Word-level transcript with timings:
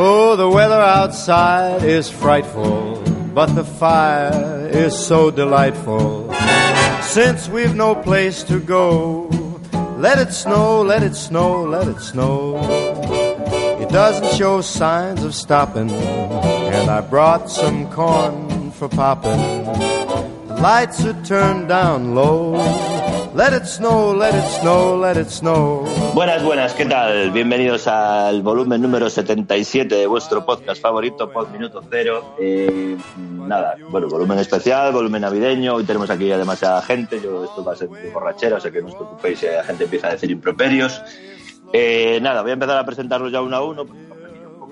Oh, 0.00 0.34
the 0.38 0.48
weather 0.48 0.80
outside 0.80 1.82
is 1.82 2.08
frightful, 2.08 3.02
but 3.34 3.54
the 3.54 3.64
fire 3.64 4.66
is 4.72 4.98
so 4.98 5.30
delightful. 5.30 6.32
Since 7.02 7.50
we've 7.50 7.74
no 7.74 7.94
place 7.94 8.42
to 8.44 8.58
go, 8.58 9.28
let 9.98 10.18
it 10.18 10.32
snow, 10.32 10.80
let 10.80 11.02
it 11.02 11.14
snow, 11.14 11.64
let 11.64 11.86
it 11.86 12.00
snow. 12.00 12.56
It 13.78 13.90
doesn't 13.90 14.38
show 14.38 14.62
signs 14.62 15.22
of 15.22 15.34
stopping, 15.34 15.90
and 15.90 16.88
I 16.88 17.02
brought 17.02 17.50
some 17.50 17.90
corn 17.92 18.70
for 18.70 18.88
popping. 18.88 20.07
Lights 20.60 21.04
are 21.06 21.14
turned 21.22 21.68
down 21.68 22.16
low. 22.16 22.56
Let 23.32 23.52
it 23.52 23.64
snow, 23.64 24.12
let 24.12 24.34
it 24.34 24.44
snow, 24.60 24.96
let 24.96 25.16
it 25.16 25.30
snow. 25.30 25.86
Buenas, 26.14 26.42
buenas, 26.42 26.74
¿qué 26.74 26.84
tal? 26.84 27.30
Bienvenidos 27.30 27.86
al 27.86 28.42
volumen 28.42 28.82
número 28.82 29.08
77 29.08 29.94
de 29.94 30.06
vuestro 30.08 30.44
podcast 30.44 30.82
favorito, 30.82 31.30
Pod 31.30 31.50
Minuto 31.50 31.80
Cero. 31.88 32.34
Eh, 32.40 32.96
nada, 33.46 33.76
bueno, 33.90 34.08
volumen 34.08 34.40
especial, 34.40 34.92
volumen 34.92 35.22
navideño. 35.22 35.76
Hoy 35.76 35.84
tenemos 35.84 36.10
aquí 36.10 36.32
a 36.32 36.38
demasiada 36.38 36.82
gente. 36.82 37.20
Yo, 37.20 37.44
esto 37.44 37.64
va 37.64 37.74
a 37.74 37.76
ser 37.76 37.88
de 37.90 38.10
borrachera, 38.10 38.56
o 38.56 38.60
sea 38.60 38.72
que 38.72 38.82
no 38.82 38.88
os 38.88 38.96
preocupéis 38.96 39.38
si 39.38 39.46
la 39.46 39.62
gente 39.62 39.84
empieza 39.84 40.08
a 40.08 40.10
decir 40.10 40.28
improperios. 40.28 41.00
Eh, 41.72 42.18
nada, 42.20 42.42
voy 42.42 42.50
a 42.50 42.54
empezar 42.54 42.78
a 42.78 42.84
presentarlos 42.84 43.30
ya 43.30 43.40
uno 43.42 43.56
a 43.56 43.64
uno. 43.64 43.86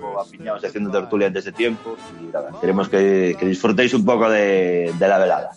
Poco 0.00 0.20
apiñados 0.20 0.64
haciendo 0.64 0.90
tertulia 0.90 1.28
antes 1.28 1.44
de 1.44 1.52
tiempo. 1.52 1.96
Y 2.20 2.32
nada, 2.32 2.50
queremos 2.60 2.88
que, 2.88 3.36
que 3.38 3.46
disfrutéis 3.46 3.94
un 3.94 4.04
poco 4.04 4.28
de, 4.30 4.92
de 4.98 5.08
la 5.08 5.18
velada. 5.18 5.50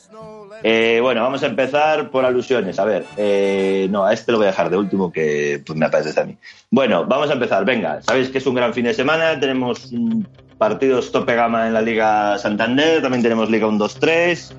Eh, 0.64 1.00
bueno, 1.02 1.22
vamos 1.22 1.42
a 1.44 1.48
empezar 1.48 2.10
por 2.10 2.26
alusiones. 2.26 2.80
A 2.80 2.86
ver, 2.86 3.06
eh, 3.18 3.88
no, 3.90 4.06
a 4.06 4.14
este 4.14 4.32
lo 4.32 4.38
voy 4.40 4.48
a 4.48 4.52
dejar 4.52 4.70
de 4.70 4.78
último 4.78 5.12
que 5.12 5.62
pues, 5.66 5.78
me 5.78 5.86
apetece 5.86 6.20
a 6.20 6.26
mí. 6.26 6.38
Bueno, 6.70 7.06
vamos 7.06 7.30
a 7.30 7.34
empezar. 7.34 7.64
Venga, 7.66 8.02
sabéis 8.02 8.30
que 8.30 8.40
es 8.40 8.46
un 8.46 8.56
gran 8.56 8.74
fin 8.74 8.86
de 8.86 8.94
semana. 8.94 9.40
Tenemos 9.40 9.92
mm, 9.92 10.22
partidos 10.58 11.12
tope 11.12 11.36
gama 11.36 11.68
en 11.68 11.74
la 11.74 11.82
Liga 11.82 12.38
Santander. 12.38 13.02
También 13.02 13.24
tenemos 13.24 13.50
Liga 13.50 13.68
1-2-3. 13.68 14.54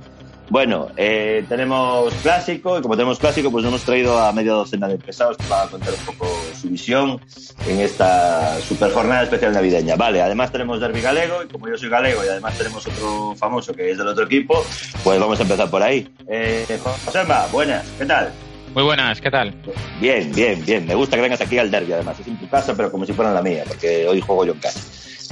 Bueno, 0.50 0.88
eh, 0.96 1.44
tenemos 1.48 2.12
clásico 2.14 2.76
y 2.76 2.82
como 2.82 2.96
tenemos 2.96 3.20
clásico, 3.20 3.52
pues 3.52 3.64
hemos 3.64 3.82
traído 3.82 4.18
a 4.18 4.32
media 4.32 4.50
docena 4.50 4.88
de 4.88 4.98
pesados 4.98 5.36
para 5.48 5.70
contar 5.70 5.94
un 5.94 6.04
poco 6.04 6.28
su 6.60 6.68
visión 6.68 7.20
en 7.68 7.78
esta 7.78 8.60
super 8.60 8.90
jornada 8.90 9.22
especial 9.22 9.52
navideña. 9.52 9.94
Vale, 9.94 10.20
además 10.20 10.50
tenemos 10.50 10.80
Derby 10.80 11.02
Galego 11.02 11.44
y 11.44 11.46
como 11.46 11.68
yo 11.68 11.78
soy 11.78 11.88
galego 11.88 12.24
y 12.24 12.28
además 12.28 12.58
tenemos 12.58 12.84
otro 12.84 13.36
famoso 13.36 13.72
que 13.72 13.92
es 13.92 13.98
del 13.98 14.08
otro 14.08 14.24
equipo, 14.24 14.64
pues 15.04 15.20
vamos 15.20 15.38
a 15.38 15.42
empezar 15.44 15.70
por 15.70 15.84
ahí. 15.84 16.12
Eh, 16.28 16.66
Josema, 17.04 17.46
buenas, 17.52 17.86
¿qué 17.96 18.06
tal? 18.06 18.32
Muy 18.74 18.82
buenas, 18.82 19.20
¿qué 19.20 19.30
tal? 19.30 19.54
Bien, 20.00 20.32
bien, 20.32 20.64
bien. 20.64 20.84
Me 20.84 20.96
gusta 20.96 21.14
que 21.16 21.22
vengas 21.22 21.40
aquí 21.40 21.58
al 21.58 21.70
derby, 21.70 21.92
además. 21.92 22.18
Es 22.18 22.26
en 22.26 22.38
tu 22.38 22.48
casa, 22.48 22.74
pero 22.76 22.90
como 22.90 23.06
si 23.06 23.12
fuera 23.12 23.32
la 23.32 23.42
mía, 23.42 23.64
porque 23.66 24.06
hoy 24.06 24.20
juego 24.20 24.44
yo 24.44 24.52
en 24.52 24.58
casa. 24.60 24.80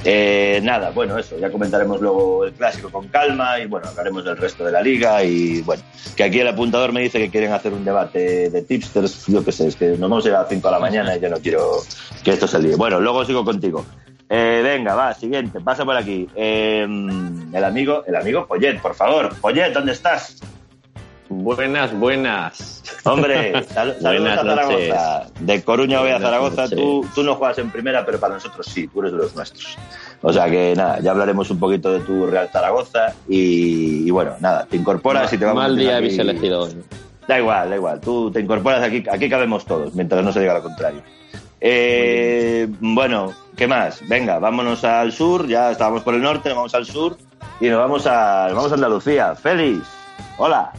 Eh, 0.05 0.61
nada, 0.63 0.91
bueno, 0.91 1.17
eso, 1.17 1.37
ya 1.37 1.51
comentaremos 1.51 1.99
luego 1.99 2.45
el 2.45 2.53
clásico 2.53 2.89
con 2.89 3.09
calma 3.09 3.59
y 3.59 3.65
bueno, 3.65 3.89
hablaremos 3.89 4.23
del 4.23 4.37
resto 4.37 4.63
de 4.63 4.71
la 4.71 4.81
liga 4.81 5.23
y 5.23 5.61
bueno, 5.61 5.83
que 6.15 6.23
aquí 6.23 6.39
el 6.39 6.47
apuntador 6.47 6.93
me 6.93 7.01
dice 7.01 7.19
que 7.19 7.29
quieren 7.29 7.51
hacer 7.51 7.73
un 7.73 7.83
debate 7.83 8.49
de 8.49 8.61
tipsters, 8.61 9.25
yo 9.27 9.43
qué 9.43 9.51
sé, 9.51 9.67
es 9.67 9.75
que 9.75 9.89
nos 9.89 9.99
vamos 9.99 10.25
a 10.25 10.29
ir 10.29 10.35
a 10.35 10.41
las 10.41 10.49
5 10.49 10.65
de 10.65 10.71
la 10.71 10.79
mañana 10.79 11.17
y 11.17 11.19
yo 11.19 11.29
no 11.29 11.37
quiero 11.37 11.83
que 12.23 12.31
esto 12.31 12.47
se 12.47 12.59
líe. 12.59 12.75
Bueno, 12.75 13.01
luego 13.01 13.25
sigo 13.25 13.43
contigo. 13.43 13.85
Eh, 14.29 14.61
venga, 14.63 14.95
va, 14.95 15.13
siguiente, 15.13 15.59
pasa 15.59 15.83
por 15.83 15.97
aquí. 15.97 16.27
Eh, 16.35 16.83
el 16.83 17.63
amigo, 17.63 18.03
el 18.05 18.15
amigo 18.15 18.45
Pollet, 18.47 18.79
por 18.79 18.95
favor. 18.95 19.35
Pollet, 19.41 19.73
¿dónde 19.73 19.91
estás? 19.91 20.37
Buenas, 21.29 21.93
buenas. 21.97 22.83
Hombre, 23.05 23.63
sal- 23.73 23.95
saludos 24.01 24.01
Buenas 24.01 24.39
a 24.39 24.43
Zaragoza. 24.43 25.19
noches. 25.23 25.33
De 25.45 25.63
Coruña 25.63 25.99
voy 25.99 26.09
a 26.09 26.19
Zaragoza. 26.19 26.67
Tú, 26.69 27.05
tú 27.13 27.23
no 27.23 27.35
juegas 27.35 27.57
en 27.59 27.69
primera, 27.71 28.03
pero 28.05 28.19
para 28.19 28.33
nosotros 28.35 28.65
sí, 28.65 28.87
tú 28.87 29.01
eres 29.01 29.11
de 29.11 29.17
los 29.19 29.35
nuestros. 29.35 29.77
O 30.21 30.33
sea 30.33 30.49
que 30.49 30.73
nada, 30.75 30.99
ya 30.99 31.11
hablaremos 31.11 31.49
un 31.51 31.59
poquito 31.59 31.93
de 31.93 31.99
tu 31.99 32.25
Real 32.25 32.49
Zaragoza 32.51 33.13
y, 33.27 34.07
y 34.07 34.11
bueno, 34.11 34.31
nada, 34.39 34.65
te 34.69 34.75
incorporas 34.75 35.31
y 35.31 35.37
te 35.37 35.45
vamos 35.45 35.63
a 35.63 35.67
Mal 35.67 35.77
día 35.77 35.97
habéis 35.97 36.17
elegido 36.17 36.63
hoy. 36.63 36.75
Da 37.27 37.37
igual, 37.37 37.69
da 37.69 37.75
igual, 37.75 38.01
tú 38.01 38.31
te 38.31 38.39
incorporas 38.41 38.81
aquí, 38.81 39.03
aquí 39.09 39.29
cabemos 39.29 39.63
todos, 39.65 39.93
mientras 39.93 40.23
no 40.23 40.33
se 40.33 40.39
diga 40.39 40.55
lo 40.55 40.63
contrario. 40.63 41.03
Eh, 41.61 42.67
bueno, 42.79 43.31
¿qué 43.55 43.67
más? 43.67 44.01
Venga, 44.09 44.39
vámonos 44.39 44.83
al 44.83 45.11
sur, 45.11 45.47
ya 45.47 45.69
estábamos 45.71 46.01
por 46.01 46.15
el 46.15 46.21
norte, 46.23 46.49
nos 46.49 46.55
vamos 46.57 46.73
al 46.75 46.85
sur 46.87 47.17
y 47.61 47.67
nos 47.67 47.77
vamos 47.77 48.07
a, 48.07 48.45
nos 48.47 48.55
vamos 48.55 48.71
a 48.71 48.75
Andalucía. 48.75 49.35
Félix, 49.35 49.85
hola. 50.39 50.71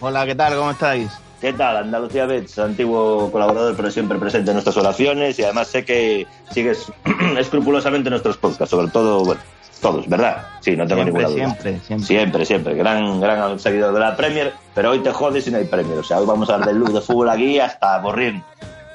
Hola, 0.00 0.26
¿qué 0.26 0.34
tal? 0.34 0.54
¿Cómo 0.56 0.70
estáis? 0.70 1.10
¿Qué 1.40 1.52
tal? 1.52 1.76
Andalucía 1.76 2.26
Bets, 2.26 2.58
antiguo 2.58 3.30
colaborador, 3.30 3.76
pero 3.76 3.90
siempre 3.90 4.18
presente 4.18 4.50
en 4.50 4.54
nuestras 4.56 4.76
oraciones 4.76 5.38
y 5.38 5.44
además 5.44 5.68
sé 5.68 5.84
que 5.84 6.26
sigues 6.50 6.92
escrupulosamente 7.38 8.10
nuestros 8.10 8.36
podcasts, 8.36 8.70
sobre 8.70 8.88
todo, 8.88 9.24
bueno, 9.24 9.40
todos, 9.80 10.08
¿verdad? 10.08 10.44
Sí, 10.60 10.76
no 10.76 10.86
tengo 10.86 11.02
Siempre, 11.04 11.22
ninguna 11.22 11.28
duda. 11.28 11.54
siempre, 11.54 11.80
siempre. 11.86 12.06
Siempre, 12.06 12.44
siempre. 12.44 12.74
Gran, 12.74 13.20
gran 13.20 13.58
seguidor 13.60 13.94
de 13.94 14.00
la 14.00 14.16
Premier, 14.16 14.52
pero 14.74 14.90
hoy 14.90 14.98
te 14.98 15.12
jodes 15.12 15.46
y 15.46 15.52
no 15.52 15.58
hay 15.58 15.64
Premier. 15.64 15.98
O 15.98 16.02
sea, 16.02 16.18
hoy 16.18 16.26
vamos 16.26 16.50
a 16.50 16.54
hablar 16.54 16.74
del 16.74 16.84
de 16.92 17.00
fútbol 17.00 17.28
aquí 17.28 17.60
hasta 17.60 18.00
morir. 18.00 18.42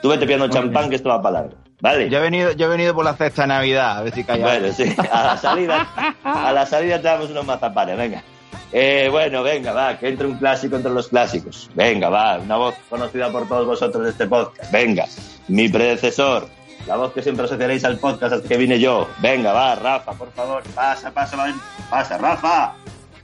Tú 0.01 0.09
vete 0.09 0.25
pillando 0.25 0.49
champán 0.49 0.89
que 0.89 0.97
esto 0.97 1.09
va 1.09 1.21
para 1.21 1.41
largo. 1.41 1.55
¿Vale? 1.79 2.09
Yo 2.09 2.17
he 2.17 2.21
venido, 2.21 2.51
yo 2.53 2.67
he 2.67 2.69
venido 2.69 2.93
por 2.93 3.03
la 3.03 3.13
cesta 3.13 3.41
de 3.43 3.49
Navidad, 3.49 3.97
a 3.97 4.03
ver 4.03 4.13
si 4.13 4.23
callas. 4.23 4.59
Bueno, 4.59 4.73
sí, 4.73 4.95
a 5.11 5.23
la 5.23 5.37
salida, 5.37 5.87
a 6.23 6.51
la 6.53 6.65
salida 6.65 6.97
te 6.97 7.03
damos 7.03 7.29
unos 7.29 7.45
mazapanes, 7.45 7.97
venga. 7.97 8.23
Eh, 8.75 9.07
bueno, 9.11 9.43
venga, 9.43 9.71
va, 9.71 9.99
que 9.99 10.07
entre 10.07 10.25
un 10.25 10.35
clásico 10.35 10.75
entre 10.75 10.91
los 10.91 11.07
clásicos. 11.07 11.69
Venga, 11.75 12.09
va, 12.09 12.39
una 12.39 12.57
voz 12.57 12.73
conocida 12.89 13.31
por 13.31 13.47
todos 13.47 13.67
vosotros 13.67 14.03
de 14.03 14.09
este 14.09 14.25
podcast. 14.25 14.71
Venga, 14.71 15.05
mi 15.47 15.69
predecesor, 15.69 16.47
la 16.87 16.95
voz 16.95 17.13
que 17.13 17.21
siempre 17.21 17.45
asociaréis 17.45 17.85
al 17.85 17.99
podcast 17.99 18.33
hasta 18.33 18.47
que 18.47 18.57
vine 18.57 18.79
yo. 18.79 19.07
Venga, 19.19 19.53
va, 19.53 19.75
Rafa, 19.75 20.13
por 20.13 20.31
favor, 20.31 20.63
pasa, 20.73 21.11
pasa, 21.11 21.37
pasa, 21.87 22.17
Rafa. 22.17 22.73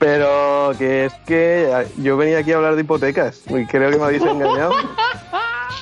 Pero 0.00 0.72
que 0.78 1.04
es 1.04 1.12
que 1.26 1.86
yo 1.98 2.16
venía 2.16 2.38
aquí 2.38 2.52
a 2.52 2.56
hablar 2.56 2.74
de 2.74 2.80
hipotecas 2.80 3.42
y 3.48 3.66
creo 3.66 3.90
que 3.90 3.98
me 3.98 4.04
habéis 4.04 4.22
engañado. 4.24 4.72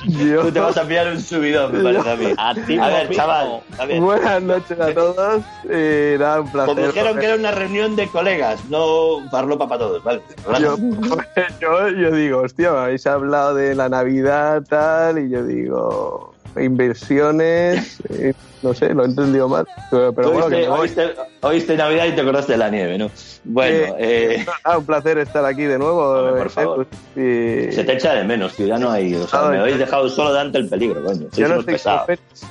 Yo- 0.05 0.41
Tú 0.45 0.51
te 0.51 0.59
vas 0.59 0.75
a 0.75 0.85
pillar 0.85 1.07
un 1.07 1.21
subidón, 1.21 1.71
me 1.71 1.81
parece 1.81 2.09
a 2.11 2.15
mí. 2.17 2.33
A 2.37 2.53
ti, 2.53 2.77
A 2.77 2.89
ver, 2.89 3.09
chaval, 3.15 3.61
a 3.77 3.85
ver. 3.85 4.01
Buenas 4.01 4.41
noches 4.41 4.77
a 4.77 4.93
todos. 4.93 5.41
Eh, 5.69 6.17
nada, 6.19 6.41
un 6.41 6.51
placer. 6.51 6.75
Como 6.75 6.87
dijeron 6.87 7.17
que 7.17 7.25
era 7.27 7.35
una 7.35 7.51
reunión 7.51 7.95
de 7.95 8.07
colegas, 8.09 8.65
no 8.65 9.25
farlopa 9.31 9.69
para 9.69 9.79
todos, 9.79 10.03
¿vale? 10.03 10.21
yo, 10.59 10.75
yo, 11.61 11.87
yo 11.89 12.11
digo, 12.11 12.41
hostia, 12.41 12.73
me 12.73 12.77
habéis 12.79 13.07
hablado 13.07 13.55
de 13.55 13.73
la 13.73 13.87
Navidad 13.87 14.63
tal 14.69 15.17
y 15.19 15.29
yo 15.29 15.45
digo, 15.45 16.33
inversiones, 16.57 17.97
eh, 18.09 18.33
no 18.61 18.73
sé, 18.73 18.93
lo 18.93 19.03
he 19.03 19.05
entendido 19.07 19.47
mal. 19.47 19.65
Pero, 19.91 20.11
bueno, 20.13 20.49
que 20.49 20.67
oíste, 20.67 21.13
oíste 21.41 21.77
Navidad 21.77 22.05
y 22.07 22.11
te 22.13 22.21
acordaste 22.21 22.51
de 22.53 22.57
la 22.57 22.69
nieve, 22.69 22.97
¿no? 22.97 23.09
Bueno, 23.45 23.95
eh, 23.97 24.45
Ah, 24.63 24.77
un 24.77 24.85
placer 24.85 25.17
estar 25.19 25.45
aquí 25.45 25.63
de 25.63 25.77
nuevo. 25.79 26.01
Hombre, 26.01 26.37
por 26.37 26.47
eh, 26.47 26.49
favor. 26.49 26.87
y- 27.15 27.71
se 27.73 27.83
te 27.85 27.93
echa 27.93 28.13
de 28.13 28.23
menos, 28.25 28.55
tío, 28.55 28.67
ya 28.67 28.77
no 28.77 28.91
hay... 28.91 29.15
O 29.15 29.27
sea, 29.27 29.47
Ah, 29.47 29.49
me 29.51 29.59
habéis 29.59 29.77
dejado 29.79 30.09
solo 30.09 30.33
delante 30.33 30.57
el 30.57 30.67
peligro, 30.69 31.03
coño. 31.03 31.27
Yo 31.31 31.47
no 31.47 31.59
estoy 31.61 31.75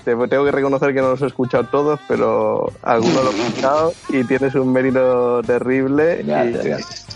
te- 0.05 0.17
tengo 0.29 0.45
que 0.45 0.51
reconocer 0.53 0.95
que 0.95 1.01
no 1.01 1.11
los 1.11 1.23
he 1.23 1.27
escuchado 1.27 1.65
todos, 1.65 2.01
pero 2.09 2.73
algunos 2.83 3.25
los 3.25 3.35
he 3.35 3.47
escuchado 3.47 3.93
y 4.09 4.25
tienes 4.25 4.55
un 4.55 4.73
mérito 4.73 5.43
terrible. 5.43 6.21
y- 6.23 6.27
Gracias, 6.27 7.07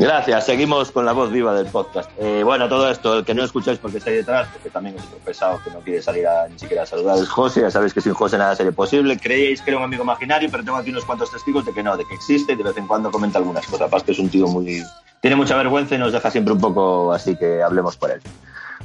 gracias. 0.00 0.46
Seguimos 0.46 0.90
con 0.90 1.04
la 1.04 1.12
voz 1.12 1.30
viva 1.30 1.54
del 1.54 1.66
podcast. 1.66 2.10
Eh, 2.18 2.42
bueno, 2.42 2.68
todo 2.68 2.90
esto, 2.90 3.18
el 3.18 3.24
que 3.24 3.34
no 3.34 3.44
escucháis 3.44 3.78
porque 3.78 3.98
está 3.98 4.10
ahí 4.10 4.16
detrás, 4.16 4.48
porque 4.52 4.70
también 4.70 4.96
es 4.96 5.04
otro 5.04 5.18
pesado 5.18 5.60
que 5.62 5.70
no 5.70 5.80
quiere 5.80 6.02
salir 6.02 6.26
a, 6.26 6.48
ni 6.48 6.58
siquiera 6.58 6.82
a 6.82 6.86
saludar, 6.86 7.18
es 7.18 7.28
José. 7.28 7.60
Ya 7.60 7.70
sabéis 7.70 7.94
que 7.94 8.00
sin 8.00 8.14
José 8.14 8.38
nada 8.38 8.56
sería 8.56 8.72
posible. 8.72 9.18
Creíais 9.18 9.62
que 9.62 9.70
era 9.70 9.78
un 9.78 9.84
amigo 9.84 10.02
imaginario, 10.02 10.48
pero 10.50 10.64
tengo 10.64 10.78
aquí 10.78 10.90
unos 10.90 11.04
cuantos 11.04 11.30
testigos 11.30 11.64
de 11.64 11.72
que 11.72 11.82
no, 11.82 11.96
de 11.96 12.04
que 12.04 12.14
existe 12.14 12.52
y 12.52 12.56
de 12.56 12.62
vez 12.62 12.76
en 12.76 12.86
cuando 12.86 13.10
comenta 13.10 13.38
algunas 13.38 13.66
cosas. 13.66 13.88
Aparte 13.88 14.12
es 14.12 14.18
un 14.18 14.28
tío 14.28 14.46
muy... 14.48 14.82
Tiene 15.20 15.36
mucha 15.36 15.56
vergüenza 15.56 15.94
y 15.94 15.98
nos 15.98 16.12
deja 16.12 16.30
siempre 16.30 16.54
un 16.54 16.60
poco 16.60 17.12
así 17.12 17.36
que 17.36 17.62
hablemos 17.62 17.96
por 17.96 18.10
él. 18.10 18.20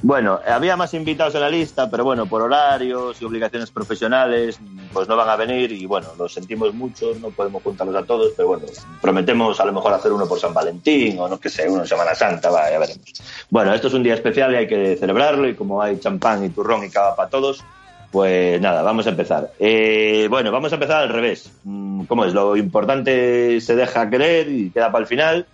Bueno, 0.05 0.39
había 0.47 0.77
más 0.77 0.93
invitados 0.93 1.33
en 1.33 1.41
la 1.41 1.49
lista, 1.49 1.89
pero 1.89 2.03
bueno, 2.03 2.27
por 2.27 2.39
horarios 2.43 3.19
y 3.19 3.25
obligaciones 3.25 3.71
profesionales, 3.71 4.59
pues 4.93 5.07
no 5.07 5.15
van 5.15 5.27
a 5.29 5.35
venir 5.35 5.71
y 5.71 5.87
bueno, 5.87 6.09
los 6.15 6.31
sentimos 6.31 6.75
mucho, 6.75 7.15
no 7.19 7.31
podemos 7.31 7.63
juntarlos 7.63 7.95
a 7.95 8.05
todos, 8.05 8.33
pero 8.37 8.49
bueno, 8.49 8.65
prometemos 9.01 9.59
a 9.59 9.65
lo 9.65 9.73
mejor 9.73 9.93
hacer 9.93 10.11
uno 10.11 10.27
por 10.27 10.39
San 10.39 10.53
Valentín 10.53 11.17
o 11.17 11.27
no 11.27 11.39
que 11.39 11.49
sé, 11.49 11.67
uno 11.67 11.81
en 11.81 11.87
Semana 11.87 12.13
Santa, 12.13 12.51
va, 12.51 12.69
ya 12.69 12.77
veremos. 12.77 13.13
Bueno, 13.49 13.73
esto 13.73 13.87
es 13.87 13.95
un 13.95 14.03
día 14.03 14.13
especial 14.13 14.53
y 14.53 14.57
hay 14.57 14.67
que 14.67 14.95
celebrarlo 14.95 15.49
y 15.49 15.55
como 15.55 15.81
hay 15.81 15.97
champán 15.97 16.45
y 16.45 16.49
turrón 16.49 16.83
y 16.83 16.91
cava 16.91 17.15
para 17.15 17.29
todos, 17.31 17.63
pues 18.11 18.61
nada, 18.61 18.83
vamos 18.83 19.07
a 19.07 19.09
empezar. 19.09 19.53
Eh, 19.57 20.27
bueno, 20.29 20.51
vamos 20.51 20.71
a 20.71 20.75
empezar 20.75 21.01
al 21.01 21.09
revés. 21.09 21.51
Mm, 21.63 22.03
¿Cómo 22.03 22.25
es? 22.25 22.33
Lo 22.35 22.55
importante 22.55 23.59
se 23.59 23.75
deja 23.75 24.07
querer 24.07 24.51
y 24.51 24.69
queda 24.69 24.91
para 24.91 25.01
el 25.01 25.07
final. 25.07 25.47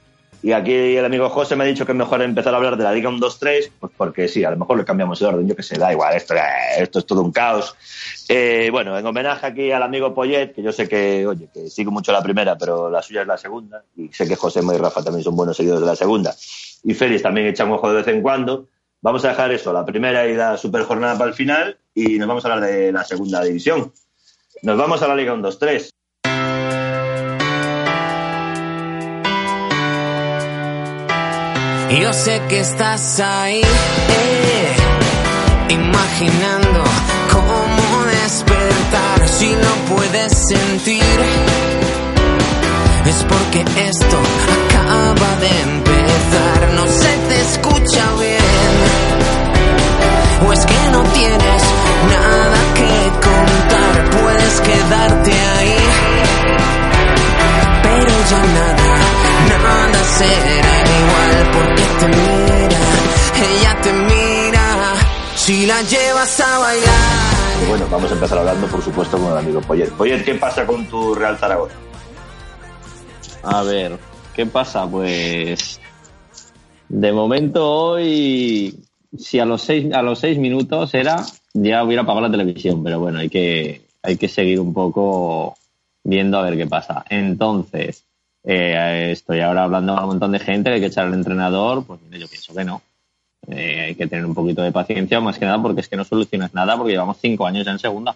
Y 0.44 0.54
aquí 0.54 0.74
el 0.74 1.06
amigo 1.06 1.30
José 1.30 1.56
me 1.56 1.64
ha 1.64 1.68
dicho 1.68 1.86
que 1.86 1.92
es 1.92 1.98
mejor 1.98 2.22
empezar 2.22 2.54
a 2.54 2.58
hablar 2.58 2.76
de 2.76 2.84
la 2.84 2.94
Liga 2.94 3.12
1-2-3, 3.12 3.72
pues 3.80 3.94
porque 3.96 4.28
sí, 4.28 4.44
a 4.44 4.50
lo 4.50 4.58
mejor 4.58 4.78
le 4.78 4.86
cambiamos 4.86 5.22
el 5.22 5.28
orden, 5.28 5.48
yo 5.48 5.56
que 5.56 5.62
sé, 5.62 5.78
da 5.78 5.92
igual, 5.92 6.16
esto, 6.16 6.34
eh, 6.34 6.40
esto 6.80 7.00
es 7.00 7.06
todo 7.06 7.22
un 7.22 7.32
caos. 7.32 7.76
Eh, 8.28 8.70
bueno, 8.72 8.98
en 8.98 9.06
homenaje 9.06 9.46
aquí 9.46 9.72
al 9.72 9.84
amigo 9.84 10.16
Poyet, 10.16 10.54
que 10.54 10.64
yo 10.64 10.72
sé 10.72 10.88
que, 10.88 11.28
oye, 11.28 11.48
que 11.54 11.70
sigo 11.70 11.92
mucho 11.92 12.12
la 12.12 12.24
primera, 12.24 12.58
pero 12.58 12.90
la 12.90 13.04
suya 13.04 13.22
es 13.22 13.28
la 13.28 13.38
segunda, 13.38 13.84
y 13.96 14.08
sé 14.08 14.28
que 14.28 14.36
José 14.36 14.62
y 14.64 14.78
Rafa 14.78 15.04
también 15.04 15.24
son 15.24 15.36
buenos 15.36 15.56
seguidores 15.56 15.82
de 15.82 15.88
la 15.88 15.96
segunda, 15.96 16.36
y 16.84 16.94
Félix 16.96 17.22
también 17.22 17.46
echa 17.46 17.66
un 17.66 17.74
ojo 17.74 17.90
de 17.90 17.98
vez 17.98 18.08
en 18.08 18.22
cuando. 18.22 18.68
Vamos 19.04 19.26
a 19.26 19.30
dejar 19.30 19.52
eso, 19.52 19.74
la 19.74 19.86
primera 19.86 20.28
y 20.28 20.36
la 20.36 20.58
super 20.58 20.84
jornada 20.84 21.18
para 21.18 21.30
el 21.30 21.36
final, 21.36 21.78
y 21.94 22.18
nos 22.18 22.28
vamos 22.28 22.46
a 22.46 22.54
hablar 22.54 22.70
de 22.70 22.92
la 22.92 23.04
segunda 23.04 23.44
división. 23.44 23.92
Nos 24.64 24.78
vamos 24.78 25.02
a 25.02 25.08
la 25.08 25.16
Liga 25.16 25.34
1-2-3. 25.34 25.92
Yo 32.00 32.14
sé 32.14 32.42
que 32.48 32.62
estás 32.62 33.20
ahí, 33.20 33.62
eh, 33.62 34.76
imaginando 35.70 36.84
cómo 37.30 38.06
despertar 38.06 39.28
si 39.28 39.50
no 39.50 39.96
puedes 39.96 40.32
sentir. 40.48 41.04
Es 43.06 43.26
porque 43.26 43.66
esto 43.90 44.20
acaba 44.70 45.36
de 45.42 45.50
empezar, 45.62 46.70
no 46.76 46.88
se 46.88 47.18
te 47.28 47.42
escucha 47.42 48.06
bien. 48.22 48.74
O 50.48 50.54
es 50.54 50.66
que 50.66 50.90
no 50.94 51.04
tienes 51.04 51.64
nada 52.10 52.58
que 52.74 53.12
contar, 53.28 54.10
puedes 54.22 54.62
quedarte 54.62 55.32
ahí. 55.32 55.91
Pero 58.02 58.14
ya 58.32 58.44
nada, 58.44 58.96
nada 59.48 60.04
será 60.18 60.76
igual 61.00 61.52
porque 61.54 61.84
te 62.00 62.08
mira, 62.08 62.82
ella 63.48 63.82
te 63.84 63.94
mira, 63.94 64.94
si 65.36 65.66
la 65.68 65.82
llevas 65.84 66.40
a 66.40 66.58
bailar. 66.58 67.34
Y 67.64 67.70
bueno, 67.70 67.86
vamos 67.92 68.10
a 68.10 68.14
empezar 68.16 68.40
hablando, 68.40 68.66
por 68.66 68.82
supuesto, 68.82 69.20
con 69.20 69.34
el 69.34 69.38
amigo 69.38 69.62
Poyet. 69.62 69.92
Poyet, 69.92 70.24
¿qué 70.24 70.34
pasa 70.34 70.66
con 70.66 70.84
tu 70.86 71.14
Real 71.14 71.38
Zaragoza? 71.38 71.76
A 73.44 73.62
ver, 73.62 74.00
¿qué 74.34 74.48
pasa? 74.48 74.88
Pues 74.88 75.80
de 76.90 77.12
momento 77.12 77.70
hoy, 77.70 78.80
si 79.16 79.40
a 79.40 79.46
los 79.46 79.62
seis, 79.62 79.94
a 79.94 80.02
los 80.02 80.18
seis 80.18 80.40
minutos 80.40 80.92
era, 80.96 81.24
ya 81.54 81.84
hubiera 81.84 82.02
apagado 82.02 82.26
la 82.26 82.32
televisión, 82.32 82.84
pero 82.84 83.00
bueno, 83.00 83.20
hay 83.20 83.30
que, 83.30 83.84
hay 84.02 84.18
que 84.18 84.28
seguir 84.28 84.60
un 84.60 84.74
poco 84.74 85.56
viendo 86.04 86.38
a 86.38 86.44
ver 86.44 86.58
qué 86.58 86.68
pasa. 86.68 87.06
Entonces, 87.10 88.06
eh, 88.44 89.10
estoy 89.12 89.42
ahora 89.42 89.64
hablando 89.64 89.98
a 89.98 90.02
un 90.02 90.10
montón 90.10 90.32
de 90.32 90.40
gente, 90.40 90.72
hay 90.72 90.80
que 90.80 90.88
echar 90.88 91.06
al 91.06 91.14
entrenador, 91.14 91.86
pues 91.86 92.02
mire, 92.02 92.20
yo 92.20 92.28
pienso 92.28 92.54
que 92.54 92.64
no. 92.64 92.82
Eh, 93.48 93.82
hay 93.88 93.96
que 93.96 94.08
tener 94.08 94.26
un 94.26 94.36
poquito 94.36 94.62
de 94.62 94.72
paciencia, 94.72 95.20
más 95.20 95.38
que 95.38 95.46
nada 95.46 95.62
porque 95.62 95.82
es 95.82 95.88
que 95.88 95.98
no 95.98 96.04
solucionas 96.04 96.54
nada 96.54 96.78
porque 96.78 96.92
llevamos 96.92 97.18
cinco 97.20 97.46
años 97.46 97.68
en 97.68 97.80
segunda. 97.80 98.16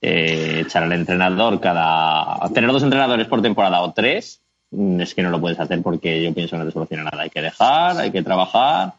Eh, 0.00 0.62
echar 0.66 0.82
al 0.82 0.92
entrenador 0.92 1.60
cada... 1.60 2.38
Tener 2.52 2.70
dos 2.70 2.82
entrenadores 2.82 3.26
por 3.26 3.40
temporada 3.40 3.80
o 3.82 3.92
tres, 3.92 4.40
mm, 4.70 5.00
es 5.00 5.14
que 5.14 5.22
no 5.22 5.30
lo 5.30 5.40
puedes 5.40 5.58
hacer 5.58 5.82
porque 5.82 6.22
yo 6.22 6.34
pienso 6.34 6.56
que 6.56 6.58
no 6.58 6.66
te 6.66 6.72
soluciona 6.72 7.04
nada. 7.04 7.22
Hay 7.22 7.30
que 7.30 7.42
dejar, 7.42 7.98
hay 7.98 8.10
que 8.10 8.22
trabajar 8.22 8.94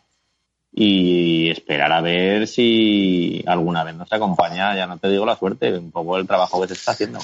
y 0.71 1.49
esperar 1.49 1.91
a 1.91 2.01
ver 2.01 2.47
si 2.47 3.43
alguna 3.47 3.83
vez 3.83 3.95
nos 3.95 4.11
acompaña, 4.11 4.75
ya 4.75 4.87
no 4.87 4.97
te 4.97 5.09
digo 5.09 5.25
la 5.25 5.37
suerte, 5.37 5.77
un 5.77 5.91
poco 5.91 6.17
el 6.17 6.27
trabajo 6.27 6.61
que 6.61 6.67
se 6.67 6.73
está 6.73 6.91
haciendo. 6.91 7.19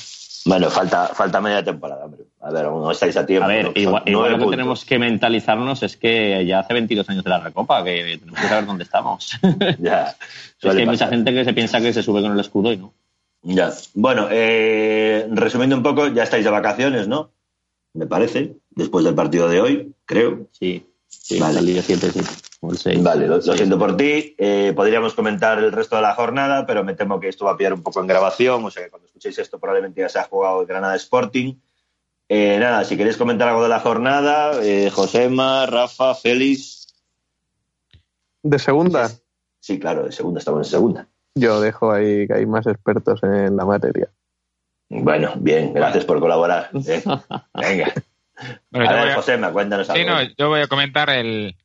Bueno, 0.46 0.70
falta, 0.70 1.08
falta 1.08 1.42
media 1.42 1.64
temporada. 1.64 2.10
A 2.42 2.52
ver, 2.52 2.66
aún 2.66 2.84
no 2.84 2.92
estáis 2.92 3.16
a 3.18 3.26
tiempo. 3.26 3.46
A 3.46 3.48
ver, 3.48 3.72
igual, 3.76 4.04
lo 4.06 4.40
que 4.40 4.48
tenemos 4.50 4.86
que 4.86 4.98
mentalizarnos 4.98 5.84
es 5.84 5.98
que 5.98 6.46
ya 6.46 6.60
hace 6.60 6.74
22 6.74 7.10
años 7.10 7.24
de 7.24 7.30
la 7.30 7.40
Recopa, 7.40 7.84
que 7.84 8.18
tenemos 8.20 8.40
que 8.40 8.48
saber 8.48 8.66
dónde 8.66 8.84
estamos. 8.84 9.38
Ya, 9.80 10.16
es 10.60 10.60
que 10.60 10.70
hay 10.70 10.86
mucha 10.86 11.08
gente 11.08 11.34
que 11.34 11.46
se 11.46 11.54
piensa 11.54 11.82
que 11.82 11.94
se 11.94 12.04
sube 12.04 12.22
con 12.22 12.32
el 12.32 12.40
escudo 12.40 12.72
y 12.72 12.78
no. 12.78 12.94
Ya. 13.44 13.72
Bueno, 13.94 14.28
eh, 14.30 15.28
resumiendo 15.32 15.76
un 15.76 15.84
poco, 15.84 16.08
ya 16.08 16.24
estáis 16.24 16.44
de 16.44 16.52
vacaciones, 16.52 17.08
¿no? 17.08 17.32
Me 17.94 18.06
parece, 18.06 18.58
después 18.70 19.04
del 19.04 19.16
partido 19.16 19.48
de 19.48 19.62
hoy, 19.62 19.96
creo. 20.06 20.48
Sí, 20.52 20.86
sí 21.08 21.40
Vale. 21.40 21.60
el 21.60 21.66
día 21.66 21.82
7, 21.82 22.12
sí. 22.12 22.22
O 22.64 22.72
el 22.72 22.78
6. 22.78 23.02
Vale, 23.04 23.28
lo, 23.28 23.38
lo 23.38 23.42
Sí. 23.42 23.58
siento 23.58 23.78
por 23.80 23.98
ti. 23.98 24.36
Eh, 24.38 24.72
podríamos 24.76 25.14
comentar 25.16 25.58
el 25.60 25.72
resto 25.72 25.96
de 25.96 26.04
la 26.04 26.14
jornada, 26.16 26.66
pero 26.66 26.84
me 26.84 26.94
temo 26.94 27.20
que 27.20 27.28
esto 27.28 27.46
va 27.46 27.52
a 27.54 27.58
pillar 27.58 27.74
un 27.74 27.82
poco 27.84 28.00
en 28.02 28.08
grabación, 28.08 28.64
o 28.64 28.70
sea 28.72 28.84
que 28.84 28.90
cuando 28.92 29.08
escuchéis 29.08 29.40
esto 29.40 29.60
probablemente 29.60 30.02
ya 30.02 30.10
se 30.10 30.20
ha 30.20 30.24
jugado 30.26 30.62
el 30.62 30.68
Granada 30.68 30.96
Sporting. 30.96 31.56
Eh, 32.30 32.58
nada, 32.60 32.84
si 32.86 32.96
queréis 32.96 33.18
comentar 33.18 33.48
algo 33.50 33.64
de 33.64 33.70
la 33.70 33.80
jornada, 33.80 34.52
eh, 34.64 34.90
Josema, 34.90 35.66
Rafa, 35.66 36.14
Félix. 36.16 36.88
De 38.44 38.58
segunda, 38.60 39.10
Sí, 39.60 39.80
claro, 39.80 40.06
de 40.06 40.12
segunda, 40.12 40.40
estamos 40.40 40.66
en 40.68 40.72
segunda. 40.72 41.08
yo 41.36 41.62
dejo 41.62 41.92
ahí 41.92 42.26
que 42.28 42.34
hay 42.34 42.46
más 42.46 42.66
expertos 42.68 43.22
en 43.24 43.56
la 43.58 43.66
materia. 43.66 44.10
Bueno, 44.90 45.34
bien, 45.38 45.74
gracias 45.74 46.06
por 46.06 46.20
colaborar. 46.20 46.70
eh. 46.74 47.04
Venga. 47.54 47.94
Bueno, 48.72 48.90
a 48.90 48.94
ver, 48.94 49.10
a- 49.12 49.16
Josema, 49.16 49.52
cuéntanos 49.52 49.88
Sí, 49.88 49.94
algo. 49.94 50.10
no, 50.12 50.22
yo 50.38 50.50
voy 50.50 50.62
a 50.62 50.68
comentar 50.68 51.10
el, 51.12 51.56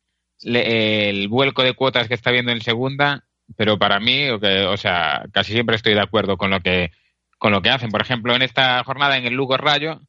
le- 0.43 1.09
el 1.09 1.27
vuelco 1.27 1.63
de 1.63 1.73
cuotas 1.73 2.07
que 2.07 2.13
está 2.13 2.31
viendo 2.31 2.51
en 2.51 2.61
segunda, 2.61 3.23
pero 3.55 3.77
para 3.79 3.99
mí, 3.99 4.29
o, 4.29 4.39
que- 4.39 4.65
o 4.65 4.77
sea, 4.77 5.25
casi 5.31 5.53
siempre 5.53 5.75
estoy 5.75 5.93
de 5.93 6.01
acuerdo 6.01 6.37
con 6.37 6.49
lo 6.51 6.59
que 6.61 6.91
con 7.39 7.51
lo 7.51 7.61
que 7.61 7.69
hacen. 7.69 7.91
Por 7.91 8.01
ejemplo, 8.01 8.35
en 8.35 8.41
esta 8.41 8.83
jornada 8.83 9.15
en 9.17 9.25
el 9.27 9.35
Lugo 9.35 9.57
Rayo, 9.57 10.01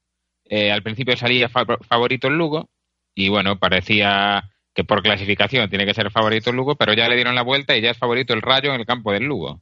eh, 0.49 0.73
al 0.73 0.83
principio 0.83 1.15
salía 1.17 1.51
fa- 1.51 1.67
favorito 1.87 2.29
el 2.29 2.39
Lugo 2.39 2.71
y 3.15 3.29
bueno, 3.29 3.59
parecía 3.59 4.49
que 4.75 4.83
por 4.85 5.03
clasificación 5.03 5.69
tiene 5.69 5.85
que 5.85 5.93
ser 5.93 6.11
favorito 6.11 6.49
el 6.51 6.57
Lugo, 6.57 6.77
pero 6.77 6.95
ya 6.95 7.07
le 7.09 7.17
dieron 7.17 7.35
la 7.35 7.43
vuelta 7.43 7.77
y 7.77 7.83
ya 7.83 7.91
es 7.91 7.99
favorito 7.99 8.33
el 8.33 8.41
Rayo 8.41 8.73
en 8.73 8.81
el 8.81 8.87
campo 8.87 9.13
del 9.13 9.25
Lugo. 9.25 9.61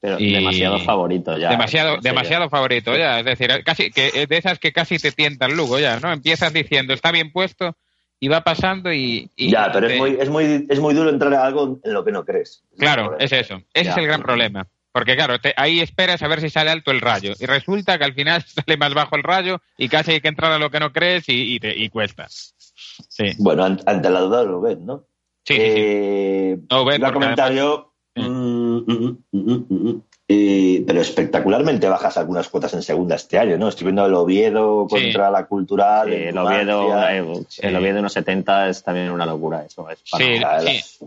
Pero 0.00 0.18
Y- 0.18 0.32
demasiado 0.32 0.78
favorito 0.80 1.36
ya. 1.36 1.50
demasiado, 1.50 1.98
demasiado 2.00 2.48
favorito 2.48 2.96
ya, 2.96 3.18
es 3.20 3.24
decir, 3.26 3.62
casi 3.64 3.90
que 3.90 4.26
de 4.26 4.36
esas 4.38 4.58
que 4.58 4.72
casi 4.72 4.98
te 4.98 5.12
tientan 5.12 5.54
Lugo 5.54 5.78
ya, 5.78 6.00
¿no? 6.00 6.10
Empiezas 6.12 6.52
diciendo 6.54 6.94
está 6.94 7.12
bien 7.12 7.30
puesto 7.30 7.76
y 8.22 8.28
va 8.28 8.44
pasando 8.44 8.92
y, 8.92 9.28
y 9.34 9.50
Ya, 9.50 9.72
pero 9.72 9.88
te- 9.88 9.94
es 9.94 9.98
muy, 10.00 10.10
es, 10.20 10.28
muy, 10.30 10.66
es 10.70 10.78
muy 10.78 10.94
duro 10.94 11.10
entrar 11.10 11.34
a 11.34 11.44
algo 11.44 11.80
en 11.82 11.92
lo 11.92 12.04
que 12.04 12.12
no 12.12 12.24
crees. 12.24 12.62
Claro, 12.78 13.18
es 13.18 13.32
eso, 13.32 13.60
ese 13.74 13.86
Ya. 13.86 13.90
es 13.90 13.96
el 13.96 14.06
gran 14.06 14.22
problema, 14.22 14.68
porque 14.92 15.16
claro, 15.16 15.40
te- 15.40 15.54
ahí 15.56 15.80
esperas 15.80 16.22
a 16.22 16.28
ver 16.28 16.40
si 16.40 16.48
sale 16.48 16.70
alto 16.70 16.92
el 16.92 17.00
rayo 17.00 17.32
y 17.40 17.46
resulta 17.46 17.98
que 17.98 18.04
al 18.04 18.14
final 18.14 18.40
sale 18.46 18.76
más 18.76 18.94
bajo 18.94 19.16
el 19.16 19.24
rayo 19.24 19.60
y 19.76 19.88
casi 19.88 20.12
hay 20.12 20.20
que 20.20 20.28
entrar 20.28 20.52
a 20.52 20.58
lo 20.60 20.70
que 20.70 20.78
no 20.78 20.92
crees 20.92 21.28
y, 21.28 21.54
y, 21.56 21.58
te- 21.58 21.76
y 21.76 21.88
cuesta. 21.88 22.26
Sí, 22.28 23.24
Bueno, 23.38 23.64
an- 23.64 23.80
ante 23.86 24.08
la 24.08 24.20
duda 24.20 24.44
lo 24.44 24.60
ven, 24.60 24.86
¿no? 24.86 25.04
sí, 25.44 25.54
sí, 25.54 25.60
sí. 25.60 25.64
Eh, 25.76 26.58
No, 26.70 26.84
ven, 26.84 27.00
iba 27.00 27.08
a 27.08 27.12
porque 27.12 27.24
comentar 27.26 27.46
además- 27.50 27.64
yo, 27.76 27.92
Sí. 28.14 28.22
mm, 28.22 28.84
mm, 28.86 29.18
mm, 29.32 30.02
eh, 30.34 30.84
pero 30.86 31.00
espectacularmente 31.00 31.88
bajas 31.88 32.16
algunas 32.16 32.48
cuotas 32.48 32.72
en 32.74 32.82
segunda 32.82 33.16
este 33.16 33.38
año, 33.38 33.58
¿no? 33.58 33.68
Estoy 33.68 33.84
viendo 33.86 34.06
el 34.06 34.14
Oviedo 34.14 34.86
Sí. 34.88 34.94
contra 34.96 35.30
la 35.30 35.46
Cultural. 35.46 36.08
Sí, 36.08 36.14
el 36.14 36.38
Oviedo, 36.38 37.08
eh, 37.08 37.44
el 37.60 37.76
Oviedo 37.76 37.94
de 37.94 38.00
unos 38.00 38.12
70 38.12 38.68
es 38.68 38.82
también 38.82 39.10
una 39.10 39.26
locura. 39.26 39.64
Eso 39.64 39.88
es 39.90 39.98
para- 40.10 40.24
Sí, 40.24 40.34
sí. 40.34 40.38
las- 40.40 40.98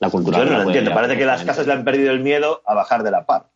La 0.00 0.10
cultura 0.10 0.38
Yo 0.38 0.44
no 0.44 0.50
la 0.52 0.58
lo 0.58 0.64
entiendo. 0.64 0.92
Parece 0.92 1.16
que 1.16 1.24
las 1.24 1.42
casas 1.44 1.66
le 1.66 1.72
han 1.72 1.84
perdido 1.84 2.10
el 2.12 2.20
miedo 2.20 2.60
a 2.66 2.74
bajar 2.74 3.02
de 3.02 3.10
la 3.10 3.24
par. 3.24 3.46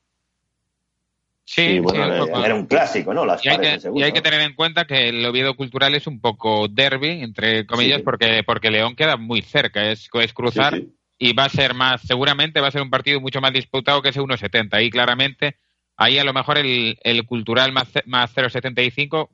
Sí, 1.44 1.66
Sí, 1.66 1.78
bueno, 1.80 2.14
Eh, 2.14 2.18
poco. 2.20 2.44
Era 2.44 2.54
un 2.54 2.66
clásico, 2.66 3.12
¿no? 3.12 3.26
Las 3.26 3.44
Y 3.44 3.48
hay, 3.48 3.58
que, 3.58 3.72
en 3.74 3.80
segunda. 3.80 4.00
y 4.00 4.04
hay 4.06 4.12
que 4.12 4.20
¿no? 4.20 4.22
tener 4.22 4.40
en 4.42 4.54
cuenta 4.54 4.84
que 4.86 5.08
el 5.08 5.26
Oviedo 5.26 5.54
Cultural 5.56 5.94
es 5.96 6.06
un 6.06 6.20
poco 6.20 6.68
derby, 6.68 7.22
entre 7.22 7.66
comillas, 7.66 7.98
Sí. 7.98 8.04
porque, 8.04 8.42
porque 8.46 8.70
León 8.70 8.94
queda 8.94 9.16
muy 9.16 9.42
cerca, 9.42 9.90
es, 9.90 10.08
es 10.12 10.32
cruzar 10.32 10.74
Sí, 10.76 10.80
sí. 10.82 10.94
Y 11.22 11.34
va 11.34 11.44
a 11.44 11.48
ser 11.50 11.74
más, 11.74 12.00
seguramente 12.00 12.60
va 12.60 12.68
a 12.68 12.70
ser 12.72 12.80
un 12.82 12.90
partido 12.90 13.20
mucho 13.20 13.40
más 13.40 13.52
disputado 13.52 14.00
que 14.02 14.08
ese 14.08 14.20
1.70. 14.20 14.70
Ahí 14.72 14.90
claramente, 14.90 15.56
ahí 15.96 16.18
a 16.18 16.24
lo 16.24 16.32
mejor 16.32 16.56
el, 16.58 16.98
el 17.04 17.24
Cultural 17.26 17.70
más, 17.72 17.88
más 18.06 18.34
0.75 18.34 19.28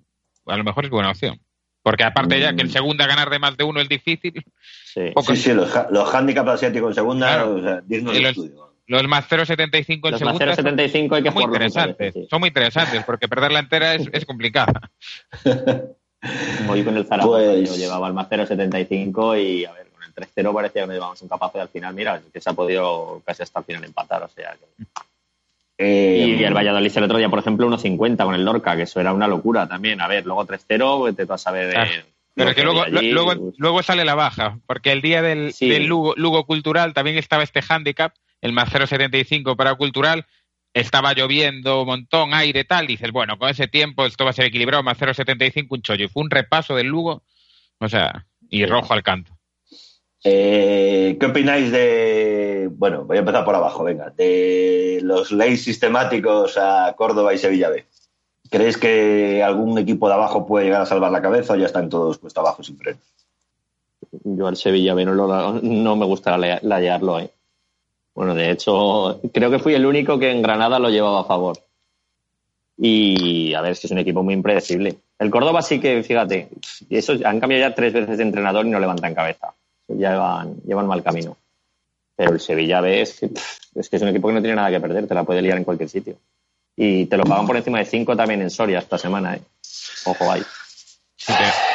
a 0.47 0.57
lo 0.57 0.65
mejor 0.65 0.85
es 0.85 0.91
buena 0.91 1.11
opción. 1.11 1.41
Porque 1.83 2.03
aparte 2.03 2.41
ya 2.41 2.55
que 2.55 2.63
en 2.63 2.67
Mm. 2.67 2.71
segunda 2.73 3.07
ganar 3.07 3.31
de 3.31 3.39
más 3.39 3.57
de 3.57 3.63
uno 3.65 3.81
es 3.81 3.89
difícil, 3.89 4.33
Sí. 4.85 5.11
poco- 5.15 5.35
Sí, 5.35 5.41
sí, 5.43 5.53
los, 5.55 5.71
los 5.91 6.13
handicaps 6.13 6.51
asiáticos 6.51 6.89
en 6.91 6.95
segunda, 6.97 7.27
Claro. 7.29 7.55
o 7.55 7.63
sea, 7.63 7.81
de 7.83 8.03
los- 8.03 8.17
estudio. 8.31 8.75
los 8.89 9.05
más 9.09 9.29
0.75 9.29 10.09
en 10.09 10.13
Los 10.13 10.23
más 10.23 10.37
segunda 10.39 10.57
son 10.57 10.65
0,75 10.65 11.15
hay 11.17 11.23
que 11.23 11.29
son 11.29 11.35
muy 11.35 11.45
interesantes. 11.45 12.15
sí. 12.15 12.27
Son 12.29 12.41
muy 12.41 12.49
interesantes 12.49 13.05
porque 13.05 13.29
perderla 13.29 13.61
entera 13.61 13.95
es, 13.95 14.09
es 14.13 14.25
complicada. 14.27 14.91
Hoy 16.69 16.83
con 16.83 16.97
el 16.97 17.07
Zaragoza 17.07 17.45
Pues- 17.45 17.71
yo 17.71 17.77
llevaba 17.77 18.09
el 18.09 18.15
más 18.15 18.29
0,75 18.29 19.37
y 19.41 19.65
a 19.65 19.73
ver, 19.73 19.86
el 20.07 20.15
3-0 20.15 20.55
parecía 20.55 20.83
que 20.83 20.87
nos 20.87 20.95
llevábamos 20.95 21.23
un 21.23 21.29
capaz 21.29 21.53
y 21.55 21.59
al 21.59 21.69
final, 21.69 21.95
mira, 21.95 22.21
que 22.33 22.41
se 22.41 22.51
ha 22.51 22.53
podido 22.53 23.23
casi 23.25 23.43
hasta 23.43 23.61
el 23.61 23.65
final 23.65 23.85
empatar, 23.85 24.23
o 24.23 24.29
sea 24.29 24.57
que... 24.57 24.85
Eh, 25.79 26.37
Y 26.39 26.45
el 26.45 26.55
Valladolid 26.55 26.91
el 26.97 27.05
otro 27.05 27.19
día, 27.19 27.29
por 27.29 27.39
ejemplo, 27.39 27.69
1.50 27.69 28.25
con 28.25 28.35
el 28.35 28.45
Lorca, 28.45 28.77
que 28.77 28.83
eso 28.83 28.99
era 28.99 29.13
una 29.13 29.29
locura 29.29 29.69
también. 29.69 30.01
A 30.01 30.09
ver, 30.09 30.25
luego 30.25 30.47
3-0, 30.47 31.05
vete 31.05 31.27
tú 31.27 31.33
a. 31.35 31.37
Claro. 31.37 31.91
Pero 32.35 32.55
que 32.55 32.63
luego, 32.65 32.83
allí, 32.83 33.11
luego, 33.11 33.35
pues, 33.35 33.55
luego 33.59 33.83
sale 33.83 34.05
la 34.05 34.15
baja, 34.15 34.59
porque 34.67 34.93
el 34.93 35.01
día 35.01 35.23
del, 35.23 35.53
Sí. 35.53 35.69
del 35.69 35.87
Lugo, 35.87 36.15
Lugo 36.17 36.45
Cultural 36.45 36.93
también 36.93 37.17
estaba 37.17 37.43
este 37.43 37.63
handicap, 37.67 38.15
el 38.43 38.53
más 38.53 38.71
0,75 38.71 39.57
para 39.57 39.75
Cultural, 39.75 40.27
estaba 40.75 41.15
lloviendo 41.15 41.81
un 41.81 41.87
montón, 41.87 42.35
aire 42.35 42.65
tal, 42.65 42.87
dices, 42.87 43.11
bueno, 43.11 43.39
con 43.39 43.49
ese 43.49 43.69
tiempo 43.69 44.05
esto 44.05 44.25
va 44.25 44.31
a 44.31 44.35
ser 44.35 44.45
equilibrado, 44.45 44.83
más 44.83 44.99
0,75 44.99 45.67
un 45.71 45.83
chollo. 45.83 46.05
Y 46.05 46.09
fue 46.09 46.23
un 46.23 46.31
repaso 46.31 46.75
del 46.75 46.89
Lugo, 46.89 47.23
o 47.79 47.89
sea, 47.89 48.27
Y 48.49 48.65
rojo 48.67 48.93
al 48.93 49.03
canto. 49.03 49.36
Eh, 50.29 51.17
¿Qué 51.21 51.27
opináis 51.27 51.71
de, 51.71 52.69
bueno, 52.73 53.05
voy 53.05 53.17
a 53.17 53.21
empezar 53.21 53.45
por 53.45 53.55
abajo, 53.55 53.85
venga, 53.85 54.11
de 54.11 54.99
los 55.05 55.31
leyes 55.31 55.63
sistemáticos 55.63 56.59
a 56.59 56.93
Córdoba 56.97 57.33
y 57.33 57.39
Sevilla 57.39 57.69
B? 57.71 57.85
¿Creéis 58.51 58.77
que 58.77 59.41
algún 59.45 59.79
equipo 59.79 60.09
de 60.09 60.15
abajo 60.15 60.45
puede 60.45 60.65
llegar 60.65 60.83
a 60.83 60.87
salvar 60.87 61.13
la 61.13 61.23
cabeza 61.23 61.53
o 61.53 61.57
ya 61.57 61.67
están 61.67 61.89
todos 61.89 62.19
puestos 62.19 62.41
abajo 62.43 62.65
sin 62.65 62.77
freno? 62.77 62.99
Yo 64.25 64.49
al 64.49 64.57
Sevilla 64.57 64.95
B 64.95 65.05
no, 65.05 65.15
lo- 65.15 65.61
no 65.63 65.95
me 65.95 66.07
gusta 66.07 66.37
la- 66.37 66.59
layarlo, 66.61 67.21
¿eh? 67.21 67.31
Bueno, 68.13 68.35
de 68.35 68.51
hecho, 68.51 69.21
creo 69.33 69.49
que 69.53 69.61
fui 69.61 69.75
el 69.75 69.87
único 69.87 70.19
que 70.19 70.33
en 70.33 70.43
Granada 70.43 70.81
lo 70.81 70.91
llevaba 70.91 71.21
a 71.21 71.25
favor. 71.25 71.57
Y 72.79 73.55
a 73.55 73.61
ver, 73.61 73.77
si 73.77 73.87
es 73.87 73.91
un 73.93 73.99
equipo 73.99 74.25
muy 74.25 74.35
impredecible. 74.35 74.97
El 75.21 75.31
Córdoba 75.31 75.63
sí 75.63 75.79
que, 75.79 76.03
fíjate, 76.03 76.49
eso, 76.91 77.13
han 77.25 77.39
cambiado 77.39 77.69
ya 77.69 77.75
tres 77.77 77.93
veces 77.93 78.19
de 78.19 78.25
entrenador 78.25 78.67
y 78.67 78.71
no 78.71 78.81
levantan 78.81 79.15
cabeza. 79.15 79.55
Llevan, 79.89 80.57
llevan 80.63 80.87
mal 80.87 81.03
camino. 81.03 81.37
Pero 82.17 82.33
el 82.33 82.41
Sevilla 82.41 82.81
B 82.81 83.03
es, 83.03 83.21
que, 83.21 83.31
es 83.75 83.89
que 83.89 83.97
es 83.97 84.03
un 84.03 84.09
equipo 84.09 84.29
que 84.29 84.35
no 84.35 84.41
tiene 84.41 84.57
nada 84.57 84.71
que 84.71 84.81
perder, 84.81 85.07
te 85.07 85.15
la 85.15 85.25
puede 85.25 85.43
liar 85.43 85.59
en 85.59 85.65
cualquier 85.65 85.89
sitio. 85.89 86.17
Y 86.75 87.07
te 87.07 87.17
lo 87.17 87.25
pagan 87.25 87.47
por 87.47 87.57
encima 87.57 87.79
de 87.79 87.85
cinco 87.85 88.17
también 88.17 88.43
en 88.43 88.51
Soria 88.51 88.79
esta 88.79 88.99
semana, 88.99 89.37
¿eh? 89.37 89.43
Ojo 90.07 90.31
ahí. 90.31 90.43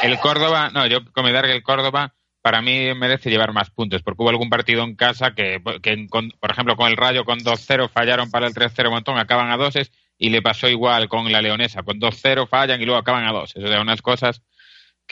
El 0.03 0.19
Córdoba, 0.19 0.69
no, 0.73 0.87
yo 0.87 0.99
comentar 1.13 1.45
que 1.45 1.53
el 1.53 1.63
Córdoba 1.63 2.13
para 2.41 2.61
mí 2.61 2.93
merece 2.95 3.29
llevar 3.29 3.53
más 3.53 3.69
puntos, 3.69 4.01
porque 4.01 4.23
hubo 4.23 4.29
algún 4.29 4.49
partido 4.49 4.83
en 4.83 4.95
casa 4.95 5.33
que, 5.35 5.61
que 5.81 6.07
por 6.09 6.51
ejemplo, 6.51 6.75
con 6.75 6.87
el 6.87 6.97
Rayo 6.97 7.23
con 7.23 7.39
2-0 7.39 7.89
fallaron 7.89 8.31
para 8.31 8.47
el 8.47 8.53
3-0 8.53 8.87
un 8.87 8.93
montón, 8.93 9.17
acaban 9.17 9.51
a 9.51 9.57
doses, 9.57 9.91
y 10.17 10.29
le 10.29 10.41
pasó 10.41 10.67
igual 10.67 11.07
con 11.09 11.31
la 11.31 11.41
Leonesa, 11.41 11.83
con 11.83 11.99
2-0 11.99 12.47
fallan 12.47 12.81
y 12.81 12.85
luego 12.85 12.99
acaban 12.99 13.27
a 13.27 13.31
2. 13.31 13.55
Eso 13.55 13.67
de 13.67 13.79
unas 13.79 14.01
cosas 14.01 14.41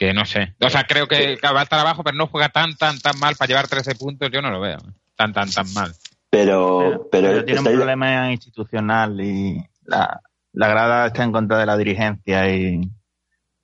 que 0.00 0.14
no 0.14 0.24
sé. 0.24 0.54
O 0.62 0.70
sea, 0.70 0.84
creo 0.84 1.06
que 1.06 1.38
va 1.44 1.60
a 1.60 1.62
estar 1.62 1.78
abajo, 1.78 2.02
pero 2.02 2.16
no 2.16 2.26
juega 2.26 2.48
tan, 2.48 2.74
tan, 2.74 2.98
tan 3.00 3.18
mal 3.20 3.36
para 3.36 3.48
llevar 3.48 3.68
13 3.68 3.96
puntos, 3.96 4.30
yo 4.32 4.40
no 4.40 4.50
lo 4.50 4.58
veo. 4.58 4.78
¿eh? 4.78 4.92
Tan, 5.14 5.34
tan, 5.34 5.50
tan 5.50 5.70
mal. 5.74 5.92
Pero, 6.30 7.06
pero, 7.12 7.28
Pero 7.28 7.44
tiene 7.44 7.60
un 7.60 7.66
problema 7.66 8.32
institucional 8.32 9.20
y 9.20 9.62
la, 9.84 10.22
la 10.54 10.68
grada 10.68 11.08
está 11.08 11.22
en 11.22 11.32
contra 11.32 11.58
de 11.58 11.66
la 11.66 11.76
dirigencia 11.76 12.48
y 12.48 12.80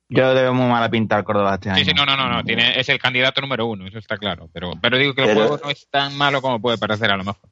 yo 0.09 0.31
le 0.35 0.43
veo 0.43 0.53
muy 0.53 0.69
mala 0.69 0.91
pinta 0.91 1.15
al 1.15 1.23
Córdoba 1.23 1.55
este 1.55 1.71
año. 1.71 1.79
Sí, 1.79 1.85
sí, 1.85 1.93
no, 1.95 2.05
no, 2.05 2.15
no, 2.15 2.29
no. 2.29 2.43
Tiene, 2.43 2.79
es 2.79 2.87
el 2.89 2.99
candidato 2.99 3.41
número 3.41 3.65
uno, 3.65 3.87
eso 3.87 3.97
está 3.97 4.17
claro. 4.17 4.47
Pero, 4.53 4.73
pero 4.79 4.99
digo 4.99 5.15
que 5.15 5.21
el 5.23 5.29
Pero- 5.29 5.47
juego 5.47 5.59
no 5.63 5.71
es 5.71 5.87
tan 5.89 6.15
malo 6.17 6.39
como 6.43 6.61
puede 6.61 6.77
parecer 6.77 7.09
a 7.09 7.17
lo 7.17 7.23
mejor. 7.23 7.49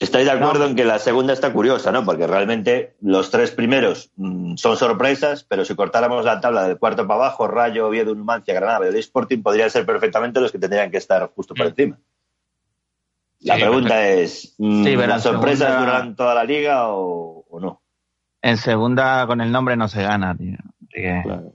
Estáis 0.00 0.26
de 0.26 0.30
acuerdo 0.30 0.64
en 0.66 0.76
que 0.76 0.84
la 0.84 0.98
segunda 1.00 1.32
está 1.32 1.52
curiosa, 1.52 1.90
¿no? 1.90 2.04
Porque 2.04 2.26
realmente 2.26 2.94
los 3.00 3.30
tres 3.30 3.50
primeros 3.50 4.12
mm, 4.16 4.54
son 4.56 4.76
sorpresas, 4.76 5.42
pero 5.44 5.64
si 5.64 5.74
cortáramos 5.74 6.24
la 6.24 6.40
tabla 6.40 6.68
del 6.68 6.78
cuarto 6.78 7.06
para 7.06 7.20
abajo, 7.20 7.48
Rayo, 7.48 7.88
Oviedo, 7.88 8.14
Numancia, 8.14 8.54
Granada, 8.54 8.78
Valladolid 8.78 9.00
Sporting, 9.00 9.42
podrían 9.42 9.70
ser 9.70 9.84
perfectamente 9.84 10.40
los 10.40 10.52
que 10.52 10.58
tendrían 10.60 10.90
que 10.92 10.98
estar 10.98 11.28
justo 11.34 11.52
por 11.54 11.66
Mm. 11.66 11.68
encima. 11.70 11.98
La 13.40 13.54
Sí, 13.54 13.60
pregunta 13.60 14.06
es, 14.08 14.54
mm, 14.58 14.84
Sí, 14.84 14.94
pero 14.96 15.06
¿las 15.08 15.22
sorpresas 15.22 15.58
segunda- 15.68 15.80
durarán 15.80 16.16
toda 16.16 16.34
la 16.34 16.44
liga 16.44 16.88
o, 16.88 17.44
o 17.48 17.60
no? 17.60 17.82
En 18.42 18.56
segunda 18.56 19.26
con 19.26 19.40
el 19.40 19.50
nombre 19.50 19.76
no 19.76 19.88
se 19.88 20.02
gana, 20.02 20.36
tío. 20.36 20.56
Así 20.80 20.86
que, 20.92 21.20
Claro. 21.24 21.52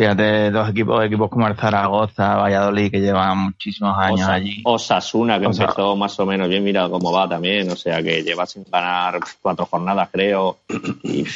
Fíjate, 0.00 0.50
dos 0.50 0.68
equipos, 0.70 1.04
equipos 1.04 1.28
como 1.28 1.46
el 1.46 1.56
Zaragoza, 1.56 2.36
Valladolid, 2.36 2.90
que 2.90 3.00
llevan 3.00 3.36
muchísimos 3.36 3.98
años 3.98 4.20
Osa- 4.22 4.32
allí. 4.32 4.62
Osasuna, 4.64 5.38
que 5.38 5.46
Osa- 5.46 5.64
empezó 5.64 5.94
más 5.96 6.18
o 6.18 6.24
menos 6.24 6.48
bien, 6.48 6.64
mira 6.64 6.88
cómo 6.88 7.12
va 7.12 7.28
también, 7.28 7.70
o 7.70 7.76
sea 7.76 8.02
que 8.02 8.22
lleva 8.22 8.46
sin 8.46 8.64
ganar 8.64 9.20
cuatro 9.42 9.66
jornadas, 9.66 10.08
creo. 10.10 10.58
Y 11.02 11.26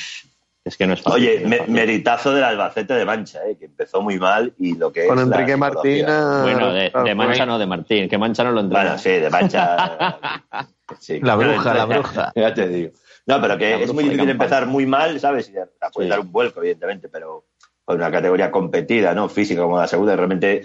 es 0.64 0.76
que 0.78 0.86
no 0.86 0.94
es 0.94 1.02
fácil. 1.02 1.20
Oye, 1.22 1.34
no 1.40 1.42
es 1.42 1.48
me- 1.50 1.56
fácil. 1.58 1.74
meritazo 1.74 2.32
del 2.32 2.44
Albacete 2.44 2.94
de 2.94 3.04
Mancha, 3.04 3.40
¿eh? 3.46 3.56
que 3.58 3.66
empezó 3.66 4.00
muy 4.00 4.18
mal 4.18 4.54
y 4.58 4.76
lo 4.76 4.90
que 4.90 5.06
Con 5.08 5.18
es 5.18 5.24
Enrique. 5.26 5.56
Martín. 5.58 6.06
Bueno, 6.06 6.72
de, 6.72 6.90
ah, 6.94 7.02
de 7.02 7.14
Mancha 7.14 7.44
no, 7.44 7.58
de 7.58 7.66
Martín, 7.66 8.08
que 8.08 8.16
Mancha 8.16 8.44
no 8.44 8.52
lo 8.52 8.60
entrena. 8.60 8.84
Bueno, 8.84 8.98
sí, 8.98 9.10
de 9.10 9.28
Mancha. 9.28 10.18
sí, 11.00 11.20
La 11.20 11.36
bruja, 11.36 11.74
la 11.74 11.84
bruja. 11.84 12.32
Ya 12.36 12.54
te 12.54 12.66
digo. 12.66 12.92
No, 13.26 13.40
pero 13.42 13.58
que 13.58 13.70
La 13.70 13.76
es 13.84 13.92
muy 13.92 14.04
difícil 14.04 14.26
campaña. 14.26 14.30
empezar 14.32 14.66
muy 14.66 14.86
mal, 14.86 15.20
¿sabes? 15.20 15.50
Y 15.50 15.52
puedes 15.92 16.08
Sí. 16.08 16.08
dar 16.08 16.20
un 16.20 16.32
vuelco, 16.32 16.60
evidentemente, 16.60 17.08
pero 17.10 17.44
una 17.86 18.10
categoría 18.10 18.50
competida, 18.50 19.14
¿no? 19.14 19.28
Física 19.28 19.62
como 19.62 19.78
la 19.78 19.86
segunda, 19.86 20.16
realmente. 20.16 20.62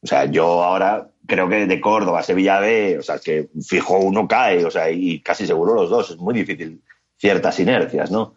O 0.00 0.06
sea, 0.06 0.24
yo 0.26 0.62
ahora 0.62 1.08
creo 1.26 1.48
que 1.48 1.66
de 1.66 1.80
Córdoba 1.80 2.20
a 2.20 2.22
Sevilla 2.22 2.60
B, 2.60 2.98
o 2.98 3.02
sea, 3.02 3.18
que 3.18 3.48
fijo 3.66 3.98
uno 3.98 4.26
cae, 4.26 4.64
o 4.64 4.70
sea, 4.70 4.90
y 4.90 5.20
casi 5.20 5.46
seguro 5.46 5.74
los 5.74 5.90
dos. 5.90 6.10
Es 6.10 6.16
muy 6.18 6.34
difícil 6.34 6.82
ciertas 7.16 7.58
inercias, 7.60 8.10
¿no? 8.10 8.34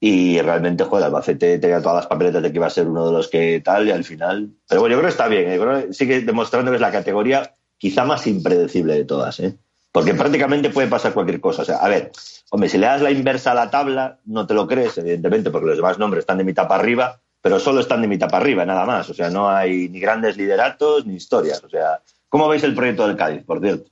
Y 0.00 0.40
realmente, 0.40 0.84
joder, 0.84 1.06
Albacete 1.06 1.58
tenía 1.58 1.80
todas 1.82 1.96
las 1.96 2.06
papeletas 2.06 2.42
de 2.42 2.50
que 2.52 2.56
iba 2.56 2.66
a 2.66 2.70
ser 2.70 2.86
uno 2.86 3.06
de 3.06 3.12
los 3.12 3.28
que 3.28 3.60
tal, 3.64 3.88
y 3.88 3.90
al 3.90 4.04
final. 4.04 4.50
Pero 4.68 4.80
bueno, 4.80 4.94
yo 4.94 4.98
creo 5.00 5.08
que 5.08 5.12
está 5.12 5.28
bien, 5.28 5.50
¿eh? 5.50 5.58
Creo 5.58 5.86
que 5.86 5.92
sigue 5.92 6.20
demostrando 6.20 6.70
que 6.70 6.76
es 6.76 6.80
la 6.80 6.92
categoría 6.92 7.54
quizá 7.78 8.04
más 8.04 8.26
impredecible 8.26 8.94
de 8.94 9.04
todas, 9.04 9.40
¿eh? 9.40 9.56
Porque 9.90 10.14
prácticamente 10.14 10.70
puede 10.70 10.86
pasar 10.86 11.14
cualquier 11.14 11.40
cosa. 11.40 11.62
O 11.62 11.64
sea, 11.64 11.76
a 11.76 11.88
ver, 11.88 12.12
hombre, 12.50 12.68
si 12.68 12.78
le 12.78 12.86
das 12.86 13.02
la 13.02 13.10
inversa 13.10 13.52
a 13.52 13.54
la 13.54 13.70
tabla, 13.70 14.18
no 14.26 14.46
te 14.46 14.54
lo 14.54 14.68
crees, 14.68 14.98
evidentemente, 14.98 15.50
porque 15.50 15.68
los 15.68 15.76
demás 15.76 15.98
nombres 15.98 16.22
están 16.22 16.38
de 16.38 16.44
mitad 16.44 16.68
para 16.68 16.80
arriba, 16.82 17.20
pero 17.48 17.58
solo 17.58 17.80
están 17.80 18.02
de 18.02 18.08
mitad 18.08 18.28
para 18.28 18.42
arriba, 18.44 18.66
nada 18.66 18.84
más. 18.84 19.08
O 19.08 19.14
sea, 19.14 19.30
no 19.30 19.48
hay 19.48 19.88
ni 19.88 19.98
grandes 20.00 20.36
lideratos 20.36 21.06
ni 21.06 21.14
historias. 21.14 21.64
O 21.64 21.68
sea, 21.70 21.98
¿cómo 22.28 22.46
veis 22.46 22.62
el 22.62 22.74
proyecto 22.74 23.06
del 23.08 23.16
Cádiz, 23.16 23.42
por 23.42 23.58
cierto? 23.62 23.88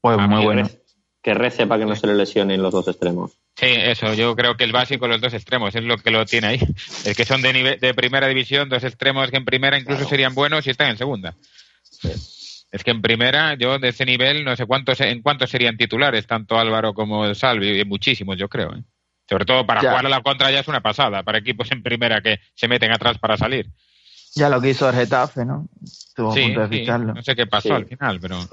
Pues 0.00 0.16
Ah, 0.18 0.26
muy 0.26 0.40
que 0.40 0.44
bueno. 0.44 0.62
Rece- 0.64 0.80
Que 1.22 1.34
rece 1.34 1.66
para 1.68 1.78
que 1.84 1.86
no 1.88 1.94
se 1.94 2.08
le 2.08 2.14
lesionen 2.14 2.60
los 2.60 2.72
dos 2.72 2.88
extremos. 2.88 3.30
Sí, 3.54 3.66
eso, 3.68 4.12
yo 4.14 4.34
creo 4.34 4.56
que 4.56 4.64
el 4.64 4.72
básico, 4.72 5.06
los 5.06 5.20
dos 5.20 5.32
extremos, 5.32 5.72
es 5.76 5.84
lo 5.84 5.98
que 5.98 6.10
lo 6.10 6.24
tiene 6.26 6.46
ahí. 6.48 6.60
Es 7.04 7.16
que 7.16 7.24
son 7.24 7.42
de, 7.42 7.52
nivel, 7.52 7.78
de 7.78 7.94
primera 7.94 8.26
división, 8.26 8.68
dos 8.68 8.82
extremos 8.82 9.30
que 9.30 9.36
en 9.36 9.44
primera 9.44 9.78
incluso 9.78 10.08
serían 10.08 10.34
buenos 10.34 10.66
y 10.66 10.70
están 10.70 10.88
en 10.88 10.98
segunda. 10.98 11.36
Es 12.02 12.82
que 12.82 12.90
en 12.90 13.02
primera, 13.02 13.54
yo 13.54 13.78
de 13.78 13.90
ese 13.90 14.04
nivel, 14.04 14.44
no 14.44 14.56
sé 14.56 14.66
cuántos, 14.66 15.00
en 15.00 15.22
cuántos 15.22 15.48
serían 15.50 15.76
titulares, 15.76 16.26
tanto 16.26 16.58
Álvaro 16.58 16.92
como 16.92 17.32
Salvi, 17.36 17.78
y 17.80 17.84
muchísimos, 17.84 18.36
yo 18.36 18.48
creo. 18.48 18.74
¿eh? 18.74 18.82
Sobre 19.30 19.44
todo 19.44 19.64
para 19.64 19.80
Ya. 19.80 19.90
jugar 19.90 20.06
a 20.06 20.08
la 20.08 20.22
contra 20.22 20.50
ya 20.50 20.58
es 20.58 20.66
una 20.66 20.80
pasada, 20.80 21.22
para 21.22 21.38
equipos 21.38 21.70
en 21.70 21.84
primera 21.84 22.20
que 22.20 22.40
se 22.52 22.66
meten 22.66 22.90
atrás 22.90 23.16
para 23.18 23.36
salir. 23.36 23.70
Ya 24.34 24.48
lo 24.48 24.60
que 24.60 24.70
hizo 24.70 24.88
el 24.88 24.96
Getafe, 24.96 25.44
¿no? 25.44 25.68
Estuvo 25.84 26.32
a 26.32 26.34
Sí, 26.34 26.42
punto 26.46 26.60
de 26.62 26.68
sí, 26.68 26.78
ficharlo. 26.80 27.14
no 27.14 27.22
sé 27.22 27.36
qué 27.36 27.46
pasó 27.46 27.68
Sí. 27.68 27.74
al 27.74 27.86
final, 27.86 28.18
pero 28.20 28.48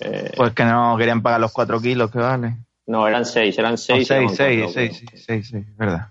Eh, 0.00 0.32
Pues 0.36 0.52
que 0.52 0.64
no 0.64 0.96
querían 0.98 1.22
pagar 1.22 1.38
los 1.40 1.52
cuatro 1.52 1.80
kilos 1.80 2.10
que 2.10 2.18
vale. 2.18 2.56
no, 2.86 3.06
eran 3.06 3.24
seis, 3.24 3.56
eran 3.56 3.74
O 3.74 3.76
seis. 3.76 4.08
seis, 4.08 4.10
eran 4.10 4.28
seis, 4.36 4.58
cuatro, 4.64 4.74
seis, 4.74 5.04
seis, 5.24 5.48
sí, 5.48 5.56
es 5.58 5.76
verdad. 5.76 6.08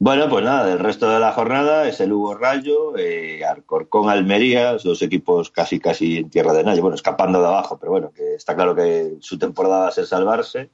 Bueno, 0.00 0.28
pues 0.28 0.44
nada, 0.44 0.66
del 0.66 0.78
resto 0.80 1.08
de 1.08 1.20
la 1.20 1.30
jornada 1.32 1.86
es 1.86 2.00
el 2.00 2.12
Hugo 2.12 2.34
Rayo, 2.34 2.96
eh, 2.96 3.44
Alcorcón, 3.44 4.08
Almería, 4.10 4.72
dos 4.72 5.02
equipos 5.02 5.50
casi 5.50 5.78
casi 5.78 6.16
en 6.18 6.30
tierra 6.30 6.52
de 6.52 6.64
nadie, 6.64 6.80
bueno, 6.80 6.96
escapando 6.96 7.40
de 7.40 7.46
abajo, 7.46 7.78
pero 7.78 7.92
bueno, 7.92 8.10
que 8.10 8.34
está 8.34 8.56
claro 8.56 8.74
que 8.74 9.18
su 9.20 9.38
temporada 9.38 9.80
va 9.80 9.88
a 9.88 9.92
ser 9.92 10.06
salvarse. 10.06 10.70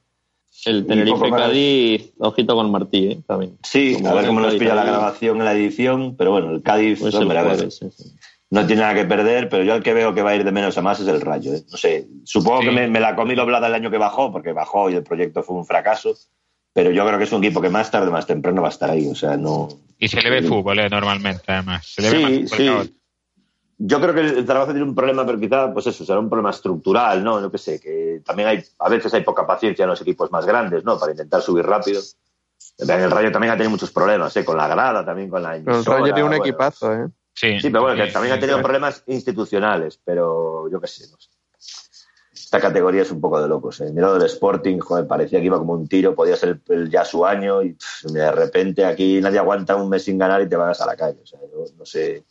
El 0.65 0.87
Tenerife 0.87 1.29
más. 1.31 1.41
Cádiz, 1.43 2.13
ojito 2.19 2.55
con 2.57 2.71
Martí, 2.71 3.07
¿eh? 3.13 3.19
También. 3.27 3.57
Sí, 3.63 3.95
Como 3.95 4.09
a 4.09 4.15
ver 4.15 4.23
el 4.23 4.29
cómo 4.29 4.41
nos 4.41 4.49
Cádiz 4.49 4.61
pilla 4.61 4.75
la 4.75 4.85
grabación 4.85 5.39
en 5.39 5.45
la 5.45 5.53
edición, 5.55 6.17
pero 6.17 6.33
bueno, 6.33 6.51
el 6.51 6.63
Cádiz, 6.63 6.99
pues 7.01 7.15
el 7.15 7.23
hombre, 7.23 7.39
a 7.39 7.43
ver, 7.43 7.55
jueves, 7.57 7.77
sí, 7.77 7.89
sí. 7.97 8.11
no 8.51 8.67
tiene 8.67 8.83
nada 8.83 8.95
que 8.95 9.05
perder, 9.05 9.49
pero 9.49 9.63
yo 9.65 9.75
el 9.75 9.83
que 9.83 9.95
veo 9.95 10.15
que 10.15 10.23
va 10.23 10.31
a 10.31 10.37
ir 10.37 10.45
de 10.45 10.53
menos 10.53 10.77
a 10.79 10.83
más 10.83 10.99
es 11.01 11.07
el 11.09 11.21
Rayo. 11.21 11.53
¿eh? 11.55 11.63
No 11.71 11.77
sé, 11.77 12.07
supongo 12.25 12.61
Sí. 12.63 12.67
que 12.69 12.73
me, 12.73 12.89
me 12.89 13.01
la 13.01 13.15
comí 13.15 13.35
doblada 13.35 13.67
el 13.69 13.75
año 13.75 13.91
que 13.91 13.99
bajó, 13.99 14.33
porque 14.33 14.53
bajó 14.53 14.91
y 14.91 14.95
el 14.95 15.03
proyecto 15.05 15.43
fue 15.43 15.57
un 15.57 15.67
fracaso, 15.67 16.15
pero 16.73 16.91
yo 16.91 17.07
creo 17.07 17.19
que 17.19 17.25
es 17.25 17.33
un 17.33 17.45
equipo 17.45 17.61
que 17.61 17.69
más 17.71 17.91
tarde 17.91 18.09
o 18.09 18.13
más 18.13 18.27
temprano 18.27 18.63
va 18.63 18.69
a 18.69 18.71
estar 18.71 18.91
ahí, 18.91 19.07
o 19.09 19.15
sea, 19.15 19.37
no... 19.37 19.69
y 19.99 20.09
se 20.09 20.21
le 20.21 20.31
ve 20.31 20.43
fútbol 20.43 20.79
eh, 20.79 20.89
normalmente, 20.91 21.45
además. 21.47 21.87
Se 21.87 22.03
le 22.03 22.11
ve 22.11 22.41
más 22.41 22.91
Yo 23.79 24.01
creo 24.01 24.15
que 24.15 24.21
el 24.21 24.47
Zaragoza 24.47 24.73
tiene 24.73 24.89
un 24.89 24.95
problema, 24.95 25.27
pero 25.27 25.39
quizá, 25.39 25.73
pues 25.73 25.87
eso, 25.87 26.05
será 26.05 26.19
un 26.19 26.31
problema 26.31 26.51
estructural, 26.51 27.23
¿no? 27.23 27.41
Yo 27.41 27.51
qué 27.51 27.59
sé, 27.59 27.79
que 27.79 28.23
también 28.25 28.49
hay, 28.49 28.65
a 28.79 28.89
veces 28.89 29.13
hay 29.13 29.23
poca 29.23 29.47
paciencia 29.47 29.83
en 29.83 29.91
los 29.91 30.01
equipos 30.01 30.31
más 30.33 30.47
grandes, 30.47 30.83
¿no? 30.85 30.99
Para 30.99 31.13
intentar 31.13 31.43
subir 31.43 31.67
rápido. 31.67 32.01
El 32.79 33.11
Rayo 33.11 33.31
también 33.31 33.53
ha 33.53 33.57
tenido 33.57 33.71
muchos 33.71 33.91
problemas, 33.91 34.35
¿eh? 34.37 34.45
Con 34.45 34.57
la 34.57 34.67
grada, 34.69 35.05
también 35.05 35.29
con 35.29 35.43
la 35.43 35.51
Pero 35.51 35.61
el 35.63 35.75
emisora, 35.77 35.99
Rayo 35.99 36.15
tiene 36.15 36.23
un 36.25 36.29
bueno. 36.31 36.45
equipazo, 36.45 36.93
¿eh? 36.95 37.09
Sí, 37.35 37.61
Sí, 37.61 37.69
pero 37.69 37.83
bueno, 37.83 38.03
que 38.03 38.11
también 38.11 38.35
ha 38.35 38.41
tenido 38.41 38.63
problemas 38.63 39.03
institucionales, 39.07 40.01
pero 40.03 40.71
yo 40.71 40.81
qué 40.81 40.87
sé, 40.87 41.07
no 41.11 41.17
sé. 41.19 41.29
Esta 42.33 42.61
categoría 42.61 43.03
es 43.03 43.11
un 43.11 43.21
poco 43.21 43.43
de 43.43 43.49
locos. 43.49 43.81
¿eh? 43.81 43.91
Mira 43.93 44.07
lo 44.07 44.15
del 44.15 44.27
Sporting, 44.27 44.79
joder, 44.79 45.07
parecía 45.07 45.41
que 45.41 45.47
iba 45.47 45.59
como 45.59 45.75
un 45.75 45.87
tiro, 45.89 46.15
podía 46.15 46.37
ser 46.37 46.61
el- 46.69 46.89
ya 46.89 47.05
su 47.05 47.27
año 47.27 47.61
y 47.63 47.75
pff, 47.75 48.05
de 48.05 48.31
repente 48.33 48.85
aquí 48.87 49.21
nadie 49.21 49.39
aguanta 49.39 49.77
un 49.77 49.89
mes 49.91 50.05
sin 50.05 50.17
ganar 50.17 50.41
y 50.43 50.49
te 50.49 50.57
vas 50.57 50.81
a 50.81 50.87
la 50.87 50.97
calle. 50.97 51.19
O 51.23 51.27
sea, 51.27 51.41
yo 51.41 51.65
no 51.77 51.85
sé. 51.85 52.25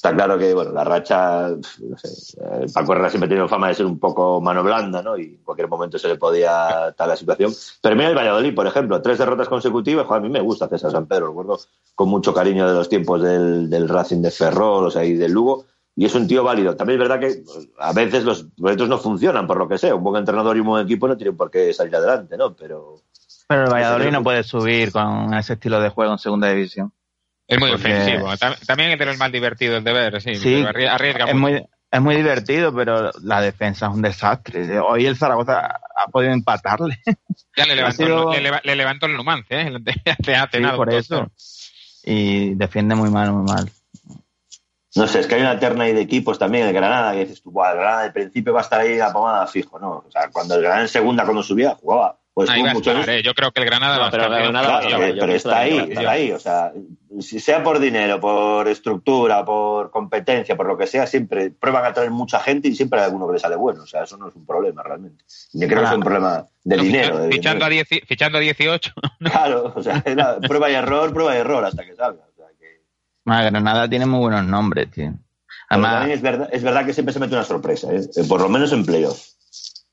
Está 0.00 0.14
claro 0.14 0.38
que, 0.38 0.54
bueno, 0.54 0.72
la 0.72 0.82
racha, 0.82 1.48
no 1.50 1.98
sé, 1.98 2.34
Paco 2.72 2.92
Herrera 2.92 3.10
siempre 3.10 3.26
ha 3.26 3.28
tenido 3.28 3.48
fama 3.48 3.68
de 3.68 3.74
ser 3.74 3.84
un 3.84 3.98
poco 3.98 4.40
mano 4.40 4.62
blanda, 4.62 5.02
¿no? 5.02 5.18
Y 5.18 5.24
en 5.24 5.44
cualquier 5.44 5.68
momento 5.68 5.98
se 5.98 6.08
le 6.08 6.16
podía 6.16 6.94
tal 6.96 7.10
la 7.10 7.16
situación. 7.16 7.52
Pero 7.82 7.96
mira 7.96 8.08
el 8.08 8.16
Valladolid, 8.16 8.54
por 8.54 8.66
ejemplo, 8.66 9.02
tres 9.02 9.18
derrotas 9.18 9.50
consecutivas, 9.50 10.06
joder, 10.06 10.20
a 10.20 10.22
mí 10.22 10.30
me 10.30 10.40
gusta 10.40 10.68
César 10.68 10.90
San 10.90 11.04
Pedro, 11.04 11.26
recuerdo 11.26 11.60
con 11.94 12.08
mucho 12.08 12.32
cariño 12.32 12.66
de 12.66 12.72
los 12.72 12.88
tiempos 12.88 13.20
del, 13.20 13.68
del 13.68 13.90
Racing 13.90 14.22
de 14.22 14.30
Ferrol, 14.30 14.86
o 14.86 14.90
sea, 14.90 15.04
y 15.04 15.16
del 15.16 15.32
Lugo, 15.32 15.66
y 15.94 16.06
es 16.06 16.14
un 16.14 16.26
tío 16.26 16.42
válido. 16.44 16.74
También 16.76 16.98
es 16.98 17.06
verdad 17.06 17.20
que 17.20 17.42
pues, 17.44 17.68
a 17.78 17.92
veces 17.92 18.24
los 18.24 18.46
proyectos 18.58 18.88
no 18.88 18.96
funcionan, 18.96 19.46
por 19.46 19.58
lo 19.58 19.68
que 19.68 19.76
sea. 19.76 19.94
Un 19.94 20.02
buen 20.02 20.16
entrenador 20.16 20.56
y 20.56 20.60
un 20.60 20.66
buen 20.66 20.86
equipo 20.86 21.08
no 21.08 21.18
tienen 21.18 21.36
por 21.36 21.50
qué 21.50 21.74
salir 21.74 21.94
adelante, 21.94 22.38
¿no? 22.38 22.56
Pero 22.56 23.02
Pero 23.46 23.64
el 23.64 23.70
Valladolid 23.70 24.12
no 24.12 24.22
puede 24.22 24.44
subir 24.44 24.92
con 24.92 25.34
ese 25.34 25.52
estilo 25.52 25.78
de 25.78 25.90
juego 25.90 26.12
en 26.12 26.18
segunda 26.18 26.48
división. 26.48 26.90
Es 27.50 27.58
muy 27.58 27.70
Porque- 27.72 27.92
ofensivo. 27.92 28.32
Tam- 28.36 28.56
También 28.66 28.90
es 28.92 28.98
de 28.98 29.06
los 29.06 29.18
más 29.18 29.32
divertidos 29.32 29.82
de 29.84 29.92
ver, 29.92 30.22
sí. 30.22 30.34
Sí, 30.36 30.64
pero 30.72 30.90
arriesga 30.90 31.24
es 31.26 31.34
mucho. 31.34 31.52
muy, 31.54 31.66
es 31.90 32.00
muy 32.00 32.14
divertido, 32.16 32.72
pero 32.74 33.10
la 33.22 33.40
defensa 33.40 33.86
es 33.88 33.92
un 33.92 34.02
desastre. 34.02 34.78
Hoy 34.78 35.06
el 35.06 35.16
Zaragoza 35.16 35.58
ha 35.96 36.06
podido 36.10 36.32
empatarle. 36.32 36.98
Ya 37.56 37.66
le 37.66 37.74
levantó, 37.74 38.04
sido- 38.04 38.32
le, 38.32 38.40
leva- 38.40 38.60
le 38.62 38.76
levantó 38.76 39.06
el 39.06 39.16
Numancia, 39.16 39.60
¿eh? 39.62 39.72
Sí, 40.52 40.60
por 40.76 40.94
eso. 40.94 41.16
2-0. 41.26 41.30
Y 42.04 42.54
defiende 42.54 42.94
muy 42.94 43.10
mal, 43.10 43.32
muy 43.32 43.42
mal. 43.52 43.68
No 44.94 45.06
sé, 45.08 45.18
es 45.20 45.26
que 45.26 45.34
hay 45.34 45.40
una 45.42 45.58
terna 45.58 45.84
ahí 45.84 45.92
de 45.92 46.00
equipos 46.00 46.38
también, 46.38 46.66
el 46.68 46.72
Granada, 46.72 47.12
que 47.12 47.20
dices 47.20 47.42
tú, 47.42 47.50
"Buah, 47.50 47.72
el 47.72 47.78
Granada 47.78 48.02
al 48.04 48.12
principio 48.12 48.52
va 48.52 48.60
a 48.60 48.62
estar 48.62 48.80
ahí 48.80 48.96
la 48.96 49.12
pomada 49.12 49.46
fijo, 49.48 49.78
¿no? 49.80 50.04
O 50.06 50.10
sea, 50.10 50.30
cuando 50.30 50.54
el 50.54 50.60
Granada 50.62 50.82
en 50.82 50.88
segunda, 50.88 51.24
cuando 51.24 51.42
subía, 51.42 51.74
jugaba. 51.74 52.19
Pues 52.40 52.50
Ahí 52.50 52.60
tuvo 52.60 52.66
va 52.66 52.70
a 52.70 52.74
muchos- 52.74 52.94
estar, 53.00 53.14
¿eh? 53.14 53.22
Yo 53.22 53.34
creo 53.34 53.50
que 53.52 53.60
el 53.60 53.66
Granada 53.66 53.94
No, 53.96 54.00
va 54.02 54.06
a 54.08 54.10
pero 54.10 54.22
estar. 54.24 54.38
Granada 54.42 54.66
Claro, 54.80 54.88
yo 54.90 54.98
pero 54.98 55.14
pienso 55.26 55.34
está 55.34 55.58
ahí, 55.58 55.78
está 55.78 56.10
ahí. 56.10 56.32
O 56.32 56.38
sea, 56.38 56.72
si 57.20 57.40
sea 57.40 57.62
por 57.62 57.78
dinero, 57.78 58.20
por 58.20 58.66
estructura, 58.68 59.44
por 59.44 59.90
competencia, 59.90 60.56
por 60.56 60.66
lo 60.66 60.78
que 60.78 60.86
sea, 60.86 61.06
siempre 61.06 61.50
prueban 61.50 61.84
a 61.84 61.92
traer 61.92 62.10
mucha 62.10 62.40
gente 62.40 62.68
y 62.68 62.74
siempre 62.74 63.00
hay 63.00 63.06
alguno 63.06 63.26
que 63.26 63.34
le 63.34 63.38
sale 63.38 63.56
bueno. 63.56 63.82
O 63.82 63.86
sea, 63.86 64.04
eso 64.04 64.16
no 64.16 64.28
es 64.28 64.34
un 64.34 64.46
problema 64.46 64.82
realmente. 64.82 65.24
Yo 65.52 65.68
creo 65.68 65.80
que 65.80 65.86
es 65.88 65.92
un 65.94 66.00
problema 66.02 66.46
de 66.64 66.76
No, 66.76 66.82
dinero. 66.82 67.18
de 67.18 67.28
fichando, 67.32 67.64
a 67.64 67.68
dinero. 67.68 67.86
10 67.90 68.02
fichando 68.06 68.38
a 68.38 68.40
18. 68.40 68.92
Claro, 69.20 69.72
o 69.76 69.82
sea, 69.82 70.02
era 70.04 70.38
prueba 70.38 70.70
y 70.70 70.74
error, 70.74 71.12
prueba 71.12 71.34
y 71.34 71.38
error 71.38 71.64
hasta 71.64 71.84
que 71.84 71.94
salga. 71.94 72.22
O 72.32 72.36
sea, 72.36 72.46
que... 72.58 72.80
Bueno, 73.24 73.42
Granada 73.50 73.88
tiene 73.88 74.06
muy 74.06 74.20
buenos 74.20 74.44
nombres, 74.44 74.90
tío. 74.90 75.12
Pero 75.68 75.84
Además, 75.86 76.08
es 76.08 76.20
verdad, 76.22 76.48
es 76.52 76.62
verdad 76.64 76.84
que 76.86 76.92
siempre 76.92 77.12
se 77.12 77.20
mete 77.20 77.34
una 77.34 77.44
sorpresa, 77.44 77.92
¿eh? 77.92 78.00
Eh, 78.16 78.24
por 78.28 78.40
lo 78.40 78.48
menos 78.48 78.72
en 78.72 78.84
playoff. 78.84 79.29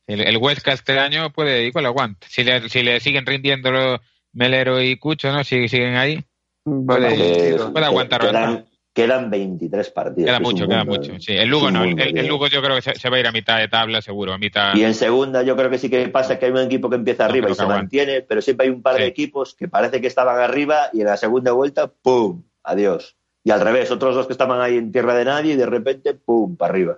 El, 0.08 0.22
el 0.22 0.38
Huesca 0.38 0.72
este 0.74 0.98
año 1.00 1.32
puede 1.32 1.66
igual 1.66 1.86
aguanta. 1.86 2.26
Si 2.30 2.44
le, 2.44 2.68
si 2.70 2.82
le 2.82 3.00
siguen 3.00 3.26
rindiendo 3.26 3.72
los 3.72 4.00
Melero 4.34 4.82
y 4.82 4.98
Cucho, 4.98 5.32
¿no? 5.32 5.44
Si 5.44 5.68
siguen 5.68 5.96
ahí, 5.96 6.24
Bueno, 6.64 7.08
Eh, 7.10 7.56
Pues 7.58 7.72
puede 7.72 7.86
aguantar 7.86 8.22
quedan, 8.22 8.66
quedan 8.94 9.30
23 9.30 9.90
partidos. 9.92 10.28
queda 10.28 10.40
mucho, 10.40 10.68
queda 10.68 10.84
mucho. 10.86 11.12
¿eh? 11.14 11.18
Sí, 11.20 11.34
el 11.34 11.50
Lugo 11.50 11.70
no. 11.72 11.84
El. 11.84 12.28
Lugo 12.28 12.48
yo 12.48 12.62
creo 12.62 12.76
que 12.76 12.82
se, 12.82 12.96
se 12.96 13.10
va 13.10 13.18
a 13.18 13.20
ir 13.20 13.28
a 13.28 13.32
mitad 13.32 13.58
de 13.58 13.68
tabla, 13.68 14.02
seguro. 14.02 14.34
A 14.34 14.38
mitad. 14.38 14.74
Y 14.76 14.84
en 14.84 14.94
segunda 14.94 15.44
yo 15.44 15.56
creo 15.58 15.70
que 15.70 15.78
sí 15.78 15.90
que 15.90 16.08
pasa 16.10 16.40
que 16.40 16.46
hay 16.46 16.52
un 16.52 16.60
equipo 16.60 16.90
que 16.90 16.96
empieza 16.96 17.26
arriba 17.26 17.50
y 17.50 17.56
se 17.56 17.62
aguante. 17.64 17.82
mantiene, 17.84 18.22
pero 18.22 18.42
siempre 18.42 18.68
hay 18.68 18.72
un 18.72 18.82
par 18.82 18.96
de 18.96 19.06
equipos 19.08 19.56
que 19.56 19.68
parece 19.68 20.00
que 20.02 20.08
estaban 20.08 20.40
arriba 20.40 20.90
y 20.94 21.02
en 21.02 21.08
la 21.08 21.18
segunda 21.18 21.52
vuelta, 21.52 21.88
¡pum! 21.88 22.44
Adiós. 22.64 23.16
Y 23.44 23.52
al 23.52 23.62
revés, 23.62 23.92
otros 23.92 24.14
dos 24.16 24.28
que 24.28 24.34
estaban 24.34 24.60
ahí 24.62 24.78
en 24.78 24.92
tierra 24.92 25.16
de 25.16 25.26
nadie 25.26 25.54
y 25.54 25.58
de 25.58 25.66
repente, 25.66 26.14
¡pum! 26.14 26.56
para 26.58 26.72
arriba. 26.74 26.98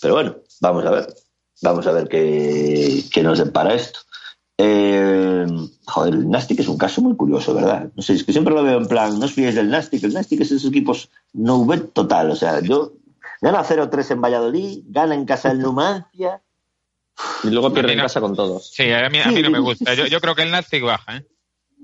Pero 0.00 0.14
bueno, 0.14 0.36
vamos 0.60 0.84
a 0.86 0.90
ver. 0.90 1.06
Vamos 1.62 1.86
a 1.86 1.92
ver 1.92 2.08
qué, 2.08 3.02
qué 3.12 3.22
nos 3.22 3.38
depara 3.38 3.74
esto. 3.74 4.00
Eh, 4.56 5.46
joder, 5.86 6.14
el 6.14 6.30
Nastic 6.30 6.60
es 6.60 6.68
un 6.68 6.78
caso 6.78 7.00
muy 7.00 7.16
curioso, 7.16 7.54
¿verdad? 7.54 7.90
No 7.96 8.02
sé, 8.02 8.14
es 8.14 8.24
que 8.24 8.32
siempre 8.32 8.54
lo 8.54 8.62
veo 8.62 8.78
en 8.78 8.86
plan, 8.86 9.18
no 9.18 9.24
os 9.24 9.32
fiéis 9.32 9.54
del 9.56 9.70
Nastic, 9.70 10.04
el 10.04 10.12
Nastic 10.14 10.40
es 10.40 10.52
esos 10.52 10.70
equipos 10.70 11.10
no 11.32 11.66
bet 11.66 11.92
total, 11.92 12.30
o 12.30 12.36
sea, 12.36 12.60
yo 12.60 12.92
gana 13.40 13.64
0-3 13.64 14.12
en 14.12 14.20
Valladolid, 14.20 14.84
gana 14.86 15.14
en 15.14 15.24
casa 15.24 15.48
del 15.48 15.58
Numancia, 15.58 16.40
Y 17.42 17.50
luego 17.50 17.72
pierde 17.72 17.94
en 17.94 18.00
casa 18.00 18.20
con 18.20 18.36
todos. 18.36 18.70
Sí, 18.70 18.92
a 18.92 19.08
mí, 19.10 19.18
a 19.20 19.30
mí 19.30 19.42
no 19.42 19.50
me 19.50 19.58
gusta. 19.58 19.94
Yo, 19.94 20.06
yo 20.06 20.20
creo 20.20 20.34
que 20.34 20.42
el 20.42 20.50
Nastic 20.50 20.84
baja, 20.84 21.16
¿eh? 21.16 21.26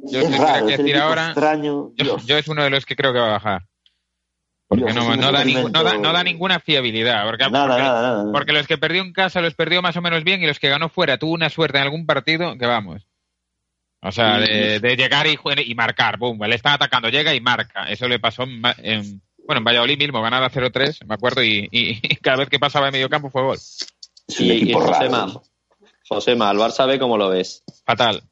Yo 0.05 0.21
es 0.21 0.39
raro, 0.39 0.67
que 0.67 0.75
es 0.75 0.81
el 0.81 1.01
ahora. 1.01 1.27
extraño. 1.27 1.93
Yo, 1.97 2.05
Dios. 2.05 2.27
yo 2.27 2.39
es 2.39 2.49
uno 2.49 2.63
de 2.63 2.71
los 2.71 2.87
que 2.87 2.97
creo 2.97 3.13
que 3.13 3.19
va 3.19 3.27
a 3.27 3.33
bajar. 3.33 3.63
Porque 4.71 4.93
no, 4.95 5.05
da 5.05 5.15
ningú- 5.15 5.17
no, 5.21 5.33
da, 5.33 5.41
experimento- 5.43 5.99
no 6.01 6.13
da 6.13 6.23
ninguna 6.23 6.61
fiabilidad. 6.61 7.25
Porque, 7.27 7.51
Nada, 7.51 7.67
porque, 7.67 7.83
nada, 7.83 8.03
nada. 8.03 8.33
porque 8.33 8.53
los 8.53 8.67
que 8.69 8.79
perdió 8.79 9.03
en 9.03 9.13
casa 9.13 9.41
los 9.41 9.55
perdió 9.55 9.83
más 9.83 9.97
o 9.97 10.01
menos 10.01 10.23
bien 10.23 10.43
y 10.43 10.47
los 10.47 10.61
que 10.61 10.69
ganó 10.69 10.89
fuera 10.89 11.19
tuvo 11.19 11.33
una 11.33 11.51
suerte 11.51 11.79
en 11.79 11.85
algún 11.85 12.07
partido 12.07 12.57
que 12.57 12.67
vamos. 12.67 13.03
O 14.03 14.13
sea, 14.13 14.39
de, 14.39 14.79
de 14.81 14.97
llegar 14.97 15.27
y, 15.27 15.37
y 15.67 15.75
marcar, 15.75 16.17
boom, 16.19 16.41
le 16.45 16.55
están 16.55 16.73
atacando, 16.75 17.09
llega 17.11 17.35
y 17.35 17.41
marca. 17.41 17.85
Eso 17.91 18.09
le 18.09 18.19
pasó 18.21 18.45
en, 18.45 18.63
bueno, 18.63 19.59
en 19.59 19.65
Valladolid 19.65 19.99
mismo, 19.99 20.23
ganaba 20.23 20.49
0-3, 20.51 21.05
me 21.05 21.15
acuerdo, 21.17 21.43
y, 21.43 21.69
y- 21.71 21.99
y 22.03 22.17
cada 22.17 22.39
vez 22.39 22.49
que 22.49 22.59
pasaba 22.61 22.87
en 22.87 22.93
medio 22.93 23.11
campo 23.11 23.29
fue 23.29 23.43
gol. 23.43 23.59
Y, 24.39 24.71
y. 24.71 24.73
Josema, 24.73 25.33
Josema, 26.09 26.49
al 26.51 26.57
Barça 26.59 26.87
B, 26.87 26.99
¿cómo 26.99 27.19
lo 27.19 27.29
ves? 27.29 27.63
Fatal. 27.85 28.23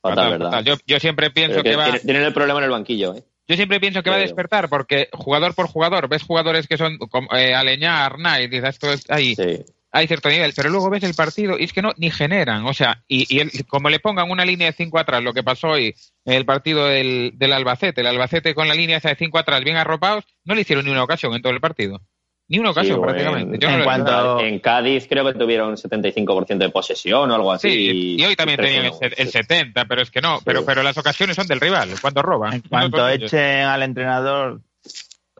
Fatal, 0.00 0.30
¿verdad? 0.30 0.46
fatal. 0.50 0.64
Yo, 0.64 0.74
yo 0.86 0.98
siempre 0.98 1.30
pienso 1.30 1.62
Pero 1.62 1.62
que 1.64 1.70
que 1.70 1.76
va... 1.76 1.84
tiene- 1.84 2.00
Tienen 2.00 2.22
el 2.22 2.32
problema 2.32 2.58
en 2.60 2.64
el 2.64 2.70
banquillo, 2.70 3.14
¿eh? 3.14 3.22
Yo 3.48 3.54
siempre 3.56 3.78
pienso 3.80 4.02
que 4.02 4.10
va 4.10 4.16
a 4.16 4.20
despertar 4.20 4.68
porque 4.68 5.08
jugador 5.12 5.54
por 5.54 5.66
jugador 5.68 6.08
ves 6.08 6.22
jugadores 6.22 6.66
que 6.66 6.76
son 6.76 6.98
como 6.98 7.28
eh, 7.34 7.54
Aleñá, 7.54 8.04
Arnaiz, 8.04 8.50
dices 8.50 8.70
esto 8.70 8.92
es 8.92 9.08
ahí, 9.08 9.34
Sí. 9.36 9.64
hay 9.92 10.06
cierto 10.08 10.28
nivel, 10.28 10.52
pero 10.54 10.68
luego 10.68 10.90
ves 10.90 11.04
el 11.04 11.14
partido 11.14 11.56
y 11.58 11.64
es 11.64 11.72
que 11.72 11.80
no 11.80 11.92
ni 11.96 12.10
generan, 12.10 12.66
o 12.66 12.74
sea, 12.74 13.04
y, 13.08 13.24
y 13.34 13.38
el- 13.40 13.66
como 13.68 13.88
le 13.88 14.00
pongan 14.00 14.30
una 14.30 14.44
línea 14.44 14.66
de 14.66 14.72
cinco 14.76 14.98
atrás, 14.98 15.22
lo 15.22 15.32
que 15.32 15.44
pasó 15.44 15.68
hoy 15.68 15.94
en 16.24 16.34
el 16.34 16.44
partido 16.44 16.86
del, 16.86 17.32
del 17.36 17.52
Albacete, 17.52 18.00
el 18.00 18.08
Albacete 18.08 18.54
con 18.54 18.66
la 18.68 18.74
línea 18.74 18.96
esa 18.98 19.10
de 19.10 19.16
cinco 19.16 19.38
atrás 19.38 19.62
bien 19.62 19.76
arropados, 19.76 20.24
no 20.44 20.54
le 20.54 20.62
hicieron 20.62 20.84
ni 20.84 20.90
una 20.90 21.04
ocasión 21.04 21.32
en 21.34 21.40
todo 21.42 21.52
el 21.52 21.60
partido, 21.60 22.00
ni 22.48 22.58
una 22.58 22.70
ocasión 22.70 22.96
Sí, 22.98 23.02
prácticamente. 23.02 23.54
en- 23.56 23.60
Yo 23.60 23.68
en 23.68 23.84
cuanto- 23.84 24.40
En 24.40 24.58
Cádiz 24.60 25.06
creo 25.08 25.24
que 25.24 25.34
tuvieron 25.34 25.76
75% 25.76 26.64
de 26.64 26.70
posesión 26.70 27.30
o 27.30 27.34
algo 27.34 27.52
así. 27.52 27.68
Sí, 27.70 28.16
y 28.18 28.24
hoy 28.24 28.36
también 28.36 28.60
tenían 28.60 28.84
el, 28.86 28.92
3-1. 28.92 28.98
se- 29.16 29.22
el 29.22 29.28
70, 29.30 29.84
pero 29.86 30.02
es 30.02 30.10
que 30.10 30.20
no, 30.20 30.38
pero, 30.44 30.64
pero 30.64 30.82
las 30.82 30.96
ocasiones 30.96 31.34
son 31.36 31.46
del 31.46 31.60
rival, 31.60 31.90
cuando 32.00 32.22
roban. 32.22 32.54
en 32.54 32.60
cuanto 32.62 33.08
echen 33.08 33.66
al 33.66 33.82
entrenador, 33.82 34.60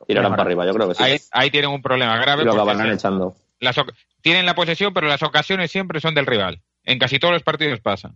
Tirarán 0.07 0.31
para 0.33 0.43
arriba, 0.45 0.65
yo 0.67 0.73
creo 0.75 0.89
que 0.89 0.95
sí. 0.95 1.03
Ahí, 1.03 1.19
ahí 1.33 1.51
tienen 1.51 1.71
un 1.71 1.83
problema 1.83 2.17
grave. 2.19 2.43
y 2.43 2.45
lo 2.47 2.53
acabarán 2.53 2.93
echando. 2.93 3.35
las 3.61 3.77
tienen 4.21 4.45
la 4.47 4.55
posesión, 4.55 4.93
pero 4.93 5.07
las 5.09 5.23
ocasiones 5.23 5.71
siempre 5.71 6.01
son 6.01 6.15
del 6.15 6.27
rival. 6.27 6.61
En 6.85 6.99
casi 6.99 7.19
todos 7.19 7.33
los 7.35 7.43
partidos 7.43 7.81
pasa. 7.81 8.13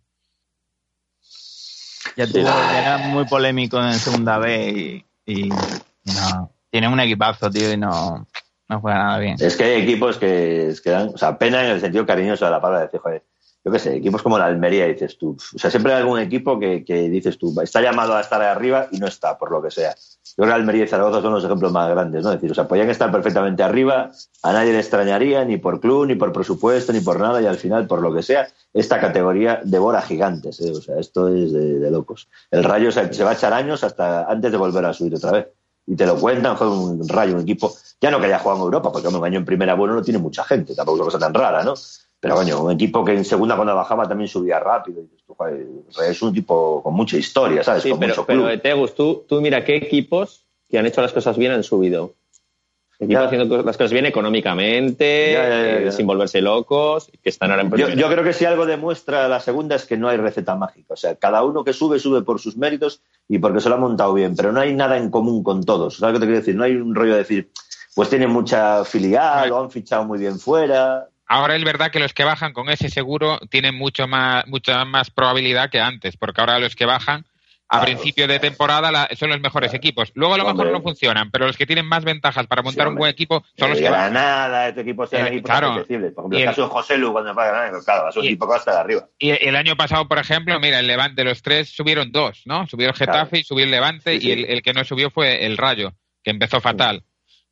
ya 2.16 2.26
te 2.26 2.38
digo, 2.38 2.50
era 2.78 2.98
muy 2.98 3.24
polémico 3.24 3.78
en 3.82 3.94
segunda 3.94 4.38
B 4.38 5.04
y, 5.26 5.32
y 5.32 5.48
no. 5.48 6.50
Tiene 6.70 6.88
un 6.88 7.00
equipazo, 7.00 7.50
tío, 7.50 7.72
y 7.72 7.76
no, 7.76 8.26
no 8.70 8.80
juega 8.80 8.98
nada 8.98 9.18
bien. 9.18 9.36
Es 9.40 9.56
que 9.56 9.64
hay 9.64 9.82
equipos 9.82 10.16
que, 10.16 10.72
que 10.82 10.90
dan, 10.90 11.10
o 11.12 11.18
sea, 11.18 11.36
pena 11.36 11.64
en 11.64 11.72
el 11.72 11.80
sentido 11.80 12.06
cariñoso 12.06 12.44
de 12.44 12.52
la 12.52 12.60
palabra, 12.60 12.84
decir, 12.84 13.00
joder, 13.00 13.24
yo 13.64 13.72
qué 13.72 13.78
sé, 13.80 13.96
equipos 13.96 14.22
como 14.22 14.38
la 14.38 14.46
Almería, 14.46 14.86
dices 14.86 15.18
tú, 15.18 15.36
o 15.54 15.58
sea, 15.58 15.70
siempre 15.70 15.92
hay 15.92 15.98
algún 15.98 16.20
equipo 16.20 16.58
que, 16.58 16.84
que 16.84 17.10
dices 17.10 17.36
tú, 17.36 17.52
está 17.60 17.82
llamado 17.82 18.14
a 18.14 18.20
estar 18.20 18.40
arriba 18.40 18.86
y 18.92 18.98
no 18.98 19.08
está, 19.08 19.36
por 19.36 19.50
lo 19.50 19.60
que 19.60 19.72
sea. 19.72 19.90
Yo 20.24 20.34
creo 20.36 20.48
que 20.48 20.54
Almería 20.54 20.84
y 20.84 20.86
Zaragoza 20.86 21.20
son 21.20 21.34
los 21.34 21.44
ejemplos 21.44 21.72
más 21.72 21.90
grandes, 21.90 22.22
¿no? 22.22 22.30
Es 22.30 22.36
decir, 22.36 22.52
o 22.52 22.54
sea, 22.54 22.68
podían 22.68 22.88
estar 22.88 23.10
perfectamente 23.10 23.64
arriba, 23.64 24.12
a 24.44 24.52
nadie 24.52 24.72
le 24.72 24.78
extrañaría, 24.78 25.44
ni 25.44 25.56
por 25.56 25.80
club, 25.80 26.06
ni 26.06 26.14
por 26.14 26.32
presupuesto, 26.32 26.92
ni 26.92 27.00
por 27.00 27.18
nada, 27.18 27.42
y 27.42 27.46
al 27.46 27.56
final, 27.56 27.88
por 27.88 28.00
lo 28.00 28.14
que 28.14 28.22
sea, 28.22 28.46
esta 28.72 29.00
categoría 29.00 29.60
devora 29.64 30.00
gigantes, 30.00 30.60
¿eh? 30.60 30.70
O 30.70 30.80
sea, 30.80 30.98
esto 31.00 31.28
es 31.28 31.52
de, 31.52 31.80
de 31.80 31.90
locos. 31.90 32.28
El 32.52 32.62
Rayo 32.62 32.92
se, 32.92 33.12
se 33.12 33.24
va 33.24 33.30
a 33.30 33.34
echar 33.34 33.52
años 33.52 33.82
hasta 33.82 34.30
antes 34.30 34.52
de 34.52 34.58
volver 34.58 34.84
a 34.84 34.92
subir 34.92 35.16
otra 35.16 35.32
vez. 35.32 35.48
Y 35.86 35.96
te 35.96 36.06
lo 36.06 36.16
cuentan, 36.16 36.56
joder, 36.56 36.72
un 36.72 37.08
Rayo, 37.08 37.34
un 37.34 37.42
equipo, 37.42 37.72
ya 38.00 38.10
no 38.10 38.20
que 38.20 38.26
haya 38.26 38.38
jugado 38.38 38.60
en 38.60 38.64
Europa, 38.66 38.92
porque 38.92 39.08
un 39.08 39.24
año 39.24 39.38
en 39.38 39.44
primera 39.44 39.74
bueno 39.74 39.94
no 39.94 40.02
tiene 40.02 40.18
mucha 40.18 40.44
gente, 40.44 40.74
tampoco 40.74 40.96
es 40.96 41.00
una 41.00 41.06
cosa 41.06 41.18
tan 41.18 41.34
rara, 41.34 41.64
¿no? 41.64 41.74
Pero 42.20 42.34
coño, 42.34 42.62
un 42.62 42.72
equipo 42.72 43.02
que 43.02 43.12
en 43.14 43.24
segunda 43.24 43.56
cuando 43.56 43.74
bajaba 43.74 44.06
también 44.06 44.28
subía 44.28 44.58
rápido. 44.58 45.02
Es 46.06 46.20
un 46.20 46.30
equipo 46.30 46.82
con 46.82 46.94
mucha 46.94 47.16
historia, 47.16 47.64
¿sabes? 47.64 47.82
Sí, 47.82 47.90
con 47.90 47.98
pero, 47.98 48.12
mucho 48.12 48.26
pero 48.26 48.42
club. 48.44 48.60
Tegus, 48.60 48.94
tú, 48.94 49.24
tú 49.26 49.40
mira 49.40 49.64
qué 49.64 49.76
equipos 49.76 50.46
que 50.68 50.78
han 50.78 50.86
hecho 50.86 51.00
las 51.00 51.12
cosas 51.12 51.38
bien 51.38 51.52
han 51.52 51.64
subido. 51.64 52.14
Ya. 53.00 53.24
haciendo 53.24 53.62
las 53.62 53.76
cosas 53.76 53.92
bien 53.92 54.04
económicamente, 54.06 55.32
Ya, 55.32 55.42
ya, 55.42 55.48
ya, 55.48 55.78
eh, 55.78 55.84
ya. 55.86 55.92
sin 55.92 56.06
volverse 56.06 56.42
locos, 56.42 57.10
que 57.22 57.30
están 57.30 57.50
ahora 57.50 57.62
en 57.62 57.70
Yo, 57.96 58.08
creo 58.08 58.22
que 58.22 58.34
si 58.34 58.44
algo 58.44 58.66
demuestra 58.66 59.26
la 59.26 59.40
segunda 59.40 59.76
es 59.76 59.86
que 59.86 59.96
no 59.96 60.08
hay 60.08 60.18
receta 60.18 60.54
mágica. 60.54 60.94
O 60.94 60.96
sea, 60.96 61.14
cada 61.14 61.42
uno 61.42 61.64
que 61.64 61.72
sube, 61.72 61.98
sube 61.98 62.22
por 62.22 62.40
sus 62.40 62.56
méritos 62.56 63.00
y 63.28 63.38
porque 63.38 63.60
se 63.60 63.68
lo 63.70 63.76
ha 63.76 63.78
montado 63.78 64.12
bien. 64.12 64.36
Pero 64.36 64.52
no 64.52 64.60
hay 64.60 64.74
nada 64.74 64.98
en 64.98 65.10
común 65.10 65.42
con 65.42 65.64
todos. 65.64 65.96
¿Sabes 65.96 66.14
lo 66.14 66.20
que 66.20 66.26
te 66.26 66.30
quiero 66.30 66.40
decir? 66.40 66.56
No 66.56 66.64
hay 66.64 66.76
un 66.76 66.94
rollo 66.94 67.12
de 67.12 67.18
decir, 67.18 67.50
pues 67.94 68.10
tienen 68.10 68.30
mucha 68.30 68.84
filial, 68.84 69.48
lo 69.48 69.60
han 69.60 69.70
fichado 69.70 70.04
muy 70.04 70.18
bien 70.18 70.38
fuera. 70.38 71.06
Ahora 71.26 71.54
es 71.54 71.64
verdad 71.64 71.90
que 71.92 72.00
los 72.00 72.12
que 72.12 72.24
bajan 72.24 72.52
con 72.52 72.68
ese 72.68 72.88
seguro 72.88 73.38
tienen 73.50 73.76
mucho 73.76 74.08
más, 74.08 74.46
mucha 74.48 74.84
más 74.84 75.10
probabilidad 75.10 75.70
que 75.70 75.80
antes, 75.80 76.16
porque 76.16 76.40
ahora 76.40 76.58
los 76.58 76.74
que 76.74 76.86
bajan 76.86 77.24
a 77.72 77.78
Claro. 77.78 77.84
principio 77.92 78.26
de 78.26 78.40
temporada 78.40 78.90
la- 78.90 79.08
son 79.16 79.28
los 79.30 79.40
mejores 79.40 79.72
equipos. 79.74 80.10
Luego 80.14 80.34
a 80.34 80.38
lo 80.38 80.44
mejor 80.44 80.72
no 80.72 80.82
funcionan, 80.82 81.30
pero 81.30 81.46
los 81.46 81.56
que 81.56 81.66
tienen 81.66 81.86
más 81.86 82.04
ventajas 82.04 82.48
para 82.48 82.62
montar 82.62 82.88
un 82.88 82.96
buen 82.96 83.10
equipo 83.12 83.44
son 83.56 83.70
los 83.70 83.78
que. 83.78 83.84
Granada, 83.84 84.68
este 84.68 84.80
equipo 84.80 85.06
sean 85.06 85.26
Eh, 85.26 85.28
equipos 85.28 85.50
claro. 85.50 85.68
Por 85.74 85.82
ejemplo, 85.82 85.96
el, 86.36 86.42
el- 86.42 86.44
caso 86.48 86.62
de 86.62 86.68
José 86.68 86.98
Lu 86.98 87.12
cuando 87.12 87.32
va 87.32 87.44
a 87.44 87.52
ganar, 87.52 87.84
claro, 87.84 88.08
es 88.08 88.16
un 88.16 88.24
equipo 88.24 88.46
que 88.46 88.50
va 88.50 88.56
hasta 88.56 88.72
de 88.72 88.78
arriba. 88.80 89.08
Y 89.20 89.30
el 89.30 89.54
año 89.54 89.76
pasado, 89.76 90.08
por 90.08 90.18
ejemplo, 90.18 90.58
mira, 90.58 90.80
el 90.80 90.88
Levante, 90.88 91.22
los 91.22 91.42
tres 91.42 91.68
subieron 91.68 92.10
dos, 92.10 92.42
¿no? 92.44 92.66
Subió 92.66 92.88
el 92.88 92.94
Getafe 92.94 93.38
y 93.38 93.44
subió 93.44 93.64
el 93.64 93.70
Levante, 93.70 94.14
Sí, 94.14 94.20
sí. 94.20 94.28
y 94.28 94.32
el, 94.32 94.44
el 94.46 94.62
que 94.62 94.72
no 94.72 94.82
subió 94.82 95.08
fue 95.10 95.46
el 95.46 95.56
Rayo, 95.56 95.92
que 96.24 96.32
empezó 96.32 96.60
fatal. 96.60 97.04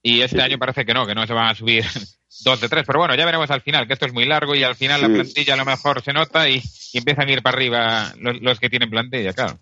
Y 0.02 0.20
este 0.22 0.42
año 0.42 0.58
parece 0.58 0.84
que 0.84 0.94
no, 0.94 1.06
que 1.06 1.14
no 1.14 1.26
se 1.28 1.32
van 1.32 1.46
a 1.48 1.54
subir 1.54 1.84
dos 2.44 2.60
de 2.60 2.68
tres. 2.68 2.84
Pero 2.86 2.98
bueno, 2.98 3.14
ya 3.14 3.24
veremos 3.24 3.50
al 3.50 3.60
final, 3.60 3.86
que 3.86 3.92
esto 3.94 4.06
es 4.06 4.12
muy 4.12 4.24
largo 4.24 4.54
y 4.54 4.62
al 4.64 4.74
final 4.74 5.00
la 5.00 5.08
plantilla 5.08 5.54
a 5.54 5.56
lo 5.56 5.64
mejor 5.64 6.02
se 6.02 6.12
nota 6.12 6.48
y, 6.48 6.62
y 6.92 6.98
empiezan 6.98 7.28
a 7.28 7.32
ir 7.32 7.42
para 7.42 7.56
arriba 7.56 8.12
los, 8.18 8.40
los 8.40 8.58
que 8.60 8.68
tienen 8.70 8.90
plantilla, 8.90 9.32
claro. 9.32 9.58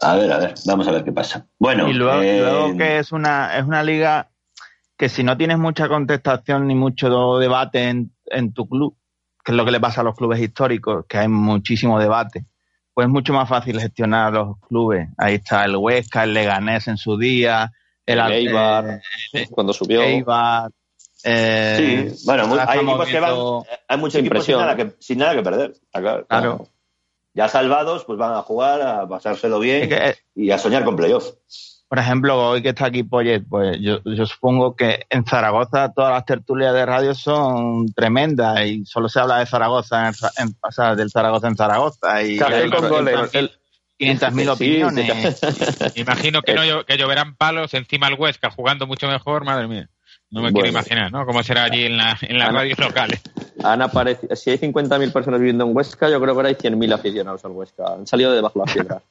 A 0.00 0.16
ver, 0.16 0.32
a 0.32 0.38
ver, 0.38 0.54
vamos 0.64 0.88
a 0.88 0.92
ver 0.92 1.04
qué 1.04 1.12
pasa. 1.12 1.46
Bueno, 1.58 1.88
Y 1.88 1.92
luego, 1.92 2.22
eh, 2.22 2.38
luego 2.40 2.76
que 2.76 2.98
es 2.98 3.12
una, 3.12 3.56
es 3.58 3.64
una 3.64 3.82
liga 3.82 4.30
que 4.96 5.08
si 5.08 5.22
no 5.22 5.36
tienes 5.36 5.58
mucha 5.58 5.88
contestación 5.88 6.66
ni 6.66 6.74
mucho 6.74 7.38
debate 7.38 7.88
en, 7.88 8.12
en 8.26 8.52
tu 8.52 8.68
club, 8.68 8.96
que 9.44 9.52
es 9.52 9.56
lo 9.56 9.64
que 9.64 9.70
le 9.70 9.80
pasa 9.80 10.00
a 10.00 10.04
los 10.04 10.16
clubes 10.16 10.40
históricos, 10.40 11.04
que 11.08 11.18
hay 11.18 11.28
muchísimo 11.28 11.98
debate, 11.98 12.46
pues 12.94 13.06
es 13.06 13.10
mucho 13.10 13.32
más 13.32 13.48
fácil 13.48 13.78
gestionar 13.80 14.32
los 14.32 14.58
clubes. 14.68 15.08
Ahí 15.18 15.34
está 15.36 15.64
el 15.64 15.76
Huesca, 15.76 16.24
el 16.24 16.34
Leganés 16.34 16.88
en 16.88 16.96
su 16.96 17.16
día, 17.18 17.70
el, 18.06 18.18
El 18.20 18.32
Eibar, 18.32 19.00
eh, 19.32 19.46
cuando 19.50 19.72
subió. 19.72 20.02
Eibar, 20.02 20.70
eh, 21.24 22.08
Sí, 22.12 22.24
bueno, 22.26 22.46
muy- 22.46 22.58
hay 22.66 22.78
equipos 22.80 23.08
que 23.08 23.20
van, 23.20 23.34
hay 23.88 23.98
muchos 23.98 24.12
sin 24.14 24.20
equipos 24.26 24.44
sin 24.44 24.56
nada, 24.56 24.76
que, 24.76 24.94
sin 24.98 25.18
nada 25.18 25.34
que 25.34 25.42
perder. 25.42 25.74
Claro, 25.92 26.26
Claro. 26.26 26.66
Ya 27.34 27.48
salvados, 27.48 28.04
pues 28.04 28.18
van 28.18 28.34
a 28.34 28.42
jugar, 28.42 28.82
a 28.82 29.08
pasárselo 29.08 29.60
bien 29.60 29.82
Es 29.84 29.88
que, 29.88 30.08
eh, 30.10 30.16
y 30.34 30.50
a 30.50 30.58
soñar 30.58 30.84
con 30.84 30.96
playoff. 30.96 31.26
por 31.88 31.98
ejemplo, 31.98 32.50
hoy 32.50 32.62
que 32.62 32.70
está 32.70 32.86
aquí 32.86 33.02
Poyet, 33.04 33.42
pues 33.48 33.78
yo, 33.80 34.00
yo 34.04 34.26
supongo 34.26 34.74
que 34.74 35.06
en 35.10 35.24
Zaragoza 35.24 35.92
todas 35.94 36.12
las 36.12 36.24
tertulias 36.24 36.72
de 36.74 36.86
radio 36.86 37.14
son 37.14 37.86
tremendas 37.94 38.64
y 38.66 38.84
solo 38.84 39.08
se 39.08 39.20
habla 39.20 39.38
de 39.38 39.46
Zaragoza, 39.46 40.08
en, 40.08 40.14
en, 40.38 40.56
o 40.60 40.72
sea, 40.72 40.94
del 40.96 41.10
Zaragoza 41.10 41.48
en 41.48 41.56
Zaragoza 41.56 42.22
y 42.22 42.36
Café 42.38 42.68
con 42.70 42.88
goles. 42.88 43.30
y- 43.34 43.50
500.000 44.00 44.30
Sí, 44.44 44.48
opiniones. 44.48 45.40
Imagino 45.96 46.40
que, 46.42 46.54
no, 46.54 46.62
llo- 46.64 46.84
que 46.86 46.96
lloverán 46.96 47.36
palos 47.36 47.74
encima 47.74 48.08
el 48.08 48.14
Huesca 48.14 48.50
jugando 48.50 48.86
mucho 48.86 49.06
mejor, 49.08 49.44
madre 49.44 49.68
mía. 49.68 49.88
No 50.30 50.40
me 50.42 50.52
quiero 50.52 50.68
imaginar, 50.68 51.12
¿no? 51.12 51.26
Cómo 51.26 51.42
será 51.42 51.64
allí 51.64 51.84
en, 51.84 51.96
la, 51.98 52.16
en 52.22 52.38
las 52.38 52.48
radios 52.54 52.78
locales. 52.78 53.20
Han 53.62 53.82
aparecido, 53.82 54.34
si 54.36 54.50
hay 54.50 54.58
50.000 54.58 55.12
personas 55.12 55.40
viviendo 55.40 55.64
en 55.64 55.76
Huesca, 55.76 56.08
yo 56.08 56.20
creo 56.20 56.34
que 56.34 56.38
ahora 56.38 56.48
hay 56.48 56.54
100.000 56.54 56.92
aficionados 56.94 57.44
al 57.44 57.52
Huesca. 57.52 57.94
Han 57.94 58.06
salido 58.06 58.32
debajo 58.32 58.60
de 58.60 58.66
la 58.66 58.72
piedra. 58.72 59.02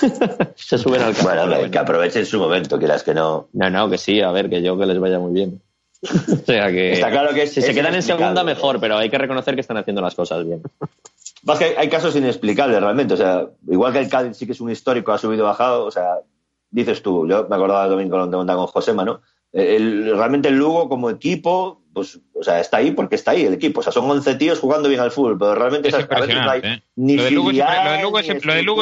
Se 0.56 0.78
suben 0.78 1.02
al 1.02 1.14
carro. 1.14 1.48
Bueno, 1.48 1.70
que 1.70 1.78
aprovechen 1.78 2.26
su 2.26 2.38
momento, 2.38 2.78
quieras 2.78 3.02
que 3.02 3.14
no. 3.14 3.48
No, 3.52 3.70
no, 3.70 3.90
que 3.90 3.98
sí, 3.98 4.20
a 4.20 4.32
ver, 4.32 4.48
que 4.48 4.62
yo 4.62 4.78
que 4.78 4.86
les 4.86 4.98
vaya 4.98 5.18
muy 5.18 5.32
bien. 5.32 5.60
o 6.02 6.36
sea 6.46 6.70
que. 6.70 6.92
Está 6.94 7.10
claro 7.10 7.34
que 7.34 7.42
es- 7.42 7.52
si 7.52 7.62
se 7.62 7.74
quedan 7.74 7.94
en 7.94 8.02
segunda, 8.02 8.42
mejor, 8.42 8.80
pero 8.80 8.96
hay 8.96 9.10
que 9.10 9.18
reconocer 9.18 9.54
que 9.54 9.60
están 9.60 9.76
haciendo 9.76 10.00
las 10.02 10.14
cosas 10.14 10.44
bien. 10.44 10.62
Más 11.44 11.58
que 11.58 11.74
hay, 11.76 11.88
casos 11.88 12.14
inexplicables 12.14 12.80
realmente. 12.80 13.14
O 13.14 13.16
sea, 13.16 13.46
igual 13.68 13.92
que 13.92 13.98
el 13.98 14.08
Cádiz 14.08 14.36
sí 14.36 14.46
que 14.46 14.52
es 14.52 14.60
un 14.60 14.70
histórico, 14.70 15.12
ha 15.12 15.18
subido 15.18 15.42
y 15.42 15.46
bajado. 15.46 15.84
O 15.84 15.90
sea, 15.90 16.18
dices 16.70 17.02
tú, 17.02 17.26
yo 17.28 17.46
me 17.48 17.56
acordaba 17.56 17.88
también 17.88 18.08
con, 18.08 18.30
con, 18.30 18.46
con 18.46 18.66
Josema, 18.68 19.04
¿no? 19.04 19.20
El- 19.52 20.16
realmente 20.16 20.48
el 20.48 20.56
Lugo 20.56 20.88
como 20.88 21.10
equipo, 21.10 21.82
pues, 21.92 22.18
o 22.32 22.42
sea, 22.42 22.58
está 22.60 22.78
ahí 22.78 22.92
porque 22.92 23.16
está 23.16 23.32
ahí 23.32 23.44
el 23.44 23.52
equipo. 23.54 23.80
O 23.80 23.82
sea, 23.82 23.92
son 23.92 24.10
11 24.10 24.34
tíos 24.36 24.58
jugando 24.58 24.88
bien 24.88 25.00
al 25.00 25.10
fútbol, 25.10 25.36
pero 25.38 25.54
realmente 25.54 25.88
Es 25.88 25.98
impresionante. 26.00 26.68
¿eh? 26.68 26.82
ni 26.96 27.16
Lo 27.16 27.24
de 27.24 27.30
Lugo 27.32 27.50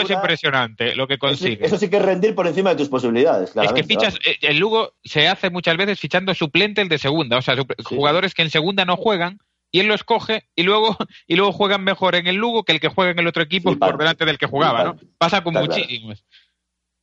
es, 0.01 0.11
impresionante, 0.11 0.95
lo 0.95 1.09
que 1.09 1.19
consigue. 1.19 1.67
eso 1.67 1.77
sí 1.77 1.91
que 1.91 1.97
es 1.97 2.03
rendir 2.03 2.35
por 2.35 2.47
encima 2.47 2.71
de 2.71 2.77
tus 2.77 2.89
posibilidades, 2.89 3.53
Es 3.57 3.73
que 3.73 3.83
fichas, 3.85 4.15
eh, 4.25 4.37
el 4.43 4.59
Lugo 4.59 4.93
se 5.03 5.27
hace 5.29 5.51
muchas 5.51 5.77
veces 5.77 5.99
fichando 5.99 6.35
suplente 6.35 6.83
el 6.83 6.89
de 6.89 6.99
segunda, 6.99 7.39
o 7.39 7.43
sea, 7.43 7.57
Sí. 7.57 7.63
jugadores 7.97 8.35
que 8.35 8.43
en 8.43 8.51
segunda 8.51 8.85
no 8.85 8.97
juegan 8.97 9.39
y 9.73 9.81
él 9.81 9.87
los 9.89 10.05
coge 10.05 10.49
y 10.55 10.63
luego 10.63 10.97
y 11.27 11.35
luego 11.37 11.53
juegan 11.53 11.83
mejor 11.83 12.15
en 12.15 12.27
el 12.29 12.37
Lugo 12.37 12.63
que 12.65 12.73
el 12.73 12.81
que 12.81 12.89
juega 12.89 13.11
en 13.11 13.19
el 13.19 13.27
otro 13.27 13.43
equipo 13.43 13.77
por 13.77 13.99
delante 13.99 14.25
del 14.25 14.39
que 14.39 14.47
jugaba, 14.47 14.85
¿no? 14.85 14.97
Pasa 15.19 15.43
con 15.43 15.53
claro. 15.53 15.67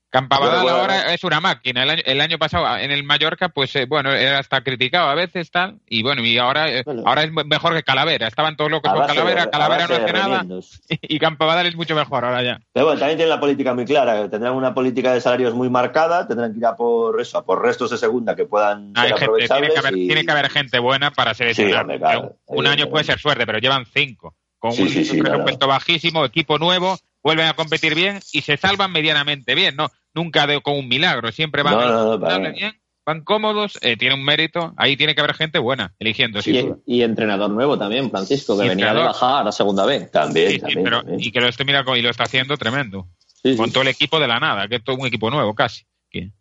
Campabadal 0.09 0.67
ahora 0.69 1.13
es 1.13 1.23
una 1.25 1.41
máquina. 1.41 1.83
El 1.83 1.89
año, 1.89 2.01
el 2.05 2.21
año 2.21 2.37
pasado 2.37 2.77
en 2.77 2.91
el 2.91 3.03
Mallorca, 3.03 3.49
pues 3.49 3.75
eh, 3.75 3.85
bueno, 3.85 4.11
era 4.11 4.39
hasta 4.39 4.61
criticado 4.61 5.09
a 5.09 5.15
veces 5.15 5.51
tal 5.51 5.79
y 5.87 6.01
bueno, 6.01 6.23
y 6.23 6.37
ahora 6.37 6.69
eh, 6.71 6.83
Bueno. 6.85 7.03
ahora 7.05 7.23
es 7.23 7.31
mejor 7.31 7.73
que 7.75 7.83
Calavera. 7.83 8.27
Estaban 8.27 8.55
todos 8.55 8.71
locos 8.71 8.89
con 8.91 9.01
de- 9.01 9.07
Calavera, 9.07 9.49
Calavera 9.49 9.87
no 9.87 9.95
hace 9.95 10.13
nada 10.13 10.45
y 11.01 11.19
Campabadal 11.19 11.65
es 11.67 11.75
mucho 11.75 11.93
mejor 11.93 12.23
ahora 12.23 12.41
ya. 12.41 12.59
Pero 12.71 12.85
bueno, 12.85 12.99
también 12.99 13.17
tienen 13.17 13.29
la 13.35 13.39
política 13.39 13.73
muy 13.73 13.83
clara. 13.85 14.29
Tendrán 14.29 14.53
una 14.53 14.73
política 14.73 15.13
de 15.13 15.19
salarios 15.19 15.53
muy 15.53 15.69
marcada. 15.69 16.25
Tendrán 16.27 16.53
que 16.53 16.59
ir 16.59 16.65
a 16.65 16.75
por 16.75 17.19
eso, 17.19 17.37
a 17.39 17.45
por 17.45 17.61
restos 17.61 17.91
de 17.91 17.97
segunda 17.97 18.35
que 18.35 18.45
puedan 18.45 18.93
Hay 18.95 19.09
ser 19.09 19.17
gente, 19.19 19.47
tiene, 19.47 19.69
que 19.69 19.79
haber, 19.79 19.97
y- 19.97 20.07
tiene 20.07 20.25
que 20.25 20.31
haber 20.31 20.49
gente 20.49 20.79
buena 20.79 21.11
para 21.11 21.33
hombre, 21.81 21.99
claro, 21.99 22.35
un 22.45 22.65
año 22.67 22.89
puede 22.89 23.03
ser 23.03 23.19
suerte, 23.19 23.45
pero 23.45 23.59
llevan 23.59 23.85
cinco. 23.85 24.35
Con 24.59 24.71
Sí, 24.71 24.81
un 24.83 24.89
sí, 24.89 25.05
sí, 25.05 25.21
presupuesto 25.21 25.59
claro. 25.67 25.73
bajísimo, 25.73 26.25
equipo 26.25 26.57
nuevo, 26.57 26.97
vuelven 27.23 27.47
a 27.47 27.53
competir 27.53 27.95
bien 27.95 28.19
y 28.31 28.41
se 28.41 28.57
salvan 28.57 28.91
medianamente 28.91 29.55
bien, 29.55 29.75
¿no? 29.75 29.89
Nunca 30.13 30.47
de, 30.47 30.61
con 30.61 30.75
un 30.77 30.87
milagro, 30.87 31.31
siempre 31.31 31.63
van, 31.63 31.73
No, 31.75 31.85
no, 31.89 32.11
no, 32.13 32.19
para 32.19 32.37
bien, 32.51 32.79
van 33.05 33.23
cómodos, 33.23 33.77
eh, 33.81 33.95
tiene 33.97 34.15
un 34.15 34.23
mérito. 34.23 34.73
Ahí 34.77 34.97
tiene 34.97 35.13
que 35.15 35.21
haber 35.21 35.33
gente 35.35 35.59
buena 35.59 35.93
eligiendo, 35.99 36.41
duda. 36.41 36.77
Y, 36.85 36.97
y 36.97 37.01
entrenador 37.03 37.49
nuevo 37.49 37.77
también, 37.77 38.09
Francisco, 38.09 38.53
que 38.57 38.67
venía 38.67 38.75
de 38.75 38.81
entrenador. 38.91 39.05
bajar 39.13 39.47
a 39.47 39.51
segunda 39.51 39.85
B. 39.85 40.01
También, 40.11 40.47
Sí, 40.47 40.53
sí, 40.55 40.59
también, 40.61 40.83
pero- 40.83 40.97
también. 41.01 41.19
y 41.21 41.31
que 41.31 41.39
lo 41.41 41.47
esté 41.47 41.63
mira 41.65 41.83
y 41.95 42.01
lo 42.01 42.09
está 42.09 42.23
haciendo 42.23 42.57
tremendo. 42.57 43.07
Sí, 43.43 43.51
sí. 43.51 43.57
Con 43.57 43.71
todo 43.71 43.83
el 43.83 43.89
equipo 43.89 44.19
de 44.19 44.27
la 44.27 44.39
nada, 44.39 44.67
que 44.67 44.75
es 44.77 44.83
todo 44.83 44.95
un 44.95 45.05
equipo 45.07 45.29
nuevo 45.29 45.53
casi. 45.53 45.85
Que- 46.09 46.31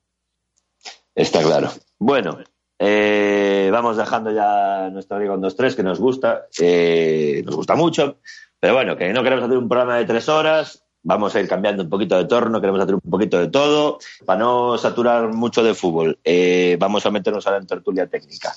Está 1.15 1.43
claro. 1.43 1.71
Bueno, 1.99 2.39
eh, 2.79 3.69
vamos 3.73 3.97
dejando 3.97 4.31
ya 4.35 4.91
nuestro 4.91 5.17
amigo 5.17 5.37
2-3, 5.39 5.75
que 5.77 5.83
nos 5.83 5.99
gusta, 5.99 6.47
eh, 6.61 7.43
nos 7.45 7.55
gusta 7.57 7.75
mucho, 7.75 8.21
pero 8.67 8.75
bueno, 8.75 8.97
que 8.97 9.13
no 9.13 9.23
queremos 9.23 9.45
hacer 9.45 9.59
un 9.59 9.69
programa 9.69 9.97
de 9.97 10.07
tres 10.07 10.29
horas, 10.29 10.83
vamos 11.05 11.33
a 11.37 11.41
ir 11.41 11.47
cambiando 11.47 11.85
un 11.85 11.89
poquito 11.89 12.19
de 12.19 12.25
torno, 12.25 12.61
queremos 12.61 12.81
hacer 12.81 12.97
un 12.97 13.01
poquito 13.01 13.39
de 13.39 13.47
todo, 13.47 14.01
para 14.25 14.41
no 14.41 14.77
saturar 14.77 15.33
mucho 15.33 15.63
de 15.63 15.73
fútbol. 15.73 16.19
Eh, 16.25 16.77
vamos 16.81 17.07
a 17.07 17.13
meternos 17.13 17.47
ahora 17.47 17.61
en 17.61 17.69
tertulia 17.69 18.09
técnica. 18.09 18.53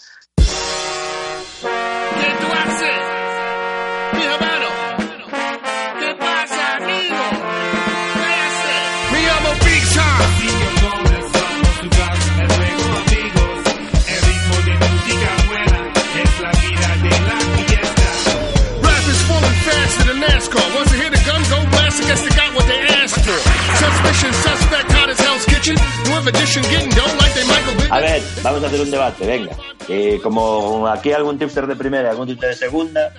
A 27.92 28.00
ver, 28.00 28.22
vamos 28.42 28.64
a 28.64 28.68
hacer 28.68 28.82
un 28.82 28.92
debate, 28.92 29.26
venga. 29.26 29.52
Eh, 29.88 30.20
como 30.24 30.88
aquí 30.88 31.12
algún 31.12 31.38
tipster 31.38 31.68
de 31.68 31.76
primera 31.76 32.12
algún 32.12 32.28
tipster 32.28 32.50
de 32.50 32.56
segunda, 32.56 33.14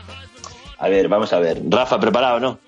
a 0.79 0.89
ver, 0.89 1.09
vamos 1.09 1.33
a 1.33 1.39
ver. 1.39 1.61
Rafa, 1.69 2.01
¿preparado 2.01 2.37
o 2.37 2.41
no? 2.41 2.59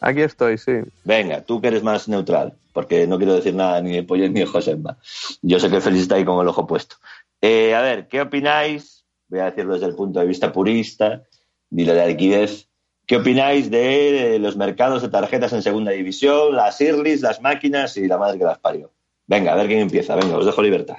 Aquí 0.00 0.22
estoy, 0.22 0.56
sí. 0.56 0.72
Venga, 1.04 1.42
tú 1.42 1.60
que 1.60 1.68
eres 1.68 1.82
más 1.82 2.08
neutral, 2.08 2.54
porque 2.72 3.06
no 3.06 3.18
quiero 3.18 3.34
decir 3.34 3.54
nada 3.54 3.80
ni 3.82 3.92
de 3.92 4.02
Pollo 4.02 4.28
ni 4.28 4.40
de 4.40 4.46
Josemba. 4.46 4.96
Yo 5.42 5.60
sé 5.60 5.68
que 5.68 5.80
Félix 5.80 6.02
está 6.02 6.14
ahí 6.14 6.24
con 6.24 6.40
el 6.40 6.48
ojo 6.48 6.66
puesto. 6.66 6.96
Eh, 7.40 7.74
a 7.74 7.82
ver, 7.82 8.08
¿qué 8.08 8.22
opináis? 8.22 9.04
Voy 9.28 9.40
a 9.40 9.46
decirlo 9.46 9.74
desde 9.74 9.86
el 9.86 9.94
punto 9.94 10.20
de 10.20 10.26
vista 10.26 10.52
purista, 10.52 11.22
ni 11.70 11.84
lo 11.84 11.94
de 11.94 12.06
liquidez. 12.08 12.65
¿Qué 13.06 13.16
opináis 13.16 13.70
de 13.70 14.38
los 14.40 14.56
mercados 14.56 15.02
de 15.02 15.08
tarjetas 15.08 15.52
en 15.52 15.62
segunda 15.62 15.92
división, 15.92 16.56
las 16.56 16.80
IRLIS, 16.80 17.20
las 17.20 17.40
máquinas 17.40 17.96
y 17.96 18.08
la 18.08 18.18
madre 18.18 18.38
que 18.38 18.44
las 18.44 18.58
parió? 18.58 18.90
Venga, 19.28 19.52
a 19.52 19.56
ver 19.56 19.68
quién 19.68 19.80
empieza. 19.80 20.16
Venga, 20.16 20.36
os 20.36 20.46
dejo 20.46 20.62
libertad. 20.62 20.96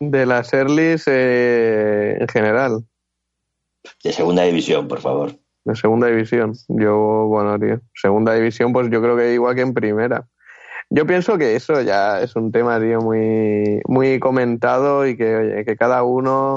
De 0.00 0.26
las 0.26 0.52
Earlys 0.52 1.04
eh, 1.06 2.16
en 2.18 2.26
general, 2.28 2.84
De 4.02 4.12
segunda 4.12 4.42
división, 4.42 4.88
por 4.88 5.00
favor. 5.00 5.32
de 5.64 5.76
segunda 5.76 6.08
división. 6.08 6.54
Yo, 6.66 7.26
bueno, 7.28 7.56
tío, 7.60 7.80
segunda 7.94 8.34
división, 8.34 8.72
pues 8.72 8.90
yo 8.90 9.00
creo 9.00 9.16
que 9.16 9.32
igual 9.34 9.54
que 9.54 9.60
en 9.60 9.74
primera. 9.74 10.26
Yo 10.90 11.06
pienso 11.06 11.38
que 11.38 11.54
eso 11.54 11.80
ya 11.82 12.20
es 12.20 12.34
un 12.34 12.50
tema, 12.50 12.80
tío, 12.80 13.00
muy, 13.00 13.80
muy 13.86 14.18
comentado 14.18 15.06
y 15.06 15.16
que, 15.16 15.36
oye, 15.36 15.64
que 15.64 15.76
cada 15.76 16.02
uno 16.02 16.56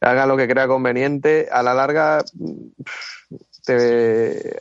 haga 0.00 0.26
lo 0.26 0.36
que 0.36 0.46
crea 0.46 0.68
conveniente. 0.68 1.48
A 1.50 1.64
la 1.64 1.74
larga, 1.74 2.24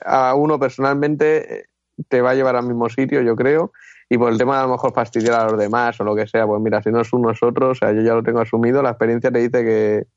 a 0.06 0.36
uno 0.36 0.60
personalmente 0.60 1.70
te 2.08 2.22
va 2.22 2.32
a 2.32 2.36
llevar 2.36 2.56
al 2.56 2.68
mismo 2.68 2.90
sitio, 2.90 3.22
yo 3.22 3.36
creo. 3.36 3.72
Y 4.10 4.18
por 4.18 4.32
el 4.32 4.38
tema 4.38 4.56
de 4.56 4.60
a 4.62 4.66
lo 4.66 4.72
mejor 4.72 4.94
fastidiar 4.94 5.34
a 5.40 5.50
los 5.50 5.60
demás 5.60 6.00
o 6.00 6.04
lo 6.04 6.16
que 6.16 6.28
sea, 6.28 6.48
pues 6.48 6.62
mira, 6.62 6.82
si 6.82 6.90
no 6.92 7.02
es 7.02 7.12
uno 7.12 7.32
es 7.32 7.42
o 7.42 7.76
sea, 7.76 7.92
yo 7.92 8.02
ya 8.02 8.14
lo 8.14 8.24
tengo 8.24 8.40
asumido, 8.40 8.82
la 8.82 8.92
experiencia 8.92 9.32
te 9.32 9.40
dice 9.40 9.64
que, 9.64 10.08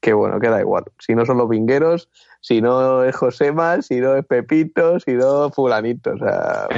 que 0.00 0.12
bueno, 0.12 0.38
queda 0.38 0.60
igual. 0.60 0.84
Si 0.98 1.14
no 1.14 1.26
son 1.26 1.38
los 1.38 1.48
vingueros, 1.48 2.08
si 2.40 2.60
no 2.60 3.04
es 3.04 3.16
Josema, 3.16 3.82
si 3.82 4.00
no 4.00 4.14
es 4.14 4.24
Pepito, 4.24 5.00
si 5.00 5.14
no 5.14 5.50
fulanito, 5.50 6.12
o 6.12 6.18
sea... 6.18 6.68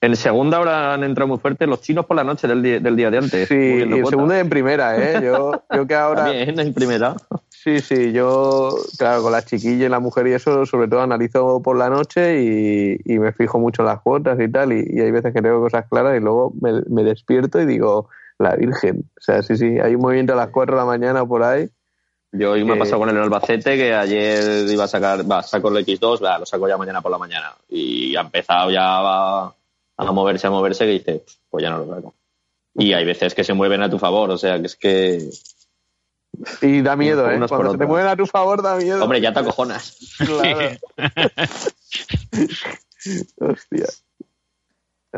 en 0.00 0.16
segunda 0.16 0.56
ahora 0.56 0.94
han 0.94 1.04
entrado 1.04 1.28
muy 1.28 1.38
fuerte 1.38 1.66
los 1.66 1.80
chinos 1.82 2.06
por 2.06 2.16
la 2.16 2.24
noche 2.24 2.48
del 2.48 2.62
día, 2.62 2.80
del 2.80 2.96
día 2.96 3.10
de 3.10 3.18
antes. 3.18 3.48
Sí, 3.48 3.54
y 3.54 3.82
en 3.82 4.06
segunda 4.06 4.36
y 4.36 4.40
en 4.40 4.48
primera, 4.48 4.96
¿eh? 4.96 5.20
Yo, 5.22 5.62
yo 5.74 5.86
que 5.86 5.94
ahora... 5.94 6.24
También 6.24 6.58
en 6.58 6.72
primera. 6.72 7.16
Sí, 7.48 7.80
sí, 7.80 8.12
yo, 8.12 8.74
claro, 8.96 9.22
con 9.22 9.32
la 9.32 9.42
chiquilla 9.42 9.84
y 9.84 9.88
la 9.90 10.00
mujer 10.00 10.26
y 10.28 10.32
eso, 10.32 10.64
sobre 10.64 10.88
todo 10.88 11.02
analizo 11.02 11.60
por 11.62 11.76
la 11.76 11.90
noche 11.90 12.42
y, 12.42 12.98
y 13.04 13.18
me 13.18 13.32
fijo 13.32 13.58
mucho 13.58 13.82
en 13.82 13.88
las 13.88 14.00
cuotas 14.00 14.40
y 14.40 14.50
tal, 14.50 14.72
y, 14.72 14.82
y 14.88 15.00
hay 15.00 15.10
veces 15.10 15.34
que 15.34 15.42
tengo 15.42 15.60
cosas 15.60 15.84
claras 15.90 16.16
y 16.16 16.20
luego 16.20 16.54
me, 16.60 16.80
me 16.88 17.04
despierto 17.04 17.60
y 17.60 17.66
digo, 17.66 18.08
la 18.38 18.56
Virgen. 18.56 19.04
O 19.18 19.20
sea, 19.20 19.42
sí, 19.42 19.56
sí, 19.56 19.78
hay 19.78 19.94
un 19.94 20.00
movimiento 20.00 20.32
a 20.32 20.36
las 20.36 20.48
4 20.48 20.74
de 20.74 20.80
la 20.80 20.86
mañana 20.86 21.26
por 21.26 21.42
ahí. 21.42 21.68
Yo 22.32 22.52
hoy 22.52 22.64
me 22.64 22.74
he 22.74 22.78
pasado 22.78 23.00
con 23.00 23.10
el 23.10 23.16
Albacete 23.18 23.76
que 23.76 23.92
ayer 23.92 24.66
iba 24.68 24.84
a 24.84 24.88
sacar, 24.88 25.30
va, 25.30 25.42
saco 25.42 25.68
el 25.68 25.84
X2, 25.84 26.24
va, 26.24 26.38
lo 26.38 26.46
saco 26.46 26.68
ya 26.68 26.78
mañana 26.78 27.02
por 27.02 27.10
la 27.10 27.18
mañana. 27.18 27.52
Y 27.68 28.16
ha 28.16 28.20
empezado 28.20 28.70
ya 28.70 28.84
a, 28.84 29.52
a 30.08 30.12
moverse, 30.12 30.46
a 30.46 30.50
moverse, 30.50 30.84
que 30.84 30.90
dice, 30.92 31.24
pues 31.48 31.62
ya 31.62 31.70
no 31.70 31.84
lo 31.84 31.94
saco. 31.94 32.14
Y 32.74 32.92
hay 32.92 33.04
veces 33.04 33.34
que 33.34 33.44
se 33.44 33.54
mueven 33.54 33.82
a 33.82 33.90
tu 33.90 33.98
favor, 33.98 34.30
o 34.30 34.38
sea, 34.38 34.58
que 34.60 34.66
es 34.66 34.76
que, 34.76 35.30
Y 36.62 36.82
da 36.82 36.96
miedo, 36.96 37.28
¿eh? 37.30 37.36
Unos 37.36 37.50
por 37.50 37.58
Cuando 37.58 37.72
se 37.72 37.78
te 37.78 37.86
mueven 37.86 38.08
a 38.08 38.16
tu 38.16 38.26
favor 38.26 38.62
da 38.62 38.76
miedo. 38.76 39.02
hombre, 39.02 39.20
ya 39.20 39.32
te 39.32 39.40
acojonas. 39.40 39.96
Claro. 40.18 40.76
Hostia. 43.40 43.86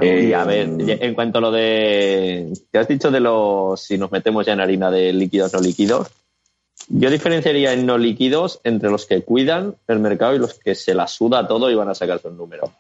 Eh, 0.00 0.24
Y 0.28 0.32
a 0.32 0.44
ver, 0.44 0.68
en 0.78 1.14
cuanto 1.14 1.38
a 1.38 1.40
lo 1.42 1.50
de. 1.52 2.50
¿Qué 2.72 2.78
has 2.78 2.88
dicho 2.88 3.10
de 3.10 3.20
los. 3.20 3.80
Si 3.82 3.98
nos 3.98 4.10
metemos 4.10 4.46
ya 4.46 4.54
en 4.54 4.60
harina 4.60 4.90
de 4.90 5.12
líquidos 5.12 5.52
no 5.52 5.60
líquidos? 5.60 6.08
Yo 6.88 7.10
diferenciaría 7.10 7.72
en 7.74 7.84
no 7.86 7.98
líquidos 7.98 8.60
entre 8.64 8.90
los 8.90 9.04
que 9.06 9.22
cuidan 9.22 9.76
el 9.86 9.98
mercado 10.00 10.34
y 10.34 10.38
los 10.38 10.54
que 10.54 10.74
se 10.74 10.94
la 10.94 11.06
suda 11.06 11.46
todo 11.46 11.70
y 11.70 11.74
van 11.74 11.90
a 11.90 11.94
sacar 11.94 12.20
sus 12.20 12.32
números. 12.32 12.70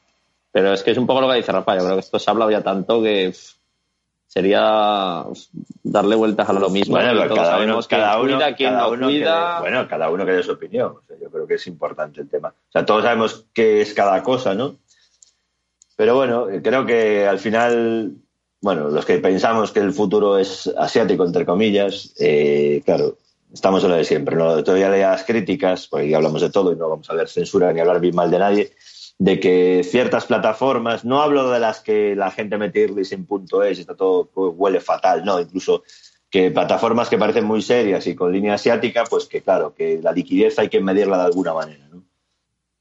Pero 0.52 0.72
es 0.72 0.82
que 0.82 0.90
es 0.90 0.98
un 0.98 1.06
poco 1.06 1.22
lo 1.22 1.30
que 1.30 1.36
dice 1.36 1.50
Rafa. 1.50 1.76
Yo 1.76 1.84
creo 1.84 1.94
que 1.94 2.00
esto 2.00 2.18
se 2.18 2.30
ha 2.30 2.32
hablado 2.32 2.50
ya 2.50 2.62
tanto 2.62 3.02
que 3.02 3.32
sería 4.26 5.24
darle 5.82 6.14
vueltas 6.14 6.48
a 6.48 6.52
lo 6.52 6.70
mismo. 6.70 6.96
Bueno, 6.96 7.20
pero 7.20 7.34
cada 7.34 7.58
uno, 7.58 7.80
cada 7.88 8.18
uno, 8.20 8.34
cuida, 8.36 8.54
quién 8.54 8.70
cada 8.70 8.82
no 8.82 8.88
uno 8.90 9.08
que 9.08 9.12
cuida. 9.14 9.60
bueno, 9.60 9.88
cada 9.88 10.10
uno 10.10 10.24
que 10.24 10.32
dé 10.32 10.42
su 10.42 10.52
opinión. 10.52 10.94
O 10.98 11.02
sea, 11.06 11.16
yo 11.20 11.30
creo 11.30 11.46
que 11.46 11.54
es 11.54 11.66
importante 11.66 12.20
el 12.20 12.28
tema. 12.28 12.48
O 12.48 12.72
sea, 12.72 12.84
todos 12.84 13.02
sabemos 13.02 13.46
qué 13.52 13.80
es 13.80 13.92
cada 13.94 14.22
cosa, 14.22 14.54
¿no? 14.54 14.76
Pero 15.96 16.14
bueno, 16.16 16.46
creo 16.62 16.86
que 16.86 17.26
al 17.26 17.38
final, 17.38 18.12
bueno, 18.60 18.88
los 18.88 19.04
que 19.04 19.18
pensamos 19.18 19.70
que 19.70 19.80
el 19.80 19.92
futuro 19.92 20.38
es 20.38 20.66
asiático, 20.78 21.24
entre 21.24 21.44
comillas, 21.44 22.14
eh, 22.18 22.80
claro, 22.84 23.18
estamos 23.52 23.84
en 23.84 23.90
lo 23.90 23.96
de 23.96 24.04
siempre. 24.04 24.36
¿no? 24.36 24.64
Todavía 24.64 24.88
leías 24.88 25.24
críticas, 25.24 25.86
porque 25.88 26.08
ya 26.08 26.16
hablamos 26.16 26.40
de 26.40 26.50
todo 26.50 26.72
y 26.72 26.76
no 26.76 26.88
vamos 26.88 27.08
a 27.10 27.14
ver 27.14 27.28
censura 27.28 27.72
ni 27.72 27.80
hablar 27.80 28.00
bien 28.00 28.14
mal 28.14 28.30
de 28.30 28.38
nadie, 28.38 28.72
de 29.22 29.38
que 29.38 29.82
ciertas 29.84 30.26
plataformas, 30.26 31.04
no 31.04 31.22
hablo 31.22 31.48
de 31.48 31.60
las 31.60 31.78
que 31.78 32.16
la 32.16 32.32
gente 32.32 32.58
mete 32.58 32.80
irly 32.80 33.04
sin 33.04 33.24
punto 33.24 33.62
es 33.62 33.78
está 33.78 33.94
todo 33.94 34.28
huele 34.34 34.80
fatal, 34.80 35.24
no, 35.24 35.38
incluso 35.38 35.84
que 36.28 36.50
plataformas 36.50 37.08
que 37.08 37.18
parecen 37.18 37.44
muy 37.44 37.62
serias 37.62 38.04
y 38.08 38.16
con 38.16 38.32
línea 38.32 38.54
asiática, 38.54 39.04
pues 39.08 39.26
que 39.26 39.40
claro, 39.40 39.74
que 39.76 40.00
la 40.02 40.10
liquidez 40.10 40.58
hay 40.58 40.68
que 40.68 40.80
medirla 40.80 41.18
de 41.18 41.24
alguna 41.26 41.54
manera, 41.54 41.86
¿no? 41.88 42.02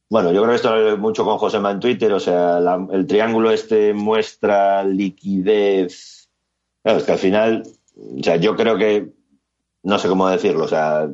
Bueno, 0.09 0.31
yo 0.31 0.41
creo 0.41 0.49
que 0.49 0.55
esto 0.55 0.75
lo 0.75 0.81
hablé 0.81 0.95
mucho 0.95 1.23
con 1.23 1.37
Josema 1.37 1.69
en 1.69 1.79
Twitter, 1.79 2.11
o 2.11 2.19
sea, 2.19 2.59
la- 2.59 2.87
el 2.91 3.05
triángulo 3.05 3.51
este 3.51 3.93
muestra 3.93 4.83
liquidez. 4.83 6.27
Claro, 6.81 6.97
es 6.97 7.05
que 7.05 7.11
al 7.11 7.19
final, 7.19 7.63
o 8.19 8.23
sea, 8.23 8.37
yo 8.37 8.55
creo 8.55 8.77
que, 8.77 9.11
no 9.83 9.99
sé 9.99 10.07
cómo 10.07 10.27
decirlo, 10.27 10.63
o 10.65 10.67
sea, 10.67 11.07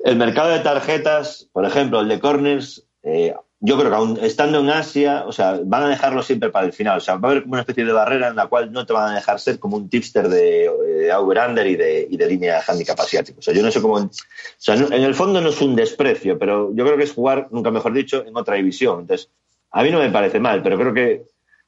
el 0.00 0.16
mercado 0.16 0.50
de 0.50 0.60
tarjetas, 0.60 1.48
por 1.50 1.64
ejemplo, 1.64 2.00
el 2.00 2.08
de 2.08 2.20
corners, 2.20 2.86
eh, 3.02 3.34
yo 3.64 3.78
creo 3.78 3.90
que 3.90 3.96
aún 3.96 4.18
estando 4.20 4.58
en 4.58 4.70
Asia, 4.70 5.22
o 5.24 5.30
sea, 5.30 5.60
van 5.64 5.84
a 5.84 5.88
dejarlo 5.88 6.20
siempre 6.24 6.50
para 6.50 6.66
el 6.66 6.72
final. 6.72 6.98
O 6.98 7.00
sea, 7.00 7.14
va 7.14 7.28
a 7.28 7.30
haber 7.30 7.44
como 7.44 7.52
una 7.52 7.60
especie 7.60 7.84
de 7.84 7.92
barrera 7.92 8.26
en 8.26 8.34
la 8.34 8.48
cual 8.48 8.72
no 8.72 8.84
te 8.84 8.92
van 8.92 9.12
a 9.12 9.14
dejar 9.14 9.38
ser 9.38 9.60
como 9.60 9.76
un 9.76 9.88
tipster 9.88 10.28
de, 10.28 10.64
eh, 10.64 11.14
over-under 11.14 11.64
y 11.64 11.76
de, 11.76 12.08
y 12.10 12.16
de 12.16 12.26
línea 12.26 12.60
handicap 12.66 12.98
asiático. 12.98 13.38
O 13.38 13.42
sea, 13.42 13.54
yo 13.54 13.62
no 13.62 13.70
sé 13.70 13.80
cómo. 13.80 13.94
O 13.94 14.10
sea, 14.58 14.74
en 14.74 15.04
el 15.04 15.14
fondo 15.14 15.40
no 15.40 15.50
es 15.50 15.60
un 15.60 15.76
desprecio, 15.76 16.40
pero 16.40 16.74
yo 16.74 16.84
creo 16.84 16.96
que 16.96 17.04
es 17.04 17.12
jugar, 17.12 17.46
nunca 17.52 17.70
mejor 17.70 17.92
dicho, 17.92 18.24
en 18.26 18.36
otra 18.36 18.56
división. 18.56 19.02
Entonces, 19.02 19.30
a 19.70 19.84
mí 19.84 19.92
no 19.92 20.00
me 20.00 20.10
parece 20.10 20.40
mal, 20.40 20.60
pero 20.60 20.76
creo 20.76 20.92
que 20.92 21.22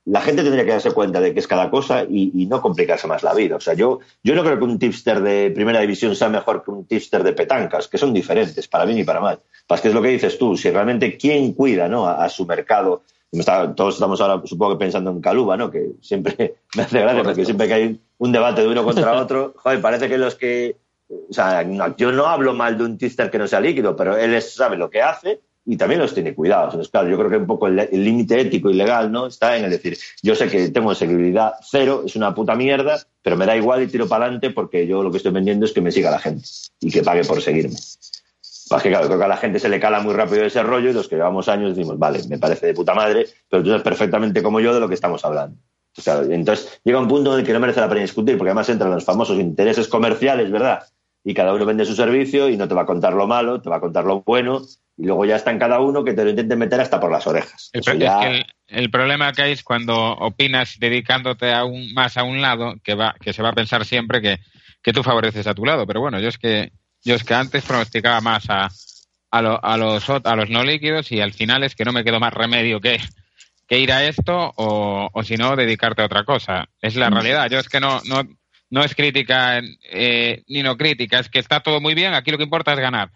la 0.06 0.20
gente 0.20 0.42
tendría 0.42 0.64
que 0.64 0.70
darse 0.72 0.90
cuenta 0.92 1.20
de 1.20 1.32
que 1.32 1.40
es 1.40 1.46
cada 1.46 1.70
cosa 1.70 2.04
y, 2.04 2.30
y 2.34 2.46
no 2.46 2.60
complicarse 2.60 3.06
más 3.06 3.22
la 3.22 3.32
vida. 3.32 3.56
O 3.56 3.60
sea, 3.60 3.72
yo, 3.74 4.00
yo 4.22 4.34
no 4.34 4.42
creo 4.44 4.58
que 4.58 4.64
un 4.64 4.78
tipster 4.78 5.20
de 5.22 5.50
primera 5.54 5.80
división 5.80 6.14
sea 6.14 6.28
mejor 6.28 6.62
que 6.62 6.70
un 6.70 6.84
tipster 6.84 7.22
de 7.22 7.32
petancas, 7.32 7.88
que 7.88 7.96
son 7.98 8.12
diferentes, 8.12 8.68
para 8.68 8.84
bien 8.84 8.98
y 8.98 9.04
para 9.04 9.20
mal. 9.20 9.38
Pues 9.66 9.80
que 9.80 9.88
es 9.88 9.94
lo 9.94 10.02
que 10.02 10.08
dices 10.08 10.36
tú, 10.38 10.56
si 10.56 10.70
realmente 10.70 11.16
quién 11.16 11.52
cuida 11.54 11.88
¿no? 11.88 12.06
a, 12.06 12.22
a 12.24 12.28
su 12.28 12.44
mercado. 12.44 13.02
Me 13.32 13.40
está- 13.40 13.74
todos 13.74 13.94
estamos 13.94 14.20
ahora, 14.20 14.42
supongo 14.44 14.74
que 14.74 14.84
pensando 14.84 15.10
en 15.10 15.20
Caluba, 15.20 15.56
¿no? 15.56 15.70
que 15.70 15.92
siempre 16.02 16.56
me 16.76 16.82
hace 16.82 17.00
gracia, 17.00 17.22
porque 17.22 17.44
siempre 17.46 17.66
que 17.66 17.74
hay 17.74 18.00
un 18.18 18.30
debate 18.32 18.60
de 18.62 18.68
uno 18.68 18.84
contra 18.84 19.12
otro, 19.20 19.54
joder, 19.56 19.80
parece 19.80 20.08
que 20.08 20.18
los 20.18 20.34
que. 20.34 20.76
O 21.08 21.32
sea, 21.32 21.64
no- 21.64 21.96
yo 21.96 22.12
no 22.12 22.26
hablo 22.26 22.52
mal 22.54 22.76
de 22.76 22.84
un 22.84 22.98
tipster 22.98 23.30
que 23.30 23.38
no 23.38 23.46
sea 23.48 23.60
líquido, 23.60 23.96
pero 23.96 24.16
él 24.16 24.34
es- 24.34 24.54
sabe 24.54 24.76
lo 24.76 24.90
que 24.90 25.00
hace 25.02 25.40
y 25.66 25.77
también 25.77 26.00
los 26.00 26.14
tiene 26.14 26.35
cuidados. 26.35 26.74
Entonces, 26.74 26.90
claro, 26.90 27.09
yo 27.09 27.16
creo 27.16 27.31
que 27.31 27.37
un 27.37 27.46
poco 27.46 27.66
el 27.66 27.88
límite 27.92 28.40
ético 28.40 28.70
y 28.70 28.74
legal 28.74 29.11
¿no? 29.11 29.27
está 29.27 29.57
en 29.57 29.64
el 29.64 29.70
decir, 29.70 29.96
yo 30.22 30.35
sé 30.35 30.48
que 30.48 30.68
tengo 30.68 30.94
seguridad 30.94 31.55
cero, 31.62 32.03
es 32.05 32.16
una 32.16 32.35
puta 32.35 32.55
mierda, 32.55 33.00
pero 33.22 33.37
me 33.37 33.46
da 33.46 33.57
igual 33.57 33.83
y 33.83 33.87
tiro 33.87 34.07
para 34.07 34.24
adelante 34.24 34.50
porque 34.50 34.87
yo 34.87 35.03
lo 35.03 35.11
que 35.11 35.18
estoy 35.18 35.33
vendiendo 35.33 35.64
es 35.64 35.72
que 35.72 35.81
me 35.81 35.92
siga 35.92 36.11
la 36.11 36.18
gente 36.18 36.46
y 36.81 36.90
que 36.90 37.03
pague 37.03 37.24
por 37.24 37.40
seguirme. 37.40 37.77
Pues 38.68 38.83
que 38.83 38.88
claro, 38.88 39.07
creo 39.07 39.18
que 39.18 39.24
a 39.24 39.29
la 39.29 39.37
gente 39.37 39.59
se 39.59 39.68
le 39.68 39.79
cala 39.79 40.00
muy 40.00 40.14
rápido 40.14 40.44
ese 40.44 40.62
rollo 40.62 40.90
y 40.90 40.94
los 40.94 41.09
que 41.09 41.16
llevamos 41.16 41.48
años 41.48 41.77
decimos, 41.77 41.98
vale, 41.98 42.20
me 42.29 42.38
parece 42.38 42.66
de 42.66 42.74
puta 42.74 42.94
madre, 42.94 43.27
pero 43.48 43.62
tú 43.62 43.68
sabes 43.68 43.83
perfectamente 43.83 44.42
como 44.42 44.61
yo 44.61 44.72
de 44.72 44.81
lo 44.81 44.88
que 44.88 44.94
estamos 44.94 45.24
hablando. 45.24 45.59
Entonces 45.96 46.81
llega 46.83 46.98
un 46.98 47.07
punto 47.09 47.33
en 47.35 47.40
el 47.40 47.46
que 47.46 47.53
no 47.53 47.61
merece 47.61 47.81
la 47.81 47.88
pena 47.88 48.00
discutir, 48.00 48.37
porque 48.37 48.50
además 48.50 48.68
entran 48.68 48.90
los 48.90 49.05
famosos 49.05 49.38
intereses 49.38 49.87
comerciales, 49.87 50.50
¿verdad? 50.50 50.83
Y 51.24 51.32
cada 51.34 51.54
uno 51.54 51.64
vende 51.64 51.84
su 51.87 51.94
servicio 51.94 52.48
y 52.50 52.56
no 52.56 52.68
te 52.68 52.74
va 52.74 52.82
a 52.82 52.87
contar 52.87 53.14
lo 53.14 53.26
malo, 53.26 53.60
te 53.62 53.70
va 53.70 53.76
a 53.76 53.80
contar 53.80 54.04
lo 54.04 54.22
bueno, 54.22 54.60
y 54.96 55.06
luego 55.06 55.24
ya 55.24 55.37
está 55.37 55.50
en 55.50 55.58
cada 55.58 55.80
uno 55.80 56.04
que 56.04 56.12
te 56.12 56.22
lo 56.22 56.30
intente 56.30 56.54
meter 56.54 56.80
hasta 56.80 57.00
por 57.00 57.10
las 57.10 57.26
orejas. 57.26 57.70
El, 57.72 57.80
Eso 57.80 57.90
pro- 57.92 58.00
ya- 58.00 58.20
es 58.20 58.28
que 58.28 58.37
el, 58.37 58.46
el 58.82 58.90
problema 58.90 59.32
que 59.32 59.42
hay 59.42 59.52
es 59.52 59.64
cuando 59.64 59.96
opinas 60.12 60.76
dedicándote 60.78 61.52
aún 61.52 61.94
más 61.94 62.16
a 62.18 62.24
un 62.24 62.42
lado, 62.42 62.74
que 62.84 62.94
va, 62.94 63.14
que 63.20 63.32
se 63.32 63.42
va 63.42 63.48
a 63.48 63.54
pensar 63.54 63.84
siempre 63.87 64.20
que, 64.20 64.38
que 64.82 64.92
tú 64.92 65.02
favoreces 65.02 65.46
a 65.46 65.54
tu 65.54 65.64
lado. 65.64 65.87
Pero 65.87 66.00
bueno, 66.00 66.20
yo 66.20 66.28
es 66.28 66.37
que, 66.38 66.72
yo 67.02 67.14
es 67.14 67.24
que 67.24 67.32
antes 67.34 67.64
pronosticaba 67.64 68.20
más 68.20 68.44
a, 68.50 68.68
a, 69.30 69.42
lo- 69.42 69.64
a 69.64 69.76
los, 69.78 70.08
a 70.10 70.37
los 70.37 70.50
no 70.50 70.62
líquidos 70.62 71.10
y 71.10 71.20
al 71.22 71.32
final 71.32 71.64
es 71.64 71.74
que 71.74 71.84
no 71.87 71.92
me 71.92 72.04
quedó 72.04 72.20
más 72.20 72.34
remedio 72.34 72.80
que, 72.82 73.00
que 73.66 73.78
ir 73.80 73.92
a 73.92 74.04
esto 74.04 74.52
o, 74.56 75.08
o 75.10 75.22
si 75.24 75.37
no, 75.37 75.56
dedicarte 75.56 76.02
a 76.02 76.06
otra 76.06 76.24
cosa. 76.24 76.68
Es 76.82 76.96
la 76.96 77.08
realidad. 77.08 77.48
Yo 77.50 77.58
es 77.58 77.68
que 77.70 77.80
no, 77.80 78.00
no, 78.04 78.22
no 78.74 78.82
es 78.82 78.94
crítica 78.96 79.60
eh, 79.84 80.42
ni 80.48 80.64
no 80.64 80.76
crítica, 80.76 81.20
es 81.20 81.28
que 81.28 81.38
está 81.38 81.60
todo 81.60 81.80
muy 81.80 81.94
bien, 81.94 82.12
aquí 82.12 82.32
lo 82.32 82.38
que 82.38 82.42
importa 82.44 82.72
es 82.72 82.80
ganar. 82.80 83.10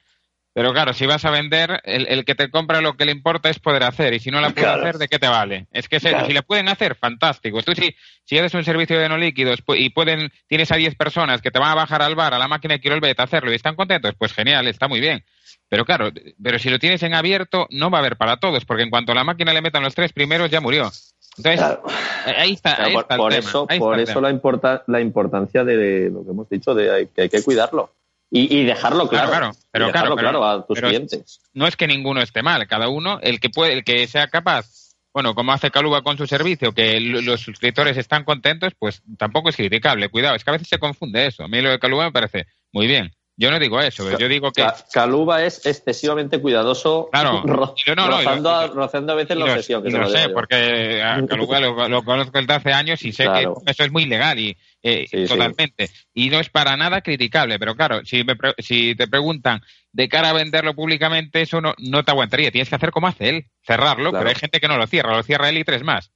Pero 0.54 0.72
claro, 0.72 0.92
si 0.92 1.04
vas 1.04 1.24
a 1.24 1.30
vender, 1.30 1.80
el, 1.84 2.06
el 2.08 2.24
que 2.24 2.34
te 2.36 2.48
compra 2.50 2.80
lo 2.80 2.96
que 2.96 3.04
le 3.04 3.12
importa 3.12 3.48
es 3.50 3.58
poder 3.58 3.82
hacer. 3.82 4.14
Y 4.14 4.18
si 4.20 4.30
no 4.30 4.40
la 4.40 4.50
puede 4.50 4.66
Claro. 4.66 4.80
hacer, 4.82 4.98
¿de 4.98 5.06
qué 5.08 5.18
te 5.18 5.28
vale? 5.28 5.66
Es 5.72 5.88
que 5.88 5.98
Claro. 6.00 6.26
si 6.26 6.32
le 6.32 6.42
pueden 6.42 6.68
hacer, 6.68 6.94
fantástico. 6.96 7.60
Tú 7.62 7.74
si, 7.74 7.94
si 8.24 8.36
eres 8.38 8.54
un 8.54 8.64
servicio 8.64 8.98
de 8.98 9.08
no 9.08 9.18
líquidos 9.18 9.60
y 9.76 9.90
pueden, 9.90 10.32
tienes 10.48 10.70
a 10.72 10.76
10 10.76 10.94
personas 10.96 11.42
que 11.42 11.50
te 11.50 11.58
van 11.60 11.70
a 11.70 11.74
bajar 11.74 12.02
al 12.02 12.14
bar, 12.14 12.34
a 12.34 12.38
la 12.38 12.48
máquina 12.48 12.74
de 12.74 12.80
Kirolbet 12.80 13.18
a 13.20 13.24
hacerlo 13.24 13.52
y 13.52 13.56
están 13.56 13.76
contentos, 13.76 14.14
pues 14.18 14.32
genial, 14.32 14.66
está 14.68 14.88
muy 14.88 15.00
bien. 15.00 15.24
Pero 15.68 15.84
claro, 15.84 16.10
pero 16.42 16.58
si 16.58 16.70
lo 16.70 16.78
tienes 16.78 17.02
en 17.02 17.14
abierto, 17.14 17.66
no 17.70 17.90
va 17.90 17.98
a 17.98 18.00
haber 18.00 18.16
para 18.16 18.38
todos, 18.38 18.64
porque 18.64 18.82
en 18.84 18.90
cuanto 18.90 19.12
a 19.12 19.14
la 19.16 19.24
máquina 19.24 19.52
le 19.52 19.60
metan 19.62 19.82
los 19.82 19.94
tres 19.94 20.12
primeros, 20.12 20.50
ya 20.50 20.60
murió. 20.60 20.90
Entonces, 21.38 21.60
Claro. 21.60 21.82
ahí 22.26 22.52
está, 22.52 22.84
ahí 22.84 22.92
por, 22.92 23.02
está 23.02 23.14
el 23.14 23.18
por 23.18 23.32
tema, 23.32 23.48
eso, 23.48 23.66
ahí 23.68 23.78
por 23.78 23.98
está 23.98 24.12
eso 24.12 24.20
la, 24.20 24.30
importa, 24.30 24.84
la 24.86 25.00
importancia 25.00 25.64
de, 25.64 26.10
lo 26.10 26.24
que 26.24 26.30
hemos 26.30 26.48
dicho, 26.48 26.74
de 26.74 27.08
que 27.14 27.22
hay 27.22 27.28
que 27.28 27.42
cuidarlo. 27.42 27.94
Y, 28.30 28.58
y 28.58 28.64
dejarlo 28.64 29.08
claro. 29.08 29.30
Claro, 29.30 29.46
claro, 29.50 29.56
pero 29.70 29.86
dejarlo 29.86 30.16
claro, 30.16 30.44
a 30.44 30.66
tus 30.66 30.78
clientes. 30.78 31.40
no 31.54 31.66
es 31.66 31.76
que 31.76 31.86
ninguno 31.86 32.20
esté 32.20 32.42
mal, 32.42 32.66
cada 32.66 32.88
uno, 32.88 33.18
el 33.22 33.40
que 33.40 33.48
puede, 33.48 33.72
el 33.72 33.84
que 33.84 34.06
sea 34.06 34.28
capaz, 34.28 34.66
bueno, 35.14 35.34
como 35.34 35.52
hace 35.52 35.70
Caluba 35.70 36.02
con 36.02 36.18
su 36.18 36.26
servicio, 36.26 36.72
que 36.72 37.00
los 37.00 37.40
suscriptores 37.40 37.96
están 37.96 38.24
contentos, 38.24 38.74
pues 38.78 39.02
tampoco 39.16 39.48
es 39.48 39.56
criticable. 39.56 40.10
Cuidado, 40.10 40.36
es 40.36 40.44
que 40.44 40.50
a 40.50 40.52
veces 40.52 40.68
se 40.68 40.78
confunde 40.78 41.26
eso. 41.26 41.42
A 41.42 41.48
mí 41.48 41.60
lo 41.62 41.70
de 41.70 41.78
Caluba 41.78 42.04
me 42.04 42.12
parece 42.12 42.46
muy 42.70 42.86
bien. 42.86 43.10
Yo 43.40 43.52
no 43.52 43.60
digo 43.60 43.80
eso, 43.80 44.18
yo 44.18 44.28
digo 44.28 44.50
que 44.50 44.62
Ca- 44.62 44.74
Caluba 44.92 45.44
es 45.44 45.64
excesivamente 45.64 46.40
cuidadoso, 46.40 47.08
Claro. 47.12 47.40
ro- 47.46 47.72
Y 47.86 47.90
no, 47.94 48.08
rozando, 48.08 48.50
a, 48.50 48.66
rozando 48.66 49.14
veces 49.14 49.36
la 49.36 49.44
obsesión. 49.44 49.84
Que 49.84 49.90
lo 49.90 49.98
lo 50.00 50.08
sé, 50.10 50.24
yo. 50.26 50.34
porque 50.34 51.00
a 51.00 51.24
Caluba 51.24 51.60
lo, 51.60 51.88
lo 51.88 52.02
conozco 52.02 52.36
desde 52.36 52.52
hace 52.54 52.72
años 52.72 53.00
y 53.04 53.12
sé 53.12 53.24
Claro. 53.26 53.54
que 53.64 53.70
eso 53.70 53.84
es 53.84 53.92
muy 53.92 54.06
legal 54.06 54.40
y 54.40 54.56
eh, 54.82 55.06
Sí, 55.08 55.26
sí. 55.26 55.32
totalmente. 55.32 55.88
Y 56.12 56.30
no 56.30 56.40
es 56.40 56.48
para 56.50 56.76
nada 56.76 57.00
criticable, 57.00 57.60
pero 57.60 57.76
claro, 57.76 58.04
si, 58.04 58.24
me 58.24 58.34
pre- 58.34 58.54
si 58.58 58.96
te 58.96 59.06
preguntan 59.06 59.62
de 59.92 60.08
cara 60.08 60.30
a 60.30 60.32
venderlo 60.32 60.74
públicamente, 60.74 61.40
eso 61.42 61.60
no, 61.60 61.74
no 61.78 62.04
te 62.04 62.10
aguantaría. 62.10 62.50
Tienes 62.50 62.68
que 62.68 62.74
hacer 62.74 62.90
como 62.90 63.06
hace 63.06 63.28
él, 63.28 63.46
cerrarlo, 63.64 64.10
Claro. 64.10 64.18
pero 64.18 64.30
hay 64.30 64.34
gente 64.34 64.58
que 64.58 64.66
no 64.68 64.76
lo 64.78 64.86
cierra, 64.88 65.16
lo 65.16 65.22
cierra 65.22 65.48
él 65.48 65.58
y 65.58 65.64
tres 65.64 65.84
más. 65.84 66.10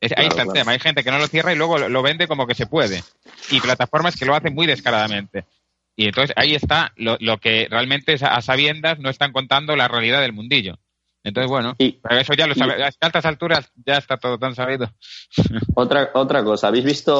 Es- 0.00 0.12
ahí 0.16 0.26
está 0.26 0.42
el 0.42 0.48
claro. 0.48 0.52
tema. 0.52 0.72
Hay 0.72 0.78
gente 0.80 1.02
que 1.02 1.10
no 1.10 1.18
lo 1.18 1.26
cierra 1.28 1.52
y 1.52 1.56
luego 1.56 1.78
lo, 1.78 1.88
lo 1.88 2.02
vende 2.02 2.28
como 2.28 2.46
que 2.46 2.54
se 2.54 2.66
puede. 2.66 3.02
Y 3.50 3.58
plataformas 3.60 4.16
que 4.16 4.26
lo 4.26 4.34
hacen 4.34 4.54
muy 4.54 4.66
descaradamente. 4.66 5.44
Y 5.98 6.06
entonces 6.06 6.32
ahí 6.36 6.54
está 6.54 6.92
lo, 6.94 7.16
lo 7.18 7.38
que 7.38 7.66
realmente 7.68 8.12
es 8.12 8.22
a 8.22 8.40
sabiendas 8.40 9.00
no 9.00 9.10
están 9.10 9.32
contando 9.32 9.74
la 9.74 9.88
realidad 9.88 10.20
del 10.20 10.32
mundillo. 10.32 10.78
Entonces, 11.24 11.50
bueno, 11.50 11.74
Y- 11.76 11.90
pero 11.90 12.20
eso 12.20 12.34
ya 12.34 12.46
lo 12.46 12.52
y- 12.52 12.56
sabe. 12.58 12.84
A 12.84 12.90
altas 13.00 13.24
alturas 13.26 13.68
ya 13.84 13.96
está 13.96 14.16
todo 14.16 14.38
tan 14.38 14.54
sabido. 14.54 14.88
Otra, 15.74 16.10
otra 16.14 16.44
cosa, 16.44 16.68
¿habéis 16.68 16.84
visto 16.84 17.12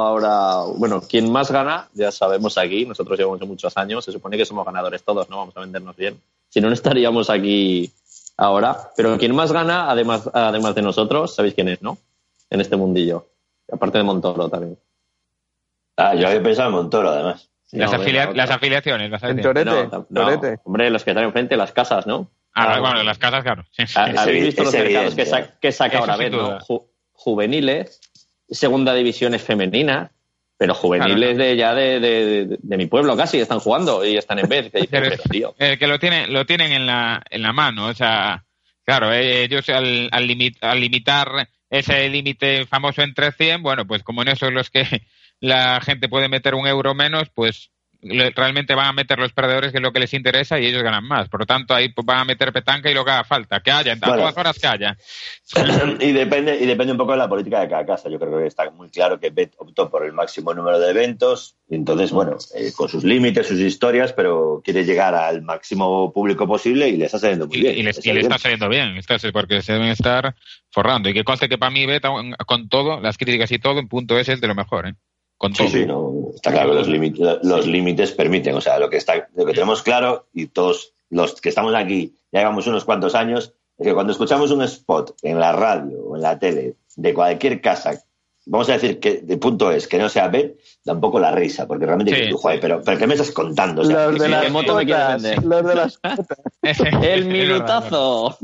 ahora, 0.00 0.62
bueno, 0.78 1.02
quien 1.02 1.30
más 1.30 1.50
gana, 1.52 1.88
ya 1.92 2.10
sabemos 2.10 2.56
aquí, 2.56 2.86
nosotros 2.86 3.18
llevamos 3.18 3.46
muchos 3.46 3.76
años, 3.76 4.02
se 4.06 4.12
supone 4.12 4.38
que 4.38 4.46
somos 4.46 4.64
ganadores 4.64 5.02
todos, 5.02 5.28
¿no? 5.28 5.36
Vamos 5.36 5.54
a 5.58 5.60
vendernos 5.60 5.94
bien. 5.94 6.18
Si 6.48 6.58
no, 6.62 6.68
no 6.68 6.74
estaríamos 6.74 7.28
aquí 7.28 7.92
ahora. 8.38 8.90
Pero 8.96 9.18
quien 9.18 9.34
más 9.34 9.52
gana, 9.52 9.90
además, 9.90 10.30
además 10.32 10.74
de 10.74 10.80
nosotros, 10.82 11.34
sabéis 11.34 11.54
quién 11.54 11.68
es, 11.68 11.82
¿no? 11.82 11.98
En 12.48 12.62
este 12.62 12.76
mundillo. 12.76 13.26
Aparte 13.70 13.98
de 13.98 14.04
Montoro 14.04 14.48
también. 14.48 14.78
Ah, 15.98 16.14
yo 16.14 16.26
había 16.26 16.42
pensado 16.42 16.70
en 16.70 16.74
Montoro, 16.76 17.10
además. 17.10 17.48
Las, 17.72 17.90
No, 17.92 17.98
afilia- 17.98 18.26
venga, 18.26 18.36
las 18.36 18.50
afiliaciones. 18.50 19.10
Las 19.10 19.22
En 19.22 19.30
afiliaciones. 19.30 19.64
Torete, 19.64 19.88
No, 19.96 20.06
no, 20.10 20.30
Torete. 20.38 20.60
hombre, 20.64 20.90
los 20.90 21.04
que 21.04 21.10
están 21.10 21.24
enfrente, 21.24 21.56
las 21.56 21.72
casas, 21.72 22.06
¿no? 22.06 22.30
Ah, 22.54 22.74
Ah, 22.74 22.80
bueno, 22.80 23.02
las 23.02 23.18
casas, 23.18 23.42
claro. 23.42 23.64
sí. 23.70 23.82
¿Ha- 23.94 24.10
Es 24.10 24.18
¿Habéis 24.18 24.44
visto 24.44 24.64
los 24.64 24.74
mercados 24.74 25.14
que, 25.14 25.26
sa- 25.26 25.58
que 25.58 25.72
saca 25.72 25.98
Eso 26.00 26.10
ahora 26.12 26.28
¿no? 26.28 26.58
Ju- 26.60 26.86
juveniles, 27.12 28.00
segunda 28.48 28.94
división 28.94 29.34
es 29.34 29.42
femenina, 29.42 30.12
pero 30.58 30.74
juveniles 30.74 31.36
de 31.38 31.56
ya 31.56 31.74
de, 31.74 31.98
de- 31.98 32.46
de- 32.46 32.58
de 32.60 32.76
mi 32.76 32.86
pueblo 32.86 33.16
casi 33.16 33.38
están 33.40 33.58
jugando 33.58 34.04
y 34.04 34.16
están 34.16 34.38
en 34.38 34.48
vez. 34.48 34.70
Que 34.72 34.80
dices, 34.82 34.88
Pero- 34.90 35.08
pero, 35.10 35.22
tío, 35.30 35.54
Eh, 35.58 35.78
que 35.78 35.86
lo 35.86 35.98
tienen, 35.98 36.32
lo 36.32 36.44
tienen 36.44 36.72
en 36.72 36.86
la, 36.86 37.22
en 37.30 37.42
la 37.42 37.52
mano, 37.52 37.86
o 37.86 37.94
sea, 37.94 38.44
Claro, 38.84 39.12
eh, 39.12 39.44
ellos 39.44 39.68
al, 39.68 40.08
al, 40.10 40.26
limi- 40.28 40.56
al 40.60 40.80
limitar 40.80 41.48
ese 41.70 42.08
límite 42.08 42.66
famoso 42.66 43.00
entre 43.02 43.30
100, 43.30 43.62
bueno, 43.62 43.86
pues 43.86 44.02
como 44.02 44.22
en 44.22 44.28
eso 44.28 44.46
es 44.48 44.52
los 44.52 44.70
que 44.70 44.82
la 45.42 45.80
gente 45.80 46.08
puede 46.08 46.28
meter 46.28 46.54
un 46.54 46.66
euro 46.68 46.94
menos, 46.94 47.28
pues 47.34 47.70
le- 48.00 48.30
realmente 48.30 48.74
van 48.74 48.86
a 48.88 48.92
meter 48.92 49.16
los 49.20 49.32
perdedores 49.32 49.70
que 49.70 49.78
es 49.78 49.82
lo 49.82 49.92
que 49.92 50.00
les 50.00 50.12
interesa 50.14 50.58
y 50.58 50.66
ellos 50.66 50.82
ganan 50.82 51.04
más. 51.04 51.28
Por 51.28 51.38
lo 51.40 51.46
tanto, 51.46 51.72
ahí 51.72 51.88
pues, 51.90 52.04
van 52.04 52.18
a 52.18 52.24
meter 52.24 52.52
petanca 52.52 52.90
y 52.90 52.94
lo 52.94 53.04
que 53.04 53.12
haga 53.12 53.22
falta, 53.22 53.60
que 53.60 53.70
haya, 53.70 53.94
Bueno. 53.94 54.16
todas 54.16 54.36
horas 54.36 54.58
que 54.58 54.66
haya. 54.66 54.96
y 56.00 56.10
depende 56.12 56.56
y 56.60 56.66
depende 56.66 56.92
un 56.92 56.98
poco 56.98 57.12
de 57.12 57.18
la 57.18 57.28
política 57.28 57.60
de 57.60 57.68
cada 57.68 57.86
casa. 57.86 58.08
Yo 58.08 58.18
creo 58.18 58.38
que 58.38 58.46
está 58.46 58.68
muy 58.70 58.88
claro 58.88 59.20
que 59.20 59.30
Bet 59.30 59.54
optó 59.58 59.88
por 59.90 60.04
el 60.04 60.12
máximo 60.12 60.52
número 60.54 60.80
de 60.80 60.90
eventos, 60.90 61.56
y 61.68 61.76
entonces, 61.76 62.10
bueno, 62.10 62.38
eh, 62.56 62.72
con 62.76 62.88
sus 62.88 63.04
límites, 63.04 63.46
sus 63.46 63.60
historias, 63.60 64.12
pero 64.12 64.60
quiere 64.64 64.84
llegar 64.84 65.14
al 65.14 65.42
máximo 65.42 66.12
público 66.12 66.46
posible 66.46 66.88
y 66.88 66.96
le 66.96 67.04
está 67.06 67.18
saliendo 67.20 67.46
muy 67.46 67.58
Y, 67.58 67.60
bien. 67.62 67.78
y 67.78 67.82
les- 67.84 67.98
Es 67.98 68.06
y 68.06 68.12
le 68.12 68.20
está 68.20 68.38
saliendo 68.38 68.68
bien, 68.68 68.98
porque 69.32 69.62
se 69.62 69.72
deben 69.74 69.88
estar 69.88 70.34
forrando. 70.70 71.08
Y 71.08 71.14
que 71.14 71.22
conste 71.24 71.48
que 71.48 71.56
para 71.58 71.70
mí, 71.70 71.86
Beta, 71.86 72.10
con 72.46 72.68
todo, 72.68 73.00
las 73.00 73.16
críticas 73.16 73.50
y 73.52 73.58
todo, 73.60 73.78
en 73.78 73.86
punto 73.88 74.18
es 74.18 74.28
el 74.28 74.40
de 74.40 74.48
lo 74.48 74.54
mejor, 74.56 74.88
¿eh? 74.88 74.94
Con 75.42 75.52
todo. 75.52 75.66
Sí, 75.66 75.80
sí, 75.80 75.86
no, 75.86 76.30
está 76.32 76.52
claro 76.52 76.70
que 76.70 76.76
los 76.76 76.88
límites, 76.88 77.38
los 77.42 77.66
límites 77.66 78.12
permiten. 78.12 78.54
O 78.54 78.60
sea, 78.60 78.78
lo 78.78 78.88
que, 78.88 78.96
está, 78.96 79.28
lo 79.34 79.44
que 79.44 79.52
tenemos 79.52 79.82
claro, 79.82 80.28
y 80.32 80.46
todos 80.46 80.94
los 81.10 81.40
que 81.40 81.48
estamos 81.48 81.74
aquí, 81.74 82.14
ya 82.30 82.38
llevamos 82.38 82.68
unos 82.68 82.84
cuantos 82.84 83.16
años, 83.16 83.52
es 83.76 83.84
que 83.84 83.92
cuando 83.92 84.12
escuchamos 84.12 84.52
un 84.52 84.62
spot 84.62 85.16
en 85.22 85.40
la 85.40 85.50
radio 85.50 85.98
o 85.98 86.14
en 86.14 86.22
la 86.22 86.38
tele 86.38 86.76
de 86.94 87.12
cualquier 87.12 87.60
casa, 87.60 88.04
vamos 88.46 88.68
a 88.68 88.72
decir 88.72 88.98
que 88.98 89.18
de 89.22 89.36
punto 89.36 89.70
es 89.70 89.86
que 89.86 89.98
no 89.98 90.08
sea 90.08 90.28
Bet, 90.28 90.58
da 90.84 90.92
un 90.94 91.00
poco 91.00 91.20
la 91.20 91.30
risa, 91.30 91.66
porque 91.66 91.86
realmente 91.86 92.10
Sí. 92.12 92.16
dices 92.16 92.30
tú, 92.32 92.38
"Joder, 92.38 92.60
pero, 92.60 92.82
pero 92.84 92.98
¿qué 92.98 93.06
me 93.06 93.14
estás 93.14 93.30
contando? 93.30 93.82
O 93.82 93.84
sea, 93.84 94.06
Los 94.08 94.18
de 94.20 94.28
las 94.28 94.44
¿qué 94.44 94.50
moto 94.50 94.74
me 94.74 94.84
quieres 94.84 95.04
cuotas, 95.04 95.22
vender? 95.22 95.44
los 95.44 95.66
de 95.66 95.74
las. 95.74 96.00
El 97.02 97.24
minutazo. 97.26 98.36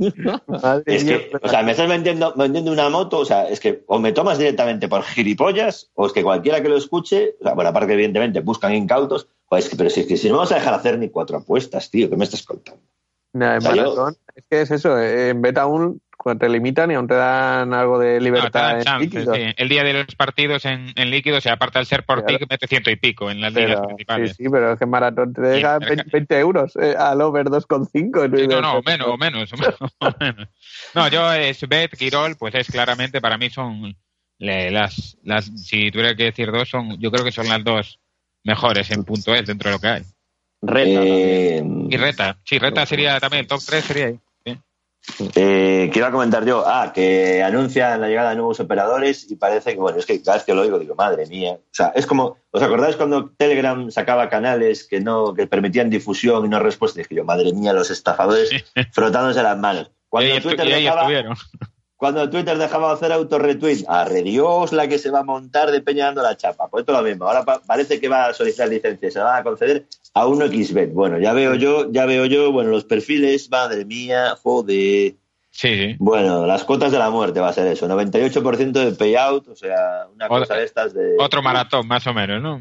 Madre 0.46 0.82
Es 0.87 1.04
que, 1.04 1.30
o 1.42 1.48
sea, 1.48 1.62
me 1.62 1.72
estás 1.72 1.88
vendiendo, 1.88 2.32
vendiendo 2.37 2.72
una 2.72 2.88
moto, 2.88 3.18
o 3.18 3.24
sea, 3.24 3.48
es 3.48 3.61
que 3.61 3.82
o 3.87 3.98
me 3.98 4.12
tomas 4.12 4.38
directamente 4.38 4.88
por 4.88 5.02
gilipollas, 5.02 5.90
o 5.94 6.06
es 6.06 6.12
que 6.12 6.22
cualquiera 6.22 6.62
que 6.62 6.68
lo 6.68 6.76
escuche, 6.76 7.34
o 7.40 7.44
sea, 7.44 7.54
bueno, 7.54 7.70
aparte 7.70 7.88
que 7.88 7.94
evidentemente 7.94 8.40
buscan 8.40 8.74
incautos, 8.74 9.28
joder, 9.46 9.64
es 9.64 9.70
que, 9.70 9.76
pero 9.76 9.90
si 9.90 10.00
es 10.00 10.06
que 10.06 10.16
si 10.16 10.28
no 10.28 10.37
vamos 10.37 10.52
a 10.52 10.56
dejar 10.56 10.74
hacer 10.74 10.98
ni 10.98 11.08
cuatro 11.08 11.38
apuestas, 11.38 11.90
tío, 11.90 12.08
¿qué 12.08 12.16
me 12.16 12.24
estás 12.24 12.42
contando? 12.42 12.80
Nah, 13.32 13.52
en 13.52 13.58
O 13.58 13.61
sea, 13.61 13.74
yo- 13.74 13.82
maratón, 13.82 14.16
es 14.34 14.44
que 14.48 14.61
es 14.62 14.70
eso, 14.70 14.98
eh, 14.98 15.30
en 15.30 15.42
beta 15.42 15.62
aún 15.62 16.00
cuando 16.18 16.40
te 16.40 16.48
limitan 16.50 16.90
y 16.90 16.94
aún 16.94 17.07
te 17.07 17.14
dan 17.14 17.72
algo 17.72 17.98
de 17.98 18.16
No, 18.18 18.24
libertad 18.24 18.61
dan 18.62 18.76
en 18.78 18.83
chances, 18.85 19.09
líquidos. 19.14 19.37
sí. 19.37 19.54
El 19.57 19.68
día 19.68 19.85
de 19.85 19.92
los 19.94 20.14
partidos 20.16 20.64
en, 20.66 20.92
en 20.96 21.11
líquido, 21.11 21.38
o 21.38 21.40
sea, 21.40 21.54
aparte 21.54 21.78
al 21.78 21.87
ser 21.87 22.04
por 22.04 22.22
Claro. 22.24 22.38
ti, 22.38 22.44
mete 22.50 22.66
ciento 22.66 22.90
y 22.90 22.96
pico 22.96 23.31
en 23.31 23.40
las 23.40 23.54
ligas 23.54 23.70
Pero, 23.70 23.81
sí, 23.83 23.87
principales. 23.87 24.37
sí, 24.37 24.44
pero 24.50 24.72
es 24.72 24.78
que 24.78 24.85
en 24.85 24.90
maratón 24.90 25.33
te 25.33 25.40
deja 25.40 25.76
es 25.81 25.88
20, 25.88 26.04
20 26.12 26.38
euros 26.38 26.76
eh, 26.76 26.94
al 26.98 27.20
over 27.22 27.46
2,5. 27.46 28.37
Sí, 28.38 28.46
no, 28.48 28.61
no, 28.61 28.78
o 28.78 28.83
menos, 28.83 29.09
o 29.09 29.16
menos, 29.16 29.52
o 29.52 29.57
menos, 29.57 29.78
o 30.00 30.11
menos. 30.20 30.48
No, 30.94 31.09
yo 31.09 31.33
es 31.33 31.66
Bet, 31.68 31.96
Quirol, 31.96 32.37
pues 32.37 32.54
es 32.57 32.66
claramente, 32.68 33.20
para 33.20 33.38
mí 33.38 33.48
son 33.48 33.96
le- 34.38 34.70
las, 34.70 35.16
las, 35.22 35.46
si 35.46 35.90
tuviera 35.90 36.14
que 36.14 36.24
decir 36.24 36.50
dos, 36.52 36.68
son, 36.68 36.98
yo 37.00 37.11
creo 37.11 37.24
que 37.24 37.33
son 37.33 37.46
las 37.48 37.62
dos 37.64 38.00
mejores 38.44 38.90
en 38.90 39.04
punto 39.04 39.35
es 39.35 39.46
dentro 39.46 39.70
de 39.70 39.76
lo 39.76 39.81
que 39.81 39.88
hay. 39.88 40.02
Reta. 40.62 41.00
Eh, 41.00 41.62
Y 41.90 41.96
Reta, 41.96 42.37
sí, 42.44 42.59
Reta 42.59 42.85
sería 42.85 43.20
también, 43.20 43.42
el 43.42 43.46
top 43.46 43.61
3 43.64 43.85
sería 43.85 44.07
ahí. 44.07 44.18
Eh, 45.34 45.90
¿Qué 45.92 45.98
iba 45.98 46.08
a 46.08 46.12
comentar 46.12 46.44
yo? 46.44 46.64
Ah, 46.66 46.92
que 46.94 47.42
anuncian 47.42 48.00
la 48.00 48.08
llegada 48.08 48.30
de 48.30 48.37
nuevos 48.37 48.61
operadores 48.61 49.30
y 49.30 49.37
parece 49.37 49.72
que, 49.72 49.80
bueno, 49.80 49.98
es 49.98 50.06
que 50.06 50.22
cada 50.22 50.37
vez 50.37 50.44
que 50.44 50.54
lo 50.54 50.62
oigo 50.62 50.78
digo, 50.78 50.94
madre 50.94 51.26
mía. 51.26 51.52
O 51.52 51.74
sea, 51.74 51.92
es 51.94 52.06
como, 52.06 52.37
¿os 52.50 52.62
acordáis 52.62 52.96
cuando 52.96 53.30
Telegram 53.30 53.90
sacaba 53.90 54.28
canales 54.28 54.84
que 54.84 55.00
no, 55.00 55.34
que 55.34 55.46
permitían 55.46 55.90
difusión 55.90 56.44
y 56.44 56.48
no 56.48 56.61
respuesta? 56.61 57.00
Y 57.00 57.02
es 57.02 57.08
que 57.08 57.14
yo, 57.14 57.24
madre 57.24 57.52
mía, 57.52 57.72
los 57.72 57.90
estafadores 57.90 58.50
frotándose 58.92 59.42
las 59.42 59.58
manos. 59.58 59.90
Cuando 60.08 60.40
Twitter 60.40 60.66
dejaba, 60.66 61.00
estuvieron. 61.02 61.37
Cuando 61.98 62.30
Twitter 62.30 62.56
dejaba 62.56 62.88
de 62.88 62.94
hacer 62.94 63.12
autorretweet, 63.12 63.84
arre 63.88 64.22
Dios 64.22 64.72
la 64.72 64.87
que 64.88 64.98
se 64.98 65.11
va 65.11 65.18
a 65.18 65.24
montar 65.24 65.70
de 65.72 65.82
Peña 65.82 66.06
dando 66.06 66.22
la 66.22 66.37
chapa. 66.37 66.68
Pues 66.68 66.82
esto 66.82 66.92
es 66.92 66.98
lo 66.98 67.04
mismo. 67.04 67.26
Ahora 67.26 67.44
pa- 67.44 67.61
parece 67.66 68.00
que 68.00 68.08
va 68.08 68.26
a 68.28 68.32
solicitar 68.34 68.68
licencia, 68.68 69.11
se 69.11 69.18
la 69.18 69.24
van 69.24 69.40
a 69.40 69.42
conceder 69.42 69.84
a 70.14 70.24
1xbet. 70.26 70.92
Bueno, 70.92 71.18
ya 71.18 71.32
veo 71.32 71.54
yo, 71.56 71.90
ya 71.90 72.06
veo 72.06 72.24
yo, 72.26 72.52
bueno, 72.52 72.70
los 72.70 72.84
perfiles, 72.84 73.50
madre 73.50 73.84
mía, 73.84 74.37
joder. 74.40 75.14
Sí, 75.50 75.74
sí. 75.76 75.96
Bueno, 75.98 76.46
las 76.46 76.62
cuotas 76.62 76.92
de 76.92 76.98
la 77.00 77.11
muerte 77.11 77.40
va 77.40 77.48
a 77.48 77.52
ser 77.52 77.66
eso, 77.66 77.88
98% 77.88 78.70
de 78.70 78.92
payout, 78.92 79.48
o 79.48 79.56
sea, 79.56 80.06
una 80.14 80.26
Otra- 80.26 80.38
cosa 80.40 80.54
de 80.54 80.64
estas 80.64 80.94
de... 80.94 81.16
Otro 81.18 81.42
maratón, 81.42 81.88
más 81.88 82.06
o 82.06 82.14
menos, 82.14 82.40
¿no? 82.40 82.61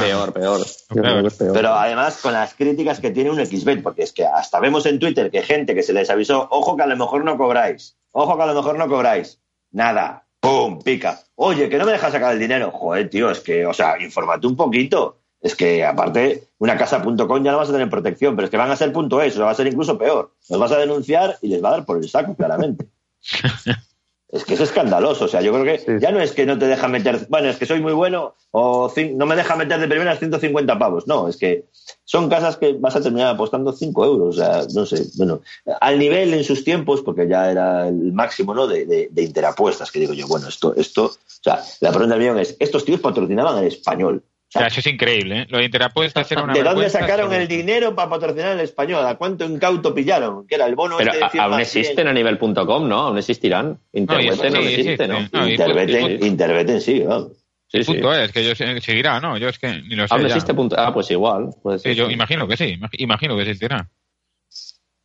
Peor, 0.00 0.32
peor. 0.32 0.60
Es 0.62 1.34
peor. 1.36 1.52
Pero 1.52 1.74
además 1.74 2.18
con 2.22 2.32
las 2.32 2.54
críticas 2.54 3.00
que 3.00 3.10
tiene 3.10 3.28
un 3.30 3.44
XBet, 3.44 3.82
porque 3.82 4.02
es 4.04 4.12
que 4.14 4.24
hasta 4.24 4.60
vemos 4.60 4.86
en 4.86 4.98
Twitter 4.98 5.30
que 5.30 5.42
gente 5.42 5.74
que 5.74 5.82
se 5.82 5.92
les 5.92 6.08
avisó, 6.08 6.48
ojo 6.50 6.74
que 6.74 6.84
a 6.84 6.86
lo 6.86 6.96
mejor 6.96 7.22
no 7.24 7.36
cobráis, 7.36 7.98
ojo 8.12 8.36
que 8.36 8.42
a 8.42 8.46
lo 8.46 8.54
mejor 8.54 8.78
no 8.78 8.88
cobráis. 8.88 9.40
Nada, 9.70 10.26
¡pum! 10.40 10.80
Pica. 10.82 11.18
Oye, 11.34 11.68
que 11.68 11.78
no 11.78 11.86
me 11.86 11.92
dejas 11.92 12.12
sacar 12.12 12.32
el 12.32 12.40
dinero. 12.40 12.70
Joder, 12.70 13.10
tío, 13.10 13.30
es 13.30 13.40
que, 13.40 13.66
o 13.66 13.74
sea, 13.74 14.00
infórmate 14.00 14.46
un 14.46 14.56
poquito. 14.56 15.18
Es 15.40 15.56
que 15.56 15.84
aparte, 15.84 16.48
una 16.58 16.76
casa.com 16.76 17.42
ya 17.42 17.50
no 17.50 17.58
vas 17.58 17.68
a 17.68 17.72
tener 17.72 17.90
protección, 17.90 18.36
pero 18.36 18.46
es 18.46 18.50
que 18.50 18.56
van 18.56 18.70
a 18.70 18.76
ser 18.76 18.92
punto 18.92 19.20
.es, 19.20 19.34
o 19.34 19.36
sea, 19.38 19.46
va 19.46 19.50
a 19.50 19.56
ser 19.56 19.66
incluso 19.66 19.98
peor. 19.98 20.32
Los 20.48 20.60
vas 20.60 20.72
a 20.72 20.78
denunciar 20.78 21.36
y 21.42 21.48
les 21.48 21.62
va 21.62 21.70
a 21.70 21.72
dar 21.72 21.84
por 21.84 21.96
el 21.98 22.08
saco, 22.08 22.36
claramente. 22.36 22.86
Es 24.32 24.44
que 24.46 24.54
es 24.54 24.60
escandaloso. 24.60 25.26
O 25.26 25.28
sea, 25.28 25.42
yo 25.42 25.52
creo 25.52 25.64
que 25.64 25.78
Sí. 25.78 25.92
ya 26.00 26.10
no 26.10 26.18
es 26.20 26.32
que 26.32 26.46
no 26.46 26.58
te 26.58 26.66
deja 26.66 26.88
meter, 26.88 27.26
bueno, 27.28 27.50
es 27.50 27.56
que 27.58 27.66
soy 27.66 27.80
muy 27.80 27.92
bueno 27.92 28.34
o 28.50 28.90
no 29.14 29.26
me 29.26 29.36
deja 29.36 29.56
meter 29.56 29.78
de 29.78 29.86
primeras 29.86 30.18
150 30.18 30.78
pavos. 30.78 31.06
No, 31.06 31.28
es 31.28 31.36
que 31.36 31.66
son 32.04 32.30
casas 32.30 32.56
que 32.56 32.72
vas 32.72 32.96
a 32.96 33.02
terminar 33.02 33.28
apostando 33.34 33.72
5 33.72 34.04
euros. 34.06 34.38
O 34.38 34.38
sea, 34.38 34.62
no 34.74 34.86
sé, 34.86 35.04
bueno, 35.16 35.42
al 35.80 35.98
nivel 35.98 36.32
en 36.32 36.44
sus 36.44 36.64
tiempos, 36.64 37.02
porque 37.02 37.28
ya 37.28 37.50
era 37.50 37.88
el 37.88 38.12
máximo, 38.12 38.54
¿no? 38.54 38.66
De, 38.66 38.86
de, 38.86 39.08
de 39.12 39.22
interapuestas, 39.22 39.92
que 39.92 40.00
digo 40.00 40.14
yo, 40.14 40.26
bueno, 40.26 40.48
esto, 40.48 40.74
esto, 40.76 41.04
o 41.04 41.12
sea, 41.42 41.62
la 41.80 41.90
pregunta 41.90 42.14
del 42.14 42.22
millón 42.22 42.38
es, 42.38 42.56
estos 42.58 42.84
tíos 42.86 43.00
patrocinaban 43.00 43.58
el 43.58 43.66
español. 43.66 44.22
O 44.54 44.58
sea, 44.58 44.66
eso 44.66 44.80
es 44.80 44.86
increíble, 44.86 45.40
¿eh? 45.40 45.46
Lo 45.48 45.58
de 45.58 45.64
Interapuestas 45.64 46.30
era 46.30 46.42
una 46.42 46.52
¿De 46.52 46.62
dónde 46.62 46.90
sacaron 46.90 47.32
el 47.32 47.48
dinero 47.48 47.94
para 47.94 48.10
patrocinar 48.10 48.52
el 48.52 48.60
español? 48.60 49.06
¿A 49.06 49.14
cuánto 49.16 49.46
incauto 49.46 49.94
pillaron? 49.94 50.46
Que 50.46 50.56
era 50.56 50.66
el 50.66 50.74
bono 50.74 50.98
Pero 50.98 51.10
este 51.10 51.20
de 51.20 51.24
a- 51.24 51.30
100 51.30 51.42
aún 51.44 51.60
existen 51.60 52.06
a 52.08 52.12
nivel.com, 52.12 52.86
¿no? 52.86 52.98
Aún 53.00 53.16
existirán. 53.18 53.78
Internet 53.94 54.34
sí, 54.34 54.50
no 54.50 54.60
sí, 54.62 54.68
existe, 54.68 55.08
¿no? 55.08 55.14
existe. 55.16 55.38
No, 55.38 55.48
y- 55.48 55.50
Interveten, 55.52 56.18
y- 56.22 56.26
Interveten, 56.26 56.80
sí, 56.82 57.00
vamos. 57.00 57.32
Sí, 57.68 57.82
sí. 57.82 57.92
Punto 57.94 58.14
es, 58.14 58.30
que 58.30 58.44
yo 58.44 58.54
seguirá, 58.54 59.18
¿no? 59.20 59.38
Yo 59.38 59.48
es 59.48 59.58
que 59.58 59.68
ni 59.88 59.94
lo 59.94 60.06
sé. 60.06 60.12
Aún 60.12 60.22
ya. 60.24 60.28
existe 60.28 60.52
punto. 60.52 60.76
Ah, 60.78 60.92
pues 60.92 61.10
igual. 61.10 61.48
puede 61.62 61.78
ser, 61.78 61.92
Sí, 61.92 61.98
yo 61.98 62.06
sí. 62.08 62.12
imagino 62.12 62.46
que 62.46 62.58
sí, 62.58 62.76
imag- 62.78 62.90
imagino 62.98 63.34
que 63.36 63.42
existirá. 63.42 63.88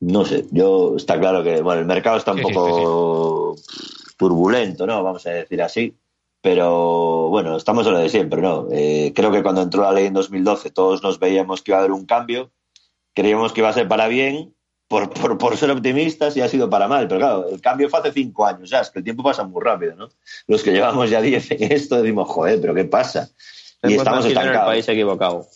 No 0.02 0.26
sé, 0.26 0.44
yo 0.52 0.96
está 0.98 1.18
claro 1.18 1.42
que 1.42 1.62
bueno, 1.62 1.80
el 1.80 1.88
mercado 1.88 2.18
está 2.18 2.34
un 2.34 2.40
Sí, 2.40 2.44
sí, 2.48 2.54
poco 2.54 3.56
turbulento, 4.18 4.86
¿no? 4.86 5.02
Vamos 5.04 5.26
a 5.26 5.32
decir 5.32 5.62
así. 5.62 5.96
Pero 6.42 7.30
bueno, 7.30 7.58
estamos 7.58 7.86
en 7.88 7.94
lo 7.94 8.00
de 8.00 8.10
siempre, 8.10 8.42
¿no? 8.42 8.68
Eh, 8.72 9.12
creo 9.16 9.32
que 9.32 9.44
cuando 9.44 9.62
entró 9.62 9.84
la 9.84 9.92
ley 9.92 10.06
en 10.06 10.14
2012 10.14 10.70
todos 10.72 11.04
nos 11.04 11.20
veíamos 11.20 11.62
que 11.62 11.72
iba 11.72 11.78
a 11.78 11.82
haber 11.82 11.92
un 11.92 12.06
cambio, 12.06 12.52
creíamos 13.14 13.54
que 13.54 13.62
iba 13.62 13.70
a 13.70 13.74
ser 13.74 13.88
para 13.88 14.08
bien, 14.08 14.54
por, 14.88 15.10
por, 15.10 15.38
por 15.38 15.58
ser 15.58 15.72
optimistas 15.72 16.38
y 16.38 16.42
ha 16.42 16.48
sido 16.48 16.70
para 16.70 16.88
mal. 16.88 17.08
Pero 17.08 17.20
claro, 17.20 17.50
el 17.50 17.60
cambio 17.60 17.90
fue 17.90 18.00
hace 18.00 18.12
cinco 18.12 18.46
años 18.46 18.70
ya, 18.70 18.82
es 18.82 18.90
que 18.90 19.00
el 19.00 19.04
tiempo 19.04 19.24
pasa 19.24 19.44
muy 19.44 19.62
rápido, 19.62 19.96
¿no? 19.96 20.10
Los 20.48 20.64
que 20.64 20.72
llevamos 20.72 21.10
ya 21.10 21.22
diez 21.22 21.52
en 21.52 21.72
esto 21.72 22.02
decimos, 22.02 22.30
joder, 22.30 22.62
pero 22.62 22.74
¿qué 22.74 22.86
pasa? 22.86 23.30
Y 23.84 23.94
estamos 23.94 24.24
nacido 24.24 24.32
en 24.32 24.38
el 24.38 24.44
estancados. 24.44 24.68
país 24.74 24.90
equivocado. 24.90 25.48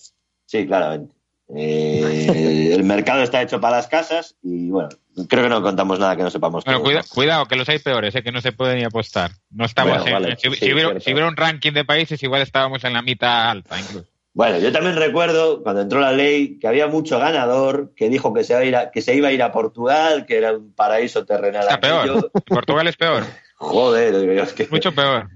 Sí, 0.46 0.68
claramente. 0.68 1.16
Eh, 1.56 2.72
el 2.74 2.84
mercado 2.84 3.22
está 3.24 3.42
hecho 3.42 3.60
para 3.60 3.78
las 3.78 3.88
casas 3.88 4.36
y 4.44 4.70
bueno, 4.70 4.90
creo 5.28 5.44
que 5.44 5.50
no 5.50 5.62
contamos 5.62 6.00
nada 6.00 6.16
que 6.16 6.24
no 6.24 6.30
sepamos. 6.30 6.64
Bueno, 6.64 6.80
todos, 6.80 6.90
cuida- 6.92 7.02
¿no? 7.02 7.08
cuidado, 7.14 7.46
que 7.46 7.56
los 7.56 7.68
hay 7.70 7.80
peores, 7.80 8.16
¿eh? 8.16 8.24
que 8.24 8.32
no 8.32 8.42
se 8.42 8.52
puede 8.52 8.76
ni 8.76 8.84
apostar. 8.84 9.32
No 9.50 9.66
estamos 9.66 10.00
Bueno, 10.00 10.08
en. 10.18 10.24
vale, 10.24 10.38
si, 10.38 10.50
sí, 10.50 10.56
si 10.56 10.66
hubiera, 10.74 10.90
cierto. 10.90 11.00
si 11.06 11.12
hubiera 11.14 11.28
un 11.28 11.36
ranking 11.38 11.72
de 11.74 11.86
países, 11.86 12.22
igual 12.24 12.42
estábamos 12.42 12.84
en 12.84 12.94
la 12.94 13.02
mitad 13.02 13.50
alta, 13.50 13.80
incluso. 13.80 14.08
Bueno, 14.34 14.60
yo 14.60 14.72
también 14.72 14.96
recuerdo 14.96 15.62
cuando 15.62 15.82
entró 15.82 16.00
la 16.00 16.14
ley 16.14 16.58
que 16.58 16.66
había 16.68 16.88
mucho 16.88 17.20
ganador 17.20 17.92
que 17.98 18.08
dijo 18.08 18.34
que 18.34 18.46
se, 18.46 18.54
iba 18.54 18.62
a 18.62 18.66
ir 18.66 18.76
a, 18.78 18.92
que 18.92 19.02
se 19.02 19.14
iba 19.14 19.28
a 19.28 19.32
ir 19.34 19.44
a 19.44 19.52
Portugal, 19.52 20.26
que 20.26 20.38
era 20.38 20.54
un 20.54 20.74
paraíso 20.74 21.26
terrenal. 21.26 21.64
Está 21.64 21.82
peor. 21.82 22.32
Portugal 22.48 22.88
es 22.88 22.96
peor, 22.96 23.24
Joder, 23.56 24.48
que... 24.56 24.68
mucho 24.72 24.94
peor. 24.96 25.30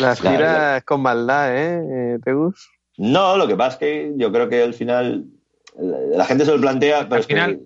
Las 0.00 0.20
Claro, 0.20 0.36
giras 0.36 0.82
con 0.84 1.00
maldad, 1.02 1.56
¿eh? 1.56 1.80
eh, 2.14 2.18
Tegus? 2.24 2.68
No, 2.98 3.36
lo 3.36 3.46
que 3.46 3.54
pasa 3.56 3.70
es 3.74 3.76
que 3.78 4.12
yo 4.16 4.32
creo 4.32 4.48
que 4.48 4.60
al 4.62 4.74
final 4.74 5.24
la, 5.78 5.98
la 6.18 6.24
gente 6.24 6.44
se 6.44 6.52
lo 6.52 6.60
plantea, 6.60 7.04
pero 7.04 7.14
Al 7.16 7.20
es 7.20 7.26
que 7.26 7.34
final- 7.34 7.60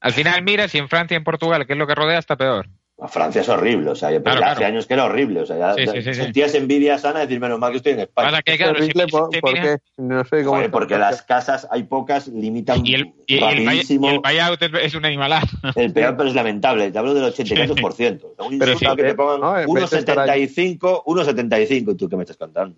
Al 0.00 0.12
final 0.12 0.42
miras 0.42 0.74
y 0.74 0.78
en 0.78 0.88
Francia 0.88 1.14
y 1.14 1.18
en 1.18 1.24
Portugal, 1.24 1.66
que 1.66 1.72
es 1.72 1.78
lo 1.78 1.86
que 1.86 1.94
rodea, 1.94 2.18
está 2.18 2.36
peor. 2.36 2.68
a 3.00 3.06
Francia 3.06 3.42
es 3.42 3.48
horrible, 3.48 3.90
o 3.90 3.94
sea, 3.94 4.10
yo 4.10 4.20
Claro, 4.22 4.38
pensé 4.40 4.50
hace 4.50 4.58
claro. 4.58 4.72
años 4.74 4.86
que 4.88 4.94
era 4.94 5.04
horrible, 5.04 5.40
o 5.42 5.46
sea, 5.46 5.56
ya, 5.56 5.74
Sí, 5.74 5.86
sí, 5.86 6.02
sí, 6.02 6.14
sí. 6.14 6.20
sentías 6.20 6.52
envidia 6.56 6.98
sana 6.98 7.20
de 7.20 7.26
decir, 7.26 7.38
menos 7.40 7.56
mal 7.60 7.70
que 7.70 7.76
estoy 7.76 7.92
en 7.92 8.00
España. 8.00 8.42
Que, 8.42 8.52
¿Es 8.54 8.58
claro, 8.58 8.74
si- 8.74 8.82
horrible? 8.82 9.04
si 9.04 9.10
¿Por, 9.12 9.30
te 9.30 9.40
por 9.40 9.52
miras- 9.52 9.66
qué? 9.96 10.02
No 10.02 10.24
sé 10.24 10.42
cómo... 10.44 10.56
Joder, 10.56 10.70
porque 10.72 10.98
las 10.98 11.22
casas 11.22 11.68
hay 11.70 11.84
pocas, 11.84 12.26
limitan 12.26 12.84
Y 12.84 12.94
el, 12.96 13.12
y, 13.28 13.38
rapidísimo. 13.38 14.08
y 14.10 14.14
el 14.14 14.18
buyout 14.18 14.62
es, 14.82 14.94
una 14.96 15.06
animalada. 15.08 15.46
El 15.76 15.92
peor, 15.92 16.16
pero 16.16 16.28
es 16.28 16.34
lamentable. 16.34 16.90
Te 16.90 16.98
hablo 16.98 17.14
del 17.14 17.24
80%. 17.32 18.24
O 18.24 18.34
sea, 18.34 18.44
un 18.46 18.58
Pero 18.58 18.76
que 18.96 19.02
te 19.04 19.14
pongan 19.14 19.40
¿no? 19.40 19.58
En 19.60 19.72
vez 19.72 19.90
de 19.90 19.98
estar 20.00 20.16
1,75, 20.18 21.04
1,75. 21.06 21.92
¿Y 21.92 21.94
tú 21.94 22.08
qué 22.08 22.16
me 22.16 22.24
estás 22.24 22.36
contando? 22.36 22.76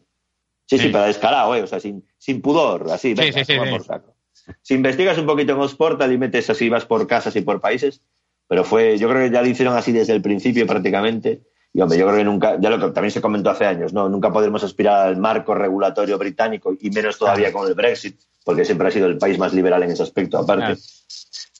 Sí, 0.66 0.77
sí, 0.77 0.85
Sí. 0.85 0.91
pero 0.93 1.05
descarado, 1.05 1.55
¿eh? 1.57 1.62
O 1.62 1.66
sea, 1.66 1.81
sin, 1.81 2.05
sin 2.18 2.43
pudor, 2.43 2.87
así. 2.93 3.14
Venga, 3.14 3.33
sí, 3.39 3.45
sí, 3.47 3.55
toma 3.57 3.66
sí. 3.66 3.73
por 3.73 3.85
saco. 3.85 4.14
Si 4.62 4.74
investigas 4.74 5.18
un 5.18 5.26
poquito 5.26 5.53
en 5.53 5.61
Osportal 5.61 6.12
y 6.12 6.18
metes 6.18 6.51
así, 6.51 6.68
vas 6.68 6.84
por 6.86 7.07
casas 7.07 7.34
y 7.36 7.41
por 7.43 7.61
países, 7.61 8.03
pero 8.49 8.64
fue, 8.64 8.99
yo 8.99 9.09
creo 9.09 9.22
que 9.28 9.32
ya 9.34 9.43
lo 9.43 9.49
hicieron 9.49 9.76
así 9.76 9.93
desde 9.93 10.12
el 10.12 10.22
principio 10.22 10.66
prácticamente. 10.66 11.43
Y 11.72 11.80
hombre, 11.80 11.99
yo 11.99 12.07
creo 12.07 12.18
que 12.18 12.24
nunca, 12.24 12.57
ya 12.61 12.68
lo 12.68 12.80
que 12.80 12.91
también 12.93 13.12
se 13.12 13.20
comentó 13.20 13.51
hace 13.51 13.64
años, 13.64 13.93
¿no? 13.93 14.09
Nunca 14.09 14.32
podremos 14.32 14.64
aspirar 14.64 15.07
al 15.07 15.16
marco 15.18 15.55
regulatorio 15.55 16.18
británico 16.18 16.74
y 16.80 16.91
menos 16.91 17.16
todavía 17.16 17.53
con 17.53 17.68
el 17.68 17.74
Brexit, 17.74 18.18
porque 18.45 18.64
siempre 18.64 18.88
ha 18.88 18.91
sido 18.91 19.07
el 19.07 19.18
país 19.18 19.38
más 19.38 19.53
liberal 19.55 19.82
en 19.84 19.93
ese 19.93 20.03
aspecto, 20.03 20.38
aparte. 20.38 20.64
Claro. 20.64 20.80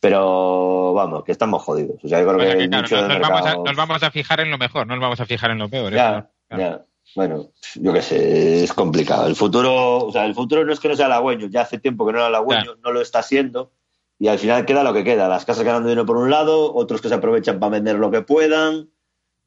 Pero 0.01 0.95
vamos, 0.95 1.25
que 1.25 1.33
estamos 1.33 1.63
jodidos. 1.63 2.03
O 2.03 2.09
sea, 2.09 2.21
yo 2.21 2.27
creo 2.27 2.39
O 2.39 2.41
sea 2.43 2.53
que, 2.55 2.59
que, 2.63 2.69
claro, 2.69 2.83
nos, 2.83 2.91
nos 2.91 3.21
vamos 3.21 3.41
a, 3.41 3.45
mercado- 3.45 3.65
nos 3.65 3.77
vamos 3.77 4.03
a 4.03 4.11
fijar 4.11 4.41
en 4.41 4.51
lo 4.51 4.59
mejor, 4.59 4.87
no 4.87 4.95
nos 4.95 5.03
vamos 5.03 5.21
a 5.21 5.27
fijar 5.27 5.51
en 5.51 5.59
lo 5.59 5.69
peor. 5.69 5.93
Ya, 5.93 6.19
eso, 6.19 6.29
claro. 6.49 6.63
ya. 6.63 6.85
Bueno, 7.17 7.51
yo 7.75 7.93
qué 7.93 8.03
sé, 8.03 8.65
es 8.65 8.73
complicado. 8.73 9.27
El 9.27 9.37
futuro, 9.37 10.07
o 10.07 10.13
sea, 10.13 10.27
el 10.27 10.35
futuro 10.35 10.65
no 10.65 10.73
es 10.73 10.81
que 10.81 10.89
no 10.89 10.97
sea 10.97 11.07
halagüeño, 11.07 11.49
ya 11.49 11.63
hace 11.63 11.79
tiempo 11.79 12.07
que 12.07 12.13
no 12.13 12.19
era 12.19 12.29
halagüeño, 12.29 12.77
no 12.83 12.93
lo 12.93 13.01
está 13.01 13.23
siendo, 13.23 13.73
y 14.19 14.29
al 14.29 14.39
final 14.39 14.65
queda 14.65 14.85
lo 14.85 14.93
que 14.93 15.05
queda. 15.05 15.29
Las 15.29 15.45
casas 15.45 15.65
ganando 15.65 15.89
dinero 15.89 16.07
por 16.07 16.17
un 16.17 16.31
lado, 16.31 16.75
otros 16.75 17.01
que 17.01 17.09
se 17.09 17.15
aprovechan 17.15 17.59
para 17.59 17.73
vender 17.73 17.97
lo 17.97 18.11
que 18.11 18.23
puedan, 18.23 18.89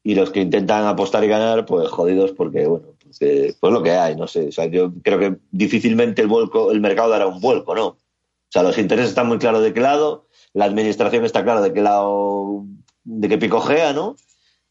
y 0.06 0.14
los 0.14 0.30
que 0.30 0.42
intentan 0.42 0.86
apostar 0.86 1.24
y 1.24 1.28
ganar, 1.28 1.64
pues 1.64 1.88
jodidos 1.88 2.32
porque, 2.32 2.66
bueno, 2.66 2.88
pues, 3.02 3.16
eh, 3.22 3.54
pues 3.58 3.72
lo 3.72 3.82
que 3.82 3.92
hay, 3.92 4.14
no 4.14 4.28
sé. 4.28 4.48
O 4.48 4.52
sea, 4.52 4.66
yo 4.66 4.92
creo 5.02 5.18
que 5.18 5.36
difícilmente 5.50 6.20
el 6.20 6.28
vuelco, 6.28 6.70
el 6.70 6.82
mercado 6.82 7.08
dará 7.08 7.26
un 7.26 7.40
vuelco, 7.40 7.74
¿no? 7.74 7.86
O 7.86 7.98
sea, 8.50 8.62
los 8.62 8.76
intereses 8.76 9.08
están 9.08 9.26
muy 9.26 9.38
claros 9.38 9.62
de 9.62 9.72
qué 9.72 9.80
lado, 9.80 10.26
la 10.52 10.66
administración 10.66 11.24
está 11.24 11.42
clara 11.42 11.62
de 11.62 11.72
qué 11.72 11.80
lado, 11.80 12.64
de 13.04 13.28
qué 13.28 13.38
picojea, 13.38 13.94
¿no? 13.94 14.14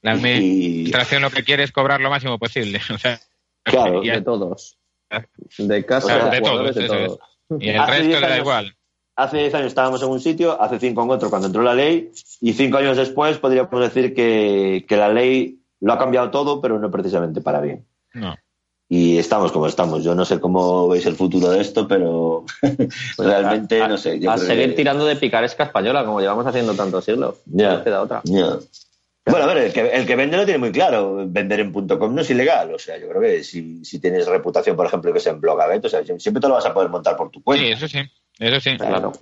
La 0.04 0.12
Y- 0.12 0.18
administración 0.18 1.22
lo 1.24 1.32
que 1.32 1.44
quiere 1.44 1.64
es 1.64 1.72
cobrar 1.72 2.00
lo 2.02 2.10
máximo 2.12 2.38
posible. 2.38 2.80
O 2.94 2.98
sea, 3.00 3.20
Claro, 3.64 4.04
y, 4.04 4.10
De 4.10 4.22
todos. 4.22 4.78
De 5.58 5.86
casa, 5.86 6.08
Claro, 6.08 6.26
de, 6.26 6.32
de 6.32 6.40
jugadores, 6.40 6.76
todos, 6.76 6.90
de 6.90 6.96
eso 7.06 7.18
todos. 7.48 7.62
y 7.64 7.70
el 7.70 7.80
Hace 7.80 7.92
resto 7.92 8.08
10 8.08 8.22
le 8.22 8.28
da 8.28 8.34
años- 8.34 8.40
igual. 8.46 8.76
hace 9.16 9.38
10 9.38 9.54
años 9.56 9.68
estábamos 9.68 10.04
en 10.04 10.10
un 10.10 10.20
sitio, 10.20 10.62
hace 10.62 10.80
5 10.80 11.04
en 11.04 11.10
otro 11.12 11.30
cuando 11.30 11.48
entró 11.48 11.62
la 11.64 11.74
ley, 11.74 12.12
y 12.42 12.54
5 12.54 12.78
años 12.78 12.98
después 12.98 13.38
podríamos 13.38 13.80
decir 13.80 14.14
que, 14.14 14.86
que 14.88 14.98
la 14.98 15.10
ley 15.10 15.60
lo 15.80 15.94
ha 15.94 15.98
cambiado 16.00 16.30
todo, 16.32 16.60
pero 16.62 16.78
no 16.80 16.90
precisamente 16.92 17.42
para 17.42 17.62
bien. 17.62 17.86
No. 18.14 18.36
Y 18.90 19.18
estamos 19.18 19.52
como 19.52 19.68
estamos. 19.68 20.04
Yo 20.04 20.14
no 20.14 20.26
sé 20.26 20.40
cómo 20.40 20.88
veis 20.90 21.06
el 21.06 21.16
futuro 21.16 21.50
de 21.50 21.62
esto, 21.62 21.88
pero 21.88 22.44
realmente 23.18 23.82
a, 23.82 23.88
no 23.88 23.98
sé. 23.98 24.20
Yo 24.20 24.30
a 24.32 24.36
creo 24.36 24.48
seguir 24.48 24.70
que- 24.72 24.76
tirando 24.76 25.06
de 25.06 25.16
picaresca 25.16 25.64
española, 25.64 26.04
como 26.06 26.20
llevamos 26.20 26.46
haciendo 26.46 26.74
tantos 26.74 27.06
siglos. 27.06 27.36
Ya. 27.46 27.76
No 27.78 27.84
queda 27.84 28.02
otra. 28.02 28.22
Ya. 28.26 28.58
Bueno, 29.26 29.46
a 29.46 29.54
ver, 29.54 29.58
el 29.66 29.74
que, 29.74 29.82
el 29.82 30.06
que 30.06 30.16
vende 30.18 30.36
lo 30.36 30.44
tiene 30.44 30.58
muy 30.58 30.72
claro. 30.72 31.24
Vender 31.28 31.62
en 31.62 31.72
.com 31.72 32.14
no 32.14 32.22
es 32.22 32.30
ilegal. 32.30 32.74
O 32.74 32.80
sea, 32.80 32.98
yo 32.98 33.08
creo 33.08 33.22
que 33.22 33.44
si, 33.44 33.84
si 33.86 34.00
tienes 34.00 34.28
reputación, 34.28 34.76
por 34.76 34.86
ejemplo, 34.86 35.14
que 35.14 35.20
es 35.20 35.28
en 35.28 35.40
Blogabet, 35.40 35.86
o 35.86 35.90
sea, 35.90 36.04
siempre 36.04 36.42
te 36.42 36.48
lo 36.48 36.56
vas 36.56 36.66
a 36.66 36.74
poder 36.74 36.90
montar 36.90 37.16
por 37.16 37.30
tu 37.32 37.42
cuenta. 37.42 37.66
Sí, 37.66 37.72
eso 37.72 37.88
sí. 37.88 38.00
Eso 38.40 38.60
sí. 38.60 38.78
Claro. 38.78 39.14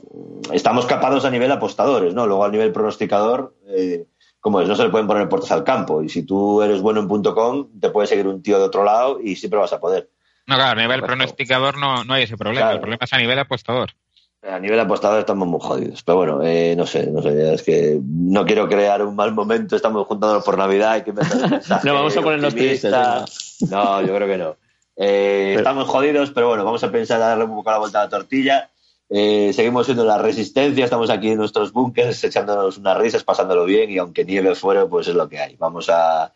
estamos 0.54 0.86
capados 0.86 1.26
a 1.26 1.30
nivel 1.30 1.52
apostadores, 1.52 2.14
¿no? 2.14 2.26
Luego 2.26 2.45
a 2.45 2.49
nivel 2.49 2.72
pronosticador, 2.72 3.56
eh, 3.68 4.06
como 4.39 4.62
es, 4.62 4.68
no 4.68 4.76
se 4.76 4.84
le 4.84 4.89
pueden 4.89 5.06
poner 5.06 5.30
puertas 5.30 5.52
al 5.52 5.64
campo. 5.64 6.02
Y 6.02 6.10
si 6.10 6.24
tú 6.24 6.62
eres 6.62 6.82
bueno 6.82 7.02
en 7.02 7.08
.com, 7.08 7.80
te 7.80 7.89
puede 7.89 8.08
seguir 8.08 8.28
un 8.28 8.41
tío 8.41 8.58
de 8.58 8.66
otro 8.66 8.84
lado 8.84 9.20
y 9.22 9.36
siempre 9.36 9.60
vas 9.60 9.74
a 9.74 9.80
poder. 9.80 10.10
No, 10.47 10.56
claro, 10.56 10.72
a 10.72 10.76
nivel 10.76 11.02
Correcto. 11.02 11.08
pronosticador 11.08 11.78
no, 11.78 12.04
no 12.06 12.14
hay 12.14 12.24
ese 12.24 12.38
problema. 12.38 12.62
Claro. 12.62 12.76
El 12.76 12.82
problema 12.82 13.04
es 13.04 13.14
a 13.14 13.18
nivel 13.18 13.38
apostador. 13.38 13.91
A 14.43 14.59
nivel 14.59 14.79
apostador 14.79 15.19
estamos 15.19 15.47
muy 15.47 15.59
jodidos. 15.61 16.01
Pero 16.01 16.17
bueno, 16.17 16.41
eh, 16.43 16.75
no 16.75 16.87
sé, 16.87 17.07
no 17.07 17.21
sé, 17.21 17.53
es 17.53 17.61
que 17.61 17.99
no 18.03 18.43
quiero 18.45 18.67
crear 18.67 19.03
un 19.03 19.15
mal 19.15 19.33
momento. 19.33 19.75
Estamos 19.75 20.07
juntándonos 20.07 20.43
por 20.43 20.57
Navidad 20.57 20.97
y 20.97 21.01
que 21.03 21.13
mensaje 21.13 21.87
No, 21.87 21.93
vamos 21.93 22.17
a 22.17 22.21
ponernos 22.21 22.53
optimista. 22.53 23.25
No, 23.69 24.01
yo 24.01 24.15
creo 24.15 24.27
que 24.27 24.37
no. 24.37 24.55
Eh, 24.95 25.55
estamos 25.57 25.87
jodidos, 25.87 26.31
pero 26.31 26.49
bueno, 26.49 26.65
vamos 26.65 26.83
a 26.83 26.91
pensar 26.91 27.19
darle 27.19 27.43
un 27.43 27.55
poco 27.55 27.71
la 27.71 27.77
vuelta 27.77 28.01
a 28.01 28.03
la 28.05 28.09
tortilla. 28.09 28.69
Eh, 29.09 29.51
seguimos 29.53 29.85
siendo 29.85 30.05
la 30.05 30.17
resistencia, 30.17 30.85
estamos 30.85 31.09
aquí 31.09 31.29
en 31.29 31.37
nuestros 31.37 31.71
búnkers 31.73 32.23
echándonos 32.23 32.77
unas 32.77 32.97
risas, 32.97 33.23
pasándolo 33.23 33.65
bien 33.65 33.91
y 33.91 33.97
aunque 33.97 34.25
nieve 34.25 34.55
fuera, 34.55 34.87
pues 34.87 35.07
es 35.07 35.15
lo 35.15 35.27
que 35.27 35.37
hay. 35.37 35.55
Vamos 35.57 35.89
a, 35.89 36.33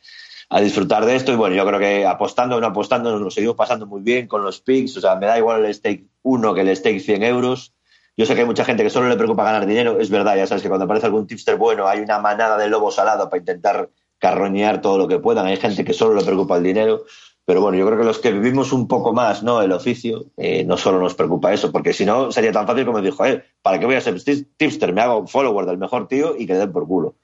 a 0.50 0.62
disfrutar 0.62 1.06
de 1.06 1.16
esto 1.16 1.32
y 1.32 1.36
bueno, 1.36 1.56
yo 1.56 1.66
creo 1.66 1.80
que 1.80 2.06
apostando 2.06 2.58
o 2.58 2.62
no 2.62 2.68
apostando 2.68 3.12
nos 3.12 3.22
lo 3.22 3.32
seguimos 3.32 3.56
pasando 3.56 3.86
muy 3.86 4.02
bien 4.02 4.28
con 4.28 4.44
los 4.44 4.60
picks, 4.60 4.98
o 4.98 5.02
sea, 5.02 5.16
me 5.16 5.26
da 5.26 5.38
igual 5.38 5.66
el 5.66 5.74
stake 5.74 6.06
1 6.22 6.54
que 6.54 6.62
el 6.62 6.76
stake 6.76 7.00
100 7.00 7.24
euros. 7.24 7.75
Yo 8.18 8.26
sé 8.26 8.34
que 8.34 8.42
hay 8.42 8.48
mucha 8.48 8.64
gente 8.64 8.84
que 8.84 8.90
solo 8.90 9.10
le 9.10 9.18
preocupa 9.18 9.44
ganar 9.44 9.66
dinero, 9.66 10.00
es 10.00 10.10
verdad, 10.10 10.38
ya 10.38 10.48
sabes 10.48 10.64
que 10.64 10.70
cuando 10.70 10.86
aparece 10.86 11.08
algún 11.08 11.28
tipster 11.28 11.58
bueno 11.58 11.88
hay 11.88 12.00
una 12.00 12.20
manada 12.20 12.58
de 12.58 12.70
lobo 12.70 12.90
salado 12.90 13.30
para 13.30 13.40
intentar 13.40 13.90
carroñear 14.20 14.80
todo 14.80 14.98
lo 14.98 15.08
que 15.08 15.20
puedan, 15.20 15.46
hay 15.46 15.58
gente 15.58 15.84
que 15.84 15.94
solo 15.94 16.16
le 16.16 16.24
preocupa 16.24 16.56
el 16.56 16.64
dinero, 16.64 17.04
pero 17.46 17.62
bueno, 17.62 17.78
yo 17.78 17.86
creo 17.86 18.00
que 18.00 18.06
los 18.06 18.18
que 18.18 18.32
vivimos 18.32 18.74
un 18.74 18.88
poco 18.88 19.14
más 19.14 19.44
no 19.44 19.62
el 19.62 19.72
oficio, 19.72 20.26
eh, 20.38 20.64
no 20.64 20.78
solo 20.78 21.00
nos 21.00 21.14
preocupa 21.14 21.54
eso, 21.54 21.72
porque 21.72 21.94
si 21.94 22.06
no 22.06 22.32
sería 22.32 22.52
tan 22.52 22.66
fácil 22.66 22.86
como 22.86 23.02
dijo, 23.02 23.24
eh, 23.26 23.44
¿para 23.62 23.80
qué 23.80 23.86
voy 23.86 23.96
a 23.96 24.02
ser 24.02 24.20
tipster? 24.58 24.94
Me 24.94 25.02
hago 25.02 25.28
follower 25.28 25.66
del 25.66 25.78
mejor 25.78 26.08
tío 26.08 26.36
y 26.38 26.48
que 26.48 26.56
den 26.56 26.72
por 26.72 26.88
culo. 26.88 27.16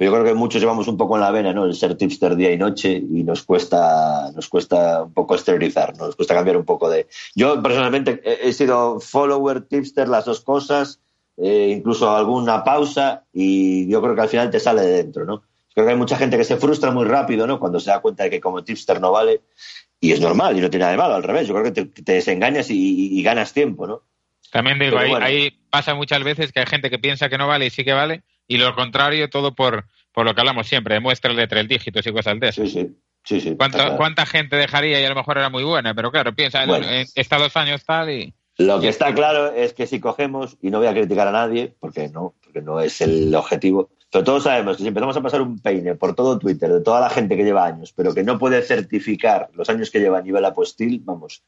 Pero 0.00 0.12
yo 0.12 0.16
creo 0.22 0.32
que 0.32 0.38
muchos 0.38 0.62
llevamos 0.62 0.88
un 0.88 0.96
poco 0.96 1.16
en 1.16 1.20
la 1.20 1.30
vena, 1.30 1.52
¿no? 1.52 1.66
El 1.66 1.74
ser 1.74 1.94
tipster 1.94 2.34
día 2.34 2.50
y 2.50 2.56
noche 2.56 2.90
y 2.92 3.22
nos 3.22 3.42
cuesta, 3.42 4.32
nos 4.34 4.48
cuesta 4.48 5.02
un 5.02 5.12
poco 5.12 5.34
exteriorizar, 5.34 5.94
nos 5.98 6.16
cuesta 6.16 6.34
cambiar 6.34 6.56
un 6.56 6.64
poco 6.64 6.88
de. 6.88 7.06
Yo 7.34 7.62
personalmente 7.62 8.22
he, 8.24 8.50
sido 8.54 8.98
follower, 8.98 9.60
tipster, 9.60 10.08
las 10.08 10.24
dos 10.24 10.40
cosas, 10.40 11.00
eh, 11.36 11.74
incluso 11.76 12.10
alguna 12.16 12.64
pausa 12.64 13.24
y 13.30 13.90
yo 13.90 14.00
creo 14.00 14.14
que 14.14 14.22
al 14.22 14.30
final 14.30 14.48
te 14.50 14.58
sale 14.58 14.80
de 14.80 14.92
dentro, 15.02 15.26
¿no? 15.26 15.42
Creo 15.74 15.84
que 15.84 15.92
hay 15.92 15.98
mucha 15.98 16.16
gente 16.16 16.38
que 16.38 16.44
se 16.44 16.56
frustra 16.56 16.90
muy 16.92 17.04
rápido, 17.04 17.46
¿no? 17.46 17.60
Cuando 17.60 17.78
se 17.78 17.90
da 17.90 18.00
cuenta 18.00 18.22
de 18.24 18.30
que 18.30 18.40
como 18.40 18.64
tipster 18.64 19.02
no 19.02 19.12
vale 19.12 19.42
y 20.00 20.12
es 20.12 20.20
normal 20.22 20.56
y 20.56 20.62
no 20.62 20.70
tiene 20.70 20.84
nada 20.84 20.92
de 20.92 20.96
malo, 20.98 21.14
al 21.14 21.22
revés. 21.24 21.46
Yo 21.46 21.52
creo 21.52 21.64
que 21.64 21.72
te, 21.72 21.84
te 22.02 22.12
desengañas 22.14 22.70
y, 22.70 22.74
y- 22.74 23.20
y 23.20 23.22
ganas 23.22 23.52
tiempo, 23.52 23.86
¿no? 23.86 24.00
También 24.50 24.78
digo, 24.78 24.92
Pero 24.92 25.02
ahí, 25.02 25.10
bueno. 25.10 25.26
ahí 25.26 25.50
pasa 25.68 25.94
muchas 25.94 26.24
veces 26.24 26.52
que 26.52 26.60
hay 26.60 26.66
gente 26.66 26.88
que 26.88 26.98
piensa 26.98 27.28
que 27.28 27.36
no 27.36 27.46
vale 27.46 27.66
y 27.66 27.70
sí 27.70 27.84
que 27.84 27.92
vale, 27.92 28.22
y 28.50 28.58
lo 28.58 28.74
contrario, 28.74 29.30
todo 29.30 29.54
por, 29.54 29.84
por 30.12 30.26
lo 30.26 30.34
que 30.34 30.40
hablamos 30.40 30.66
siempre, 30.66 30.98
muestras 30.98 31.36
de 31.36 31.46
tres 31.46 31.68
dígitos 31.68 32.04
y 32.04 32.12
cosas 32.12 32.40
de 32.40 32.48
esas. 32.48 32.68
Sí, 32.68 32.80
sí. 32.80 32.96
Sí, 33.22 33.40
sí. 33.40 33.54
¿Cuánta, 33.56 33.78
claro. 33.78 33.96
¿Cuánta 33.96 34.26
gente 34.26 34.56
dejaría 34.56 35.00
y 35.00 35.04
a 35.04 35.08
lo 35.08 35.14
mejor 35.14 35.38
era 35.38 35.50
muy 35.50 35.62
buena? 35.62 35.94
Pero 35.94 36.10
claro, 36.10 36.34
piensa, 36.34 36.66
Bueno. 36.66 36.88
en, 36.88 37.06
está 37.14 37.38
dos 37.38 37.56
años 37.56 37.84
tal 37.84 38.10
y... 38.10 38.34
Lo 38.56 38.80
que 38.80 38.88
está 38.88 39.14
claro 39.14 39.52
es 39.52 39.72
que 39.72 39.86
si 39.86 40.00
cogemos, 40.00 40.56
y 40.60 40.70
no 40.70 40.78
voy 40.78 40.88
a 40.88 40.92
criticar 40.92 41.28
a 41.28 41.32
nadie, 41.32 41.72
porque 41.78 42.08
no, 42.08 42.34
porque 42.42 42.60
no 42.60 42.80
es 42.80 43.00
el 43.00 43.32
objetivo, 43.34 43.90
pero 44.10 44.24
todos 44.24 44.42
sabemos 44.42 44.76
que 44.76 44.82
si 44.82 44.88
empezamos 44.88 45.16
a 45.16 45.22
pasar 45.22 45.42
un 45.42 45.60
peine 45.60 45.94
por 45.94 46.16
todo 46.16 46.38
Twitter 46.38 46.72
de 46.72 46.80
toda 46.80 47.00
la 47.00 47.10
gente 47.10 47.36
que 47.36 47.44
lleva 47.44 47.64
años, 47.64 47.92
pero 47.94 48.12
que 48.12 48.24
no 48.24 48.38
puede 48.38 48.62
certificar 48.62 49.48
los 49.54 49.70
años 49.70 49.90
que 49.90 50.00
lleva 50.00 50.18
a 50.18 50.22
nivel 50.22 50.44
apostil, 50.44 51.00
vamos, 51.04 51.44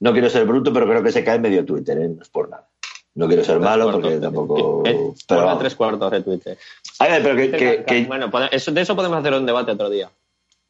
no 0.00 0.12
quiero 0.12 0.28
ser 0.28 0.46
bruto, 0.46 0.72
pero 0.72 0.88
creo 0.88 1.02
que 1.02 1.12
se 1.12 1.22
cae 1.22 1.38
medio 1.38 1.64
Twitter, 1.64 1.96
¿eh? 1.98 2.08
no 2.08 2.22
es 2.22 2.28
por 2.28 2.48
nada. 2.48 2.68
No 3.14 3.26
quiero 3.26 3.44
ser 3.44 3.58
malo 3.58 3.90
porque 3.90 4.18
tampoco... 4.18 4.82
Eh, 4.86 4.92
Pero, 4.92 5.14
ponle 5.26 5.44
vamos. 5.44 5.58
tres 5.60 5.74
cuartos 5.74 6.10
de 6.10 6.22
Twitter. 6.22 6.58
A 7.00 7.08
ver, 7.08 7.22
pero 7.22 7.36
que, 7.36 7.50
que- 7.50 7.84
que- 7.84 8.04
Bueno, 8.04 8.30
eso, 8.52 8.70
de 8.70 8.80
eso 8.80 8.94
podemos 8.94 9.18
hacer 9.18 9.34
un 9.34 9.46
debate 9.46 9.72
otro 9.72 9.90
día. 9.90 10.10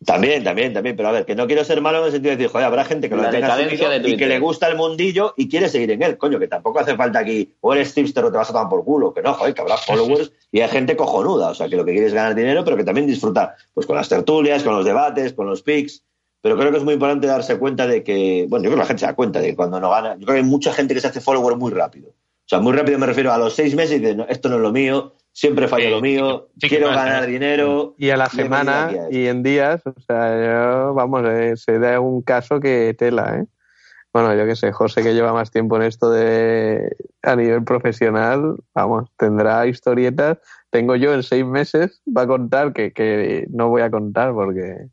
También, 0.03 0.43
también, 0.43 0.72
también, 0.72 0.97
pero 0.97 1.11
a 1.11 1.12
ver, 1.12 1.26
que 1.26 1.34
no 1.34 1.47
quiero 1.47 1.62
ser 1.62 1.82
malo 1.82 1.99
en 1.99 2.07
el 2.07 2.12
sentido 2.12 2.30
de 2.30 2.36
decir, 2.38 2.51
joder, 2.51 2.66
habrá 2.66 2.86
gente 2.86 3.11
que 3.11 3.16
lo 3.16 3.22
tenga 3.28 3.49
asumido 3.55 3.95
y 4.09 4.16
que 4.16 4.26
le 4.26 4.38
gusta 4.38 4.66
el 4.68 4.76
mundillo 4.76 5.34
y 5.36 5.47
quiere 5.47 5.68
seguir 5.68 5.91
en 5.91 6.03
él, 6.03 6.16
coño, 6.16 6.38
que 6.38 6.49
tampoco 6.49 6.78
hace 6.80 6.97
falta 6.97 7.18
aquí, 7.18 7.53
o 7.61 7.74
eres 7.74 7.93
tipster 7.93 8.24
o 8.24 8.32
te 8.32 8.38
vas 8.38 8.49
a 8.49 8.55
tomar 8.55 8.70
por 8.70 8.82
culo, 8.82 9.12
que 9.12 9.20
no, 9.20 9.34
joder, 9.34 9.53
que 9.53 9.61
habrá 9.61 9.76
followers 9.76 10.32
y 10.51 10.61
hay 10.62 10.70
gente 10.70 10.97
cojonuda, 10.97 11.51
o 11.51 11.55
sea, 11.55 11.68
que 11.68 11.76
lo 11.76 11.84
que 11.84 11.93
quiere 11.93 12.07
es 12.07 12.14
ganar 12.14 12.34
dinero, 12.34 12.64
pero 12.64 12.78
que 12.78 12.84
también 12.84 13.07
disfruta, 13.07 13.57
pues 13.74 13.86
con 13.86 13.95
las 13.95 14.09
tertulias, 14.09 14.62
con 14.62 14.74
los 14.74 14.86
debates, 14.86 15.34
con 15.34 15.47
los 15.47 15.61
pics, 15.61 16.03
pero 16.41 16.57
creo 16.57 16.70
que 16.70 16.78
es 16.78 16.84
muy 16.84 16.95
importante 16.95 17.26
darse 17.26 17.59
cuenta 17.59 17.86
de 17.86 18.03
que, 18.03 18.47
bueno, 18.49 18.64
yo 18.64 18.70
creo 18.70 18.76
que 18.78 18.84
la 18.84 18.86
gente 18.86 19.01
se 19.01 19.07
da 19.07 19.14
cuenta 19.14 19.41
de 19.43 19.49
que 19.49 19.57
cuando 19.57 19.78
no 19.80 19.91
gana, 19.91 20.14
yo 20.14 20.24
creo 20.24 20.36
que 20.36 20.41
hay 20.41 20.49
mucha 20.49 20.72
gente 20.72 20.95
que 20.95 21.03
se 21.03 21.09
hace 21.09 21.20
follower 21.20 21.57
muy 21.59 21.72
rápido. 21.72 22.14
O 22.51 22.57
sea, 22.57 22.59
muy 22.59 22.72
rápido 22.72 22.98
me 22.98 23.07
refiero 23.07 23.32
a 23.32 23.38
los 23.38 23.55
seis 23.55 23.76
meses 23.76 23.98
y 23.98 24.01
dice, 24.01 24.16
no, 24.16 24.26
esto 24.28 24.48
no 24.48 24.57
es 24.57 24.62
lo 24.62 24.72
mío, 24.72 25.14
siempre 25.32 25.68
fallo 25.68 25.84
Sí, 25.84 25.90
lo 25.90 26.01
mío, 26.01 26.48
sí 26.61 26.68
quiero 26.68 26.88
pasa, 26.88 27.05
ganar 27.05 27.24
¿eh? 27.24 27.26
dinero. 27.28 27.94
Y 27.96 28.11
a 28.11 28.16
la 28.16 28.26
semana 28.28 28.90
y 29.09 29.28
en 29.28 29.44
días, 29.44 29.80
o 29.86 29.94
sea, 30.01 30.34
yo, 30.44 30.94
vamos, 30.94 31.22
eh, 31.28 31.53
se 31.57 31.78
da 31.78 32.01
un 32.01 32.22
caso 32.22 32.59
que 32.59 32.92
tela, 32.98 33.36
¿eh? 33.38 33.46
Bueno, 34.12 34.34
yo 34.34 34.44
qué 34.46 34.57
sé, 34.57 34.72
José 34.72 35.05
que 35.05 35.14
lleva 35.14 35.32
más 35.32 35.53
tiempo 35.53 35.76
en 35.76 35.82
esto 35.82 36.11
de 36.11 36.90
a 37.22 37.36
nivel 37.36 37.62
profesional, 37.62 38.57
vamos, 38.74 39.09
tendrá 39.16 39.68
historietas. 39.68 40.38
Tengo 40.70 40.96
yo 40.96 41.14
en 41.14 41.22
seis 41.22 41.44
meses, 41.46 42.03
va 42.05 42.22
a 42.22 42.26
contar 42.26 42.72
que, 42.72 42.92
que 42.92 43.46
no 43.51 43.68
voy 43.68 43.82
a 43.82 43.90
contar 43.92 44.32
porque... 44.32 44.88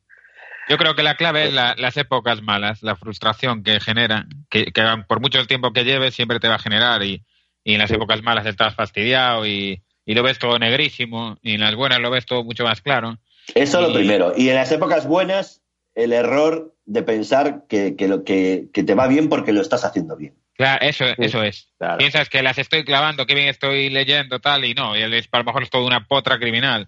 Yo 0.69 0.77
creo 0.77 0.93
que 0.93 1.01
la 1.01 1.15
clave 1.15 1.47
es 1.47 1.53
la- 1.55 1.73
las 1.75 1.97
épocas 1.97 2.43
malas, 2.43 2.83
la 2.83 2.95
frustración 2.95 3.63
que 3.63 3.79
genera, 3.79 4.27
que, 4.51 4.65
que 4.65 4.83
por 5.07 5.19
mucho 5.21 5.43
tiempo 5.47 5.73
que 5.73 5.85
lleves 5.85 6.13
siempre 6.13 6.39
te 6.39 6.47
va 6.49 6.55
a 6.55 6.59
generar 6.59 7.01
y, 7.01 7.25
y 7.67 7.73
en 7.73 7.79
las 7.79 7.91
épocas 7.91 8.23
malas 8.23 8.45
estás 8.45 8.75
fastidiado 8.75 9.45
y, 9.45 9.81
y 10.05 10.13
lo 10.15 10.23
ves 10.23 10.39
todo 10.39 10.57
negrísimo 10.57 11.37
y 11.41 11.55
en 11.55 11.59
las 11.59 11.75
buenas 11.75 11.99
lo 11.99 12.09
ves 12.09 12.25
todo 12.25 12.45
mucho 12.45 12.63
más 12.63 12.79
claro. 12.81 13.17
Eso 13.53 13.81
lo 13.81 13.89
Y- 13.89 13.93
primero. 13.93 14.33
Y 14.37 14.47
en 14.47 14.55
las 14.55 14.71
épocas 14.71 15.05
buenas, 15.05 15.61
el 15.93 16.13
error 16.13 16.73
de 16.85 17.03
pensar 17.03 17.65
que, 17.67 17.97
que 17.97 18.07
lo, 18.07 18.23
que, 18.23 18.69
que 18.73 18.83
te 18.83 18.95
va 18.95 19.07
bien 19.07 19.27
porque 19.27 19.51
lo 19.51 19.59
estás 19.59 19.83
haciendo 19.83 20.15
bien. 20.15 20.35
Claro, 20.53 20.79
eso, 20.85 21.03
eso 21.17 21.43
es. 21.43 21.73
Claro. 21.77 21.97
Piensas 21.97 22.29
que 22.29 22.41
las 22.41 22.57
estoy 22.57 22.85
clavando, 22.85 23.25
que 23.25 23.35
bien 23.35 23.49
estoy 23.49 23.89
leyendo, 23.89 24.39
tal, 24.39 24.63
y 24.63 24.73
no, 24.73 24.95
y 24.97 25.01
es, 25.01 25.27
a 25.29 25.37
lo 25.39 25.43
mejor 25.43 25.63
es 25.63 25.69
toda 25.69 25.85
una 25.85 26.07
potra 26.07 26.39
criminal. 26.39 26.87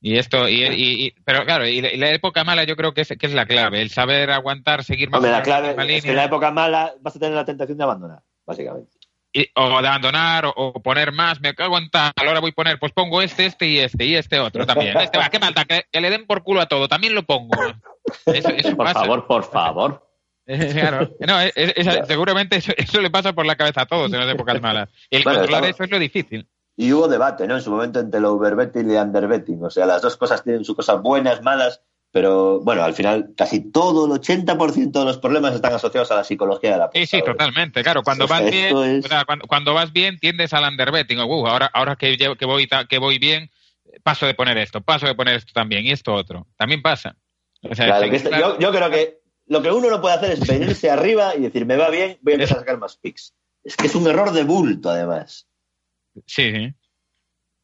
Y 0.00 0.16
esto, 0.16 0.48
y, 0.48 0.62
y- 0.64 1.06
y- 1.06 1.14
pero 1.24 1.44
claro, 1.44 1.66
y 1.66 1.80
la, 1.80 2.12
época 2.12 2.44
mala 2.44 2.62
yo 2.62 2.76
creo 2.76 2.94
que 2.94 3.00
es, 3.00 3.08
que 3.08 3.26
es 3.26 3.34
la 3.34 3.46
clave, 3.46 3.82
el 3.82 3.90
saber 3.90 4.30
aguantar, 4.30 4.84
seguir 4.84 5.10
más 5.10 5.18
Hombre, 5.18 5.32
la 5.32 5.42
clave 5.42 5.74
es 5.96 6.04
que 6.04 6.10
en 6.10 6.16
la 6.16 6.24
época 6.24 6.52
mala 6.52 6.94
vas 7.00 7.16
a 7.16 7.18
tener 7.18 7.34
la 7.34 7.44
tentación 7.44 7.76
de 7.76 7.82
abandonar, 7.84 8.20
básicamente. 8.46 8.97
Y- 9.32 9.48
o 9.54 9.68
de 9.82 9.88
abandonar 9.88 10.46
o, 10.46 10.52
o 10.56 10.72
poner 10.82 11.12
más, 11.12 11.40
me 11.40 11.54
cago 11.54 11.78
en 11.78 11.90
tal, 11.90 12.12
ahora 12.16 12.40
voy 12.40 12.50
a 12.50 12.54
poner, 12.54 12.78
pues 12.78 12.92
pongo 12.92 13.20
este, 13.22 13.46
este 13.46 13.66
y 13.66 13.78
este 13.78 14.04
y 14.06 14.14
este 14.16 14.38
otro 14.40 14.66
también. 14.66 14.96
Este 14.98 15.18
va, 15.18 15.28
qué 15.28 15.38
falta, 15.38 15.64
que, 15.64 15.84
que 15.90 16.00
le 16.00 16.10
den 16.10 16.26
por 16.26 16.42
culo 16.42 16.60
a 16.60 16.66
todo, 16.66 16.88
también 16.88 17.14
lo 17.14 17.22
pongo. 17.24 17.56
Eso, 18.26 18.48
eso 18.50 18.76
Por 18.76 18.86
pasa. 18.86 19.00
favor, 19.00 19.26
por 19.26 19.44
favor. 19.44 20.04
Claro. 20.46 21.10
No, 21.20 21.40
es- 21.40 21.52
es- 21.56 21.86
es- 21.86 22.06
seguramente 22.08 22.56
eso, 22.56 22.72
eso 22.76 23.00
le 23.02 23.10
pasa 23.10 23.34
por 23.34 23.44
la 23.44 23.56
cabeza 23.56 23.82
a 23.82 23.86
todos 23.86 24.10
en 24.12 24.18
las 24.18 24.30
épocas 24.34 24.60
malas. 24.62 24.88
Y 25.10 25.16
el 25.16 25.22
Bueno, 25.24 25.40
controlar 25.40 25.64
estamos- 25.64 25.76
eso 25.76 25.84
es 25.84 25.90
lo 25.90 25.98
difícil. 25.98 26.48
Y 26.74 26.92
hubo 26.92 27.06
debate, 27.08 27.46
¿no? 27.46 27.56
En 27.56 27.60
su 27.60 27.70
momento 27.70 28.00
entre 28.00 28.18
el 28.18 28.24
overbetting 28.24 28.88
y 28.90 28.94
el 28.94 29.02
underbetting. 29.02 29.62
O 29.64 29.68
sea, 29.68 29.84
las 29.84 30.00
dos 30.00 30.16
cosas 30.16 30.42
tienen 30.42 30.64
sus 30.64 30.74
cosas 30.76 31.02
buenas, 31.02 31.42
malas, 31.42 31.82
pero 32.10 32.60
bueno, 32.60 32.82
al 32.82 32.94
final 32.94 33.30
casi 33.36 33.70
todo 33.70 34.06
el 34.06 34.12
80% 34.20 34.90
de 35.00 35.04
los 35.04 35.18
problemas 35.18 35.54
están 35.54 35.74
asociados 35.74 36.10
a 36.10 36.16
la 36.16 36.24
psicología 36.24 36.72
de 36.72 36.78
la 36.78 36.90
Sí, 36.92 37.06
sí, 37.06 37.16
apostadora. 37.18 37.32
totalmente. 37.32 37.82
Claro, 37.82 38.02
cuando 38.02 38.24
O 38.24 38.28
sea, 38.28 38.40
vas 38.40 38.50
bien, 38.50 38.64
esto 38.66 38.84
es- 38.84 39.04
o 39.04 39.08
sea, 39.08 39.24
cuando, 39.24 39.46
cuando 39.46 39.74
vas 39.74 39.92
bien 39.92 40.18
tiendes 40.18 40.52
al 40.52 40.64
underbetting. 40.70 41.18
Uh, 41.20 41.46
ahora, 41.46 41.70
ahora 41.72 41.96
que, 41.96 42.16
llevo- 42.16 42.36
que 42.36 42.46
voy 42.46 42.68
que 42.88 42.98
voy 42.98 43.18
bien, 43.18 43.50
paso 44.02 44.26
de 44.26 44.34
poner 44.34 44.56
esto, 44.58 44.80
paso 44.80 45.06
de 45.06 45.14
poner 45.14 45.34
esto 45.36 45.52
también 45.52 45.84
y 45.84 45.90
esto 45.90 46.14
otro. 46.14 46.46
También 46.56 46.82
pasa. 46.82 47.16
O 47.62 47.74
sea, 47.74 47.86
Claro, 47.86 48.04
sí, 48.04 48.10
que 48.10 48.20
claro. 48.28 48.58
yo, 48.58 48.58
yo 48.60 48.72
creo 48.76 48.90
que 48.90 49.18
lo 49.46 49.62
que 49.62 49.70
uno 49.70 49.90
no 49.90 50.00
puede 50.00 50.14
hacer 50.14 50.32
es 50.32 50.46
venirse 50.46 50.90
arriba 50.90 51.34
y 51.36 51.40
decir, 51.42 51.66
me 51.66 51.76
va 51.76 51.90
bien, 51.90 52.18
voy 52.22 52.32
a 52.32 52.36
empezar 52.36 52.56
a 52.58 52.60
sacar 52.60 52.78
más 52.78 52.96
picks. 52.96 53.34
Es 53.64 53.76
que 53.76 53.86
es 53.86 53.94
un 53.94 54.06
error 54.06 54.32
de 54.32 54.44
bulto, 54.44 54.88
además. 54.90 55.46
Sí, 56.26 56.50
sí. 56.52 56.74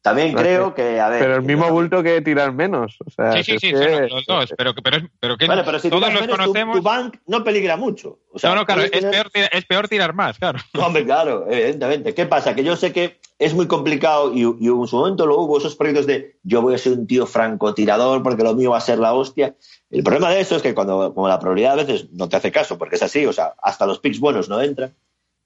También 0.05 0.33
No, 0.35 0.39
creo 0.39 0.75
que, 0.75 0.99
a 0.99 1.09
ver... 1.09 1.19
Pero 1.19 1.35
el 1.37 1.41
mismo 1.41 1.65
no- 1.65 1.71
bulto 1.73 2.03
que 2.03 2.21
tirar 2.21 2.53
menos. 2.53 2.95
O 3.03 3.09
sea, 3.09 3.31
Sí, 3.33 3.43
sí, 3.43 3.57
sí, 3.57 3.71
que- 3.73 4.07
los 4.07 4.23
dos. 4.27 4.53
Pero, 4.55 4.75
que- 4.75 4.83
pero, 4.83 4.97
es- 4.97 5.03
pero 5.19 5.35
que 5.35 5.47
Bueno, 5.47 5.63
pero 5.65 5.79
si 5.79 5.89
todos 5.89 6.13
los 6.13 6.21
tu- 6.21 6.29
conocemos. 6.29 6.77
tu, 6.77 6.83
bank 6.83 7.15
no 7.25 7.43
peligra 7.43 7.75
mucho. 7.75 8.19
O 8.31 8.37
sea, 8.37 8.51
no, 8.51 8.57
no, 8.57 8.65
claro, 8.67 8.83
es 8.83 8.91
tener- 8.91 9.09
peor, 9.09 9.31
tirar, 9.31 9.49
es 9.51 9.65
peor 9.65 9.87
tirar 9.87 10.13
más, 10.13 10.37
claro. 10.37 10.59
No, 10.75 10.85
hombre, 10.85 11.03
claro, 11.05 11.47
evidentemente. 11.49 12.13
¿Qué 12.13 12.27
pasa? 12.27 12.53
Que 12.53 12.63
yo 12.63 12.75
sé 12.75 12.93
que 12.93 13.17
es 13.39 13.55
muy 13.55 13.65
complicado 13.65 14.31
y, 14.31 14.41
y 14.41 14.67
en 14.67 14.85
su 14.87 14.95
momento 14.95 15.25
lo 15.25 15.39
hubo, 15.39 15.57
esos 15.57 15.75
proyectos 15.75 16.05
de 16.05 16.37
yo 16.43 16.61
voy 16.61 16.75
a 16.75 16.77
ser 16.77 16.93
un 16.93 17.07
tío 17.07 17.25
francotirador 17.25 18.21
porque 18.21 18.43
lo 18.43 18.53
mío 18.53 18.69
va 18.71 18.77
a 18.77 18.81
ser 18.81 18.99
la 18.99 19.11
hostia. 19.13 19.55
El 19.89 20.03
problema 20.03 20.29
de 20.29 20.39
eso 20.39 20.55
es 20.55 20.61
que 20.61 20.75
cuando 20.75 21.15
como 21.15 21.27
la 21.27 21.39
probabilidad 21.39 21.73
a 21.79 21.83
veces 21.83 22.11
no 22.11 22.29
te 22.29 22.37
hace 22.37 22.51
caso, 22.51 22.77
porque 22.77 22.97
es 22.97 23.01
así, 23.01 23.25
o 23.25 23.33
sea, 23.33 23.55
hasta 23.63 23.87
los 23.87 23.97
picks 23.97 24.19
buenos 24.19 24.49
no 24.49 24.61
entran. 24.61 24.93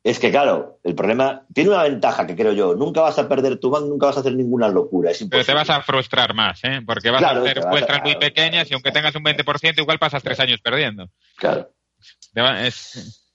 Es 0.02 0.18
que, 0.18 0.32
claro, 0.32 0.80
el 0.84 0.96
problema 0.96 1.46
tiene 1.54 1.72
una 1.72 1.84
ventaja 1.84 2.26
que 2.26 2.36
creo 2.36 2.54
yo. 2.54 2.74
Nunca 2.74 3.02
vas 3.02 3.20
a 3.20 3.28
perder 3.28 3.60
tu 3.60 3.70
bank, 3.70 3.86
nunca 3.86 4.06
vas 4.08 4.18
a 4.18 4.20
hacer 4.22 4.34
ninguna 4.34 4.70
locura. 4.70 5.12
Es 5.12 5.18
Pero 5.18 5.26
imposible. 5.42 5.46
te 5.46 5.54
vas 5.54 5.70
a 5.70 5.82
frustrar 5.82 6.34
más, 6.34 6.64
¿eh? 6.64 6.82
Porque 6.86 7.10
vas 7.10 7.20
Claro, 7.20 7.40
a 7.42 7.44
hacer 7.44 7.60
vas 7.60 7.90
a- 7.90 8.02
muy 8.02 8.16
pequeñas 8.16 8.72
y 8.72 8.74
aunque 8.74 8.92
tengas 8.92 9.14
un 9.16 9.24
20%, 9.24 9.82
igual 9.82 10.00
pasas 10.00 10.24
tres 10.24 10.40
años 10.40 10.62
perdiendo. 10.62 11.10
Claro. 11.36 11.70
Te 12.34 12.42
va- 12.42 12.66
es- 12.66 13.26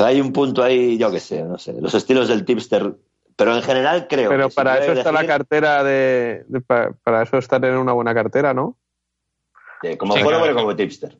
Hay 0.00 0.20
un 0.20 0.32
punto 0.32 0.62
ahí, 0.62 0.96
yo 0.98 1.10
qué 1.10 1.20
sé, 1.20 1.42
no 1.44 1.58
sé, 1.58 1.74
los 1.80 1.94
estilos 1.94 2.28
del 2.28 2.44
tipster. 2.44 2.94
Pero 3.36 3.54
en 3.56 3.62
general 3.62 4.06
creo 4.08 4.28
Pero 4.30 4.48
que 4.48 4.54
para 4.54 4.78
eso 4.78 4.92
está 4.92 5.10
la 5.12 5.26
cartera 5.26 5.82
de, 5.84 6.44
de- 6.48 6.60
pa- 6.60 6.92
para 7.02 7.22
eso 7.22 7.38
está 7.38 7.60
tener 7.60 7.76
una 7.78 7.92
buena 7.92 8.14
cartera, 8.14 8.52
¿no? 8.54 8.78
eh, 9.82 9.96
como 9.98 10.14
Sí, 10.16 10.22
claro. 10.22 10.52
o 10.52 10.54
como 10.54 10.76
tipster. 10.76 11.18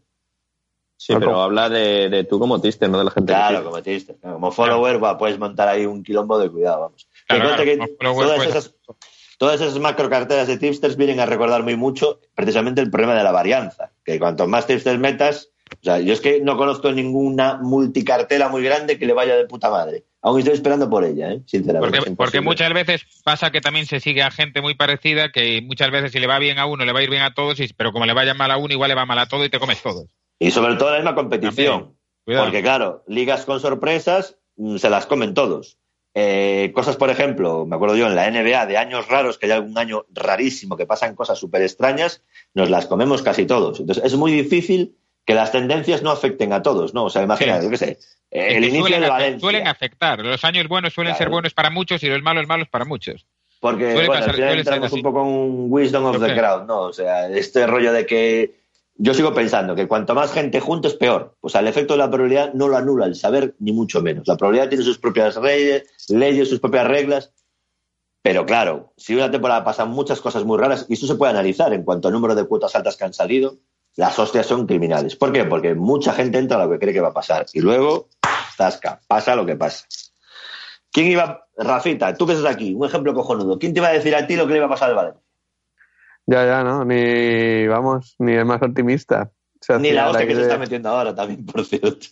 Sí, 1.04 1.14
pero 1.18 1.42
habla 1.42 1.68
de, 1.68 2.08
de 2.08 2.22
tú 2.22 2.38
como 2.38 2.60
tister, 2.60 2.88
no 2.88 2.98
de 2.98 3.04
la 3.04 3.10
gente. 3.10 3.32
que 3.32 3.36
Claro, 3.36 3.64
como. 3.64 3.82
Claro, 3.82 4.34
Como 4.34 4.52
follower 4.52 5.02
va, 5.02 5.18
puedes 5.18 5.36
montar 5.36 5.66
ahí 5.68 5.84
un 5.84 6.04
quilombo 6.04 6.38
de 6.38 6.48
cuidado, 6.48 6.82
vamos. 6.82 7.08
Claro, 7.26 7.64
que 7.64 7.76
todas, 7.76 8.36
puedes- 8.36 8.46
esas, 8.50 8.74
todas 9.36 9.60
esas 9.60 9.76
macro 9.80 10.08
carteras 10.08 10.46
de 10.46 10.58
tipsters 10.58 10.96
vienen 10.96 11.18
a 11.18 11.26
recordar 11.26 11.64
muy 11.64 11.74
mucho 11.74 12.20
precisamente 12.36 12.80
el 12.80 12.88
problema 12.90 13.16
de 13.16 13.24
la 13.24 13.32
varianza. 13.32 13.90
Que 14.04 14.20
cuanto 14.20 14.46
más 14.46 14.68
tipsters 14.68 15.00
metas, 15.00 15.48
o 15.72 15.82
sea, 15.82 15.98
yo 15.98 16.12
es 16.12 16.20
que 16.20 16.40
no 16.40 16.56
conozco 16.56 16.92
ninguna 16.92 17.58
multicartela 17.60 18.48
muy 18.48 18.62
grande 18.62 18.96
que 18.96 19.06
le 19.06 19.12
vaya 19.12 19.34
de 19.34 19.46
puta 19.46 19.70
madre. 19.70 20.04
Aún 20.20 20.38
estoy 20.38 20.54
esperando 20.54 20.88
por 20.88 21.04
ella, 21.04 21.32
¿eh? 21.32 21.42
sinceramente. 21.46 21.96
Porque, 21.98 22.14
porque 22.14 22.40
muchas 22.40 22.72
veces 22.72 23.04
pasa 23.24 23.50
que 23.50 23.60
también 23.60 23.86
se 23.86 23.98
sigue 23.98 24.22
a 24.22 24.30
gente 24.30 24.60
muy 24.60 24.76
parecida, 24.76 25.32
que 25.32 25.60
muchas 25.62 25.90
veces 25.90 26.12
si 26.12 26.20
le 26.20 26.28
va 26.28 26.38
bien 26.38 26.60
a 26.60 26.66
uno, 26.66 26.84
le 26.84 26.92
va 26.92 27.00
a 27.00 27.02
ir 27.02 27.10
bien 27.10 27.22
a 27.22 27.34
todos, 27.34 27.58
y- 27.58 27.72
pero 27.72 27.90
como 27.90 28.06
le 28.06 28.12
vaya 28.12 28.34
mal 28.34 28.52
a 28.52 28.56
uno, 28.56 28.72
igual 28.72 28.88
le 28.90 28.94
va 28.94 29.04
mal 29.04 29.18
a 29.18 29.26
todo 29.26 29.44
y 29.44 29.48
te 29.50 29.58
comes 29.58 29.82
todos. 29.82 30.06
Y 30.42 30.50
sobre 30.50 30.74
todo 30.76 30.90
la 30.90 30.96
misma 30.96 31.14
competición. 31.14 31.96
Porque, 32.24 32.62
claro, 32.62 33.02
ligas 33.06 33.44
con 33.44 33.60
sorpresas 33.60 34.36
mm, 34.56 34.76
se 34.76 34.90
las 34.90 35.06
comen 35.06 35.34
todos. 35.34 35.78
Eh, 36.14 36.72
cosas, 36.74 36.96
por 36.96 37.08
ejemplo, 37.10 37.64
me 37.66 37.74
acuerdo 37.76 37.96
yo 37.96 38.06
en 38.06 38.14
la 38.14 38.30
NBA 38.30 38.66
de 38.66 38.76
años 38.76 39.08
raros, 39.08 39.38
que 39.38 39.46
hay 39.46 39.52
algún 39.52 39.78
año 39.78 40.04
rarísimo 40.12 40.76
que 40.76 40.84
pasan 40.86 41.14
cosas 41.14 41.38
súper 41.38 41.62
extrañas, 41.62 42.22
nos 42.54 42.68
las 42.70 42.86
comemos 42.86 43.22
casi 43.22 43.46
todos. 43.46 43.80
Entonces, 43.80 44.04
es 44.04 44.14
muy 44.16 44.30
difícil 44.32 44.94
que 45.24 45.34
las 45.34 45.52
tendencias 45.52 46.02
no 46.02 46.10
afecten 46.10 46.52
a 46.52 46.62
todos, 46.62 46.92
¿no? 46.94 47.04
O 47.04 47.10
sea, 47.10 47.22
imagina, 47.22 47.58
Sí. 47.58 47.64
yo 47.64 47.70
qué 47.70 47.76
sé, 47.78 47.98
el 48.30 48.64
inicio 48.64 48.80
suelen, 48.82 49.00
de 49.02 49.08
Valencia. 49.08 49.40
suelen 49.40 49.66
afectar. 49.68 50.18
Los 50.20 50.44
años 50.44 50.68
buenos 50.68 50.92
suelen 50.92 51.14
ser 51.14 51.26
Claro. 51.26 51.32
buenos 51.32 51.54
para 51.54 51.70
muchos 51.70 52.02
y 52.02 52.08
los 52.08 52.22
malos 52.22 52.46
malos 52.46 52.68
para 52.68 52.84
muchos. 52.84 53.24
Porque, 53.60 53.92
Suele 53.92 54.08
bueno, 54.08 54.12
pasar- 54.14 54.30
al 54.30 54.34
final 54.34 54.50
ser 54.50 54.58
entramos 54.58 54.92
un 54.92 55.02
poco 55.02 55.20
en 55.22 55.28
un 55.28 55.66
wisdom 55.70 56.04
of 56.06 56.16
Yo 56.18 56.26
the 56.26 56.34
crowd, 56.34 56.66
¿no? 56.66 56.80
O 56.80 56.92
sea, 56.92 57.28
este 57.28 57.66
rollo 57.66 57.92
de 57.92 58.04
que 58.04 58.61
yo 58.94 59.14
sigo 59.14 59.34
pensando 59.34 59.74
que 59.74 59.88
cuanto 59.88 60.14
más 60.14 60.32
gente 60.32 60.60
junto 60.60 60.88
es 60.88 60.94
peor. 60.94 61.36
Sea, 61.46 61.60
el 61.60 61.68
efecto 61.68 61.94
de 61.94 61.98
la 61.98 62.10
probabilidad 62.10 62.52
no 62.54 62.68
lo 62.68 62.76
anula 62.76 63.06
el 63.06 63.14
saber, 63.14 63.54
ni 63.58 63.72
mucho 63.72 64.02
menos. 64.02 64.26
La 64.28 64.36
probabilidad 64.36 64.68
tiene 64.68 64.84
sus 64.84 64.98
propias 64.98 65.36
leyes, 65.36 65.84
leyes 66.08 66.48
sus 66.48 66.60
propias 66.60 66.86
reglas. 66.86 67.32
Pero 68.22 68.46
claro, 68.46 68.92
si 68.96 69.14
una 69.14 69.30
temporada 69.30 69.64
pasan 69.64 69.90
muchas 69.90 70.20
cosas 70.20 70.44
muy 70.44 70.58
raras, 70.58 70.86
y 70.88 70.94
esto 70.94 71.06
se 71.06 71.16
puede 71.16 71.32
analizar 71.32 71.72
en 71.72 71.82
cuanto 71.82 72.08
al 72.08 72.14
número 72.14 72.34
de 72.34 72.44
cuotas 72.44 72.76
altas 72.76 72.96
que 72.96 73.04
han 73.04 73.12
salido, 73.12 73.58
las 73.96 74.18
hostias 74.18 74.46
son 74.46 74.66
criminales. 74.66 75.16
¿Por 75.16 75.32
qué? 75.32 75.44
Porque 75.44 75.74
mucha 75.74 76.12
gente 76.12 76.38
entra 76.38 76.56
a 76.56 76.64
lo 76.64 76.70
que 76.70 76.78
cree 76.78 76.94
que 76.94 77.00
va 77.00 77.08
a 77.08 77.14
pasar. 77.14 77.46
Y 77.52 77.60
luego, 77.60 78.08
zasca, 78.56 79.00
pasa 79.08 79.34
lo 79.34 79.44
que 79.44 79.56
pasa. 79.56 79.86
¿Quién 80.92 81.08
iba? 81.08 81.46
Rafita, 81.56 82.14
tú 82.14 82.26
que 82.26 82.34
estás 82.34 82.54
aquí, 82.54 82.74
un 82.74 82.86
ejemplo 82.86 83.14
cojonudo. 83.14 83.58
¿Quién 83.58 83.72
te 83.72 83.80
iba 83.80 83.88
a 83.88 83.92
decir 83.92 84.14
a 84.14 84.26
ti 84.26 84.36
lo 84.36 84.46
que 84.46 84.52
le 84.52 84.58
iba 84.58 84.66
a 84.66 84.70
pasar 84.70 84.90
al 84.90 84.96
Valencia? 84.96 85.21
Ya, 86.26 86.46
ya, 86.46 86.62
¿no? 86.64 86.84
Ni, 86.84 87.66
vamos, 87.66 88.14
ni 88.18 88.32
el 88.32 88.44
más 88.44 88.62
optimista. 88.62 89.30
Se 89.60 89.78
Ni 89.78 89.92
la 89.92 90.08
hostia 90.10 90.26
que 90.26 90.34
se 90.34 90.42
está 90.42 90.58
metiendo 90.58 90.88
ahora 90.88 91.14
también, 91.14 91.46
por 91.46 91.64
cierto. 91.64 92.06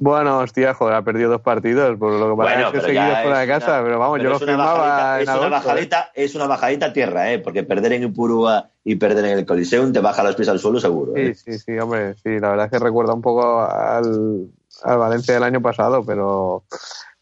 Bueno, 0.00 0.38
hostia, 0.40 0.74
joder, 0.74 0.96
ha 0.96 1.02
perdido 1.02 1.30
dos 1.30 1.42
partidos, 1.42 1.96
por 1.96 2.12
lo 2.12 2.30
que 2.30 2.36
pasa 2.36 2.54
Bueno, 2.54 2.66
es 2.68 2.72
que 2.72 2.72
pero 2.72 2.82
he 2.82 2.86
seguido 2.86 3.14
ya 3.14 3.22
fuera 3.22 3.38
de 3.38 3.46
casa, 3.46 3.72
una- 3.74 3.82
pero 3.84 3.98
vamos, 4.00 4.18
pero 4.18 4.24
yo 4.24 4.30
lo 4.30 4.38
firmaba 4.38 4.78
bajadita- 4.78 5.16
en 5.16 5.22
es 5.22 5.28
una. 5.28 5.46
¿eh? 5.46 5.50
bajadita, 5.50 6.10
es 6.14 6.34
una 6.34 6.46
bajadita 6.48 6.86
a 6.86 6.92
tierra, 6.92 7.32
¿eh? 7.32 7.38
Porque 7.38 7.62
perder 7.62 7.92
en 7.92 8.02
Ipurúa 8.04 8.68
y 8.82 8.96
perder 8.96 9.24
en 9.26 9.38
el 9.38 9.46
Coliseum 9.46 9.92
te 9.92 10.00
baja 10.00 10.24
los 10.24 10.34
pies 10.34 10.48
al 10.48 10.58
suelo 10.58 10.80
seguro. 10.80 11.16
¿eh? 11.16 11.34
Sí, 11.36 11.52
sí, 11.52 11.58
sí, 11.60 11.78
hombre, 11.78 12.14
sí, 12.14 12.38
la 12.40 12.50
verdad 12.50 12.66
es 12.66 12.72
que 12.72 12.78
recuerda 12.84 13.14
un 13.14 13.22
poco 13.22 13.60
al, 13.62 14.48
al 14.82 14.98
Valencia 14.98 15.34
del 15.34 15.42
año 15.44 15.60
pasado, 15.62 16.04
pero 16.04 16.64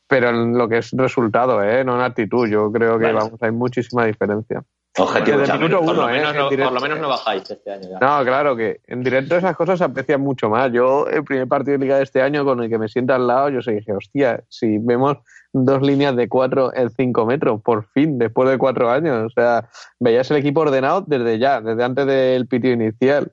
pero 0.09 0.31
en 0.31 0.57
lo 0.57 0.69
que 0.69 0.79
es 0.79 0.91
resultado, 0.93 1.63
¿eh? 1.65 1.85
no 1.85 1.97
en 1.97 2.03
actitud, 2.03 2.47
yo 2.49 2.71
creo 2.71 2.99
que 2.99 3.07
vamos, 3.13 3.43
hay 3.43 3.51
muchísima 3.51 4.07
diferencia. 4.07 4.63
Objetivo 4.99 5.39
Desde 5.39 5.53
el 5.53 5.71
Por 5.71 5.97
lo, 5.97 6.09
¿eh? 6.09 6.13
menos 6.13 6.31
en 6.31 6.39
no, 6.39 6.49
por 6.49 6.73
lo 6.73 6.81
menos 6.81 7.01
no 7.01 7.09
bajáis 7.09 7.51
este 7.51 7.71
año 7.71 7.89
ya. 7.91 7.99
No, 7.99 8.25
claro 8.25 8.57
que 8.57 8.81
en 8.87 9.03
directo 9.03 9.37
esas 9.37 9.55
cosas 9.57 9.79
se 9.79 9.85
aprecian 9.85 10.21
mucho 10.23 10.49
más. 10.49 10.73
Yo, 10.73 11.07
el 11.09 11.23
primer 11.23 11.47
partido 11.47 11.73
de 11.77 11.85
Liga 11.85 11.99
de 11.99 12.05
este 12.05 12.23
año 12.23 12.45
con 12.45 12.63
el 12.63 12.71
que 12.71 12.79
me 12.79 12.89
sienta 12.89 13.17
al 13.17 13.27
lado, 13.27 13.51
yo 13.51 13.61
sé, 13.61 13.73
dije, 13.73 13.93
hostia, 13.93 14.43
si 14.49 14.79
vemos 14.79 15.19
dos 15.53 15.83
líneas 15.83 16.17
de 16.17 16.29
cuatro 16.29 16.75
en 16.75 16.91
cinco 16.91 17.27
metros, 17.27 17.61
por 17.63 17.87
fin, 17.89 18.19
después 18.19 18.49
de 18.49 18.57
cuatro 18.59 18.91
años. 18.91 19.27
O 19.27 19.31
sea, 19.31 19.69
veías 20.01 20.31
el 20.31 20.39
equipo 20.39 20.61
ordenado 20.61 21.05
desde 21.07 21.39
ya, 21.39 21.61
desde 21.61 21.85
antes 21.85 22.07
del 22.07 22.47
pitido 22.47 22.75
inicial. 22.75 23.33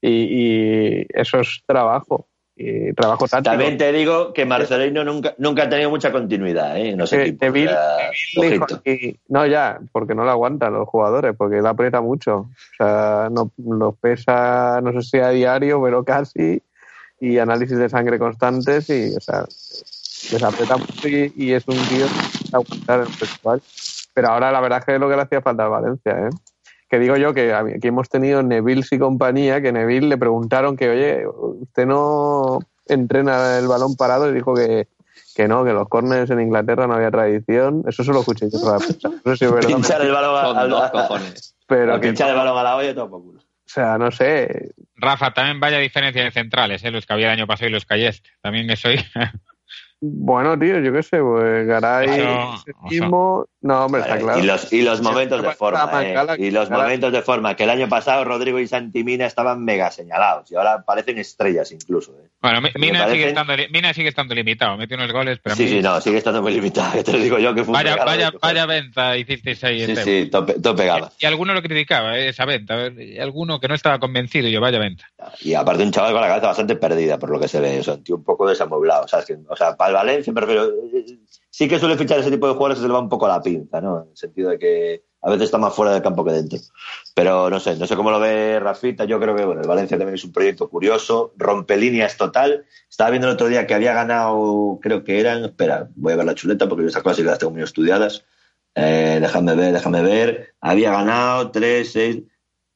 Y, 0.00 0.08
y 1.00 1.06
eso 1.10 1.40
es 1.40 1.62
trabajo. 1.66 2.26
Y 2.54 2.92
trabajo 2.92 3.26
táctico. 3.26 3.50
También 3.50 3.78
te 3.78 3.90
digo 3.92 4.32
que 4.34 4.44
Marcelino 4.44 5.02
nunca, 5.04 5.34
nunca 5.38 5.62
ha 5.64 5.68
tenido 5.68 5.88
mucha 5.88 6.12
continuidad 6.12 6.76
¿eh? 6.76 6.90
en 6.90 6.98
los 6.98 7.10
Eh, 7.12 7.22
equipos. 7.22 7.52
Dijo 8.36 8.64
aquí- 8.64 9.18
no, 9.28 9.46
ya, 9.46 9.78
porque 9.90 10.14
no 10.14 10.24
lo 10.24 10.30
aguantan 10.30 10.74
los 10.74 10.86
jugadores, 10.88 11.34
porque 11.36 11.58
él 11.58 11.66
aprieta 11.66 12.00
mucho. 12.02 12.36
O 12.36 12.50
sea, 12.76 13.28
no, 13.30 13.50
los 13.56 13.96
pesa, 13.96 14.80
no 14.82 14.92
sé 14.92 15.02
si 15.02 15.18
a 15.18 15.30
diario, 15.30 15.82
pero 15.82 16.04
casi, 16.04 16.62
y 17.20 17.38
análisis 17.38 17.78
de 17.78 17.88
sangre 17.88 18.18
constantes, 18.18 18.90
y, 18.90 19.14
o 19.16 19.20
sea, 19.20 19.44
les 20.30 20.42
aprieta 20.42 20.76
mucho 20.76 21.08
y, 21.08 21.32
y 21.36 21.52
es 21.54 21.66
un 21.66 21.76
tío 21.88 22.06
que 22.06 22.56
aguantar 22.56 23.00
el 23.00 23.06
festival. 23.06 23.62
Pero 24.14 24.28
ahora 24.28 24.52
la 24.52 24.60
verdad 24.60 24.80
es 24.80 24.84
que 24.84 24.94
es 24.94 25.00
lo 25.00 25.08
que 25.08 25.16
le 25.16 25.22
hacía 25.22 25.40
falta 25.40 25.64
al 25.64 25.70
Valencia, 25.70 26.12
¿eh? 26.12 26.30
Que 26.92 26.98
digo 26.98 27.16
yo 27.16 27.32
que 27.32 27.54
aquí 27.54 27.88
hemos 27.88 28.10
tenido 28.10 28.42
Neville 28.42 28.84
y 28.90 28.98
compañía, 28.98 29.62
que 29.62 29.72
Neville 29.72 30.08
le 30.08 30.18
preguntaron 30.18 30.76
que, 30.76 30.90
oye, 30.90 31.22
usted 31.26 31.86
no 31.86 32.58
entrena 32.86 33.56
el 33.56 33.66
balón 33.66 33.96
parado 33.96 34.28
y 34.28 34.34
dijo 34.34 34.52
que, 34.52 34.88
que 35.34 35.48
no, 35.48 35.64
que 35.64 35.72
los 35.72 35.88
corners 35.88 36.30
en 36.30 36.42
Inglaterra 36.42 36.86
no 36.86 36.92
había 36.92 37.10
tradición. 37.10 37.82
Eso 37.88 38.04
se 38.04 38.12
lo 38.12 38.20
escuché 38.20 38.50
yo 38.52 38.60
toda 38.60 38.74
la 38.74 38.78
prensa. 38.80 39.08
No 39.24 39.32
sé 39.32 39.36
si 39.38 39.44
es 39.46 39.52
verdad. 39.52 39.68
Pinchar 39.70 40.02
el 40.02 40.12
balón 40.12 40.36
a, 40.36 40.42
Son 40.42 40.58
a- 40.58 40.64
dos 40.66 40.82
a- 40.82 40.90
cojones. 40.90 41.54
Pero 41.66 41.98
que, 41.98 42.08
pinchar 42.08 42.28
el 42.28 42.36
balón 42.36 42.58
a 42.58 42.62
la 42.62 42.76
olla 42.76 42.94
culo. 42.94 43.38
o 43.40 43.42
sea, 43.64 43.96
no 43.96 44.10
sé. 44.10 44.72
Rafa, 44.94 45.32
también 45.32 45.60
vaya 45.60 45.78
diferencia 45.78 46.22
de 46.22 46.30
centrales, 46.30 46.84
¿eh? 46.84 46.90
los 46.90 47.06
que 47.06 47.14
había 47.14 47.28
el 47.32 47.38
año 47.38 47.46
pasado 47.46 47.70
y 47.70 47.72
los 47.72 47.86
que 47.86 47.94
hay 47.94 48.04
este. 48.04 48.28
También 48.42 48.68
eso 48.68 48.88
ahí. 48.88 48.98
Bueno, 50.04 50.58
tío, 50.58 50.80
yo 50.80 50.92
qué 50.92 51.02
sé, 51.04 51.20
pues 51.20 51.64
Garay. 51.64 52.08
No, 53.60 53.84
hombre, 53.84 54.00
está 54.00 54.18
claro. 54.18 54.40
Y 54.40 54.42
los, 54.42 54.72
y 54.72 54.82
los 54.82 55.00
momentos 55.00 55.40
de 55.40 55.52
forma, 55.52 55.88
eh, 56.02 56.16
y 56.38 56.50
los 56.50 56.68
momentos 56.68 57.12
de 57.12 57.22
forma, 57.22 57.54
que 57.54 57.62
el 57.62 57.70
año 57.70 57.88
pasado 57.88 58.24
Rodrigo 58.24 58.58
y 58.58 58.66
Santimina 58.66 59.26
estaban 59.26 59.64
mega 59.64 59.92
señalados 59.92 60.50
y 60.50 60.56
ahora 60.56 60.82
parecen 60.84 61.18
estrellas 61.18 61.70
incluso. 61.70 62.10
eh. 62.20 62.28
Bueno, 62.40 62.60
Mina, 62.76 63.08
sigue 63.08 63.28
estando, 63.28 63.56
li- 63.56 63.68
Mina 63.70 63.94
sigue 63.94 64.08
estando 64.08 64.34
limitado. 64.34 64.76
Mete 64.76 64.96
unos 64.96 65.12
goles, 65.12 65.38
pero 65.40 65.54
Sí, 65.54 65.62
mí- 65.62 65.68
sí, 65.68 65.80
no, 65.80 66.00
sigue 66.00 66.18
estando 66.18 66.42
muy 66.42 66.52
limitado, 66.54 67.00
te 67.04 67.12
lo 67.12 67.18
digo 67.18 67.38
yo 67.38 67.54
que 67.54 67.62
fue 67.62 67.72
vaya, 67.74 68.04
vaya, 68.04 68.32
vaya 68.42 68.66
venta 68.66 69.16
hicisteis 69.16 69.62
ahí. 69.62 69.86
Sí, 69.86 69.94
sí, 69.96 70.28
tope, 70.28 70.54
tope 70.60 70.84
gama. 70.86 71.12
Y 71.20 71.26
alguno 71.26 71.54
lo 71.54 71.62
criticaba, 71.62 72.18
eh, 72.18 72.30
esa 72.30 72.44
venta. 72.44 72.88
Y 72.88 73.18
alguno 73.20 73.60
que 73.60 73.68
no 73.68 73.76
estaba 73.76 74.00
convencido, 74.00 74.48
y 74.48 74.52
yo, 74.52 74.60
vaya 74.60 74.80
venta. 74.80 75.04
Y 75.42 75.54
aparte 75.54 75.84
un 75.84 75.92
chaval 75.92 76.10
con 76.12 76.20
la 76.20 76.26
cabeza 76.26 76.48
bastante 76.48 76.74
perdida 76.74 77.16
por 77.20 77.30
lo 77.30 77.38
que 77.38 77.46
se 77.46 77.60
ve, 77.60 77.78
o 77.78 77.84
sea, 77.84 77.94
un 77.94 78.02
tío 78.02 78.16
un 78.16 78.24
poco 78.24 78.48
desamueblado, 78.48 79.06
¿sabes? 79.06 79.26
Que, 79.26 79.36
o 79.48 79.54
sea, 79.54 79.76
para 79.76 79.91
el 79.92 79.96
Valencia 79.96 80.32
me 80.32 80.40
refiero, 80.40 80.64
eh, 80.92 81.18
sí 81.50 81.68
que 81.68 81.78
suele 81.78 81.96
fichar 81.96 82.18
ese 82.18 82.30
tipo 82.30 82.46
de 82.48 82.54
jugadores 82.54 82.78
se 82.78 82.86
le 82.86 82.92
va 82.92 83.00
un 83.00 83.08
poco 83.08 83.28
la 83.28 83.40
pinza, 83.40 83.80
¿no? 83.80 84.02
En 84.02 84.10
el 84.10 84.16
sentido 84.16 84.50
de 84.50 84.58
que 84.58 85.04
a 85.22 85.30
veces 85.30 85.44
está 85.44 85.58
más 85.58 85.74
fuera 85.74 85.92
del 85.92 86.02
campo 86.02 86.24
que 86.24 86.32
dentro. 86.32 86.58
Pero 87.14 87.48
no 87.48 87.60
sé, 87.60 87.76
no 87.76 87.86
sé 87.86 87.94
cómo 87.94 88.10
lo 88.10 88.18
ve 88.18 88.58
Rafita, 88.58 89.04
yo 89.04 89.20
creo 89.20 89.36
que, 89.36 89.44
bueno, 89.44 89.60
el 89.60 89.68
Valencia 89.68 89.96
también 89.96 90.16
es 90.16 90.24
un 90.24 90.32
proyecto 90.32 90.68
curioso, 90.68 91.32
rompe 91.36 91.76
líneas 91.76 92.16
total. 92.16 92.66
Estaba 92.90 93.10
viendo 93.10 93.28
el 93.28 93.34
otro 93.34 93.46
día 93.46 93.66
que 93.66 93.74
había 93.74 93.92
ganado, 93.92 94.78
creo 94.82 95.04
que 95.04 95.20
eran, 95.20 95.44
espera, 95.44 95.88
voy 95.94 96.14
a 96.14 96.16
ver 96.16 96.26
la 96.26 96.34
chuleta 96.34 96.68
porque 96.68 96.82
yo 96.82 96.88
estas 96.88 97.02
cosas 97.02 97.24
las 97.24 97.38
tengo 97.38 97.52
muy 97.52 97.62
estudiadas. 97.62 98.24
Eh, 98.74 99.18
déjame 99.20 99.54
ver, 99.54 99.72
déjame 99.72 100.02
ver. 100.02 100.54
Había 100.60 100.90
ganado 100.92 101.50
3, 101.50 101.92
6, 101.92 102.22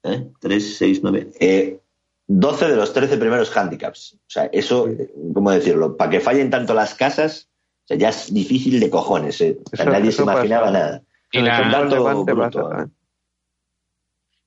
¿eh? 0.04 0.28
3, 0.40 0.76
6, 0.76 1.00
9. 1.02 1.30
Eh, 1.40 1.80
12 2.28 2.68
de 2.68 2.76
los 2.76 2.92
13 2.92 3.16
primeros 3.18 3.56
handicaps. 3.56 4.14
O 4.14 4.18
sea, 4.30 4.44
eso, 4.52 4.88
eh, 4.88 5.10
¿cómo 5.34 5.50
decirlo? 5.50 5.96
Para 5.96 6.10
que 6.10 6.20
fallen 6.20 6.50
tanto 6.50 6.74
las 6.74 6.94
casas, 6.94 7.48
o 7.84 7.86
sea, 7.88 7.96
ya 7.96 8.08
es 8.08 8.32
difícil 8.34 8.80
de 8.80 8.90
cojones. 8.90 9.40
¿eh? 9.40 9.56
O 9.72 9.76
sea, 9.76 9.84
Eso- 9.84 9.92
nadie 9.92 10.08
eso 10.08 10.16
se 10.18 10.22
imaginaba 10.24 10.66
pasa. 10.66 10.78
nada. 10.78 11.02
Y 11.32 11.40
la- 11.40 11.70
Tanto 11.70 11.94
levante 11.96 12.32
bruto, 12.32 12.68
pasa. 12.70 12.88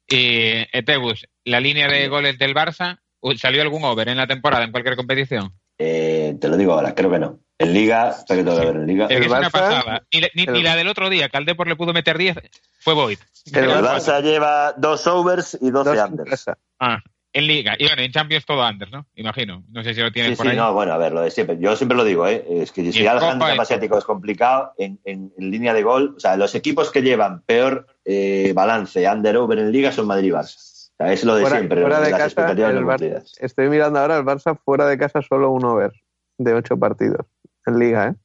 Y 0.08 0.66
Etebus, 0.74 1.26
la 1.46 1.60
línea 1.60 1.88
de 1.88 2.08
goles 2.08 2.38
del 2.40 2.56
Barça, 2.56 3.00
¿salió 3.38 3.62
algún 3.62 3.84
over 3.84 4.10
en 4.10 4.18
la 4.18 4.28
temporada 4.28 4.64
en 4.64 4.72
cualquier 4.72 4.96
competición? 4.96 5.54
Eh, 5.78 6.36
te 6.42 6.48
lo 6.48 6.58
digo 6.58 6.74
ahora, 6.74 6.96
creo 6.96 7.12
que 7.12 7.20
no. 7.20 7.40
En 7.60 7.74
Liga, 7.74 8.14
sea 8.14 8.38
que 8.38 8.44
tengo 8.44 8.58
que 8.60 8.66
ver 8.66 8.76
en 8.78 8.88
Liga. 8.88 9.06
El 9.08 9.24
es 9.24 9.30
una 9.30 9.42
Barça- 9.42 9.52
pasada. 9.52 10.04
Ni, 10.14 10.22
ni- 10.34 10.44
el- 10.48 10.54
ni 10.54 10.64
la 10.64 10.76
del 10.76 10.88
otro 10.88 11.10
día, 11.10 11.30
que 11.30 11.38
al 11.38 11.46
Depor 11.46 11.68
le 11.68 11.76
pudo 11.76 11.94
meter 11.94 12.18
10, 12.18 12.38
fue 12.80 12.94
Boyd. 12.94 13.20
El 13.54 13.64
El 13.66 13.70
Barça- 13.70 13.98
Barça 13.98 14.22
lleva 14.24 14.74
dos 14.74 15.06
overs 15.08 15.58
y 15.62 15.70
12 15.70 15.90
Dos 15.92 16.00
en 16.00 16.14
unders. 16.14 16.46
Ah, 16.80 17.02
en 17.32 17.46
Liga. 17.48 17.76
Y 17.78 17.86
bueno, 17.88 18.02
en 18.02 18.12
Champions 18.12 18.46
todo 18.46 18.68
under, 18.68 18.92
¿no? 18.92 19.06
Imagino. 19.16 19.64
No 19.70 19.84
sé 19.84 19.94
si 19.94 20.02
lo 20.02 20.12
tienes 20.12 20.32
Sí, 20.32 20.38
por 20.38 20.46
sí, 20.48 20.52
ahí. 20.52 20.58
no, 20.58 20.74
bueno, 20.74 20.94
a 20.94 20.98
ver, 20.98 21.12
lo 21.14 21.22
de 21.22 21.30
siempre. 21.32 21.58
Yo 21.60 21.76
siempre 21.76 21.96
lo 21.98 22.04
digo, 22.04 22.28
¿eh? 22.28 22.44
Es 22.50 22.72
que 22.72 22.92
si 22.92 23.04
ya 23.04 23.12
el 23.14 23.20
handicap 23.20 23.60
asiático 23.60 23.98
es 23.98 24.04
complicado, 24.06 24.74
en, 24.78 25.00
en- 25.06 25.32
en 25.38 25.52
línea 25.52 25.74
de 25.74 25.84
gol, 25.84 26.16
o 26.18 26.20
sea, 26.20 26.38
los 26.38 26.56
equipos 26.56 26.92
que 26.92 27.02
llevan 27.02 27.42
peor 27.44 27.86
eh, 28.06 28.52
balance 28.56 29.08
under-over 29.08 29.60
en 29.60 29.72
Liga 29.72 29.92
son 29.92 30.08
Madrid 30.08 30.30
y 30.30 30.32
Barça. 30.32 30.56
O 30.58 31.04
sea, 31.04 31.14
es 31.14 31.24
lo 31.24 31.36
de 31.36 31.42
Fuera, 31.44 31.58
siempre, 31.58 31.82
fuera 31.82 32.02
de 32.02 32.10
las 32.12 32.34
casa, 32.34 32.52
el 32.52 33.24
estoy 33.40 33.70
mirando 33.70 34.00
ahora 34.00 34.18
el 34.18 34.26
Barça 34.26 34.58
fuera 34.66 34.86
de 34.88 34.98
casa 34.98 35.22
solo 35.22 35.52
un 35.52 35.64
over 35.66 35.94
de 36.38 36.54
ocho 36.54 36.78
partidos 36.78 37.26
en 37.66 37.80
liga, 37.80 38.08
¿eh? 38.10 38.16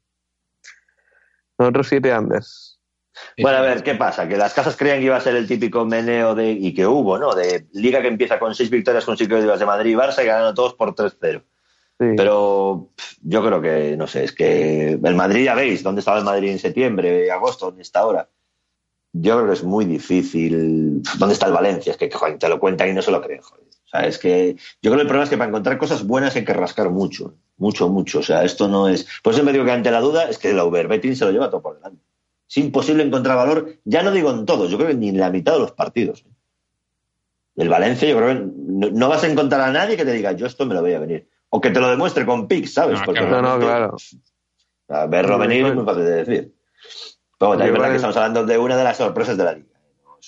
Nosotros 1.59 1.87
siete 1.89 2.17
unders. 2.17 2.74
Bueno, 3.39 3.59
a 3.59 3.63
ver, 3.63 3.83
¿qué 3.83 3.95
pasa? 3.95 4.29
Que 4.29 4.37
las 4.37 4.55
casas 4.55 4.77
creían 4.77 4.99
que 4.99 5.07
iba 5.07 5.17
a 5.17 5.21
ser 5.21 5.37
el 5.37 5.47
típico 5.47 5.85
meneo 5.85 6.35
de, 6.35 6.51
y 6.51 6.75
que 6.75 6.87
hubo, 6.87 7.19
¿no? 7.19 7.35
De 7.35 7.67
liga 7.73 8.03
que 8.03 8.09
empieza 8.09 8.39
con 8.39 8.55
seis 8.55 8.71
victorias 8.71 9.05
consecutivas 9.05 9.59
de 9.59 9.67
Madrid 9.67 9.93
y 9.93 9.95
Barça 9.95 10.23
y 10.23 10.27
ganando 10.27 10.55
todos 10.55 10.75
por 10.75 10.95
3-0. 10.95 11.43
Sí. 12.01 12.07
Pero 12.17 12.91
pff, 12.97 13.19
yo 13.23 13.45
creo 13.45 13.63
que, 13.63 13.97
no 13.97 14.07
sé, 14.07 14.25
es 14.25 14.33
que 14.33 14.93
el 14.93 15.15
Madrid 15.15 15.45
ya 15.45 15.55
veis, 15.55 15.83
¿dónde 15.83 16.01
estaba 16.01 16.19
el 16.19 16.25
Madrid 16.25 16.51
en 16.51 16.59
septiembre, 16.59 17.31
agosto, 17.31 17.67
dónde 17.67 17.83
está 17.83 18.01
ahora? 18.01 18.29
Yo 19.17 19.37
creo 19.37 19.47
que 19.47 19.53
es 19.53 19.63
muy 19.63 19.85
difícil. 19.85 21.01
¿Dónde 21.19 21.35
está 21.35 21.47
el 21.47 21.53
Valencia? 21.53 21.93
Es 21.93 21.97
que 21.97 22.11
joder, 22.11 22.37
te 22.37 22.49
lo 22.49 22.59
cuentan 22.59 22.89
y 22.89 22.95
no 22.95 23.01
se 23.01 23.13
lo 23.13 23.23
creen, 23.23 23.43
joder. 23.43 23.65
O 23.65 23.89
sea, 23.89 24.09
es 24.09 24.19
que 24.19 24.57
yo 24.83 24.91
creo 24.91 24.97
que 24.97 25.03
el 25.03 25.07
problema 25.07 25.23
es 25.23 25.31
que 25.31 25.39
para 25.39 25.49
encontrar 25.51 25.79
cosas 25.79 26.05
buenas 26.05 26.35
hay 26.35 26.45
que 26.45 26.53
rascar 26.53 26.91
mucho, 26.91 27.37
mucho, 27.57 27.89
mucho. 27.89 28.19
O 28.19 28.23
sea, 28.25 28.43
esto 28.43 28.67
no 28.67 28.89
es. 28.89 29.07
Por 29.23 29.33
eso 29.33 29.45
me 29.45 29.53
digo 29.53 29.65
que 29.65 29.71
ante 29.71 29.93
la 29.93 30.01
duda 30.01 30.29
es 30.29 30.37
que 30.37 30.51
el 30.51 30.59
overbetting 30.59 31.15
se 31.15 31.25
lo 31.25 31.31
lleva 31.31 31.49
todo 31.49 31.63
por 31.63 31.77
delante. 31.77 32.03
Es 32.55 32.59
imposible 32.59 33.03
encontrar 33.03 33.37
valor, 33.37 33.75
ya 33.85 34.05
no 34.05 34.13
digo 34.13 34.31
en 34.31 34.47
todos, 34.47 34.71
yo 34.71 34.77
creo 34.77 34.91
que 34.91 34.95
ni 34.95 35.09
en 35.09 35.19
la 35.19 35.29
mitad 35.29 35.55
de 35.55 35.59
los 35.59 35.73
partidos. 35.73 36.25
El 37.57 37.69
Valencia, 37.69 38.09
yo 38.09 38.17
creo 38.17 38.29
que 38.29 38.47
no, 38.55 38.91
no 38.91 39.09
vas 39.09 39.25
a 39.25 39.29
encontrar 39.29 39.61
a 39.63 39.73
nadie 39.73 39.97
que 39.97 40.05
te 40.05 40.13
diga, 40.13 40.31
yo 40.33 40.47
esto 40.47 40.65
me 40.65 40.75
lo 40.75 40.81
voy 40.81 40.93
a 40.93 41.01
venir. 41.01 41.29
O 41.51 41.61
que 41.61 41.71
te 41.71 41.81
lo 41.81 41.89
demuestre 41.89 42.25
con 42.25 42.47
picks, 42.47 42.75
¿sabes? 42.75 43.01
No, 43.01 43.07
Porque. 43.07 43.23
No, 43.23 43.59
claro. 43.59 43.97
a 44.89 45.07
verlo 45.07 45.39
venir 45.39 45.67
es 45.67 45.75
muy 45.75 45.85
fácil 45.85 46.05
de 46.05 46.25
decir. 46.25 46.55
Pero 47.39 47.49
bueno, 47.49 47.65
es 47.65 47.73
verdad 47.73 47.91
que 47.91 47.97
estamos 47.97 48.17
hablando 48.17 48.47
de 48.47 48.59
una 48.59 48.77
de 48.77 48.85
las 48.85 48.97
sorpresas 48.99 49.37
de 49.37 49.45
la 49.45 49.53
liga. 49.55 49.67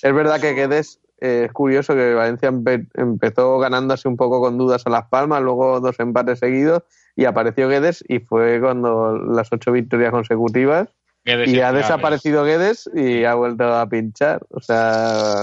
Es 0.02 0.14
verdad 0.14 0.40
que 0.40 0.52
Guedes, 0.54 1.00
eh, 1.20 1.44
es 1.46 1.52
curioso 1.52 1.94
que 1.94 2.12
Valencia 2.14 2.50
empe- 2.50 2.88
empezó 2.94 3.58
ganándose 3.60 4.08
un 4.08 4.16
poco 4.16 4.40
con 4.40 4.58
dudas 4.58 4.84
a 4.86 4.90
Las 4.90 5.06
Palmas, 5.08 5.42
luego 5.42 5.78
dos 5.78 5.98
empates 6.00 6.40
seguidos 6.40 6.82
y 7.14 7.24
apareció 7.24 7.68
Guedes 7.68 8.04
y 8.08 8.18
fue 8.18 8.60
cuando 8.60 9.16
las 9.16 9.52
ocho 9.52 9.70
victorias 9.70 10.10
consecutivas 10.10 10.88
Y 11.26 11.60
ha 11.60 11.72
desaparecido 11.72 12.44
Guedes 12.44 12.88
y 12.94 13.24
ha 13.24 13.34
vuelto 13.34 13.64
a 13.74 13.88
pinchar. 13.88 14.40
O 14.50 14.60
sea, 14.60 15.42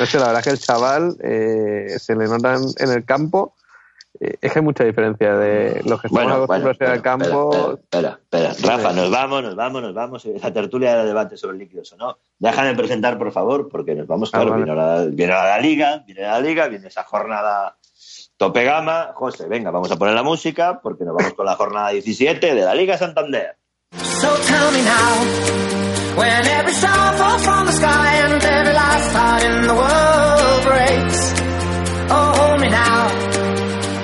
no 0.00 0.06
sé, 0.06 0.18
la 0.18 0.26
verdad 0.26 0.40
es 0.40 0.44
que 0.44 0.50
el 0.50 0.58
chaval 0.58 1.16
eh, 1.22 1.96
se 1.98 2.16
le 2.16 2.26
nota 2.26 2.56
en, 2.78 2.90
el 2.90 3.04
campo. 3.04 3.54
eh, 4.20 4.34
es 4.40 4.52
que 4.52 4.58
hay 4.58 4.64
mucha 4.64 4.82
diferencia 4.84 5.36
de 5.36 5.82
los 5.84 6.00
que 6.00 6.08
estamos 6.08 6.46
Bueno, 6.46 6.46
bueno, 6.46 6.70
acostumbrados 6.70 6.80
a 6.80 6.84
ir 6.84 6.90
al 6.90 7.00
bueno, 7.00 7.50
campo. 7.50 7.72
espera, 7.74 8.18
espera, 8.22 8.50
espera. 8.50 8.76
Rafa, 8.76 8.92
nos 8.92 9.10
vamos, 9.10 9.42
nos 9.44 9.54
vamos, 9.56 9.82
nos 9.82 9.94
vamos. 9.94 10.24
La 10.42 10.52
tertulia 10.52 10.96
de 10.96 11.04
debate 11.04 11.36
sobre 11.36 11.58
líquidos 11.58 11.92
o 11.92 11.96
no. 11.96 12.18
Déjame 12.38 12.74
presentar, 12.74 13.16
por 13.16 13.30
favor, 13.30 13.68
porque 13.68 13.94
nos 13.94 14.08
vamos, 14.08 14.30
Ah, 14.32 14.38
claro. 14.38 14.50
vale. 14.50 14.64
viene, 14.64 14.76
la, 14.80 15.04
viene 15.06 15.32
la 15.32 15.58
liga, 15.60 16.02
viene 16.06 16.22
la 16.22 16.40
liga, 16.40 16.66
viene 16.66 16.88
esa 16.88 17.04
jornada 17.04 17.76
tope 18.36 18.64
gama. 18.64 19.12
José, 19.14 19.46
venga, 19.46 19.70
vamos 19.70 19.92
a 19.92 19.96
poner 19.96 20.14
la 20.14 20.24
música 20.24 20.80
porque 20.82 21.04
nos 21.04 21.14
vamos 21.14 21.34
con 21.34 21.46
la 21.46 21.54
jornada 21.54 21.90
17 21.90 22.52
de 22.54 22.64
la 22.64 22.74
Liga 22.74 22.98
Santander. 22.98 23.56
So 24.02 24.28
tell 24.42 24.72
me 24.72 24.82
now, 24.82 25.24
when 26.16 26.46
every 26.46 26.72
star 26.72 27.16
falls 27.16 27.44
from 27.44 27.66
the 27.66 27.72
sky 27.72 28.14
and 28.24 28.42
every 28.42 28.72
last 28.72 29.12
heart 29.16 29.42
in 29.44 29.66
the 29.66 29.74
world 29.74 30.62
breaks. 30.68 31.20
Oh, 32.10 32.32
hold 32.38 32.60
me 32.60 32.68
now, 32.70 33.08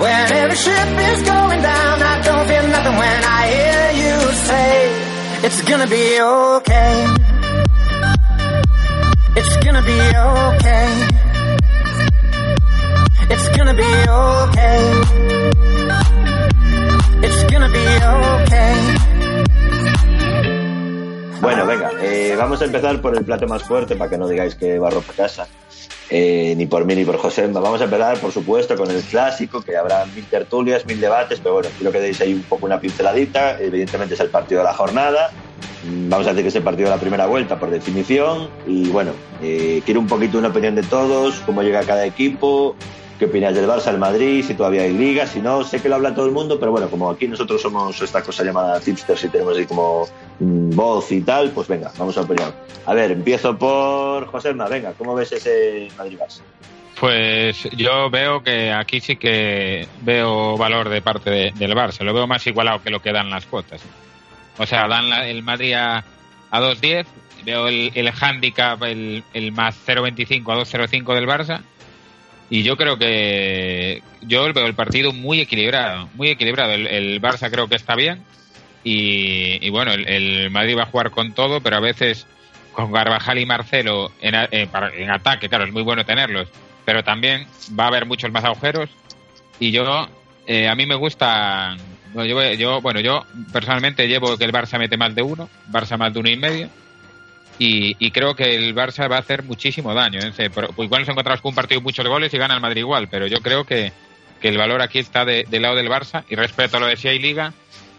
when 0.03 0.33
every 0.33 0.57
ship 0.57 0.89
is 1.11 1.23
going 1.23 1.63
down. 1.63 2.03
I 2.03 2.23
don't 2.23 2.47
feel 2.47 2.67
nothing 2.69 2.97
when 3.03 3.25
I 3.25 3.43
hear 3.57 3.83
you 4.03 4.15
say 4.49 4.71
it's 5.47 5.63
gonna 5.63 5.87
be 5.87 6.21
okay. 6.21 6.95
It's 9.37 9.57
gonna 9.65 9.83
be 9.83 10.01
okay. 10.35 10.89
It's 13.33 13.49
gonna 13.57 13.75
be 13.75 13.93
okay. 14.09 14.81
It's 17.23 17.45
gonna 17.51 17.71
be 17.71 17.87
okay. 17.87 19.50
Bueno, 21.41 21.65
venga, 21.65 21.91
eh, 22.03 22.35
vamos 22.37 22.61
a 22.61 22.67
empezar 22.67 23.01
por 23.01 23.17
el 23.17 23.25
plato 23.25 23.47
más 23.49 23.63
fuerte 23.63 23.97
para 23.97 24.11
que 24.11 24.19
no 24.19 24.29
digáis 24.29 24.55
que 24.55 24.79
barro 24.79 25.01
por 25.01 25.15
casa. 25.15 25.49
Eh, 26.11 26.55
ni 26.57 26.67
por 26.67 26.85
mí 26.85 26.95
ni 26.95 27.05
por 27.05 27.17
José. 27.17 27.47
Vamos 27.47 27.81
a 27.81 27.85
empezar, 27.85 28.19
por 28.19 28.33
supuesto, 28.33 28.77
con 28.77 28.91
el 28.91 29.01
clásico, 29.03 29.63
que 29.63 29.77
habrá 29.77 30.05
mil 30.07 30.25
tertulias, 30.27 30.85
mil 30.85 31.01
debates, 31.01 31.41
pero 31.41 31.55
bueno, 31.55 31.69
quiero 31.79 31.93
que 31.93 32.01
deis 32.01 32.21
ahí 32.21 32.35
un 32.35 32.43
poco 32.43 32.67
una 32.67 32.79
pinceladita. 32.79 33.59
Evidentemente 33.59 34.15
es 34.15 34.21
el 34.21 34.29
partido 34.29 34.61
de 34.61 34.65
la 34.65 34.75
jornada. 34.75 35.31
Mm, 35.85 36.11
Vamos 36.11 36.27
a 36.27 36.31
decir 36.31 36.43
que 36.45 36.49
es 36.49 36.57
el 36.57 36.63
partido 36.63 36.91
de 36.91 36.97
la 36.97 37.01
primera 37.01 37.27
vuelta, 37.27 37.59
por 37.59 37.71
definición. 37.71 38.51
Y 38.67 38.89
bueno, 38.89 39.13
eh, 39.41 39.81
quiero 39.85 40.01
un 40.01 40.09
poquito 40.09 40.37
una 40.37 40.49
opinión 40.49 40.75
de 40.75 40.83
todos, 40.83 41.41
cómo 41.47 41.63
llega 41.63 41.81
cada 41.85 42.05
equipo, 42.05 42.77
qué 43.21 43.27
opináis 43.27 43.55
del 43.55 43.69
Barça, 43.69 43.85
del 43.93 43.99
Madrid, 43.99 44.43
si 44.45 44.55
todavía 44.55 44.83
hay 44.83 44.93
liga, 44.93 45.27
si 45.27 45.41
no, 45.41 45.63
sé 45.63 45.81
que 45.81 45.89
lo 45.89 45.95
habla 45.97 46.15
todo 46.15 46.27
el 46.27 46.33
mundo, 46.33 46.59
pero 46.59 46.73
bueno, 46.73 46.89
como 46.91 47.09
aquí 47.11 47.29
nosotros 47.29 47.61
somos 47.63 48.01
esta 48.03 48.23
cosa 48.23 48.43
llamada 48.43 48.81
tipsters 48.81 49.23
y 49.25 49.29
tenemos 49.29 49.57
ahí 49.57 49.67
como 49.67 50.09
mm, 50.41 50.75
voz 50.75 51.13
y 51.13 51.21
tal, 51.21 51.51
pues 51.51 51.69
venga, 51.69 51.93
vamos 51.99 52.17
a 52.19 52.23
opinar. 52.23 52.53
A 52.87 52.95
ver, 52.95 53.13
empiezo 53.13 53.57
por 53.57 54.27
Joséma, 54.27 54.67
venga, 54.69 54.95
¿cómo 54.99 55.15
ves 55.15 55.31
ese 55.33 55.89
Madrid-Barça? 55.97 56.41
Pues 56.99 57.63
yo 57.77 58.11
veo 58.11 58.43
que 58.43 58.73
aquí 58.73 59.01
sí 59.01 59.17
que 59.17 59.87
veo 60.03 60.57
valor 60.57 60.89
de 60.89 61.01
parte 61.01 61.31
de- 61.31 61.53
del 61.55 61.75
Barça. 61.75 62.03
Lo 62.05 62.13
veo 62.13 62.27
más 62.27 62.47
igualado 62.47 62.83
que 62.83 62.91
lo 62.91 63.01
que 63.01 63.13
dan 63.13 63.31
las 63.31 63.47
cuotas. 63.47 63.81
O 64.59 64.67
sea, 64.67 64.87
dan 64.89 65.09
la- 65.09 65.27
el 65.29 65.43
Madrid 65.43 65.75
a, 65.75 66.05
a 66.51 66.61
2.10. 66.61 67.07
Veo 67.45 67.69
el, 67.69 67.91
el 67.95 68.13
handicap, 68.21 68.83
el, 68.83 69.25
el 69.33 69.53
más 69.53 69.77
0.25 69.87 70.53
a 70.53 70.57
2.05 70.57 71.15
del 71.15 71.27
Barça. 71.27 71.61
Y 72.51 72.63
yo 72.65 72.77
creo 72.77 72.99
que 72.99 74.03
yo 74.23 74.53
veo 74.53 74.67
el 74.67 74.75
partido 74.75 75.13
muy 75.13 75.41
equilibrado, 75.41 76.09
muy 76.15 76.29
equilibrado. 76.31 76.73
El, 76.73 77.21
Barça 77.23 77.51
creo 77.51 77.69
que 77.69 77.77
está 77.77 77.95
bien. 77.95 78.23
Y, 78.83 79.65
y 79.65 79.71
bueno, 79.71 79.93
el, 79.93 80.09
el 80.09 80.51
Madrid 80.51 80.77
va 80.77 80.83
a 80.83 80.87
jugar 80.87 81.11
con 81.11 81.33
todo, 81.33 81.61
pero 81.61 81.77
a 81.77 81.81
veces 81.81 82.27
con 82.73 82.91
Garbajal 82.93 83.39
y 83.39 83.47
Marcelo 83.47 84.11
en, 84.21 84.35
a- 84.35 84.49
eh, 84.51 84.69
en 84.97 85.11
ataque, 85.11 85.49
claro, 85.49 85.65
es 85.67 85.73
muy 85.73 85.83
bueno 85.83 86.05
tenerlos, 86.05 86.49
pero 86.85 87.03
también 87.05 87.47
va 87.79 87.85
a 87.85 87.89
haber 87.89 88.07
muchos 88.07 88.33
más 88.33 88.45
agujeros. 88.45 88.89
Y 89.59 89.71
yo, 89.71 90.09
eh, 90.47 90.67
a 90.69 90.75
mí 90.75 90.87
me 90.87 90.95
gustan 90.95 91.79
No, 92.15 92.25
yo, 92.25 92.43
yo, 92.55 92.81
bueno, 92.81 93.01
yo 93.01 93.25
personalmente 93.53 94.09
llevo 94.09 94.37
que 94.37 94.45
el 94.45 94.53
Barça 94.53 94.79
mete 94.79 94.97
más 94.97 95.15
de 95.15 95.23
uno, 95.23 95.49
Barça 95.71 95.97
más 95.99 96.13
de 96.13 96.21
uno 96.21 96.31
y 96.31 96.37
medio. 96.37 96.69
Y, 97.63 97.95
y 97.99 98.11
creo 98.11 98.35
que 98.35 98.57
el 98.57 98.75
Barça 98.75 99.09
va 99.11 99.17
a 99.17 99.21
hacer 99.21 99.43
muchísimo 99.45 99.93
daño. 99.93 100.19
¿eh? 100.21 100.49
Por- 100.49 100.71
igual 100.79 101.03
nos 101.03 101.11
encontramos 101.11 101.43
con 101.43 101.51
un 101.51 101.55
partido 101.57 101.83
muchos 101.83 102.07
goles 102.09 102.33
y 102.33 102.39
gana 102.39 102.55
el 102.55 102.61
Madrid 102.61 102.81
igual, 102.81 103.09
pero 103.09 103.27
yo 103.27 103.41
creo 103.43 103.65
que, 103.65 103.93
que 104.41 104.49
el 104.49 104.57
valor 104.57 104.81
aquí 104.81 104.99
está 104.99 105.27
de- 105.27 105.45
del 105.47 105.61
lado 105.63 105.77
del 105.77 105.91
Barça. 105.91 106.25
Y 106.31 106.37
respecto 106.37 106.79
a 106.79 106.81
lo 106.81 106.87
de 106.87 106.97
si 106.97 107.09
hay 107.09 107.19
liga, 107.19 107.53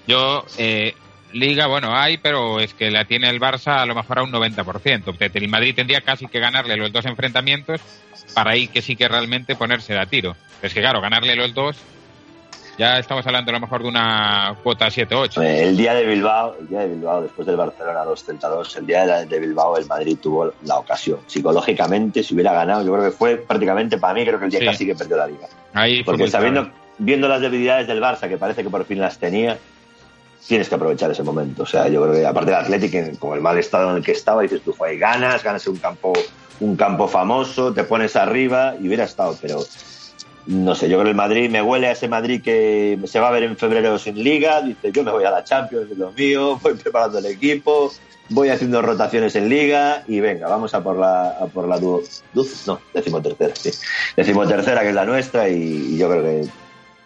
yo, 0.08 0.44
eh, 0.58 0.96
liga, 1.32 1.68
bueno, 1.68 1.96
hay, 1.96 2.18
pero 2.18 2.60
es 2.60 2.74
que 2.74 2.90
la 2.90 3.06
tiene 3.06 3.30
el 3.30 3.40
Barça 3.40 3.78
a 3.82 3.86
lo 3.86 3.94
mejor 3.94 4.18
a 4.18 4.24
un 4.24 4.32
90%. 4.32 5.16
El 5.36 5.48
Madrid 5.48 5.76
tendría 5.76 6.02
casi 6.02 6.26
que 6.26 6.40
ganarle 6.40 6.76
los 6.76 6.92
dos 6.92 7.06
enfrentamientos 7.06 7.80
para 8.34 8.52
ahí 8.54 8.68
que 8.68 8.82
sí 8.82 8.96
que 8.96 9.08
realmente 9.08 9.56
ponerse 9.56 9.94
de 9.94 10.00
a 10.00 10.08
tiro. 10.08 10.36
Es 10.64 10.74
que 10.74 10.82
claro, 10.82 11.02
ganarle 11.02 11.36
los 11.36 11.54
dos, 11.54 11.78
ya 12.82 12.98
estamos 12.98 13.24
hablando 13.28 13.52
a 13.52 13.54
lo 13.54 13.60
mejor 13.60 13.84
de 13.84 13.90
una 13.90 14.56
cuota 14.64 14.88
7-8. 14.88 15.40
Eh, 15.44 15.68
El 15.68 15.78
día 15.78 15.94
de 15.94 16.04
Bilbao, 16.04 16.56
el 16.60 16.68
día 16.68 16.80
de 16.80 16.88
Bilbao, 16.88 17.22
después 17.22 17.46
del 17.46 17.56
Barcelona 17.56 18.04
2-2, 18.04 18.76
el 18.78 18.88
día 18.88 19.06
de, 19.26 19.40
Bilbao 19.40 19.78
el 19.78 19.86
Madrid 19.86 20.18
tuvo 20.20 20.52
la 20.64 20.80
ocasión. 20.80 21.20
Psicológicamente, 21.28 22.24
si 22.24 22.34
hubiera 22.34 22.54
ganado, 22.54 22.84
yo 22.84 22.92
creo 22.92 23.06
que 23.06 23.12
fue 23.16 23.36
prácticamente 23.38 24.00
para 24.00 24.16
mí, 24.16 24.26
creo 24.26 24.40
que 24.40 24.46
el 24.46 24.52
día 24.52 24.62
Sí. 24.62 24.66
casi 24.66 24.86
que 24.88 24.96
perdió 24.96 25.16
la 25.18 25.28
liga. 25.28 25.48
Ahí 25.74 26.04
Porque 26.04 26.28
sabiendo, 26.28 26.62
claro. 26.64 26.76
viendo 26.98 27.28
las 27.28 27.40
debilidades 27.42 27.86
del 27.86 28.02
Barça, 28.02 28.28
que 28.28 28.38
parece 28.40 28.64
que 28.64 28.70
por 28.72 28.84
fin 28.86 29.00
las 29.00 29.20
tenía, 29.20 29.60
tienes 30.48 30.68
que 30.68 30.74
aprovechar 30.74 31.12
ese 31.12 31.22
momento. 31.22 31.62
O 31.62 31.68
sea, 31.68 31.88
yo 31.88 32.02
creo 32.02 32.16
que 32.16 32.26
aparte 32.26 32.50
del 32.50 32.62
Atlético, 32.62 32.98
en- 32.98 33.16
con 33.18 33.36
el 33.36 33.42
mal 33.42 33.60
estado 33.60 33.92
en 33.92 33.98
el 33.98 34.04
que 34.04 34.14
estaba, 34.14 34.42
dices 34.42 34.60
tú, 34.66 34.74
joder, 34.76 34.98
ganas, 34.98 35.44
ganas 35.44 35.68
un 35.68 35.78
campo, 35.78 36.14
un 36.60 36.76
campo 36.76 37.08
famoso, 37.08 37.72
te 37.74 37.84
pones 37.84 38.16
arriba 38.16 38.74
y 38.82 38.88
hubiera 38.88 39.04
estado, 39.04 39.38
pero 39.40 39.60
no 40.48 40.76
sé, 40.76 40.90
yo 40.90 40.98
creo 40.98 41.06
que 41.06 41.10
el 41.12 41.16
Madrid 41.16 41.50
me 41.50 41.62
huele 41.62 41.88
a 41.88 41.92
ese 41.92 42.08
Madrid 42.08 42.42
que 42.42 43.00
se 43.06 43.20
va 43.20 43.30
a 43.30 43.32
ver 43.32 43.44
en 43.44 43.58
febrero 43.58 43.98
sin 44.00 44.24
liga, 44.24 44.62
dice 44.62 44.92
yo 44.92 45.04
me 45.04 45.12
voy 45.12 45.24
a 45.24 45.32
la 45.32 45.44
Champions, 45.44 45.92
es 45.92 45.98
lo 45.98 46.12
mío, 46.12 46.60
voy 46.64 46.74
preparando 46.74 47.20
el 47.20 47.26
equipo, 47.28 47.92
voy 48.30 48.50
haciendo 48.50 48.82
rotaciones 48.82 49.36
en 49.36 49.50
liga 49.50 50.04
y 50.08 50.20
venga, 50.20 50.48
vamos 50.48 50.74
a 50.74 50.82
por 50.82 50.98
la, 50.98 51.30
a 51.30 51.46
por 51.48 51.68
la 51.68 51.78
du, 51.78 52.04
no, 52.66 52.82
decimotercera, 52.94 53.56
sí, 53.56 53.72
decimotercera 54.16 54.82
que 54.82 54.90
es 54.90 54.96
la 54.96 55.06
nuestra 55.06 55.50
y, 55.50 55.62
y 55.94 55.98
yo 55.98 56.10
creo 56.10 56.24
que 56.24 56.48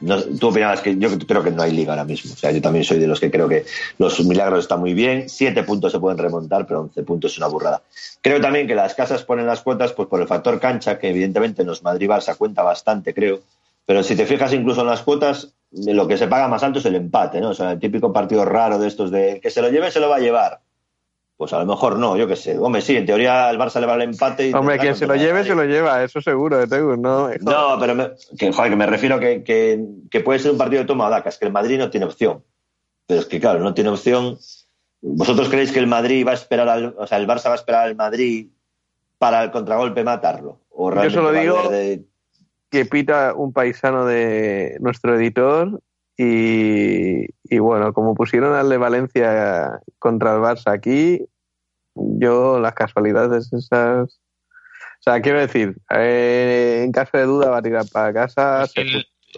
no, 0.01 0.21
tú 0.21 0.49
opinabas 0.49 0.81
que 0.81 0.97
yo 0.97 1.09
creo 1.19 1.43
que 1.43 1.51
no 1.51 1.63
hay 1.63 1.71
liga 1.71 1.93
ahora 1.93 2.03
mismo. 2.03 2.33
O 2.33 2.37
sea, 2.37 2.51
yo 2.51 2.61
también 2.61 2.83
soy 2.83 2.99
de 2.99 3.07
los 3.07 3.19
que 3.19 3.31
creo 3.31 3.47
que 3.47 3.65
los 3.97 4.19
milagros 4.25 4.59
están 4.59 4.79
muy 4.79 4.93
bien. 4.93 5.29
Siete 5.29 5.63
puntos 5.63 5.91
se 5.91 5.99
pueden 5.99 6.17
remontar, 6.17 6.67
pero 6.67 6.81
once 6.81 7.03
puntos 7.03 7.31
es 7.31 7.37
una 7.37 7.47
burrada. 7.47 7.81
Creo 8.21 8.41
también 8.41 8.67
que 8.67 8.75
las 8.75 8.93
casas 8.93 9.23
ponen 9.23 9.47
las 9.47 9.61
cuotas 9.61 9.93
pues 9.93 10.07
por 10.07 10.21
el 10.21 10.27
factor 10.27 10.59
cancha, 10.59 10.99
que 10.99 11.09
evidentemente 11.09 11.61
en 11.61 11.67
los 11.67 11.83
Madrid-Barça 11.83 12.35
cuenta 12.35 12.61
bastante, 12.61 13.13
creo. 13.13 13.39
Pero 13.85 14.03
si 14.03 14.15
te 14.15 14.25
fijas 14.25 14.51
incluso 14.53 14.81
en 14.81 14.87
las 14.87 15.01
cuotas, 15.01 15.53
lo 15.71 16.07
que 16.07 16.17
se 16.17 16.27
paga 16.27 16.47
más 16.47 16.63
alto 16.63 16.79
es 16.79 16.85
el 16.85 16.95
empate, 16.95 17.39
¿no? 17.39 17.49
O 17.49 17.53
sea, 17.53 17.71
el 17.71 17.79
típico 17.79 18.11
partido 18.11 18.43
raro 18.43 18.79
de 18.79 18.87
estos 18.87 19.11
de 19.11 19.39
que 19.41 19.51
se 19.51 19.61
lo 19.61 19.69
lleve, 19.69 19.91
se 19.91 19.99
lo 19.99 20.09
va 20.09 20.17
a 20.17 20.19
llevar. 20.19 20.59
Pues 21.38 21.51
a 21.51 21.59
lo 21.59 21.65
mejor 21.65 21.99
no, 21.99 22.15
yo 22.15 22.27
qué 22.27 22.36
sé. 22.38 22.57
Hombre, 22.57 22.81
sí, 22.81 22.95
en 22.95 23.05
teoría 23.05 23.49
el 23.49 23.57
Barça 23.57 23.81
le 23.81 23.86
va 23.88 23.95
el 23.95 24.03
empate. 24.03 24.49
Y 24.49 24.53
Hombre, 24.53 24.77
quien 24.79 24.95
se 24.95 25.05
lo 25.05 25.15
lleve, 25.15 25.43
se 25.43 25.53
lo 25.53 25.65
lleva, 25.65 26.01
eso 26.03 26.21
seguro, 26.21 26.57
de 26.57 26.67
Tegus, 26.67 26.97
¿no? 26.97 27.29
No, 27.41 27.77
pero 27.79 27.93
me, 27.93 28.11
que, 28.38 28.53
joder, 28.53 28.71
que 28.71 28.77
me 28.77 28.86
refiero 28.86 29.19
que, 29.19 29.43
que, 29.43 29.83
que 30.09 30.21
puede 30.21 30.39
ser 30.39 30.51
un 30.51 30.57
partido 30.57 30.81
de 30.83 30.88
toma 30.88 31.09
daca, 31.09 31.27
es 31.29 31.38
que 31.38 31.45
el 31.45 31.51
Madrid 31.51 31.77
no 31.77 31.89
tiene 31.89 32.05
opción. 32.05 32.41
Pero 33.05 33.19
es 33.19 33.25
que, 33.25 33.39
claro, 33.41 33.59
no 33.59 33.73
tiene 33.73 33.89
opción. 33.89 34.38
¿Vosotros 35.01 35.49
creéis 35.49 35.71
que 35.73 35.79
el 35.79 35.88
Madrid 35.88 36.25
va 36.25 36.31
a 36.31 36.36
esperar 36.36 36.69
al, 36.69 36.95
o 36.97 37.05
sea, 37.05 37.17
el 37.17 37.27
Barça 37.27 37.47
va 37.47 37.51
a 37.53 37.55
esperar 37.55 37.83
al 37.83 37.95
Madrid 37.95 38.47
para 39.17 39.43
el 39.43 39.51
contragolpe 39.51 40.03
matarlo? 40.05 40.61
¿O 40.69 40.89
realmente 40.89 41.15
solo 41.15 41.31
digo- 41.31 41.69
que 42.69 42.86
pita 42.86 43.33
un 43.36 43.53
paisano 43.53 44.05
de 44.05 44.77
nuestro 44.79 45.15
editor 45.15 45.81
y, 46.18 47.26
y 47.43 47.59
bueno, 47.59 47.93
como 47.93 48.16
pusieron 48.16 48.55
al 48.55 48.70
de 48.70 48.78
Valencia 48.78 49.80
contra 49.99 50.36
el 50.36 50.41
Barça 50.41 50.72
aquí, 50.74 51.20
yo 51.95 52.59
las 52.59 52.74
casualidades 52.74 53.51
esas... 53.53 54.20
O 54.97 55.03
sea, 55.11 55.22
quiero 55.22 55.39
decir, 55.39 55.76
eh, 55.95 56.82
en 56.84 56.91
caso 56.91 57.16
de 57.18 57.26
duda 57.26 57.49
va 57.51 57.57
a 57.59 57.61
tirar 57.61 57.86
para 57.91 58.11
casa. 58.13 58.63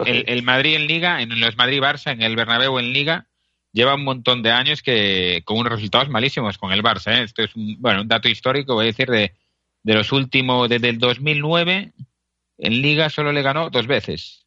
El- 0.06 0.24
el 0.30 0.44
Madrid 0.44 0.76
en 0.76 0.88
Liga, 0.88 1.22
en 1.22 1.40
los 1.42 1.58
Madrid-Barça, 1.58 2.12
en 2.14 2.22
el 2.22 2.36
Bernabéu 2.38 2.80
en 2.80 2.94
Liga, 2.94 3.28
lleva 3.74 3.96
un 3.96 4.04
montón 4.06 4.44
de 4.44 4.52
años 4.52 4.82
que 4.82 5.42
con 5.44 5.58
unos 5.58 5.74
resultados 5.74 6.08
malísimos 6.10 6.58
con 6.58 6.72
el 6.72 6.84
Barça. 6.84 7.12
¿eh? 7.20 7.24
Esto 7.24 7.44
es 7.44 7.54
un, 7.56 7.76
bueno, 7.82 8.02
un 8.04 8.08
dato 8.08 8.30
histórico, 8.30 8.76
voy 8.76 8.86
a 8.86 8.88
decir, 8.88 9.10
de, 9.10 9.34
de 9.84 9.94
los 9.94 10.12
últimos, 10.14 10.70
desde 10.70 10.88
el 10.90 11.00
2009, 11.00 11.92
en 12.60 12.82
Liga 12.82 13.10
solo 13.10 13.32
le 13.34 13.42
ganó 13.42 13.70
dos 13.70 13.88
veces. 13.88 14.47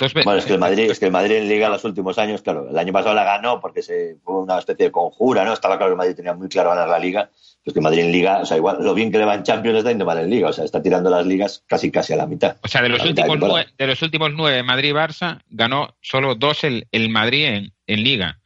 Dos 0.00 0.14
veces. 0.14 0.24
Bueno, 0.24 0.38
es 0.38 0.46
que 0.46 0.54
el 0.54 0.58
Madrid, 0.58 0.90
es 0.90 0.98
que 0.98 1.04
el 1.06 1.12
Madrid 1.12 1.36
en 1.36 1.48
Liga 1.48 1.68
los 1.68 1.84
últimos 1.84 2.18
años, 2.18 2.40
claro, 2.40 2.70
el 2.70 2.78
año 2.78 2.90
pasado 2.92 3.14
la 3.14 3.22
ganó 3.22 3.60
porque 3.60 3.82
se 3.82 4.16
fue 4.24 4.40
una 4.42 4.58
especie 4.58 4.86
de 4.86 4.90
conjura, 4.90 5.44
¿no? 5.44 5.52
Estaba 5.52 5.76
claro 5.76 5.90
que 5.90 5.92
el 5.92 5.98
Madrid 5.98 6.16
tenía 6.16 6.32
muy 6.32 6.48
claro 6.48 6.70
ganar 6.70 6.88
la 6.88 6.98
Liga, 6.98 7.30
pues 7.62 7.74
que 7.74 7.80
el 7.80 7.84
Madrid 7.84 8.00
en 8.00 8.10
Liga, 8.12 8.38
o 8.40 8.46
sea, 8.46 8.56
igual 8.56 8.78
lo 8.80 8.94
bien 8.94 9.12
que 9.12 9.18
le 9.18 9.26
va 9.26 9.34
en 9.34 9.42
Champions 9.42 9.76
está 9.76 9.90
yendo 9.90 10.06
mal 10.06 10.18
en 10.18 10.30
Liga, 10.30 10.48
o 10.48 10.52
sea, 10.54 10.64
está 10.64 10.82
tirando 10.82 11.10
las 11.10 11.26
ligas 11.26 11.62
casi 11.66 11.90
casi 11.90 12.14
a 12.14 12.16
la 12.16 12.26
mitad. 12.26 12.56
O 12.62 12.68
sea, 12.68 12.80
de 12.80 12.88
los, 12.88 13.02
de 13.02 13.10
últimos 13.10 13.28
temporada. 13.28 13.52
nueve, 13.52 13.70
de 13.76 13.86
los 13.86 14.00
últimos 14.02 14.30
nueve 14.34 14.62
Madrid-Barça, 14.62 15.42
ganó 15.50 15.94
solo 16.00 16.34
dos 16.34 16.64
el, 16.64 16.88
el 16.92 17.10
Madrid 17.10 17.44
en, 17.44 17.72
en 17.86 18.02
Liga. 18.02 18.40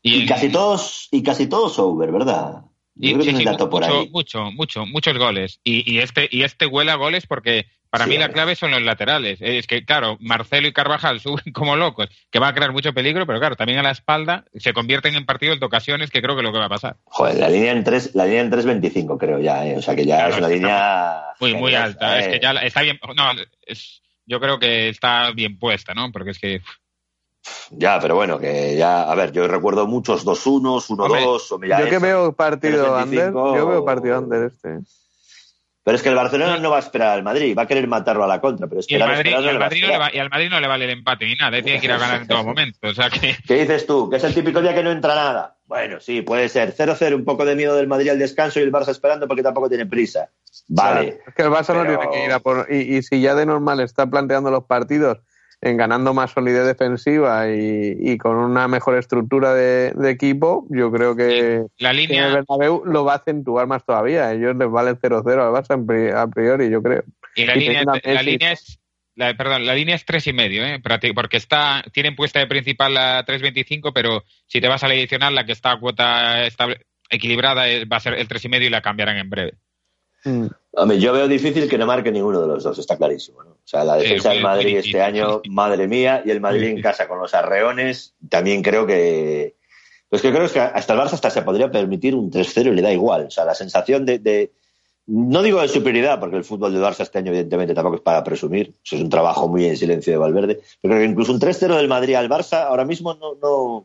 Y, 0.00 0.24
casi 0.24 0.48
todos, 0.48 1.08
y 1.10 1.22
casi 1.22 1.46
todos 1.48 1.78
over, 1.78 2.10
¿verdad? 2.10 2.62
Yo 2.94 3.10
Y, 3.10 3.12
creo 3.14 3.24
que 3.26 3.36
sí, 3.36 3.44
dato 3.44 3.68
por 3.68 3.82
mucho, 3.82 4.00
ahí. 4.00 4.08
mucho, 4.10 4.50
mucho, 4.52 4.86
muchos 4.86 5.18
goles. 5.18 5.60
Y, 5.62 5.92
y 5.92 5.98
este 5.98 6.28
y 6.32 6.42
este 6.42 6.66
huele 6.66 6.90
a 6.90 6.96
goles 6.96 7.26
porque 7.26 7.66
para 7.90 8.04
Sí, 8.04 8.10
mí 8.10 8.18
la 8.18 8.30
clave 8.30 8.54
son 8.54 8.70
los 8.70 8.82
laterales. 8.82 9.38
Es 9.40 9.66
que, 9.66 9.84
claro, 9.84 10.16
Marcelo 10.20 10.68
y 10.68 10.72
Carvajal 10.72 11.20
suben 11.20 11.52
como 11.52 11.76
locos, 11.76 12.08
que 12.30 12.38
va 12.38 12.48
a 12.48 12.54
crear 12.54 12.72
mucho 12.72 12.92
peligro, 12.92 13.26
pero 13.26 13.38
claro, 13.38 13.56
también 13.56 13.78
a 13.78 13.82
la 13.82 13.90
espalda 13.90 14.44
se 14.54 14.72
convierten 14.72 15.14
en 15.14 15.26
partidos 15.26 15.58
de 15.60 15.66
ocasiones 15.66 16.10
que 16.10 16.20
creo 16.22 16.34
que 16.34 16.40
es 16.40 16.46
lo 16.46 16.52
que 16.52 16.58
va 16.58 16.66
a 16.66 16.70
pasar. 16.70 16.96
Joder, 17.04 17.36
la 17.38 17.48
línea 17.48 17.72
en 17.72 17.84
3, 17.84 18.14
la 18.14 18.24
línea 18.26 18.40
en 18.42 18.50
3.25 18.52 19.16
creo 19.18 19.38
ya, 19.38 19.66
¿eh? 19.66 19.76
O 19.76 19.82
sea 19.82 19.94
que 19.96 20.04
ya 20.04 20.16
Claro, 20.16 20.32
es 20.34 20.38
una 20.38 20.48
línea... 20.48 21.22
Muy, 21.40 21.54
muy 21.54 21.74
alta. 21.74 22.18
Es 22.18 22.26
¿eh? 22.26 22.30
que 22.32 22.40
ya 22.40 22.52
la- 22.52 22.62
está 22.64 22.82
bien. 22.82 22.98
No, 23.16 23.30
es, 23.66 24.02
yo 24.26 24.40
creo 24.40 24.58
que 24.58 24.88
está 24.88 25.30
bien 25.30 25.58
puesta, 25.58 25.94
¿no? 25.94 26.10
Porque 26.12 26.30
es 26.30 26.38
que. 26.38 26.60
Ya, 27.70 27.98
pero 28.00 28.14
bueno, 28.16 28.38
que 28.38 28.76
ya... 28.76 29.02
A 29.10 29.14
ver, 29.14 29.32
yo 29.32 29.46
recuerdo 29.48 29.86
muchos 29.86 30.26
2-1, 30.26 30.84
1-2... 30.88 31.46
o 31.52 31.58
mira 31.58 31.80
Yo 31.80 31.88
que 31.88 31.98
veo 31.98 32.32
partido 32.34 32.98
3.25, 32.98 33.04
under, 33.04 33.32
yo 33.32 33.66
veo 33.68 33.84
partido 33.84 34.18
under 34.18 34.44
este. 34.52 34.80
Pero 35.88 35.96
es 35.96 36.02
que 36.02 36.10
el 36.10 36.16
Barcelona 36.16 36.58
no 36.58 36.68
va 36.68 36.76
a 36.76 36.80
esperar 36.80 37.12
al 37.16 37.22
Madrid, 37.22 37.56
va 37.56 37.62
a 37.62 37.66
querer 37.66 37.88
matarlo 37.88 38.22
a 38.22 38.26
la 38.26 38.42
contra, 38.42 38.66
pero 38.66 38.82
Y, 38.86 38.94
el 38.94 39.00
esperar, 39.00 39.08
Madrid, 39.08 39.30
esperar 39.32 39.40
y, 39.40 39.44
no 39.46 39.50
al 39.52 39.58
Madrid 39.58 39.80
no 39.80 39.88
le 39.88 39.96
va- 39.98 40.10
y 40.14 40.18
al 40.18 40.28
Madrid 40.28 40.50
no 40.50 40.60
le 40.60 40.68
vale 40.68 40.84
el 40.84 40.90
empate 40.90 41.24
ni 41.24 41.34
nada, 41.34 41.62
tiene 41.62 41.80
que 41.80 41.86
ir 41.86 41.92
a 41.92 41.96
ganar 41.96 42.20
en 42.20 42.28
todo 42.28 42.44
momento. 42.44 42.88
O 42.88 42.92
sea 42.92 43.08
que. 43.08 43.34
¿Qué 43.48 43.54
dices 43.54 43.86
tú? 43.86 44.10
¿Que 44.10 44.16
es 44.16 44.24
el 44.24 44.34
típico 44.34 44.60
día 44.60 44.74
que 44.74 44.82
no 44.82 44.90
entra 44.90 45.14
nada? 45.14 45.56
Bueno, 45.64 45.98
sí, 45.98 46.20
puede 46.20 46.50
ser 46.50 46.74
0-0, 46.76 47.14
un 47.14 47.24
poco 47.24 47.46
de 47.46 47.54
miedo 47.54 47.74
del 47.74 47.86
Madrid 47.86 48.10
al 48.10 48.18
descanso 48.18 48.60
y 48.60 48.64
el 48.64 48.70
Barça 48.70 48.90
esperando 48.90 49.26
porque 49.26 49.42
tampoco 49.42 49.70
tiene 49.70 49.86
prisa. 49.86 50.28
Vale. 50.68 51.22
Es 51.26 51.34
que 51.34 51.40
el 51.40 51.48
Barça 51.48 51.72
no 51.74 51.86
tiene 51.86 52.10
que 52.12 52.22
ir 52.26 52.32
a 52.32 52.40
por. 52.40 52.66
Y, 52.70 52.98
y 52.98 53.02
si 53.02 53.22
ya 53.22 53.34
de 53.34 53.46
normal 53.46 53.80
está 53.80 54.06
planteando 54.06 54.50
los 54.50 54.64
partidos 54.64 55.20
en 55.60 55.76
ganando 55.76 56.14
más 56.14 56.30
solidez 56.30 56.64
defensiva 56.66 57.48
y, 57.50 57.96
y 57.98 58.16
con 58.18 58.36
una 58.36 58.68
mejor 58.68 58.96
estructura 58.96 59.54
de, 59.54 59.92
de 59.92 60.10
equipo, 60.10 60.66
yo 60.70 60.90
creo 60.92 61.16
que, 61.16 61.64
La 61.78 61.90
que 61.90 61.96
el 62.02 62.08
línea. 62.08 62.28
Bernabéu 62.28 62.82
lo 62.84 63.04
va 63.04 63.14
a 63.14 63.16
acentuar 63.16 63.66
más 63.66 63.84
todavía. 63.84 64.26
A 64.28 64.32
ellos 64.34 64.56
les 64.56 64.70
vale 64.70 64.90
el 64.90 65.00
0-0 65.00 65.26
al 65.28 65.52
Barça 65.52 66.12
a 66.16 66.26
priori, 66.28 66.70
yo 66.70 66.82
creo. 66.82 67.02
Y 67.34 67.44
la 67.44 67.56
Y 67.56 67.60
línea, 67.60 67.82
a 67.82 68.12
la 68.14 68.22
línea 68.22 68.52
es. 68.52 68.78
La, 69.16 69.36
perdón, 69.36 69.66
la 69.66 69.74
línea 69.74 69.96
es 69.96 70.04
tres 70.04 70.28
y 70.28 70.32
medio, 70.32 70.64
¿eh? 70.64 70.80
Porque 71.12 71.36
está, 71.36 71.82
tienen 71.92 72.14
puesta 72.14 72.38
de 72.38 72.46
principal 72.46 72.94
la 72.94 73.26
3.25, 73.26 73.90
pero 73.92 74.22
si 74.46 74.60
te 74.60 74.68
vas 74.68 74.84
a 74.84 74.88
la 74.88 74.94
adicional, 74.94 75.34
la 75.34 75.44
que 75.44 75.50
está 75.50 75.72
a 75.72 75.80
cuota 75.80 76.46
estable- 76.46 76.82
equilibrada 77.10 77.64
va 77.90 77.96
a 77.96 78.00
ser 78.00 78.14
el 78.14 78.28
tres 78.28 78.44
y 78.44 78.48
medio 78.48 78.68
y 78.68 78.70
la 78.70 78.80
cambiarán 78.80 79.16
en 79.16 79.28
breve. 79.28 79.54
Mm. 80.24 80.46
Hombre, 80.72 80.98
yo 81.00 81.12
veo 81.12 81.26
difícil 81.28 81.68
que 81.68 81.78
no 81.78 81.86
marque 81.86 82.12
ninguno 82.12 82.40
de 82.40 82.46
los 82.48 82.62
dos, 82.62 82.78
está 82.78 82.96
clarísimo. 82.96 83.42
¿no? 83.42 83.50
O 83.50 83.56
sea, 83.64 83.84
la 83.84 83.96
defensa 83.96 84.30
del 84.30 84.42
Madrid 84.42 84.76
este 84.78 85.00
año, 85.02 85.40
madre 85.48 85.88
mía, 85.88 86.22
y 86.24 86.30
el 86.30 86.40
Madrid 86.40 86.68
en 86.68 86.82
casa 86.82 87.08
con 87.08 87.18
los 87.18 87.34
arreones, 87.34 88.14
también 88.28 88.62
creo 88.62 88.86
que. 88.86 89.56
Pues 90.08 90.22
que 90.22 90.32
creo 90.32 90.48
que 90.48 90.60
hasta 90.60 90.92
el 90.94 90.98
Barça 91.00 91.12
hasta 91.14 91.28
se 91.30 91.42
podría 91.42 91.70
permitir 91.70 92.14
un 92.14 92.30
3-0 92.30 92.68
y 92.72 92.74
le 92.76 92.82
da 92.82 92.92
igual. 92.92 93.26
O 93.26 93.30
sea, 93.30 93.44
la 93.44 93.54
sensación 93.54 94.06
de, 94.06 94.18
de- 94.18 94.52
No 95.06 95.42
digo 95.42 95.60
de 95.60 95.68
superioridad, 95.68 96.18
porque 96.18 96.36
el 96.36 96.44
fútbol 96.44 96.72
del 96.72 96.82
Barça 96.82 97.00
este 97.02 97.18
año, 97.18 97.28
evidentemente, 97.30 97.74
tampoco 97.74 97.96
es 97.96 98.02
para 98.02 98.24
presumir. 98.24 98.74
Eso 98.84 98.96
es 98.96 99.02
un 99.02 99.10
trabajo 99.10 99.48
muy 99.48 99.66
en 99.66 99.76
silencio 99.76 100.12
de 100.12 100.16
Valverde. 100.18 100.60
Pero 100.80 100.92
creo 100.94 100.98
que 101.04 101.10
incluso 101.10 101.32
un 101.32 101.40
3-0 101.40 101.76
del 101.76 101.88
Madrid 101.88 102.14
al 102.14 102.28
Barça 102.30 102.64
ahora 102.64 102.84
mismo 102.86 103.14
no. 103.14 103.34
no 103.34 103.84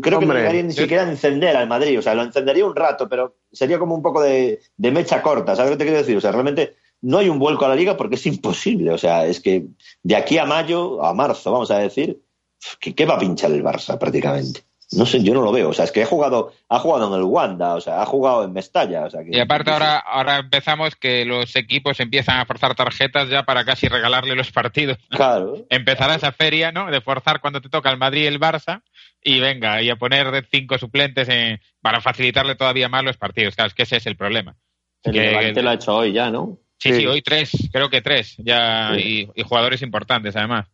creo 0.00 0.20
que 0.20 0.26
no 0.26 0.34
llegaría 0.34 0.62
ni 0.62 0.72
yo- 0.72 0.82
siquiera 0.82 1.04
a 1.04 1.10
encender 1.10 1.56
al 1.56 1.68
Madrid. 1.68 1.98
O 1.98 2.02
sea, 2.02 2.14
lo 2.14 2.22
encendería 2.22 2.64
un 2.66 2.76
rato, 2.76 3.08
pero 3.08 3.36
sería 3.52 3.78
como 3.78 3.94
un 3.94 4.02
poco 4.02 4.22
de, 4.22 4.60
de 4.76 4.90
mecha 4.90 5.20
corta. 5.22 5.56
¿Sabes 5.56 5.70
lo 5.72 5.76
que 5.76 5.84
te 5.84 5.84
quiero 5.84 5.98
decir? 6.00 6.16
O 6.16 6.20
sea, 6.20 6.32
realmente 6.32 6.76
no 7.02 7.18
hay 7.18 7.28
un 7.28 7.38
vuelco 7.38 7.64
a 7.64 7.68
la 7.68 7.74
liga 7.76 7.96
porque 7.96 8.14
es 8.14 8.26
imposible. 8.26 8.90
O 8.92 8.98
sea, 8.98 9.26
es 9.26 9.40
que 9.40 9.66
de 10.02 10.16
aquí 10.16 10.38
a 10.38 10.44
mayo, 10.46 11.04
a 11.04 11.12
marzo, 11.12 11.52
vamos 11.52 11.70
a 11.70 11.78
decir, 11.78 12.22
¿qué, 12.80 12.94
qué 12.94 13.04
va 13.04 13.14
a 13.14 13.18
pinchar 13.18 13.50
el 13.52 13.62
Barça 13.64 13.98
prácticamente? 13.98 14.62
No 14.96 15.06
sé, 15.06 15.22
yo 15.22 15.34
no 15.34 15.42
lo 15.42 15.52
veo. 15.52 15.70
O 15.70 15.72
sea, 15.72 15.84
es 15.84 15.92
que 15.92 16.02
ha 16.02 16.06
jugado, 16.06 16.52
ha 16.68 16.78
jugado 16.78 17.08
en 17.08 17.14
el 17.20 17.24
Wanda, 17.24 17.74
o 17.74 17.80
sea, 17.80 18.02
ha 18.02 18.06
jugado 18.06 18.44
en 18.44 18.52
Mestalla. 18.52 19.04
O 19.04 19.10
sea, 19.10 19.22
que, 19.24 19.36
Y 19.36 19.40
aparte 19.40 19.70
ahora, 19.70 19.98
ahora 19.98 20.38
empezamos 20.38 20.96
que 20.96 21.24
los 21.24 21.54
equipos 21.56 22.00
empiezan 22.00 22.38
a 22.40 22.46
forzar 22.46 22.74
tarjetas 22.74 23.28
ya 23.28 23.42
para 23.44 23.64
casi 23.64 23.88
regalarle 23.88 24.34
los 24.34 24.52
partidos. 24.52 24.98
Claro. 25.10 25.56
Empezará 25.70 26.14
esa 26.14 26.32
feria, 26.32 26.72
¿no? 26.72 26.90
De 26.90 27.00
forzar 27.00 27.40
cuando 27.40 27.60
te 27.60 27.68
toca 27.68 27.90
el 27.90 27.98
Madrid 27.98 28.22
y 28.22 28.26
el 28.26 28.40
Barça 28.40 28.82
y 29.22 29.40
venga, 29.40 29.80
y 29.82 29.90
a 29.90 29.96
poner 29.96 30.30
de 30.30 30.42
cinco 30.50 30.76
suplentes 30.78 31.28
en- 31.28 31.60
para 31.80 32.00
facilitarle 32.00 32.54
todavía 32.54 32.88
más 32.88 33.04
los 33.04 33.16
partidos. 33.16 33.54
Claro, 33.54 33.68
es 33.68 33.74
que 33.74 33.84
ese 33.84 33.96
es 33.96 34.06
el 34.06 34.16
problema. 34.16 34.54
El 35.02 35.12
Que- 35.12 35.20
Levante 35.20 35.62
lo 35.62 35.70
ha 35.70 35.74
hecho 35.74 35.94
hoy 35.96 36.12
ya, 36.12 36.30
¿no? 36.30 36.58
Sí, 36.78 36.90
sí, 36.92 37.00
Sí. 37.00 37.06
hoy 37.06 37.22
tres, 37.22 37.50
creo 37.72 37.88
que 37.88 38.02
tres, 38.02 38.34
ya, 38.38 38.92
Sí. 38.94 39.28
y, 39.34 39.40
y 39.40 39.42
jugadores 39.44 39.80
importantes 39.80 40.36
además. 40.36 40.66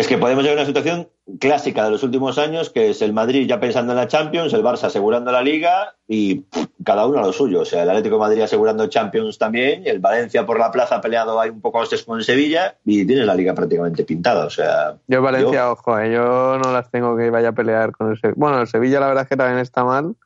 Es 0.00 0.08
que 0.08 0.16
podemos 0.16 0.42
llegar 0.42 0.56
a 0.56 0.62
una 0.62 0.66
situación 0.66 1.10
clásica 1.38 1.84
de 1.84 1.90
los 1.90 2.02
últimos 2.02 2.38
años, 2.38 2.70
que 2.70 2.88
es 2.88 3.02
el 3.02 3.12
Madrid 3.12 3.46
ya 3.46 3.60
pensando 3.60 3.92
en 3.92 3.98
la 3.98 4.08
Champions, 4.08 4.54
el 4.54 4.64
Barça 4.64 4.84
asegurando 4.84 5.30
la 5.30 5.42
Liga 5.42 5.94
y 6.08 6.36
pff, 6.36 6.68
cada 6.82 7.04
uno 7.06 7.18
a 7.18 7.22
lo 7.22 7.34
suyo. 7.34 7.60
O 7.60 7.64
sea, 7.66 7.82
el 7.82 7.90
Atlético 7.90 8.14
de 8.14 8.20
Madrid 8.20 8.40
asegurando 8.40 8.86
Champions 8.86 9.36
también, 9.36 9.82
el 9.84 9.98
Valencia 9.98 10.46
por 10.46 10.58
la 10.58 10.70
plaza 10.70 11.02
peleado 11.02 11.38
ahí 11.38 11.50
un 11.50 11.60
poco 11.60 11.80
a 11.80 11.82
hostias 11.82 12.02
con 12.02 12.24
Sevilla 12.24 12.78
y 12.82 13.04
tienes 13.06 13.26
la 13.26 13.34
Liga 13.34 13.52
prácticamente 13.52 14.04
pintada. 14.04 14.46
O 14.46 14.50
sea, 14.50 14.96
Yo 15.06 15.20
Valencia, 15.20 15.70
ojo, 15.70 15.98
eh, 15.98 16.10
yo 16.10 16.56
no 16.56 16.72
las 16.72 16.90
tengo 16.90 17.14
que 17.14 17.28
vaya 17.28 17.50
a 17.50 17.52
pelear 17.52 17.92
con 17.92 18.10
el 18.10 18.18
Sevilla. 18.18 18.36
Bueno, 18.38 18.62
el 18.62 18.68
Sevilla 18.68 19.00
la 19.00 19.08
verdad 19.08 19.24
es 19.24 19.28
que 19.28 19.36
también 19.36 19.58
está 19.58 19.84
mal, 19.84 20.16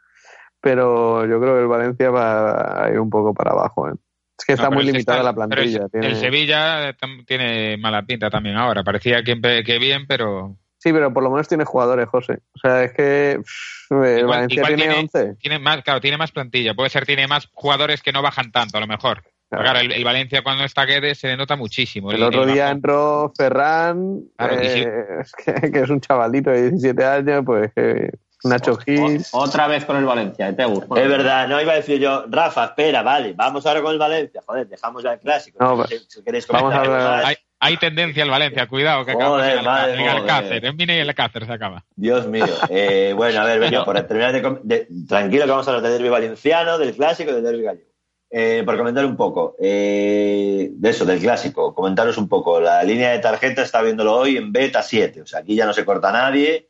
pero 0.60 1.26
yo 1.26 1.40
creo 1.40 1.54
que 1.54 1.62
el 1.62 1.66
Valencia 1.66 2.10
va 2.10 2.84
a 2.84 2.90
ir 2.92 3.00
un 3.00 3.10
poco 3.10 3.34
para 3.34 3.50
abajo. 3.50 3.88
eh. 3.88 3.94
Es 4.38 4.44
que 4.44 4.52
está 4.54 4.64
No, 4.64 4.72
muy 4.72 4.80
el- 4.86 4.92
limitada 4.92 5.22
la 5.22 5.32
pero 5.32 5.44
el- 5.44 5.48
plantilla. 5.70 5.88
tiene- 5.88 6.06
El 6.08 6.16
Sevilla 6.16 6.88
eh, 6.90 6.94
tiene 7.26 7.76
mala 7.76 8.02
pinta 8.02 8.28
también 8.30 8.56
ahora. 8.56 8.82
Parecía 8.82 9.22
que, 9.22 9.40
que 9.64 9.78
bien, 9.78 10.06
pero 10.06 10.56
Sí, 10.78 10.92
pero 10.92 11.10
por 11.14 11.22
lo 11.22 11.30
menos 11.30 11.48
tiene 11.48 11.64
jugadores, 11.64 12.06
José. 12.08 12.40
O 12.54 12.58
sea, 12.58 12.84
es 12.84 12.92
que 12.92 13.38
pff, 13.40 13.92
el 13.92 14.18
Igual- 14.18 14.26
Valencia 14.26 14.56
igual 14.56 14.74
tiene 14.74 14.82
tiene- 14.92 15.00
11. 15.00 15.34
tiene 15.40 15.58
más, 15.58 15.82
claro, 15.82 16.00
tiene 16.02 16.18
más 16.18 16.30
plantilla. 16.30 16.74
Puede 16.74 16.90
ser, 16.90 17.06
tiene 17.06 17.26
más 17.26 17.48
jugadores 17.54 18.02
que 18.02 18.12
no 18.12 18.20
bajan 18.20 18.52
tanto, 18.52 18.76
a 18.76 18.80
lo 18.80 18.86
mejor. 18.86 19.22
Claro. 19.48 19.64
Claro, 19.64 19.78
el, 19.80 19.92
el 19.92 20.04
Valencia 20.04 20.42
cuando 20.42 20.64
está 20.64 20.84
Guedes 20.84 21.18
se 21.18 21.28
le 21.28 21.36
nota 21.38 21.54
muchísimo. 21.56 22.10
El 22.12 22.22
otro 22.22 22.44
día 22.44 22.70
entró 22.70 23.32
Ferran, 23.36 24.22
Claro, 24.36 24.56
sí. 24.56 24.80
eh, 24.80 25.04
es 25.20 25.32
que, 25.32 25.70
que 25.72 25.78
es 25.80 25.88
un 25.90 26.00
chavalito 26.00 26.50
de 26.50 26.62
17 26.70 27.04
años, 27.04 27.42
pues 27.46 27.72
que 27.74 28.10
Nacho 28.44 28.76
Gil. 28.76 29.24
Otra 29.32 29.66
vez 29.66 29.84
con 29.84 29.96
el 29.96 30.04
Valencia, 30.04 30.48
¿eh, 30.48 30.52
Tegus? 30.52 30.84
es 30.84 31.08
verdad, 31.08 31.48
no 31.48 31.60
iba 31.60 31.72
a 31.72 31.76
decir 31.76 31.98
yo, 31.98 32.24
Rafa, 32.28 32.66
espera, 32.66 33.02
vale, 33.02 33.32
vamos 33.34 33.64
ahora 33.66 33.82
con 33.82 33.92
el 33.92 33.98
Valencia. 33.98 34.42
Joder, 34.46 34.68
dejamos 34.68 35.02
ya 35.02 35.14
el 35.14 35.20
clásico. 35.20 35.58
No, 35.60 35.86
si, 35.86 35.98
si 36.08 36.22
queréis 36.22 36.46
vamos 36.48 36.72
comentar 36.74 37.00
a 37.00 37.16
ver-. 37.16 37.26
Hay, 37.26 37.36
hay 37.60 37.76
tendencia 37.78 38.22
al 38.22 38.30
Valencia, 38.30 38.66
cuidado, 38.68 39.04
que 39.04 39.12
acabamos 39.12 39.40
Joder, 39.40 39.58
en. 39.98 40.08
Alcácer. 40.08 40.64
En 40.66 40.76
Mine 40.76 40.96
y 40.96 41.00
el 41.00 41.08
Alcácer 41.08 41.46
se 41.46 41.52
acaba. 41.52 41.84
Dios 41.96 42.26
mío. 42.26 42.44
Eh, 42.68 43.12
bueno, 43.16 43.40
a 43.40 43.44
ver, 43.44 43.58
venga, 43.60 43.84
por 43.84 44.00
terminar 44.02 44.32
de, 44.32 44.58
de- 44.62 44.88
Tranquilo 45.08 45.44
que 45.44 45.50
vamos 45.50 45.66
a 45.66 45.70
hablar 45.70 45.82
del 45.84 45.92
derbi 45.98 46.10
valenciano, 46.10 46.76
del 46.78 46.94
clásico 46.94 47.30
y 47.30 47.34
del 47.34 47.44
derbi 47.44 47.62
gallego. 47.62 47.90
Eh, 48.36 48.62
por 48.66 48.76
comentar 48.76 49.06
un 49.06 49.16
poco 49.16 49.54
eh, 49.60 50.68
de 50.72 50.90
eso, 50.90 51.04
del 51.04 51.20
clásico, 51.20 51.72
comentaros 51.74 52.18
un 52.18 52.28
poco. 52.28 52.60
La 52.60 52.82
línea 52.82 53.12
de 53.12 53.20
tarjeta 53.20 53.62
está 53.62 53.80
viéndolo 53.80 54.12
hoy 54.16 54.36
en 54.36 54.52
beta 54.52 54.82
7, 54.82 55.22
o 55.22 55.26
sea, 55.26 55.40
aquí 55.40 55.54
ya 55.54 55.66
no 55.66 55.72
se 55.72 55.84
corta 55.84 56.10
nadie. 56.12 56.68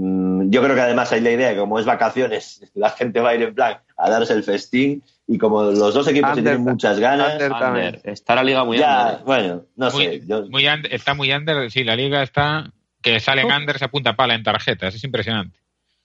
Mm, 0.00 0.50
yo 0.50 0.62
creo 0.62 0.76
que 0.76 0.80
además 0.80 1.10
hay 1.10 1.20
la 1.20 1.32
idea 1.32 1.50
que 1.52 1.58
como 1.58 1.78
es 1.80 1.84
vacaciones, 1.84 2.62
la 2.74 2.90
gente 2.90 3.18
va 3.20 3.30
a 3.30 3.34
ir 3.34 3.42
en 3.42 3.54
plan 3.54 3.78
a 3.96 4.08
darse 4.08 4.32
el 4.32 4.44
festín 4.44 5.02
y 5.26 5.38
como 5.38 5.62
los 5.64 5.92
dos 5.92 6.06
equipos 6.06 6.30
Under- 6.30 6.44
tienen 6.44 6.62
muchas 6.62 7.00
ganas, 7.00 7.32
Under. 7.32 7.52
Under. 7.52 8.00
Está 8.04 8.36
la 8.36 8.44
liga 8.44 8.62
muy 8.64 8.78
ya, 8.78 9.06
under. 9.10 9.24
bueno, 9.24 9.64
no 9.74 9.90
Muy, 9.90 10.04
sé. 10.04 10.22
yo- 10.24 10.46
muy 10.48 10.68
under- 10.68 10.94
está 10.94 11.14
muy 11.14 11.32
under. 11.32 11.68
Sí, 11.70 11.82
la 11.82 11.96
liga 11.96 12.22
está 12.22 12.70
que 13.02 13.18
salen 13.18 13.50
unders 13.50 13.82
a 13.82 13.88
punta 13.88 14.14
pala 14.14 14.34
en 14.34 14.44
tarjetas. 14.44 14.94
Es 14.94 15.02
impresionante. 15.02 15.58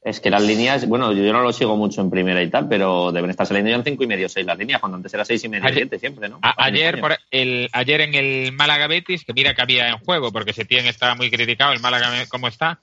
Es 0.04 0.20
que 0.20 0.30
las 0.30 0.44
líneas, 0.44 0.86
bueno, 0.88 1.14
yo 1.14 1.32
no 1.32 1.42
lo 1.44 1.54
sigo 1.54 1.78
mucho 1.78 2.02
en 2.02 2.10
primera 2.10 2.42
y 2.44 2.50
tal, 2.50 2.68
pero 2.68 3.12
deben 3.12 3.30
estar 3.30 3.46
saliendo 3.48 3.70
ya 3.70 3.78
en 3.78 3.84
cinco 3.86 4.04
y 4.04 4.08
medio, 4.08 4.28
seis 4.28 4.46
las 4.46 4.58
líneas, 4.58 4.82
cuando 4.82 4.98
antes 4.98 5.14
era 5.14 5.24
seis 5.24 5.44
y 5.46 5.50
medio, 5.50 5.66
Ayer- 5.66 5.78
siete 5.78 6.00
siempre, 6.00 6.28
¿no? 6.28 6.40
A- 6.42 6.56
ayer, 6.66 7.00
por 7.00 7.16
el, 7.32 7.70
ayer 7.72 8.02
en 8.02 8.14
el 8.16 8.52
Málaga 8.52 8.88
Betis, 8.88 9.24
que 9.24 9.34
mira 9.34 9.54
que 9.54 9.62
había 9.62 9.88
en 9.90 10.00
juego, 10.00 10.32
porque 10.32 10.52
Setién 10.52 10.88
estaba 10.88 11.16
muy 11.16 11.30
criticado, 11.32 11.72
el 11.74 11.80
Málaga 11.80 12.10
cómo 12.28 12.48
está. 12.50 12.82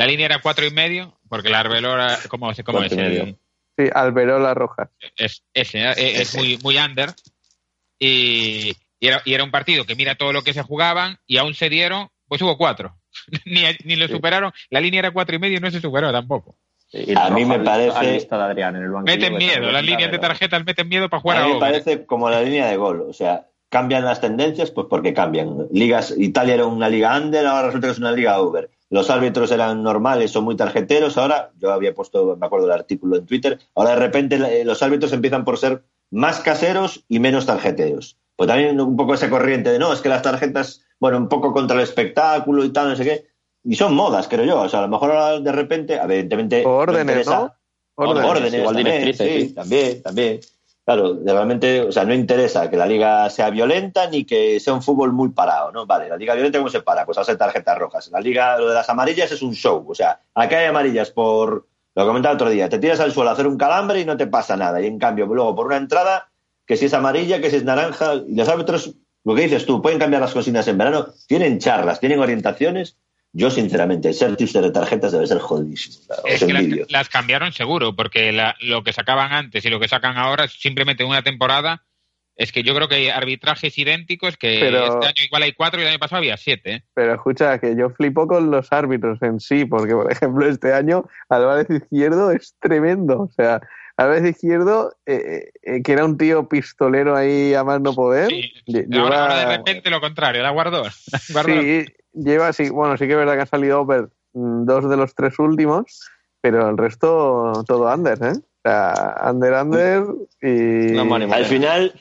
La 0.00 0.06
línea 0.06 0.26
era 0.26 0.40
cuatro 0.40 0.66
y 0.66 0.70
medio, 0.70 1.18
porque 1.28 1.50
la 1.50 1.60
Arbeloa, 1.60 2.18
¿cómo, 2.28 2.52
se- 2.54 2.64
cómo 2.64 2.82
es? 2.82 2.90
El-. 2.92 3.36
Sí, 3.76 3.84
Alberola 3.94 4.54
Rojas. 4.54 4.88
es, 5.16 5.42
ese, 5.54 5.78
eh, 5.90 6.20
es 6.22 6.34
muy, 6.34 6.58
muy 6.62 6.76
under. 6.78 7.10
Y, 7.98 8.72
y 8.98 9.06
era, 9.06 9.22
y 9.24 9.34
era 9.34 9.44
un 9.44 9.50
partido 9.50 9.84
que 9.84 9.94
mira 9.94 10.14
todo 10.14 10.32
lo 10.32 10.42
que 10.42 10.52
se 10.54 10.62
jugaban 10.62 11.18
y 11.26 11.36
aún 11.36 11.54
se 11.54 11.68
dieron, 11.68 12.08
pues 12.28 12.40
hubo 12.42 12.56
cuatro. 12.56 12.96
ni, 13.44 13.62
ni 13.84 13.96
lo 13.96 14.08
superaron. 14.08 14.52
La 14.70 14.80
línea 14.80 15.00
era 15.00 15.10
cuatro 15.10 15.36
y 15.36 15.38
medio 15.38 15.58
y 15.58 15.60
no 15.60 15.70
se 15.70 15.80
superó 15.80 16.12
tampoco. 16.12 16.56
Y 16.92 17.16
A 17.16 17.30
mí 17.30 17.44
me 17.44 17.60
parece- 17.60 18.26
Adrián 18.30 18.76
en 18.76 18.82
el 18.82 18.90
banquillo, 18.90 19.16
Meten 19.18 19.36
miedo, 19.36 19.70
las 19.70 19.84
líneas 19.84 20.10
de 20.10 20.18
tarjetas 20.18 20.64
meten 20.64 20.88
miedo 20.88 21.08
para 21.08 21.20
jugar 21.20 21.38
a 21.38 21.44
a, 21.44 21.46
mí 21.46 21.52
me 21.54 21.60
parece 21.60 22.04
como 22.06 22.28
la 22.30 22.42
línea 22.42 22.66
de 22.66 22.76
gol. 22.76 23.02
O 23.02 23.12
sea, 23.12 23.46
cambian 23.68 24.04
las 24.04 24.20
tendencias, 24.20 24.70
pues 24.72 24.86
porque 24.90 25.14
cambian. 25.14 25.68
Ligas, 25.70 26.12
Italia 26.16 26.54
era 26.54 26.66
una 26.66 26.88
liga 26.88 27.16
under, 27.16 27.46
ahora 27.46 27.66
resulta 27.68 27.86
que 27.88 27.92
es 27.92 27.98
una 27.98 28.12
liga 28.12 28.40
over. 28.40 28.70
Los 28.90 29.08
árbitros 29.08 29.50
eran 29.52 29.82
normales, 29.82 30.32
son 30.32 30.44
muy 30.44 30.56
tarjeteros. 30.56 31.16
Ahora, 31.16 31.52
yo 31.58 31.72
había 31.72 31.94
puesto, 31.94 32.36
me 32.36 32.46
acuerdo 32.46 32.66
del 32.66 32.74
artículo 32.74 33.16
en 33.16 33.24
Twitter, 33.24 33.58
ahora 33.74 33.90
de 33.90 33.96
repente 33.96 34.36
eh, 34.36 34.64
los 34.64 34.82
árbitros 34.82 35.12
empiezan 35.12 35.44
por 35.44 35.58
ser 35.58 35.84
más 36.10 36.40
caseros 36.40 37.04
y 37.08 37.20
menos 37.20 37.46
tarjeteros. 37.46 38.18
Pues 38.34 38.48
también 38.48 38.80
un 38.80 38.96
poco 38.96 39.14
esa 39.14 39.30
corriente 39.30 39.70
de 39.70 39.78
no, 39.78 39.92
es 39.92 40.00
que 40.00 40.08
las 40.08 40.22
tarjetas, 40.22 40.82
bueno, 40.98 41.18
un 41.18 41.28
poco 41.28 41.52
contra 41.52 41.76
el 41.76 41.82
espectáculo 41.82 42.64
y 42.64 42.70
tal, 42.70 42.88
no 42.88 42.96
sé 42.96 43.04
qué. 43.04 43.26
Y 43.62 43.76
son 43.76 43.94
modas, 43.94 44.26
creo 44.28 44.44
yo. 44.44 44.60
O 44.60 44.68
sea, 44.68 44.80
a 44.80 44.82
lo 44.82 44.88
mejor 44.88 45.12
ahora 45.12 45.40
de 45.40 45.52
repente, 45.52 45.94
evidentemente. 45.94 46.64
O 46.64 46.70
órdenes, 46.70 47.26
¿no? 47.26 47.52
Órdenes, 47.94 48.30
Órdenes. 48.30 48.54
igual 48.54 48.74
también, 48.74 48.98
directrices, 48.98 49.42
sí, 49.42 49.48
sí. 49.48 49.54
también, 49.54 50.02
también. 50.02 50.40
Claro, 50.84 51.18
realmente, 51.24 51.82
o 51.82 51.92
sea, 51.92 52.04
no 52.04 52.14
interesa 52.14 52.68
que 52.68 52.76
la 52.76 52.86
liga 52.86 53.28
sea 53.30 53.50
violenta 53.50 54.08
ni 54.08 54.24
que 54.24 54.58
sea 54.58 54.74
un 54.74 54.82
fútbol 54.82 55.12
muy 55.12 55.28
parado, 55.28 55.70
¿no? 55.70 55.86
Vale, 55.86 56.08
la 56.08 56.16
liga 56.16 56.34
violenta, 56.34 56.58
¿cómo 56.58 56.70
se 56.70 56.82
para? 56.82 57.04
Pues 57.06 57.18
hace 57.18 57.36
tarjetas 57.36 57.78
rojas. 57.78 58.10
La 58.10 58.20
liga, 58.20 58.58
lo 58.58 58.68
de 58.68 58.74
las 58.74 58.88
amarillas 58.88 59.30
es 59.30 59.42
un 59.42 59.54
show. 59.54 59.84
O 59.88 59.94
sea, 59.94 60.20
acá 60.34 60.58
hay 60.58 60.66
amarillas 60.66 61.10
por, 61.10 61.68
lo 61.94 62.06
comentaba 62.06 62.34
otro 62.34 62.50
día, 62.50 62.68
te 62.68 62.78
tiras 62.78 63.00
al 63.00 63.12
suelo 63.12 63.30
a 63.30 63.34
hacer 63.34 63.46
un 63.46 63.58
calambre 63.58 64.00
y 64.00 64.04
no 64.04 64.16
te 64.16 64.26
pasa 64.26 64.56
nada. 64.56 64.80
Y 64.80 64.86
en 64.86 64.98
cambio, 64.98 65.26
luego 65.26 65.54
por 65.54 65.66
una 65.66 65.76
entrada, 65.76 66.30
que 66.66 66.76
si 66.76 66.86
es 66.86 66.94
amarilla, 66.94 67.40
que 67.40 67.50
si 67.50 67.56
es 67.56 67.64
naranja, 67.64 68.14
y 68.14 68.34
los 68.34 68.48
árbitros, 68.48 68.94
lo 69.24 69.34
que 69.34 69.42
dices 69.42 69.66
tú, 69.66 69.82
pueden 69.82 69.98
cambiar 69.98 70.22
las 70.22 70.32
cocinas 70.32 70.66
en 70.68 70.78
verano, 70.78 71.06
tienen 71.26 71.58
charlas, 71.58 72.00
tienen 72.00 72.20
orientaciones. 72.20 72.96
Yo, 73.32 73.48
sinceramente, 73.50 74.12
ser 74.12 74.36
tipster 74.36 74.62
de 74.62 74.72
tarjetas 74.72 75.12
debe 75.12 75.26
ser 75.26 75.38
jodidísimo. 75.38 76.04
Es 76.24 76.42
que 76.44 76.52
las, 76.52 76.90
las 76.90 77.08
cambiaron 77.08 77.52
seguro, 77.52 77.94
porque 77.94 78.32
la- 78.32 78.56
lo 78.60 78.82
que 78.82 78.92
sacaban 78.92 79.32
antes 79.32 79.64
y 79.64 79.68
lo 79.70 79.78
que 79.78 79.86
sacan 79.88 80.16
ahora 80.16 80.44
es 80.44 80.52
simplemente 80.52 81.04
una 81.04 81.22
temporada. 81.22 81.84
Es 82.36 82.52
que 82.52 82.62
yo 82.62 82.74
creo 82.74 82.88
que 82.88 82.94
hay 82.94 83.08
arbitrajes 83.08 83.76
idénticos 83.78 84.36
que 84.36 84.58
Pero- 84.60 84.84
este 84.94 85.06
año 85.06 85.24
igual 85.26 85.42
hay 85.42 85.52
cuatro 85.52 85.78
y 85.78 85.82
el 85.82 85.90
año 85.90 85.98
pasado 85.98 86.18
había 86.18 86.36
siete. 86.38 86.72
¿eh? 86.72 86.82
Pero 86.94 87.14
escucha, 87.14 87.58
que 87.60 87.76
yo 87.76 87.90
flipo 87.90 88.26
con 88.26 88.50
los 88.50 88.72
árbitros 88.72 89.20
en 89.22 89.38
sí, 89.40 89.64
porque 89.66 89.92
por 89.94 90.10
ejemplo 90.10 90.46
este 90.48 90.72
año 90.72 91.04
Álvarez 91.28 91.68
Izquierdo 91.70 92.30
es 92.30 92.56
tremendo. 92.58 93.20
O 93.20 93.30
sea, 93.36 93.60
Álvarez 93.98 94.24
Izquierdo, 94.30 94.96
eh, 95.04 95.50
eh, 95.62 95.82
que 95.84 95.92
era 95.92 96.04
un 96.06 96.16
tío 96.16 96.48
pistolero 96.48 97.14
ahí 97.14 97.52
a 97.52 97.62
más 97.62 97.80
no 97.82 97.94
poder, 97.94 98.30
Sí. 98.30 98.52
Ahora, 98.94 99.22
ahora 99.22 99.36
de 99.50 99.56
repente 99.58 99.90
lo 99.90 100.00
contrario, 100.00 100.42
la 100.42 100.50
guardó. 100.50 100.84
La 100.84 100.92
guardó. 101.32 101.60
sí, 101.60 101.84
lleva, 102.12 102.52
sí, 102.52 102.70
bueno, 102.70 102.96
sí 102.96 103.06
que 103.06 103.12
es 103.12 103.18
verdad 103.18 103.34
que 103.34 103.42
ha 103.42 103.46
salido 103.46 103.80
over 103.80 104.08
mm, 104.32 104.64
dos 104.64 104.88
de 104.88 104.96
los 104.96 105.14
tres 105.14 105.38
últimos, 105.38 106.08
pero 106.40 106.68
el 106.68 106.78
resto 106.78 107.52
todo 107.66 107.92
under, 107.92 108.22
¿eh? 108.22 108.32
O 108.32 108.68
sea, 108.68 109.16
under, 109.30 109.54
under 109.54 110.04
y... 110.42 110.92
No, 110.92 111.04
money, 111.04 111.26
money. 111.26 111.42
Al 111.42 111.46
final, 111.46 111.94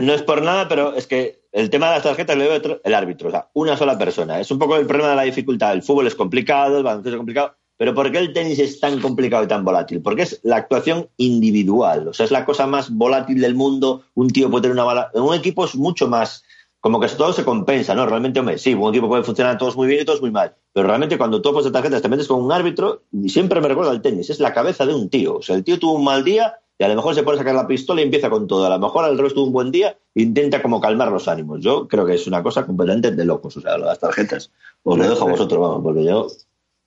no 0.00 0.12
es 0.12 0.22
por 0.22 0.42
nada, 0.42 0.68
pero 0.68 0.94
es 0.94 1.06
que 1.06 1.42
el 1.52 1.70
tema 1.70 1.86
de 1.88 1.94
las 1.94 2.02
tarjetas 2.02 2.36
lo 2.36 2.44
debe 2.44 2.80
el 2.82 2.94
árbitro, 2.94 3.28
o 3.28 3.30
sea, 3.30 3.48
una 3.52 3.76
sola 3.76 3.96
persona. 3.96 4.40
Es 4.40 4.50
un 4.50 4.58
poco 4.58 4.76
el 4.76 4.86
problema 4.86 5.10
de 5.10 5.16
la 5.16 5.22
dificultad. 5.22 5.72
El 5.72 5.82
fútbol 5.82 6.06
es 6.06 6.14
complicado, 6.14 6.78
el 6.78 6.84
baloncesto 6.84 7.10
es 7.10 7.16
complicado, 7.16 7.54
pero 7.76 7.94
¿por 7.94 8.10
qué 8.10 8.18
el 8.18 8.32
tenis 8.32 8.58
es 8.58 8.80
tan 8.80 9.00
complicado 9.00 9.44
y 9.44 9.48
tan 9.48 9.64
volátil? 9.64 10.00
Porque 10.02 10.22
es 10.22 10.40
la 10.42 10.56
actuación 10.56 11.08
individual, 11.16 12.08
o 12.08 12.12
sea, 12.12 12.24
es 12.24 12.30
la 12.30 12.44
cosa 12.44 12.66
más 12.66 12.90
volátil 12.90 13.40
del 13.40 13.54
mundo. 13.54 14.04
Un 14.14 14.28
tío 14.30 14.50
puede 14.50 14.62
tener 14.62 14.74
una 14.74 14.84
bala. 14.84 15.10
En 15.14 15.22
un 15.22 15.34
equipo 15.34 15.64
es 15.64 15.74
mucho 15.74 16.08
más. 16.08 16.44
Como 16.82 16.98
que 16.98 17.06
todo 17.06 17.32
se 17.32 17.44
compensa, 17.44 17.94
¿no? 17.94 18.06
Realmente, 18.06 18.40
hombre, 18.40 18.58
sí, 18.58 18.74
un 18.74 18.88
equipo 18.88 19.08
puede 19.08 19.22
funcionar 19.22 19.56
todos 19.56 19.76
muy 19.76 19.86
bien 19.86 20.02
y 20.02 20.04
todos 20.04 20.20
muy 20.20 20.32
mal. 20.32 20.56
Pero 20.72 20.88
realmente 20.88 21.16
cuando 21.16 21.40
tú 21.40 21.50
apuestas 21.50 21.72
tarjetas 21.72 22.02
te 22.02 22.08
metes 22.08 22.26
con 22.26 22.42
un 22.42 22.50
árbitro, 22.50 23.04
y 23.12 23.28
siempre 23.28 23.60
me 23.60 23.68
recuerda 23.68 23.92
al 23.92 24.02
tenis, 24.02 24.30
es 24.30 24.40
la 24.40 24.52
cabeza 24.52 24.84
de 24.84 24.92
un 24.92 25.08
tío. 25.08 25.36
O 25.36 25.42
sea, 25.42 25.54
el 25.54 25.62
tío 25.62 25.78
tuvo 25.78 25.92
un 25.92 26.02
mal 26.02 26.24
día 26.24 26.56
y 26.76 26.82
a 26.82 26.88
lo 26.88 26.96
mejor 26.96 27.14
se 27.14 27.22
pone 27.22 27.36
a 27.36 27.38
sacar 27.38 27.54
la 27.54 27.68
pistola 27.68 28.00
y 28.00 28.04
empieza 28.04 28.30
con 28.30 28.48
todo. 28.48 28.66
A 28.66 28.68
lo 28.68 28.80
mejor 28.80 29.04
al 29.04 29.16
revés 29.16 29.32
tuvo 29.32 29.46
un 29.46 29.52
buen 29.52 29.70
día 29.70 29.96
e 30.12 30.22
intenta 30.22 30.60
como 30.60 30.80
calmar 30.80 31.12
los 31.12 31.28
ánimos. 31.28 31.60
Yo 31.60 31.86
creo 31.86 32.04
que 32.04 32.14
es 32.14 32.26
una 32.26 32.42
cosa 32.42 32.66
completamente 32.66 33.12
de 33.12 33.24
locos, 33.24 33.56
o 33.56 33.60
sea, 33.60 33.74
de 33.74 33.78
las 33.78 34.00
tarjetas. 34.00 34.50
Os 34.82 34.98
lo 34.98 35.08
dejo 35.08 35.28
a 35.28 35.30
vosotros, 35.30 35.60
vamos, 35.60 35.84
porque 35.84 36.04
yo 36.04 36.26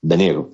deniego. 0.01 0.49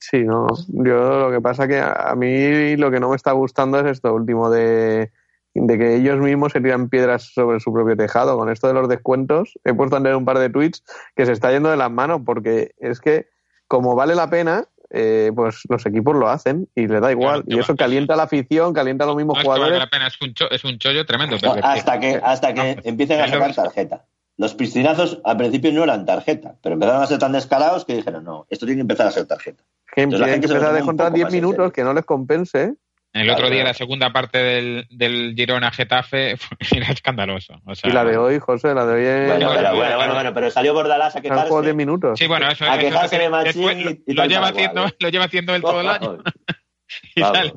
Sí, 0.00 0.24
no. 0.24 0.48
Yo 0.66 1.20
lo 1.20 1.30
que 1.30 1.40
pasa 1.40 1.68
que 1.68 1.78
a 1.78 2.12
mí 2.16 2.76
lo 2.76 2.90
que 2.90 2.98
no 2.98 3.10
me 3.10 3.14
está 3.14 3.30
gustando 3.30 3.78
es 3.78 3.86
esto 3.86 4.12
último 4.12 4.50
de, 4.50 5.12
de 5.54 5.78
que 5.78 5.96
ellos 5.96 6.18
mismos 6.18 6.52
se 6.52 6.60
tiran 6.60 6.88
piedras 6.88 7.24
sobre 7.34 7.60
su 7.60 7.72
propio 7.72 7.96
tejado. 7.96 8.36
Con 8.38 8.50
esto 8.50 8.68
de 8.68 8.74
los 8.74 8.88
descuentos, 8.88 9.58
he 9.64 9.74
puesto 9.74 9.96
a 9.96 10.00
leer 10.00 10.16
un 10.16 10.24
par 10.24 10.38
de 10.38 10.48
tweets 10.50 10.82
que 11.14 11.26
se 11.26 11.32
está 11.32 11.50
yendo 11.52 11.70
de 11.70 11.76
las 11.76 11.90
manos 11.90 12.22
porque 12.24 12.72
es 12.78 13.00
que 13.00 13.28
como 13.68 13.94
vale 13.94 14.14
la 14.14 14.28
pena, 14.30 14.64
eh, 14.90 15.30
pues 15.34 15.62
los 15.68 15.84
equipos 15.86 16.14
lo 16.14 16.28
hacen 16.28 16.68
y 16.74 16.86
le 16.86 17.00
da 17.00 17.10
igual. 17.10 17.42
Claro, 17.44 17.56
y 17.58 17.60
eso 17.60 17.76
calienta 17.76 18.16
la 18.16 18.24
afición, 18.24 18.72
calienta 18.74 19.04
a 19.04 19.06
los 19.06 19.16
mismos 19.16 19.38
No 19.38 19.42
jugadores. 19.44 19.78
la 19.78 19.88
pena, 19.88 20.06
es 20.06 20.20
un, 20.20 20.34
cho- 20.34 20.50
es 20.50 20.64
un 20.64 20.78
chollo 20.78 21.04
tremendo. 21.06 21.36
No, 21.42 21.54
hasta 21.62 21.98
que, 21.98 22.20
hasta 22.22 22.52
que 22.54 22.78
empiecen 22.84 23.20
a 23.20 23.28
sacar 23.28 23.54
tarjeta. 23.54 24.04
Los 24.38 24.54
piscinazos 24.54 25.20
al 25.24 25.36
principio 25.36 25.72
no 25.72 25.84
eran 25.84 26.04
tarjeta, 26.06 26.56
pero 26.62 26.74
empezaron 26.74 27.02
a 27.02 27.06
ser 27.06 27.18
tan 27.18 27.32
descarados 27.32 27.84
que 27.84 27.94
dijeron, 27.96 28.24
no, 28.24 28.46
esto 28.50 28.64
tiene 28.66 28.78
que 28.78 28.82
empezar 28.82 29.06
a 29.06 29.10
ser 29.10 29.26
tarjeta. 29.26 29.62
Que 29.94 30.02
Entonces 30.02 30.20
la 30.20 30.26
tienen 30.26 30.42
gente 30.42 30.46
que 30.46 30.48
se 30.48 30.54
lo 30.54 30.58
empezar 30.60 30.70
a 30.74 30.76
descontar 30.76 31.06
poco 31.08 31.16
10 31.16 31.24
más 31.26 31.34
en 31.34 31.40
minutos, 31.40 31.72
que 31.72 31.84
no 31.84 31.92
les 31.94 32.04
compense. 32.04 32.74
El 33.12 33.28
otro 33.28 33.50
día, 33.50 33.62
la 33.62 33.74
segunda 33.74 34.10
parte 34.12 34.38
del, 34.38 34.86
del 34.90 35.34
Girona 35.36 35.70
Getafe 35.70 36.36
era 36.74 36.86
escandaloso. 36.92 37.54
O 37.66 37.74
sea, 37.74 37.90
Y 37.90 37.92
la 37.92 38.04
de 38.04 38.16
hoy, 38.16 38.38
José, 38.38 38.74
la 38.74 38.86
de 38.86 38.94
hoy 38.94 39.04
es... 39.04 39.28
Bueno, 39.28 39.46
bueno, 39.48 39.60
pero, 39.60 39.68
bueno, 39.68 39.76
bueno, 39.76 39.96
bueno, 39.98 40.14
bueno, 40.14 40.34
pero 40.34 40.50
salió 40.50 40.72
Bordalás 40.72 41.14
a 41.14 41.20
Son 41.20 41.22
juegos 41.30 41.44
de 41.44 41.48
quejarse. 41.48 41.74
minutos. 41.74 42.18
Sí, 42.18 42.26
bueno, 42.26 42.50
eso, 42.50 42.64
A 42.64 42.76
eso- 42.76 42.78
quejarse 42.80 43.18
de 43.18 43.28
Machín 43.28 43.62
y- 43.80 43.84
lo, 43.84 43.90
y 43.90 44.02
lo 44.14 44.22
tal 44.22 44.28
lleva 44.30 44.48
haciendo, 44.48 44.86
lo 44.98 45.08
lleva 45.10 45.24
haciendo 45.26 45.54
él 45.54 45.60
todo 45.62 45.80
el 45.82 45.88
año 45.88 46.18
y 47.14 47.20
sale 47.20 47.52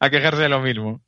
a 0.00 0.10
quejarse 0.10 0.42
de 0.42 0.48
lo 0.48 0.60
mismo. 0.60 1.00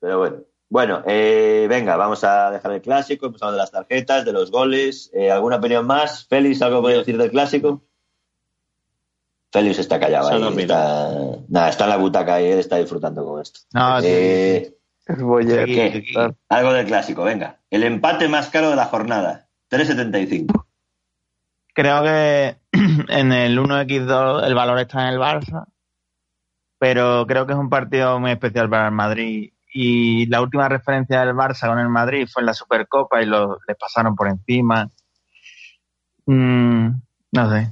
Pero 0.00 0.18
bueno. 0.18 0.36
Bueno, 0.70 1.04
eh, 1.06 1.66
venga, 1.68 1.94
vamos 1.96 2.24
a 2.24 2.50
dejar 2.50 2.72
el 2.72 2.82
clásico, 2.82 3.26
empezamos 3.26 3.54
de 3.54 3.58
las 3.60 3.70
tarjetas, 3.70 4.24
de 4.24 4.32
los 4.32 4.50
goles. 4.50 5.10
Eh, 5.14 5.30
¿Alguna 5.30 5.56
opinión 5.56 5.86
más? 5.86 6.26
Félix, 6.26 6.62
¿algo 6.62 6.80
puede 6.82 6.98
decir 6.98 7.16
del 7.16 7.30
clásico? 7.30 7.84
Félix 9.54 9.78
está 9.78 10.00
callado 10.00 10.30
ahí. 10.30 10.62
Está, 10.62 11.10
nada, 11.48 11.68
está 11.68 11.84
en 11.84 11.90
la 11.90 11.96
butaca 11.96 12.40
y 12.40 12.46
él 12.46 12.58
está 12.58 12.74
disfrutando 12.74 13.24
con 13.24 13.40
esto. 13.40 13.60
No, 13.72 14.00
sí, 14.00 14.08
Eh. 14.08 14.74
Algo 16.48 16.72
del 16.72 16.86
clásico, 16.86 17.22
venga. 17.22 17.60
El 17.70 17.84
empate 17.84 18.26
más 18.26 18.48
caro 18.48 18.70
de 18.70 18.74
la 18.74 18.86
jornada. 18.86 19.46
3.75. 19.70 20.66
Creo 21.72 22.02
que 22.02 22.56
en 23.08 23.30
el 23.30 23.56
1x2 23.56 24.44
el 24.44 24.54
valor 24.56 24.80
está 24.80 25.02
en 25.02 25.14
el 25.14 25.20
Barça, 25.20 25.66
pero 26.76 27.24
creo 27.24 27.46
que 27.46 27.52
es 27.52 27.58
un 27.58 27.70
partido 27.70 28.18
muy 28.18 28.32
especial 28.32 28.68
para 28.68 28.86
el 28.86 28.92
Madrid. 28.92 29.52
Y 29.72 30.26
la 30.26 30.42
última 30.42 30.68
referencia 30.68 31.20
del 31.20 31.36
Barça 31.36 31.68
con 31.68 31.78
el 31.78 31.88
Madrid 31.88 32.26
fue 32.28 32.42
en 32.42 32.46
la 32.46 32.54
Supercopa 32.54 33.22
y 33.22 33.26
lo, 33.26 33.60
les 33.68 33.76
pasaron 33.76 34.16
por 34.16 34.26
encima. 34.26 34.90
Mm, 36.26 36.88
no 37.30 37.50
sé. 37.52 37.70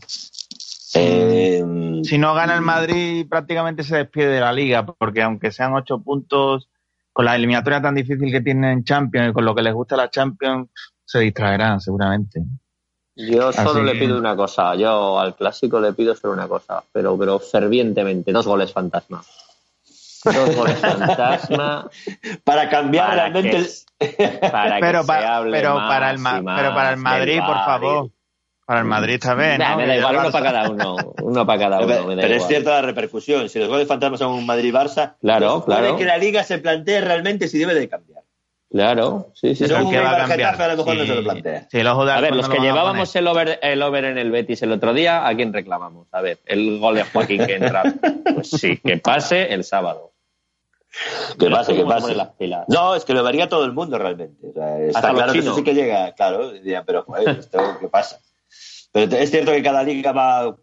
Eh, 0.95 2.01
Si 2.05 2.18
no 2.18 2.34
gana 2.34 2.55
el 2.55 2.62
Madrid, 2.62 3.26
prácticamente 3.28 3.82
se 3.84 3.97
despide 3.97 4.26
de 4.28 4.40
la 4.40 4.53
liga, 4.53 4.84
porque 4.84 5.22
aunque 5.22 5.51
sean 5.53 5.72
ocho 5.74 5.99
puntos, 6.01 6.68
con 7.12 7.24
la 7.24 7.36
eliminatoria 7.36 7.80
tan 7.82 7.95
difícil 7.95 8.30
que 8.32 8.40
tienen 8.40 8.64
en 8.70 8.84
Champions 8.84 9.30
y 9.30 9.32
con 9.32 9.45
lo 9.45 9.55
que 9.55 9.62
les 9.62 9.74
gusta 9.74 9.97
la 9.97 10.11
Champions, 10.11 10.68
se 11.05 11.20
distraerán 11.20 11.80
seguramente. 11.80 12.40
Yo 13.14 13.53
solo 13.53 13.70
Así 13.70 13.82
le 13.82 13.95
pido 13.97 14.18
una 14.18 14.34
cosa. 14.34 14.74
Yo 14.74 15.20
al 15.20 15.36
clásico 15.36 15.78
le 15.80 15.93
pido 15.93 16.14
solo 16.16 16.32
una 16.32 16.49
cosa, 16.49 16.82
pero, 16.93 17.16
pero 17.18 17.38
fervientemente. 17.38 18.32
Dos 18.32 18.47
goles 18.47 18.72
fantasma. 18.72 19.22
Dos 20.24 20.57
goles 20.57 20.78
fantasma. 20.80 21.90
para 22.45 22.70
cambiar 22.70 23.09
para 23.09 23.28
realmente. 23.28 23.51
que, 23.51 23.57
el- 23.59 24.51
para 24.51 24.74
que 24.76 24.80
pero, 24.80 25.01
se 25.03 25.07
pa- 25.07 25.36
hable 25.36 25.53
pero 25.59 25.74
más 25.74 25.88
para 25.88 26.11
el 26.12 26.16
pero 26.57 26.74
para 26.74 26.97
Madrid, 26.97 27.40
por 27.47 27.57
favor. 27.64 28.11
Para 28.73 28.81
el 28.81 28.89
Madrid 28.89 29.14
está 29.14 29.35
bien. 29.35 29.59
Nah, 29.59 29.73
¿no? 29.73 29.77
me 29.77 29.87
da 29.87 29.97
igual, 29.99 30.16
uno 30.16 30.31
para 30.31 30.45
cada 30.53 30.70
uno. 30.70 30.97
Uno 31.23 31.47
para 31.47 31.59
cada 31.59 31.77
uno. 31.81 31.87
pero 31.89 32.07
me 32.07 32.16
da 32.16 32.23
pero 32.23 32.35
es 32.37 32.47
cierta 32.47 32.70
la 32.70 32.81
repercusión. 32.83 33.47
Si 33.51 33.59
los 33.59 33.68
goles 33.68 33.87
fantasmas 33.87 34.18
son 34.18 34.33
un 34.33 34.47
Madrid-Barça, 34.47 35.16
Claro, 35.20 35.57
pues 35.57 35.64
puede 35.66 35.79
claro. 35.81 35.97
que 35.99 36.05
la 36.07 36.16
liga 36.16 36.43
se 36.43 36.57
plantee 36.57 37.03
realmente 37.03 37.49
si 37.49 37.59
debe 37.59 37.75
de 37.75 37.87
cambiar. 37.87 38.23
Claro, 38.70 39.27
sí, 39.35 39.49
sí. 39.55 39.57
Si 39.57 39.66
sí. 39.66 39.70
no, 39.70 39.77
¿Pero 39.77 39.85
un 39.87 39.91
qué 39.93 39.99
va 39.99 40.05
a 40.05 40.12
Eibar 40.14 40.29
cambiar? 40.29 40.51
Getafe 40.53 40.62
a 40.62 40.68
lo 40.68 40.77
mejor 40.79 40.95
no 40.97 41.03
Sí. 41.03 41.09
se 41.09 41.14
lo 41.16 41.23
plantea. 41.23 41.68
Sí, 41.70 41.79
el 41.81 41.87
ojo 41.87 42.07
de 42.07 42.12
A 42.12 42.20
ver, 42.23 42.35
los 42.35 42.49
que 42.49 42.57
lo 42.57 42.62
llevábamos 42.62 43.14
el 43.14 43.27
over, 43.27 43.59
el 43.62 43.83
over 43.83 44.05
en 44.07 44.16
el 44.16 44.31
Betis 44.31 44.62
el 44.62 44.73
otro 44.73 44.95
día, 44.95 45.29
¿a 45.29 45.35
quién 45.37 45.53
reclamamos? 45.53 46.09
A 46.12 46.23
ver, 46.23 46.39
el 46.47 46.79
gol 46.79 46.95
de 46.95 47.05
Joaquín 47.05 47.45
que 47.47 47.57
entra. 47.57 47.83
Pues 48.35 48.49
sí, 48.49 48.79
que 48.83 48.97
pase 48.97 49.53
el 49.53 49.64
sábado. 49.64 50.12
Que 51.39 51.51
pase, 51.51 51.75
que 51.75 51.83
¿cómo 51.83 51.95
se 51.97 52.01
pase. 52.01 52.14
las 52.14 52.29
pilas? 52.31 52.64
No, 52.68 52.95
es 52.95 53.05
que 53.05 53.12
lo 53.12 53.23
vería 53.23 53.49
todo 53.49 53.66
el 53.66 53.73
mundo 53.73 53.99
realmente. 53.99 54.47
O 54.49 54.53
sea, 54.55 54.79
está 54.79 54.99
Hasta 55.01 55.12
claro 55.12 55.33
que 55.35 55.39
eso 55.41 55.55
sí 55.55 55.62
que 55.64 55.75
llega, 55.75 56.12
claro. 56.12 56.53
Pero 56.87 57.03
joder, 57.03 57.29
¿esto 57.41 57.77
qué 57.79 57.89
pasa? 57.89 58.18
Pero 58.93 59.16
es 59.16 59.30
cierto 59.30 59.53
que 59.53 59.62
cada 59.62 59.82
liga 59.82 60.12
va. 60.12 60.55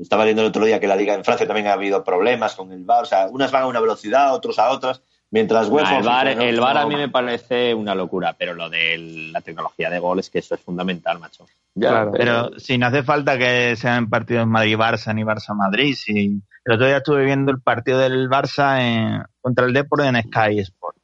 Estaba 0.00 0.24
viendo 0.24 0.42
el 0.42 0.48
otro 0.48 0.64
día 0.66 0.78
que 0.80 0.86
la 0.86 0.96
liga 0.96 1.14
en 1.14 1.24
Francia 1.24 1.46
también 1.46 1.68
ha 1.68 1.72
habido 1.72 2.04
problemas 2.04 2.54
con 2.54 2.70
el 2.72 2.84
VAR. 2.84 3.02
O 3.04 3.06
sea, 3.06 3.26
unas 3.28 3.50
van 3.50 3.62
a 3.62 3.66
una 3.66 3.80
velocidad, 3.80 4.34
otros 4.34 4.58
a 4.58 4.70
otras. 4.70 5.02
Mientras 5.30 5.68
UEFA. 5.68 5.98
el 5.98 6.04
VAR, 6.06 6.36
¿no? 6.36 6.42
el 6.42 6.60
VAR 6.60 6.76
a 6.78 6.82
No- 6.82 6.88
mí 6.88 6.96
me 6.96 7.08
parece 7.10 7.74
una 7.74 7.94
locura, 7.94 8.34
pero 8.38 8.54
lo 8.54 8.68
de 8.70 9.28
la 9.32 9.40
tecnología 9.42 9.90
de 9.90 9.98
goles, 9.98 10.30
que 10.30 10.38
eso 10.38 10.54
es 10.54 10.60
fundamental, 10.62 11.18
macho. 11.18 11.46
Ya, 11.74 11.90
Claro. 11.90 12.12
Pero 12.12 12.58
si 12.58 12.76
no 12.78 12.86
hace 12.86 13.02
falta 13.02 13.36
que 13.38 13.76
sean 13.76 14.08
partidos 14.10 14.46
Madrid-Barça 14.46 15.14
ni 15.14 15.22
Barça-Madrid. 15.24 15.94
Si... 15.94 16.40
El 16.64 16.74
otro 16.74 16.86
día 16.86 16.98
estuve 16.98 17.24
viendo 17.24 17.50
el 17.50 17.60
partido 17.62 17.98
del 17.98 18.28
Barça 18.28 18.78
en- 18.80 19.22
contra 19.40 19.64
el 19.66 19.72
Depor 19.72 20.02
en 20.02 20.16
Sky 20.22 20.58
Sport. 20.60 20.96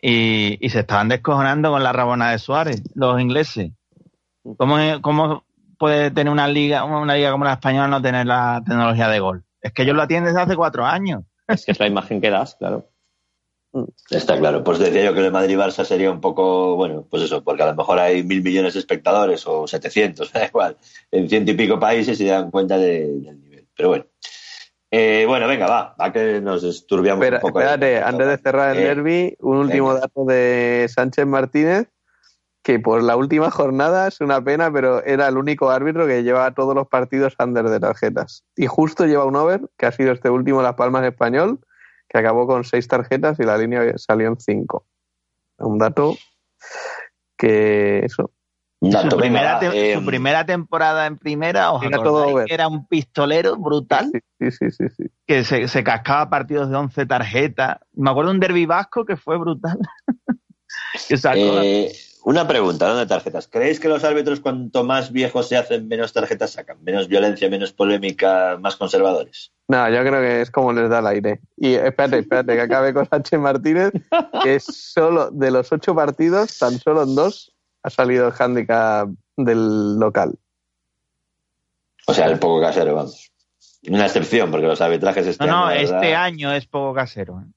Y, 0.00 0.58
y 0.64 0.68
se 0.70 0.80
estaban 0.80 1.08
descojonando 1.08 1.70
con 1.70 1.82
la 1.82 1.92
rabona 1.92 2.30
de 2.30 2.38
Suárez, 2.38 2.82
los 2.94 3.18
ingleses. 3.20 3.70
¿Cómo, 4.58 4.78
es- 4.78 4.98
cómo 5.00 5.44
puede 5.82 6.12
tener 6.12 6.32
una 6.32 6.46
liga, 6.46 6.84
una 6.84 7.16
liga 7.16 7.32
como 7.32 7.44
la 7.44 7.54
española 7.54 7.88
no 7.88 8.00
tener 8.00 8.24
la 8.24 8.62
tecnología 8.64 9.08
de 9.08 9.18
gol? 9.18 9.42
Es 9.60 9.72
que 9.72 9.82
ellos 9.82 9.96
lo 9.96 10.06
tienen 10.06 10.26
desde 10.26 10.40
hace 10.40 10.54
cuatro 10.54 10.84
años. 10.86 11.24
Es 11.48 11.64
que 11.64 11.72
es 11.72 11.80
la 11.80 11.88
imagen 11.88 12.20
que 12.20 12.30
das, 12.30 12.54
claro. 12.54 12.88
Está 14.10 14.38
claro. 14.38 14.62
Pues 14.62 14.78
decía 14.78 15.02
yo 15.04 15.12
que 15.14 15.24
el 15.26 15.32
Madrid-Barça 15.32 15.84
sería 15.84 16.10
un 16.12 16.20
poco. 16.20 16.76
Bueno, 16.76 17.04
pues 17.10 17.24
eso, 17.24 17.42
porque 17.42 17.62
a 17.64 17.66
lo 17.66 17.74
mejor 17.74 17.98
hay 17.98 18.22
mil 18.22 18.42
millones 18.42 18.74
de 18.74 18.80
espectadores 18.80 19.44
o 19.46 19.66
700, 19.66 20.30
da 20.32 20.46
igual. 20.46 20.76
En 21.10 21.28
ciento 21.28 21.50
y 21.50 21.54
pico 21.54 21.80
países 21.80 22.20
y 22.20 22.24
se 22.26 22.30
dan 22.30 22.50
cuenta 22.52 22.78
de- 22.78 23.08
del 23.08 23.40
nivel. 23.40 23.66
Pero 23.76 23.88
bueno. 23.88 24.04
Eh, 24.90 25.24
bueno, 25.26 25.48
venga, 25.48 25.66
va. 25.66 25.94
A 25.98 26.12
que 26.12 26.40
nos 26.40 26.62
esturbiamos 26.64 27.24
Espera, 27.24 27.38
un 27.38 27.40
poco. 27.42 27.58
ahí. 27.60 27.64
espérate, 27.64 28.02
antes 28.02 28.26
de 28.28 28.36
cerrar 28.38 28.76
el 28.76 28.82
Eh, 28.82 28.86
derby, 28.86 29.36
un 29.40 29.56
último 29.56 29.88
venga. 29.88 30.00
dato 30.02 30.24
de 30.26 30.86
Sánchez 30.88 31.26
Martínez, 31.26 31.88
que 32.62 32.78
por 32.78 33.02
la 33.02 33.16
última 33.16 33.50
jornada 33.50 34.08
es 34.08 34.20
una 34.20 34.42
pena, 34.42 34.72
pero 34.72 35.04
era 35.04 35.28
el 35.28 35.36
único 35.36 35.70
árbitro 35.70 36.06
que 36.06 36.22
llevaba 36.22 36.54
todos 36.54 36.74
los 36.74 36.86
partidos 36.86 37.34
under 37.38 37.68
de 37.68 37.80
tarjetas. 37.80 38.44
Y 38.56 38.66
justo 38.66 39.06
lleva 39.06 39.24
un 39.24 39.36
over, 39.36 39.62
que 39.76 39.86
ha 39.86 39.92
sido 39.92 40.12
este 40.12 40.30
último 40.30 40.62
Las 40.62 40.74
Palmas 40.74 41.04
Español, 41.04 41.60
que 42.08 42.18
acabó 42.18 42.46
con 42.46 42.64
seis 42.64 42.86
tarjetas 42.86 43.38
y 43.40 43.44
la 43.44 43.58
línea 43.58 43.96
salió 43.96 44.28
en 44.28 44.38
cinco. 44.38 44.86
Un 45.58 45.78
dato 45.78 46.16
que 47.36 48.04
eso. 48.04 48.30
Dato, 48.80 49.10
su, 49.10 49.16
primera 49.16 49.60
eh, 49.62 49.94
su 49.94 50.04
primera 50.04 50.44
temporada 50.44 51.06
en 51.06 51.16
primera, 51.16 51.70
os 51.70 51.84
Era 51.84 52.02
todo 52.02 52.44
que 52.44 52.52
era 52.52 52.66
un 52.66 52.86
pistolero 52.88 53.56
brutal. 53.56 54.10
Sí, 54.40 54.50
sí, 54.50 54.70
sí, 54.70 54.84
sí. 54.96 55.04
que 55.24 55.44
se, 55.44 55.68
se 55.68 55.84
cascaba 55.84 56.28
partidos 56.28 56.68
de 56.68 56.76
11 56.76 57.06
tarjetas. 57.06 57.78
Me 57.92 58.10
acuerdo 58.10 58.30
de 58.30 58.34
un 58.34 58.40
derby 58.40 58.66
vasco 58.66 59.04
que 59.04 59.16
fue 59.16 59.38
brutal. 59.38 59.78
que 61.08 61.16
sacó 61.16 61.60
eh, 61.62 61.92
una 62.24 62.46
pregunta, 62.46 62.88
¿dónde 62.88 63.06
tarjetas? 63.06 63.48
¿Creéis 63.48 63.80
que 63.80 63.88
los 63.88 64.04
árbitros 64.04 64.40
cuanto 64.40 64.84
más 64.84 65.10
viejos 65.12 65.48
se 65.48 65.56
hacen, 65.56 65.88
menos 65.88 66.12
tarjetas 66.12 66.52
sacan? 66.52 66.82
¿Menos 66.82 67.08
violencia, 67.08 67.48
menos 67.50 67.72
polémica, 67.72 68.56
más 68.60 68.76
conservadores? 68.76 69.52
No, 69.68 69.88
yo 69.88 70.00
creo 70.00 70.20
que 70.20 70.40
es 70.42 70.50
como 70.50 70.72
les 70.72 70.88
da 70.88 71.00
el 71.00 71.06
aire. 71.06 71.40
Y 71.56 71.74
espérate, 71.74 72.18
espérate, 72.18 72.54
que 72.54 72.60
acabe 72.60 72.92
con 72.94 73.08
Sánchez 73.08 73.40
Martínez, 73.40 73.92
que 74.42 74.54
es 74.56 74.64
solo 74.64 75.30
de 75.30 75.50
los 75.50 75.72
ocho 75.72 75.94
partidos, 75.94 76.58
tan 76.58 76.78
solo 76.78 77.02
en 77.04 77.14
dos 77.14 77.54
ha 77.82 77.90
salido 77.90 78.28
el 78.28 78.34
handicap 78.38 79.08
del 79.36 79.98
local. 79.98 80.34
O 82.06 82.14
sea, 82.14 82.26
el 82.26 82.38
poco 82.38 82.60
casero, 82.60 82.94
vamos. 82.94 83.30
Una 83.88 84.06
excepción, 84.06 84.50
porque 84.50 84.66
los 84.66 84.80
arbitrajes 84.80 85.24
No, 85.24 85.30
están. 85.30 85.48
no, 85.48 85.70
este 85.70 86.14
año 86.14 86.52
es 86.52 86.66
poco 86.66 86.94
casero. 86.94 87.40
¿eh? 87.40 87.50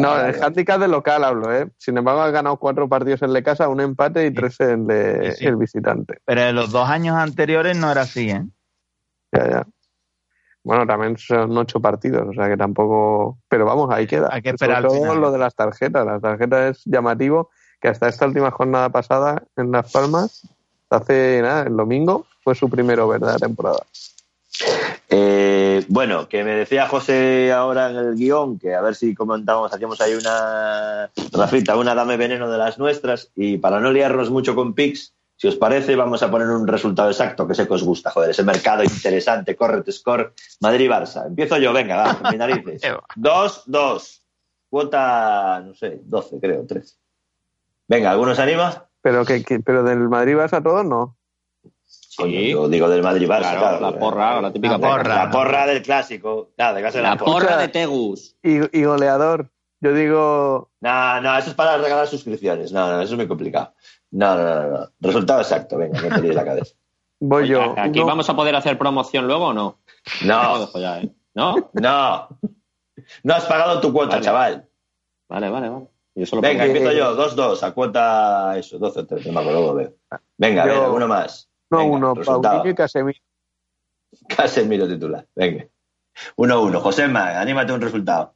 No, 0.00 0.20
el 0.20 0.42
handicap 0.42 0.80
del 0.80 0.90
local 0.90 1.24
hablo, 1.24 1.52
¿eh? 1.54 1.68
Sin 1.78 1.96
embargo, 1.98 2.20
ha 2.22 2.30
ganado 2.30 2.56
cuatro 2.58 2.88
partidos 2.88 3.22
en 3.22 3.32
de 3.32 3.42
casa, 3.42 3.68
un 3.68 3.80
empate 3.80 4.26
y 4.26 4.32
tres 4.34 4.58
en 4.60 4.86
de 4.86 5.32
Sí, 5.32 5.38
sí. 5.38 5.46
el 5.46 5.56
visitante. 5.56 6.18
Pero 6.24 6.40
en 6.42 6.54
los 6.56 6.70
dos 6.70 6.88
años 6.88 7.16
anteriores 7.16 7.76
no 7.76 7.90
era 7.90 8.02
así, 8.02 8.30
¿eh? 8.30 8.44
Ya, 9.32 9.50
ya. 9.50 9.66
Bueno, 10.62 10.86
también 10.86 11.16
son 11.16 11.56
ocho 11.56 11.80
partidos, 11.80 12.26
o 12.28 12.32
sea 12.32 12.48
que 12.48 12.56
tampoco. 12.56 13.38
Pero 13.48 13.64
vamos, 13.64 13.88
ahí 13.92 14.06
queda. 14.06 14.28
Hay 14.32 14.42
que 14.42 14.50
Sobre 14.50 14.72
esperar 14.72 14.76
al 14.78 14.82
todo 14.84 14.94
final. 15.00 15.20
lo 15.20 15.30
de 15.32 15.38
las 15.38 15.54
tarjetas. 15.54 16.04
Las 16.04 16.20
tarjetas 16.20 16.76
es 16.76 16.82
llamativo 16.84 17.50
que 17.80 17.88
hasta 17.88 18.08
esta 18.08 18.26
última 18.26 18.50
jornada 18.50 18.88
pasada 18.88 19.42
en 19.56 19.70
Las 19.70 19.92
Palmas, 19.92 20.48
hace 20.90 21.40
nada, 21.42 21.62
el 21.64 21.76
domingo, 21.76 22.26
fue 22.42 22.54
su 22.54 22.68
primero, 22.68 23.06
¿verdad? 23.06 23.34
de 23.34 23.38
temporada. 23.40 23.78
Eh, 25.08 25.84
bueno, 25.88 26.28
que 26.28 26.42
me 26.42 26.52
decía 26.52 26.88
José 26.88 27.52
ahora 27.52 27.90
en 27.90 27.96
el 27.96 28.14
guion, 28.16 28.58
que 28.58 28.74
a 28.74 28.80
ver 28.80 28.94
si 28.94 29.14
comentamos, 29.14 29.72
hacíamos 29.72 30.00
ahí 30.00 30.14
una, 30.14 31.10
Rafita, 31.32 31.76
una 31.76 31.94
dame 31.94 32.16
veneno 32.16 32.50
de 32.50 32.58
las 32.58 32.78
nuestras, 32.78 33.30
y 33.36 33.58
para 33.58 33.78
no 33.80 33.92
liarnos 33.92 34.30
mucho 34.30 34.54
con 34.56 34.74
Pix, 34.74 35.14
si 35.36 35.46
os 35.48 35.56
parece, 35.56 35.94
vamos 35.96 36.22
a 36.22 36.30
poner 36.30 36.48
un 36.48 36.66
resultado 36.66 37.10
exacto, 37.10 37.46
que 37.46 37.54
sé 37.54 37.68
que 37.68 37.74
os 37.74 37.84
gusta, 37.84 38.10
joder, 38.10 38.30
ese 38.30 38.42
mercado 38.42 38.82
interesante, 38.82 39.54
corre 39.54 39.82
score, 39.92 40.32
Madrid-Barça. 40.60 41.26
Empiezo 41.26 41.58
yo, 41.58 41.72
venga, 41.72 41.96
va, 41.96 42.14
con 42.18 42.30
mis 42.30 42.38
narices. 42.38 42.82
Eh, 42.82 42.92
va. 42.92 43.04
2, 43.14 43.62
2, 43.66 44.22
cuota, 44.70 45.62
no 45.64 45.74
sé, 45.74 46.00
12, 46.04 46.40
creo, 46.40 46.66
13. 46.66 46.94
Venga, 47.86 48.10
¿algunos 48.10 48.38
anima? 48.38 48.86
Pero, 49.02 49.24
que, 49.24 49.44
que- 49.44 49.60
pero 49.60 49.82
del 49.84 50.08
Madrid 50.08 50.36
vas 50.36 50.52
a 50.54 50.62
todos, 50.62 50.84
no. 50.84 51.16
Coño, 52.16 52.40
yo 52.40 52.68
digo 52.68 52.88
del 52.88 53.02
Madrid 53.02 53.28
Barça, 53.28 53.40
Claro, 53.58 53.78
claro. 53.78 53.80
la 53.90 53.98
porra, 53.98 54.40
la 54.40 54.52
típica 54.52 54.78
La 54.78 54.88
porra. 54.88 55.14
La 55.24 55.30
porra 55.30 55.66
del 55.66 55.82
clásico. 55.82 56.50
Claro, 56.56 56.76
de 56.76 56.82
la, 56.82 57.10
La 57.10 57.16
porra. 57.16 57.32
porra 57.32 57.56
de 57.58 57.68
Tegus. 57.68 58.36
Y, 58.42 58.78
y 58.78 58.84
goleador. 58.84 59.50
Yo 59.80 59.92
digo, 59.92 60.70
No, 60.80 61.20
no, 61.20 61.36
eso 61.38 61.50
es 61.50 61.54
para 61.54 61.76
regalar 61.76 62.06
suscripciones. 62.06 62.72
No, 62.72 62.86
no, 62.90 63.00
eso 63.02 63.12
es 63.12 63.16
muy 63.18 63.28
complicado. 63.28 63.74
No, 64.10 64.34
no, 64.36 64.44
no, 64.44 64.68
no. 64.78 64.88
Resultado 65.00 65.40
exacto, 65.40 65.76
venga, 65.76 66.00
no 66.00 66.20
te 66.20 66.32
la 66.32 66.44
cabeza. 66.44 66.74
voy 67.20 67.42
Oye, 67.42 67.52
yo. 67.52 67.74
¿Aquí 67.76 67.98
Uno- 67.98 68.06
vamos 68.08 68.30
a 68.30 68.34
poder 68.34 68.56
hacer 68.56 68.78
promoción 68.78 69.26
luego 69.26 69.48
o 69.48 69.52
no? 69.52 69.78
No, 70.24 70.60
dejo 70.60 70.78
ya, 70.80 71.00
¿eh? 71.00 71.12
¿No? 71.34 71.70
no. 71.74 72.28
No 73.22 73.34
has 73.34 73.44
pagado 73.44 73.78
tu 73.80 73.92
cuota, 73.92 74.12
Vale. 74.16 74.24
chaval. 74.24 74.68
Vale, 75.28 75.50
vale, 75.50 75.68
vale. 75.68 75.86
Yo 76.14 76.24
solo 76.24 76.40
Venga, 76.40 76.64
empiezo 76.64 76.92
yo. 76.92 77.14
2-2, 77.14 77.62
a 77.62 77.72
cuota 77.72 78.56
eso, 78.56 78.78
12 78.78 79.00
o 79.00 79.06
13, 79.06 79.28
no 79.28 79.34
me 79.34 79.40
acuerdo, 79.40 79.60
luego 79.60 79.74
veo. 79.74 79.92
Venga, 80.38 80.62
a 80.62 80.66
Yo- 80.66 80.80
ver, 80.80 80.90
uno 80.90 81.06
más. 81.08 81.50
No, 81.70 81.78
Venga, 81.78 81.96
uno, 81.96 82.14
resultado. 82.14 82.42
Paulinho 82.56 82.72
y 82.72 82.74
Casemiro. 82.74 83.18
Casemiro 84.28 84.88
titular. 84.88 85.26
Venga. 85.34 85.66
1-1. 86.36 86.80
Josema, 86.80 87.38
anímate 87.40 87.72
un 87.72 87.80
resultado. 87.80 88.34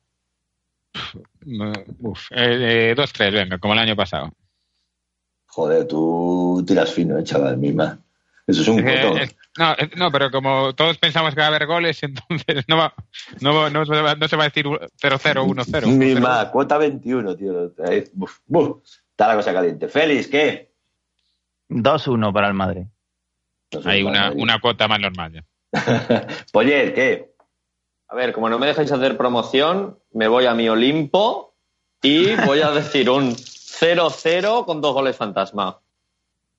Uf, 2.00 2.32
eh, 2.32 2.90
eh, 2.90 2.94
2-3, 2.96 3.32
venga, 3.32 3.58
como 3.58 3.72
el 3.74 3.78
año 3.78 3.96
pasado. 3.96 4.32
Joder, 5.46 5.86
tú 5.86 6.62
tiras 6.66 6.92
fino, 6.92 7.18
eh, 7.18 7.24
chaval, 7.24 7.56
misma. 7.56 7.98
Eso 8.46 8.62
es 8.62 8.68
un 8.68 8.80
Eh, 8.86 9.22
eh, 9.22 9.28
no, 9.58 9.72
eh, 9.72 9.90
no, 9.96 10.10
pero 10.10 10.30
como 10.30 10.74
todos 10.74 10.98
pensamos 10.98 11.34
que 11.34 11.40
va 11.40 11.46
a 11.46 11.48
haber 11.48 11.66
goles, 11.66 12.02
entonces 12.02 12.64
no, 12.68 12.76
va, 12.76 12.92
no, 13.40 13.54
va- 13.54 13.70
no, 13.70 13.84
se 13.86 13.92
va- 14.00 14.14
no 14.16 14.28
se 14.28 14.36
va 14.36 14.44
a 14.44 14.48
decir 14.48 14.66
0-0, 14.66 15.44
1-0. 15.44 15.86
Misma, 15.86 16.50
cuota 16.50 16.76
21, 16.78 17.36
tío. 17.36 17.72
Ahí, 17.84 18.04
buf, 18.12 18.38
buf. 18.46 18.82
Está 19.10 19.28
la 19.28 19.36
cosa 19.36 19.52
caliente. 19.52 19.88
Félix, 19.88 20.26
¿qué? 20.28 20.72
2-1 21.68 22.32
para 22.32 22.48
el 22.48 22.54
Madrid. 22.54 22.82
No 23.72 23.82
sé, 23.82 23.88
Hay 23.88 24.02
una, 24.02 24.32
una 24.32 24.60
cuota 24.60 24.88
más 24.88 25.00
normal 25.00 25.32
ya. 25.32 25.44
Poller, 26.52 26.94
¿qué? 26.94 27.32
A 28.08 28.16
ver, 28.16 28.32
como 28.32 28.48
no 28.48 28.58
me 28.58 28.66
dejáis 28.66 28.90
hacer 28.90 29.16
promoción, 29.16 29.98
me 30.12 30.26
voy 30.26 30.46
a 30.46 30.54
mi 30.54 30.68
Olimpo 30.68 31.54
y 32.02 32.34
voy 32.36 32.60
a 32.62 32.70
decir 32.72 33.08
un 33.10 33.36
0-0 33.36 34.64
con 34.64 34.80
dos 34.80 34.94
goles 34.94 35.16
fantasma. 35.16 35.78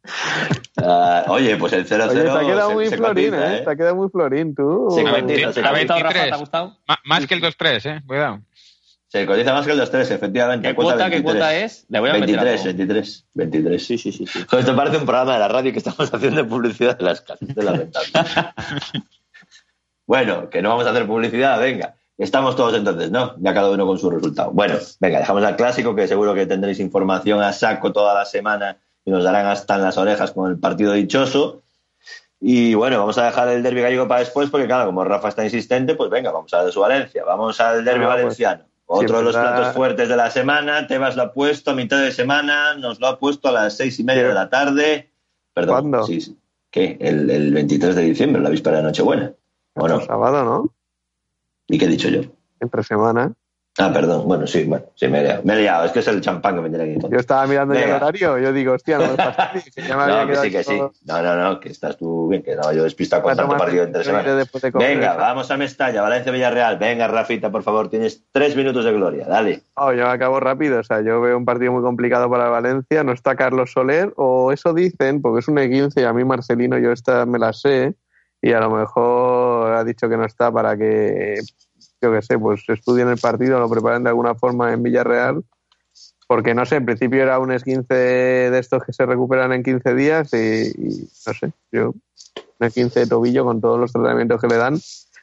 Ah, 0.83 1.25
oye, 1.27 1.57
pues 1.57 1.73
el 1.73 1.85
0-0 1.85 2.09
Oye, 2.09 2.23
te 2.23 2.29
ha 2.29 2.39
quedado 2.39 2.69
se- 2.69 2.75
muy 2.75 2.87
se 2.87 2.97
florín, 2.97 3.29
cotiza, 3.31 3.55
¿eh? 3.55 3.61
Te 3.63 3.69
ha 3.69 3.75
quedado 3.75 3.95
muy 3.97 4.09
florín, 4.09 4.55
tú. 4.55 4.87
Sí, 4.97 5.01
A 5.05 5.11
cotiza, 5.11 5.25
ver, 5.47 5.53
se 5.53 5.59
a 5.59 5.63
¿Te 5.63 5.67
ha 5.67 5.71
gustado, 5.73 5.99
Rafa? 5.99 6.13
23. 6.13 6.29
¿Te 6.29 6.33
ha 6.33 6.37
gustado? 6.37 6.77
Más 7.05 7.27
que 7.27 7.33
el 7.35 7.41
2-3, 7.41 7.85
eh, 7.85 8.01
cuidado. 8.07 8.39
Se 9.11 9.25
cotiza 9.25 9.51
más 9.51 9.65
que 9.65 9.73
el 9.73 9.81
2-3, 9.81 10.09
efectivamente. 10.11 10.69
¿Qué 10.69 10.73
cuota, 10.73 11.09
qué 11.09 11.19
23. 11.19 11.23
cuota 11.33 11.53
es? 11.53 11.85
Le 11.89 11.99
voy 11.99 12.11
a 12.11 12.13
meter 12.13 12.27
23, 12.27 12.61
algo. 12.61 12.77
23, 12.77 13.25
23. 13.33 13.85
Sí, 13.85 13.97
sí, 13.97 14.11
sí. 14.13 14.25
sí. 14.25 14.45
Joder, 14.49 14.59
Esto 14.61 14.73
parece 14.73 14.97
un 14.97 15.05
programa 15.05 15.33
de 15.33 15.39
la 15.39 15.49
radio 15.49 15.73
que 15.73 15.79
estamos 15.79 16.09
haciendo 16.13 16.47
publicidad 16.47 16.97
de 16.97 17.03
las 17.03 17.19
casas 17.19 17.53
de 17.53 17.61
la 17.61 17.73
ventana. 17.73 18.55
bueno, 20.07 20.49
que 20.49 20.61
no 20.61 20.69
vamos 20.69 20.85
a 20.85 20.91
hacer 20.91 21.05
publicidad, 21.07 21.59
venga. 21.59 21.95
Estamos 22.17 22.55
todos 22.55 22.73
entonces, 22.73 23.11
¿no? 23.11 23.35
Ya 23.39 23.53
cada 23.53 23.69
uno 23.69 23.85
con 23.85 23.99
su 23.99 24.09
resultado. 24.09 24.51
Bueno, 24.51 24.75
venga, 25.01 25.19
dejamos 25.19 25.43
al 25.43 25.57
clásico, 25.57 25.93
que 25.93 26.07
seguro 26.07 26.33
que 26.33 26.45
tendréis 26.45 26.79
información 26.79 27.41
a 27.41 27.51
saco 27.51 27.91
toda 27.91 28.13
la 28.13 28.23
semana 28.23 28.77
y 29.03 29.11
nos 29.11 29.25
darán 29.25 29.45
hasta 29.45 29.75
en 29.75 29.81
las 29.81 29.97
orejas 29.97 30.31
con 30.31 30.49
el 30.49 30.57
partido 30.57 30.93
dichoso. 30.93 31.63
Y 32.39 32.75
bueno, 32.75 32.97
vamos 32.99 33.17
a 33.17 33.25
dejar 33.25 33.49
el 33.49 33.61
derbi 33.61 33.81
gallego 33.81 34.07
para 34.07 34.21
después, 34.21 34.49
porque 34.49 34.67
claro, 34.67 34.85
como 34.85 35.03
Rafa 35.03 35.27
está 35.27 35.43
insistente, 35.43 35.95
pues 35.95 36.09
venga, 36.09 36.31
vamos 36.31 36.53
a 36.53 36.63
de 36.63 36.71
su 36.71 36.79
Valencia, 36.79 37.25
vamos 37.25 37.59
al 37.59 37.83
derbi 37.83 38.05
pues, 38.05 38.15
valenciano. 38.15 38.70
Otro 38.93 39.17
de 39.19 39.23
los 39.23 39.33
da- 39.33 39.41
platos 39.55 39.73
fuertes 39.75 40.09
de 40.09 40.17
la 40.17 40.29
semana, 40.29 40.85
Tebas 40.87 41.15
lo 41.15 41.23
ha 41.23 41.33
puesto 41.33 41.71
a 41.71 41.73
mitad 41.75 42.01
de 42.01 42.11
semana, 42.11 42.75
nos 42.75 42.99
lo 42.99 43.07
ha 43.07 43.19
puesto 43.19 43.47
a 43.47 43.51
las 43.51 43.77
seis 43.77 43.99
y 43.99 44.03
media 44.03 44.23
¿Qué? 44.23 44.27
de 44.29 44.33
la 44.33 44.49
tarde. 44.49 45.11
Perdón, 45.53 45.89
¿Cuándo? 45.89 46.03
sí, 46.05 46.19
sí. 46.21 46.37
¿Qué? 46.69 46.97
El, 46.99 47.29
el 47.29 47.53
23 47.53 47.95
de 47.95 48.01
diciembre, 48.03 48.41
la 48.41 48.49
víspera 48.49 48.77
de 48.77 48.83
Nochebuena. 48.83 49.33
¿O 49.75 49.87
no? 49.87 50.01
Sábado, 50.01 50.43
¿no? 50.43 50.73
¿Y 51.67 51.77
qué 51.77 51.85
he 51.85 51.89
dicho 51.89 52.09
yo? 52.09 52.21
Entre 52.59 52.83
semana. 52.83 53.33
Ah, 53.77 53.89
perdón, 53.93 54.27
bueno, 54.27 54.45
sí, 54.45 54.65
bueno, 54.65 54.85
sí, 54.95 55.07
me 55.07 55.21
he 55.21 55.23
liado. 55.23 55.43
Me 55.45 55.53
he 55.53 55.61
liado, 55.61 55.85
es 55.85 55.93
que 55.93 55.99
es 55.99 56.07
el 56.09 56.19
champán 56.19 56.55
que 56.55 56.61
me 56.61 56.69
tiene 56.69 56.95
aquí. 56.95 57.07
Yo 57.09 57.17
estaba 57.17 57.47
mirando 57.47 57.73
ya 57.73 57.85
el 57.85 57.91
horario. 57.91 58.37
Yo 58.37 58.51
digo, 58.51 58.73
hostia, 58.73 58.97
no 58.97 59.11
me 59.11 59.15
fastidies, 59.15 59.71
que 59.75 59.81
ya 59.81 59.95
me 59.95 60.03
había 60.03 60.25
No, 60.25 60.27
que 60.27 60.35
sí, 60.35 60.51
que 60.51 60.63
sí. 60.63 60.77
No, 61.05 61.21
no, 61.21 61.35
no, 61.37 61.59
que 61.61 61.69
estás 61.69 61.97
tú 61.97 62.27
bien, 62.27 62.43
que 62.43 62.53
no, 62.57 62.73
yo 62.73 62.83
despistado 62.83 63.23
con 63.23 63.31
a 63.31 63.35
tanto 63.35 63.55
partido 63.55 63.85
entre 63.85 64.03
semana. 64.03 64.35
de 64.35 64.45
Venga, 64.73 65.15
vamos 65.15 65.49
a 65.51 65.57
Mestalla, 65.57 66.01
Valencia-Villarreal. 66.01 66.77
Venga, 66.77 67.07
Rafita, 67.07 67.49
por 67.49 67.63
favor, 67.63 67.89
tienes 67.89 68.25
tres 68.33 68.57
minutos 68.57 68.83
de 68.83 68.91
gloria, 68.91 69.25
dale. 69.25 69.61
Oh, 69.75 69.93
yo 69.93 70.07
acabo 70.07 70.41
rápido, 70.41 70.79
o 70.81 70.83
sea, 70.83 71.01
yo 71.01 71.21
veo 71.21 71.37
un 71.37 71.45
partido 71.45 71.71
muy 71.71 71.81
complicado 71.81 72.29
para 72.29 72.49
Valencia, 72.49 73.05
no 73.05 73.13
está 73.13 73.37
Carlos 73.37 73.71
Soler, 73.71 74.11
o 74.17 74.51
eso 74.51 74.73
dicen, 74.73 75.21
porque 75.21 75.39
es 75.39 75.47
un 75.47 75.55
E15 75.55 76.01
y 76.01 76.03
a 76.03 76.11
mí 76.11 76.25
Marcelino 76.25 76.77
yo 76.77 76.91
esta 76.91 77.25
me 77.25 77.39
la 77.39 77.53
sé, 77.53 77.95
y 78.41 78.51
a 78.51 78.59
lo 78.59 78.69
mejor 78.71 79.73
ha 79.73 79.83
dicho 79.85 80.09
que 80.09 80.17
no 80.17 80.25
está 80.25 80.51
para 80.51 80.75
que, 80.75 81.39
yo 82.01 82.11
qué 82.11 82.21
sé, 82.21 82.37
pues 82.39 82.63
estudien 82.67 83.09
el 83.09 83.17
partido, 83.17 83.59
lo 83.59 83.69
preparen 83.69 84.03
de 84.03 84.09
alguna 84.09 84.35
forma 84.35 84.73
en 84.73 84.83
Villarreal, 84.83 85.43
porque 86.27 86.53
no 86.53 86.65
sé, 86.65 86.77
en 86.77 86.85
principio 86.85 87.21
era 87.21 87.39
un 87.39 87.51
esguince 87.51 87.93
de 87.93 88.57
estos 88.57 88.83
que 88.83 88.93
se 88.93 89.05
recuperan 89.05 89.51
en 89.53 89.63
15 89.63 89.95
días 89.95 90.33
y, 90.33 90.37
y 90.69 91.09
no 91.27 91.33
sé, 91.33 91.51
yo 91.71 91.89
un 91.89 92.67
esguince 92.67 93.01
de 93.01 93.07
tobillo 93.07 93.43
con 93.43 93.59
todos 93.59 93.79
los 93.79 93.91
tratamientos 93.91 94.39
que 94.39 94.47
le 94.47 94.57
dan, 94.57 94.79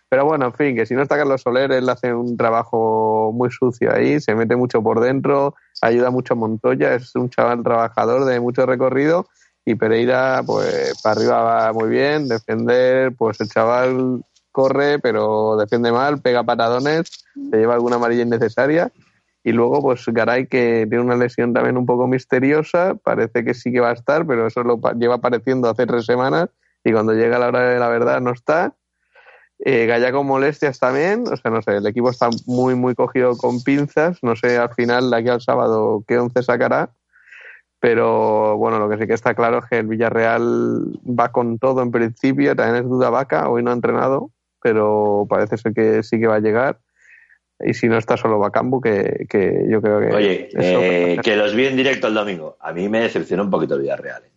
pero 0.09 0.24
bueno, 0.24 0.47
en 0.47 0.55
fin, 0.55 0.74
que 0.74 0.87
si 0.87 0.95
no 0.95 1.03
está 1.03 1.18
Carlos 1.18 1.43
Soler, 1.43 1.70
él 1.70 1.89
hace 1.89 2.14
un 2.14 2.37
trabajo 2.37 3.31
muy 3.35 3.51
sucio 3.51 3.93
ahí, 3.93 4.20
se 4.20 4.35
mete 4.35 4.57
mucho 4.57 4.83
por 4.83 5.01
dentro, 5.01 5.55
ayuda 5.83 6.11
mucho 6.11 6.35
a 6.35 6.37
Montoya, 6.37 6.95
es 6.95 7.14
un 7.14 7.29
chaval 7.29 7.62
trabajador 7.62 8.24
de 8.24 8.41
mucho 8.41 8.64
recorrido 8.64 9.26
y 9.66 9.74
Pereira, 9.74 10.43
pues 10.47 10.99
para 11.03 11.20
arriba 11.20 11.43
va 11.43 11.72
muy 11.74 11.91
bien, 11.91 12.26
defender, 12.26 13.14
pues 13.16 13.39
el 13.41 13.51
chaval 13.51 14.24
corre, 14.53 14.99
pero 14.99 15.57
defiende 15.57 15.92
mal, 15.92 16.20
pega 16.20 16.44
patadones, 16.44 17.24
se 17.51 17.57
lleva 17.57 17.74
alguna 17.74 17.96
amarilla 17.96 18.22
innecesaria. 18.22 18.92
Y 19.44 19.53
luego, 19.53 19.80
pues 19.80 20.05
Garay, 20.07 20.46
que 20.46 20.86
tiene 20.88 21.05
una 21.05 21.16
lesión 21.16 21.53
también 21.55 21.76
un 21.76 21.86
poco 21.86 22.07
misteriosa, 22.07 22.96
parece 22.96 23.44
que 23.44 23.55
sí 23.55 23.72
que 23.72 23.80
va 23.80 23.90
a 23.90 23.94
estar, 23.94 24.26
pero 24.26 24.46
eso 24.46 24.62
lo 24.62 24.80
lleva 24.99 25.16
apareciendo 25.16 25.70
hace 25.70 25.86
tres 25.86 26.05
semanas 26.05 26.49
y 26.84 26.92
cuando 26.92 27.12
llega 27.12 27.38
la 27.38 27.49
hora 27.49 27.61
de 27.68 27.78
la 27.78 27.88
verdad 27.88 28.20
no 28.20 28.32
está. 28.32 28.74
Eh, 29.61 29.86
Gaya 29.86 30.12
con 30.12 30.26
molestias 30.26 30.78
también, 30.78 31.24
o 31.26 31.36
sea, 31.36 31.51
no 31.51 31.62
sé, 31.62 31.76
el 31.78 31.86
equipo 31.86 32.11
está 32.11 32.28
muy, 32.46 32.76
muy 32.76 32.94
cogido 32.94 33.36
con 33.36 33.62
pinzas, 33.62 34.18
no 34.22 34.36
sé 34.36 34.57
al 34.57 34.72
final, 34.74 35.11
de 35.11 35.16
aquí 35.16 35.28
al 35.28 35.40
sábado, 35.40 36.05
qué 36.07 36.16
once 36.18 36.42
sacará, 36.44 36.92
pero 37.80 38.57
bueno, 38.57 38.78
lo 38.78 38.88
que 38.88 38.99
sí 38.99 39.07
que 39.09 39.14
está 39.14 39.34
claro 39.34 39.59
es 39.59 39.64
que 39.68 39.78
el 39.78 39.88
Villarreal 39.88 41.01
va 41.05 41.32
con 41.32 41.59
todo 41.59 41.82
en 41.82 41.90
principio, 41.90 42.55
también 42.55 42.84
es 42.84 42.88
duda 42.88 43.11
vaca, 43.11 43.49
hoy 43.49 43.64
no 43.64 43.70
ha 43.70 43.74
entrenado, 43.74 44.30
pero 44.73 45.27
parece 45.29 45.57
ser 45.57 45.73
que 45.73 46.03
sí 46.03 46.21
que 46.21 46.27
va 46.27 46.37
a 46.37 46.41
llegar, 46.41 46.79
y 47.61 47.75
si 47.75 47.89
no 47.89 47.97
está 47.97 48.16
solo 48.16 48.39
Bacambu, 48.39 48.81
que, 48.81 49.27
que 49.29 49.66
yo 49.69 49.81
creo 49.81 50.01
que... 50.01 50.14
Oye, 50.14 50.49
eh, 50.53 51.19
que 51.23 51.37
los 51.37 51.55
vi 51.55 51.66
en 51.66 51.77
directo 51.77 52.07
el 52.07 52.14
domingo. 52.14 52.57
A 52.61 52.73
mí 52.73 52.89
me 52.89 53.01
decepcionó 53.01 53.45
un 53.45 53.51
poquito 53.51 53.75
el 53.75 53.81
Villarreal. 53.83 54.25
¿eh? 54.25 54.33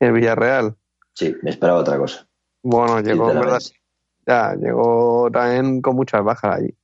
El 0.00 0.12
Villarreal, 0.12 0.74
Sí, 1.14 1.36
me 1.42 1.50
esperaba 1.50 1.78
otra 1.80 1.98
cosa. 1.98 2.26
bueno, 2.62 3.00
llegó, 3.00 3.26
verdad, 3.26 3.60
ya, 4.26 4.54
llegó 4.54 5.30
también 5.32 5.80
con 5.80 5.96
muchas 5.96 6.24
bajas 6.24 6.56
allí. 6.56 6.74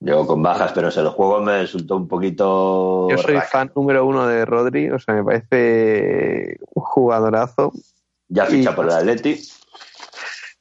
Llegó 0.00 0.26
con 0.26 0.42
bajas, 0.42 0.72
pero 0.72 0.88
no 0.88 0.90
sé, 0.90 1.00
el 1.00 1.08
juego 1.08 1.40
me 1.40 1.62
resultó 1.62 1.96
un 1.96 2.06
poquito. 2.06 3.08
Yo 3.10 3.16
soy 3.18 3.34
raca. 3.34 3.46
fan 3.46 3.72
número 3.74 4.04
uno 4.06 4.26
de 4.26 4.44
Rodri, 4.44 4.90
o 4.90 4.98
sea, 4.98 5.14
me 5.14 5.24
parece 5.24 6.58
un 6.74 6.82
jugadorazo. 6.82 7.72
Ya 8.28 8.44
ficha 8.46 8.72
y- 8.72 8.74
por 8.74 8.84
el 8.84 8.92
Atleti. 8.92 9.40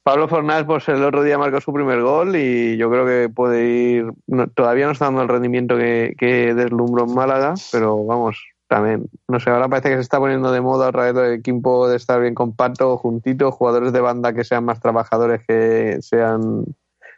Pablo 0.05 0.27
Fornás, 0.27 0.65
pues 0.65 0.87
el 0.87 1.03
otro 1.03 1.23
día 1.23 1.39
marcó 1.39 1.59
su 1.59 1.73
primer 1.73 1.99
gol 2.03 2.35
y 2.35 2.77
yo 2.77 2.91
creo 2.91 3.07
que 3.07 3.27
puede 3.27 3.65
ir. 3.65 4.13
todavía 4.53 4.85
no 4.85 4.91
está 4.91 5.05
dando 5.05 5.23
el 5.23 5.27
rendimiento 5.27 5.75
que, 5.77 6.13
que 6.19 6.53
deslumbró 6.53 7.05
en 7.05 7.15
Málaga, 7.15 7.55
pero 7.71 8.05
vamos, 8.05 8.37
también. 8.67 9.09
No 9.27 9.39
sé, 9.39 9.49
ahora 9.49 9.67
parece 9.67 9.89
que 9.89 9.95
se 9.95 10.01
está 10.01 10.19
poniendo 10.19 10.51
de 10.51 10.61
moda 10.61 10.89
otra 10.89 11.11
vez 11.11 11.15
el 11.15 11.39
equipo 11.39 11.87
de 11.89 11.95
estar 11.95 12.21
bien 12.21 12.35
compacto, 12.35 12.95
juntito, 12.97 13.51
jugadores 13.51 13.93
de 13.93 14.01
banda 14.01 14.31
que 14.33 14.43
sean 14.43 14.63
más 14.63 14.79
trabajadores, 14.79 15.41
que 15.47 15.97
sean 16.01 16.65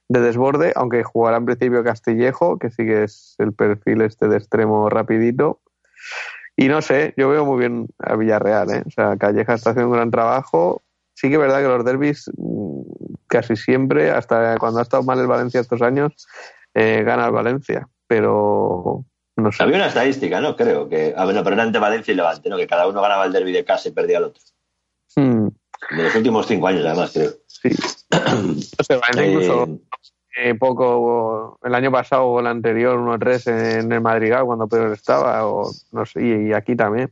de 0.07 0.21
desborde, 0.21 0.71
aunque 0.77 1.03
jugará 1.03 1.35
en 1.35 1.45
principio 1.45 1.83
Castillejo, 1.83 2.57
que 2.57 2.69
sí 2.69 2.85
que 2.85 3.03
es 3.03 3.35
el 3.39 3.51
perfil 3.51 3.99
este 3.99 4.29
de 4.29 4.37
extremo 4.37 4.89
rapidito. 4.89 5.59
Y 6.55 6.69
no 6.69 6.81
sé, 6.81 7.13
yo 7.17 7.27
veo 7.27 7.45
muy 7.45 7.59
bien 7.59 7.89
a 7.99 8.15
Villarreal, 8.15 8.71
¿eh? 8.71 8.83
O 8.87 8.91
sea, 8.91 9.17
Calleja 9.17 9.55
está 9.55 9.71
haciendo 9.71 9.89
un 9.89 9.97
gran 9.97 10.09
trabajo. 10.09 10.83
Sí 11.19 11.29
que 11.29 11.33
es 11.33 11.39
verdad 11.39 11.61
que 11.61 11.67
los 11.67 11.83
derbis 11.83 12.29
mm, 12.37 12.81
casi 13.25 13.55
siempre, 13.55 14.11
hasta 14.11 14.55
cuando 14.59 14.79
ha 14.79 14.83
estado 14.83 15.01
mal 15.01 15.19
el 15.19 15.25
Valencia 15.25 15.59
estos 15.59 15.81
años, 15.81 16.27
eh, 16.75 17.01
gana 17.03 17.25
el 17.25 17.31
Valencia. 17.31 17.87
Pero 18.05 19.03
no 19.35 19.51
sé. 19.51 19.63
Había 19.63 19.77
una 19.77 19.87
estadística, 19.87 20.39
¿no? 20.39 20.55
Creo 20.55 20.87
que. 20.87 21.15
Ah, 21.17 21.25
bueno, 21.25 21.43
pero 21.43 21.55
era 21.55 21.63
entre 21.63 21.81
Valencia 21.81 22.11
y 22.11 22.15
Levante, 22.15 22.49
¿no? 22.51 22.57
Que 22.57 22.67
cada 22.67 22.87
uno 22.87 23.01
ganaba 23.01 23.25
el 23.25 23.33
derby 23.33 23.51
de 23.51 23.65
casa 23.65 23.89
y 23.89 23.93
perdía 23.93 24.19
el 24.19 24.25
otro. 24.25 24.43
Mm, 25.15 25.47
De 25.97 26.03
los 26.03 26.15
últimos 26.15 26.45
cinco 26.45 26.67
años, 26.67 26.85
además, 26.85 27.11
creo. 27.11 27.31
sí. 27.47 27.69
No 28.11 28.83
sé, 28.83 28.95
Valencia 28.95 29.25
incluso 29.25 29.63
Eh, 29.63 30.49
eh, 30.49 30.53
poco, 30.53 31.57
el 31.63 31.73
año 31.73 31.91
pasado 31.91 32.25
o 32.27 32.39
el 32.39 32.45
anterior, 32.45 32.99
1-3 32.99 33.79
en 33.81 33.91
el 33.91 34.01
Madrigal 34.01 34.45
cuando 34.45 34.67
Pedro 34.67 34.93
estaba, 34.93 35.47
o 35.47 35.71
no 35.91 36.05
sé, 36.05 36.21
y, 36.21 36.49
y 36.49 36.53
aquí 36.53 36.75
también. 36.75 37.11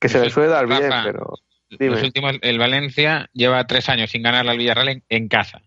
Que 0.00 0.08
se 0.08 0.18
le 0.18 0.28
suele 0.28 0.48
dar 0.48 0.66
bien, 0.66 0.90
Rafa. 0.90 1.04
pero 1.04 1.34
Dime. 1.70 1.90
los 1.92 2.02
últimos, 2.02 2.32
el 2.42 2.58
Valencia 2.58 3.28
lleva 3.32 3.66
tres 3.66 3.88
años 3.88 4.10
sin 4.10 4.22
ganar 4.22 4.48
al 4.48 4.56
Villarreal 4.58 4.88
en, 4.88 5.04
en 5.08 5.28
casa. 5.28 5.60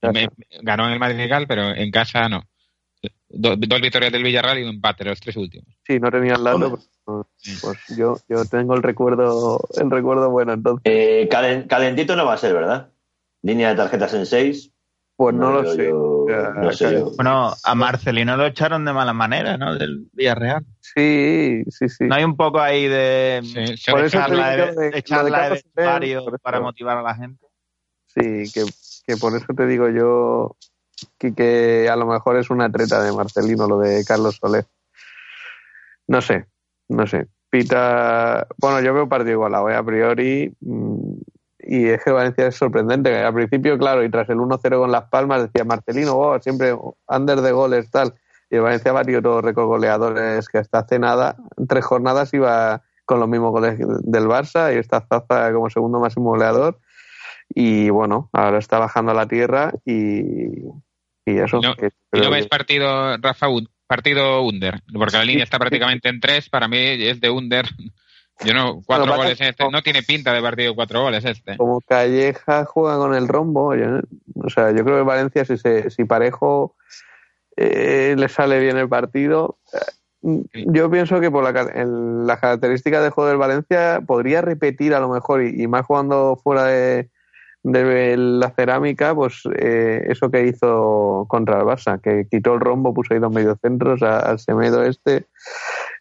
Me- 0.00 0.28
ganó 0.62 0.86
en 0.86 0.92
el 0.92 0.98
Madrigal, 0.98 1.46
pero 1.46 1.74
en 1.74 1.90
casa 1.90 2.28
no. 2.28 2.42
Do- 3.28 3.56
dos 3.56 3.80
victorias 3.80 4.12
del 4.12 4.22
Villarreal 4.24 4.58
y 4.58 4.62
un 4.62 4.70
empate, 4.70 5.04
los 5.04 5.20
tres 5.20 5.36
últimos. 5.36 5.68
Sí, 5.86 5.98
no 6.00 6.10
tenía 6.10 6.34
el 6.34 6.44
dato, 6.44 6.56
Hombre. 6.66 6.82
pero, 7.04 7.28
pues 7.60 7.78
yo, 7.96 8.16
yo 8.28 8.44
tengo 8.46 8.74
el 8.74 8.82
recuerdo, 8.82 9.60
el 9.80 9.90
recuerdo 9.90 10.30
bueno, 10.30 10.52
entonces, 10.52 10.82
Eh, 10.84 11.28
calen- 11.30 11.66
calentito 11.66 12.14
no 12.16 12.24
va 12.26 12.34
a 12.34 12.38
ser, 12.38 12.52
¿verdad? 12.54 12.90
Línea 13.42 13.70
de 13.70 13.76
tarjetas 13.76 14.14
en 14.14 14.26
6. 14.26 14.70
Pues 15.16 15.34
no, 15.34 15.50
lo 15.52 15.72
sé. 15.74 15.88
yo- 15.88 16.26
Ya, 16.28 16.50
no 16.56 16.72
sé 16.72 16.84
claro. 16.88 16.98
yo. 17.10 17.16
Bueno, 17.16 17.52
a 17.64 17.74
Marcelino 17.74 18.36
lo 18.36 18.46
echaron 18.46 18.84
de 18.84 18.92
mala 18.92 19.12
manera, 19.12 19.56
¿no? 19.56 19.74
Del 19.76 20.06
Villarreal. 20.12 20.64
Sí, 20.80 21.62
sí, 21.68 21.88
sí. 21.88 22.04
No 22.04 22.14
hay 22.14 22.24
un 22.24 22.36
poco 22.36 22.60
ahí 22.60 22.86
de 22.88 23.40
Sí, 23.76 23.90
Por 23.90 24.04
echarla 24.04 24.50
de, 24.50 24.56
de- 24.74 24.90
de 24.90 24.98
echarla 24.98 25.48
de 25.50 25.54
eso- 25.56 26.38
para 26.42 26.60
motivar 26.60 26.98
a 26.98 27.02
la 27.02 27.14
gente. 27.14 27.46
Sí, 28.06 28.44
que, 28.52 28.64
que 29.06 29.16
por 29.16 29.34
eso 29.36 29.46
te 29.56 29.66
digo 29.66 29.88
yo 29.88 30.56
que, 31.18 31.34
que 31.34 31.88
a 31.88 31.96
lo 31.96 32.06
mejor 32.06 32.36
es 32.36 32.50
una 32.50 32.70
treta 32.70 33.02
de 33.02 33.12
Marcelino 33.12 33.66
lo 33.66 33.78
de 33.78 34.04
Carlos 34.04 34.36
Soler. 34.40 34.66
No 36.06 36.20
sé, 36.20 36.46
no 36.88 37.06
sé. 37.06 37.26
Pita, 37.50 38.46
bueno, 38.58 38.80
yo 38.80 38.94
veo 38.94 39.08
partido 39.08 39.32
igualado, 39.32 39.68
¿eh? 39.70 39.74
a 39.76 39.82
priori. 39.82 40.52
mm, 40.60 40.91
Y 41.64 41.86
es 41.88 42.02
que 42.04 42.10
Valencia 42.10 42.46
es 42.46 42.56
sorprendente. 42.56 43.16
Al 43.16 43.34
principio, 43.34 43.78
claro, 43.78 44.04
y 44.04 44.10
tras 44.10 44.28
el 44.28 44.38
1-0 44.38 44.78
con 44.78 44.90
Las 44.90 45.08
Palmas, 45.08 45.42
decía 45.42 45.64
Marcelino, 45.64 46.16
oh, 46.16 46.38
siempre 46.40 46.74
under 47.08 47.40
de 47.40 47.52
goles, 47.52 47.90
tal. 47.90 48.14
Y 48.50 48.56
el 48.56 48.62
Valencia 48.62 48.92
todos 48.92 49.22
los 49.36 49.44
récords 49.44 49.66
goleadores 49.68 50.48
que 50.48 50.58
hasta 50.58 50.80
hace 50.80 50.98
nada, 50.98 51.36
tres 51.68 51.84
jornadas 51.84 52.34
iba 52.34 52.82
con 53.04 53.18
los 53.20 53.28
mismos 53.28 53.50
goles 53.50 53.78
del 53.78 54.24
Barça 54.24 54.74
y 54.74 54.78
está 54.78 55.00
Zaza 55.08 55.52
como 55.52 55.70
segundo 55.70 56.00
máximo 56.00 56.30
goleador. 56.30 56.78
Y 57.54 57.90
bueno, 57.90 58.28
ahora 58.32 58.58
está 58.58 58.78
bajando 58.78 59.12
a 59.12 59.14
la 59.14 59.26
tierra 59.26 59.72
y, 59.84 60.64
y 61.24 61.38
eso. 61.38 61.60
No- 61.60 61.74
que 61.76 61.90
¿Y 62.12 62.20
no 62.20 62.30
ves 62.30 62.44
que- 62.44 62.48
partido, 62.48 63.16
Rafa, 63.18 63.46
partido 63.86 64.42
under? 64.42 64.80
Porque 64.92 65.16
la 65.16 65.24
línea 65.24 65.44
está 65.44 65.58
prácticamente 65.58 66.08
en 66.08 66.20
tres, 66.20 66.48
para 66.48 66.68
mí 66.68 66.78
es 66.78 67.20
de 67.20 67.30
under. 67.30 67.66
Yo 68.44 68.54
no, 68.54 68.82
cuatro 68.84 69.06
Bueno, 69.06 69.22
goles 69.22 69.40
este, 69.40 69.70
no 69.70 69.82
tiene 69.82 70.02
pinta 70.02 70.32
de 70.32 70.42
partido 70.42 70.74
cuatro 70.74 71.02
goles 71.02 71.24
este. 71.24 71.56
como 71.56 71.80
Calleja 71.80 72.64
juega 72.64 72.96
con 72.96 73.14
el 73.14 73.28
rombo, 73.28 73.74
yo- 73.74 74.00
o 74.42 74.50
sea, 74.50 74.70
yo 74.72 74.84
creo 74.84 74.98
que 74.98 75.02
Valencia, 75.04 75.44
si, 75.44 75.56
se, 75.56 75.90
si 75.90 76.04
Parejo 76.04 76.74
eh, 77.56 78.14
le 78.16 78.28
sale 78.28 78.58
bien 78.60 78.76
el 78.78 78.88
partido, 78.88 79.58
eh, 79.72 79.78
yo 80.66 80.90
pienso 80.90 81.20
que 81.20 81.30
por 81.30 81.44
la, 81.44 81.60
el- 81.62 82.26
las 82.26 82.40
características 82.40 83.02
de 83.02 83.10
juego 83.10 83.28
del 83.28 83.38
Valencia 83.38 84.00
podría 84.06 84.40
repetir 84.40 84.94
a 84.94 85.00
lo 85.00 85.08
mejor, 85.08 85.42
y, 85.42 85.62
y 85.62 85.66
más 85.66 85.84
jugando 85.86 86.38
fuera 86.42 86.64
de, 86.64 87.10
de 87.64 88.16
la 88.16 88.50
cerámica, 88.50 89.14
pues 89.14 89.42
eh, 89.56 90.04
eso 90.08 90.30
que 90.30 90.46
hizo 90.46 91.26
contra 91.28 91.58
el 91.60 91.64
Barça, 91.64 92.00
que 92.00 92.26
quitó 92.30 92.54
el 92.54 92.60
rombo, 92.60 92.92
puso 92.94 93.14
ahí 93.14 93.20
dos 93.20 93.32
mediocentros 93.32 94.02
al 94.02 94.38
Semedo 94.40 94.82
este, 94.84 95.26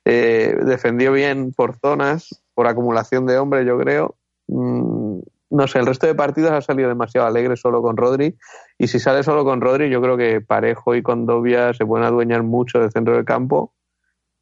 eh, 0.06 0.58
defendió 0.66 1.12
bien 1.12 1.54
por 1.54 1.78
zonas, 1.78 2.44
por 2.54 2.68
acumulación 2.68 3.26
de 3.26 3.38
hombres, 3.38 3.66
yo 3.66 3.78
creo. 3.78 4.16
Mm, 4.48 5.20
no 5.52 5.68
sé, 5.68 5.80
el 5.80 5.86
resto 5.86 6.08
de 6.08 6.16
partidos 6.16 6.52
ha 6.52 6.62
salido 6.62 6.90
demasiado 6.90 7.28
alegre 7.28 7.58
solo 7.58 7.82
con 7.82 7.98
Rodri. 7.98 8.38
Y 8.78 8.88
si 8.88 9.00
sale 9.00 9.22
solo 9.22 9.44
con 9.44 9.62
Rodri, 9.62 9.90
yo 9.90 10.02
creo 10.02 10.18
que 10.18 10.42
Parejo 10.42 10.96
y 10.96 11.04
Condovia 11.04 11.74
se 11.74 11.86
pueden 11.86 12.06
adueñar 12.06 12.44
mucho 12.44 12.80
del 12.80 12.92
centro 12.92 13.16
del 13.16 13.26
campo. 13.26 13.74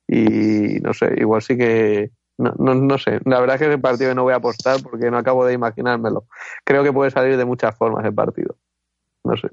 Y 0.08 0.80
no 0.82 0.94
sé, 0.94 1.14
igual 1.18 1.42
sí 1.42 1.58
que. 1.58 2.12
No, 2.38 2.54
no, 2.58 2.74
no 2.74 2.98
sé, 2.98 3.20
la 3.26 3.42
verdad 3.42 3.56
es 3.56 3.60
que 3.60 3.68
es 3.68 3.74
el 3.74 3.82
partido 3.82 4.12
que 4.12 4.16
no 4.16 4.24
voy 4.24 4.32
a 4.32 4.38
apostar 4.38 4.82
porque 4.82 5.12
no 5.12 5.18
acabo 5.18 5.46
de 5.46 5.54
imaginármelo. 5.54 6.26
Creo 6.64 6.84
que 6.84 6.94
puede 6.94 7.12
salir 7.12 7.36
de 7.36 7.44
muchas 7.44 7.76
formas 7.78 8.06
el 8.06 8.14
partido. 8.14 8.56
No 9.26 9.36
sé. 9.36 9.50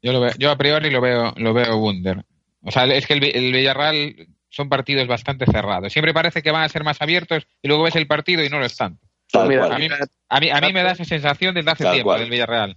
Yo, 0.00 0.12
lo 0.12 0.20
veo, 0.20 0.32
yo 0.38 0.50
a 0.50 0.56
priori 0.56 0.90
lo 0.90 1.02
veo, 1.02 1.34
lo 1.36 1.52
veo 1.52 1.76
under. 1.76 2.24
O 2.62 2.70
sea, 2.70 2.86
es 2.86 3.06
que 3.06 3.12
el, 3.12 3.24
el 3.24 3.52
Villarreal 3.52 4.33
son 4.54 4.68
partidos 4.68 5.06
bastante 5.08 5.46
cerrados. 5.46 5.92
Siempre 5.92 6.14
parece 6.14 6.42
que 6.42 6.50
van 6.50 6.62
a 6.62 6.68
ser 6.68 6.84
más 6.84 7.00
abiertos 7.02 7.46
y 7.62 7.68
luego 7.68 7.82
ves 7.84 7.96
el 7.96 8.06
partido 8.06 8.42
y 8.44 8.48
no 8.48 8.58
lo 8.58 8.66
están. 8.66 8.98
Tal 9.30 9.48
Mira. 9.48 9.66
A 9.66 9.78
mí, 9.78 9.88
a 10.28 10.40
mí, 10.40 10.50
a 10.50 10.60
mí 10.60 10.72
me 10.72 10.82
da 10.82 10.92
esa 10.92 11.04
sensación 11.04 11.54
desde 11.54 11.70
hace 11.72 11.84
Tal 11.84 11.94
tiempo 11.94 12.10
cual. 12.10 12.20
del 12.20 12.30
Villarreal. 12.30 12.76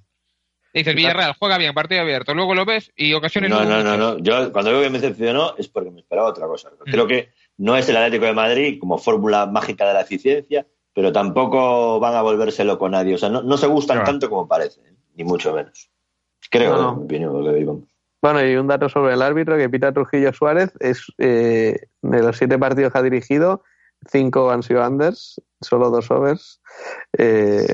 Dices, 0.73 0.95
Villarreal 0.95 1.33
juega 1.39 1.57
bien, 1.57 1.73
partido 1.73 2.01
abierto, 2.01 2.33
luego 2.33 2.53
lo 2.55 2.65
ves 2.65 2.91
y 2.95 3.13
ocasiones 3.13 3.49
No, 3.49 3.63
no, 3.63 3.83
no, 3.83 3.97
no. 3.97 4.17
Yo 4.19 4.51
cuando 4.51 4.71
digo 4.71 4.83
que 4.83 4.89
me 4.89 4.99
decepcionó 4.99 5.55
es 5.57 5.67
porque 5.67 5.89
me 5.91 6.01
esperaba 6.01 6.27
otra 6.29 6.45
cosa. 6.47 6.69
Creo 6.85 7.07
que 7.07 7.29
no 7.57 7.75
es 7.77 7.87
el 7.89 7.97
Atlético 7.97 8.25
de 8.25 8.33
Madrid 8.33 8.77
como 8.79 8.97
fórmula 8.97 9.45
mágica 9.45 9.87
de 9.87 9.93
la 9.93 10.01
eficiencia, 10.01 10.67
pero 10.93 11.11
tampoco 11.11 11.99
van 11.99 12.15
a 12.15 12.21
volverse 12.21 12.63
loco 12.63 12.89
nadie. 12.89 13.15
O 13.15 13.17
sea, 13.17 13.29
no, 13.29 13.41
no 13.41 13.57
se 13.57 13.67
gustan 13.67 13.97
Claro. 13.97 14.11
tanto 14.11 14.29
como 14.29 14.47
parece, 14.47 14.81
¿eh? 14.81 14.93
ni 15.15 15.23
mucho 15.23 15.53
menos. 15.53 15.89
Creo, 16.49 16.75
No, 16.75 16.81
no. 16.81 16.89
en 16.93 16.97
mi 16.99 17.03
opinión, 17.05 17.43
lo 17.43 17.51
que 17.51 17.57
digo. 17.57 17.81
Bueno, 18.21 18.43
y 18.45 18.55
un 18.55 18.67
dato 18.67 18.89
sobre 18.89 19.13
el 19.13 19.21
árbitro, 19.21 19.57
que 19.57 19.69
Pita 19.69 19.91
Trujillo 19.91 20.33
Suárez 20.33 20.71
es 20.79 21.03
eh, 21.19 21.75
de 22.01 22.21
los 22.23 22.37
siete 22.37 22.57
partidos 22.57 22.91
que 22.91 22.97
ha 22.99 23.03
dirigido, 23.03 23.63
cinco 24.11 24.49
han 24.51 24.63
sido 24.63 24.85
unders, 24.87 25.41
solo 25.61 25.89
dos 25.91 26.09
overs. 26.11 26.59
Eh, 27.17 27.67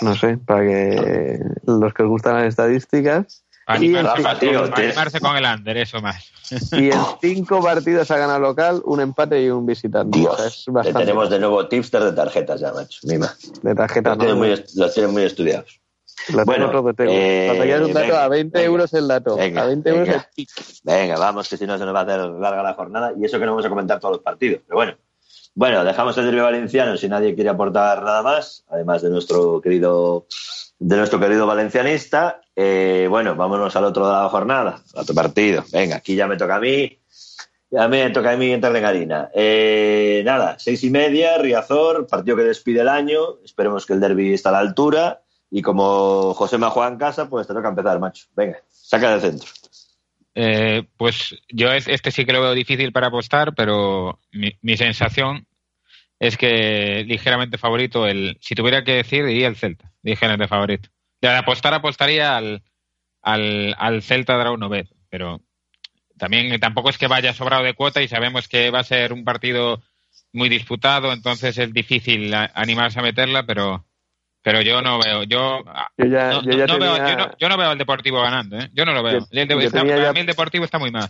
no 0.00 0.14
sé, 0.14 0.38
para 0.38 0.62
que 0.64 1.40
los 1.66 1.92
que 1.94 2.02
os 2.04 2.08
gustan 2.08 2.34
las 2.36 2.44
estadísticas. 2.46 3.44
Animarse, 3.66 4.22
Rafa, 4.22 4.38
tío, 4.38 4.62
con- 4.70 4.80
animarse 4.82 5.20
con 5.20 5.36
el 5.36 5.44
under, 5.44 5.76
eso 5.76 6.00
más. 6.00 6.24
Y 6.72 6.90
en 6.90 7.00
cinco 7.20 7.62
partidos 7.62 8.10
ha 8.10 8.16
ganado 8.16 8.38
local, 8.38 8.80
un 8.86 9.00
empate 9.00 9.42
y 9.42 9.50
un 9.50 9.66
visitante. 9.66 10.18
O 10.26 10.34
sea, 10.36 10.44
Dios, 10.44 10.46
es 10.58 10.64
que 10.64 10.70
bastante 10.70 11.00
tenemos 11.00 11.28
de 11.28 11.38
nuevo 11.38 11.68
tipster 11.68 12.02
de 12.02 12.12
tarjetas 12.12 12.60
ya, 12.60 12.72
macho. 12.72 13.00
Mima. 13.02 13.34
de 13.62 13.74
tarjeta. 13.74 14.10
Los 14.10 14.18
tienen 14.18 14.36
¿no? 14.36 14.42
muy, 14.44 14.52
est- 14.52 14.74
los 14.76 14.94
tienen 14.94 15.12
muy 15.12 15.24
estudiados. 15.24 15.80
Lo 16.34 16.44
Bueno, 16.44 16.70
todo, 16.70 16.92
tengo. 16.94 17.10
eh, 17.12 17.48
un 17.80 17.92
dato 17.92 18.00
venga, 18.06 18.24
a 18.24 18.28
20 18.28 18.58
venga, 18.58 18.66
euros 18.66 18.92
el 18.94 19.08
dato. 19.08 19.36
venga, 19.36 19.62
a 19.62 19.66
20 19.66 19.90
euros 19.90 20.08
el 20.08 20.20
pick. 20.34 20.50
Venga, 20.84 21.18
vamos, 21.18 21.48
que 21.48 21.56
si 21.56 21.66
no 21.66 21.78
se 21.78 21.84
nos 21.84 21.94
va 21.94 22.00
a 22.00 22.02
hacer 22.02 22.20
larga 22.20 22.62
la 22.62 22.74
jornada. 22.74 23.12
Y 23.18 23.24
eso 23.24 23.38
que 23.38 23.46
no 23.46 23.52
vamos 23.52 23.66
a 23.66 23.68
comentar 23.68 23.98
todos 24.00 24.16
los 24.16 24.22
partidos. 24.22 24.62
Pero 24.66 24.76
bueno, 24.76 24.94
bueno, 25.54 25.84
dejamos 25.84 26.16
el 26.18 26.26
derbi 26.26 26.40
valenciano 26.40 26.96
si 26.96 27.08
nadie 27.08 27.34
quiere 27.34 27.50
aportar 27.50 28.02
nada 28.02 28.22
más, 28.22 28.64
además 28.68 29.02
de 29.02 29.10
nuestro 29.10 29.60
querido, 29.60 30.26
de 30.78 30.96
nuestro 30.96 31.18
querido 31.18 31.46
valencianista. 31.46 32.40
Eh, 32.54 33.06
bueno, 33.08 33.34
vámonos 33.34 33.74
al 33.76 33.84
otro 33.84 34.06
de 34.06 34.12
la 34.12 34.28
jornada, 34.28 34.82
al 34.94 35.02
otro 35.02 35.14
partido. 35.14 35.64
Venga, 35.72 35.96
aquí 35.96 36.14
ya 36.14 36.26
me 36.26 36.36
toca 36.36 36.56
a 36.56 36.60
mí. 36.60 36.98
Ya 37.70 37.86
me 37.86 38.08
toca 38.10 38.30
a 38.30 38.36
mí 38.36 38.50
entrar 38.50 38.74
en 38.76 38.84
harina. 38.86 39.30
Eh, 39.34 40.22
nada, 40.24 40.56
seis 40.58 40.82
y 40.84 40.90
media, 40.90 41.36
Riazor, 41.36 42.06
partido 42.06 42.34
que 42.36 42.42
despide 42.44 42.80
el 42.80 42.88
año. 42.88 43.40
Esperemos 43.44 43.84
que 43.84 43.92
el 43.92 44.00
derby 44.00 44.32
esté 44.32 44.48
a 44.48 44.52
la 44.52 44.60
altura. 44.60 45.20
Y 45.50 45.62
como 45.62 46.34
José 46.34 46.58
me 46.58 46.68
juega 46.68 46.90
en 46.90 46.98
casa, 46.98 47.28
pues 47.28 47.46
te 47.46 47.54
toca 47.54 47.68
empezar, 47.68 47.98
macho. 47.98 48.26
Venga, 48.36 48.58
saca 48.68 49.12
del 49.12 49.20
centro. 49.20 49.48
Eh, 50.34 50.84
pues 50.96 51.34
yo 51.48 51.72
es- 51.72 51.88
este 51.88 52.10
sí 52.10 52.24
que 52.24 52.32
lo 52.32 52.42
veo 52.42 52.52
difícil 52.54 52.92
para 52.92 53.08
apostar, 53.08 53.54
pero 53.54 54.20
mi, 54.30 54.52
mi 54.62 54.76
sensación 54.76 55.46
es 56.20 56.36
que 56.36 57.04
ligeramente 57.06 57.58
favorito 57.58 58.06
el, 58.06 58.38
si 58.40 58.54
tuviera 58.54 58.84
que 58.84 58.94
decir, 58.94 59.24
diría 59.24 59.48
el 59.48 59.56
Celta, 59.56 59.92
ligeramente 60.02 60.48
favorito. 60.48 60.90
De 61.20 61.28
apostar 61.28 61.74
apostaría 61.74 62.36
al, 62.36 62.62
al, 63.22 63.74
al 63.78 64.02
Celta 64.02 64.36
Draunovet, 64.36 64.88
pero 65.10 65.40
también 66.18 66.58
tampoco 66.60 66.90
es 66.90 66.98
que 66.98 67.08
vaya 67.08 67.32
sobrado 67.34 67.64
de 67.64 67.74
cuota 67.74 68.02
y 68.02 68.08
sabemos 68.08 68.48
que 68.48 68.70
va 68.70 68.80
a 68.80 68.84
ser 68.84 69.12
un 69.12 69.24
partido 69.24 69.82
muy 70.32 70.48
disputado, 70.48 71.12
entonces 71.12 71.58
es 71.58 71.72
difícil 71.72 72.32
animarse 72.34 73.00
a 73.00 73.02
meterla, 73.02 73.46
pero 73.46 73.86
pero 74.50 74.62
yo 74.62 74.82
no 74.82 74.98
veo, 74.98 75.22
yo 75.24 75.62
Yo 75.96 76.04
ya, 76.06 76.30
no, 76.30 76.42
yo 76.42 76.52
ya 76.52 76.66
no 76.66 76.78
veo, 76.78 76.96
yo, 76.96 77.16
no, 77.16 77.30
yo 77.38 77.48
no 77.48 77.56
veo 77.56 77.70
al 77.70 77.78
Deportivo 77.78 78.20
ganando, 78.22 78.58
¿eh? 78.58 78.70
Yo 78.72 78.84
no 78.84 78.92
lo 78.92 79.02
veo. 79.02 79.20
Yo- 79.20 79.26
El 79.30 79.48
de- 79.48 79.54
yo 79.54 79.60
está- 79.60 79.78
tenía 79.80 79.94
para 79.96 80.06
ya- 80.08 80.12
mí 80.12 80.20
el 80.20 80.26
Deportivo 80.26 80.64
está 80.64 80.78
muy 80.78 80.90
mal. 80.90 81.08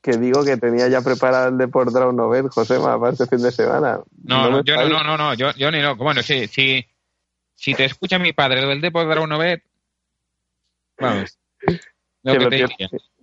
que 0.00 0.16
digo 0.16 0.44
que 0.44 0.56
tenía 0.56 0.86
ya 0.88 1.02
preparado 1.02 1.48
el 1.48 1.58
Deport 1.58 1.90
Draw 1.92 2.12
Novel, 2.12 2.48
Josema, 2.50 2.98
para 3.00 3.12
este 3.12 3.26
fin 3.26 3.42
de 3.42 3.50
semana. 3.50 3.98
No, 4.22 4.48
no, 4.50 4.62
yo 4.64 4.76
no, 4.76 4.88
no, 4.88 5.02
no, 5.02 5.16
no, 5.18 5.34
yo, 5.34 5.52
yo 5.54 5.70
ni 5.72 5.80
loco. 5.82 6.04
Bueno, 6.04 6.22
sí, 6.22 6.46
sí, 6.46 6.86
si 7.54 7.74
te 7.74 7.84
escucha 7.84 8.18
mi 8.18 8.32
padre 8.32 8.62
lo 8.62 8.68
del 8.68 8.80
Depor 8.80 9.08
dar 9.08 9.18
uno 9.18 9.36
bet, 9.38 9.62
vamos. 10.98 11.36
Lo 12.22 12.32
Que 12.32 12.38
que 12.38 12.44
lo 12.44 12.50
te 12.50 12.56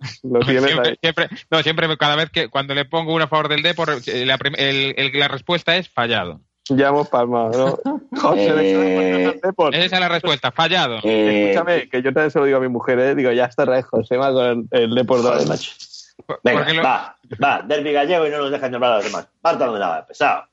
tienes 0.44 0.64
siempre, 0.64 0.88
ahí. 0.90 0.96
siempre, 1.00 1.28
no, 1.50 1.62
siempre 1.62 1.96
cada 1.96 2.16
vez 2.16 2.30
que 2.30 2.48
cuando 2.48 2.74
le 2.74 2.84
pongo 2.84 3.14
uno 3.14 3.24
a 3.24 3.28
favor 3.28 3.48
del 3.48 3.62
Depor, 3.62 3.90
eh, 4.06 4.26
la, 4.26 4.38
el- 4.56 4.94
el- 4.96 5.18
la 5.18 5.28
respuesta 5.28 5.76
es 5.76 5.88
fallado. 5.88 6.40
Ya 6.68 6.88
hemos 6.88 7.08
palmado, 7.08 7.78
¿no? 7.84 8.00
José, 8.20 8.52
¿de 8.52 9.40
Depor? 9.42 9.74
Esa 9.74 9.84
es 9.96 10.00
la 10.00 10.08
respuesta, 10.08 10.50
fallado. 10.50 10.98
Eh, 11.04 11.50
Escúchame, 11.52 11.88
que 11.88 12.02
yo 12.02 12.12
también 12.12 12.30
se 12.30 12.38
lo 12.40 12.44
digo 12.44 12.58
a 12.58 12.60
mi 12.60 12.68
mujer, 12.68 12.98
¿eh? 12.98 13.14
Digo, 13.14 13.30
ya 13.30 13.44
está 13.44 13.64
Ray 13.64 13.82
Josema 13.82 14.32
con 14.32 14.66
el 14.72 14.94
Deport 14.94 15.22
Draw. 15.22 15.32
Joder, 15.34 15.48
macho. 15.48 15.70
Venga, 16.42 16.72
lo- 16.72 16.82
va, 16.82 17.16
va, 17.42 17.62
derbi 17.62 17.92
gallego 17.92 18.26
y 18.26 18.30
no 18.30 18.38
nos 18.38 18.50
dejan 18.50 18.72
nombrar 18.72 18.92
a 18.92 18.96
los 18.96 19.04
demás. 19.04 19.28
Partan 19.40 19.72
de 19.72 19.78
nada, 19.78 20.06
pesado. 20.06 20.44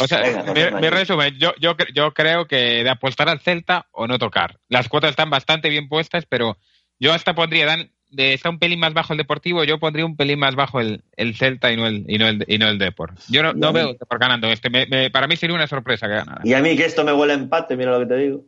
O 0.00 0.06
sea, 0.06 0.20
Venga, 0.20 0.80
mi, 0.80 0.88
resumen, 0.88 1.34
yo, 1.38 1.52
yo, 1.60 1.74
yo 1.94 2.12
creo 2.12 2.46
que 2.46 2.82
de 2.82 2.90
apostar 2.90 3.28
al 3.28 3.40
Celta 3.40 3.86
o 3.92 4.06
no 4.06 4.18
tocar. 4.18 4.58
Las 4.68 4.88
cuotas 4.88 5.10
están 5.10 5.30
bastante 5.30 5.68
bien 5.68 5.88
puestas, 5.88 6.26
pero 6.28 6.56
yo 6.98 7.12
hasta 7.12 7.34
pondría, 7.34 7.66
dan, 7.66 7.90
de, 8.12 8.34
está 8.34 8.50
un 8.50 8.58
pelín 8.58 8.78
más 8.80 8.94
bajo 8.94 9.12
el 9.12 9.16
Deportivo, 9.18 9.64
yo 9.64 9.78
pondría 9.78 10.06
un 10.06 10.16
pelín 10.16 10.38
más 10.38 10.54
bajo 10.54 10.80
el, 10.80 11.02
el 11.16 11.34
Celta 11.36 11.72
y 11.72 11.76
no 11.76 11.86
el, 11.86 12.04
y 12.08 12.18
no 12.18 12.28
el, 12.28 12.44
y 12.46 12.58
no 12.58 12.68
el 12.68 12.78
Depor. 12.78 13.14
Yo 13.28 13.42
no, 13.42 13.52
no 13.52 13.72
veo 13.72 13.90
el 13.90 13.98
Depor 13.98 14.18
ganando 14.18 14.48
este. 14.48 14.70
Me- 14.70 14.86
me- 14.86 15.10
para 15.10 15.26
mí 15.26 15.36
sería 15.36 15.56
una 15.56 15.66
sorpresa 15.66 16.06
que 16.06 16.14
ganara. 16.14 16.40
Y 16.44 16.54
a 16.54 16.60
mí 16.62 16.76
que 16.76 16.84
esto 16.84 17.04
me 17.04 17.12
huele 17.12 17.32
a 17.32 17.36
empate, 17.36 17.76
mira 17.76 17.90
lo 17.92 18.00
que 18.00 18.06
te 18.06 18.16
digo. 18.16 18.44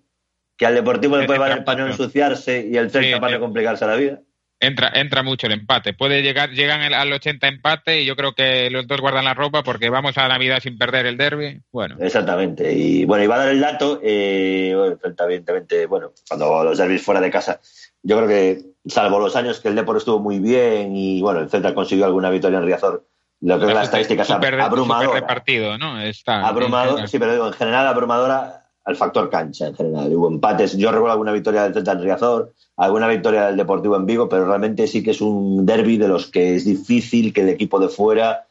Que 0.56 0.66
al 0.66 0.74
Deportivo 0.74 1.16
le 1.16 1.26
puede 1.26 1.38
valer 1.40 1.64
para 1.64 1.82
no 1.84 1.90
ensuciarse 1.90 2.68
y 2.70 2.76
el 2.76 2.90
Celta 2.90 3.16
Sí, 3.16 3.20
para 3.20 3.34
no 3.34 3.40
complicarse 3.40 3.86
la 3.86 3.96
vida. 3.96 4.20
Entra, 4.60 4.92
entra 4.94 5.22
mucho 5.24 5.46
el 5.48 5.52
empate. 5.52 5.92
Puede 5.94 6.22
llegar, 6.22 6.50
llegan 6.52 6.80
al- 6.80 6.94
al 6.94 7.12
80 7.12 7.48
empate 7.48 8.00
y 8.00 8.06
yo 8.06 8.14
creo 8.16 8.34
que 8.34 8.70
los 8.70 8.86
dos 8.86 9.00
guardan 9.00 9.24
la 9.24 9.34
ropa 9.34 9.62
porque 9.64 9.90
vamos 9.90 10.16
a 10.16 10.28
Navidad 10.28 10.60
sin 10.62 10.78
perder 10.78 11.06
el 11.06 11.16
derby. 11.18 11.60
Bueno, 11.72 11.96
Exactamente. 12.00 12.72
Y 12.72 13.04
bueno, 13.04 13.24
iba 13.24 13.34
a 13.34 13.38
dar 13.38 13.48
el 13.48 13.60
dato. 13.60 14.00
Eh, 14.02 14.72
bueno, 14.76 14.96
evidentemente, 15.26 15.86
bueno, 15.86 16.12
cuando 16.28 16.62
los 16.64 16.78
derbis 16.78 17.02
fuera 17.02 17.20
de 17.20 17.30
casa, 17.30 17.60
yo 18.02 18.16
creo 18.16 18.28
que, 18.28 18.60
salvo 18.86 19.18
los 19.18 19.34
años 19.36 19.60
que 19.60 19.68
el 19.68 19.74
Depor 19.74 19.96
estuvo 19.96 20.18
muy 20.18 20.38
bien 20.38 20.94
y 20.96 21.20
bueno, 21.22 21.40
el 21.40 21.48
Celta 21.50 21.74
consiguió 21.74 22.04
alguna 22.06 22.30
victoria 22.30 22.58
en 22.58 22.64
Riazor, 22.66 23.06
lo 23.40 23.58
que 23.58 23.66
es 23.66 23.74
la 23.74 23.82
estadística 23.82 24.22
es 24.22 24.28
super, 24.28 24.60
abrumadora. 24.60 25.06
super 25.08 25.20
repartido, 25.22 25.78
¿no? 25.78 26.00
Está, 26.00 26.46
abrumador, 26.46 27.08
sí, 27.08 27.18
pero 27.18 27.32
digo, 27.32 27.46
en 27.46 27.52
general 27.54 27.86
abrumadora 27.86 28.60
al 28.86 28.96
factor 28.96 29.30
cancha, 29.30 29.66
en 29.68 29.74
general. 29.74 30.14
Hubo 30.14 30.28
empates. 30.28 30.76
Yo 30.76 30.90
recuerdo 30.92 31.12
alguna 31.12 31.32
victoria 31.32 31.62
del 31.62 31.72
Celta 31.72 31.92
en 31.92 32.02
Riazor, 32.02 32.52
alguna 32.76 33.08
victoria 33.08 33.46
del 33.46 33.56
Deportivo 33.56 33.96
en 33.96 34.04
Vigo, 34.04 34.28
pero 34.28 34.46
realmente 34.46 34.86
sí 34.86 35.02
que 35.02 35.12
es 35.12 35.22
un 35.22 35.64
derby 35.64 35.96
de 35.96 36.08
los 36.08 36.26
que 36.30 36.54
es 36.56 36.66
difícil 36.66 37.32
que 37.32 37.40
el 37.40 37.48
equipo 37.48 37.78
de 37.80 37.88
fuera 37.88 38.46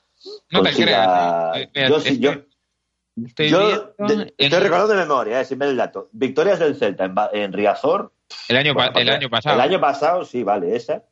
No 0.49 0.64
te 0.64 0.69
consiga... 0.69 1.51
creas, 1.53 1.57
¿eh? 1.57 1.69
Mira, 1.76 1.89
Yo 1.89 1.99
sí, 1.99 2.10
estoy- 2.10 2.19
yo, 2.19 2.31
Estoy 3.27 3.49
yo 3.49 3.93
de- 4.07 4.34
recordando 4.60 4.88
de 4.88 4.95
memoria, 5.01 5.41
eh, 5.41 5.45
sin 5.45 5.60
ver 5.60 5.69
el 5.69 5.77
dato. 5.77 6.10
Victorias 6.14 6.57
del 6.57 6.76
Celta 6.77 7.05
en, 7.05 7.14
en 7.34 7.53
Riazor. 7.53 8.11
El 8.49 8.57
año, 8.57 8.73
bueno, 8.73 8.91
el 8.99 9.10
año 9.10 9.30
pasado. 9.30 9.55
El 9.55 9.61
año 9.61 9.80
pasado, 9.81 10.26
sí, 10.26 10.43
vale, 10.43 10.76
esa. 10.76 11.03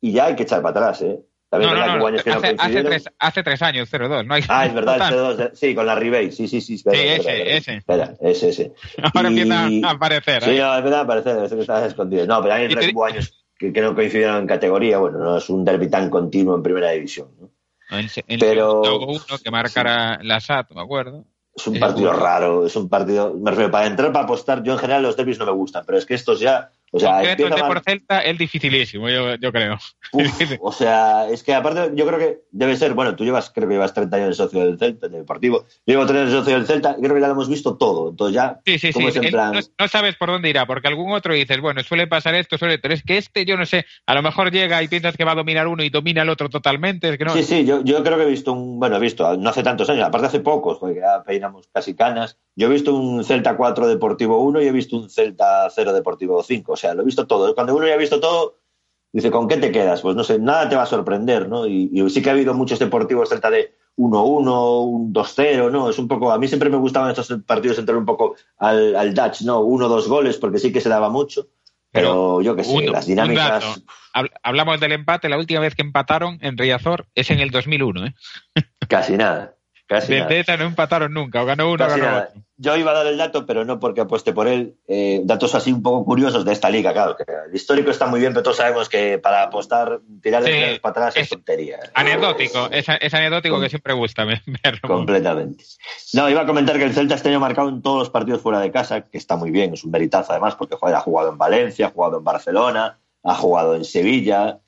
Y 0.00 0.12
ya 0.12 0.26
hay 0.26 0.36
que 0.36 0.42
echar 0.44 0.62
para 0.62 0.70
atrás, 0.88 1.02
¿eh? 1.02 1.20
También 1.48 1.70
no, 1.74 1.86
no, 1.86 1.96
no, 1.98 2.06
años 2.06 2.22
que 2.22 2.30
hace, 2.30 2.56
hace, 2.58 2.82
tres, 2.82 3.04
hace 3.18 3.42
tres 3.42 3.60
años, 3.60 3.92
0-2. 3.92 4.24
No 4.26 4.32
hay, 4.34 4.42
Ah, 4.48 4.64
es 4.64 4.72
verdad, 4.72 4.94
el 4.94 5.00
Total. 5.02 5.14
C2, 5.14 5.36
de- 5.50 5.56
sí, 5.56 5.74
con 5.74 5.84
la 5.86 5.94
Ribey, 5.94 6.32
sí, 6.32 6.48
sí, 6.48 6.62
sí. 6.62 6.74
espera, 6.76 6.96
Sí, 6.96 7.02
ese, 7.08 7.18
espera. 7.18 7.56
ese. 7.56 7.76
Espera, 7.76 8.14
ese, 8.22 8.48
ese. 8.48 8.72
Ahora 9.14 9.30
Y- 9.30 9.40
empieza 9.40 9.88
a 9.88 9.90
aparecer. 9.90 10.42
Sí, 10.44 10.50
¿eh? 10.52 10.60
no, 10.60 10.76
es 10.78 10.82
verdad, 10.82 11.06
parece 11.06 11.34
debe 11.34 11.48
ser 11.48 11.58
que 11.58 11.62
estás 11.62 11.86
escondido. 11.86 12.26
No, 12.26 12.40
pero 12.40 12.54
hay 12.54 12.64
Y 12.64 12.74
te- 12.74 12.94
años 13.06 13.44
que, 13.58 13.70
que 13.70 13.80
no 13.82 13.94
coincidieron 13.94 14.38
en 14.38 14.46
categoría. 14.46 14.96
Bueno, 14.96 15.18
no 15.18 15.36
es 15.36 15.50
un 15.50 15.62
derby 15.62 15.90
tan 15.90 16.08
continuo 16.08 16.56
en 16.56 16.62
primera 16.62 16.90
división. 16.90 17.28
¿no? 17.38 17.50
En, 17.98 18.08
en 18.28 18.40
Pero- 18.40 18.80
uno 19.04 19.20
que 19.44 19.50
marcara 19.50 20.18
la 20.22 20.40
SAT, 20.40 20.70
me 20.72 20.80
acuerdo. 20.80 21.26
Es 21.54 21.66
un 21.66 21.78
partido 21.78 22.12
raro, 22.12 22.66
es 22.66 22.76
un 22.76 22.88
partido. 22.88 23.34
Me 23.34 23.50
refiero, 23.50 23.70
para 23.70 23.86
entrar, 23.86 24.12
para 24.12 24.24
apostar, 24.24 24.62
yo 24.62 24.72
en 24.72 24.78
general 24.78 25.02
los 25.02 25.16
derbis 25.16 25.38
no 25.38 25.46
me 25.46 25.52
gustan, 25.52 25.84
pero 25.86 25.98
es 25.98 26.06
que 26.06 26.14
estos 26.14 26.40
ya. 26.40 26.70
O 26.94 27.00
sea, 27.00 27.14
Concreto, 27.14 27.46
el 27.46 27.54
de 27.54 27.62
por 27.62 27.80
Celta 27.80 28.20
es 28.20 28.36
dificilísimo, 28.36 29.08
yo, 29.08 29.34
yo 29.36 29.50
creo. 29.50 29.78
Uf, 30.12 30.58
o 30.60 30.72
sea, 30.72 31.26
es 31.30 31.42
que 31.42 31.54
aparte, 31.54 31.92
yo 31.94 32.06
creo 32.06 32.18
que 32.18 32.40
debe 32.50 32.76
ser, 32.76 32.92
bueno, 32.92 33.16
tú 33.16 33.24
llevas, 33.24 33.50
creo 33.50 33.66
que 33.66 33.74
llevas 33.74 33.94
30 33.94 34.16
años 34.16 34.28
de 34.28 34.34
socio 34.34 34.60
del 34.60 34.78
Celta, 34.78 35.08
del 35.08 35.20
Deportivo. 35.20 35.64
Yo 35.86 35.94
llevo 35.94 36.04
30 36.04 36.20
años 36.20 36.32
de 36.32 36.38
socio 36.38 36.54
del 36.54 36.66
Celta, 36.66 36.96
creo 37.00 37.14
que 37.14 37.20
ya 37.22 37.28
lo 37.28 37.32
hemos 37.32 37.48
visto 37.48 37.78
todo. 37.78 38.10
Entonces 38.10 38.34
ya, 38.34 38.60
Sí, 38.66 38.78
sí, 38.78 38.92
sí. 38.92 39.00
no 39.00 39.88
sabes 39.88 40.16
por 40.16 40.28
dónde 40.28 40.50
irá, 40.50 40.66
porque 40.66 40.88
algún 40.88 41.12
otro 41.12 41.32
dices, 41.32 41.58
bueno, 41.62 41.82
suele 41.82 42.06
pasar 42.06 42.34
esto, 42.34 42.58
suele, 42.58 42.78
pero 42.78 42.92
es 42.92 43.02
que 43.02 43.16
este, 43.16 43.46
yo 43.46 43.56
no 43.56 43.64
sé, 43.64 43.86
a 44.06 44.14
lo 44.14 44.20
mejor 44.20 44.50
llega 44.52 44.82
y 44.82 44.88
piensas 44.88 45.16
que 45.16 45.24
va 45.24 45.32
a 45.32 45.36
dominar 45.36 45.68
uno 45.68 45.82
y 45.82 45.88
domina 45.88 46.20
el 46.20 46.28
otro 46.28 46.50
totalmente, 46.50 47.08
es 47.08 47.16
que 47.16 47.24
no. 47.24 47.32
Sí, 47.32 47.42
sí, 47.42 47.64
yo, 47.64 47.82
yo 47.82 48.02
creo 48.04 48.18
que 48.18 48.24
he 48.24 48.30
visto 48.30 48.52
un, 48.52 48.78
bueno, 48.78 48.96
he 48.96 49.00
visto, 49.00 49.34
no 49.38 49.48
hace 49.48 49.62
tantos 49.62 49.88
años, 49.88 50.04
aparte 50.04 50.26
hace 50.26 50.40
pocos, 50.40 50.76
porque 50.78 51.00
ya 51.00 51.22
peinamos 51.24 51.70
casi 51.72 51.94
canas. 51.94 52.38
Yo 52.54 52.66
he 52.66 52.70
visto 52.70 52.94
un 52.94 53.24
Celta 53.24 53.56
4 53.56 53.86
Deportivo 53.86 54.42
1 54.42 54.60
y 54.62 54.66
he 54.66 54.72
visto 54.72 54.96
un 54.96 55.08
Celta 55.08 55.68
0 55.70 55.92
Deportivo 55.92 56.42
5, 56.42 56.72
o 56.72 56.76
sea, 56.76 56.94
lo 56.94 57.02
he 57.02 57.06
visto 57.06 57.26
todo. 57.26 57.54
Cuando 57.54 57.74
uno 57.74 57.86
ya 57.86 57.94
ha 57.94 57.98
visto 57.98 58.20
todo, 58.20 58.58
dice, 59.12 59.30
¿con 59.30 59.48
qué 59.48 59.56
te 59.56 59.72
quedas? 59.72 60.02
Pues 60.02 60.16
no 60.16 60.24
sé, 60.24 60.38
nada 60.38 60.68
te 60.68 60.76
va 60.76 60.82
a 60.82 60.86
sorprender, 60.86 61.48
¿no? 61.48 61.66
Y, 61.66 61.90
y 61.92 62.10
sí 62.10 62.20
que 62.22 62.30
ha 62.30 62.32
habido 62.34 62.52
muchos 62.54 62.78
deportivos 62.78 63.28
Celta 63.30 63.48
de 63.50 63.74
1-1, 63.96 64.84
un 64.86 65.12
2-0, 65.12 65.70
¿no? 65.70 65.88
Es 65.90 65.98
un 65.98 66.08
poco, 66.08 66.30
a 66.32 66.38
mí 66.38 66.48
siempre 66.48 66.68
me 66.70 66.76
gustaban 66.78 67.10
estos 67.10 67.32
partidos 67.46 67.78
entrar 67.78 67.96
un 67.96 68.06
poco 68.06 68.36
al, 68.58 68.96
al 68.96 69.14
Dutch, 69.14 69.42
¿no? 69.42 69.60
Uno 69.60 69.86
o 69.86 69.88
dos 69.88 70.08
goles, 70.08 70.36
porque 70.36 70.58
sí 70.58 70.72
que 70.72 70.80
se 70.80 70.88
daba 70.88 71.08
mucho. 71.08 71.48
Pero, 71.90 72.40
yo 72.40 72.56
qué 72.56 72.64
sé, 72.64 72.74
un- 72.74 72.86
las 72.92 73.06
dinámicas. 73.06 73.82
Hablamos 74.42 74.80
del 74.80 74.92
empate, 74.92 75.28
la 75.28 75.36
última 75.38 75.60
vez 75.60 75.74
que 75.74 75.82
empataron 75.82 76.38
en 76.40 76.56
Riazor 76.56 77.06
es 77.14 77.30
en 77.30 77.40
el 77.40 77.50
2001, 77.50 78.06
¿eh? 78.06 78.14
Casi 78.88 79.16
nada. 79.16 79.56
Casi 79.92 80.14
nada. 80.14 80.34
Esa 80.34 80.56
no 80.56 80.64
empataron 80.64 81.12
nunca, 81.12 81.42
o 81.42 81.46
ganó 81.46 81.70
uno 81.70 81.84
o 81.84 81.88
Casi 81.88 82.00
ganó 82.00 82.18
otro. 82.18 82.42
Yo 82.56 82.76
iba 82.76 82.92
a 82.92 82.94
dar 82.94 83.06
el 83.08 83.18
dato, 83.18 83.44
pero 83.44 83.64
no 83.64 83.80
porque 83.80 84.02
apueste 84.02 84.32
por 84.32 84.46
él. 84.46 84.76
Eh, 84.86 85.20
datos 85.24 85.54
así 85.56 85.72
un 85.72 85.82
poco 85.82 86.04
curiosos 86.04 86.44
de 86.44 86.52
esta 86.52 86.70
liga, 86.70 86.92
claro. 86.92 87.16
Que 87.16 87.24
el 87.24 87.54
histórico 87.54 87.90
está 87.90 88.06
muy 88.06 88.20
bien, 88.20 88.32
pero 88.32 88.44
todos 88.44 88.58
sabemos 88.58 88.88
que 88.88 89.18
para 89.18 89.42
apostar, 89.42 90.00
tirar 90.22 90.44
de 90.44 90.74
Sí, 90.74 90.78
para 90.80 90.90
atrás 90.90 91.16
es, 91.16 91.22
es 91.24 91.28
tontería. 91.30 91.80
Anecdótico, 91.94 92.68
es, 92.70 92.86
es 93.00 93.14
anecdótico 93.14 93.60
que 93.60 93.68
siempre 93.68 93.94
gusta 93.94 94.24
verlo. 94.24 94.80
Completamente. 94.86 95.64
No, 96.12 96.30
iba 96.30 96.42
a 96.42 96.46
comentar 96.46 96.78
que 96.78 96.84
el 96.84 96.92
Celta 96.92 97.16
este 97.16 97.30
año 97.30 97.38
ha 97.38 97.40
marcado 97.40 97.68
en 97.68 97.82
todos 97.82 97.98
los 97.98 98.10
partidos 98.10 98.40
fuera 98.40 98.60
de 98.60 98.70
casa, 98.70 99.02
que 99.02 99.18
está 99.18 99.34
muy 99.34 99.50
bien, 99.50 99.74
es 99.74 99.82
un 99.82 99.90
veritazo 99.90 100.30
además, 100.30 100.54
porque 100.54 100.76
joder, 100.76 100.94
ha 100.94 101.00
jugado 101.00 101.30
en 101.30 101.38
Valencia, 101.38 101.86
ha 101.86 101.90
jugado 101.90 102.18
en 102.18 102.24
Barcelona, 102.24 103.00
ha 103.24 103.34
jugado 103.34 103.74
en 103.74 103.84
Sevilla. 103.84 104.60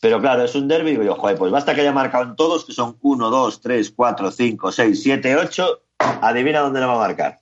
Pero 0.00 0.20
claro, 0.20 0.44
es 0.44 0.54
un 0.54 0.68
derby, 0.68 0.92
digo 0.92 1.02
yo, 1.02 1.16
joder, 1.16 1.36
pues 1.36 1.50
basta 1.50 1.74
que 1.74 1.80
haya 1.80 1.92
marcado 1.92 2.24
en 2.24 2.36
todos, 2.36 2.64
que 2.64 2.72
son 2.72 2.96
1, 3.00 3.30
2, 3.30 3.60
3, 3.60 3.92
4, 3.96 4.30
5, 4.30 4.72
6, 4.72 5.02
7, 5.02 5.36
8, 5.36 5.80
adivina 5.98 6.60
dónde 6.60 6.80
le 6.80 6.86
va 6.86 6.94
a 6.94 6.98
marcar. 6.98 7.40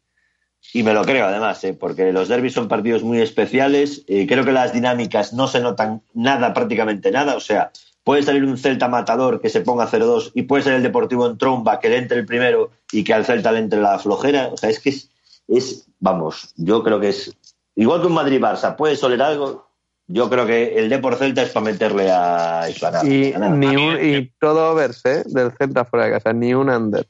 Y 0.72 0.82
me 0.82 0.94
lo 0.94 1.04
creo 1.04 1.26
además, 1.26 1.62
¿eh? 1.64 1.74
porque 1.74 2.12
los 2.12 2.28
derbis 2.28 2.54
son 2.54 2.68
partidos 2.68 3.02
muy 3.02 3.20
especiales, 3.20 4.04
eh, 4.08 4.26
creo 4.26 4.44
que 4.44 4.52
las 4.52 4.72
dinámicas 4.72 5.32
no 5.32 5.48
se 5.48 5.60
notan 5.60 6.02
nada, 6.12 6.54
prácticamente 6.54 7.10
nada, 7.10 7.36
o 7.36 7.40
sea, 7.40 7.70
puede 8.02 8.22
salir 8.22 8.44
un 8.44 8.58
Celta 8.58 8.88
matador 8.88 9.40
que 9.40 9.48
se 9.48 9.60
ponga 9.60 9.88
0-2 9.88 10.32
y 10.34 10.42
puede 10.42 10.64
ser 10.64 10.74
el 10.74 10.82
Deportivo 10.82 11.26
en 11.26 11.38
tromba 11.38 11.78
que 11.78 11.88
le 11.88 11.98
entre 11.98 12.18
el 12.18 12.26
primero 12.26 12.70
y 12.90 13.04
que 13.04 13.14
al 13.14 13.24
Celta 13.24 13.52
le 13.52 13.60
entre 13.60 13.80
la 13.80 13.98
flojera, 13.98 14.48
o 14.48 14.56
sea, 14.56 14.70
es 14.70 14.80
que 14.80 14.90
es, 14.90 15.10
es 15.46 15.86
vamos, 16.00 16.52
yo 16.56 16.82
creo 16.82 16.98
que 16.98 17.10
es, 17.10 17.36
igual 17.76 18.00
que 18.00 18.06
un 18.08 18.14
Madrid-Barça, 18.14 18.76
puede 18.76 18.96
soler 18.96 19.22
algo, 19.22 19.65
yo 20.06 20.30
creo 20.30 20.46
que 20.46 20.78
el 20.78 20.88
Depor 20.88 21.16
Celta 21.16 21.42
es 21.42 21.50
para 21.50 21.66
meterle 21.66 22.10
a 22.10 22.68
Islandia. 22.70 23.02
Y, 23.04 23.34
ni 23.50 23.76
un, 23.76 23.98
y 24.04 24.30
todo 24.38 24.74
verse 24.74 25.24
del 25.26 25.52
Celta 25.52 25.84
fuera 25.84 26.06
de 26.06 26.12
casa, 26.12 26.32
ni 26.32 26.54
un 26.54 26.70
under. 26.70 27.06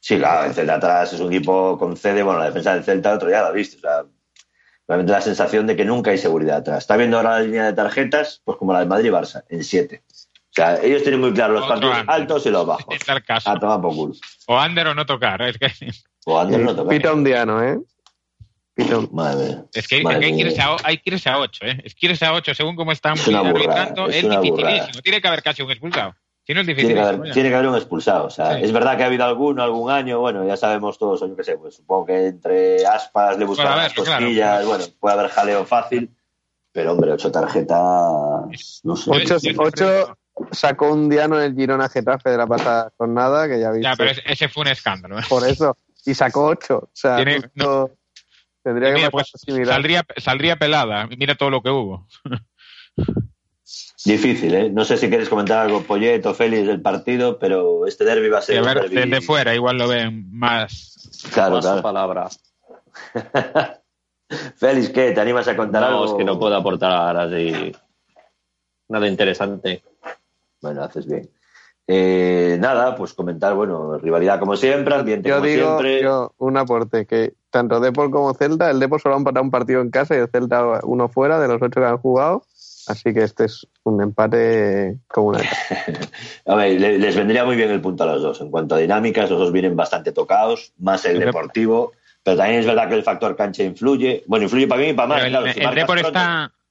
Sí, 0.00 0.18
claro, 0.18 0.46
el 0.46 0.54
Celta 0.54 0.74
atrás 0.74 1.12
es 1.12 1.20
un 1.20 1.32
equipo 1.32 1.78
con 1.78 1.96
CD, 1.96 2.22
bueno, 2.22 2.40
la 2.40 2.46
defensa 2.46 2.74
del 2.74 2.84
Celta 2.84 3.14
otro 3.14 3.30
ya 3.30 3.40
lo 3.40 3.46
ha 3.46 3.52
visto, 3.52 3.76
o 3.76 3.80
sea, 3.80 4.04
realmente 4.88 5.12
la 5.12 5.20
sensación 5.20 5.66
de 5.66 5.76
que 5.76 5.84
nunca 5.84 6.10
hay 6.10 6.18
seguridad 6.18 6.58
atrás. 6.58 6.78
Está 6.78 6.96
viendo 6.96 7.16
ahora 7.16 7.38
la 7.38 7.40
línea 7.40 7.64
de 7.64 7.72
tarjetas, 7.72 8.40
pues 8.44 8.58
como 8.58 8.72
la 8.72 8.80
del 8.80 8.88
Madrid-Barça, 8.88 9.44
en 9.48 9.62
7. 9.62 10.02
O 10.52 10.54
sea, 10.54 10.82
ellos 10.82 11.02
tienen 11.02 11.20
muy 11.20 11.32
claro 11.32 11.54
los 11.54 11.62
Otro 11.62 11.74
partidos 11.76 12.00
under. 12.00 12.10
altos 12.14 12.46
y 12.46 12.50
los 12.50 12.66
bajos. 12.66 12.94
Caso. 13.26 13.50
A 13.50 13.58
tomar 13.58 13.80
por 13.80 13.94
culo. 13.94 14.14
O 14.48 14.60
under 14.60 14.88
o 14.88 14.94
no 14.94 15.06
tocar. 15.06 15.40
Es 15.40 15.56
que, 15.56 15.72
O 16.26 16.38
Ander 16.38 16.60
no 16.60 16.76
toca. 16.76 16.90
Pita 16.90 17.12
un 17.12 17.24
diano, 17.24 17.62
¿eh? 17.62 17.78
Madre 19.12 19.44
mía. 19.46 19.64
es 19.74 19.88
que, 19.88 19.98
es 19.98 20.04
Madre 20.04 20.20
que 20.20 20.26
hay, 20.26 20.32
que 20.36 20.40
irse 20.42 20.60
a, 20.60 20.76
hay 20.84 20.98
que 20.98 21.10
irse 21.10 21.28
a 21.28 21.38
8. 21.38 21.64
¿eh? 21.66 21.82
Es 21.84 21.94
que 21.94 22.06
irse 22.06 22.24
a 22.24 22.32
8 22.34 22.54
según 22.54 22.76
cómo 22.76 22.92
están 22.92 23.14
Es 23.14 23.26
una 23.28 23.42
burrada, 23.42 23.84
es 24.08 24.16
es, 24.16 24.24
una 24.24 24.40
dificilísimo. 24.40 24.62
burrada. 24.86 25.02
Tiene 25.02 25.20
que 25.22 25.28
haber 25.28 25.42
casi 25.42 25.62
un 25.62 25.70
expulsado. 25.70 26.14
Si 26.44 26.54
no 26.54 26.60
es 26.62 26.66
Tiene 26.66 26.94
que, 26.94 27.00
haber, 27.00 27.32
tiene 27.32 27.48
que 27.50 27.54
haber 27.54 27.68
un 27.68 27.76
expulsado. 27.76 28.24
O 28.26 28.30
sea, 28.30 28.56
Sí. 28.56 28.64
es 28.64 28.72
verdad 28.72 28.96
que 28.96 29.04
ha 29.04 29.06
habido 29.06 29.24
alguno, 29.24 29.62
algún 29.62 29.90
año, 29.92 30.18
bueno, 30.18 30.44
ya 30.44 30.56
sabemos 30.56 30.98
todos, 30.98 31.22
o 31.22 31.28
yo 31.28 31.36
qué 31.36 31.44
sé, 31.44 31.56
pues 31.56 31.76
supongo 31.76 32.06
que 32.06 32.26
entre 32.26 32.84
aspas 32.84 33.38
le 33.38 33.44
buscan 33.44 33.76
las 33.76 33.92
claro. 33.92 34.10
cosquillas, 34.18 34.66
bueno, 34.66 34.84
puede 34.98 35.14
haber 35.18 35.30
jaleo 35.30 35.64
fácil, 35.64 36.10
pero 36.72 36.92
hombre, 36.92 37.12
ocho 37.12 37.30
tarjetas, 37.30 38.80
no 38.82 38.96
sé. 38.96 39.10
Ocho, 39.56 40.16
sacó 40.50 40.92
un 40.92 41.08
diano 41.08 41.36
en 41.38 41.44
el 41.44 41.54
Girona 41.54 41.88
Getafe 41.88 42.30
de 42.30 42.36
la 42.38 42.46
pasada 42.46 42.92
jornada, 42.96 43.46
que 43.48 43.60
ya 43.60 43.70
viste. 43.70 43.84
Ya, 43.88 43.94
pero 43.96 44.10
ese, 44.24 44.48
fue 44.48 44.62
un 44.62 44.68
escándalo. 44.68 45.18
¿eh? 45.18 45.22
Por 45.28 45.46
eso. 45.46 45.76
Y 46.04 46.14
sacó 46.14 46.46
ocho. 46.46 46.78
O 46.78 46.90
sea, 46.92 47.16
Tiene- 47.16 47.40
justo 47.40 47.90
tendría 48.62 48.88
que 48.90 48.94
Mira, 48.96 49.10
pues, 49.10 49.32
saldría, 49.66 50.04
saldría 50.18 50.56
pelada. 50.56 51.06
Mira 51.16 51.34
todo 51.34 51.50
lo 51.50 51.62
que 51.62 51.70
hubo. 51.70 52.06
Difícil, 54.04 54.54
¿eh? 54.54 54.70
No 54.70 54.84
sé 54.84 54.96
si 54.96 55.08
quieres 55.08 55.28
comentar 55.28 55.58
algo, 55.60 55.82
Poyet 55.82 56.24
o 56.26 56.34
Félix, 56.34 56.66
del 56.66 56.82
partido, 56.82 57.38
pero 57.38 57.86
este 57.86 58.04
derby 58.04 58.28
va 58.28 58.38
a 58.38 58.42
Y 58.42 58.44
ser 58.44 58.58
a 58.58 58.60
un 58.62 58.66
ver, 58.66 58.78
derbi- 58.90 58.94
desde 59.08 59.20
fuera 59.20 59.54
igual 59.54 59.78
lo 59.78 59.88
ven 59.88 60.28
más. 60.36 61.10
Claro, 61.32 61.56
Paso 61.56 61.68
claro. 61.68 61.82
palabra. 61.82 62.28
Félix, 64.56 64.90
¿qué? 64.90 65.12
¿Te 65.12 65.20
animas 65.20 65.46
a 65.48 65.56
contar 65.56 65.82
No, 65.82 65.88
algo? 65.88 66.04
es 66.06 66.12
que 66.14 66.24
no 66.24 66.38
puedo 66.38 66.56
aportar 66.56 67.16
así 67.16 67.72
nada 68.88 69.06
interesante. 69.08 69.82
Bueno, 70.60 70.82
haces 70.82 71.06
bien. 71.06 71.30
Eh, 71.88 72.56
nada, 72.60 72.94
pues 72.94 73.12
comentar, 73.12 73.54
bueno, 73.54 73.98
rivalidad 73.98 74.38
como 74.38 74.56
siempre, 74.56 74.94
ambiente 74.94 75.28
Yo 75.28 75.36
como 75.36 75.46
digo, 75.46 75.66
siempre. 75.80 76.02
yo, 76.02 76.32
un 76.38 76.56
aporte, 76.56 77.06
que 77.06 77.34
tanto 77.50 77.80
Depor 77.80 78.10
como 78.10 78.32
Celta, 78.34 78.70
el 78.70 78.78
Depor 78.80 79.00
solo 79.00 79.16
ha 79.16 79.18
empatado 79.18 79.44
un 79.44 79.50
partido 79.50 79.80
en 79.80 79.90
casa 79.90 80.14
y 80.14 80.18
el 80.18 80.28
Celta 80.28 80.80
uno 80.84 81.08
fuera 81.08 81.40
de 81.40 81.48
los 81.48 81.60
ocho 81.60 81.80
que 81.80 81.86
han 81.86 81.98
jugado. 81.98 82.44
Así 82.86 83.12
que 83.14 83.22
este 83.22 83.44
es 83.44 83.66
un 83.84 84.02
empate 84.02 84.98
comunal. 85.06 85.44
A 86.46 86.54
ver, 86.56 86.80
le- 86.80 86.98
les 86.98 87.14
vendría 87.16 87.44
muy 87.44 87.54
bien 87.56 87.70
el 87.70 87.80
punto 87.80 88.02
a 88.04 88.06
los 88.06 88.22
dos. 88.22 88.40
En 88.40 88.50
cuanto 88.50 88.74
a 88.74 88.78
dinámicas, 88.78 89.30
los 89.30 89.38
dos 89.38 89.52
vienen 89.52 89.76
bastante 89.76 90.10
tocados, 90.12 90.72
más 90.78 91.04
el 91.04 91.12
El 91.16 91.22
Dep- 91.22 91.26
deportivo, 91.26 91.92
pero 92.24 92.36
también 92.38 92.60
es 92.60 92.66
verdad 92.66 92.88
que 92.88 92.94
el 92.94 93.04
factor 93.04 93.36
cancha 93.36 93.62
influye. 93.62 94.24
Bueno, 94.26 94.44
influye 94.44 94.66
para 94.66 94.80
mí 94.80 94.88
y 94.88 94.92
para 94.94 95.08
más. 95.08 95.18
Pero 95.22 95.26
el, 95.26 95.32
claro, 95.32 95.52
si 95.52 95.60
el 95.60 95.74
Depor 95.74 96.00
pronto- 96.00 96.18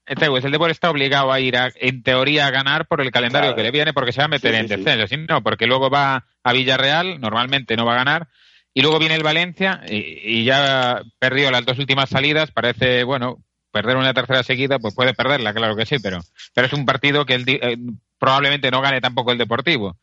está, 0.05 0.25
Entonces, 0.25 0.45
el 0.45 0.51
Depor 0.51 0.71
está 0.71 0.89
obligado 0.89 1.31
a 1.31 1.39
ir, 1.39 1.57
a- 1.57 1.71
en 1.75 2.03
teoría, 2.03 2.47
a 2.47 2.51
ganar 2.51 2.87
por 2.87 3.01
el 3.01 3.11
calendario 3.11 3.49
Claro. 3.49 3.55
que 3.57 3.63
le 3.63 3.71
viene, 3.71 3.93
porque 3.93 4.11
se 4.11 4.19
va 4.19 4.25
a 4.25 4.29
meter 4.29 4.53
Sí, 4.53 4.59
en 4.59 4.67
sí, 4.67 4.75
descenso. 4.75 5.15
No, 5.29 5.41
porque 5.43 5.67
luego 5.67 5.89
va 5.89 6.25
a 6.43 6.53
Villarreal, 6.53 7.19
normalmente 7.21 7.75
no 7.75 7.85
va 7.85 7.93
a 7.93 7.97
ganar, 8.03 8.27
y 8.73 8.81
luego 8.81 8.99
viene 8.99 9.15
el 9.15 9.23
Valencia, 9.23 9.81
y, 9.87 9.95
y 10.39 10.43
ya 10.45 11.01
perdió 11.19 11.51
las 11.51 11.65
dos 11.65 11.77
últimas 11.79 12.09
salidas. 12.09 12.51
Parece, 12.51 13.03
bueno, 13.03 13.37
perder 13.71 13.97
una 13.97 14.13
tercera 14.13 14.43
seguida, 14.43 14.79
pues 14.79 14.93
puede 14.95 15.13
perderla, 15.13 15.53
claro 15.53 15.75
que 15.75 15.85
sí, 15.85 15.97
pero, 15.99 16.19
pero 16.53 16.67
es 16.67 16.73
un 16.73 16.85
partido 16.85 17.25
que 17.25 17.35
el 17.35 17.45
di- 17.45 17.59
eh, 17.61 17.77
probablemente 18.19 18.69
no 18.71 18.81
gane 18.81 18.99
tampoco 19.01 19.31
el 19.31 19.37
Deportivo. 19.37 19.97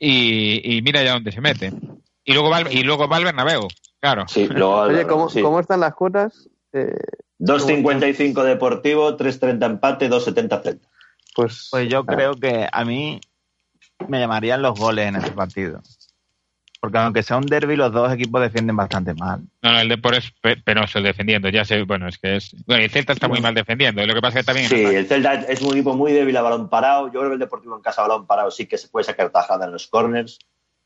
Y, 0.00 0.76
y 0.76 0.82
mira 0.82 1.02
ya 1.02 1.12
dónde 1.12 1.32
se 1.32 1.40
mete. 1.40 1.72
Y 2.24 2.32
luego 2.32 2.50
va, 2.50 2.58
al- 2.58 2.72
y 2.72 2.82
luego 2.82 3.08
va 3.08 3.18
Bernabéu, 3.18 3.68
claro. 4.00 4.26
Sí, 4.28 4.46
luego 4.48 4.80
Oye, 4.82 5.06
¿cómo, 5.06 5.28
sí. 5.28 5.42
¿cómo 5.42 5.60
están 5.60 5.80
las 5.80 5.94
cuotas? 5.94 6.48
Eh, 6.72 6.92
2.55 7.38 8.42
Deportivo, 8.44 9.16
3.30 9.16 9.66
empate, 9.66 10.10
2.70 10.10 10.62
Celta. 10.62 10.88
pues, 11.34 11.68
Pues 11.70 11.88
yo 11.88 12.00
ah, 12.00 12.04
creo 12.06 12.34
que 12.34 12.66
a 12.70 12.84
mí 12.84 13.20
me 14.08 14.18
llamarían 14.20 14.62
los 14.62 14.78
goles 14.78 15.06
en 15.06 15.16
este 15.16 15.30
partido. 15.32 15.80
Porque 16.80 16.96
aunque 16.98 17.24
sea 17.24 17.36
un 17.36 17.46
derby, 17.46 17.74
los 17.74 17.92
dos 17.92 18.12
equipos 18.12 18.40
defienden 18.40 18.76
bastante 18.76 19.12
mal. 19.12 19.40
No, 19.62 19.72
no, 19.72 19.80
el 19.80 19.88
Depor 19.88 20.14
es 20.14 20.30
pe- 20.40 20.58
penoso 20.58 21.00
defendiendo. 21.02 21.48
Ya 21.48 21.64
sé, 21.64 21.82
bueno, 21.82 22.06
es 22.06 22.18
que 22.18 22.36
es. 22.36 22.54
Bueno, 22.66 22.84
el 22.84 22.90
Celta 22.90 23.12
está 23.14 23.26
muy 23.26 23.40
mal 23.40 23.52
defendiendo. 23.52 24.06
Lo 24.06 24.14
que 24.14 24.20
pasa 24.20 24.38
es 24.38 24.44
que 24.44 24.52
también. 24.52 24.68
Sí, 24.68 24.76
el 24.84 25.06
Celta 25.08 25.34
es 25.34 25.60
un 25.60 25.72
equipo 25.72 25.96
muy 25.96 26.12
débil 26.12 26.36
a 26.36 26.42
balón 26.42 26.68
parado. 26.68 27.06
Yo 27.08 27.18
creo 27.18 27.30
que 27.30 27.34
el 27.34 27.40
Deportivo 27.40 27.74
en 27.74 27.82
casa 27.82 28.02
a 28.04 28.06
balón 28.06 28.28
parado 28.28 28.52
sí 28.52 28.66
que 28.66 28.78
se 28.78 28.86
puede 28.88 29.02
sacar 29.02 29.30
tajada 29.30 29.64
en 29.66 29.72
los 29.72 29.88
corners. 29.88 30.38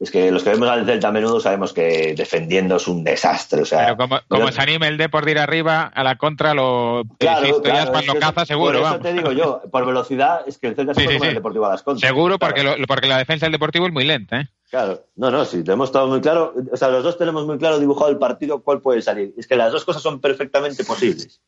Es 0.02 0.10
que 0.10 0.32
los 0.32 0.42
que 0.42 0.50
vemos 0.50 0.68
al 0.68 0.84
Celta 0.84 1.08
a 1.08 1.12
menudo 1.12 1.38
sabemos 1.38 1.72
que 1.72 2.14
defendiendo 2.16 2.74
es 2.74 2.88
un 2.88 3.04
desastre. 3.04 3.62
O 3.62 3.64
sea, 3.64 3.84
Pero 3.84 3.96
como, 3.96 4.18
como 4.26 4.40
pero- 4.46 4.52
se 4.52 4.60
anime 4.60 4.88
el 4.88 4.96
Depor 4.98 5.24
de 5.24 5.30
ir 5.30 5.38
arriba, 5.38 5.84
a 5.94 6.02
la 6.02 6.16
contra 6.16 6.54
lo. 6.54 7.04
Claro, 7.20 7.38
insisto, 7.46 7.62
claro, 7.62 7.92
ya 8.00 8.12
es 8.12 8.18
caza 8.18 8.44
seguro, 8.44 8.80
Por 8.80 8.88
eso 8.88 8.98
te 8.98 9.12
digo 9.12 9.30
yo, 9.30 9.62
por 9.70 9.86
velocidad, 9.86 10.40
es 10.44 10.58
que 10.58 10.66
el 10.66 10.74
Celta 10.74 10.94
se 10.94 11.02
Sí, 11.02 11.06
sí, 11.20 11.26
el 11.28 11.34
Deportivo 11.34 11.66
a 11.66 11.70
las 11.70 11.84
contras. 11.84 12.08
Seguro, 12.08 12.36
Claro. 12.36 12.52
porque, 12.54 12.64
lo- 12.80 12.86
porque 12.88 13.06
la 13.06 13.18
defensa 13.18 13.46
del 13.46 13.52
Deportivo 13.52 13.86
es 13.86 13.92
muy 13.92 14.04
lenta, 14.04 14.40
¿eh? 14.40 14.48
Claro, 14.70 15.04
no, 15.14 15.30
no, 15.30 15.44
sí, 15.44 15.62
tenemos 15.62 15.92
todo 15.92 16.08
muy 16.08 16.20
claro. 16.20 16.52
O 16.72 16.76
sea, 16.76 16.88
los 16.88 17.04
dos 17.04 17.16
tenemos 17.16 17.46
muy 17.46 17.58
claro 17.58 17.78
dibujado 17.78 18.10
el 18.10 18.18
partido 18.18 18.60
cuál 18.62 18.80
puede 18.80 19.02
salir. 19.02 19.32
Es 19.36 19.46
que 19.46 19.54
las 19.54 19.70
dos 19.70 19.84
cosas 19.84 20.02
son 20.02 20.20
perfectamente 20.20 20.82
posibles. 20.84 21.40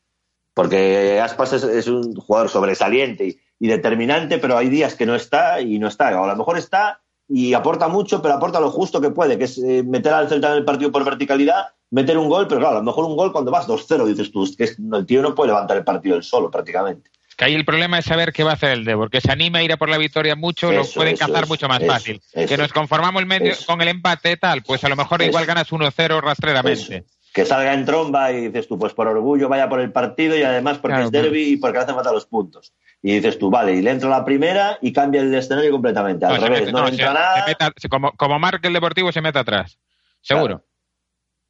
Porque 0.55 1.21
Aspas 1.21 1.55
es, 1.55 1.65
es 1.65 1.89
un 1.89 2.15
jugador 2.15 2.49
sobresaliente 2.49 3.27
y, 3.27 3.41
y 3.59 3.67
determinante, 3.67 4.39
pero 4.39 4.57
hay 4.57 4.69
días 4.69 4.95
que 4.95 5.07
no 5.07 5.15
está 5.17 5.61
y 5.61 5.79
no 5.81 5.89
está. 5.89 6.21
O 6.21 6.25
a 6.25 6.29
lo 6.29 6.37
mejor 6.37 6.57
está 6.59 7.01
y 7.29 7.55
aporta 7.55 7.89
mucho, 7.89 8.21
pero 8.21 8.35
aporta 8.35 8.61
lo 8.61 8.71
justo 8.71 9.01
que 9.01 9.11
puede, 9.11 9.39
que 9.39 9.45
es 9.45 9.59
eh, 9.59 9.83
meter 9.83 10.13
al 10.13 10.29
Celta 10.29 10.51
en 10.51 10.59
el 10.59 10.65
partido 10.65 10.93
por 10.93 11.05
verticalidad, 11.05 11.69
meter 11.91 12.19
un 12.19 12.29
gol, 12.29 12.47
pero 12.49 12.61
claro, 12.61 12.77
a 12.77 12.81
lo 12.81 12.85
mejor 12.85 13.05
un 13.05 13.17
gol 13.17 13.33
cuando 13.33 13.51
vas 13.51 13.67
2-0, 13.67 14.05
dices 14.07 14.31
tú, 14.31 14.45
es 14.45 14.57
que 14.57 14.65
el 14.65 15.07
tío 15.07 15.23
no 15.23 15.35
puede 15.35 15.49
levantar 15.49 15.77
el 15.77 15.85
partido 15.85 16.17
él 16.17 16.23
solo 16.23 16.51
prácticamente. 16.51 17.11
Que 17.37 17.47
ahí 17.47 17.55
el 17.55 17.65
problema 17.65 17.99
es 17.99 18.05
saber 18.05 18.33
qué 18.33 18.45
va 18.45 18.53
a 18.53 18.55
hacer 18.55 18.71
el 18.71 18.85
Depor. 18.85 19.11
Que 19.11 19.21
se 19.21 19.33
anima 19.33 19.59
a 19.59 19.63
ir 19.63 19.73
a 19.73 19.77
por 19.77 19.89
la 19.89 19.99
victoria 19.99 20.37
mucho, 20.37 20.71
lo 20.71 20.83
Eso, 20.83 20.95
pueden 20.95 21.15
eso, 21.15 21.27
cazar 21.27 21.45
eso, 21.45 21.53
mucho 21.53 21.69
más 21.69 21.85
fácil. 21.85 22.21
que 22.33 22.57
nos 22.57 22.73
conformamos 22.73 23.21
el 23.21 23.27
medio, 23.27 23.53
eso. 23.53 23.67
con 23.67 23.81
el 23.81 23.89
empate, 23.89 24.37
tal, 24.37 24.63
pues 24.63 24.85
a 24.85 24.89
lo 24.89 24.95
mejor 24.95 25.21
igual 25.23 25.45
ganas 25.45 25.73
1-0 25.73 26.21
rastreramente. 26.21 27.05
Que 27.35 27.45
salga 27.45 27.75
en 27.75 27.85
tromba 27.85 28.31
y 28.31 28.47
dices 28.47 28.69
tú, 28.69 28.79
pues 28.79 28.95
por 28.95 29.09
orgullo 29.09 29.49
vaya 29.49 29.69
por 29.69 29.81
el 29.81 29.91
partido 29.91 30.37
y 30.37 30.43
además 30.45 30.79
porque 30.79 30.95
Claro, 30.95 31.07
es 31.07 31.11
derby 31.11 31.43
y 31.55 31.57
porque 31.57 31.79
hace 31.79 31.93
falta 31.93 32.13
los 32.13 32.27
puntos. 32.27 32.73
Y 33.03 33.13
dices 33.17 33.39
tú, 33.41 33.51
vale, 33.51 33.75
y 33.75 33.83
le 33.83 33.91
entro 33.91 34.09
a 34.15 34.19
la 34.19 34.25
primera 34.25 34.79
y 34.81 34.93
cambia 34.93 35.21
el 35.21 35.35
escenario 35.35 35.73
completamente. 35.73 36.25
Al 36.25 36.37
No, 36.41 36.47
revés, 36.47 36.61
mete- 36.61 36.73
no, 36.73 36.79
no, 36.83 36.87
se- 36.87 36.93
entra 36.93 37.09
se 37.09 37.15
nada. 37.15 37.45
meta- 37.49 37.73
como, 37.91 38.13
como 38.13 38.39
marque 38.39 38.69
el 38.69 38.73
Deportivo, 38.73 39.11
se 39.11 39.21
mete 39.21 39.41
atrás. 39.41 39.79
Seguro. 40.21 40.55
O 40.57 40.63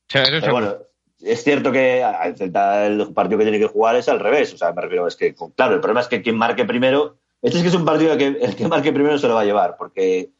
sea, 0.09 0.23
eso 0.23 0.41
seguro. 0.41 0.53
bueno, 0.53 0.77
es 1.21 1.45
cierto 1.45 1.71
que 1.71 2.03
Celta 2.37 2.87
el 2.87 3.13
partido 3.13 3.39
que 3.39 3.45
tiene 3.45 3.59
que 3.59 3.67
jugar 3.69 3.97
es 3.97 4.09
al 4.09 4.21
revés. 4.21 4.55
O 4.55 4.57
sea, 4.59 4.73
me 4.73 4.81
refiero, 4.83 5.07
es 5.07 5.17
que, 5.17 5.35
claro, 5.55 5.75
el 5.75 5.81
problema 5.81 6.01
es 6.01 6.09
que 6.09 6.23
quien 6.23 6.37
marque 6.37 6.65
primero. 6.65 7.19
Este 7.43 7.59
es 7.59 7.63
que 7.63 7.69
es 7.69 7.75
un 7.75 7.85
partido 7.85 8.17
que 8.17 8.27
el 8.41 8.57
que 8.57 8.67
marque 8.69 8.91
primero 8.91 9.19
se 9.19 9.29
lo 9.29 9.35
va 9.35 9.43
a 9.43 9.45
llevar, 9.45 9.77
porque 9.77 10.31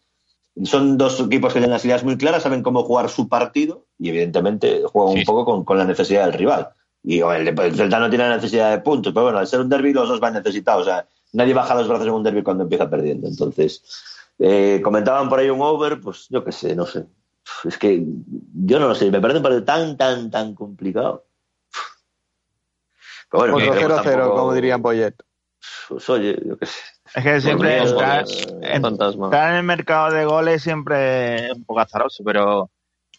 son 0.63 0.97
dos 0.97 1.19
equipos 1.21 1.53
que 1.53 1.59
tienen 1.59 1.73
las 1.73 1.85
ideas 1.85 2.05
muy 2.05 2.17
claras, 2.17 2.43
saben 2.45 2.63
cómo 2.63 2.85
jugar 2.85 3.09
su 3.09 3.29
partido 3.29 3.87
y, 3.99 4.11
evidentemente, 4.11 4.83
juegan 4.87 5.15
Sí, 5.15 5.19
un 5.21 5.25
poco 5.25 5.45
con, 5.45 5.65
con 5.65 5.79
la 5.79 5.85
necesidad 5.85 6.25
del 6.27 6.35
rival. 6.35 6.69
Y 7.03 7.21
o 7.23 7.33
el, 7.33 7.49
el 7.49 7.75
Celta 7.77 7.99
no 7.99 8.09
tiene 8.09 8.29
necesidad 8.29 8.71
de 8.71 8.79
puntos, 8.79 9.13
pero 9.13 9.25
bueno, 9.25 9.39
al 9.39 9.47
ser 9.47 9.61
un 9.61 9.69
derby, 9.69 9.93
los 9.93 10.09
dos 10.09 10.21
van 10.21 10.35
necesitados. 10.35 10.83
O 10.83 10.85
sea, 10.85 11.07
nadie 11.33 11.53
baja 11.55 11.75
los 11.75 11.89
brazos 11.89 12.07
en 12.07 12.13
un 12.15 12.23
derby 12.23 12.43
cuando 12.43 12.63
empieza 12.63 12.89
perdiendo. 12.89 13.27
Entonces, 13.29 13.83
eh, 14.39 14.81
comentaban 14.83 15.29
por 15.29 15.39
ahí 15.39 15.51
un 15.51 15.61
over, 15.61 16.01
pues 16.01 16.27
yo 16.31 16.45
qué 16.45 16.53
sé, 16.53 16.75
no 16.75 16.87
sé. 16.87 17.05
Es 17.65 17.77
que 17.77 18.03
yo 18.55 18.79
no 18.79 18.89
lo 18.89 18.95
sé, 18.95 19.11
me 19.11 19.21
parece 19.21 19.39
un 19.39 19.43
partido 19.43 19.65
tan, 19.65 19.97
tan, 19.99 20.31
tan 20.31 20.55
complicado. 20.55 21.27
Pero 23.31 23.53
bueno, 23.53 23.57
otro 23.57 23.73
que 23.73 23.81
0-0, 23.87 24.03
tampoco- 24.03 24.37
como 24.37 24.55
dirían 24.55 24.81
Poyet. 24.81 25.15
Pues 25.89 26.09
oye, 26.09 26.39
yo 26.47 26.57
qué 26.57 26.67
sé. 26.67 26.81
Es 27.15 27.23
que 27.23 27.41
siempre 27.41 27.79
entrar, 27.79 28.25
pues, 28.25 28.47
en- 28.63 29.57
el 29.57 29.63
mercado 29.63 30.13
de 30.13 30.25
goles 30.25 30.63
siempre 30.63 31.47
es 31.47 31.53
un 31.53 31.65
poco 31.65 31.81
azaroso, 31.81 32.23
pero 32.25 32.71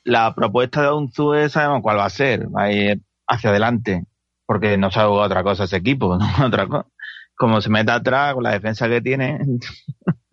la 0.03 0.33
propuesta 0.35 0.81
de 0.81 0.91
Unzue 0.91 1.49
sabemos 1.49 1.81
cuál 1.81 1.97
va 1.97 2.05
a 2.05 2.09
ser, 2.09 2.47
va 2.53 2.63
a 2.63 2.71
ir 2.71 2.99
hacia 3.27 3.49
adelante, 3.51 4.03
porque 4.45 4.77
no 4.77 4.91
sabe 4.91 5.09
otra 5.11 5.43
cosa 5.43 5.63
ese 5.63 5.77
equipo, 5.77 6.17
no 6.39 6.45
otra 6.45 6.67
cosa. 6.67 6.87
Como 7.37 7.59
se 7.61 7.69
mete 7.69 7.91
atrás 7.91 8.33
con 8.33 8.43
la 8.43 8.51
defensa 8.51 8.87
que 8.87 9.01
tiene, 9.01 9.39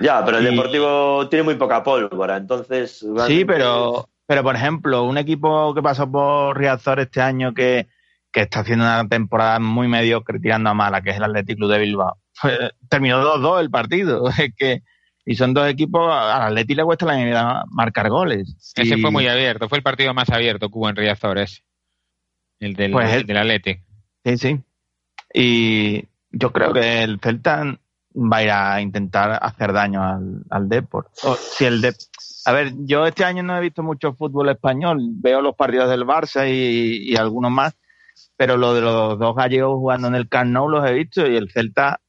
Ya, 0.00 0.24
pero 0.24 0.38
el 0.38 0.46
Y- 0.46 0.50
Deportivo 0.50 1.28
tiene 1.28 1.42
muy 1.42 1.54
poca 1.56 1.82
pólvora, 1.82 2.36
entonces... 2.36 3.04
Sí, 3.26 3.44
pero, 3.44 4.08
pero 4.26 4.42
por 4.44 4.54
ejemplo, 4.54 5.02
un 5.02 5.18
equipo 5.18 5.74
que 5.74 5.82
pasó 5.82 6.08
por 6.10 6.56
Riazor 6.56 7.00
este 7.00 7.20
año 7.20 7.52
que, 7.52 7.88
que 8.38 8.44
está 8.44 8.60
haciendo 8.60 8.84
una 8.84 9.08
temporada 9.08 9.58
muy 9.58 9.88
mediocre 9.88 10.38
tirando 10.38 10.70
a 10.70 10.74
mala, 10.74 11.02
que 11.02 11.10
es 11.10 11.16
el 11.16 11.24
Athletic 11.24 11.56
Club 11.56 11.72
de 11.72 11.78
Bilbao, 11.80 12.16
pues, 12.40 12.56
terminó 12.88 13.20
2-2 13.20 13.60
el 13.60 13.70
partido. 13.70 14.24
Es 14.38 14.54
que, 14.56 14.82
y 15.24 15.34
son 15.34 15.52
dos 15.54 15.68
equipos, 15.68 16.08
al 16.08 16.42
Atleti 16.42 16.74
le 16.76 16.84
cuesta 16.84 17.04
la 17.06 17.16
vida 17.16 17.64
marcar 17.70 18.08
goles. 18.10 18.72
Ese 18.76 18.96
Y- 18.96 19.02
fue 19.02 19.10
muy 19.10 19.26
abierto, 19.26 19.68
fue 19.68 19.78
el 19.78 19.82
partido 19.84 20.14
más 20.14 20.30
abierto 20.30 20.68
hubo 20.72 20.88
en 20.88 20.94
Riazor, 20.96 21.38
ese. 21.38 21.62
El 22.60 22.74
del, 22.74 22.92
Pues 22.92 23.10
el 23.12 23.20
el- 23.22 23.26
del 23.26 23.36
Athletic. 23.38 23.82
Sí, 24.24 24.38
sí. 24.38 24.60
Y 25.34 26.04
yo 26.30 26.52
creo 26.52 26.72
que 26.72 27.02
el 27.02 27.18
Celta 27.20 27.64
va 28.14 28.36
a 28.36 28.42
ir 28.44 28.50
a 28.50 28.80
intentar 28.80 29.38
hacer 29.42 29.72
daño 29.72 30.02
al, 30.02 30.44
al 30.50 30.68
Deport. 30.68 31.08
O 31.24 31.34
si 31.36 31.64
el 31.64 31.82
Dep- 31.82 32.06
a 32.46 32.52
ver, 32.52 32.72
yo 32.78 33.04
este 33.04 33.24
año 33.24 33.42
no 33.42 33.56
he 33.56 33.60
visto 33.60 33.82
mucho 33.82 34.14
fútbol 34.14 34.48
español. 34.48 34.98
Veo 35.14 35.42
los 35.42 35.54
partidos 35.54 35.90
del 35.90 36.04
Barça 36.06 36.48
y, 36.48 37.12
y 37.12 37.16
algunos 37.16 37.50
más, 37.50 37.76
pero 38.36 38.56
lo 38.56 38.74
de 38.74 38.80
los 38.80 39.18
dos 39.18 39.34
gallegos 39.36 39.74
jugando 39.74 40.08
en 40.08 40.14
el 40.14 40.28
Camp 40.28 40.50
Nou 40.50 40.68
los 40.68 40.84
he 40.88 40.92
visto 40.92 41.26
y 41.26 41.36
el 41.36 41.50
Celta 41.50 42.00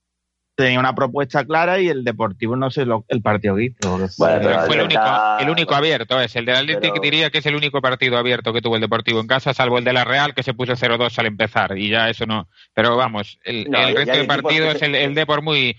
tenía 0.55 0.77
una 0.79 0.93
propuesta 0.93 1.45
clara 1.45 1.79
y 1.79 1.87
el 1.87 2.03
Deportivo 2.03 2.55
no 2.57 2.69
sé 2.69 2.85
lo, 2.85 3.05
el 3.07 3.21
partido 3.21 3.55
que 3.55 3.63
hizo. 3.65 3.97
que 3.97 4.07
fue- 4.09 4.27
Bueno, 4.27 4.39
pero 4.43 4.61
fue 4.65 4.75
el 4.75 4.81
único, 4.81 5.01
el 5.39 5.49
único 5.49 5.73
abierto, 5.75 6.19
es 6.19 6.35
el 6.35 6.43
del 6.45 6.55
Athletic 6.57 6.91
Pero- 6.91 7.01
diría 7.01 7.29
que 7.29 7.37
es 7.37 7.45
el 7.45 7.55
único 7.55 7.81
partido 7.81 8.17
abierto 8.17 8.51
que 8.51 8.61
tuvo 8.61 8.75
el 8.75 8.81
Deportivo 8.81 9.21
en 9.21 9.27
casa, 9.27 9.53
salvo 9.53 9.77
el 9.77 9.85
de 9.85 9.93
la 9.93 10.03
Real 10.03 10.33
que 10.35 10.43
se 10.43 10.53
puso 10.53 10.73
0-2 10.75 11.17
al 11.17 11.27
empezar 11.27 11.77
y 11.77 11.89
ya 11.89 12.09
eso 12.09 12.25
no. 12.25 12.49
Pero 12.73 12.97
vamos, 12.97 13.39
el, 13.43 13.69
No, 13.71 13.79
el 13.79 13.93
ya- 13.93 13.99
resto 14.01 14.17
de 14.17 14.23
partidos 14.25 14.77
se- 14.79 14.85
el, 14.87 14.95
el 14.95 15.15
Depor 15.15 15.41
muy 15.41 15.77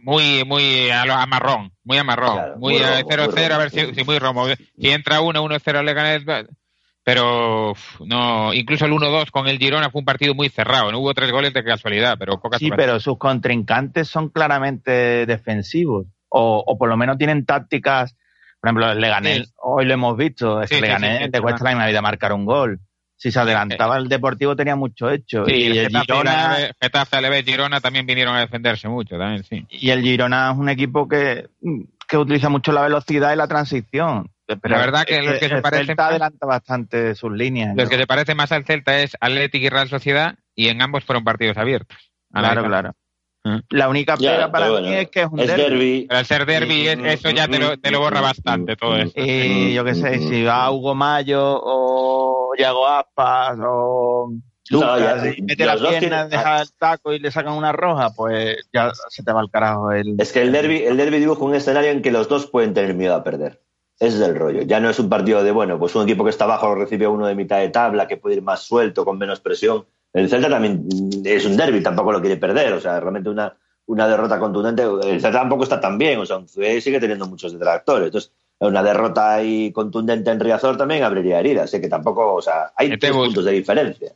muy 0.00 0.44
muy 0.44 0.90
a, 0.90 1.04
lo- 1.06 1.14
a 1.14 1.26
marrón, 1.26 1.72
muy 1.84 1.98
a 1.98 2.04
marrón, 2.04 2.34
Claro, 2.36 2.56
muy 2.58 2.74
muy 2.74 2.82
a 2.82 3.00
romo, 3.00 3.08
0-0 3.10 3.32
muy 3.34 3.44
a 3.54 3.58
ver 3.58 3.70
si, 3.70 3.94
si 3.94 4.04
muy 4.04 4.18
romo. 4.18 4.46
Si 4.48 4.90
entra 4.90 5.20
1 5.20 5.42
1-0 5.42 5.82
le 5.84 5.92
ganas 5.94 6.22
pero 7.04 7.74
no, 8.06 8.54
incluso 8.54 8.86
el 8.86 8.92
1-2 8.92 9.30
con 9.30 9.46
el 9.46 9.58
Girona 9.58 9.90
fue 9.90 10.00
un 10.00 10.06
partido 10.06 10.34
muy 10.34 10.48
cerrado, 10.48 10.90
no 10.90 10.98
hubo 10.98 11.12
tres 11.12 11.30
goles 11.30 11.52
de 11.52 11.62
casualidad, 11.62 12.16
pero 12.18 12.40
pocas 12.40 12.58
Sí, 12.58 12.70
pero 12.74 12.98
sus 12.98 13.18
contrincantes 13.18 14.08
son 14.08 14.30
claramente 14.30 15.26
defensivos. 15.26 16.06
O, 16.30 16.64
o 16.66 16.78
por 16.78 16.88
lo 16.88 16.96
menos 16.96 17.16
tienen 17.18 17.44
tácticas. 17.44 18.16
Por 18.60 18.68
ejemplo, 18.68 18.90
el 18.90 19.00
Leganés, 19.00 19.48
Sí. 19.48 19.54
hoy 19.62 19.84
lo 19.84 19.94
hemos 19.94 20.16
visto, 20.16 20.62
es 20.62 20.70
Sí, 20.70 20.80
Leganés 20.80 21.26
sí, 21.26 21.30
te 21.30 21.40
cuesta 21.40 21.62
la 21.62 21.70
misma 21.70 21.86
vida 21.86 22.00
marcar 22.02 22.32
un 22.32 22.46
gol. 22.46 22.80
Si 23.16 23.30
se 23.30 23.38
adelantaba 23.38 23.96
el 23.98 24.08
Deportivo 24.08 24.56
tenía 24.56 24.74
mucho 24.74 25.10
hecho. 25.10 25.44
Y, 25.46 25.66
el 25.66 25.78
el 25.78 25.88
Girona, 26.00 26.56
Getafe, 26.80 27.16
Alavés, 27.16 27.44
Girona 27.44 27.80
también 27.80 28.06
vinieron 28.06 28.34
a 28.34 28.40
defenderse 28.40 28.88
mucho, 28.88 29.16
también, 29.18 29.44
sí. 29.44 29.64
y 29.70 29.90
el 29.90 30.02
Girona 30.02 30.50
es 30.50 30.58
un 30.58 30.68
equipo 30.68 31.06
que, 31.06 31.48
que 32.08 32.18
utiliza 32.18 32.48
mucho 32.48 32.72
la 32.72 32.82
velocidad 32.82 33.32
y 33.32 33.36
la 33.36 33.46
transición. 33.46 34.30
Pero 34.46 34.60
La 34.64 34.78
verdad 34.78 35.04
que 35.06 35.22
los 35.22 35.38
que 35.38 35.48
se 35.48 35.54
el 35.56 35.62
parecen 35.62 35.86
Celta 35.86 36.02
más- 36.02 36.10
adelanta 36.10 36.46
bastante 36.46 37.14
sus 37.14 37.32
líneas. 37.32 37.74
Los 37.76 37.84
¿no? 37.84 37.90
que 37.90 37.96
se 37.98 38.06
parecen 38.06 38.36
más 38.36 38.52
al 38.52 38.64
Celta 38.64 39.00
es 39.00 39.16
Atlético 39.20 39.64
y 39.66 39.68
Real 39.70 39.88
Sociedad 39.88 40.34
y 40.54 40.68
en 40.68 40.82
ambos 40.82 41.04
fueron 41.04 41.24
partidos 41.24 41.56
abiertos. 41.56 41.96
La 42.30 42.40
Claro, 42.40 42.64
claro. 42.64 42.92
Mm. 43.46 43.58
La 43.70 43.88
única 43.88 44.16
Ya, 44.18 44.32
pega 44.32 44.52
para 44.52 44.68
mí 44.80 44.92
es 44.94 45.10
que 45.10 45.20
es 45.22 45.28
un 45.30 45.38
es 45.40 45.46
derbi. 45.48 45.62
derbi. 45.62 46.06
Pero 46.08 46.18
al 46.18 46.26
ser 46.26 46.46
derby, 46.46 46.88
es- 46.88 46.98
eso 47.04 47.30
ya 47.30 47.46
te 47.48 47.58
lo, 47.58 47.78
te 47.78 47.90
lo 47.90 48.00
borra 48.00 48.20
bastante 48.22 48.76
todo 48.76 48.96
eso. 48.96 49.12
Y 49.16 49.72
yo 49.74 49.84
qué 49.84 49.94
sé, 49.94 50.18
si 50.18 50.42
va 50.44 50.70
Hugo 50.70 50.94
Mayo 50.94 51.60
o 51.62 52.52
Yago 52.58 52.86
Aspas 52.86 53.58
o 53.62 54.32
Lucas 54.70 55.22
ya, 55.24 55.30
y 55.36 55.42
mete 55.42 55.66
la 55.66 55.76
pierna, 55.76 55.98
tienen- 56.00 56.28
deja 56.30 56.62
el 56.62 56.72
taco 56.78 57.12
y 57.12 57.18
le 57.18 57.30
sacan 57.30 57.52
una 57.52 57.72
roja, 57.72 58.10
pues 58.16 58.56
ya 58.72 58.92
se 59.10 59.22
te 59.22 59.30
va 59.32 59.40
al 59.40 59.50
carajo 59.50 59.92
el... 59.92 60.16
Es 60.18 60.32
que 60.32 60.40
el 60.40 60.50
derby, 60.52 60.82
el 60.84 60.96
derby 60.96 61.18
dibuja 61.18 61.44
un 61.44 61.54
escenario 61.54 61.90
en 61.90 62.00
que 62.00 62.10
los 62.10 62.28
dos 62.30 62.46
pueden 62.46 62.72
tener 62.72 62.94
miedo 62.94 63.14
a 63.14 63.22
perder. 63.24 63.60
Es 63.98 64.20
el 64.20 64.34
rollo. 64.34 64.62
Ya 64.62 64.80
no 64.80 64.90
es 64.90 64.98
un 64.98 65.08
partido 65.08 65.42
de, 65.42 65.52
bueno, 65.52 65.78
pues 65.78 65.94
un 65.94 66.02
equipo 66.02 66.24
que 66.24 66.30
está 66.30 66.44
abajo 66.44 66.68
lo 66.68 66.74
recibe 66.76 67.04
a 67.04 67.10
uno 67.10 67.26
de 67.26 67.34
mitad 67.34 67.60
de 67.60 67.68
tabla, 67.68 68.08
que 68.08 68.16
puede 68.16 68.36
ir 68.36 68.42
más 68.42 68.62
suelto, 68.62 69.04
con 69.04 69.18
menos 69.18 69.40
presión. 69.40 69.84
El 70.12 70.28
Celta 70.28 70.48
también 70.48 70.86
es 71.24 71.44
un 71.44 71.56
derby, 71.56 71.82
tampoco 71.82 72.12
lo 72.12 72.20
quiere 72.20 72.36
perder, 72.36 72.72
o 72.72 72.80
sea, 72.80 73.00
realmente 73.00 73.28
una, 73.28 73.56
una 73.86 74.08
derrota 74.08 74.38
contundente. 74.38 74.82
El 74.82 75.20
Celta 75.20 75.40
tampoco 75.40 75.64
está 75.64 75.80
tan 75.80 75.98
bien, 75.98 76.18
o 76.18 76.26
sea, 76.26 76.40
sigue 76.46 77.00
teniendo 77.00 77.26
muchos 77.26 77.52
detractores. 77.52 78.06
Entonces, 78.06 78.32
una 78.60 78.82
derrota 78.82 79.34
ahí 79.34 79.72
contundente 79.72 80.30
en 80.30 80.40
Riazor 80.40 80.76
también 80.76 81.02
abriría 81.02 81.40
heridas, 81.40 81.70
sé 81.70 81.80
que 81.80 81.88
tampoco, 81.88 82.34
o 82.34 82.42
sea, 82.42 82.72
hay 82.76 82.96
tres 82.96 83.12
puntos 83.12 83.44
de 83.44 83.52
diferencia. 83.52 84.12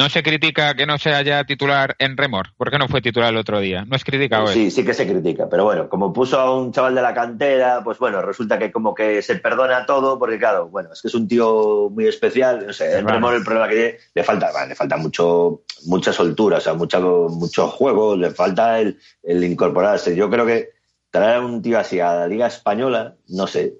No 0.00 0.08
se 0.08 0.22
critica 0.22 0.74
que 0.74 0.86
no 0.86 0.96
sea 0.96 1.20
ya 1.20 1.44
titular 1.44 1.94
en 1.98 2.16
Remor. 2.16 2.54
¿Por 2.56 2.70
qué 2.70 2.78
no 2.78 2.88
fue 2.88 3.02
titular 3.02 3.28
el 3.30 3.36
otro 3.36 3.60
día? 3.60 3.84
No 3.86 3.96
es 3.96 4.02
criticado 4.02 4.46
él. 4.48 4.54
Sí, 4.54 4.70
sí 4.70 4.82
que 4.82 4.94
se 4.94 5.06
critica, 5.06 5.46
pero 5.50 5.64
bueno, 5.64 5.90
como 5.90 6.10
puso 6.10 6.40
a 6.40 6.58
un 6.58 6.72
chaval 6.72 6.94
de 6.94 7.02
la 7.02 7.12
cantera, 7.12 7.82
pues 7.84 7.98
bueno, 7.98 8.22
resulta 8.22 8.58
que 8.58 8.72
como 8.72 8.94
que 8.94 9.20
se 9.20 9.36
perdona 9.36 9.84
todo, 9.84 10.18
porque 10.18 10.38
claro, 10.38 10.68
bueno, 10.68 10.88
es 10.92 11.02
que 11.02 11.08
es 11.08 11.14
un 11.14 11.28
tío 11.28 11.90
muy 11.90 12.06
especial, 12.06 12.66
no 12.66 12.72
sé, 12.72 12.86
el 12.86 13.02
Claro. 13.02 13.16
Remor 13.16 13.34
el 13.34 13.44
problema 13.44 13.68
que 13.68 13.74
tiene, 13.74 13.96
le 14.14 14.24
falta, 14.24 14.50
vale, 14.52 14.68
le 14.70 14.74
falta 14.74 14.96
mucho, 14.96 15.64
mucha 15.84 16.14
soltura, 16.14 16.56
o 16.56 16.60
sea, 16.60 16.72
mucha, 16.72 16.98
mucho 16.98 17.68
juego, 17.68 18.16
le 18.16 18.30
falta 18.30 18.80
el, 18.80 18.98
el 19.22 19.44
incorporarse. 19.44 20.16
Yo 20.16 20.30
creo 20.30 20.46
que 20.46 20.70
traer 21.10 21.36
a 21.36 21.40
un 21.40 21.60
tío 21.60 21.78
así 21.78 22.00
a 22.00 22.14
la 22.14 22.26
Liga 22.26 22.46
Española, 22.46 23.16
no 23.28 23.46
sé, 23.46 23.74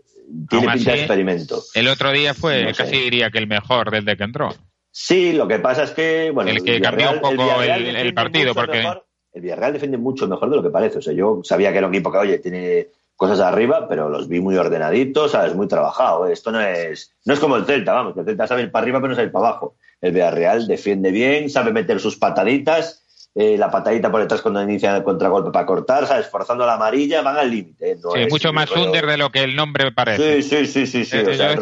tiene 0.48 0.66
Aún 0.66 0.74
pinta 0.74 0.92
de 0.92 0.98
experimento. 0.98 1.62
El 1.74 1.88
otro 1.88 2.12
día 2.12 2.34
fue, 2.34 2.64
No 2.64 2.74
sé. 2.74 2.84
casi 2.84 2.96
diría 2.98 3.30
que 3.30 3.38
el 3.38 3.46
mejor 3.46 3.90
desde 3.90 4.16
que 4.18 4.24
entró. 4.24 4.54
Sí, 4.90 5.32
lo 5.32 5.46
que 5.46 5.58
pasa 5.58 5.84
es 5.84 5.90
que, 5.92 6.30
bueno, 6.32 6.50
El 6.50 6.62
que 6.64 6.80
cambió 6.80 7.12
un 7.12 7.20
poco 7.20 7.62
el- 7.62 8.14
partido, 8.14 8.54
porque- 8.54 8.78
mejor- 8.78 9.06
el 9.32 9.42
Villarreal 9.42 9.72
defiende 9.72 9.96
mucho 9.98 10.26
mejor 10.26 10.50
de 10.50 10.56
lo 10.56 10.62
que 10.62 10.70
parece. 10.70 10.98
O 10.98 11.02
sea, 11.02 11.12
yo 11.12 11.40
sabía 11.44 11.70
que 11.70 11.78
era 11.78 11.86
un 11.86 11.94
equipo 11.94 12.10
que, 12.10 12.18
oye, 12.18 12.38
tiene 12.38 12.88
cosas 13.14 13.38
arriba, 13.40 13.86
pero 13.88 14.08
los 14.08 14.26
vi 14.28 14.40
muy 14.40 14.56
ordenaditos, 14.56 15.32
¿sabes? 15.32 15.54
Muy 15.54 15.68
trabajado. 15.68 16.26
Esto 16.26 16.50
no 16.50 16.60
es, 16.60 17.14
no 17.26 17.34
es 17.34 17.38
como 17.40 17.56
el 17.56 17.64
Celta, 17.66 17.92
vamos, 17.92 18.14
que 18.14 18.20
el 18.20 18.26
Celta 18.26 18.46
sabe 18.48 18.62
ir 18.62 18.72
para 18.72 18.82
arriba, 18.82 18.98
pero 18.98 19.10
no 19.10 19.14
sabe 19.14 19.26
ir 19.26 19.32
para 19.32 19.48
abajo. 19.48 19.76
El 20.00 20.12
Villarreal 20.12 20.66
defiende 20.66 21.10
bien, 21.12 21.50
sabe 21.50 21.72
meter 21.72 22.00
sus 22.00 22.16
pataditas, 22.16 22.99
eh, 23.34 23.56
la 23.56 23.70
patadita 23.70 24.10
por 24.10 24.20
detrás 24.20 24.42
cuando 24.42 24.62
inicia 24.62 24.96
el 24.96 25.04
contragolpe 25.04 25.50
para 25.52 25.64
cortar, 25.66 26.06
¿sabes? 26.06 26.26
Forzando 26.28 26.66
la 26.66 26.74
amarilla, 26.74 27.22
van 27.22 27.36
al 27.36 27.50
límite. 27.50 27.92
¿eh? 27.92 27.98
No 28.02 28.10
Sí, 28.10 28.22
es 28.22 28.30
mucho 28.32 28.52
más 28.52 28.68
rollo- 28.68 28.86
under 28.86 29.06
de 29.06 29.16
lo 29.16 29.30
que 29.30 29.44
el 29.44 29.54
nombre 29.54 29.92
parece. 29.92 30.42
Sí, 30.42 30.48
sí, 30.48 30.66
sí, 30.66 30.86
sí, 30.86 31.04
sí. 31.04 31.16
Eh, 31.18 31.26
O 31.28 31.34
sea, 31.34 31.52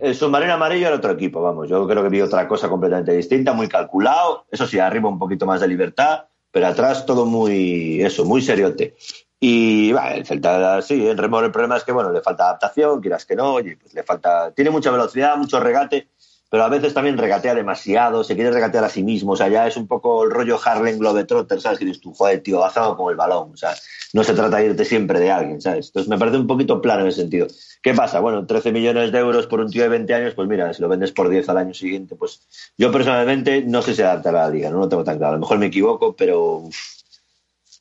el 0.00 0.14
submarino 0.14 0.52
amarillo 0.52 0.88
era 0.88 0.96
otro 0.96 1.12
equipo, 1.12 1.40
vamos. 1.42 1.68
Yo 1.68 1.86
creo 1.88 2.02
que 2.02 2.08
vi 2.08 2.20
otra 2.20 2.46
cosa 2.46 2.68
completamente 2.68 3.12
distinta, 3.12 3.52
muy 3.52 3.68
calculado. 3.68 4.46
Eso 4.50 4.66
sí, 4.66 4.78
arriba 4.78 5.08
un 5.08 5.18
poquito 5.18 5.46
más 5.46 5.60
de 5.60 5.68
libertad, 5.68 6.24
pero 6.50 6.66
atrás 6.66 7.06
todo 7.06 7.24
muy, 7.26 8.02
eso, 8.02 8.24
muy 8.24 8.42
seriote. 8.42 8.96
Y 9.40 9.92
va, 9.92 10.14
el 10.14 10.26
Celta, 10.26 10.82
sí, 10.82 11.06
el 11.06 11.16
remor 11.16 11.44
el 11.44 11.52
problema 11.52 11.76
es 11.76 11.84
que, 11.84 11.92
bueno, 11.92 12.10
le 12.12 12.20
falta 12.20 12.44
adaptación, 12.44 13.00
quieras 13.00 13.24
que 13.24 13.36
no, 13.36 13.54
oye, 13.54 13.76
pues 13.80 13.94
le 13.94 14.02
falta, 14.02 14.50
tiene 14.52 14.70
mucha 14.70 14.90
velocidad, 14.90 15.36
mucho 15.36 15.60
regate, 15.60 16.08
pero 16.50 16.64
a 16.64 16.68
veces 16.68 16.94
también 16.94 17.18
regatea 17.18 17.54
demasiado, 17.54 18.24
se 18.24 18.34
quiere 18.34 18.50
regatear 18.50 18.84
a 18.84 18.88
sí 18.88 19.02
mismo, 19.02 19.32
o 19.32 19.36
sea, 19.36 19.48
ya 19.48 19.66
es 19.66 19.76
un 19.76 19.86
poco 19.86 20.24
el 20.24 20.30
rollo 20.30 20.58
Harlem 20.64 20.98
Globetrotter, 20.98 21.60
¿sabes? 21.60 21.78
Que 21.78 21.84
dices 21.84 22.00
tú, 22.00 22.12
joder, 22.14 22.42
tío, 22.42 22.64
haz 22.64 22.76
algo 22.76 22.96
con 22.96 23.10
el 23.10 23.16
balón, 23.16 23.52
o 23.52 23.56
sea, 23.56 23.74
no 24.12 24.24
se 24.24 24.34
trata 24.34 24.56
de 24.56 24.66
irte 24.66 24.84
siempre 24.84 25.20
de 25.20 25.30
alguien, 25.30 25.60
¿sabes? 25.60 25.86
Entonces 25.88 26.08
me 26.08 26.18
parece 26.18 26.38
un 26.38 26.46
poquito 26.46 26.80
plano 26.80 27.02
en 27.02 27.08
ese 27.08 27.20
sentido. 27.20 27.46
¿Qué 27.82 27.94
pasa? 27.94 28.20
Bueno, 28.20 28.46
13 28.46 28.72
millones 28.72 29.12
de 29.12 29.18
euros 29.18 29.46
por 29.46 29.60
un 29.60 29.70
tío 29.70 29.82
de 29.82 29.88
20 29.88 30.12
años, 30.14 30.34
pues 30.34 30.48
mira, 30.48 30.72
si 30.74 30.82
lo 30.82 30.88
vendes 30.88 31.12
por 31.12 31.28
10 31.28 31.48
al 31.48 31.58
año 31.58 31.74
siguiente, 31.74 32.16
pues 32.16 32.40
yo 32.76 32.90
personalmente 32.90 33.62
no 33.62 33.82
sé 33.82 33.94
si 33.94 34.02
adaptará 34.02 34.44
a 34.44 34.48
la 34.48 34.54
liga, 34.54 34.70
no 34.70 34.78
lo 34.78 34.88
tengo 34.88 35.04
tan 35.04 35.18
claro. 35.18 35.32
A 35.32 35.36
lo 35.36 35.40
mejor 35.40 35.58
me 35.58 35.66
equivoco, 35.66 36.16
pero 36.16 36.64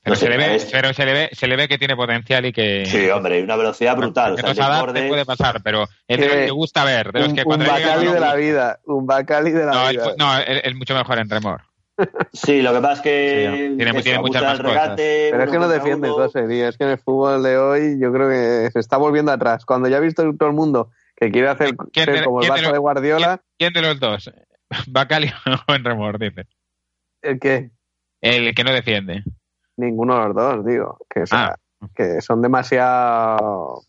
Pero, 0.08 0.16
no 0.16 0.16
sé, 0.16 0.26
se, 0.26 0.30
le 0.30 0.38
ve, 0.38 0.56
es- 0.56 0.66
pero 0.72 0.94
se, 0.94 1.06
le 1.06 1.14
ve, 1.14 1.30
se 1.34 1.48
le 1.48 1.56
ve 1.56 1.68
que 1.68 1.78
tiene 1.78 1.96
potencial 1.96 2.46
y 2.46 2.54
que, 2.54 2.86
sí, 2.86 3.10
hombre, 3.10 3.36
hay 3.36 3.42
una 3.44 3.56
velocidad 3.56 3.96
brutal. 3.98 4.34
O 4.34 4.36
que 4.36 4.42
sea, 4.42 4.52
el 4.52 4.58
desborde- 4.58 5.08
puede 5.08 5.26
pasar, 5.26 5.62
pero 5.64 5.84
es 6.08 6.20
de 6.20 6.28
los 6.28 6.36
que 6.36 6.52
gusta 6.52 6.84
ver. 6.86 7.12
De 7.12 7.20
los 7.20 7.30
Un, 7.30 7.36
que 7.36 7.44
un 7.46 7.60
Bacali 7.60 8.06
no 8.06 8.14
de 8.14 8.20
la 8.20 8.36
vida, 8.36 8.80
un 8.86 9.06
Bacali 9.06 9.52
de 9.52 9.66
la 9.66 9.72
No, 9.74 9.90
vida. 9.90 10.06
el- 10.12 10.18
no, 10.18 10.38
es, 10.40 10.76
mucho 10.76 10.96
mejor 10.96 11.20
en 11.20 11.30
Remor. 11.30 11.62
Sí, 12.32 12.62
lo 12.62 12.74
que 12.74 12.80
pasa 12.80 12.94
es 12.94 13.02
que 13.02 13.68
Sí, 13.70 13.76
tiene- 13.78 13.92
eso, 13.92 14.02
tiene 14.04 14.20
muchas 14.20 14.44
más 14.44 14.60
regate, 14.60 15.30
Pero 15.32 15.44
es 15.44 15.50
que 15.50 15.56
no 15.58 15.62
contra 15.64 15.78
defiende. 15.80 16.10
José, 16.10 16.48
tío. 16.48 16.68
Es 16.68 16.78
que 16.78 16.84
en 16.84 16.90
el 16.92 16.98
fútbol 17.00 17.42
de 17.42 17.58
hoy 17.58 17.98
yo 18.00 18.14
creo 18.14 18.30
que 18.30 18.70
se 18.72 18.80
está 18.80 18.98
volviendo 18.98 19.32
atrás. 19.32 19.66
Cuando 19.66 19.90
ya 19.90 19.98
ha 19.98 20.00
visto 20.00 20.22
todo 20.38 20.50
el 20.50 20.56
mundo 20.56 20.92
que 21.16 21.32
quiere 21.32 21.48
hacer 21.50 21.76
¿Quién 21.92 22.06
ser 22.06 22.20
de- 22.20 22.24
como 22.24 22.40
el 22.42 22.48
quién 22.48 22.62
de 22.62 22.68
Barça 22.70 22.72
de 22.74 22.78
Guardiola, 22.78 23.42
¿Quién 23.58 23.74
de 23.74 23.82
los 23.82 24.00
dos? 24.00 24.32
¿Bacali 24.88 25.32
o 25.68 25.74
en 25.74 25.84
Remor, 25.84 26.20
dice? 26.20 26.46
el 27.24 27.40
que 27.40 27.72
El 28.22 28.54
que 28.54 28.64
no 28.64 28.72
defiende. 28.74 29.24
Ninguno 29.78 30.20
de 30.20 30.28
los 30.28 30.36
dos, 30.36 30.66
digo. 30.66 30.98
Que, 31.10 31.22
o 31.22 31.28
sea, 31.28 31.56
Ah. 31.82 31.88
que 31.96 32.22
son 32.22 32.42
demasiado 32.42 33.82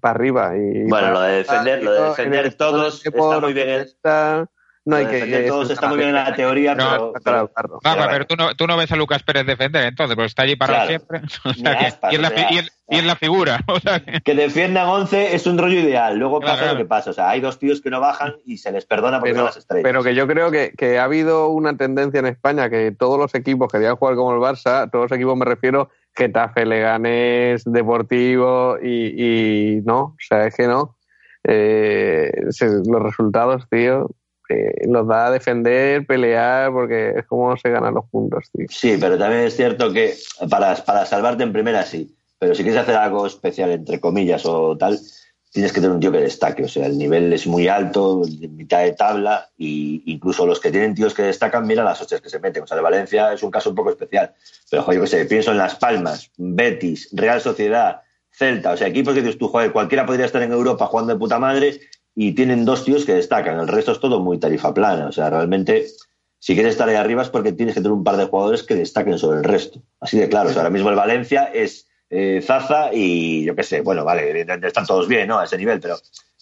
para 0.00 0.14
arriba. 0.14 0.56
Y 0.56 0.84
Bueno, 0.88 1.12
lo 1.12 1.20
de 1.20 1.32
defender, 1.36 1.82
lo 1.82 1.92
de 1.92 1.98
en 2.00 2.08
defender 2.10 2.54
todos 2.54 3.04
está 3.04 3.40
muy 3.40 3.52
bien. 3.52 3.68
¿eh? 3.68 3.80
está- 3.82 4.48
no 4.86 4.96
hay 4.96 5.06
que. 5.06 5.44
todos 5.48 5.70
está 5.70 5.88
muy 5.88 5.96
bien 5.96 6.10
en 6.10 6.14
la 6.16 6.34
teoría, 6.34 6.74
No, 6.74 7.12
pero, 7.24 7.50
pero-. 7.54 7.80
Rafa, 7.82 8.08
Pero 8.10 8.26
tú 8.26 8.36
no, 8.36 8.54
tú 8.54 8.66
no 8.66 8.76
ves 8.76 8.92
a 8.92 8.96
Lucas 8.96 9.22
Pérez 9.22 9.46
defender, 9.46 9.84
entonces, 9.86 10.14
porque 10.14 10.26
está 10.26 10.42
allí 10.42 10.56
parado 10.56 10.86
Claro. 10.86 10.88
siempre. 10.88 11.20
O 11.44 11.48
Ni 11.48 11.54
sea, 11.54 11.78
que- 11.78 11.86
aspas, 11.86 12.12
y, 12.12 12.14
es 12.16 12.20
la, 12.20 12.28
o 12.28 12.30
sea, 12.32 12.48
fi- 12.48 12.54
y 12.54 12.58
es- 12.58 12.78
y 12.90 12.96
es 12.98 13.04
la 13.06 13.16
figura. 13.16 13.60
O 13.68 13.80
sea, 13.80 14.00
que- 14.00 14.20
que 14.20 14.34
defiendan 14.34 14.86
11 14.88 15.34
es 15.34 15.46
un 15.46 15.56
rollo 15.58 15.80
ideal. 15.80 16.16
Luego 16.18 16.40
Claro, 16.40 16.52
pasa 16.52 16.62
claro. 16.64 16.78
lo 16.78 16.84
que 16.84 16.88
pasa. 16.88 17.10
O 17.10 17.12
sea, 17.14 17.30
hay 17.30 17.40
dos 17.40 17.58
tíos 17.58 17.80
que 17.80 17.88
no 17.90 18.00
bajan 18.00 18.34
y 18.44 18.58
se 18.58 18.72
les 18.72 18.84
perdona 18.84 19.20
porque 19.20 19.34
son 19.34 19.44
las 19.46 19.56
estrellas. 19.56 19.82
pero 19.84 20.02
que 20.02 20.14
yo 20.14 20.26
creo 20.26 20.50
que, 20.50 20.72
que 20.76 20.98
ha 20.98 21.04
habido 21.04 21.48
una 21.48 21.76
tendencia 21.76 22.20
en 22.20 22.26
España 22.26 22.68
que 22.68 22.92
todos 22.92 23.18
los 23.18 23.34
equipos 23.34 23.72
querían 23.72 23.96
jugar 23.96 24.16
como 24.16 24.32
el 24.34 24.38
Barça, 24.40 24.90
todos 24.90 25.10
los 25.10 25.12
equipos 25.16 25.36
me 25.36 25.44
refiero 25.46 25.90
Getafe, 26.16 26.66
Leganés, 26.66 27.64
Deportivo 27.64 28.76
y, 28.82 29.76
y 29.76 29.80
no, 29.80 29.98
o 30.00 30.16
sea, 30.18 30.46
es 30.46 30.54
que 30.54 30.66
no. 30.68 30.96
Eh, 31.46 32.30
los 32.86 33.02
resultados, 33.02 33.66
tío, 33.70 34.08
eh, 34.54 34.88
los 34.88 35.06
da 35.06 35.26
a 35.26 35.30
defender, 35.30 36.06
pelear, 36.06 36.72
porque 36.72 37.14
es 37.16 37.26
como 37.26 37.56
se 37.56 37.70
ganan 37.70 37.94
los 37.94 38.06
puntos, 38.06 38.50
tío. 38.52 38.66
Sí, 38.70 38.96
pero 39.00 39.18
también 39.18 39.42
es 39.42 39.56
cierto 39.56 39.92
que 39.92 40.14
para, 40.50 40.74
para 40.76 41.06
salvarte 41.06 41.42
en 41.42 41.52
primera 41.52 41.84
sí. 41.84 42.14
Pero 42.38 42.54
si 42.54 42.62
quieres 42.62 42.82
hacer 42.82 42.96
algo 42.96 43.26
especial, 43.26 43.70
entre 43.70 44.00
comillas 44.00 44.44
o 44.44 44.76
tal, 44.76 44.98
tienes 45.54 45.72
que 45.72 45.80
tener 45.80 45.94
un 45.94 46.00
tío 46.00 46.10
que 46.10 46.18
destaque. 46.18 46.64
O 46.64 46.68
sea, 46.68 46.86
el 46.86 46.98
nivel 46.98 47.32
es 47.32 47.46
muy 47.46 47.68
alto, 47.68 48.22
de 48.24 48.48
mitad 48.48 48.82
de 48.82 48.92
tabla, 48.92 49.48
y 49.56 50.02
incluso 50.06 50.44
los 50.46 50.60
que 50.60 50.70
tienen 50.70 50.94
tíos 50.94 51.14
que 51.14 51.22
destacan, 51.22 51.66
mira 51.66 51.84
las 51.84 52.00
hostias 52.00 52.20
que 52.20 52.28
se 52.28 52.40
meten. 52.40 52.64
O 52.64 52.66
sea, 52.66 52.76
el 52.76 52.82
Valencia 52.82 53.32
es 53.32 53.42
un 53.42 53.50
caso 53.50 53.70
un 53.70 53.76
poco 53.76 53.90
especial. 53.90 54.34
Pero, 54.68 54.82
joder, 54.82 55.00
yo 55.00 55.10
qué 55.10 55.24
pienso 55.26 55.52
en 55.52 55.58
Las 55.58 55.76
Palmas, 55.76 56.30
Betis, 56.36 57.08
Real 57.12 57.40
Sociedad, 57.40 58.02
Celta. 58.32 58.72
O 58.72 58.76
sea, 58.76 58.88
equipos 58.88 59.14
que 59.14 59.22
dices 59.22 59.38
tú, 59.38 59.48
joder, 59.48 59.72
cualquiera 59.72 60.04
podría 60.04 60.26
estar 60.26 60.42
en 60.42 60.52
Europa 60.52 60.86
jugando 60.86 61.12
de 61.12 61.18
puta 61.18 61.38
madre 61.38 61.80
y 62.14 62.32
tienen 62.32 62.64
dos 62.64 62.84
tíos 62.84 63.04
que 63.04 63.14
destacan. 63.14 63.58
El 63.58 63.68
resto 63.68 63.92
es 63.92 64.00
todo 64.00 64.20
muy 64.20 64.38
tarifa 64.38 64.72
plana. 64.72 65.06
O 65.06 65.12
sea, 65.12 65.30
realmente 65.30 65.86
si 66.38 66.54
quieres 66.54 66.72
estar 66.72 66.88
ahí 66.88 66.96
arriba 66.96 67.22
es 67.22 67.28
porque 67.28 67.52
tienes 67.52 67.74
que 67.74 67.80
tener 67.80 67.92
un 67.92 68.04
par 68.04 68.16
de 68.16 68.26
jugadores 68.26 68.62
que 68.62 68.74
destaquen 68.74 69.18
sobre 69.18 69.38
el 69.38 69.44
resto. 69.44 69.80
Así 70.00 70.18
de 70.18 70.28
claro. 70.28 70.50
Ahora 70.50 70.70
mismo 70.70 70.90
el 70.90 70.96
Valencia 70.96 71.44
es 71.44 71.86
eh, 72.10 72.42
Zaza 72.42 72.90
y 72.92 73.44
yo 73.44 73.56
qué 73.56 73.62
sé, 73.62 73.80
bueno, 73.80 74.04
vale, 74.04 74.46
están 74.62 74.86
todos 74.86 75.08
bien, 75.08 75.26
¿no? 75.26 75.38
A 75.38 75.44
ese 75.44 75.56
nivel, 75.58 75.80
pero 75.80 75.96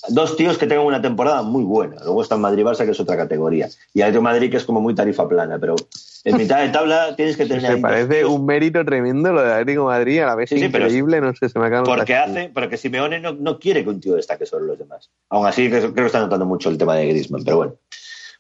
dos 0.09 0.37
tíos 0.37 0.59
que 0.59 0.67
tengan 0.67 0.87
una 0.87 1.01
temporada 1.01 1.43
muy 1.43 1.65
buena. 1.65 1.97
Luego 2.03 2.23
está 2.23 2.37
Madrid-Barça, 2.37 2.85
que 2.85 2.91
es 2.91 3.01
otra 3.01 3.17
categoría. 3.17 3.69
Y 3.95 4.03
de 4.03 4.21
Madrid, 4.21 4.51
que 4.51 4.57
es 4.57 4.65
como 4.65 4.81
muy 4.81 4.95
tarifa 4.95 5.29
plana, 5.29 5.59
pero 5.59 5.77
en 6.25 6.37
mitad 6.37 6.61
de 6.61 6.69
tabla 6.69 7.17
tienes 7.17 7.37
que 7.37 7.47
tener 7.47 7.73
dos 7.73 7.81
parece 7.81 8.25
un 8.25 8.47
mérito 8.47 8.85
tremendo 8.85 9.33
lo 9.33 9.43
de 9.43 9.53
Atlético 9.53 9.87
Madrid, 9.87 10.21
a 10.21 10.27
la 10.27 10.35
vez 10.35 10.49
Sí, 10.49 10.59
sí, 10.59 10.65
increíble, 10.67 11.21
no 11.21 11.35
sé, 11.35 11.49
se 11.49 11.59
me 11.59 11.67
acaban 11.67 11.85
porque 11.85 12.15
hace, 12.15 12.51
porque 12.53 12.77
Simeone 12.77 13.21
no, 13.21 13.33
no 13.33 13.59
quiere 13.59 13.83
que 13.83 13.91
un 13.91 14.01
tío 14.01 14.15
destaque 14.15 14.47
sobre 14.47 14.67
los 14.67 14.79
demás. 14.79 15.11
Aún 15.31 15.47
así, 15.47 15.69
creo, 15.69 15.95
que 15.95 16.07
está 16.07 16.21
notando 16.21 16.47
mucho 16.47 16.69
el 16.69 16.79
tema 16.79 16.97
de 16.97 17.07
Griezmann, 17.07 17.45
pero 17.45 17.57
bueno. 17.57 17.75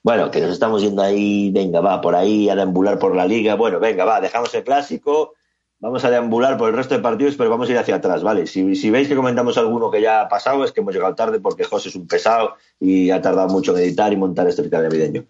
Bueno, 0.05 0.31
que 0.33 0.41
nos 0.41 0.51
estamos 0.51 0.83
yendo 0.83 1.01
ahí, 1.01 1.51
venga, 1.53 1.81
va, 1.81 2.01
por 2.01 2.17
ahí 2.17 2.49
a 2.49 2.57
deambular 2.57 2.99
por 2.99 3.15
la 3.15 3.25
liga. 3.25 3.55
Bueno, 3.55 3.79
venga, 3.79 4.05
va, 4.05 4.21
dejamos 4.21 4.53
el 4.55 4.65
clásico, 4.65 5.35
vamos 5.79 6.05
a 6.05 6.11
deambular 6.11 6.57
por 6.57 6.71
el 6.71 6.77
resto 6.77 6.95
de 6.95 7.01
partidos, 7.01 7.37
pero 7.37 7.51
vamos 7.51 7.69
a 7.69 7.73
ir 7.73 7.79
hacia 7.79 7.97
atrás, 7.97 8.23
¿vale? 8.23 8.47
Si, 8.49 8.75
si 8.75 8.91
veis 8.91 9.07
que 9.07 9.15
comentamos 9.15 9.57
alguno 9.59 9.91
que 9.91 10.01
ya 10.01 10.23
ha 10.23 10.29
pasado, 10.29 10.65
es 10.65 10.73
que 10.73 10.81
hemos 10.81 10.93
llegado 10.93 11.15
tarde 11.15 11.39
porque 11.39 11.63
José 11.63 11.89
es 11.89 11.95
un 11.95 12.09
pesado 12.09 12.55
y 12.81 13.11
ha 13.11 13.23
tardado 13.23 13.49
mucho 13.49 13.77
en 13.77 13.85
editar 13.85 14.13
y 14.13 14.17
montar 14.17 14.49
este 14.49 14.63
de 14.63 14.71
navideño. 14.71 15.25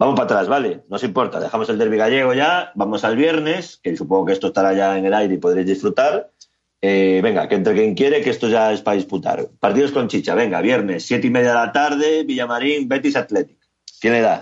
Vamos 0.00 0.14
para 0.14 0.24
atrás, 0.24 0.48
¿vale? 0.48 0.82
No 0.88 0.96
os 0.96 1.04
importa, 1.04 1.38
dejamos 1.38 1.68
el 1.68 1.76
derbi 1.76 1.98
gallego 1.98 2.32
ya, 2.32 2.72
vamos 2.74 3.04
al 3.04 3.16
viernes, 3.16 3.78
que 3.82 3.94
supongo 3.98 4.24
que 4.24 4.32
esto 4.32 4.46
estará 4.46 4.72
ya 4.72 4.96
en 4.96 5.04
el 5.04 5.12
aire 5.12 5.34
y 5.34 5.36
podréis 5.36 5.66
disfrutar. 5.66 6.32
Eh, 6.80 7.20
venga, 7.22 7.46
que 7.46 7.56
entre 7.56 7.74
quien 7.74 7.94
quiere, 7.94 8.22
que 8.22 8.30
esto 8.30 8.48
ya 8.48 8.72
es 8.72 8.80
para 8.80 8.96
disputar. 8.96 9.50
Partidos 9.60 9.92
con 9.92 10.08
chicha, 10.08 10.34
venga, 10.34 10.62
viernes, 10.62 11.04
siete 11.04 11.26
y 11.26 11.30
media 11.30 11.50
de 11.50 11.54
la 11.54 11.72
tarde, 11.72 12.24
Villamarín, 12.24 12.88
Betis 12.88 13.14
Athletic. 13.14 13.58
¿Quién 14.00 14.14
le 14.14 14.20
da? 14.22 14.40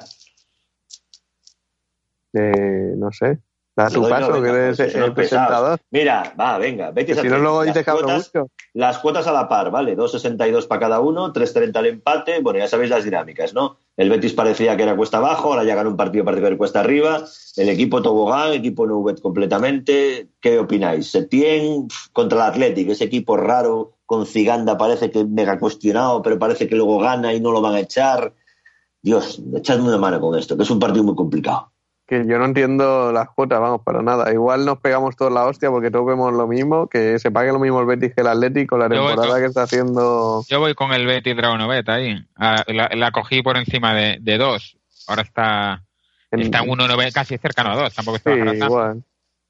Eh, 2.35 2.95
no 2.97 3.11
sé, 3.11 3.41
da 3.83 3.91
tu 3.91 4.09
paso, 4.09 4.31
no, 4.31 4.43
que 4.43 4.49
eres 4.49 4.81
el 4.81 5.13
presentador. 5.13 5.79
Mira, 5.91 6.35
va, 6.39 6.59
venga, 6.59 6.93
Que 6.93 7.15
si 7.15 7.29
no, 7.29 7.39
luego 7.39 7.63
dices 7.63 7.85
que 7.85 7.91
hablo 7.91 8.09
mucho. 8.09 8.51
Las 8.75 8.99
cuotas 8.99 9.27
a 9.27 9.33
la 9.33 9.49
par, 9.49 9.71
¿vale? 9.71 9.97
2.62 9.97 10.67
para 10.67 10.81
cada 10.81 11.01
uno, 11.01 11.33
3.30 11.33 11.79
el 11.79 11.87
empate. 11.87 12.41
Bueno, 12.41 12.59
ya 12.59 12.69
sabéis 12.69 12.91
las 12.91 13.05
dinámicas, 13.05 13.55
¿no? 13.55 13.79
El 13.97 14.11
Betis 14.11 14.33
parecía 14.33 14.77
que 14.77 14.83
era 14.83 14.97
cuesta 14.97 15.19
abajo, 15.19 15.49
ahora 15.49 15.65
ya 15.65 15.75
ganó 15.75 15.91
un 15.91 15.97
partido 15.97 16.25
parece 16.25 16.43
que 16.43 16.47
era 16.49 16.57
cuesta 16.57 16.81
arriba. 16.81 17.25
El 17.57 17.69
equipo 17.69 18.03
tobogán, 18.03 18.53
equipo 18.53 18.87
Nubet 18.87 19.21
completamente. 19.21 20.29
¿Qué 20.41 20.59
opináis? 20.59 21.11
Setién 21.11 21.89
contra 22.13 22.39
el 22.39 22.53
Athletic, 22.53 22.91
ese 22.91 23.05
equipo 23.05 23.37
raro 23.37 23.95
con 24.07 24.27
Ciganda 24.27 24.79
parece 24.79 25.11
que 25.11 25.25
mega 25.25 25.59
cuestionado, 25.59 26.23
pero 26.23 26.39
parece 26.39 26.69
que 26.69 26.77
luego 26.77 26.99
gana 26.99 27.33
y 27.35 27.41
no 27.41 27.53
lo 27.53 27.61
van 27.61 27.75
a 27.75 27.81
echar. 27.81 28.35
Dios, 29.03 29.41
echadme 29.55 29.89
una 29.89 29.99
mano 29.99 30.21
con 30.21 30.37
esto, 30.39 30.57
que 30.57 30.63
es 30.65 30.71
un 30.71 30.79
partido 30.79 31.05
muy 31.05 31.15
complicado. 31.15 31.73
Que 32.09 32.25
yo 32.27 32.39
no 32.39 32.47
entiendo 32.47 33.13
las 33.13 33.29
cuotas, 33.29 33.61
vamos, 33.61 33.83
para 33.83 34.01
nada. 34.01 34.33
Igual 34.33 34.65
nos 34.65 34.79
pegamos 34.79 35.15
todos 35.15 35.31
la 35.31 35.45
hostia 35.45 35.69
porque 35.69 35.91
todos 35.91 36.07
vemos 36.07 36.33
lo 36.33 36.47
mismo, 36.49 36.89
que 36.89 37.19
se 37.19 37.31
pague 37.31 37.53
lo 37.53 37.59
mismo 37.59 37.81
el 37.81 37.87
Betis 37.87 38.15
que 38.15 38.23
el 38.23 38.29
Atlético, 38.29 38.79
la 38.79 38.89
temporada 38.89 39.29
con- 39.29 39.41
que 39.41 39.45
está 39.47 39.63
haciendo... 39.65 40.43
Yo 40.49 40.59
voy 40.59 40.73
con 40.75 40.93
el 40.93 41.05
Betis 41.07 41.37
Dragonovet 41.37 41.87
ahí. 41.91 42.17
Ah, 42.35 42.65
la, 42.67 42.89
la 42.95 43.11
cogí 43.11 43.43
por 43.43 43.59
encima 43.59 43.93
de, 43.95 44.17
de 44.23 44.39
dos. 44.39 44.79
Ahora 45.07 45.21
está, 45.21 45.85
en- 46.31 46.41
está 46.41 46.61
en 46.61 46.71
1,9, 46.71 47.13
casi 47.13 47.37
cercano 47.37 47.73
a 47.73 47.77
dos. 47.77 47.95
Tampoco 47.95 48.17
está 48.17 48.33
Sí, 48.33 48.41
igual. 48.41 49.03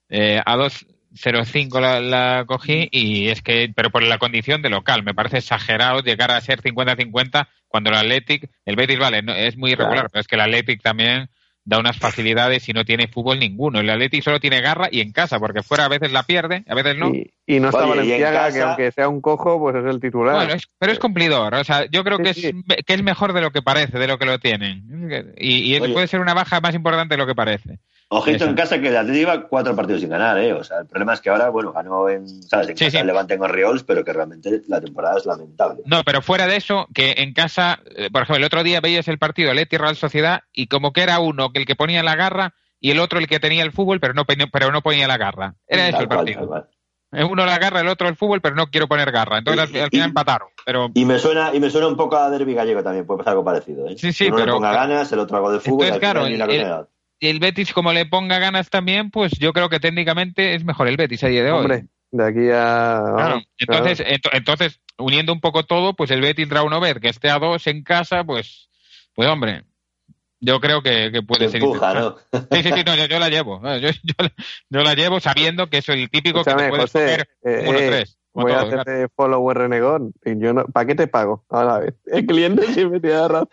Eh, 0.09 0.43
a 0.45 0.57
2.05 0.57 1.81
la, 1.81 2.01
la 2.01 2.45
cogí 2.45 2.89
y 2.91 3.29
es 3.29 3.41
que, 3.41 3.73
pero 3.77 3.91
por 3.91 4.03
la 4.03 4.19
condición 4.19 4.63
de 4.63 4.71
local, 4.71 5.05
me 5.05 5.15
parece 5.15 5.39
exagerado 5.39 6.01
llegar 6.01 6.33
a 6.33 6.41
ser 6.41 6.61
50-50 6.61 7.47
cuando 7.69 7.91
el 7.91 7.97
Athletic, 7.97 8.51
el 8.65 8.75
Betis 8.75 8.99
vale, 8.99 9.23
no, 9.23 9.33
es 9.33 9.57
muy 9.57 9.73
irregular, 9.73 9.95
Claro. 9.99 10.09
pero 10.13 10.21
es 10.23 10.27
que 10.27 10.35
el 10.35 10.41
Athletic 10.41 10.83
también 10.83 11.29
da 11.69 11.79
unas 11.79 11.99
facilidades 11.99 12.67
y 12.69 12.73
no 12.73 12.85
tiene 12.87 13.09
fútbol 13.09 13.39
ninguno. 13.39 13.79
El 13.81 13.91
Athletic 13.91 14.23
solo 14.23 14.41
tiene 14.41 14.63
garra 14.63 14.89
y 14.91 15.01
en 15.03 15.13
casa, 15.13 15.39
porque 15.39 15.63
fuera 15.63 15.85
a 15.85 15.89
veces 15.89 16.11
la 16.13 16.23
pierde, 16.23 16.65
a 16.67 16.75
veces 16.75 16.97
no. 16.97 17.11
Y, 17.15 17.31
y 17.47 17.61
no 17.61 17.69
está 17.69 17.85
Oye, 17.85 17.91
Valenciaga, 17.91 18.51
que 18.51 18.63
aunque 18.63 18.91
sea 18.93 19.09
un 19.09 19.21
cojo, 19.21 19.59
pues 19.59 19.77
es 19.77 19.85
el 19.85 20.01
titular. 20.01 20.35
Bueno, 20.37 20.55
es- 20.55 20.67
pero 20.79 20.93
es 20.93 20.99
cumplidor. 20.99 21.55
O 21.55 21.65
sea, 21.65 21.85
yo 21.91 22.03
creo 22.05 22.17
Sí, 22.17 22.23
que, 22.23 22.31
es, 22.31 22.37
sí. 22.37 22.53
que 22.87 22.95
es 22.95 23.03
mejor 23.03 23.35
de 23.35 23.43
lo 23.43 23.51
que 23.51 23.61
parece, 23.61 23.99
de 23.99 24.07
lo 24.07 24.19
que 24.19 24.25
lo 24.25 24.39
tienen. 24.39 25.35
Y, 25.37 25.77
y 25.77 25.93
puede 25.93 26.07
ser 26.07 26.21
una 26.21 26.33
baja 26.33 26.61
más 26.63 26.75
importante 26.75 27.15
de 27.15 27.19
lo 27.19 27.27
que 27.27 27.35
parece. 27.35 27.79
Ojito 28.11 28.37
Eso. 28.37 28.47
en 28.47 28.55
casa 28.55 28.81
que 28.81 28.89
el 28.89 28.97
Atlético 28.97 29.31
lleva 29.31 29.49
cuatro 29.49 29.77
partidos 29.77 30.01
sin 30.01 30.09
ganar, 30.09 30.39
¿eh? 30.39 30.55
O 30.55 30.65
sea, 30.65 30.79
el 30.79 30.87
problema 30.87 31.13
es 31.13 31.21
que 31.21 31.29
ahora, 31.29 31.51
bueno, 31.51 31.73
ganó 31.75 32.09
en, 32.09 32.27
¿sabes? 32.43 32.71
en 32.71 32.77
Sí, 32.79 32.85
casa 32.87 32.91
sí. 32.93 32.97
el 32.99 33.07
Levante 33.07 33.35
en 33.35 33.43
Orioles, 33.43 33.83
pero 33.85 34.03
que 34.03 34.15
realmente 34.15 34.63
la 34.67 34.81
temporada 34.81 35.19
es 35.19 35.27
lamentable. 35.27 35.83
No, 35.85 36.03
pero 36.05 36.23
fuera 36.23 36.47
de 36.47 36.57
eso, 36.57 36.87
que 36.95 37.17
en 37.19 37.35
casa, 37.35 37.81
eh, 37.97 38.09
por 38.11 38.23
ejemplo, 38.23 38.37
el 38.39 38.45
otro 38.45 38.63
día 38.63 38.81
veías 38.81 39.09
el 39.09 39.19
partido 39.19 39.53
Leti 39.53 39.77
Real 39.77 39.95
Sociedad 39.97 40.41
y 40.55 40.69
como 40.69 40.95
que 40.95 41.03
era 41.03 41.19
uno 41.21 41.53
que 41.53 41.59
el 41.59 41.67
que 41.67 41.77
ponía 41.77 42.03
la 42.03 42.17
garra 42.17 42.55
y 42.81 42.93
el 42.93 42.99
otro 43.01 43.19
el 43.19 43.27
que 43.27 43.41
tenía 43.41 43.63
el 43.63 43.73
fútbol, 43.73 44.01
pero 44.01 44.15
no, 44.15 44.25
pe- 44.25 44.37
pero 44.51 44.73
no 44.73 44.81
ponía 44.81 45.07
la 45.07 45.19
garra. 45.19 45.55
Era 45.67 45.89
eso 45.89 46.01
el 46.01 46.09
partido. 46.09 46.47
cual. 46.47 46.67
Uno 47.11 47.45
la 47.45 47.59
garra, 47.59 47.81
el 47.81 47.89
otro 47.89 48.09
el 48.09 48.17
fútbol, 48.17 48.41
pero 48.41 48.55
no 48.55 48.69
quiero 48.71 48.89
poner 48.89 49.11
garra. 49.13 49.39
Entonces 49.39 49.63
al, 49.75 49.83
al 49.83 49.91
final 49.91 50.09
empataron. 50.09 50.49
Pero 50.65 50.91
Y 50.95 51.05
me 51.05 51.19
suena, 51.19 51.51
y 51.55 51.61
me 51.61 51.69
suena 51.69 51.89
un 51.89 51.97
poco 51.97 52.17
a 52.17 52.31
Derby 52.31 52.55
Gallego 52.55 52.83
también, 52.83 53.05
puede 53.07 53.19
pasar 53.19 53.33
algo 53.33 53.45
parecido, 53.45 53.87
¿eh? 53.87 53.97
Sí, 53.99 54.13
sí, 54.15 54.27
Uno 54.29 54.37
pero- 54.37 54.47
le 54.47 54.53
ponga 54.53 54.73
ganas, 54.73 55.13
el 55.13 55.19
otro 55.19 55.37
algo 55.37 55.53
de 55.53 55.61
fútbol, 55.61 55.87
Entonces, 55.87 55.99
claro, 56.01 56.27
el- 56.27 56.87
continuidad. 57.19 57.35
el 57.35 57.41
Betis, 57.41 57.73
como 57.73 57.93
le 57.93 58.07
ponga 58.07 58.39
ganas 58.39 58.71
también, 58.71 59.11
pues 59.11 59.33
yo 59.39 59.53
creo 59.53 59.69
que 59.69 59.81
técnicamente 59.81 60.55
es 60.55 60.65
mejor 60.65 60.89
el 60.89 60.97
Betis 60.97 61.25
a 61.25 61.29
día 61.29 61.45
de 61.45 61.51
hoy. 61.53 61.61
Hombre, 61.63 61.87
de 62.11 62.25
aquí 62.25 62.49
a... 62.53 63.03
Claro, 63.17 63.41
entonces, 63.59 64.01
ento- 64.07 64.31
entonces, 64.33 64.81
uniendo 64.99 65.33
un 65.33 65.41
poco 65.41 65.65
todo, 65.65 65.95
pues 65.95 66.11
el 66.11 66.21
Betis 66.21 66.49
Draunovet, 66.49 67.01
que 67.01 67.09
esté 67.09 67.31
a 67.31 67.39
dos 67.39 67.67
en 67.67 67.83
casa, 67.83 68.25
pues, 68.25 68.69
pues 69.15 69.29
hombre, 69.29 69.65
yo 70.41 70.61
creo 70.61 70.83
que, 70.83 71.11
que 71.13 71.23
puede 71.23 71.49
ser 71.49 71.63
empuja. 71.63 71.95
¿no? 72.01 72.17
Sí, 72.51 72.63
sí, 72.63 72.71
sí, 72.73 72.83
no, 72.87 72.95
yo, 72.95 73.07
yo 73.07 73.19
la 73.19 73.29
llevo. 73.29 73.61
eh, 73.69 73.81
Yo, 73.81 73.89
yo 74.05 74.15
la- 74.19 74.33
yo 74.71 74.83
la 74.83 74.95
llevo 74.95 75.21
sabiendo 75.21 75.69
que 75.69 75.79
es 75.79 75.89
el 75.89 76.09
típico 76.11 76.45
que 76.45 76.55
te 76.55 76.69
puedes 76.69 76.91
José, 76.93 77.05
coger 77.05 77.29
eh, 77.45 77.67
uno 77.69 77.79
eh, 77.79 77.87
tres. 77.89 78.15
Voy 78.35 78.53
a 78.53 78.59
claro. 78.61 78.81
hacerte 78.83 79.09
follower 79.17 79.57
renegón. 79.59 80.13
Y 80.25 80.39
yo 80.39 80.53
no, 80.53 80.65
¿Para 80.67 80.87
qué 80.87 80.95
te 80.95 81.09
pago? 81.09 81.45
Ahora. 81.49 81.93
El 82.07 82.25
cliente 82.27 82.67
siempre 82.73 83.01
tiene 83.01 83.27
razón. 83.27 83.49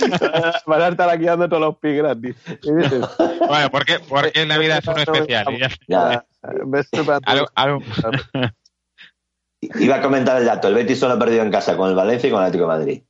Van 0.66 0.82
a 0.82 0.88
estar 0.88 1.08
aquí 1.08 1.24
dando 1.24 1.48
todos 1.48 1.62
los 1.62 1.76
pi 1.78 1.94
gratis. 1.96 2.36
Bueno, 3.46 3.70
porque, 3.70 3.98
porque 4.08 4.46
la 4.46 4.58
vida 4.58 4.78
es 4.78 4.86
uno 4.86 4.98
especial. 5.02 5.46
y 5.54 5.58
ya- 5.88 6.24
algo- 7.24 7.48
algo- 7.54 7.82
Iba 9.62 9.96
a 9.96 10.02
comentar 10.02 10.38
el 10.38 10.46
dato, 10.46 10.68
el 10.68 10.74
Betis 10.74 10.98
solo 10.98 11.14
ha 11.14 11.18
perdido 11.18 11.42
en 11.42 11.50
casa 11.50 11.76
con 11.76 11.90
el 11.90 11.94
Valencia 11.94 12.28
y 12.28 12.30
con 12.30 12.40
el 12.40 12.46
Atlético 12.46 12.70
de 12.70 12.78
Madrid. 12.78 13.02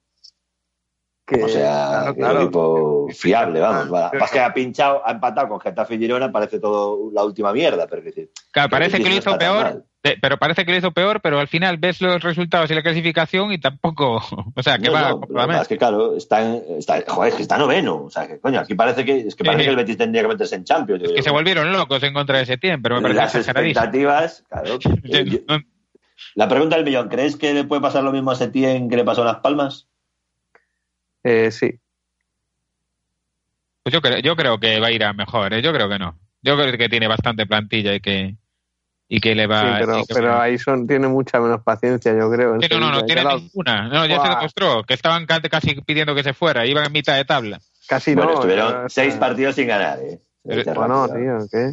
que- 1.26 1.44
O 1.44 1.48
sea, 1.48 1.62
claro, 1.62 2.04
que 2.06 2.10
es 2.10 2.16
claro. 2.16 2.34
un 2.38 2.42
equipo 2.42 3.08
fiable, 3.14 3.60
vamos. 3.60 3.88
Ah, 3.94 4.10
Pasa 4.18 4.32
que 4.32 4.40
ha 4.40 4.52
pinchado, 4.52 5.00
ha 5.06 5.12
empatado 5.12 5.48
con 5.48 5.60
Getafe 5.60 5.94
y 5.94 5.98
Girona, 5.98 6.32
parece 6.32 6.58
todo 6.58 7.08
la 7.12 7.22
última 7.22 7.52
mierda, 7.52 7.86
pero 7.86 8.02
Claro, 8.50 8.68
parece 8.68 8.98
que 8.98 9.08
lo 9.08 9.14
hizo 9.14 9.38
peor, 9.38 9.62
mal. 9.62 9.84
Eh, 10.02 10.16
pero 10.20 10.38
parece 10.38 10.64
que 10.64 10.72
lo 10.72 10.78
hizo 10.78 10.92
peor, 10.92 11.20
pero 11.20 11.38
al 11.40 11.48
final 11.48 11.76
ves 11.76 12.00
los 12.00 12.22
resultados 12.22 12.70
y 12.70 12.74
la 12.74 12.82
clasificación 12.82 13.52
y 13.52 13.58
tampoco, 13.58 14.16
o 14.56 14.62
sea, 14.62 14.78
que 14.78 14.86
No, 14.86 14.92
va 14.92 15.10
no, 15.28 15.60
es 15.60 15.68
que 15.68 15.76
claro, 15.76 16.16
está, 16.16 16.40
en- 16.42 16.62
está, 16.78 17.02
joder, 17.06 17.30
es 17.30 17.36
que 17.36 17.42
está 17.42 17.58
noveno. 17.58 18.04
O 18.04 18.10
sea, 18.10 18.26
que 18.26 18.40
coño, 18.40 18.60
aquí 18.60 18.74
parece 18.74 19.04
que, 19.04 19.18
es 19.28 19.34
que, 19.36 19.44
parece 19.44 19.62
Sí. 19.62 19.66
que 19.66 19.70
el 19.70 19.76
Betis 19.76 19.98
tendría 19.98 20.22
que 20.22 20.28
meterse 20.28 20.54
en 20.56 20.64
Champions. 20.64 21.02
digo 21.02 21.14
que 21.14 21.22
se 21.22 21.30
volvieron 21.30 21.70
locos 21.72 22.02
en 22.02 22.14
contra 22.14 22.38
de 22.38 22.46
Setién, 22.46 22.80
pero 22.80 22.96
me 22.96 23.02
parece 23.14 23.20
Las 23.20 23.34
expectativas, 23.48 24.44
claro. 24.48 24.78
Eh, 25.04 25.24
yo- 25.26 25.38
La 26.34 26.48
pregunta 26.48 26.76
del 26.76 26.84
millón, 26.84 27.08
¿crees 27.08 27.36
que 27.36 27.52
le 27.52 27.64
puede 27.64 27.82
pasar 27.82 28.02
lo 28.04 28.12
mismo 28.12 28.30
a 28.30 28.34
Setién 28.36 28.88
que 28.88 28.96
le 28.96 29.04
pasó 29.04 29.22
a 29.22 29.26
Las 29.26 29.36
Palmas? 29.40 29.86
Eh, 31.24 31.50
sí. 31.50 31.78
Pues 33.82 33.92
yo 33.92 34.00
creo, 34.00 34.18
yo 34.18 34.36
creo 34.36 34.58
que 34.60 34.78
va 34.80 34.88
a 34.88 34.92
ir 34.92 35.04
a 35.04 35.12
mejor, 35.12 35.52
¿eh? 35.54 35.62
yo 35.62 35.72
creo 35.72 35.88
que 35.88 35.98
no. 35.98 36.18
Yo 36.42 36.56
creo 36.56 36.76
que 36.76 36.88
tiene 36.88 37.08
bastante 37.08 37.46
plantilla 37.46 37.94
y 37.94 38.00
que 38.00 38.36
y 39.12 39.20
que 39.20 39.34
le 39.34 39.46
va 39.48 39.60
sí, 39.62 39.68
pero, 39.80 39.92
que- 40.06 40.14
pero 40.14 40.40
ahí 40.40 40.56
son, 40.56 40.86
tiene 40.86 41.08
mucha 41.08 41.40
menos 41.40 41.62
paciencia, 41.62 42.16
yo 42.16 42.30
creo. 42.30 42.58
Sí, 42.60 42.68
no, 42.70 42.78
no, 42.80 42.92
no 42.92 43.04
tiene 43.04 43.24
lo- 43.24 43.38
ninguna. 43.40 43.88
No, 43.88 44.06
ya 44.06 44.14
se 44.14 44.20
Buah. 44.20 44.36
demostró 44.36 44.84
que 44.84 44.94
estaban 44.94 45.26
ca- 45.26 45.40
casi 45.42 45.74
pidiendo 45.82 46.14
que 46.14 46.22
se 46.22 46.32
fuera, 46.32 46.64
iban 46.64 46.86
en 46.86 46.92
mitad 46.92 47.16
de 47.16 47.24
tabla. 47.24 47.60
Casi 47.88 48.14
bueno, 48.14 48.30
no. 48.30 48.36
estuvieron 48.36 48.72
pero- 48.72 48.88
seis 48.88 49.14
partidos 49.16 49.56
sin 49.56 49.66
ganar, 49.66 49.98
¿eh? 49.98 50.20
Pero- 50.46 50.74
Bueno, 50.74 51.08
tío, 51.08 51.38
¿qué? 51.50 51.72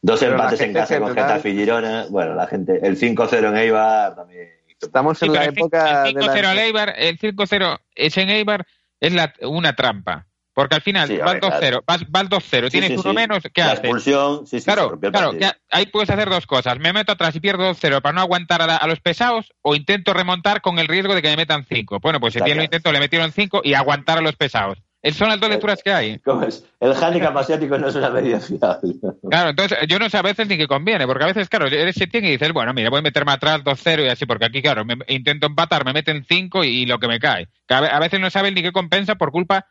Dos 0.00 0.18
pero 0.20 0.32
la 0.32 0.44
empates 0.44 0.60
en 0.62 0.72
casa 0.72 0.98
con 0.98 1.08
Getafe 1.10 1.50
y 1.50 1.54
Girona. 1.56 2.06
Bueno, 2.08 2.34
la 2.34 2.46
gente, 2.46 2.80
el 2.82 2.96
5-0 2.96 3.48
en 3.50 3.56
Eibar 3.58 4.14
también. 4.16 4.48
Estamos 4.80 5.18
Sí, 5.18 5.26
en 5.26 5.32
la 5.34 5.44
el 5.44 5.50
cin- 5.52 5.58
época 5.58 6.08
el 6.08 6.14
de 6.14 6.20
5-0 6.22 6.42
la... 6.42 6.50
al 6.52 6.58
Eibar, 6.58 6.94
el 6.96 7.18
5-0 7.18 7.78
es 7.94 8.16
en 8.16 8.30
Eibar 8.30 8.66
es 9.00 9.12
la, 9.12 9.34
una 9.42 9.74
trampa. 9.76 10.26
Porque 10.56 10.74
al 10.74 10.80
final 10.80 11.06
Sí, 11.06 11.18
vas 11.18 11.34
hombre, 11.34 11.50
2-0, 11.50 11.82
vas, 11.86 12.10
vas 12.10 12.28
2-0, 12.30 12.64
Sí, 12.64 12.70
tienes 12.70 12.92
sí, 12.92 12.96
uno 13.04 13.12
menos, 13.12 13.42
¿qué 13.52 13.60
La 13.60 13.72
haces? 13.72 13.80
expulsión, 13.84 14.46
Claro, 14.64 14.98
claro, 14.98 15.32
que 15.32 15.50
ahí 15.70 15.84
puedes 15.84 16.08
hacer 16.08 16.30
dos 16.30 16.46
cosas. 16.46 16.78
Me 16.78 16.94
meto 16.94 17.12
atrás 17.12 17.36
y 17.36 17.40
pierdo 17.40 17.64
2-0 17.74 18.00
para 18.00 18.14
no 18.14 18.22
aguantar 18.22 18.62
a, 18.62 18.66
la- 18.66 18.76
a 18.78 18.86
los 18.86 19.00
pesados 19.00 19.52
o 19.60 19.74
intento 19.76 20.14
remontar 20.14 20.62
con 20.62 20.78
el 20.78 20.88
riesgo 20.88 21.14
de 21.14 21.20
que 21.20 21.28
me 21.28 21.36
metan 21.36 21.66
5. 21.68 22.00
Bueno, 22.00 22.20
pues 22.20 22.32
si 22.32 22.38
tiene 22.40 22.54
lo 22.54 22.54
claro. 22.54 22.64
intento, 22.64 22.90
le 22.90 23.00
metieron 23.00 23.32
5 23.32 23.60
y 23.64 23.74
aguantar 23.74 24.16
a 24.16 24.22
los 24.22 24.34
pesados. 24.36 24.78
Son 25.12 25.28
las 25.28 25.38
dos 25.38 25.50
Eh, 25.50 25.52
lecturas 25.52 25.82
que 25.84 25.92
hay. 25.92 26.18
¿Cómo 26.24 26.42
es? 26.44 26.64
El 26.80 26.94
handicap 26.94 27.36
asiático 27.36 27.76
no 27.76 27.88
es 27.88 27.94
una 27.94 28.08
medida 28.08 28.40
fiable. 28.40 28.94
Claro, 29.30 29.50
entonces 29.50 29.78
yo 29.88 29.98
no 29.98 30.08
sé 30.08 30.16
a 30.16 30.22
veces 30.22 30.48
ni 30.48 30.56
que 30.56 30.66
conviene, 30.66 31.06
porque 31.06 31.24
a 31.24 31.26
veces, 31.26 31.48
claro, 31.50 31.66
eres 31.66 31.94
Setién 31.96 32.24
y 32.24 32.30
dices, 32.30 32.52
bueno, 32.54 32.72
mira, 32.72 32.88
voy 32.88 33.00
a 33.00 33.02
meterme 33.02 33.32
atrás 33.32 33.62
2-0 33.62 34.04
y 34.04 34.08
así, 34.08 34.24
porque 34.24 34.46
aquí, 34.46 34.62
claro, 34.62 34.84
me, 34.86 34.96
intento 35.08 35.46
empatar, 35.48 35.84
me 35.84 35.92
meten 35.92 36.24
5 36.26 36.64
y, 36.64 36.68
y 36.68 36.86
lo 36.86 36.98
que 36.98 37.08
me 37.08 37.18
cae. 37.20 37.46
A, 37.68 37.80
ve- 37.82 37.90
a 37.90 37.98
veces 38.00 38.20
no 38.20 38.30
saben 38.30 38.54
ni 38.54 38.62
qué 38.62 38.72
compensa 38.72 39.16
por 39.16 39.30
culpa 39.32 39.66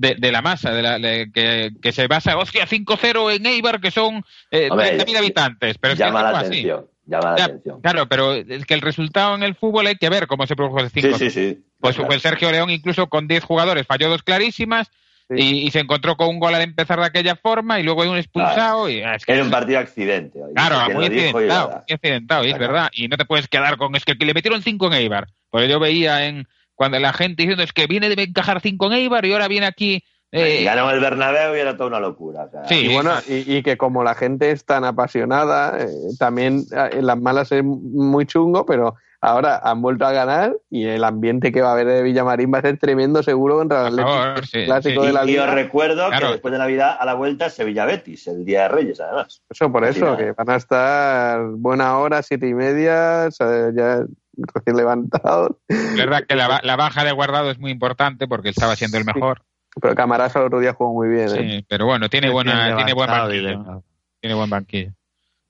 de, 0.00 0.14
de 0.18 0.32
la 0.32 0.40
masa, 0.42 0.72
de 0.72 0.82
la, 0.82 0.98
de- 0.98 1.30
que, 1.32 1.70
que 1.82 1.92
se 1.92 2.06
basa, 2.06 2.36
hostia, 2.38 2.66
5-0 2.66 3.36
en 3.36 3.46
Eibar, 3.46 3.80
que 3.80 3.90
son 3.90 4.24
eh, 4.50 4.68
Hombre, 4.70 4.98
30.000 4.98 5.16
habitantes. 5.18 5.78
Pero 5.78 5.92
es 5.92 5.98
que 5.98 6.04
llama 6.06 6.22
la 6.22 6.30
fue 6.30 6.38
así. 6.38 6.46
atención. 6.48 6.86
Llama 7.06 7.30
la 7.32 7.36
Ya, 7.36 7.44
atención. 7.44 7.80
Claro, 7.82 8.08
pero 8.08 8.32
es 8.34 8.64
que 8.66 8.74
el 8.74 8.80
resultado 8.80 9.34
en 9.34 9.42
el 9.42 9.54
fútbol 9.54 9.86
hay 9.86 9.96
que 9.96 10.08
ver 10.08 10.26
cómo 10.26 10.46
se 10.46 10.56
produjo 10.56 10.80
el 10.80 10.90
5 10.90 11.08
Sí, 11.08 11.14
sí, 11.14 11.30
sí. 11.30 11.64
Pues, 11.78 11.96
Claro. 11.96 12.08
pues 12.08 12.22
Sergio 12.22 12.50
León 12.50 12.70
incluso 12.70 13.08
con 13.08 13.28
10 13.28 13.44
jugadores 13.44 13.86
falló 13.86 14.08
dos 14.08 14.22
clarísimas 14.22 14.90
Sí. 15.28 15.36
y, 15.38 15.66
y 15.66 15.70
se 15.70 15.78
encontró 15.78 16.16
con 16.16 16.26
un 16.28 16.40
gol 16.40 16.54
al 16.56 16.62
empezar 16.62 16.98
de 16.98 17.06
aquella 17.06 17.36
forma 17.36 17.78
y 17.78 17.84
luego 17.84 18.02
hay 18.02 18.08
un 18.08 18.16
expulsado 18.18 18.88
y 18.90 19.00
ah, 19.02 19.14
es 19.14 19.24
que 19.24 19.32
Era 19.34 19.44
un 19.44 19.50
partido 19.50 19.78
accidente. 19.78 20.40
Claro, 20.56 20.92
muy 20.92 21.04
accidentado, 21.06 21.68
muy 21.86 21.94
accidentado, 21.94 22.42
es 22.44 22.58
verdad. 22.58 22.88
Y 22.92 23.06
no 23.06 23.16
te 23.16 23.24
puedes 23.24 23.46
quedar 23.46 23.76
con 23.76 23.94
es 23.94 24.04
que 24.04 24.14
le 24.16 24.34
metieron 24.34 24.60
cinco 24.62 24.88
en 24.88 24.94
Eibar. 24.94 25.28
Porque 25.50 25.68
yo 25.68 25.78
veía 25.78 26.26
en 26.26 26.48
cuando 26.80 26.98
la 26.98 27.12
gente 27.12 27.42
diciendo 27.42 27.62
es 27.62 27.74
que 27.74 27.86
viene 27.86 28.08
de 28.08 28.22
encajar 28.22 28.62
cinco 28.62 28.86
en 28.86 28.94
Eibar 28.94 29.22
y 29.26 29.34
ahora 29.34 29.48
viene 29.48 29.66
aquí. 29.66 30.02
eh, 30.32 30.60
Y 30.62 30.64
ganó 30.64 30.90
el 30.90 30.98
Bernabéu 30.98 31.54
y 31.54 31.58
era 31.58 31.76
toda 31.76 31.88
una 31.90 32.00
locura. 32.00 32.44
o 32.44 32.50
sea, 32.50 32.64
Sí. 32.66 32.86
Y 32.86 32.94
bueno, 32.94 33.10
y, 33.28 33.56
y 33.56 33.62
que 33.62 33.76
como 33.76 34.02
la 34.02 34.14
gente 34.14 34.50
es 34.50 34.64
tan 34.64 34.84
apasionada, 34.84 35.76
eh, 35.78 35.88
también 36.18 36.64
eh, 36.74 36.88
en 36.94 37.04
las 37.06 37.20
malas 37.20 37.52
es 37.52 37.62
muy 37.62 38.24
chungo, 38.24 38.64
pero 38.64 38.94
ahora 39.20 39.60
han 39.62 39.82
vuelto 39.82 40.06
a 40.06 40.12
ganar 40.12 40.56
y 40.70 40.86
el 40.86 41.04
ambiente 41.04 41.52
que 41.52 41.60
va 41.60 41.68
a 41.68 41.72
haber 41.72 41.86
de 41.88 42.02
Villamarín 42.02 42.50
va 42.54 42.58
a 42.58 42.62
ser 42.62 42.78
tremendo 42.78 43.22
seguro 43.22 43.58
contra 43.58 43.88
el 43.88 43.96
favor, 43.96 44.46
sí, 44.46 44.64
clásico 44.64 45.02
sí. 45.02 45.06
de 45.08 45.12
la 45.12 45.26
Y, 45.26 45.32
y 45.32 45.36
os 45.38 45.44
liga. 45.44 45.54
recuerdo 45.54 46.08
Claro. 46.08 46.26
que 46.28 46.32
después 46.32 46.52
de 46.52 46.58
Navidad 46.58 46.96
a 46.98 47.04
la 47.04 47.12
vuelta 47.12 47.50
Sevilla 47.50 47.84
Betis, 47.84 48.26
el 48.28 48.46
día 48.46 48.62
de 48.62 48.68
Reyes, 48.68 48.98
además. 49.00 49.42
Eso 49.50 49.70
por 49.70 49.84
eso, 49.84 50.16
que 50.16 50.32
van 50.32 50.48
a 50.48 50.56
estar 50.56 51.42
buena 51.58 51.98
hora, 51.98 52.22
siete 52.22 52.48
y 52.48 52.54
media, 52.54 53.26
o 53.28 53.30
sea, 53.30 53.70
ya 53.76 54.04
recién 54.54 54.76
levantados. 54.76 55.52
es 55.68 55.96
verdad 55.96 56.24
que 56.28 56.34
la, 56.36 56.48
ba- 56.48 56.60
la 56.62 56.76
baja 56.76 57.04
de 57.04 57.12
guardado 57.12 57.50
es 57.50 57.58
muy 57.58 57.70
importante 57.70 58.26
porque 58.28 58.48
estaba 58.50 58.76
siendo 58.76 58.98
el 58.98 59.04
mejor. 59.04 59.42
Pero 59.80 59.94
Camarasa 59.94 60.40
el 60.40 60.46
otro 60.46 60.58
día 60.60 60.72
jugó 60.74 60.92
muy 60.94 61.08
bien. 61.08 61.28
¿eh? 61.28 61.58
Sí, 61.60 61.66
pero 61.68 61.86
bueno, 61.86 62.08
tiene 62.08 62.28
buena, 62.30 62.74
tiene 62.76 62.92
buen 62.92 63.08
levantado 63.10 63.28
banquillo. 63.28 63.84
Tiene 64.20 64.34
buen 64.34 64.50
banquillo. 64.50 64.92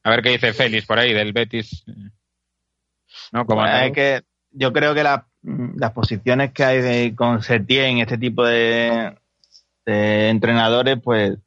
A 0.04 0.10
ver 0.10 0.22
qué 0.22 0.30
dice 0.30 0.52
Félix 0.52 0.86
por 0.86 0.98
ahí 0.98 1.12
del 1.12 1.32
Betis. 1.32 1.84
No, 3.32 3.44
como 3.46 3.62
Bueno, 3.62 3.76
es 3.78 3.92
que 3.92 4.22
yo 4.50 4.72
creo 4.72 4.94
que 4.94 5.02
la- 5.02 5.26
las 5.42 5.92
posiciones 5.92 6.52
que 6.52 6.64
hay 6.64 6.80
de- 6.80 7.14
con 7.16 7.42
Setién, 7.42 7.98
este 7.98 8.18
tipo 8.18 8.44
de, 8.44 9.16
de 9.86 10.28
entrenadores, 10.28 10.98
pues 11.02 11.38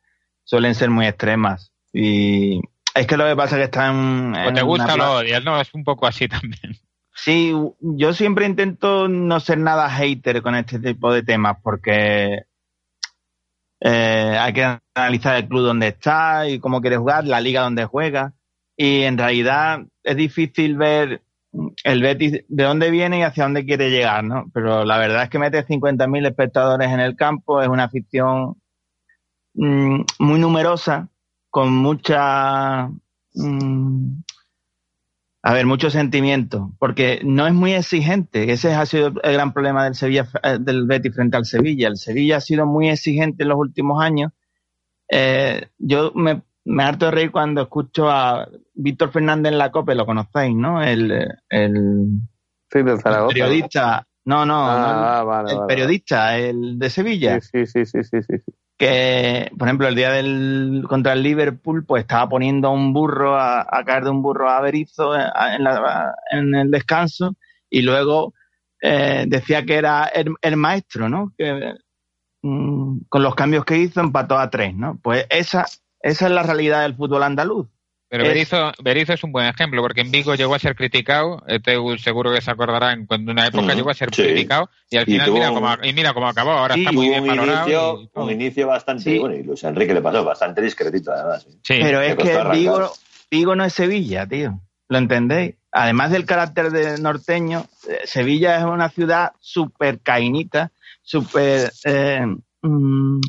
suelen 0.43 0.75
ser 0.75 0.89
muy 0.89 1.05
extremas. 1.05 1.71
Y 1.93 2.59
es 2.95 3.05
que 3.07 3.17
lo 3.17 3.25
que 3.27 3.35
pasa 3.35 3.55
es 3.55 3.59
que 3.59 3.65
están. 3.65 4.33
o 4.35 4.53
te 4.53 4.61
gusta 4.63 4.95
o 4.95 4.97
lo 4.97 5.13
odias, 5.17 5.43
no, 5.43 5.59
es 5.61 5.73
un 5.73 5.83
poco 5.83 6.07
así 6.07 6.27
también. 6.27 6.75
Sí, 7.15 7.53
yo 7.79 8.13
siempre 8.13 8.45
intento 8.45 9.07
no 9.07 9.39
ser 9.39 9.59
nada 9.59 9.89
hater 9.89 10.41
con 10.41 10.55
este 10.55 10.79
tipo 10.79 11.13
de 11.13 11.23
temas 11.23 11.57
porque 11.61 12.43
eh, 13.79 14.37
hay 14.39 14.53
que 14.53 14.79
analizar 14.95 15.35
el 15.35 15.47
club 15.47 15.63
donde 15.63 15.89
está 15.89 16.47
y 16.47 16.59
cómo 16.59 16.81
quiere 16.81 16.97
jugar, 16.97 17.25
la 17.25 17.41
liga 17.41 17.61
donde 17.61 17.85
juega. 17.85 18.33
Y 18.75 19.01
en 19.03 19.17
realidad 19.17 19.81
es 20.03 20.15
difícil 20.15 20.77
ver 20.77 21.21
el 21.83 22.01
Betis 22.01 22.43
de 22.47 22.63
dónde 22.63 22.89
viene 22.89 23.19
y 23.19 23.23
hacia 23.23 23.43
dónde 23.43 23.65
quiere 23.65 23.89
llegar, 23.91 24.23
¿no? 24.23 24.45
Pero 24.53 24.85
la 24.85 24.97
verdad 24.97 25.23
es 25.23 25.29
que 25.29 25.39
mete 25.39 25.65
50.000 25.65 26.27
espectadores 26.27 26.89
en 26.91 26.99
el 26.99 27.15
campo, 27.15 27.61
es 27.61 27.67
una 27.67 27.85
afición 27.85 28.55
mm, 29.53 30.01
muy 30.19 30.39
numerosa, 30.39 31.09
con 31.49 31.73
mucha 31.73 32.89
mm, 33.35 34.21
a 35.45 35.53
ver, 35.53 35.65
mucho 35.65 35.89
sentimiento, 35.89 36.71
porque 36.79 37.19
no 37.25 37.45
es 37.45 37.53
muy 37.53 37.73
exigente. 37.73 38.51
Ese 38.51 38.73
ha 38.73 38.85
sido 38.85 39.07
el 39.07 39.33
gran 39.33 39.51
problema 39.53 39.83
del 39.83 39.93
Sevilla, 39.95 40.25
eh, 40.41 40.57
del 40.59 40.85
Betis 40.87 41.13
frente 41.13 41.35
al 41.35 41.45
Sevilla. 41.45 41.89
El 41.89 41.97
Sevilla 41.97 42.37
ha 42.37 42.41
sido 42.41 42.65
muy 42.65 42.89
exigente 42.89 43.43
en 43.43 43.49
los 43.49 43.57
últimos 43.57 44.01
años. 44.01 44.31
Eh, 45.09 45.67
yo 45.77 46.13
me, 46.15 46.43
me 46.63 46.83
harto 46.83 47.05
de 47.05 47.11
reír 47.11 47.31
cuando 47.31 47.61
escucho 47.63 48.09
a 48.09 48.47
Víctor 48.73 49.11
Fernández 49.11 49.51
en 49.51 49.57
la 49.57 49.69
COPE, 49.69 49.95
lo 49.95 50.05
conocéis, 50.05 50.55
¿no? 50.55 50.81
El, 50.81 51.11
el, 51.49 52.07
Sí, 52.71 52.81
del 52.81 52.99
Zaragoza. 53.01 53.33
periodista. 53.33 54.07
No, 54.25 54.45
no, 54.45 54.65
Ah, 54.65 54.77
no, 54.77 55.03
ah, 55.05 55.23
vale, 55.25 55.51
el 55.51 55.57
vale, 55.57 55.67
periodista, 55.67 56.37
el 56.37 56.79
de 56.79 56.89
Sevilla. 56.89 57.41
Sí, 57.41 57.65
sí, 57.65 57.85
sí, 57.85 58.03
sí, 58.03 58.21
sí, 58.21 58.37
sí. 58.39 58.51
Que, 58.77 59.51
por 59.57 59.67
ejemplo, 59.67 59.87
el 59.87 59.95
día 59.95 60.11
del 60.11 60.83
contra 60.89 61.13
el 61.13 61.23
Liverpool, 61.23 61.85
pues 61.85 62.01
estaba 62.01 62.27
poniendo 62.29 62.67
a 62.69 62.71
un 62.71 62.93
burro 62.93 63.35
a, 63.35 63.61
a 63.61 63.83
caer 63.85 64.03
de 64.03 64.09
un 64.09 64.21
burro 64.21 64.49
a 64.49 64.61
Berizzo 64.61 65.15
en, 65.15 65.21
en 65.57 65.63
la- 65.63 66.15
en 66.31 66.55
el 66.55 66.71
descanso 66.71 67.35
y 67.69 67.81
luego 67.83 68.33
eh, 68.81 69.25
decía 69.27 69.63
que 69.65 69.75
era 69.75 70.05
el, 70.05 70.33
el 70.41 70.57
maestro, 70.57 71.07
¿no? 71.09 71.33
Que 71.37 71.73
mm, 72.41 72.99
con 73.09 73.23
los 73.23 73.35
cambios 73.35 73.65
que 73.65 73.77
hizo 73.77 74.01
empató 74.01 74.37
a 74.37 74.49
tres, 74.49 74.75
¿no? 74.75 74.99
Pues 75.01 75.25
esa, 75.29 75.65
esa 76.01 76.25
es 76.27 76.31
la 76.31 76.43
realidad 76.43 76.81
del 76.83 76.95
fútbol 76.95 77.23
andaluz. 77.23 77.67
Pero 78.13 78.25
Es- 78.25 78.29
Berizzo, 78.29 78.71
Berizzo 78.83 79.13
es 79.13 79.23
un 79.23 79.31
buen 79.31 79.47
ejemplo, 79.47 79.81
porque 79.81 80.01
en 80.01 80.11
Vigo 80.11 80.35
llegó 80.35 80.53
a 80.53 80.59
ser 80.59 80.75
criticado, 80.75 81.41
este 81.47 81.75
seguro 81.97 82.31
que 82.31 82.41
se 82.41 82.51
acordarán, 82.51 83.07
cuando 83.07 83.31
en 83.31 83.39
una 83.39 83.47
época 83.47 83.73
llegó 83.73 83.89
a 83.89 83.95
ser 83.95 84.13
sí. 84.13 84.21
criticado, 84.21 84.69
y 84.91 84.97
al 84.97 85.09
Y 85.09 85.13
final 85.13 85.31
mira 85.31 85.49
un- 85.49 85.55
cómo, 85.55 85.73
y 85.83 85.93
mira 85.93 86.13
cómo 86.13 86.27
acabó, 86.27 86.51
ahora 86.51 86.75
Sí, 86.75 86.81
está 86.81 86.91
muy 86.91 87.07
bien 87.09 87.23
un 87.23 87.27
valorado. 87.29 87.63
inicio, 87.63 88.01
y 88.15 88.19
un 88.19 88.29
inicio 88.29 88.67
bastante, 88.67 89.03
Sí. 89.03 89.17
bueno, 89.17 89.33
y 89.35 89.41
Luis 89.41 89.63
Enrique 89.63 89.95
le 89.95 90.01
pasó 90.03 90.23
bastante 90.23 90.61
discretito 90.61 91.11
además. 91.11 91.47
¿eh? 91.49 91.53
Sí. 91.63 91.79
Pero 91.81 92.01
es 92.01 92.15
que. 92.15 92.43
Vigo, 92.51 92.91
Vigo 93.31 93.55
no 93.55 93.65
es 93.65 93.73
Sevilla, 93.73 94.27
tío. 94.27 94.59
¿Lo 94.89 94.99
entendéis? 94.99 95.55
Además 95.71 96.11
del 96.11 96.27
carácter 96.27 96.69
de 96.69 96.99
norteño, 96.99 97.65
eh, 97.89 98.01
Sevilla 98.05 98.59
es 98.59 98.63
una 98.63 98.89
ciudad 98.89 99.31
súper 99.39 100.01
cainita, 100.01 100.71
súper 101.01 101.71
eh, 101.83 102.27
mm, 102.61 103.21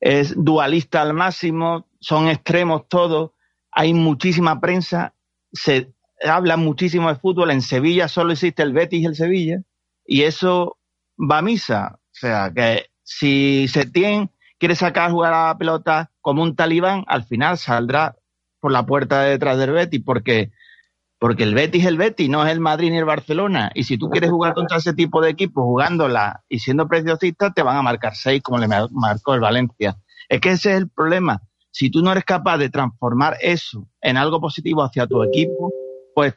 es 0.00 0.34
dualista 0.36 1.00
al 1.02 1.14
máximo, 1.14 1.86
son 2.00 2.28
extremos 2.28 2.88
todos, 2.88 3.30
hay 3.74 3.92
muchísima 3.92 4.60
prensa, 4.60 5.14
se 5.52 5.92
habla 6.24 6.56
muchísimo 6.56 7.08
de 7.08 7.16
fútbol, 7.16 7.50
en 7.50 7.60
Sevilla 7.60 8.08
solo 8.08 8.32
existe 8.32 8.62
el 8.62 8.72
Betis 8.72 9.02
y 9.02 9.06
el 9.06 9.16
Sevilla, 9.16 9.62
y 10.06 10.22
eso 10.22 10.78
va 11.18 11.38
a 11.38 11.42
misa. 11.42 11.96
O 11.96 12.16
sea, 12.16 12.52
que 12.54 12.86
si 13.02 13.66
Setién 13.68 14.30
quiere 14.58 14.76
sacar 14.76 15.08
a 15.08 15.12
jugar 15.12 15.34
a 15.34 15.46
la 15.48 15.58
pelota 15.58 16.10
como 16.20 16.42
un 16.42 16.54
talibán, 16.56 17.04
al 17.08 17.24
final 17.24 17.58
saldrá 17.58 18.16
por 18.60 18.70
la 18.72 18.86
puerta 18.86 19.22
de 19.22 19.30
detrás 19.30 19.58
del 19.58 19.72
Betis, 19.72 20.02
porque, 20.06 20.52
porque 21.18 21.42
el 21.42 21.54
Betis 21.54 21.82
es 21.82 21.88
el 21.88 21.98
Betis, 21.98 22.30
no 22.30 22.46
es 22.46 22.52
el 22.52 22.60
Madrid 22.60 22.90
ni 22.90 22.98
el 22.98 23.04
Barcelona. 23.04 23.70
Y 23.74 23.84
si 23.84 23.98
tú 23.98 24.08
quieres 24.08 24.30
jugar 24.30 24.54
contra 24.54 24.78
ese 24.78 24.94
tipo 24.94 25.20
de 25.20 25.30
equipos 25.30 25.64
jugándola 25.64 26.44
y 26.48 26.60
siendo 26.60 26.86
preciosista, 26.86 27.52
te 27.52 27.62
van 27.62 27.76
a 27.76 27.82
marcar 27.82 28.14
seis 28.14 28.40
como 28.42 28.58
le 28.58 28.68
mar- 28.68 28.88
marcó 28.92 29.34
el 29.34 29.40
Valencia. 29.40 29.96
Es 30.28 30.40
que 30.40 30.52
ese 30.52 30.70
es 30.70 30.78
el 30.78 30.88
problema. 30.88 31.42
Si 31.74 31.90
tú 31.90 32.02
no 32.02 32.12
eres 32.12 32.24
capaz 32.24 32.58
de 32.58 32.70
transformar 32.70 33.36
eso 33.40 33.88
en 34.00 34.16
algo 34.16 34.40
positivo 34.40 34.84
hacia 34.84 35.08
tu 35.08 35.24
equipo, 35.24 35.72
pues 36.14 36.34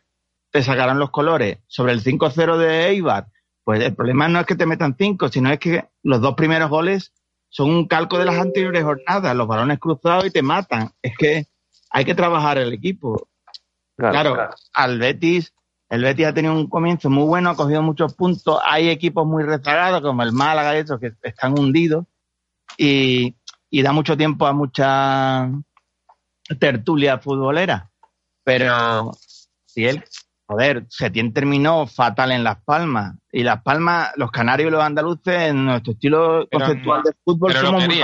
te 0.49 0.63
sacarán 0.63 0.97
los 0.97 1.11
colores. 1.11 1.59
Sobre 1.67 1.93
el 1.93 2.03
5-0 2.03 2.57
de 2.57 2.87
Eibar, 2.87 3.27
pues 3.63 3.83
el 3.83 3.93
problema 3.93 4.27
no 4.27 4.39
es 4.39 4.47
que 4.47 4.55
te 4.55 4.65
metan 4.65 4.95
cinco, 4.97 5.29
sino 5.29 5.51
es 5.51 5.59
que 5.59 5.85
los 6.01 6.21
dos 6.21 6.33
primeros 6.33 6.71
goles 6.71 7.13
son 7.49 7.69
un 7.69 7.87
calco 7.87 8.17
de 8.17 8.25
las 8.25 8.39
anteriores 8.39 8.83
jornadas, 8.83 9.35
los 9.35 9.47
balones 9.47 9.77
cruzados 9.77 10.25
y 10.25 10.31
te 10.31 10.41
matan. 10.41 10.89
Es 11.03 11.15
que 11.15 11.45
hay 11.91 12.03
que 12.03 12.15
trabajar 12.15 12.57
el 12.57 12.73
equipo. 12.73 13.29
Claro, 13.95 14.49
al 14.73 14.97
Betis, 14.97 15.53
el 15.87 16.01
Betis 16.01 16.25
ha 16.25 16.33
tenido 16.33 16.55
un 16.55 16.67
comienzo 16.67 17.11
muy 17.11 17.25
bueno, 17.25 17.51
ha 17.51 17.55
cogido 17.55 17.83
muchos 17.83 18.15
puntos. 18.15 18.59
Hay 18.65 18.89
equipos 18.89 19.27
muy 19.27 19.43
rezagados, 19.43 20.01
como 20.01 20.23
el 20.23 20.31
Málaga 20.31 20.75
y 20.75 20.79
esos, 20.79 20.99
que 20.99 21.11
están 21.21 21.59
hundidos. 21.59 22.07
Y, 22.75 23.35
y 23.69 23.81
da 23.81 23.91
mucho 23.91 24.15
tiempo 24.17 24.45
a 24.47 24.53
mucha 24.53 25.49
tertulia 26.59 27.17
futbolera. 27.17 27.89
Pero 28.43 29.11
si 29.65 29.85
él, 29.85 30.03
joder, 30.45 30.85
Setién 30.89 31.33
terminó 31.33 31.85
fatal 31.87 32.31
en 32.31 32.43
Las 32.43 32.57
Palmas. 32.63 33.15
Y 33.31 33.43
Las 33.43 33.61
Palmas, 33.61 34.11
los 34.15 34.31
canarios 34.31 34.69
y 34.69 34.71
los 34.71 34.81
andaluces, 34.83 35.49
en 35.49 35.65
nuestro 35.65 35.93
estilo 35.93 36.47
Pero, 36.49 36.65
conceptual 36.65 37.03
de 37.03 37.11
fútbol, 37.23 37.51
Pero 37.51 37.61
lo 37.63 37.67
somos 37.67 37.85
muy. 37.87 38.01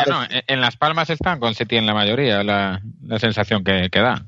En 0.48 0.61
Las 0.61 0.76
Palmas 0.76 1.10
están 1.10 1.40
con 1.40 1.53
Setién 1.53 1.85
la 1.85 1.94
mayoría, 1.94 2.44
la, 2.44 2.81
la 3.02 3.19
sensación 3.19 3.64
que, 3.64 3.90
que 3.90 3.99
da. 3.99 4.26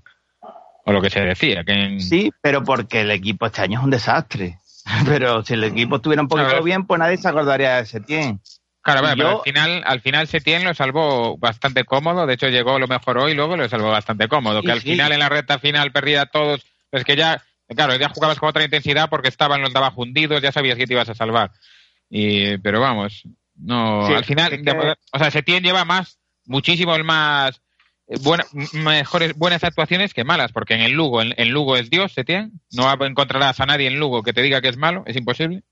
O 0.88 0.92
lo 0.94 1.02
que 1.02 1.10
se 1.10 1.20
decía, 1.22 1.64
que 1.64 1.74
en- 1.74 2.00
Sí, 2.00 2.32
pero 2.42 2.64
porque 2.64 3.02
el 3.02 3.12
equipo 3.12 3.48
este 3.48 3.62
año 3.62 3.80
es 3.80 3.84
un 3.86 3.92
desastre. 3.92 4.60
Pero 5.08 5.42
si 5.44 5.56
el 5.56 5.64
equipo 5.64 5.96
estuviera 5.96 6.22
un 6.22 6.28
poquito 6.28 6.62
bien, 6.62 6.86
pues 6.86 7.00
nadie 7.00 7.18
se 7.18 7.28
acordaría 7.28 7.78
de 7.78 7.86
Setién. 7.88 8.40
Claro, 8.86 9.02
bueno, 9.02 9.16
pero 9.18 9.30
al 9.40 9.44
final, 9.44 9.84
al 9.86 10.02
final 10.02 10.28
Setién 10.28 10.64
lo 10.64 10.74
salvó 10.76 11.38
bastante 11.38 11.84
cómodo, 11.86 12.28
de 12.28 12.36
hecho 12.36 12.50
llegó 12.50 12.78
lo 12.78 12.88
mejoró 12.88 13.28
y 13.28 13.34
luego 13.34 13.58
lo 13.58 13.68
salvó 13.68 13.90
bastante 13.90 14.28
cómodo, 14.28 14.60
Sí, 14.62 14.68
que 14.68 14.72
al 14.74 14.82
sí. 14.82 14.90
final 14.92 15.12
en 15.12 15.20
la 15.20 15.28
recta 15.30 15.58
final 15.58 15.92
perdía 15.92 16.22
a 16.22 16.26
todos, 16.28 16.64
es 16.92 17.04
que 17.04 17.16
ya, 17.16 17.42
claro, 17.76 17.96
ya 17.96 18.10
jugabas 18.10 18.38
con 18.40 18.50
otra 18.50 18.64
intensidad 18.64 19.10
porque 19.10 19.28
estaban 19.30 19.62
los 19.62 19.74
de 19.74 19.80
abajo 19.80 20.02
hundidos, 20.04 20.40
ya 20.40 20.52
sabías 20.52 20.78
que 20.78 20.86
te 20.86 20.94
ibas 20.94 21.10
a 21.10 21.16
salvar. 21.16 21.52
Y, 22.12 22.58
pero 22.60 22.80
vamos, 22.80 23.24
no, 23.56 24.06
Sí, 24.08 24.14
al 24.14 24.24
final, 24.24 24.54
es 24.54 24.62
que- 24.62 24.72
de- 24.72 24.96
o 25.14 25.18
sea, 25.18 25.32
Setién 25.32 25.64
lleva 25.64 25.84
más, 25.84 26.20
muchísimo 26.46 26.96
más 27.00 27.60
eh, 28.08 28.18
buena, 28.22 28.46
mejores, 28.74 29.34
buenas 29.36 29.64
actuaciones 29.64 30.14
que 30.14 30.24
malas, 30.24 30.52
porque 30.52 30.76
en 30.76 30.82
el 30.82 30.92
Lugo, 30.92 31.24
en, 31.24 31.34
en 31.38 31.50
Lugo 31.50 31.76
es 31.76 31.90
Dios, 31.90 32.14
Setién, 32.14 32.52
no 32.72 32.94
encontrarás 33.04 33.60
a 33.60 33.66
nadie 33.66 33.88
en 33.88 33.98
Lugo 34.00 34.22
que 34.22 34.32
te 34.32 34.44
diga 34.44 34.62
que 34.62 34.70
es 34.70 34.78
malo, 34.78 35.02
es 35.08 35.16
imposible. 35.16 35.64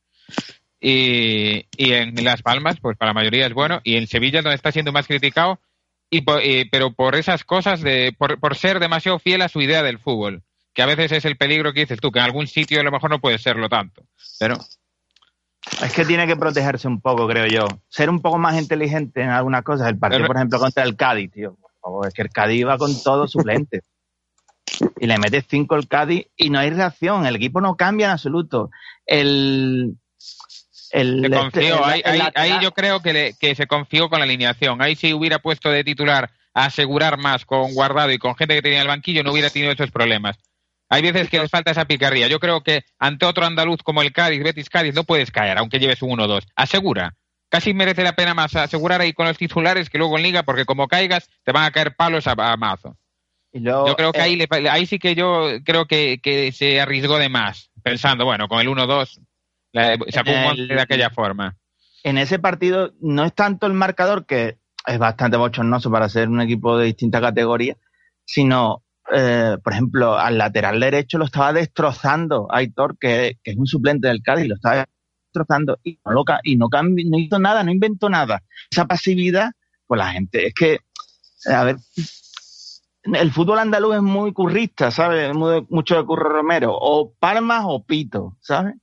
Y, 0.86 1.66
y 1.78 1.94
en 1.94 2.22
Las 2.26 2.42
Palmas, 2.42 2.76
pues 2.82 2.98
para 2.98 3.12
la 3.12 3.14
mayoría 3.14 3.48
es 3.48 3.54
bueno. 3.54 3.80
Y 3.86 3.96
en 3.96 4.06
Sevilla, 4.08 4.42
donde 4.42 4.56
está 4.56 4.72
siendo 4.74 4.92
más 4.92 5.08
criticado, 5.08 5.60
y 6.10 6.22
por- 6.22 6.42
pero 6.72 6.92
por 6.92 7.16
esas 7.16 7.46
cosas, 7.46 7.80
de 7.82 8.14
por, 8.18 8.38
por 8.40 8.56
ser 8.58 8.80
demasiado 8.82 9.18
fiel 9.18 9.42
a 9.44 9.48
su 9.50 9.62
idea 9.62 9.82
del 9.82 9.98
fútbol. 9.98 10.44
Que 10.74 10.82
a 10.82 10.86
veces 10.88 11.12
es 11.14 11.24
el 11.26 11.38
peligro 11.38 11.72
que 11.72 11.82
dices 11.82 12.00
tú, 12.02 12.12
que 12.12 12.20
en 12.20 12.26
algún 12.26 12.48
sitio 12.48 12.82
a 12.82 12.84
lo 12.84 12.92
mejor 12.92 13.10
no 13.10 13.22
puede 13.22 13.38
serlo 13.38 13.70
tanto. 13.70 14.04
Pero 14.40 14.58
Es 15.82 15.94
que 15.94 16.04
tiene 16.04 16.28
que 16.28 16.36
protegerse 16.36 16.88
un 16.90 17.00
poco, 17.00 17.28
creo 17.30 17.46
yo. 17.48 17.66
Ser 17.88 18.10
un 18.10 18.20
poco 18.22 18.38
más 18.38 18.60
inteligente 18.60 19.22
en 19.22 19.30
algunas 19.30 19.64
cosas. 19.64 19.88
El 19.88 19.98
partido, 19.98 20.20
Pero- 20.20 20.28
por 20.28 20.36
ejemplo, 20.36 20.60
contra 20.60 20.84
el 20.84 20.98
Cádiz, 20.98 21.32
tío. 21.32 21.56
Por 21.62 21.72
favor, 21.82 22.08
es 22.08 22.14
que 22.14 22.24
el 22.24 22.30
Cádiz 22.30 22.66
va 22.68 22.78
con 22.78 22.92
todo 23.04 23.26
suplente. 23.28 23.82
y 25.00 25.06
le 25.08 25.18
metes 25.20 25.46
cinco 25.48 25.76
el 25.76 25.88
Cádiz 25.88 26.26
y 26.36 26.50
no 26.50 26.58
hay 26.60 26.72
reacción. 26.72 27.26
El 27.26 27.36
equipo 27.38 27.62
no 27.62 27.76
cambia 27.78 28.08
en 28.08 28.12
absoluto. 28.12 28.70
El. 29.06 29.96
El 30.94 31.22
se 31.22 31.30
confió. 31.30 31.78
el- 31.78 31.84
ahí, 31.92 32.02
el 32.06 32.22
ahí- 32.22 32.32
ahí 32.36 32.58
yo 32.62 32.72
creo 32.72 33.02
que, 33.02 33.14
le- 33.14 33.34
que 33.40 33.56
se 33.56 33.68
confió 33.68 34.10
con 34.10 34.20
la 34.20 34.26
alineación. 34.26 34.82
Ahí 34.82 34.96
si 34.96 35.14
hubiera 35.14 35.40
puesto 35.40 35.70
de 35.70 35.84
titular 35.84 36.30
a 36.54 36.66
asegurar 36.66 37.18
más 37.18 37.46
con 37.46 37.74
Guardado 37.74 38.12
y 38.12 38.18
con 38.20 38.36
gente 38.36 38.56
que 38.56 38.62
tenía 38.62 38.78
en 38.78 38.84
el 38.84 38.88
banquillo, 38.88 39.24
no 39.24 39.32
hubiera 39.32 39.50
tenido 39.50 39.72
esos 39.72 39.92
problemas. 39.92 40.38
Hay 40.90 41.02
veces 41.02 41.28
que 41.30 41.40
les 41.40 41.50
falta 41.50 41.72
esa 41.72 41.86
picardía. 41.86 42.28
Yo 42.28 42.40
creo 42.40 42.62
que 42.62 42.84
ante 43.00 43.26
otro 43.26 43.46
andaluz 43.46 43.82
como 43.84 44.02
el 44.04 44.12
Cádiz, 44.14 44.44
Betis 44.44 44.70
Cádiz, 44.70 44.94
no 44.94 45.04
puedes 45.04 45.32
caer, 45.32 45.58
aunque 45.58 45.80
lleves 45.80 46.02
un 46.04 46.12
1-2. 46.12 46.46
Asegura. 46.56 47.16
Casi 47.50 47.74
merece 47.74 48.04
la 48.04 48.14
pena 48.16 48.34
más 48.34 48.56
asegurar 48.56 49.02
ahí 49.02 49.14
con 49.14 49.28
los 49.28 49.38
titulares 49.38 49.90
que 49.90 49.98
luego 49.98 50.18
en 50.18 50.24
Liga, 50.24 50.44
porque 50.44 50.66
como 50.66 50.88
caigas, 50.88 51.30
te 51.44 51.52
van 51.52 51.64
a 51.66 51.72
caer 51.72 51.96
palos 51.96 52.28
a, 52.28 52.32
a 52.38 52.58
mazo. 52.58 52.98
y 53.52 53.60
luego, 53.60 53.88
Yo 53.88 53.96
creo 53.96 54.12
que 54.12 54.20
eh, 54.20 54.24
ahí, 54.24 54.36
le- 54.36 54.48
ahí 54.70 54.86
sí 54.88 54.98
que 55.00 55.14
yo 55.16 55.50
creo 55.64 55.86
que, 55.86 56.20
que 56.22 56.52
se 56.52 56.80
arriesgó 56.82 57.18
de 57.20 57.30
más, 57.30 57.70
pensando, 57.84 58.26
bueno, 58.26 58.48
con 58.48 58.60
el 58.60 58.68
1-2 58.68 59.20
la- 59.74 59.94
El- 59.94 60.46
monte 60.46 60.74
de 60.76 60.82
aquella 60.82 61.10
forma. 61.10 61.58
en 62.04 62.18
ese 62.18 62.40
partido 62.40 62.94
no 63.02 63.26
es 63.26 63.34
tanto 63.34 63.68
el 63.68 63.74
marcador, 63.74 64.26
que 64.26 64.58
es 64.86 64.98
bastante 65.00 65.38
bochornoso 65.38 65.90
para 65.92 66.10
ser 66.10 66.30
un 66.30 66.42
equipo 66.42 66.78
de 66.78 66.86
distinta 66.88 67.20
categoría, 67.22 67.76
sino, 68.26 68.84
eh, 69.14 69.58
por 69.64 69.74
ejemplo, 69.74 70.18
al 70.18 70.38
lateral 70.38 70.80
derecho 70.80 71.18
lo 71.18 71.26
estaba 71.26 71.54
destrozando 71.54 72.48
Aitor, 72.52 72.98
que, 72.98 73.38
que 73.44 73.52
es 73.52 73.58
un 73.58 73.68
suplente 73.68 74.08
del 74.08 74.22
Cádiz, 74.22 74.48
lo 74.48 74.56
estaba 74.56 74.86
destrozando 75.28 75.80
y 75.84 76.00
no, 76.06 76.12
lo 76.12 76.24
y 76.44 76.56
no, 76.58 76.68
cambi- 76.68 77.10
no 77.10 77.18
hizo 77.18 77.40
nada, 77.40 77.64
no 77.64 77.72
inventó 77.72 78.10
nada. 78.10 78.44
Esa 78.70 78.86
pasividad, 78.86 79.52
pues 79.88 79.98
la 79.98 80.12
gente, 80.12 80.48
es 80.48 80.54
que, 80.54 80.80
a 81.46 81.64
ver, 81.64 81.78
el 83.06 83.32
fútbol 83.32 83.60
andaluz 83.60 83.96
es 83.96 84.02
muy 84.02 84.32
currista, 84.34 84.92
¿sabes? 84.92 85.34
Muy- 85.34 85.66
mucho 85.70 85.96
de 85.98 86.06
Curro 86.06 86.30
Romero. 86.30 86.74
O 86.80 87.14
Palmas 87.20 87.64
o 87.66 87.84
Pito, 87.84 88.38
¿sabes? 88.42 88.76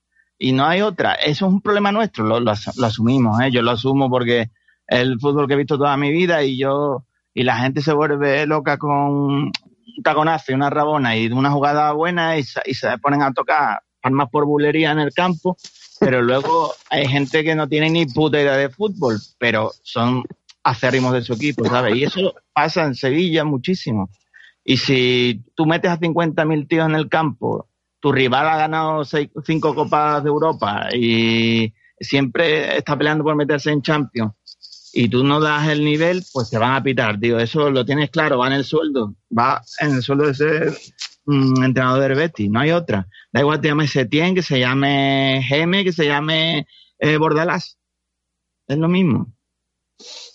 Y 0.42 0.52
no 0.52 0.64
hay 0.66 0.80
otra. 0.80 1.14
Eso 1.14 1.46
es 1.46 1.52
un 1.52 1.60
problema 1.60 1.92
nuestro, 1.92 2.24
lo, 2.24 2.40
lo 2.40 2.50
as- 2.50 2.74
lo 2.78 2.86
asumimos, 2.86 3.38
¿eh? 3.42 3.50
Yo 3.52 3.60
lo 3.62 3.72
asumo 3.72 4.08
porque 4.10 4.40
es 4.40 4.48
el 4.88 5.20
fútbol 5.20 5.46
que 5.46 5.54
he 5.54 5.58
visto 5.58 5.76
toda 5.78 5.96
mi 5.96 6.10
vida 6.10 6.42
y 6.42 6.56
yo... 6.58 7.04
Y 7.32 7.44
la 7.44 7.58
gente 7.58 7.80
se 7.82 7.92
vuelve 7.92 8.44
loca 8.46 8.76
con 8.78 8.90
un 8.90 9.52
taconazo 10.02 10.50
y 10.50 10.54
una 10.56 10.68
rabona 10.70 11.16
y 11.16 11.28
una 11.28 11.50
jugada 11.52 11.92
buena 11.92 12.36
y, 12.38 12.42
se- 12.42 12.62
y 12.64 12.74
se 12.74 12.98
ponen 12.98 13.22
a 13.22 13.32
tocar 13.32 13.82
palmas 14.02 14.28
por 14.32 14.46
bulería 14.46 14.90
en 14.92 14.98
el 14.98 15.12
campo, 15.12 15.56
pero 16.00 16.22
luego 16.22 16.72
hay 16.88 17.06
gente 17.06 17.44
que 17.44 17.54
no 17.54 17.68
tiene 17.68 17.90
ni 17.90 18.06
puta 18.06 18.40
idea 18.40 18.56
de 18.56 18.68
fútbol, 18.70 19.18
pero 19.38 19.70
son 19.82 20.24
acérrimos 20.64 21.12
de 21.12 21.22
su 21.22 21.34
equipo, 21.34 21.64
¿sabes? 21.66 21.94
Y 21.96 22.04
eso 22.04 22.34
pasa 22.52 22.82
en 22.84 22.94
Sevilla 22.96 23.44
muchísimo. 23.44 24.10
Y 24.64 24.78
si 24.78 25.42
tú 25.54 25.66
metes 25.66 25.90
a 25.90 25.98
50.000 25.98 26.66
tíos 26.66 26.88
en 26.88 26.94
el 26.96 27.08
campo, 27.08 27.68
tu 28.00 28.12
rival 28.12 28.48
ha 28.48 28.56
ganado 28.56 29.04
seis- 29.04 29.30
cinco 29.44 29.74
copas 29.74 30.22
de 30.24 30.28
Europa 30.30 30.88
y 30.94 31.72
siempre 31.98 32.76
está 32.78 32.96
peleando 32.96 33.24
por 33.24 33.36
meterse 33.36 33.70
en 33.70 33.82
Champions 33.82 34.32
y 34.92 35.08
tú 35.08 35.22
no 35.22 35.40
das 35.40 35.68
el 35.68 35.84
nivel, 35.84 36.24
pues 36.32 36.50
te 36.50 36.58
van 36.58 36.74
a 36.74 36.82
pitar, 36.82 37.20
tío. 37.20 37.38
Eso 37.38 37.70
lo 37.70 37.84
tienes 37.84 38.10
claro, 38.10 38.38
va 38.38 38.48
en 38.48 38.54
el 38.54 38.64
sueldo, 38.64 39.14
va 39.36 39.62
en 39.78 39.94
el 39.94 40.02
sueldo 40.02 40.26
de 40.26 40.34
ser 40.34 40.72
mm, 41.26 41.62
entrenador 41.62 42.02
del 42.02 42.14
Betis, 42.16 42.50
no 42.50 42.60
hay 42.60 42.72
otra. 42.72 43.06
Da 43.32 43.40
igual 43.40 43.60
te 43.60 43.68
llame 43.68 43.86
Setién, 43.86 44.34
que 44.34 44.42
se 44.42 44.58
llame 44.58 45.42
Geme, 45.46 45.84
que 45.84 45.92
se 45.92 46.06
llame 46.06 46.66
eh, 46.98 47.16
Bordalás. 47.18 47.78
Es 48.66 48.78
lo 48.78 48.88
mismo. 48.88 49.32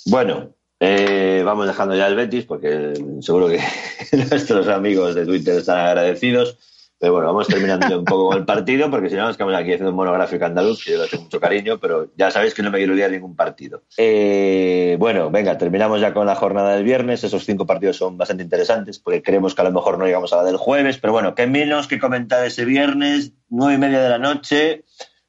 Bueno, 0.05 0.55
eh, 0.79 1.41
vamos 1.45 1.67
dejando 1.67 1.95
ya 1.95 2.07
el 2.07 2.15
Betis 2.15 2.45
porque 2.45 2.93
seguro 3.21 3.47
que 3.49 3.59
nuestros 4.13 4.67
amigos 4.67 5.15
de 5.15 5.25
Twitter 5.25 5.57
están 5.59 5.79
agradecidos. 5.79 6.57
Pero 7.06 7.14
bueno, 7.14 7.27
vamos 7.27 7.45
terminando 7.45 7.99
un 7.99 8.03
poco 8.03 8.30
con 8.30 8.38
el 8.40 8.45
partido 8.45 8.90
porque 8.90 9.11
si 9.11 9.15
no 9.15 9.26
nos 9.26 9.38
quedamos 9.38 9.53
aquí 9.53 9.73
haciendo 9.73 9.91
un 9.91 9.95
monográfico 9.95 10.44
andaluz, 10.44 10.84
que 10.84 10.94
yo 10.94 11.03
le 11.03 11.07
tengo 11.07 11.26
mucho 11.26 11.40
cariño, 11.40 11.77
pero 11.80 12.07
ya 12.18 12.32
sabéis 12.32 12.56
que 12.56 12.64
no 12.64 12.72
me 12.72 12.80
quiero 12.80 12.95
liar 12.95 13.11
ningún 13.11 13.36
partido. 13.36 13.84
Eh, 13.95 14.95
bueno, 14.98 15.30
venga, 15.30 15.56
terminamos 15.56 16.02
ya 16.02 16.15
con 16.15 16.26
la 16.26 16.34
jornada 16.34 16.73
del 16.73 16.84
viernes. 16.84 17.23
Esos 17.23 17.45
cinco 17.45 17.68
partidos 17.68 17.98
son 17.98 18.18
bastante 18.18 18.41
interesantes 18.41 18.98
porque 18.98 19.22
creemos 19.22 19.53
que 19.53 19.61
a 19.61 19.65
lo 19.65 19.72
mejor 19.72 19.99
no 19.99 20.06
llegamos 20.06 20.34
a 20.34 20.38
la 20.38 20.45
del 20.45 20.57
jueves, 20.57 20.98
pero 20.98 21.14
bueno, 21.14 21.36
qué 21.36 21.45
menos 21.45 21.88
que 21.88 21.99
comentar 21.99 22.44
ese 22.44 22.65
viernes, 22.65 23.34
nueve 23.49 23.76
y 23.76 23.77
media 23.77 24.02
de 24.02 24.10
la 24.10 24.18
noche, 24.18 24.84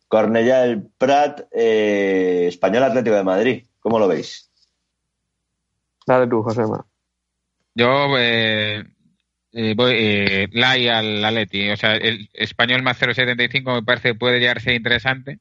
Cornellá 0.09 0.65
el 0.65 0.83
Prat, 0.83 1.43
eh, 1.53 2.47
Español 2.49 2.85
Atlético 2.85 3.17
de 3.17 3.23
Madrid. 3.23 3.67
¿Cómo 3.81 3.99
lo 3.99 4.09
veis? 4.09 4.51
Dale 6.07 6.27
tú, 6.27 6.43
Josema. 6.43 6.87
Yo 7.75 8.17
eh, 8.17 8.83
eh, 9.57 9.75
voy 9.75 9.93
eh, 9.97 10.49
Lai 10.53 10.87
al 10.89 11.25
Atleti. 11.25 11.71
O 11.71 11.77
sea, 11.77 11.95
el 11.95 12.29
español 12.35 12.83
más 12.83 13.01
0.75 13.01 13.75
me 13.75 13.83
parece 13.83 14.11
que 14.11 14.15
puede 14.15 14.39
llegar 14.39 14.59
a 14.59 14.61
ser 14.61 14.75
interesante. 14.75 15.39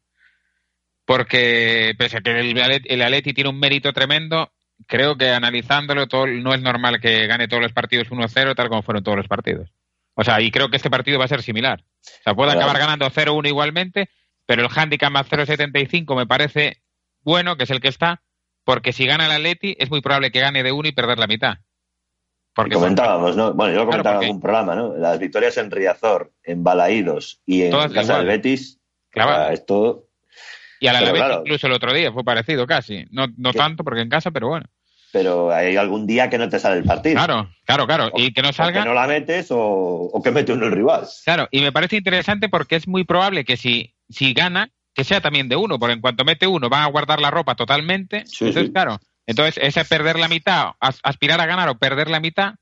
Porque, 1.06 1.94
pese 1.98 2.18
a 2.18 2.22
que 2.22 2.32
el, 2.40 2.58
el 2.58 3.02
Atleti 3.02 3.34
tiene 3.34 3.50
un 3.50 3.60
mérito 3.60 3.94
tremendo, 3.94 4.52
creo 4.88 5.18
que 5.18 5.30
analizándolo 5.30 6.08
todo, 6.08 6.28
no 6.28 6.54
es 6.54 6.62
normal 6.62 7.00
que 7.00 7.28
gane 7.28 7.48
todos 7.48 7.62
los 7.62 7.74
partidos 7.74 8.10
1-0 8.10 8.56
tal 8.56 8.70
como 8.70 8.82
fueron 8.82 9.04
todos 9.04 9.18
los 9.18 9.28
partidos. 9.28 9.70
O 10.16 10.24
sea, 10.24 10.42
y 10.42 10.50
creo 10.50 10.70
que 10.70 10.78
este 10.78 10.90
partido 10.90 11.20
va 11.20 11.26
a 11.26 11.28
ser 11.28 11.44
similar. 11.44 11.84
O 11.84 12.24
sea, 12.24 12.34
puede 12.34 12.54
acabar 12.54 12.80
ganando 12.80 13.10
0-1 13.10 13.48
igualmente, 13.48 14.10
pero 14.46 14.64
el 14.64 14.70
handicap 14.74 15.12
más 15.12 15.30
0.75 15.30 16.16
me 16.16 16.26
parece 16.26 16.82
bueno, 17.22 17.58
que 17.58 17.66
es 17.66 17.72
el 17.72 17.82
que 17.82 17.90
está, 17.90 18.22
porque 18.64 18.94
si 18.94 19.06
gana 19.06 19.26
el 19.26 19.32
Atleti 19.32 19.76
es 19.78 19.90
muy 19.90 20.02
probable 20.02 20.32
que 20.32 20.40
gane 20.40 20.64
de 20.64 20.72
uno 20.72 20.88
y 20.88 20.94
perder 20.94 21.20
la 21.20 21.28
mitad. 21.28 21.58
Porque 22.56 22.76
comentábamos, 22.76 23.36
¿no? 23.36 23.54
Bueno, 23.54 23.74
yo 23.74 23.80
lo 23.80 23.86
Claro, 23.86 23.92
comentaba 24.04 24.16
en 24.18 24.24
algún 24.24 24.42
programa, 24.42 24.76
¿no? 24.76 24.96
Las 24.96 25.20
victorias 25.20 25.58
en 25.58 25.70
Riazor, 25.72 26.32
en 26.44 26.64
Balaídos 26.64 27.42
y 27.46 27.64
en 27.64 27.72
casa 27.72 27.90
del 27.90 28.04
igual. 28.04 28.26
Betis, 28.28 28.80
Clavadas. 29.12 29.40
o 29.42 29.46
sea, 29.48 29.54
esto, 29.54 30.08
Y 30.80 30.86
Pero 30.88 30.98
Alavés 30.98 31.14
claro. 31.22 31.42
incluso 31.46 31.68
el 31.68 31.74
otro 31.74 31.94
día 31.94 32.12
fue 32.14 32.24
parecido 32.24 32.66
casi. 32.66 33.06
No, 33.12 33.28
no 33.38 33.52
tanto 33.54 33.84
porque 33.84 34.02
en 34.02 34.10
casa, 34.10 34.32
pero 34.32 34.48
bueno. 34.48 34.66
pero 35.12 35.52
hay 35.52 35.76
algún 35.78 36.06
día 36.08 36.30
que 36.30 36.38
no 36.38 36.48
te 36.50 36.60
sale 36.60 36.78
el 36.78 36.84
partido. 36.86 37.16
Claro, 37.16 37.50
claro, 37.66 37.86
claro. 37.88 38.12
Y 38.16 38.34
que 38.34 38.42
no 38.42 38.50
O 38.50 38.54
salga. 38.54 38.82
que 38.84 38.88
no 38.88 38.94
la 38.94 39.08
metes 39.08 39.52
o, 39.52 39.60
o 39.60 40.22
que 40.24 40.32
mete 40.32 40.52
uno 40.54 40.66
el 40.66 40.72
rival. 40.72 41.06
Claro, 41.26 41.48
y 41.52 41.62
me 41.62 41.72
parece 41.74 41.98
interesante 41.98 42.48
porque 42.50 42.76
es 42.78 42.88
muy 42.88 43.04
probable 43.06 43.44
que 43.46 43.58
si, 43.58 43.94
si 44.10 44.34
gana, 44.34 44.72
que 44.94 45.04
sea 45.04 45.20
también 45.22 45.50
de 45.50 45.56
uno, 45.58 45.78
porque 45.80 45.94
en 45.94 46.02
cuanto 46.02 46.24
mete 46.26 46.48
uno 46.48 46.70
van 46.70 46.84
a 46.84 46.88
guardar 46.88 47.20
la 47.22 47.32
ropa 47.32 47.56
totalmente. 47.56 48.24
Sí, 48.28 48.46
entonces, 48.46 48.68
sí. 48.68 48.72
claro, 48.74 49.00
entonces 49.28 49.58
ese 49.64 49.86
perder 49.86 50.18
la 50.20 50.28
mitad, 50.28 50.72
as- 50.80 51.00
aspirar 51.04 51.40
a 51.42 51.46
ganar 51.46 51.70
o 51.70 51.78
perder 51.78 52.10
la 52.10 52.20
mitad, 52.20 52.54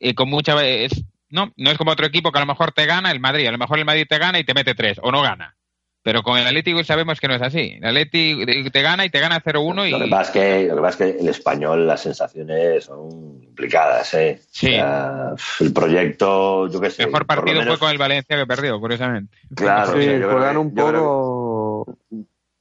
eh, 0.00 0.14
con 0.14 0.28
mucha 0.28 0.62
es, 0.64 1.04
no, 1.30 1.52
no 1.56 1.70
es 1.70 1.78
como 1.78 1.90
otro 1.92 2.06
equipo 2.06 2.30
que 2.32 2.38
a 2.38 2.42
lo 2.42 2.46
mejor 2.46 2.72
te 2.72 2.86
gana 2.86 3.10
el 3.10 3.20
Madrid, 3.20 3.46
a 3.46 3.52
lo 3.52 3.58
mejor 3.58 3.78
el 3.78 3.84
Madrid 3.84 4.06
te 4.08 4.18
gana 4.18 4.38
y 4.38 4.44
te 4.44 4.54
mete 4.54 4.74
tres, 4.74 4.98
o 5.02 5.10
no 5.10 5.22
gana. 5.22 5.56
Pero 6.02 6.22
con 6.22 6.36
el 6.38 6.46
Atlético 6.46 6.84
sabemos 6.84 7.18
que 7.18 7.28
no 7.28 7.34
es 7.34 7.40
así. 7.40 7.78
El 7.80 7.86
Atlético 7.86 8.70
te 8.70 8.82
gana 8.82 9.06
y 9.06 9.08
te 9.08 9.20
gana 9.20 9.40
0-1 9.40 9.88
Lo 9.90 9.98
que, 10.00 10.06
y 10.06 10.10
pasa 10.10 10.22
es 10.22 10.30
que, 10.30 10.68
lo 10.68 10.76
que 10.76 10.82
pasa 10.82 11.04
es 11.06 11.14
que 11.14 11.20
el 11.22 11.28
español, 11.30 11.86
las 11.86 12.02
sensaciones 12.02 12.84
son 12.84 13.42
implicadas, 13.42 14.12
¿eh? 14.12 14.38
Sí. 14.50 14.66
O 14.66 14.70
sea, 14.72 15.30
el 15.60 15.72
proyecto, 15.72 16.68
yo 16.68 16.78
qué 16.78 16.90
sé. 16.90 17.06
mejor 17.06 17.24
por 17.26 17.36
lo 17.36 17.42
partido 17.42 17.58
menos- 17.60 17.78
fue 17.78 17.86
con 17.86 17.90
el 17.90 17.96
Valencia 17.96 18.36
que 18.36 18.46
perdió, 18.46 18.78
curiosamente. 18.78 19.34
Claro, 19.56 19.92
sí, 19.92 19.98
o 20.08 20.18
sea, 20.18 20.30
juegan 20.30 20.52
que- 20.52 20.58
un 20.58 20.74
poco. 20.74 21.96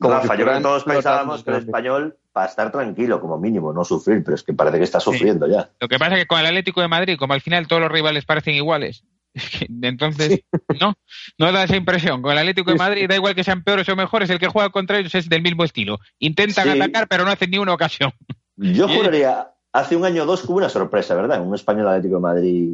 Como 0.04 0.16
Rafa, 0.16 0.34
si 0.34 0.40
yo 0.40 0.46
creo 0.46 0.58
que 0.58 0.64
todos 0.64 0.84
pensábamos 0.84 1.44
que 1.44 1.52
el 1.52 1.58
español 1.58 2.18
va 2.36 2.44
a 2.44 2.48
estar 2.48 2.72
tranquilo, 2.72 3.20
como 3.20 3.38
mínimo, 3.38 3.74
no 3.74 3.84
sufrir, 3.84 4.24
pero 4.24 4.36
es 4.36 4.44
que 4.44 4.54
parece 4.54 4.78
que 4.78 4.84
está 4.84 5.00
sufriendo 5.00 5.48
ya. 5.48 5.70
Lo 5.80 5.88
que 5.88 6.00
pasa 6.00 6.16
es 6.16 6.22
que 6.22 6.28
con 6.28 6.40
el 6.40 6.46
Atlético 6.46 6.82
de 6.82 6.88
Madrid, 6.88 7.18
como 7.18 7.34
al 7.34 7.42
final 7.42 7.68
todos 7.68 7.82
los 7.82 7.92
rivales 7.92 8.26
parecen 8.26 8.56
iguales, 8.56 9.04
entonces 9.82 10.42
no, 10.80 10.94
no 11.38 11.52
da 11.52 11.64
esa 11.64 11.76
impresión. 11.76 12.22
Con 12.22 12.32
el 12.32 12.38
Atlético 12.38 12.72
de 12.72 12.78
Madrid 12.78 13.08
da 13.08 13.16
igual 13.16 13.36
que 13.36 13.44
sean 13.44 13.64
peores 13.64 13.88
o 13.90 13.96
mejores, 13.96 14.30
el 14.30 14.40
que 14.40 14.48
juega 14.48 14.70
contra 14.70 15.00
ellos 15.00 15.16
es 15.16 15.30
del 15.30 15.42
mismo 15.42 15.64
estilo. 15.64 16.00
Intentan 16.20 16.66
Sí. 16.66 16.70
atacar, 16.70 17.08
pero 17.08 17.26
no 17.26 17.32
hacen 17.32 17.50
ni 17.52 17.58
una 17.58 17.74
ocasión. 17.74 18.12
Yo 18.58 18.88
juraría, 18.88 19.50
hace 19.72 19.96
un 19.96 20.06
año 20.06 20.24
o 20.24 20.26
dos 20.26 20.44
hubo 20.46 20.58
una 20.58 20.70
sorpresa, 20.70 21.16
¿verdad? 21.16 21.42
Un 21.42 21.56
español 21.56 21.88
Atlético 21.88 22.16
de 22.16 22.22
Madrid. 22.22 22.74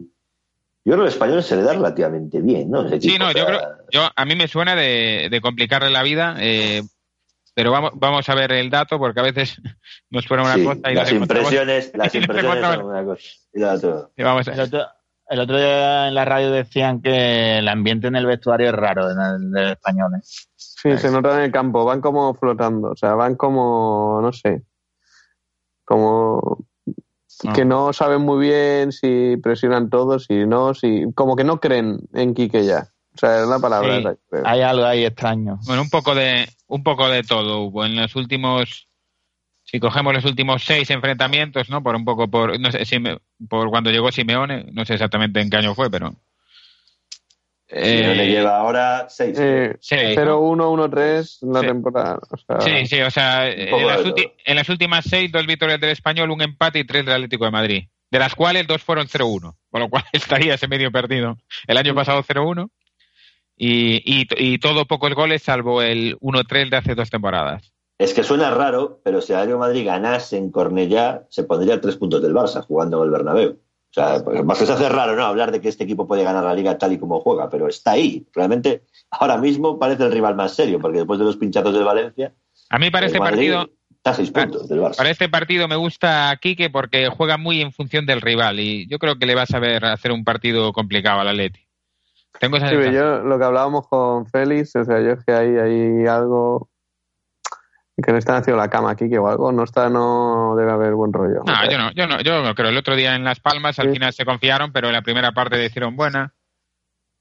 Yo 0.85 0.93
creo 0.93 0.97
que 0.99 1.09
el 1.09 1.13
español 1.13 1.43
se 1.43 1.55
le 1.55 1.63
da 1.63 1.73
relativamente 1.73 2.41
bien, 2.41 2.71
¿no? 2.71 2.89
Sí, 2.99 3.17
no, 3.19 3.31
yo 3.31 3.45
creo, 3.45 3.61
yo 3.91 4.09
a 4.15 4.25
mí 4.25 4.35
me 4.35 4.47
suena 4.47 4.75
de, 4.75 5.27
de 5.29 5.41
complicarle 5.41 5.89
la 5.89 6.03
vida, 6.03 6.35
eh, 6.39 6.81
pero 7.59 7.71
vamos, 7.73 7.91
vamos 7.95 8.29
a 8.29 8.35
ver 8.35 8.53
el 8.53 8.69
dato 8.69 8.97
porque 8.97 9.19
a 9.19 9.23
veces 9.23 9.61
nos 10.09 10.23
suena 10.23 10.43
una 10.43 10.53
sí, 10.55 10.63
cosa 10.63 10.91
y 10.91 10.95
las 10.95 11.11
impresiones, 11.11 11.91
las 11.95 12.15
impresiones 12.15 12.63
son 12.65 12.85
una 12.85 13.03
cosa. 13.03 13.21
Y 13.53 13.59
la 13.59 13.73
otra. 13.73 14.09
y 14.15 14.23
vamos 14.23 14.47
a- 14.47 14.53
El 14.53 14.59
otro, 14.61 14.85
el 15.27 15.39
otro 15.41 15.57
día 15.57 16.07
en 16.07 16.15
la 16.15 16.23
radio 16.23 16.51
decían 16.51 17.01
que 17.01 17.57
el 17.57 17.67
ambiente 17.67 18.07
en 18.07 18.15
el 18.15 18.25
vestuario 18.25 18.69
es 18.69 18.73
raro 18.75 19.11
en 19.11 19.19
el, 19.19 19.51
del 19.51 19.71
español. 19.71 20.11
¿eh? 20.15 20.21
Sí, 20.55 20.97
se 20.97 21.11
nota 21.11 21.35
en 21.35 21.41
el 21.43 21.51
campo, 21.51 21.83
van 21.83 21.99
como 21.99 22.33
flotando, 22.33 22.91
o 22.91 22.95
sea, 22.95 23.13
van 23.15 23.35
como, 23.35 24.19
no 24.21 24.31
sé, 24.31 24.63
como 25.85 26.65
Ah. 27.47 27.53
que 27.53 27.63
no 27.63 27.93
saben 27.93 28.21
muy 28.21 28.45
bien 28.47 28.91
si 28.91 29.37
presionan 29.37 29.89
todos, 29.89 30.25
si 30.25 30.45
no, 30.45 30.73
si 30.73 31.05
como 31.15 31.35
que 31.37 31.45
no 31.45 31.59
creen 31.61 31.99
en 32.13 32.33
Quique 32.33 32.65
ya. 32.65 32.87
O 33.21 33.25
sea, 33.27 33.41
es 33.41 33.47
la 33.47 33.59
palabra. 33.59 33.93
Sí, 33.95 33.99
esa, 33.99 34.15
creo. 34.29 34.43
hay 34.47 34.61
algo 34.61 34.85
ahí 34.85 35.05
extraño. 35.05 35.59
Bueno, 35.65 35.81
un 35.81 35.89
poco 35.89 36.15
de 36.15 36.47
un 36.67 36.83
poco 36.83 37.09
de 37.09 37.23
todo 37.23 37.59
hubo 37.61 37.85
en 37.85 37.95
los 37.95 38.15
últimos 38.15 38.87
si 39.63 39.79
cogemos 39.79 40.13
los 40.13 40.25
últimos 40.25 40.63
seis 40.63 40.89
enfrentamientos, 40.89 41.69
¿no? 41.69 41.83
Por 41.83 41.95
un 41.95 42.05
poco 42.05 42.27
por 42.29 42.59
no 42.59 42.71
sé 42.71 42.85
si 42.85 42.99
me- 42.99 43.17
por 43.49 43.69
cuando 43.69 43.91
llegó 43.91 44.11
Simeone, 44.11 44.65
no 44.71 44.85
sé 44.85 44.93
exactamente 44.93 45.41
en 45.41 45.49
qué 45.49 45.57
año 45.57 45.75
fue, 45.75 45.91
pero 45.91 46.15
Simeone 47.67 48.23
eh, 48.23 48.27
lleva 48.31 48.57
ahora 48.57 49.05
seis. 49.09 49.37
Eh, 49.39 49.77
seis, 49.79 50.17
¿no? 50.17 50.39
0-1-1-3 50.41 51.43
en 51.43 51.53
la 51.53 51.59
Sí. 51.61 51.67
temporada. 51.67 52.19
O 52.31 52.37
sea, 52.37 52.61
Sí, 52.61 52.85
sí, 52.87 53.01
o 53.01 53.11
sea, 53.11 53.47
en 53.47 53.85
las, 53.87 54.01
en 54.45 54.71
últimas 54.71 55.05
seis, 55.07 55.31
dos 55.31 55.45
victorias 55.45 55.79
del 55.79 55.91
Español, 55.91 56.31
un 56.31 56.41
empate 56.41 56.79
y 56.79 56.83
tres 56.83 57.05
del 57.05 57.15
Atlético 57.15 57.45
de 57.45 57.51
Madrid. 57.51 57.83
De 58.09 58.17
las 58.17 58.33
cuales 58.33 58.65
dos 58.65 58.81
fueron 58.81 59.07
0-1, 59.07 59.55
con 59.69 59.81
lo 59.81 59.87
cual 59.89 60.03
estaría 60.13 60.55
ese 60.55 60.67
medio 60.67 60.91
perdido. 60.91 61.37
El 61.67 61.77
año 61.77 61.93
pasado 61.93 62.23
0-1 62.23 62.71
y, 63.59 64.01
y, 64.05 64.27
y 64.37 64.57
todo 64.57 64.85
pocos 64.85 65.13
goles, 65.13 65.43
salvo 65.43 65.81
el 65.81 66.17
1-3 66.19 66.69
de 66.69 66.77
hace 66.77 66.95
dos 66.95 67.09
temporadas. 67.09 67.73
Es 67.99 68.13
que 68.13 68.23
suena 68.23 68.49
raro, 68.49 69.01
pero 69.03 69.19
si 69.19 69.33
de 69.33 69.55
Madrid 69.57 69.85
ganase 69.85 70.37
en 70.37 70.49
Cornellá, 70.49 71.25
se 71.29 71.43
pondría 71.43 71.81
tres 71.81 71.97
puntos 71.97 72.21
del 72.21 72.33
Barça 72.33 72.63
jugando 72.63 72.99
en 72.99 73.03
el 73.03 73.11
Bernabéu. 73.11 73.51
O 73.51 73.93
sea, 73.93 74.23
pues, 74.23 74.45
más 74.45 74.57
que 74.57 74.65
se 74.65 74.71
hace 74.71 74.87
raro, 74.87 75.17
¿no? 75.17 75.25
Hablar 75.25 75.51
de 75.51 75.59
que 75.59 75.67
este 75.67 75.83
equipo 75.83 76.07
puede 76.07 76.23
ganar 76.23 76.45
la 76.45 76.53
liga 76.53 76.77
tal 76.77 76.93
y 76.93 76.97
como 76.97 77.19
juega, 77.19 77.49
pero 77.49 77.67
está 77.67 77.91
ahí. 77.91 78.25
Realmente, 78.33 78.83
ahora 79.11 79.37
mismo 79.37 79.77
parece 79.77 80.05
el 80.05 80.13
rival 80.13 80.35
más 80.35 80.55
serio, 80.55 80.79
porque 80.79 80.99
después 80.99 81.19
de 81.19 81.25
los 81.25 81.35
pinchazos 81.35 81.73
del 81.73 81.83
Valencia, 81.83 82.31
A 82.69 82.79
mí 82.79 82.89
para 82.89 83.07
el 83.07 83.11
este 83.11 83.19
Madrid 83.19 83.51
partido, 83.51 83.75
está 83.97 84.11
a 84.11 84.13
seis 84.13 84.31
puntos 84.31 84.69
del 84.69 84.79
Barça. 84.79 84.95
para 84.95 85.09
este 85.09 85.27
partido 85.27 85.67
me 85.67 85.75
gusta 85.75 86.37
Quique 86.41 86.69
porque 86.69 87.09
juega 87.09 87.37
muy 87.37 87.61
en 87.61 87.73
función 87.73 88.05
del 88.05 88.21
rival 88.21 88.61
y 88.61 88.87
yo 88.87 88.97
creo 88.99 89.17
que 89.19 89.25
le 89.25 89.35
va 89.35 89.41
a 89.41 89.47
saber 89.47 89.83
hacer 89.83 90.13
un 90.13 90.23
partido 90.23 90.71
complicado 90.71 91.19
al 91.19 91.27
Atleti. 91.27 91.68
Tengo 92.39 92.57
esa 92.57 92.67
Sí, 92.69 92.75
pero 92.75 92.83
sensación. 92.91 93.23
yo 93.23 93.27
lo 93.27 93.39
que 93.39 93.45
hablábamos 93.45 93.87
con 93.87 94.25
Félix, 94.27 94.75
o 94.75 94.83
sea, 94.85 94.99
yo 95.01 95.11
es 95.13 95.25
que 95.25 95.33
hay, 95.33 95.57
hay 95.57 96.05
algo. 96.07 96.69
Que 98.01 98.13
le 98.13 98.19
están 98.19 98.37
haciendo 98.37 98.61
la 98.61 98.69
cama 98.69 98.91
aquí, 98.91 99.09
que 99.09 99.17
o 99.19 99.27
algo. 99.27 99.51
No 99.51 99.63
está, 99.63 99.89
no 99.89 100.55
debe 100.55 100.71
haber 100.71 100.93
buen 100.93 101.11
rollo. 101.11 101.41
No, 101.45 101.69
yo 101.69 101.77
no, 101.77 101.91
yo 101.91 102.07
no, 102.07 102.21
yo 102.21 102.41
no 102.41 102.55
creo. 102.55 102.69
El 102.69 102.77
otro 102.77 102.95
día 102.95 103.13
en 103.15 103.25
Las 103.25 103.41
Palmas 103.41 103.77
al 103.79 103.87
Sí. 103.87 103.93
final 103.93 104.13
se 104.13 104.23
confiaron, 104.23 104.71
pero 104.71 104.87
en 104.87 104.93
la 104.93 105.01
primera 105.01 105.33
parte 105.33 105.57
le 105.57 105.65
hicieron 105.65 105.97
buena 105.97 106.33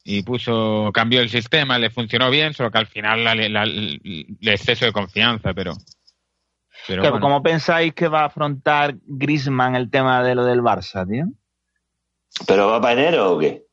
y 0.04 0.22
puso, 0.22 0.90
cambió 0.94 1.20
el 1.20 1.30
sistema, 1.30 1.78
le 1.78 1.90
funcionó 1.90 2.30
bien, 2.30 2.54
solo 2.54 2.70
que 2.70 2.78
al 2.78 2.86
final 2.86 3.24
la- 3.24 3.34
la- 3.34 3.64
el 3.64 4.36
exceso 4.42 4.84
de 4.84 4.92
confianza, 4.92 5.52
pero. 5.52 5.72
pero 6.86 7.02
bueno. 7.02 7.18
¿Cómo 7.20 7.42
pensáis 7.42 7.92
que 7.92 8.06
va 8.06 8.20
a 8.20 8.26
afrontar 8.26 8.94
Grisman 9.04 9.74
el 9.74 9.90
tema 9.90 10.22
de 10.22 10.36
lo 10.36 10.44
del 10.44 10.62
Barça, 10.62 11.04
tío? 11.08 11.24
¿Pero 12.46 12.68
va 12.68 12.80
para 12.80 12.92
enero 12.92 13.32
o 13.32 13.38
qué? 13.40 13.64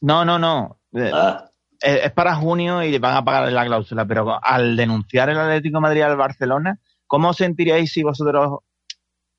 No, 0.00 0.24
no, 0.24 0.38
no. 0.38 0.78
Eh, 0.92 1.10
Ah, 1.12 1.44
Es 1.80 2.04
es 2.04 2.12
para 2.12 2.34
junio 2.36 2.82
y 2.82 2.96
van 2.98 3.16
a 3.16 3.24
pagar 3.24 3.52
la 3.52 3.64
cláusula, 3.66 4.04
pero 4.06 4.38
al 4.42 4.76
denunciar 4.76 5.28
el 5.30 5.38
Atlético 5.38 5.76
de 5.76 5.80
Madrid 5.82 6.02
al 6.02 6.16
Barcelona, 6.16 6.78
¿cómo 7.06 7.30
os 7.30 7.36
sentiríais 7.36 7.90
si 7.92 8.02
vosotros... 8.02 8.60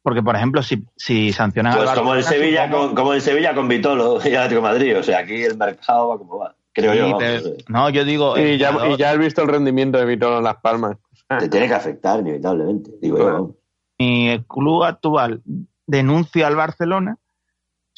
Porque, 0.03 0.21
por 0.23 0.35
ejemplo, 0.35 0.61
si, 0.63 0.85
si 0.95 1.33
sancionan 1.33 1.73
al 1.73 1.79
pues 1.79 1.87
Barcelona... 1.87 2.09
como 2.11 2.15
en 2.19 2.23
Sevilla 2.23 2.69
con, 2.71 2.95
como 2.95 3.13
en 3.13 3.21
Sevilla 3.21 3.53
con 3.55 3.67
Vitolo 3.67 4.19
y 4.25 4.35
Atlético 4.35 4.55
de 4.55 4.61
Madrid. 4.61 4.97
O 4.99 5.03
sea, 5.03 5.19
aquí 5.19 5.43
el 5.43 5.57
mercado 5.57 6.09
va 6.09 6.17
como 6.17 6.37
va. 6.37 6.55
Creo 6.73 6.93
Sí, 6.93 6.99
yo. 6.99 7.17
pero- 7.17 7.43
no 7.69 7.89
yo 7.89 8.05
digo... 8.05 8.37
Y 8.37 8.57
ya, 8.57 8.71
y 8.87 8.97
ya 8.97 9.11
has 9.11 9.17
visto 9.17 9.41
el 9.41 9.47
rendimiento 9.49 9.97
de 9.97 10.05
Vitolo 10.05 10.37
en 10.37 10.43
Las 10.43 10.57
Palmas. 10.57 10.97
Te 11.39 11.49
tiene 11.49 11.67
que 11.67 11.73
afectar 11.73 12.19
inevitablemente. 12.21 12.91
Digo 13.01 13.17
yo. 13.17 13.23
Bueno. 13.23 13.37
vamos. 13.39 13.55
mi 13.99 14.29
el 14.29 14.45
club 14.45 14.83
actual 14.83 15.41
denuncia 15.87 16.47
al 16.47 16.55
Barcelona, 16.55 17.17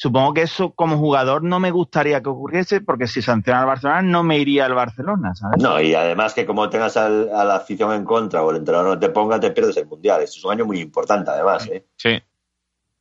supongo 0.02 0.32
que 0.32 0.40
eso 0.42 0.70
como 0.70 0.96
jugador 0.96 1.42
no 1.42 1.60
me 1.60 1.70
gustaría 1.70 2.22
que 2.22 2.30
ocurriese, 2.30 2.80
porque 2.80 3.06
si 3.06 3.20
sanciona 3.20 3.60
al 3.60 3.66
Barcelona 3.66 4.00
no 4.00 4.22
me 4.22 4.38
iría 4.38 4.64
al 4.64 4.72
Barcelona, 4.72 5.34
¿sabes? 5.34 5.62
No, 5.62 5.78
y 5.78 5.94
además 5.94 6.32
que 6.32 6.46
como 6.46 6.70
tengas 6.70 6.96
al- 6.96 7.28
a 7.34 7.44
la 7.44 7.56
afición 7.56 7.92
en 7.92 8.04
contra 8.06 8.42
o 8.42 8.50
el 8.50 8.56
entrenador 8.56 8.94
no 8.94 8.98
te 8.98 9.10
ponga, 9.10 9.38
te 9.38 9.50
pierdes 9.50 9.76
el 9.76 9.86
Mundial. 9.86 10.22
Esto 10.22 10.38
es 10.38 10.44
un 10.46 10.52
año 10.52 10.64
muy 10.64 10.80
importante, 10.80 11.30
además. 11.30 11.66
¿eh? 11.66 11.84
Sí. 11.96 12.18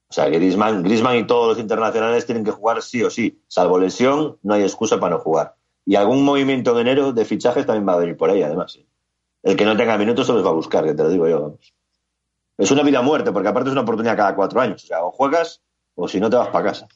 O 0.09 0.13
sea, 0.13 0.25
que 0.25 0.31
Griezmann, 0.39 0.83
Griezmann 0.83 1.15
y 1.15 1.23
todos 1.25 1.47
los 1.47 1.59
internacionales 1.59 2.25
tienen 2.25 2.43
que 2.43 2.51
jugar 2.51 2.81
sí 2.81 3.01
o 3.01 3.09
sí. 3.09 3.41
Salvo 3.47 3.79
lesión, 3.79 4.37
no 4.43 4.55
hay 4.55 4.63
excusa 4.63 4.99
para 4.99 5.15
no 5.15 5.21
jugar. 5.21 5.55
Y 5.85 5.95
algún 5.95 6.25
movimiento 6.25 6.71
en 6.73 6.79
enero 6.87 7.13
de 7.13 7.23
fichajes 7.23 7.65
también 7.65 7.87
va 7.87 7.93
a 7.93 7.99
venir 7.99 8.17
por 8.17 8.29
ahí, 8.29 8.43
además. 8.43 8.75
¿eh? 8.75 8.85
El 9.43 9.55
que 9.55 9.63
no 9.63 9.77
tenga 9.77 9.97
minutos 9.97 10.27
se 10.27 10.33
los 10.33 10.45
va 10.45 10.49
a 10.49 10.53
buscar, 10.53 10.83
que 10.83 10.93
te 10.93 11.01
lo 11.03 11.09
digo 11.09 11.29
yo. 11.29 11.41
vamos. 11.43 11.73
Es 12.57 12.69
una 12.71 12.83
vida 12.83 13.01
muerte, 13.01 13.31
porque 13.31 13.47
aparte 13.47 13.69
es 13.69 13.71
una 13.71 13.83
oportunidad 13.83 14.17
cada 14.17 14.35
cuatro 14.35 14.59
años. 14.59 14.83
O 14.83 14.87
sea, 14.87 15.01
o 15.05 15.11
juegas 15.11 15.61
o 15.99 16.07
si 16.07 16.19
no 16.19 16.29
te 16.29 16.37
vas 16.37 16.49
para 16.49 16.65
casa. 16.71 16.87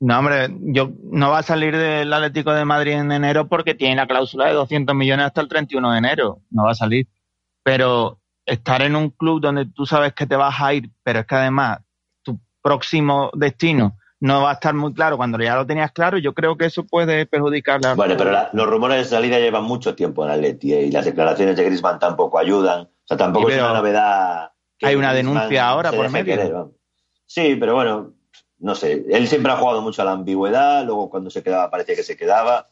No, 0.00 0.18
hombre, 0.18 0.48
yo 0.60 0.90
no 1.10 1.30
va 1.30 1.38
a 1.38 1.42
salir 1.42 1.76
del 1.76 2.12
Atlético 2.12 2.52
de 2.52 2.64
Madrid 2.64 2.92
en 2.92 3.10
enero 3.10 3.48
porque 3.48 3.74
tiene 3.74 3.96
la 3.96 4.06
cláusula 4.06 4.46
de 4.46 4.52
200 4.54 4.94
millones 4.94 5.26
hasta 5.26 5.40
el 5.40 5.48
31 5.48 5.90
de 5.92 5.98
enero, 5.98 6.38
no 6.50 6.64
va 6.64 6.70
a 6.72 6.74
salir. 6.76 7.08
Pero 7.62 8.20
estar 8.46 8.80
en 8.82 8.96
un 8.96 9.10
club 9.10 9.40
donde 9.40 9.66
tú 9.66 9.86
sabes 9.86 10.12
que 10.14 10.26
te 10.26 10.36
vas 10.36 10.60
a 10.60 10.72
ir, 10.74 10.90
pero 11.02 11.20
es 11.20 11.26
que 11.26 11.34
además 11.34 11.80
tu 12.22 12.38
próximo 12.62 13.30
destino 13.34 13.96
no 14.20 14.42
va 14.42 14.50
a 14.50 14.54
estar 14.54 14.74
muy 14.74 14.92
claro 14.94 15.16
cuando 15.16 15.38
ya 15.38 15.54
lo 15.56 15.66
tenías 15.66 15.92
claro, 15.92 16.18
yo 16.18 16.32
creo 16.34 16.56
que 16.56 16.66
eso 16.66 16.84
puede 16.86 17.26
perjudicarle. 17.26 17.88
al- 17.88 17.96
Bueno, 17.96 18.14
pero 18.16 18.30
la- 18.32 18.50
los 18.52 18.66
rumores 18.68 18.98
de 18.98 19.04
salida 19.04 19.38
llevan 19.38 19.64
mucho 19.64 19.94
tiempo 19.94 20.24
en 20.24 20.30
Atleti 20.32 20.72
¿eh? 20.74 20.82
y 20.86 20.90
las 20.92 21.04
declaraciones 21.04 21.56
de 21.56 21.64
Griezmann 21.64 21.98
tampoco 21.98 22.38
ayudan. 22.38 22.82
O 22.82 22.88
sea, 23.04 23.16
tampoco 23.16 23.48
es 23.50 23.58
una 23.60 23.74
novedad. 23.74 24.50
que 24.78 24.86
hay 24.86 24.94
una 24.96 25.12
Griezmann 25.12 25.34
denuncia 25.40 25.68
ahora 25.68 25.90
por 25.92 26.08
medio. 26.10 26.24
querer, 26.36 26.54
sí, 27.26 27.56
pero 27.58 27.74
bueno, 27.74 28.12
no 28.60 28.74
sé. 28.74 29.04
Él 29.10 29.28
siempre 29.28 29.52
ha 29.52 29.56
jugado 29.56 29.82
mucho 29.82 30.02
a 30.02 30.04
la 30.04 30.12
ambigüedad, 30.12 30.84
luego 30.84 31.10
cuando 31.10 31.30
se 31.30 31.42
quedaba 31.42 31.70
parecía 31.70 31.94
que 31.96 32.02
se 32.02 32.16
quedaba. 32.16 32.66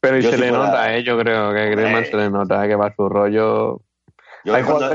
Pero 0.00 0.18
y 0.18 0.22
se 0.22 0.30
si 0.32 0.36
le 0.38 0.48
fuera- 0.50 0.66
nota, 0.66 0.94
¿eh? 0.94 1.02
Yo 1.02 1.18
creo 1.18 1.52
que 1.52 1.70
Griezmann 1.70 2.04
Eh. 2.04 2.06
se 2.10 2.16
le 2.16 2.30
nota 2.30 2.66
que 2.68 2.76
va 2.76 2.86
a 2.86 2.94
su 2.94 3.08
rollo. 3.08 3.80
Yo 4.44 4.54
cuando, 4.64 4.90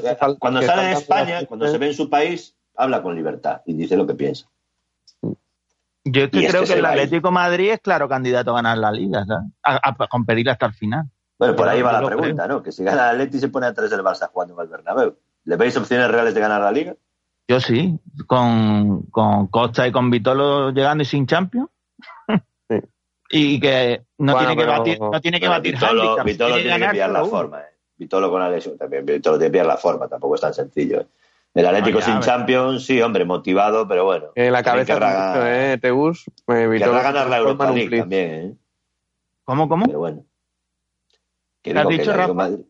que 0.61 0.65
sale 0.65 0.84
de 0.88 0.91
España, 0.94 1.45
cuando 1.45 1.68
se 1.68 1.78
ve 1.78 1.88
en 1.88 1.94
su 1.94 2.10
país, 2.10 2.56
habla 2.76 3.03
con 3.03 3.15
libertad 3.15 3.61
y 3.65 3.74
dice 3.74 3.98
lo 3.98 4.07
que 4.07 4.14
piensa. 4.15 4.48
Yo 6.06 6.24
es 6.24 6.32
que 6.32 6.38
Y 6.40 6.45
este 6.45 6.52
creo 6.57 6.64
que 6.68 6.74
el 6.74 6.80
ir. 6.80 6.86
Atlético 6.86 7.32
Madrid 7.32 7.72
es 7.72 7.80
claro 7.80 8.10
candidato 8.10 8.52
a 8.52 8.56
ganar 8.56 8.78
la 8.78 8.91
liga, 8.91 9.26
¿sabes? 9.26 9.45
A, 9.64 9.80
a 10.03 10.07
competir 10.07 10.49
hasta 10.49 10.65
el 10.65 10.74
final. 10.74 11.06
Bueno, 11.40 11.56
por 11.56 11.68
ahí 11.68 11.82
va 11.82 12.02
la 12.02 12.07
pregunta, 12.07 12.48
¿no? 12.48 12.61
Que 12.64 12.72
si 12.72 12.84
gana 12.84 13.11
el 13.11 13.15
Atleti 13.22 13.40
se 13.40 13.49
pone 13.49 13.68
a 13.68 13.74
tres 13.74 13.90
del 13.90 14.02
Barça 14.02 14.30
jugando 14.30 14.53
en 14.56 14.61
el 14.61 14.68
Bernabéu. 14.68 15.18
¿Le 15.45 15.56
veis 15.57 15.76
opciones 15.78 16.10
reales 16.10 16.34
de 16.34 16.40
ganar 16.41 16.61
la 16.61 16.72
Liga? 16.72 16.95
Yo 17.48 17.60
sí, 17.60 17.99
con, 18.28 19.03
con 19.03 19.48
Costa 19.48 19.88
y 19.88 19.91
con 19.91 20.10
Vitolo 20.10 20.72
llegando 20.72 21.02
y 21.03 21.06
sin 21.06 21.26
Champions. 21.28 21.70
Sí. 22.70 22.80
Y 23.36 23.60
que 23.60 24.03
no 24.20 24.34
Bueno, 24.34 24.49
tiene 24.49 24.61
que 24.61 24.68
pero- 24.68 24.78
batir, 24.80 24.99
no 25.02 25.22
tiene 25.22 25.40
que 25.40 25.48
batir 25.48 25.74
Vitolo, 25.74 26.02
handicap, 26.03 26.26
Vitolo 26.26 26.56
tiene 26.57 26.80
que 26.80 26.90
pillar 26.91 27.10
la 27.10 27.26
forma. 27.26 27.61
¿eh? 27.61 27.65
Vitolo 27.98 28.30
con 28.30 28.40
la 28.41 28.49
lesión 28.49 28.78
también. 28.78 29.06
Vitolo 29.06 29.38
tiene 29.38 29.48
que 29.49 29.52
pillar 29.53 29.65
la 29.65 29.78
forma. 29.78 30.07
Tampoco 30.07 30.36
es 30.36 30.41
tan 30.41 30.53
sencillo. 30.53 31.02
¿eh? 31.02 31.07
El 31.56 31.65
Atlético 31.65 31.99
No, 31.99 32.06
ya, 32.06 32.11
sin. 32.14 32.20
Champions, 32.22 32.86
sí, 32.86 33.02
hombre, 33.02 33.26
motivado, 33.26 33.88
pero 33.88 34.06
bueno. 34.06 34.28
En 34.36 34.52
la 34.53 34.61
cabeza 34.61 34.94
querrá, 34.94 35.30
mucho, 35.34 35.48
¿eh? 35.48 35.78
Teus. 35.82 36.26
Eh, 36.48 36.68
Vitolo 36.68 36.91
querrá 36.91 37.02
ganar 37.03 37.28
la 37.30 37.38
Europa 37.38 37.72
League 37.72 37.98
también, 37.99 38.32
¿eh? 38.32 38.53
¿Cómo, 39.45 39.68
cómo? 39.68 39.86
Pero 39.88 39.99
bueno. 39.99 40.24
¿Qué 41.64 41.72
has 41.72 41.88
dicho, 41.88 42.14
Rafa? 42.14 42.34
Madrid- 42.34 42.65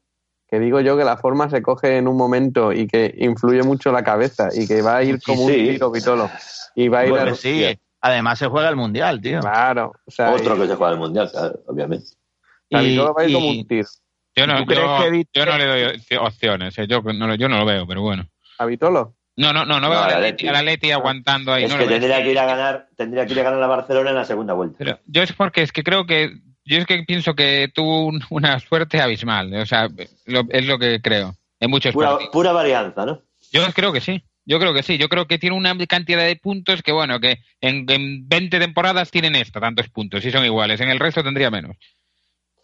Que 0.54 0.60
digo 0.60 0.80
yo 0.82 0.96
que 0.96 1.04
la 1.04 1.18
forma 1.18 1.50
se 1.50 1.64
coge 1.64 1.98
en 1.98 2.08
un 2.08 2.16
momento 2.16 2.72
y 2.72 2.86
que 2.86 3.12
influye 3.18 3.64
mucho 3.64 3.92
la 3.92 4.04
cabeza 4.04 4.50
y 4.54 4.68
que 4.68 4.84
va 4.84 4.98
a 4.98 5.04
ir 5.04 5.20
como 5.20 5.48
sí. 5.48 5.56
un 5.62 5.68
tiro 5.74 5.90
Vitolo. 5.90 6.30
Y 6.76 6.90
va 6.90 7.00
a 7.00 7.06
ir 7.06 7.10
Bueno, 7.10 7.32
a 7.32 7.34
sí, 7.36 7.66
además 8.02 8.38
se 8.38 8.46
juega 8.46 8.70
el 8.70 8.76
Mundial, 8.76 9.20
tío. 9.20 9.40
Claro. 9.40 9.94
O 10.06 10.12
sea, 10.12 10.30
Otro 10.32 10.56
y- 10.56 10.60
que 10.60 10.68
se 10.68 10.76
juega 10.76 10.94
el 10.94 11.00
Mundial, 11.00 11.28
claro, 11.32 11.60
obviamente. 11.66 12.06
o 12.06 12.78
sea, 12.78 12.84
Y- 12.84 12.90
Vitolo 12.90 13.14
va 13.16 13.22
a 13.24 13.26
ir 13.26 13.34
como 13.34 13.48
y- 13.48 13.60
un 13.62 13.68
tiro. 13.68 13.88
Yo 14.36 14.46
no, 14.46 14.58
¿Tú 14.60 14.66
crees 14.68 14.82
yo, 14.84 14.98
que 15.04 15.10
Vit- 15.10 15.30
yo 15.34 15.46
no 15.48 15.58
le 15.58 15.66
doy 15.66 16.02
opciones. 16.20 16.78
eh. 16.78 16.86
Yo, 16.88 17.02
no, 17.02 17.26
lo- 17.26 17.34
yo 17.36 17.50
no 17.50 17.58
lo 17.58 17.66
veo, 17.66 17.88
pero 17.88 18.02
bueno. 18.04 18.28
¿A 18.60 18.66
Vitolo? 18.68 19.16
No, 19.36 19.54
no, 19.54 19.66
no, 19.66 19.80
no 19.80 19.90
veo 19.90 19.98
No, 19.98 20.06
al 20.06 20.12
Atleti, 20.14 20.28
Atleti. 20.46 20.48
al 20.50 20.56
Atleti 20.58 20.92
aguantando 20.92 21.52
ahí. 21.52 21.64
es 21.64 21.72
no 21.72 21.80
que 21.80 21.88
tendría 21.88 22.22
que 22.22 22.30
ir 22.32 22.38
a 22.38 22.46
ganar, 22.46 22.90
tendría 22.96 23.26
que 23.26 23.34
ir 23.34 23.40
a 23.40 23.44
ganar 23.44 23.64
a 23.64 23.66
Barcelona 23.68 24.12
en 24.12 24.16
la 24.18 24.26
segunda 24.26 24.54
vuelta. 24.54 24.76
Pero 24.78 25.00
yo 25.08 25.24
es 25.24 25.34
porque 25.34 25.64
es 25.64 25.72
que 25.72 25.82
creo 25.84 26.06
que 26.06 26.30
yo 26.65 26.77
es 26.77 26.85
que 26.85 27.03
pienso 27.03 27.35
que 27.35 27.69
tuvo 27.73 28.06
un- 28.07 28.23
una 28.30 28.60
suerte 28.60 29.02
abismal, 29.02 29.53
o 29.56 29.65
sea, 29.65 29.88
lo- 30.26 30.45
es 30.49 30.65
lo 30.65 30.80
que 30.80 31.02
creo 31.02 31.35
en 31.60 31.69
muchos 31.69 31.94
Pura, 31.94 32.10
partidos. 32.11 32.31
pura 32.34 32.52
varianza, 32.52 33.06
¿no? 33.06 33.22
Yo 33.52 33.65
creo 33.73 33.91
que 33.94 34.02
sí. 34.02 34.23
Yo 34.45 34.60
creo 34.60 34.73
que 34.73 34.84
sí, 34.84 34.98
yo 34.98 35.07
creo 35.07 35.26
que 35.26 35.40
tiene 35.40 35.56
una 35.56 35.73
cantidad 35.88 36.26
de 36.26 36.35
puntos 36.35 36.81
que, 36.84 36.91
bueno, 36.91 37.22
que 37.22 37.38
en, 37.61 37.90
en 37.90 38.27
20 38.27 38.60
temporadas 38.60 39.10
tienen 39.10 39.35
esta, 39.38 39.61
tantos 39.61 39.88
puntos, 39.88 40.26
y 40.26 40.31
son 40.31 40.44
iguales. 40.44 40.81
En 40.81 40.90
el 40.90 40.99
resto 40.99 41.23
tendría 41.23 41.49
menos. 41.49 41.77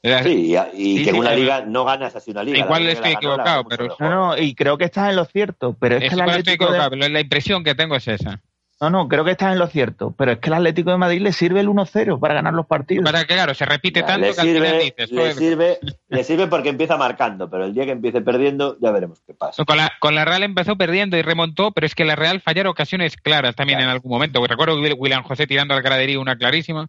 Era- 0.04 0.22
Sí, 0.24 0.54
y, 0.54 0.56
y 0.82 0.98
Sí, 0.98 1.04
que 1.04 1.10
en 1.12 1.16
sí, 1.16 1.20
una 1.22 1.30
además- 1.30 1.60
liga 1.60 1.66
no 1.66 1.86
ganas 1.86 2.16
así 2.18 2.32
una 2.32 2.44
liga. 2.44 2.58
Igual 2.60 2.84
La 2.84 2.90
liga 2.90 2.92
estoy 2.94 3.12
la 3.14 3.14
la 3.14 3.18
equivocado, 3.20 3.64
pero-. 3.66 3.96
No, 4.00 4.10
no, 4.10 4.38
y 4.38 4.56
creo 4.56 4.78
que 4.78 4.86
estás 4.86 5.10
en 5.10 5.16
lo 5.16 5.24
cierto, 5.26 5.78
pero 5.80 5.96
es, 5.98 6.04
es 6.04 6.10
que 6.10 6.16
igual 6.16 6.30
estoy 6.30 6.40
Atlético 6.42 6.66
de... 6.66 6.70
equivocado, 6.72 6.90
pero 7.00 7.10
la 7.14 7.20
impresión 7.22 7.64
que 7.64 7.76
tengo 7.76 7.96
es 7.96 8.08
esa. 8.10 8.42
No, 8.82 8.90
no, 8.90 9.10
creo 9.10 9.26
que 9.26 9.32
estás 9.32 9.52
en 9.52 9.60
lo 9.60 9.68
cierto, 9.68 10.14
pero 10.18 10.32
es 10.32 10.38
que 10.40 10.48
el 10.48 10.54
Atlético 10.54 10.92
de 10.92 10.98
Madrid 10.98 11.22
le 11.22 11.34
sirve 11.34 11.60
el 11.60 11.68
1-0 11.68 12.18
para 12.18 12.34
ganar 12.36 12.54
los 12.54 12.66
partidos. 12.66 13.04
Para 13.04 13.26
que, 13.26 13.34
claro, 13.34 13.54
se 13.54 13.66
repite 13.66 14.00
Ya, 14.00 14.06
tanto 14.06 14.28
le 14.28 14.34
que 14.34 14.40
al 14.42 14.48
final 14.48 14.68
sirve, 14.68 14.84
dices, 14.84 15.12
le 15.12 15.18
"Joder, 15.22 15.34
sirve, 15.36 15.80
le 16.08 16.24
sirve 16.24 16.48
porque 16.48 16.70
empieza 16.70 16.96
marcando, 16.96 17.50
pero 17.50 17.66
el 17.66 17.74
día 17.74 17.84
que 17.86 17.92
empiece 17.92 18.22
perdiendo 18.22 18.78
ya 18.80 18.92
veremos 18.92 19.20
qué 19.28 19.34
pasa. 19.34 19.66
Con 19.66 19.76
la, 19.76 19.92
con 20.00 20.16
la 20.16 20.24
Real 20.24 20.44
empezó 20.44 20.78
perdiendo 20.78 21.18
y 21.18 21.22
remontó, 21.22 21.72
pero 21.72 21.86
es 21.88 21.94
que 21.94 22.06
la 22.06 22.16
Real 22.16 22.40
fallaron 22.40 22.72
ocasiones 22.72 23.18
claras 23.18 23.54
también 23.56 23.80
Claro. 23.80 23.90
en 23.92 23.96
algún 23.96 24.12
momento. 24.12 24.46
Recuerdo 24.48 24.82
que 24.82 24.94
William 24.94 25.24
José 25.24 25.46
tirando 25.46 25.74
al 25.74 25.82
graderío 25.82 26.22
una 26.22 26.38
clarísima. 26.38 26.88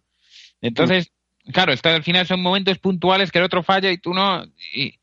Entonces, 0.61 1.11
claro, 1.51 1.73
está, 1.73 1.93
al 1.93 2.03
final 2.03 2.25
son 2.25 2.41
momentos 2.41 2.77
puntuales 2.79 3.31
que 3.31 3.39
el 3.39 3.43
otro 3.45 3.63
falla 3.63 3.91
y 3.91 3.97
tú 3.97 4.13
no. 4.13 4.45
Y, 4.73 4.93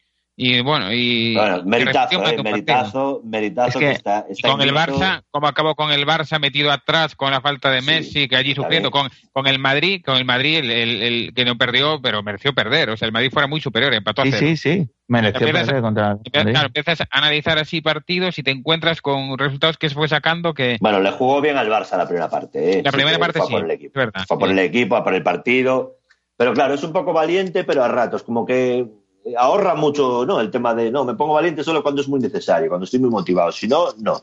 y 0.41 0.61
bueno, 0.61 0.93
y. 0.93 1.35
Bueno, 1.35 1.65
meritazo, 1.65 2.25
eh, 2.25 2.41
meritazo, 2.43 3.21
meritazo 3.25 3.69
Es 3.71 3.75
que, 3.75 3.81
que- 3.81 3.91
está, 3.91 4.25
está 4.31 4.49
con 4.53 4.61
el. 4.63 4.73
Barça, 4.73 5.23
como 5.33 5.49
acabó 5.49 5.75
con 5.75 5.91
el 5.91 6.07
Barça 6.07 6.39
metido 6.39 6.71
atrás 6.71 7.17
con 7.17 7.33
la 7.33 7.41
falta 7.41 7.73
de 7.73 7.81
Sí, 7.81 7.87
Messi, 7.87 8.29
que 8.29 8.37
allí 8.37 8.55
sufriendo, 8.55 8.93
con, 8.93 9.11
con 9.33 9.49
el 9.49 9.59
Madrid, 9.59 10.01
con 10.05 10.15
el 10.17 10.25
Madrid, 10.25 10.59
el, 10.59 10.71
el- 10.71 11.03
el 11.03 11.35
que 11.35 11.45
no 11.45 11.59
perdió, 11.59 12.01
pero 12.01 12.23
mereció 12.23 12.53
perder. 12.55 12.91
O 12.91 12.97
sea, 12.97 13.07
el 13.07 13.13
Madrid 13.13 13.31
fuera 13.33 13.49
muy 13.49 13.61
superior, 13.61 13.93
empató 13.93 14.23
a 14.23 14.27
Sí, 14.27 14.31
cero. 14.33 14.47
sí, 14.47 14.57
sí. 14.57 14.89
Mereció 15.09 15.41
Empiezas- 15.41 15.67
perder 15.67 15.83
contra 15.83 16.07
el 16.07 16.13
Empiezas- 16.19 16.45
Madrid. 16.45 16.53
Claro, 16.53 16.67
empiezas 16.69 17.01
a 17.01 17.09
analizar 17.11 17.59
así 17.59 17.81
partidos 17.81 18.39
y 18.39 18.43
te 18.45 18.51
encuentras 18.53 19.03
con 19.03 19.37
resultados 19.39 19.77
que 19.77 19.89
se 19.89 19.95
fue 19.97 20.07
sacando 20.07 20.55
que. 20.55 20.77
Bueno, 20.81 21.01
le 21.01 21.11
jugó 21.11 21.41
bien 21.41 21.57
al 21.57 21.69
Barça 21.69 21.97
la 21.97 22.07
primera 22.07 22.31
parte. 22.31 22.79
eh. 22.79 22.83
La 22.85 22.93
primera 22.93 23.17
que 23.17 23.19
parte 23.19 23.39
fue 23.41 23.47
a 23.47 23.49
sí, 23.49 23.53
por 23.55 23.65
el 23.65 23.71
equipo. 23.73 23.99
verdad. 23.99 24.25
Fue 24.29 24.37
a 24.37 24.39
por 24.39 24.51
el 24.51 24.59
equipo, 24.61 24.95
a 24.95 25.03
por 25.03 25.15
el 25.15 25.23
partido. 25.25 25.97
Pero 26.37 26.53
claro, 26.53 26.75
es 26.75 26.85
un 26.85 26.93
poco 26.93 27.13
valiente, 27.13 27.65
pero 27.65 27.83
a 27.83 27.89
ratos, 27.89 28.23
como 28.23 28.47
que 28.47 28.87
ahorra 29.37 29.75
mucho, 29.75 30.25
¿no? 30.27 30.41
El 30.41 30.51
tema 30.51 30.75
de, 30.75 30.91
no, 30.91 31.05
me 31.05 31.15
pongo 31.15 31.35
valiente 31.35 31.65
solo 31.65 31.83
cuando 31.83 32.01
es 32.03 32.09
muy 32.09 32.21
necesario, 32.21 32.69
cuando 32.69 32.85
estoy 32.85 33.01
muy 33.01 33.11
motivado. 33.11 33.51
Si 33.53 33.67
no, 33.69 33.87
no. 33.99 34.23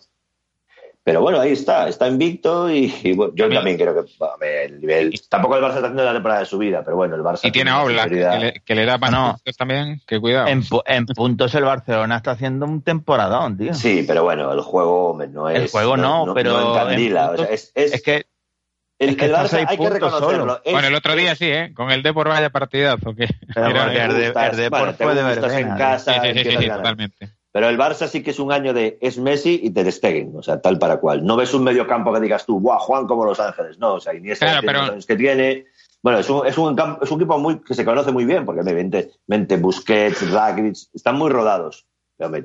Pero 1.03 1.21
bueno, 1.21 1.39
ahí 1.39 1.51
está, 1.51 1.87
está 1.87 2.07
invicto 2.07 2.67
y, 2.67 2.91
y 3.03 3.13
bueno, 3.13 3.31
yo 3.35 3.47
también 3.47 3.77
creo 3.77 3.93
que 3.93 4.65
el 4.65 4.79
nivel. 4.81 5.13
Tampoco 5.29 5.55
el 5.55 5.61
Barça 5.63 5.75
está 5.75 5.81
haciendo 5.81 6.03
la 6.03 6.13
temporada 6.13 6.39
de 6.39 6.45
su 6.47 6.57
vida, 6.57 6.81
pero 6.83 6.97
bueno, 6.97 7.15
el 7.15 7.21
Barça. 7.21 7.41
Y 7.43 7.51
tiene 7.51 7.71
Oblak, 7.73 8.09
que 8.09 8.15
le, 8.39 8.53
que 8.65 8.73
le 8.73 8.85
da 8.85 8.97
No. 8.97 9.37
también, 9.55 10.01
que 10.07 10.19
cuidado. 10.19 10.47
En, 10.47 10.63
pu- 10.63 10.81
en 10.87 11.05
puntos 11.05 11.53
el 11.53 11.63
Barcelona 11.63 12.17
está 12.17 12.31
haciendo 12.31 12.65
un 12.65 12.81
temporadón, 12.81 13.55
tío. 13.55 13.75
Sí, 13.75 14.03
pero 14.07 14.23
bueno, 14.23 14.51
el 14.51 14.61
juego 14.61 15.15
no 15.29 15.47
es. 15.47 15.59
El 15.61 15.69
juego 15.69 15.95
no, 15.95 16.33
pero 16.33 16.53
No 16.53 16.59
en 16.59 16.65
o 16.65 16.73
sea, 16.73 16.85
puntos- 17.35 17.47
es, 17.51 17.71
es- 17.75 17.93
Es 17.93 18.01
que 18.01 18.25
el, 18.99 19.09
es 19.09 19.15
que 19.17 19.25
el 19.25 19.33
Barça 19.33 19.65
hay 19.67 19.77
que 19.77 19.89
reconocerlo. 19.89 20.61
es- 20.63 20.71
bueno, 20.71 20.87
el 20.87 20.95
otro 20.95 21.15
día 21.15 21.35
sí, 21.35 21.45
¿eh? 21.45 21.73
Con 21.73 21.91
el 21.91 22.01
Depor 22.03 22.29
vaya 22.29 22.49
partidazo. 22.49 23.13
Que 23.15 23.23
el 23.25 23.33
de- 24.13 24.25
gustas, 24.27 24.51
el 24.51 24.57
Depor 24.57 24.79
bueno, 24.79 24.93
te 24.95 25.03
fue 25.03 25.15
de 25.15 25.23
gustas 25.23 25.41
verbena, 25.41 25.71
en 25.71 25.77
casa, 25.77 26.13
sí, 26.21 26.29
sí, 26.43 26.51
sí, 26.57 26.67
totalmente. 26.69 27.29
Pero 27.51 27.69
el 27.69 27.77
Barça 27.77 28.07
sí 28.07 28.21
que 28.21 28.31
es 28.31 28.39
un 28.39 28.51
año 28.51 28.73
de 28.73 28.97
es 29.01 29.17
Messi 29.17 29.59
y 29.63 29.69
Ter 29.71 29.89
Stegen, 29.91 30.33
o 30.35 30.43
sea, 30.43 30.59
tal 30.61 30.77
para 30.77 30.97
cual. 30.97 31.25
No 31.25 31.37
ves 31.37 31.53
un 31.53 31.63
medio 31.63 31.87
campo 31.87 32.13
que 32.13 32.19
digas 32.19 32.45
tú, 32.45 32.59
¡buah, 32.59 32.79
Juan 32.79 33.07
como 33.07 33.23
Los 33.25 33.39
Ángeles! 33.39 33.77
No, 33.79 33.93
o 33.93 33.99
sea, 34.01 34.13
Iniesta 34.13 34.45
Claro, 34.45 34.61
pero- 34.65 34.95
los 34.95 35.05
que 35.05 35.15
tiene. 35.15 35.65
Bueno, 36.03 36.19
es 36.19 36.29
un, 36.29 36.45
es 36.45 36.55
un, 36.57 36.77
es 37.01 37.09
un 37.11 37.19
equipo 37.19 37.39
muy, 37.39 37.61
que 37.61 37.73
se 37.73 37.83
conoce 37.85 38.11
muy 38.11 38.25
bien, 38.25 38.45
porque 38.45 38.61
evidentemente 38.61 39.57
Busquets, 39.57 40.29
Rakitic, 40.31 40.75
están 40.93 41.15
muy 41.17 41.31
rodados. 41.31 41.85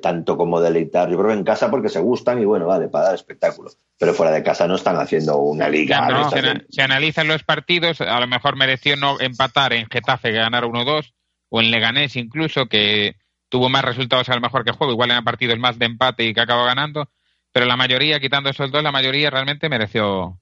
Tanto 0.03 0.37
como 0.37 0.61
deleitar, 0.61 1.09
yo 1.09 1.17
creo 1.17 1.29
que 1.29 1.35
en 1.39 1.45
casa 1.45 1.71
porque 1.71 1.89
se 1.89 2.01
gustan 2.01 2.41
y 2.41 2.45
bueno, 2.45 2.67
vale, 2.67 2.89
para 2.89 3.07
dar 3.07 3.15
espectáculo. 3.15 3.71
Pero 3.99 4.15
fuera 4.15 4.33
de 4.33 4.43
casa 4.43 4.67
no 4.67 4.75
están 4.75 4.97
haciendo 4.97 5.37
una 5.39 5.69
liga. 5.69 6.09
No, 6.09 6.25
no 6.25 6.31
si 6.69 6.81
analizan 6.81 7.29
los 7.29 7.45
partidos, 7.45 8.01
a 8.01 8.19
lo 8.19 8.27
mejor 8.27 8.57
mereció 8.57 8.97
no 8.97 9.21
empatar 9.21 9.73
en 9.73 9.89
Getafe 9.89 10.31
que 10.33 10.39
ganar 10.39 10.65
1-2, 10.65 11.15
o 11.51 11.61
en 11.61 11.71
Leganés 11.71 12.17
incluso, 12.17 12.67
que 12.67 13.17
tuvo 13.49 13.69
más 13.69 13.85
resultados 13.85 14.29
a 14.29 14.35
lo 14.35 14.41
mejor 14.41 14.65
que 14.65 14.73
juego, 14.73 14.93
igual 14.93 15.11
eran 15.11 15.25
partidos 15.25 15.59
más 15.59 15.79
de 15.79 15.87
empate 15.87 16.25
y 16.25 16.35
que 16.35 16.41
acabó 16.41 16.65
ganando, 16.65 17.09
pero 17.53 17.67
la 17.67 17.77
mayoría, 17.77 18.19
quitando 18.21 18.51
esos 18.51 18.71
dos, 18.73 18.83
la 18.83 18.93
mayoría 18.93 19.31
realmente 19.31 19.69
mereció, 19.69 20.39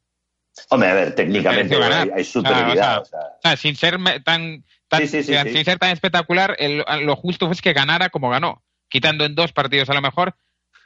Hombre, 0.71 0.89
a 0.89 0.95
ver, 0.95 1.15
técnicamente 1.15 1.77
hay, 1.77 2.11
hay 2.11 2.25
sea, 2.25 2.25
superioridad. 2.25 2.99
o 2.99 3.03
o 3.03 3.05
sea, 3.05 3.21
O 3.21 3.41
sea, 3.43 3.57
sin 3.57 3.77
ser 3.77 3.99
tan, 4.25 4.65
tan- 4.89 5.01
Sí, 5.01 5.23
sí, 5.23 5.23
sí, 5.23 5.35
sin 5.53 5.65
ser 5.65 5.79
tan 5.79 5.91
espectacular, 5.91 6.57
el- 6.59 6.85
lo 7.03 7.17
justo 7.17 7.47
fue 7.47 7.57
que 7.57 7.73
ganara 7.73 8.09
como 8.11 8.29
ganó, 8.31 8.63
quitando 8.89 9.25
en 9.25 9.35
dos 9.35 9.53
partidos 9.53 9.89
a 9.91 9.95
lo 9.95 10.01
mejor, 10.03 10.35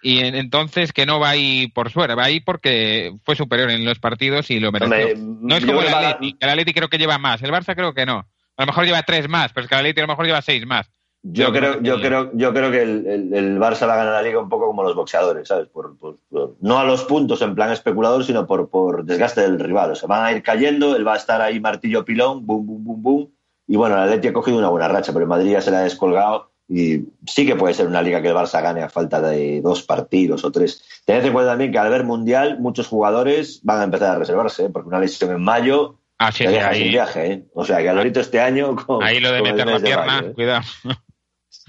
y 0.02 0.18
en- 0.20 0.34
entonces 0.34 0.92
que 0.92 1.06
no 1.06 1.20
va 1.20 1.30
ahí 1.30 1.68
por 1.68 1.90
suerte, 1.90 2.14
va 2.14 2.24
ahí 2.24 2.40
porque 2.40 3.14
fue 3.24 3.36
superior 3.36 3.70
en 3.70 3.84
los 3.84 3.98
partidos 4.00 4.50
y 4.50 4.58
lo 4.60 4.72
mereció. 4.72 4.94
hombre, 5.12 5.16
No 5.42 5.56
es 5.56 5.64
como 5.64 5.80
el 5.82 5.88
Atleti, 5.94 6.32
que 6.34 6.44
el 6.44 6.50
Atleti 6.50 6.74
creo 6.74 6.88
que 6.88 6.98
lleva 6.98 7.18
más, 7.18 7.42
el 7.42 7.52
Barça 7.52 7.74
creo 7.74 7.94
que 7.94 8.04
no. 8.06 8.26
A 8.56 8.62
lo 8.62 8.66
mejor 8.66 8.84
lleva 8.84 9.02
tres 9.02 9.28
más, 9.28 9.52
pero 9.52 9.64
es 9.64 9.68
que 9.68 9.74
el 9.74 9.80
Atleti 9.80 10.00
a 10.00 10.04
lo 10.04 10.08
mejor 10.08 10.26
lleva 10.26 10.42
seis 10.42 10.66
más. 10.66 10.90
Yo 11.24 11.52
Creo 11.52 11.80
yo 11.80 12.00
creo, 12.00 12.30
yo 12.34 12.52
creo 12.52 12.72
que 12.72 12.82
el, 12.82 13.06
el- 13.06 13.32
el 13.34 13.58
Barça 13.60 13.86
va 13.86 13.94
a 13.94 13.96
ganar 13.98 14.12
la 14.14 14.22
liga 14.22 14.40
un 14.40 14.48
poco 14.48 14.66
como 14.66 14.82
los 14.82 14.96
boxeadores, 14.96 15.46
¿sabes? 15.46 15.68
Por, 15.68 15.96
por- 15.96 16.18
por- 16.28 16.56
no 16.60 16.80
a 16.80 16.84
los 16.84 17.04
puntos 17.04 17.40
en 17.42 17.54
plan 17.54 17.70
especulador, 17.70 18.24
sino 18.24 18.44
por, 18.44 18.68
por 18.70 19.04
desgaste 19.04 19.42
del 19.42 19.60
rival. 19.60 19.92
O 19.92 19.94
sea, 19.94 20.08
van 20.08 20.24
a 20.26 20.32
ir 20.32 20.42
cayendo, 20.42 20.96
él 20.96 21.06
va 21.06 21.14
a 21.14 21.18
estar 21.18 21.40
ahí 21.40 21.60
martillo 21.60 22.04
pilón, 22.04 22.44
boom, 22.44 22.66
boom, 22.66 22.84
boom, 22.84 23.02
boom. 23.02 23.30
Y 23.68 23.76
bueno, 23.76 23.94
el 23.94 24.02
Atleti 24.02 24.26
ha 24.26 24.32
cogido 24.32 24.58
una 24.58 24.68
buena 24.68 24.88
racha, 24.88 25.12
pero 25.12 25.22
el 25.22 25.28
Madrid 25.28 25.52
ya 25.52 25.60
se 25.60 25.70
la 25.70 25.78
ha 25.78 25.82
descolgado 25.82 26.51
y 26.68 27.04
sí 27.26 27.46
que 27.46 27.56
puede 27.56 27.74
ser 27.74 27.86
una 27.86 28.02
liga 28.02 28.22
que 28.22 28.28
el 28.28 28.34
Barça 28.34 28.62
gane 28.62 28.82
a 28.82 28.88
falta 28.88 29.20
de 29.20 29.60
dos 29.60 29.82
partidos 29.82 30.44
o 30.44 30.52
tres. 30.52 30.82
Tened 31.04 31.26
en 31.26 31.32
cuenta 31.32 31.52
también 31.52 31.72
que 31.72 31.78
al 31.78 31.90
ver 31.90 32.04
Mundial, 32.04 32.58
muchos 32.60 32.88
jugadores 32.88 33.60
van 33.62 33.80
a 33.80 33.84
empezar 33.84 34.16
a 34.16 34.18
reservarse, 34.18 34.66
¿eh? 34.66 34.70
porque 34.70 34.88
una 34.88 35.00
lesión 35.00 35.30
en 35.30 35.42
mayo 35.42 35.98
Ah, 36.22 36.30
sí, 36.30 36.44
te 36.44 36.50
sí, 36.50 36.54
deja 36.54 36.72
sin 36.72 36.82
ahí, 36.84 36.88
viaje. 36.90 37.32
¿eh? 37.32 37.44
O 37.52 37.64
sea, 37.64 37.78
que 37.78 37.88
Alorito 37.88 38.20
este 38.20 38.40
año... 38.40 38.76
Con, 38.76 39.02
ahí 39.02 39.18
lo 39.18 39.32
de 39.32 39.42
meter 39.42 39.66
la 39.66 39.80
pierna, 39.80 40.06
mayo, 40.06 40.28
¿eh? 40.28 40.32
cuidado. 40.34 40.62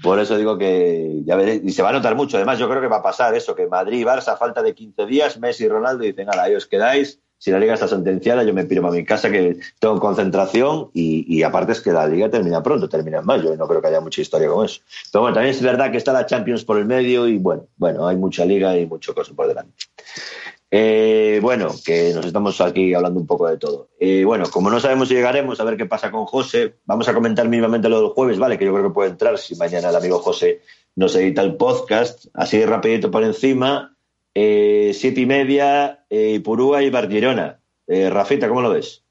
Por 0.00 0.20
eso 0.20 0.36
digo 0.36 0.56
que 0.56 1.22
ya 1.24 1.40
y 1.42 1.70
se 1.70 1.82
va 1.82 1.88
a 1.88 1.92
notar 1.92 2.14
mucho. 2.14 2.36
Además, 2.36 2.58
yo 2.58 2.68
creo 2.68 2.80
que 2.80 2.86
va 2.88 2.98
a 2.98 3.02
pasar 3.02 3.34
eso, 3.34 3.54
que 3.54 3.66
Madrid 3.66 3.98
y 4.00 4.04
Barça, 4.04 4.28
a 4.28 4.36
falta 4.36 4.62
de 4.62 4.74
15 4.74 5.06
días, 5.06 5.38
Messi 5.40 5.64
y 5.64 5.68
Ronaldo 5.68 6.04
dicen, 6.04 6.28
ala, 6.30 6.44
ahí 6.44 6.54
os 6.54 6.66
quedáis, 6.66 7.20
si 7.38 7.50
la 7.50 7.58
liga 7.58 7.74
está 7.74 7.88
sentenciada, 7.88 8.42
yo 8.42 8.54
me 8.54 8.64
piro 8.64 8.82
para 8.82 8.94
mi 8.94 9.04
casa 9.04 9.30
que 9.30 9.58
tengo 9.78 10.00
concentración 10.00 10.90
y, 10.94 11.24
y 11.28 11.42
aparte 11.42 11.72
es 11.72 11.80
que 11.80 11.92
la 11.92 12.06
liga 12.06 12.30
termina 12.30 12.62
pronto, 12.62 12.88
termina 12.88 13.18
en 13.18 13.26
mayo 13.26 13.52
y 13.52 13.56
no 13.56 13.68
creo 13.68 13.82
que 13.82 13.88
haya 13.88 14.00
mucha 14.00 14.22
historia 14.22 14.48
con 14.48 14.64
eso. 14.64 14.80
Pero 15.12 15.22
bueno, 15.22 15.34
también 15.34 15.54
es 15.54 15.62
verdad 15.62 15.90
que 15.90 15.98
está 15.98 16.12
la 16.12 16.26
Champions 16.26 16.64
por 16.64 16.78
el 16.78 16.86
medio 16.86 17.28
y 17.28 17.38
bueno, 17.38 17.66
bueno, 17.76 18.08
hay 18.08 18.16
mucha 18.16 18.44
liga 18.44 18.76
y 18.78 18.86
mucho 18.86 19.14
cosa 19.14 19.34
por 19.34 19.46
delante. 19.46 19.74
Eh, 20.76 21.38
bueno, 21.40 21.68
que 21.84 22.12
nos 22.12 22.26
estamos 22.26 22.60
aquí 22.60 22.94
hablando 22.94 23.20
un 23.20 23.28
poco 23.28 23.46
de 23.46 23.58
todo. 23.58 23.90
Eh, 24.00 24.24
bueno, 24.24 24.46
como 24.50 24.70
no 24.70 24.80
sabemos 24.80 25.06
si 25.06 25.14
llegaremos 25.14 25.60
a 25.60 25.64
ver 25.64 25.76
qué 25.76 25.86
pasa 25.86 26.10
con 26.10 26.24
José, 26.26 26.74
vamos 26.84 27.06
a 27.06 27.14
comentar 27.14 27.48
mínimamente 27.48 27.88
lo 27.88 28.00
del 28.00 28.10
jueves, 28.10 28.40
¿vale? 28.40 28.58
Que 28.58 28.64
yo 28.64 28.72
creo 28.72 28.88
que 28.88 28.94
puede 28.94 29.10
entrar 29.10 29.38
si 29.38 29.54
mañana 29.54 29.90
el 29.90 29.96
amigo 29.96 30.18
José 30.18 30.62
nos 30.96 31.14
edita 31.14 31.42
el 31.42 31.54
podcast. 31.54 32.26
Así 32.34 32.64
rapidito 32.64 33.08
por 33.08 33.22
encima. 33.22 33.93
Eh, 34.34 34.90
siete 34.94 35.20
y 35.20 35.26
media, 35.26 36.04
eh, 36.10 36.40
Purúa 36.40 36.82
y 36.82 36.90
Bargirona. 36.90 37.60
Eh, 37.86 38.10
Rafita, 38.10 38.48
¿cómo 38.48 38.62
lo 38.62 38.70
ves? 38.70 39.04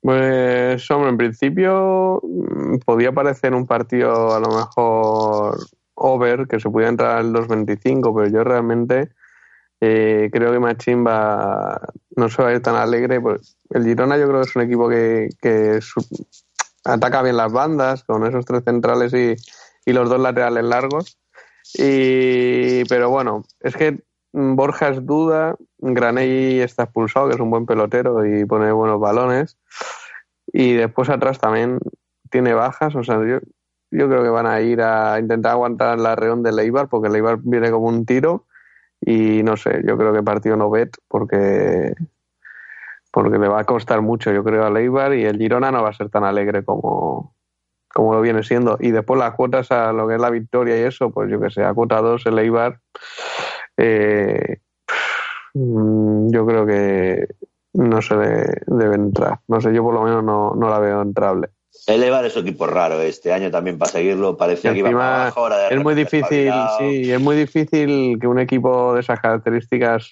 Pues, 0.00 0.90
hombre, 0.90 1.10
en 1.10 1.16
principio 1.16 2.20
mm, 2.22 2.78
podía 2.84 3.12
parecer 3.12 3.54
un 3.54 3.66
partido 3.66 4.34
a 4.34 4.40
lo 4.40 4.48
mejor 4.48 5.58
over, 5.94 6.46
que 6.46 6.60
se 6.60 6.70
pudiera 6.70 6.90
entrar 6.90 7.18
al 7.18 7.32
2.25, 7.32 8.14
pero 8.14 8.28
yo 8.28 8.44
realmente 8.44 9.10
eh, 9.80 10.28
creo 10.32 10.52
que 10.52 10.58
Machín 10.58 11.06
va, 11.06 11.80
no 12.16 12.28
se 12.28 12.42
va 12.42 12.48
a 12.48 12.52
ir 12.54 12.62
tan 12.62 12.76
alegre. 12.76 13.20
Pues 13.20 13.56
el 13.70 13.84
Girona 13.84 14.18
yo 14.18 14.28
creo 14.28 14.40
que 14.40 14.48
es 14.48 14.56
un 14.56 14.62
equipo 14.62 14.88
que, 14.88 15.80
ataca 16.84 17.22
bien 17.22 17.36
las 17.36 17.52
bandas, 17.52 18.04
con 18.04 18.26
esos 18.26 18.44
tres 18.44 18.62
centrales 18.64 19.12
y, 19.14 19.34
y 19.84 19.92
los 19.92 20.08
dos 20.08 20.20
laterales 20.20 20.64
largos. 20.64 21.18
Y, 21.74 22.84
pero 22.84 23.10
bueno, 23.10 23.44
es 23.60 23.76
que 23.76 24.05
mm, 24.36 24.56
Borja 24.56 24.88
es 24.88 25.04
duda, 25.04 25.56
Granelli 25.78 26.60
está 26.60 26.84
expulsado, 26.84 27.28
que 27.28 27.34
es 27.34 27.40
un 27.40 27.50
buen 27.50 27.66
pelotero 27.66 28.24
y 28.24 28.44
pone 28.44 28.72
buenos 28.72 29.00
balones. 29.00 29.56
Y 30.52 30.74
después 30.74 31.10
atrás 31.10 31.38
también 31.38 31.78
tiene 32.30 32.54
bajas, 32.54 32.94
o 32.94 33.02
sea, 33.02 33.16
yo, 33.16 33.38
yo 33.90 34.08
creo 34.08 34.22
que 34.22 34.28
van 34.28 34.46
a 34.46 34.60
ir 34.60 34.82
a 34.82 35.18
intentar 35.18 35.52
aguantar 35.52 35.98
la 35.98 36.16
reón 36.16 36.42
de 36.42 36.52
Leibar, 36.52 36.88
porque 36.88 37.08
Leibar 37.08 37.38
viene 37.42 37.70
como 37.70 37.86
un 37.88 38.04
tiro. 38.06 38.46
Y 39.00 39.42
no 39.42 39.56
sé, 39.56 39.82
yo 39.86 39.96
creo 39.98 40.12
que 40.12 40.22
partido 40.22 40.56
no 40.56 40.70
bet, 40.70 40.96
porque, 41.08 41.92
porque 43.12 43.38
le 43.38 43.48
va 43.48 43.60
a 43.60 43.64
costar 43.64 44.00
mucho, 44.00 44.32
yo 44.32 44.42
creo, 44.42 44.64
a 44.64 44.70
Leibar. 44.70 45.14
Y 45.14 45.24
el 45.24 45.38
Girona 45.38 45.70
no 45.70 45.82
va 45.82 45.90
a 45.90 45.94
ser 45.94 46.08
tan 46.08 46.24
alegre 46.24 46.64
como, 46.64 47.34
como 47.92 48.14
lo 48.14 48.20
viene 48.20 48.42
siendo. 48.42 48.76
Y 48.80 48.90
después 48.90 49.18
las 49.18 49.34
cuotas 49.34 49.70
a 49.70 49.92
lo 49.92 50.08
que 50.08 50.14
es 50.14 50.20
la 50.20 50.30
victoria 50.30 50.78
y 50.78 50.82
eso, 50.82 51.10
pues 51.10 51.30
yo 51.30 51.40
que 51.40 51.50
sé, 51.50 51.64
a 51.64 51.74
cuota 51.74 52.00
2 52.00 52.26
el 52.26 52.38
Eibar, 52.38 52.80
eh, 53.76 54.58
mm, 55.54 56.30
yo 56.30 56.46
creo 56.46 56.66
que 56.66 57.28
no 57.74 58.00
se 58.02 58.16
de- 58.16 58.62
debe 58.66 58.94
entrar. 58.94 59.40
No 59.48 59.60
sé, 59.60 59.72
yo 59.74 59.82
por 59.82 59.94
lo 59.94 60.02
menos 60.02 60.24
no, 60.24 60.54
no 60.54 60.68
la 60.70 60.78
veo 60.78 61.02
entrable. 61.02 61.48
El 61.86 62.02
Eibar 62.02 62.24
es 62.24 62.34
un 62.36 62.42
equipo 62.42 62.66
raro 62.66 63.00
este 63.02 63.32
año 63.32 63.50
también 63.50 63.76
para 63.78 63.90
seguirlo. 63.90 64.36
Parecía 64.36 64.72
que 64.72 64.78
iba 64.78 64.88
para 64.90 64.98
Encima 65.06 65.22
abajo, 65.22 65.40
ahora 65.40 65.58
de 65.68 65.74
es 65.76 65.82
muy 65.82 65.94
difícil, 65.94 66.52
sí, 66.78 67.12
es 67.12 67.20
muy 67.20 67.36
difícil 67.36 68.18
que 68.18 68.26
un 68.26 68.38
equipo 68.38 68.94
de 68.94 69.00
esas 69.00 69.20
características 69.20 70.10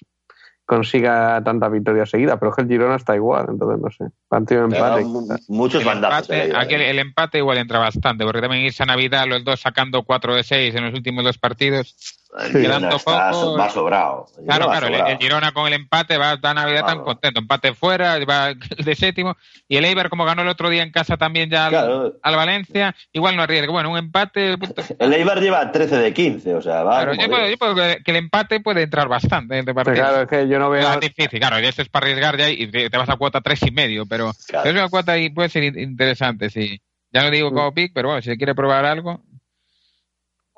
consiga 0.67 1.43
tantas 1.45 1.71
victorias 1.71 2.09
seguidas, 2.09 2.37
pero 2.39 2.51
es 2.51 2.57
que 2.57 2.63
el 2.63 2.69
Girona 2.69 2.97
está 2.97 3.15
igual, 3.15 3.47
entonces 3.51 3.81
no 3.83 3.91
sé. 3.91 4.15
Partido 4.29 4.67
de 4.67 4.77
empate. 4.77 5.05
mu- 5.05 5.27
muchos 5.49 5.81
El 5.83 5.87
bandazos. 5.87 6.31
empate, 6.31 6.57
aquí 6.57 6.75
el, 6.75 6.81
¿eh? 6.83 6.91
el 6.91 6.99
empate 7.01 7.39
igual 7.39 7.59
entra 7.59 7.79
bastante, 7.79 8.25
porque 8.25 8.41
también 8.41 8.63
irse 8.65 8.83
a 8.83 8.87
Navidad 8.87 9.27
los 9.27 9.45
dos 9.45 9.61
sacando 9.61 10.05
4 10.05 10.35
de 10.35 10.43
6 10.43 10.75
en 10.75 10.85
los 10.85 10.95
últimos 10.95 11.23
dos 11.25 11.37
partidos. 11.39 11.95
El 12.37 12.47
Sí. 12.53 12.59
Girona 12.59 12.77
Quedando 12.79 12.97
está- 12.97 13.31
poco- 13.31 13.57
va 13.59 13.71
sobrado. 13.71 14.27
El 14.39 14.45
Claro, 14.47 14.67
claro, 14.67 14.87
el, 14.89 14.93
sobrado. 14.95 15.11
el 15.13 15.19
Girona 15.19 15.53
con 15.53 15.67
el 15.69 15.73
empate 15.75 16.19
va 16.19 16.33
a 16.33 16.55
Navidad 16.55 16.81
tan 16.81 16.95
Claro. 16.97 17.05
contento. 17.05 17.41
Empate 17.41 17.75
fuera, 17.75 18.19
va 18.25 18.53
de 18.89 18.95
séptimo. 18.97 19.37
Y 19.69 19.77
el 19.77 19.85
Eibar, 19.85 20.09
como 20.09 20.25
ganó 20.25 20.43
el 20.43 20.49
otro 20.49 20.69
día 20.69 20.83
en 20.83 20.91
casa 20.91 21.17
también 21.17 21.49
ya 21.49 21.67
al, 21.67 21.71
Claro. 21.71 22.13
al 22.23 22.37
Valencia, 22.37 22.95
igual 23.13 23.37
no 23.37 23.43
arriesga. 23.43 23.71
Bueno, 23.71 23.91
un 23.91 23.99
empate. 23.99 24.57
El 24.99 25.13
Eibar 25.13 25.41
lleva 25.41 25.71
13 25.71 25.97
de 25.97 26.13
15, 26.13 26.55
o 26.57 26.61
sea, 26.63 26.83
va. 26.83 27.03
Claro, 27.05 27.15
yo, 27.15 27.29
puedo, 27.29 27.49
yo 27.49 27.57
puedo 27.57 27.75
que, 27.77 27.99
que 28.05 28.11
el 28.11 28.17
empate 28.17 28.59
puede 28.61 28.83
entrar 28.83 29.07
bastante 29.07 29.59
en 29.59 29.65
partido. 29.67 29.95
Claro, 29.95 30.23
es 30.23 30.29
que 30.29 30.49
yo 30.49 30.59
no 30.59 30.71
veo. 30.71 30.93
Es 30.93 31.01
difícil, 31.01 31.39
claro, 31.39 31.61
y 31.61 31.67
esto 31.67 31.83
es 31.83 31.89
para 31.89 32.07
arriesgar 32.07 32.37
ya 32.37 32.51
y 32.51 32.67
te, 32.69 32.91
te 32.91 32.99
vas 32.99 33.09
a 33.09 33.17
cuota 33.17 33.41
tres 33.41 33.63
y 33.63 33.71
medio, 33.71 34.07
pero 34.07 34.33
Claro. 34.49 34.69
es 34.69 34.75
una 34.75 34.89
cuota 34.89 35.17
y 35.17 35.31
puede 35.31 35.49
ser 35.49 35.63
in- 35.65 35.79
interesante, 35.79 36.51
sí. 36.51 36.81
Ya 37.13 37.23
no 37.23 37.31
digo 37.31 37.53
como 37.53 37.73
pick, 37.73 37.93
pero 37.95 38.09
bueno, 38.09 38.21
si 38.23 38.31
se 38.31 38.37
quiere 38.37 38.57
probar 38.57 38.85
algo, 38.85 39.23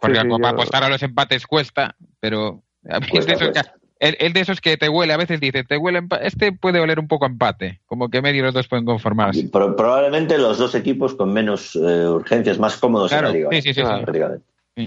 porque 0.01 0.17
Sí, 0.17 0.23
sí, 0.23 0.29
como 0.29 0.39
para 0.41 0.51
yo- 0.53 0.57
apostar 0.57 0.85
a 0.85 0.89
los 0.89 1.03
empates 1.03 1.47
cuesta, 1.47 1.97
pero 2.21 2.63
a 2.89 3.01
mí 3.01 3.09
Cuesta, 3.09 3.33
es 3.33 3.39
de 3.41 3.47
esos 3.51 3.67
el, 3.99 4.15
el 4.21 4.33
de 4.35 4.41
esos 4.41 4.61
que 4.61 4.77
te 4.77 4.91
huele, 4.91 5.15
a 5.15 5.17
veces 5.17 5.41
dice, 5.41 5.65
te 5.65 5.79
huele 5.79 6.03
este 6.21 6.53
puede 6.53 6.81
oler 6.81 6.99
un 7.01 7.09
poco 7.09 7.25
a 7.25 7.29
empate, 7.29 7.81
como 7.87 8.11
que 8.11 8.21
medio 8.21 8.43
los 8.45 8.53
dos 8.53 8.69
pueden 8.69 8.85
conformarse. 8.85 9.49
Pro- 9.49 9.75
probablemente 9.75 10.37
los 10.37 10.59
dos 10.59 10.75
equipos 10.75 11.15
con 11.15 11.33
menos 11.33 11.75
eh, 11.77 12.07
urgencias, 12.07 12.59
más 12.59 12.77
cómodos 12.77 13.11
Claro, 13.11 13.29
en 13.29 13.33
la 13.33 13.39
liga. 13.39 13.49
sí, 13.53 13.63
sí, 13.63 13.73
sí, 13.75 13.81
Claro. 13.81 13.99
sí. 13.99 14.05
prácticamente. 14.05 14.47
Eh, 14.77 14.87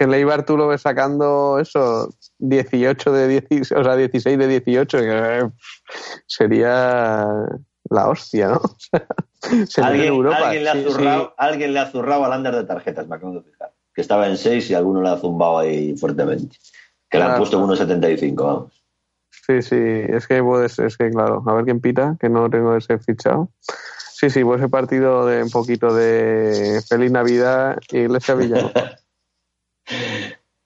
el 0.00 0.14
Eibar 0.14 0.46
tú 0.46 0.56
lo 0.56 0.68
ves 0.68 0.80
sacando 0.80 1.58
eso, 1.60 2.08
18 2.38 3.12
de 3.12 3.28
16, 3.28 3.72
o 3.72 3.84
sea, 3.84 3.94
16 3.96 4.38
de 4.38 4.48
18, 4.48 4.98
que 5.00 5.06
eh, 5.10 5.42
sería 6.26 7.26
la 7.90 8.08
hostia, 8.08 8.48
¿no? 8.48 8.60
Se 9.68 9.80
en 9.80 9.86
¿Alguien, 9.86 10.08
Europa. 10.08 10.36
alguien 10.38 10.64
le 10.64 10.70
ha 10.70 10.72
Sí, 10.74 10.84
sí. 10.84 10.90
zurrado, 10.90 11.34
alguien 11.36 11.72
le 11.74 11.78
ha 11.80 11.86
zurrado 11.90 12.24
al 12.24 12.38
under 12.38 12.54
de 12.54 12.64
tarjetas, 12.64 13.06
me 13.08 13.16
acabo 13.16 13.34
de 13.34 13.42
fijar. 13.42 13.72
Que 13.94 14.00
estaba 14.00 14.26
en 14.28 14.36
6 14.36 14.70
y 14.70 14.74
alguno 14.74 15.02
le 15.02 15.08
ha 15.10 15.16
zumbado 15.16 15.58
ahí 15.58 15.96
fuertemente. 15.96 16.56
Que 17.08 17.18
le 17.18 17.24
han 17.24 17.30
Claro. 17.30 17.40
puesto 17.40 17.56
en 17.58 17.64
1.75, 17.64 18.34
vamos. 18.44 18.84
Sí, 19.46 19.60
sí, 19.62 19.76
es 19.76 20.26
que 20.26 20.42
puedes, 20.42 20.78
es 20.78 20.96
que 20.96 21.10
claro, 21.10 21.42
a 21.46 21.54
ver 21.54 21.64
quién 21.64 21.80
pita, 21.80 22.16
que 22.18 22.28
no 22.28 22.48
tengo 22.48 22.74
ese 22.76 22.98
fichado. 22.98 23.50
Sí, 24.12 24.30
sí, 24.30 24.42
pues 24.42 24.60
ese 24.60 24.68
partido 24.70 25.26
de 25.26 25.42
un 25.42 25.50
poquito 25.50 25.94
de 25.94 26.80
Feliz 26.88 27.10
Navidad, 27.12 27.78
Iglesia 27.90 28.34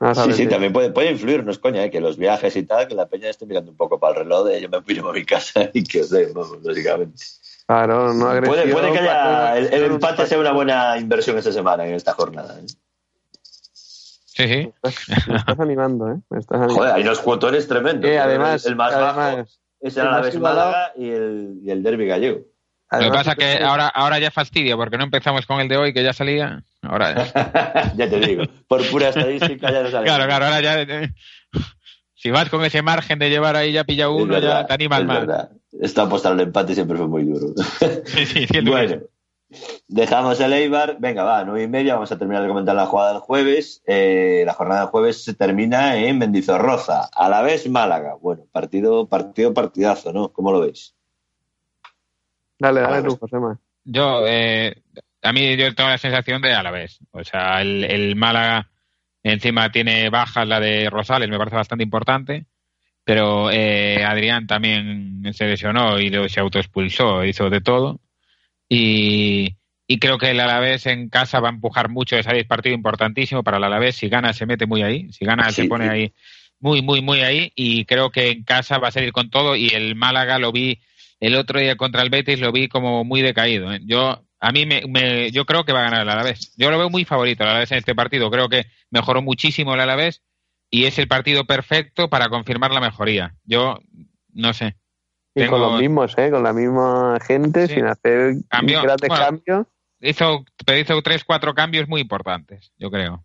a 0.00 0.14
Sí, 0.14 0.32
sí, 0.32 0.46
también 0.46 0.72
puede, 0.72 0.90
puede 0.92 1.10
influir, 1.10 1.44
no 1.44 1.50
es 1.50 1.58
coña, 1.58 1.82
¿eh? 1.84 1.90
que 1.90 2.00
los 2.00 2.16
viajes 2.16 2.54
y 2.56 2.62
tal, 2.62 2.86
que 2.86 2.94
la 2.94 3.08
peña 3.08 3.28
esté 3.30 3.46
mirando 3.46 3.72
un 3.72 3.76
poco 3.76 3.98
para 3.98 4.14
el 4.14 4.24
reloj 4.24 4.46
de 4.46 4.60
yo 4.60 4.68
me 4.68 4.80
piro 4.82 5.08
a 5.10 5.12
mi 5.12 5.24
casa 5.24 5.70
y 5.74 5.82
que 5.82 6.02
os 6.02 6.10
den, 6.10 6.32
lógicamente. 6.62 7.24
Claro, 7.68 8.14
no 8.14 8.28
agresión. 8.30 8.56
Puede, 8.56 8.72
puede 8.72 8.92
que 8.92 8.98
haya 9.00 9.58
el, 9.58 9.66
el 9.74 9.84
empate 9.92 10.26
sea 10.26 10.38
una 10.38 10.52
buena 10.52 10.96
inversión 10.96 11.36
esta 11.36 11.52
semana, 11.52 11.86
en 11.86 11.94
esta 11.94 12.14
jornada. 12.14 12.58
¿eh? 12.58 12.64
Sí, 13.34 14.48
sí. 14.48 14.72
Me 15.28 15.36
estás 15.36 15.60
animando, 15.60 16.10
¿eh? 16.10 16.16
Me 16.30 16.38
estás 16.38 16.56
animando. 16.56 16.76
Joder, 16.76 16.94
hay 16.94 17.02
unos 17.02 17.18
cuotones 17.20 17.68
tremendos. 17.68 18.10
Eh, 18.10 18.18
además, 18.18 18.64
el 18.64 18.74
más 18.74 18.94
bajo 18.98 19.20
además, 19.20 19.60
es 19.80 19.96
el 19.98 20.06
Alavés 20.06 20.40
Málaga 20.40 20.92
y 20.96 21.10
el, 21.10 21.58
y 21.62 21.70
el 21.70 21.82
Derby 21.82 22.06
gallego. 22.06 22.38
Lo 22.38 22.44
que 22.98 23.04
además, 23.04 23.18
pasa 23.18 23.36
que 23.36 23.62
ahora, 23.62 23.88
ahora 23.88 24.18
ya 24.18 24.30
fastidia, 24.30 24.74
porque 24.74 24.96
no 24.96 25.04
empezamos 25.04 25.44
con 25.44 25.60
el 25.60 25.68
de 25.68 25.76
hoy, 25.76 25.92
que 25.92 26.02
ya 26.02 26.14
salía. 26.14 26.62
Ahora 26.80 27.14
ya. 27.16 27.92
ya 27.96 28.08
te 28.08 28.18
digo, 28.18 28.44
por 28.66 28.82
pura 28.88 29.10
estadística 29.10 29.70
ya 29.70 29.82
no 29.82 29.90
sale. 29.90 30.06
Claro, 30.06 30.24
claro, 30.24 30.46
ahora 30.46 30.60
ya. 30.62 30.80
eh, 30.80 31.12
Si 32.14 32.30
vas 32.30 32.48
con 32.48 32.64
ese 32.64 32.80
margen 32.80 33.18
de 33.18 33.28
llevar 33.28 33.56
ahí 33.56 33.72
ya 33.72 33.84
pilla 33.84 34.04
Es 34.06 34.10
uno, 34.10 34.34
verdad, 34.34 34.60
ya 34.62 34.66
te 34.66 34.72
animas 34.72 35.00
es 35.00 35.06
más. 35.06 35.48
Esta 35.72 36.02
apostar 36.02 36.32
al 36.32 36.40
empate 36.40 36.74
siempre 36.74 36.96
fue 36.96 37.08
muy 37.08 37.24
duro. 37.24 37.54
Sí, 38.06 38.26
sí, 38.26 38.60
bueno, 38.62 39.02
dejamos 39.86 40.40
el 40.40 40.52
Eibar. 40.52 40.96
Venga, 40.98 41.24
va, 41.24 41.44
nueve 41.44 41.64
y 41.64 41.68
media. 41.68 41.94
Vamos 41.94 42.12
a 42.12 42.18
terminar 42.18 42.42
de 42.42 42.48
comentar 42.48 42.74
la 42.74 42.86
jugada 42.86 43.12
del 43.12 43.20
jueves. 43.20 43.82
Eh, 43.86 44.42
la 44.46 44.54
jornada 44.54 44.82
del 44.82 44.90
jueves 44.90 45.24
se 45.24 45.34
termina 45.34 45.96
en 45.96 46.18
Mendizorroza. 46.18 47.08
A 47.12 47.28
la 47.28 47.42
vez 47.42 47.68
Málaga. 47.68 48.14
Bueno, 48.14 48.44
partido, 48.50 49.08
partido, 49.08 49.54
partidazo, 49.54 50.12
¿no? 50.12 50.32
¿Cómo 50.32 50.52
lo 50.52 50.60
veis? 50.60 50.94
Dale, 52.58 52.80
dale 52.80 53.08
tú, 53.08 53.16
Josema. 53.16 53.58
Yo, 53.84 54.26
eh, 54.26 54.82
a 55.22 55.32
mí 55.32 55.56
yo 55.56 55.74
tengo 55.74 55.90
la 55.90 55.98
sensación 55.98 56.42
de 56.42 56.54
a 56.54 56.62
la 56.62 56.70
vez. 56.70 56.98
O 57.12 57.24
sea, 57.24 57.60
el, 57.60 57.84
el 57.84 58.16
Málaga 58.16 58.68
encima 59.22 59.70
tiene 59.70 60.08
bajas, 60.10 60.46
la 60.46 60.60
de 60.60 60.90
Rosales 60.90 61.28
me 61.28 61.38
parece 61.38 61.56
bastante 61.56 61.84
importante, 61.84 62.46
pero 63.08 63.50
eh, 63.50 64.04
Adrián 64.04 64.46
también 64.46 65.22
se 65.32 65.46
lesionó 65.46 65.98
y 65.98 66.10
se 66.28 66.40
autoexpulsó, 66.40 67.24
hizo 67.24 67.48
de 67.48 67.62
todo. 67.62 68.00
Y, 68.68 69.56
y 69.86 69.98
creo 69.98 70.18
que 70.18 70.32
el 70.32 70.40
Alavés 70.40 70.84
en 70.84 71.08
casa 71.08 71.40
va 71.40 71.48
a 71.48 71.52
empujar 71.52 71.88
mucho, 71.88 72.16
es 72.18 72.26
ahí, 72.26 72.44
partido 72.44 72.74
importantísimo 72.74 73.42
para 73.42 73.56
el 73.56 73.64
Alavés. 73.64 73.96
Si 73.96 74.10
gana, 74.10 74.34
se 74.34 74.44
mete 74.44 74.66
muy 74.66 74.82
ahí. 74.82 75.10
Si 75.10 75.24
gana, 75.24 75.50
se 75.52 75.64
pone 75.64 75.86
sí. 75.86 75.90
ahí 75.90 76.12
muy, 76.60 76.82
muy, 76.82 77.00
muy 77.00 77.20
ahí. 77.20 77.50
Y 77.54 77.86
creo 77.86 78.10
que 78.10 78.28
en 78.28 78.44
casa 78.44 78.76
va 78.76 78.88
a 78.88 78.92
salir 78.92 79.12
con 79.12 79.30
todo. 79.30 79.56
Y 79.56 79.68
el 79.68 79.94
Málaga 79.96 80.38
lo 80.38 80.52
vi 80.52 80.78
el 81.18 81.34
otro 81.36 81.60
día 81.60 81.76
contra 81.76 82.02
el 82.02 82.10
Betis, 82.10 82.40
lo 82.40 82.52
vi 82.52 82.68
como 82.68 83.04
muy 83.04 83.22
decaído. 83.22 83.72
¿eh? 83.72 83.80
Yo, 83.86 84.22
a 84.38 84.52
mí, 84.52 84.66
me, 84.66 84.82
me- 84.86 85.30
yo 85.30 85.46
creo 85.46 85.64
que 85.64 85.72
va 85.72 85.80
a 85.80 85.84
ganar 85.84 86.02
el 86.02 86.10
Alavés. 86.10 86.52
Yo 86.58 86.70
lo 86.70 86.76
veo 86.76 86.90
muy 86.90 87.06
favorito 87.06 87.42
el 87.44 87.48
Alavés 87.48 87.72
en 87.72 87.78
este 87.78 87.94
partido. 87.94 88.30
Creo 88.30 88.50
que 88.50 88.66
mejoró 88.90 89.22
muchísimo 89.22 89.72
el 89.72 89.80
Alavés 89.80 90.20
y 90.70 90.84
es 90.84 90.98
el 90.98 91.08
partido 91.08 91.44
perfecto 91.44 92.08
para 92.10 92.28
confirmar 92.28 92.70
la 92.72 92.80
mejoría. 92.80 93.34
Yo, 93.44 93.78
no 94.32 94.52
sé. 94.52 94.76
Y 95.34 95.40
Tengo- 95.42 95.52
con 95.58 95.60
los 95.72 95.80
mismos, 95.80 96.14
¿eh? 96.18 96.30
Con 96.30 96.42
la 96.42 96.52
misma 96.52 97.18
gente, 97.26 97.66
Sí. 97.68 97.74
sin 97.76 97.86
hacer 97.86 98.34
grandes 98.50 99.08
bueno. 99.08 99.24
cambios. 99.24 99.66
hizo, 100.00 100.44
pero 100.64 100.78
hizo 100.78 101.02
tres, 101.02 101.24
cuatro 101.24 101.54
cambios 101.54 101.88
muy 101.88 102.00
importantes, 102.00 102.72
yo 102.78 102.90
creo. 102.90 103.24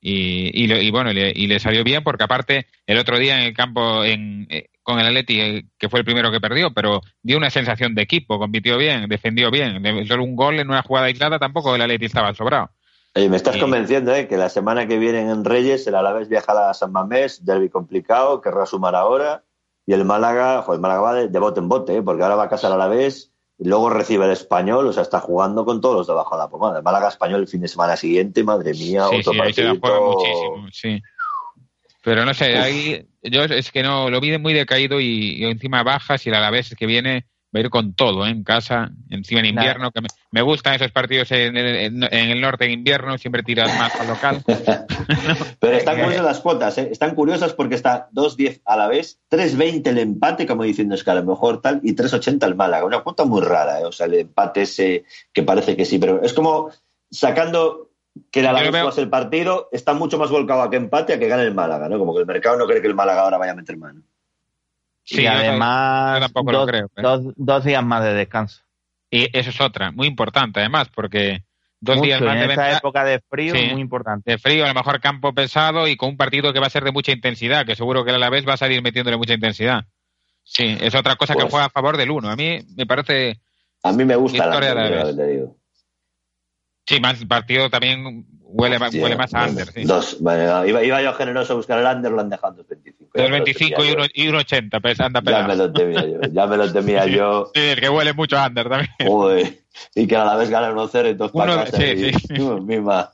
Y, 0.00 0.50
y, 0.64 0.72
y 0.72 0.90
bueno, 0.90 1.10
y 1.12 1.14
le, 1.14 1.32
y 1.34 1.46
le 1.46 1.60
salió 1.60 1.84
bien 1.84 2.02
porque 2.02 2.24
aparte 2.24 2.66
el 2.86 2.98
otro 2.98 3.18
día 3.18 3.38
en 3.38 3.44
el 3.44 3.54
campo 3.54 4.02
en, 4.04 4.46
eh, 4.50 4.68
con 4.82 4.98
el 4.98 5.06
Atleti, 5.06 5.68
que 5.78 5.88
fue 5.88 6.00
el 6.00 6.04
primero 6.04 6.32
que 6.32 6.40
perdió, 6.40 6.72
pero 6.74 7.00
dio 7.22 7.36
una 7.38 7.50
sensación 7.50 7.94
de 7.94 8.02
equipo, 8.02 8.38
compitió 8.38 8.76
bien, 8.78 9.08
defendió 9.08 9.50
bien. 9.50 9.80
Solo 10.08 10.24
un 10.24 10.34
gol 10.34 10.58
en 10.58 10.68
una 10.68 10.82
jugada 10.82 11.06
aislada 11.06 11.38
tampoco 11.38 11.74
el 11.76 11.82
Atleti 11.82 12.06
estaba 12.06 12.34
sobrado. 12.34 12.70
Oye, 13.14 13.28
me 13.28 13.36
estás 13.36 13.58
convenciendo, 13.58 14.14
¿eh? 14.14 14.26
Que 14.26 14.38
la 14.38 14.48
semana 14.48 14.86
que 14.86 14.98
viene 14.98 15.20
en 15.20 15.44
Reyes 15.44 15.86
el 15.86 15.94
Alavés 15.94 16.28
viaja 16.28 16.70
a 16.70 16.74
San 16.74 16.92
Mamés, 16.92 17.44
derby 17.44 17.68
complicado, 17.68 18.40
querrá 18.40 18.64
sumar 18.64 18.94
ahora. 18.94 19.44
Y 19.84 19.92
el 19.92 20.04
Málaga, 20.04 20.62
joder, 20.62 20.78
el 20.78 20.80
Málaga 20.80 21.00
va 21.00 21.14
de, 21.14 21.28
de 21.28 21.38
bote 21.38 21.60
en 21.60 21.68
bote, 21.68 21.96
¿eh? 21.96 22.02
Porque 22.02 22.22
ahora 22.22 22.36
va 22.36 22.44
a 22.44 22.48
casa 22.48 22.68
el 22.68 22.72
Alavés 22.74 23.30
y 23.58 23.68
luego 23.68 23.90
recibe 23.90 24.24
el 24.24 24.30
Español, 24.30 24.86
o 24.86 24.92
sea, 24.92 25.02
está 25.02 25.20
jugando 25.20 25.64
con 25.66 25.80
todos 25.80 25.94
los 25.96 26.06
de 26.06 26.14
abajo 26.14 26.36
de 26.36 26.42
la 26.42 26.48
pomada. 26.48 26.78
El 26.78 26.84
Málaga 26.84 27.08
Español 27.08 27.40
el 27.40 27.48
fin 27.48 27.60
de 27.60 27.68
semana 27.68 27.96
siguiente, 27.96 28.42
madre 28.44 28.72
mía, 28.72 29.06
Sí, 29.10 29.16
otro 29.16 29.32
sí, 29.34 29.40
ahí 29.40 29.52
se 29.52 29.62
la 29.64 29.74
partidito. 29.74 29.80
juega 29.86 30.00
muchísimo, 30.00 30.68
sí. 30.72 31.02
Pero 32.02 32.24
no 32.24 32.32
sé, 32.34 32.56
ahí 32.56 33.06
yo 33.22 33.44
es 33.44 33.70
que 33.70 33.82
no, 33.82 34.08
lo 34.10 34.20
vi 34.20 34.36
muy 34.38 34.54
decaído 34.54 34.98
y, 35.00 35.34
y 35.36 35.44
encima 35.44 35.82
bajas 35.82 36.24
y 36.26 36.30
el 36.30 36.34
Alavés 36.34 36.74
que 36.76 36.86
viene 36.86 37.26
va 37.54 37.58
a 37.58 37.60
ir 37.60 37.70
con 37.70 37.92
todo, 37.94 38.26
¿eh? 38.26 38.30
en 38.30 38.44
casa, 38.44 38.90
encima 39.10 39.40
en 39.40 39.46
invierno, 39.60 39.90
que 39.90 40.00
me, 40.00 40.08
me 40.30 40.40
gustan 40.42 40.74
esos 40.74 40.90
partidos 40.90 41.30
en 41.32 41.56
el, 41.56 41.76
en- 41.76 42.02
en 42.04 42.30
el 42.30 42.40
norte 42.40 42.64
en 42.64 42.70
invierno, 42.70 43.18
siempre 43.18 43.42
tiras 43.42 43.76
más 43.78 43.94
al 44.00 44.06
local. 44.08 44.42
Pero 45.60 45.76
están 45.76 45.96
curiosas 46.04 46.24
las 46.24 46.40
cuotas, 46.40 46.78
¿eh? 46.78 46.88
Están 46.90 47.14
curiosas 47.14 47.52
porque 47.52 47.74
está 47.74 48.08
2.10 48.12 48.62
a 48.64 48.76
la 48.76 48.88
vez, 48.88 49.20
3.20 49.30 49.86
el 49.88 49.98
empate, 49.98 50.46
como 50.46 50.62
diciendo 50.62 50.94
es 50.94 51.04
que 51.04 51.10
a 51.10 51.14
lo 51.14 51.24
mejor 51.24 51.60
tal, 51.60 51.80
y 51.82 51.94
3.80 51.94 52.46
el 52.46 52.54
Málaga. 52.54 52.84
Una 52.86 53.00
cuota 53.00 53.24
muy 53.24 53.42
rara, 53.42 53.80
¿eh? 53.80 53.84
O 53.84 53.92
sea, 53.92 54.06
el 54.06 54.14
empate 54.14 54.62
ese 54.62 55.04
que 55.32 55.42
parece 55.42 55.76
que 55.76 55.84
sí, 55.84 55.98
pero 55.98 56.22
es 56.22 56.32
como 56.32 56.70
sacando 57.10 57.90
que 58.30 58.40
el 58.40 58.46
Alavés 58.46 58.72
veo- 58.72 59.02
el 59.02 59.08
partido, 59.10 59.68
está 59.72 59.94
mucho 59.94 60.18
más 60.18 60.30
volcado 60.30 60.62
a 60.62 60.70
que 60.70 60.76
empate 60.76 61.14
a 61.14 61.18
que 61.18 61.28
gane 61.28 61.42
el 61.44 61.54
Málaga, 61.54 61.88
¿no? 61.88 61.98
Como 61.98 62.14
que 62.14 62.20
el 62.20 62.26
mercado 62.26 62.56
no 62.56 62.66
cree 62.66 62.80
que 62.80 62.88
el 62.88 62.94
Málaga 62.94 63.22
ahora 63.22 63.38
vaya 63.38 63.52
a 63.52 63.56
meter 63.56 63.76
mano. 63.76 64.02
Sí, 65.04 65.22
y 65.22 65.26
además, 65.26 66.14
yo 66.20 66.20
tampoco 66.26 66.52
lo 66.52 66.58
dos, 66.60 66.68
creo, 66.68 66.90
dos, 66.96 67.20
dos 67.36 67.64
días 67.64 67.84
más 67.84 68.02
de 68.04 68.14
descanso. 68.14 68.62
Y 69.10 69.28
eso 69.36 69.50
es 69.50 69.60
otra, 69.60 69.90
muy 69.92 70.06
importante 70.06 70.60
además, 70.60 70.88
porque 70.94 71.44
dos 71.80 71.96
Mucho, 71.96 72.06
días 72.06 72.20
más 72.20 72.34
en 72.34 72.38
de, 72.38 72.46
esta 72.46 72.62
venta- 72.62 72.78
época 72.78 73.04
de 73.04 73.20
frío, 73.20 73.54
Sí. 73.54 73.68
muy 73.72 73.80
importante. 73.80 74.30
de 74.30 74.38
frío, 74.38 74.64
a 74.64 74.68
lo 74.68 74.74
mejor 74.74 75.00
campo 75.00 75.32
pesado 75.34 75.88
y 75.88 75.96
con 75.96 76.10
un 76.10 76.16
partido 76.16 76.52
que 76.52 76.60
va 76.60 76.66
a 76.66 76.70
ser 76.70 76.84
de 76.84 76.92
mucha 76.92 77.12
intensidad, 77.12 77.66
que 77.66 77.74
seguro 77.76 78.04
que 78.04 78.10
el 78.10 78.16
Alavés 78.16 78.46
va 78.48 78.54
a 78.54 78.56
salir 78.58 78.80
metiéndole 78.82 79.16
mucha 79.16 79.34
intensidad. 79.34 79.84
Sí, 80.44 80.76
es 80.80 80.94
otra 80.94 81.16
cosa 81.16 81.34
que 81.34 81.40
Pues- 81.40 81.50
juega 81.52 81.66
a 81.66 81.70
favor 81.70 81.96
del 81.96 82.10
uno. 82.10 82.28
A 82.30 82.36
mí 82.36 82.58
me 82.76 82.86
parece 82.86 83.40
A 83.82 83.92
mí 83.92 84.04
me 84.04 84.14
gusta 84.16 84.38
la 84.38 84.44
Victoria 84.46 84.74
de 84.74 84.80
Alavés. 84.94 85.16
te 85.16 85.26
digo. 85.26 85.56
Sí, 86.86 87.00
más 87.00 87.24
partido 87.26 87.68
también 87.70 88.26
huele, 88.52 88.78
más- 88.78 88.88
Hostia, 88.88 89.02
huele 89.02 89.16
más 89.16 89.34
a 89.34 89.46
under, 89.48 89.66
sí. 89.72 89.84
Dos. 89.84 90.16
Bueno, 90.20 90.66
iba, 90.66 90.82
iba 90.84 91.02
yo 91.02 91.12
generoso 91.14 91.52
a 91.52 91.56
buscar 91.56 91.78
el 91.78 91.86
under, 91.96 92.12
lo 92.12 92.20
han 92.20 92.30
dejado 92.30 92.60
en 92.60 92.66
2.25. 92.66 93.08
Ya 93.14 93.22
Del 93.22 93.30
me 93.32 93.38
lo 93.38 93.44
25 93.44 93.68
y, 93.68 93.74
temía 93.86 93.94
uno, 93.94 94.04
yo. 94.06 94.10
y 94.14 94.28
un 94.28 94.34
80, 94.36 94.80
pues 94.80 95.00
anda 95.00 95.20
Ya 95.20 95.24
pelado. 95.24 95.48
me 95.48 95.56
lo 95.56 95.72
temía 95.72 96.06
yo, 96.06 96.20
ya 96.32 96.46
me 96.46 96.56
lo 96.56 96.72
temía 96.72 97.06
yo. 97.06 97.50
Sí, 97.54 97.60
el 97.60 97.80
que 97.80 97.88
huele 97.88 98.12
mucho 98.12 98.38
a 98.38 98.46
under 98.46 98.68
también. 98.68 99.58
Y 99.94 100.06
que 100.06 100.16
a 100.16 100.24
la 100.24 100.36
vez 100.36 100.50
gana 100.50 100.70
1-0 100.72 101.10
y 101.10 101.16
todos 101.16 101.32
para 101.32 101.54
Uno- 101.54 101.64
casa. 101.64 101.76
sí, 101.76 101.82
y- 101.84 102.12
sí. 102.14 102.26
Dios, 102.34 102.62
mima. 102.62 103.10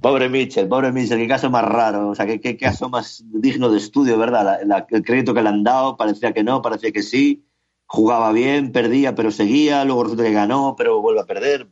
Pobre 0.00 0.28
Mitchell, 0.28 0.66
pobre 0.68 0.90
Mitchell, 0.92 1.18
qué 1.18 1.28
caso 1.28 1.48
más 1.50 1.64
raro, 1.64 2.08
o 2.10 2.14
sea, 2.14 2.26
qué, 2.26 2.40
qué 2.40 2.56
caso 2.56 2.88
más 2.88 3.22
digno 3.26 3.70
de 3.70 3.78
estudio, 3.78 4.18
¿verdad? 4.18 4.44
La- 4.44 4.64
la- 4.64 4.86
el 4.90 5.02
crédito 5.02 5.32
que 5.32 5.42
le 5.42 5.48
han 5.48 5.62
dado, 5.64 5.96
parecía 5.96 6.32
que 6.32 6.42
no, 6.42 6.60
parecía 6.60 6.90
que 6.92 7.02
sí, 7.02 7.44
jugaba 7.86 8.32
bien, 8.32 8.72
perdía, 8.72 9.14
pero 9.14 9.30
seguía, 9.30 9.84
luego 9.84 10.02
resulta 10.02 10.24
que 10.24 10.32
ganó, 10.32 10.74
pero 10.76 11.00
vuelve 11.00 11.20
a 11.20 11.24
perder. 11.24 11.68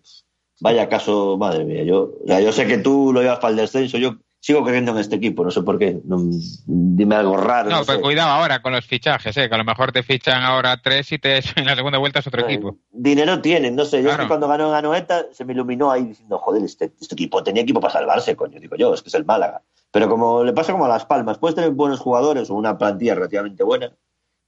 Vaya 0.65 0.89
caso, 0.89 1.37
madre 1.37 1.63
mía, 1.67 1.83
yo, 1.85 2.13
o 2.25 2.27
sea, 2.27 2.41
yo 2.41 2.51
sé 2.51 2.67
que 2.67 2.79
tú 2.79 3.13
lo 3.13 3.21
llevas 3.21 3.39
para 3.39 3.51
el 3.51 3.57
descenso, 3.59 3.99
yo 3.99 4.17
sigo 4.41 4.65
creyendo 4.65 4.93
en 4.93 4.99
este 4.99 5.17
equipo, 5.17 5.45
no 5.45 5.51
sé 5.51 5.61
por 5.61 5.79
qué, 5.79 6.01
no- 6.07 6.23
dime 6.67 7.17
algo 7.17 7.37
raro. 7.37 7.69
No, 7.69 7.81
no 7.81 7.85
pero 7.85 7.99
sé. 7.99 8.03
cuidado 8.03 8.31
ahora 8.31 8.63
con 8.63 8.73
los 8.73 8.87
fichajes, 8.87 9.37
¿eh? 9.37 9.47
que 9.51 9.55
a 9.55 9.59
lo 9.59 9.65
mejor 9.65 9.93
te 9.93 10.03
fichan 10.03 10.43
ahora 10.43 10.81
tres 10.83 11.13
y 11.13 11.19
te 11.19 11.37
en 11.57 11.67
la 11.67 11.77
segunda 11.77 11.99
vuelta 11.99 12.21
es 12.21 12.27
otro 12.29 12.47
equipo. 12.49 12.79
Dinero 12.91 13.43
tienen, 13.43 13.77
no 13.77 13.85
sé. 13.85 13.99
Yo 14.03 14.09
es 14.09 14.15
Claro. 14.15 14.23
que 14.25 14.29
cuando 14.29 14.49
ganó 14.49 14.71
Ganoeta 14.71 15.27
se 15.33 15.45
me 15.45 15.53
iluminó 15.53 15.91
ahí 15.91 16.05
diciendo, 16.05 16.39
joder, 16.39 16.65
este, 16.65 16.93
este 16.99 17.15
equipo 17.15 17.43
tenía 17.45 17.63
equipo 17.63 17.81
para 17.81 17.93
salvarse, 17.93 18.35
coño. 18.35 18.59
Digo 18.59 18.77
yo, 18.77 18.95
es 18.95 19.03
que 19.03 19.09
es 19.11 19.15
el 19.15 19.27
Málaga. 19.27 19.61
Pero 19.91 20.09
como 20.09 20.45
le 20.45 20.55
pasa 20.55 20.73
como 20.73 20.87
a 20.87 20.89
Las 20.89 21.05
Palmas, 21.05 21.37
puedes 21.39 21.55
tener 21.55 21.73
buenos 21.73 22.01
jugadores 22.01 22.49
o 22.49 22.55
una 22.55 22.79
plantilla 22.79 23.15
relativamente 23.17 23.63
buena 23.65 23.93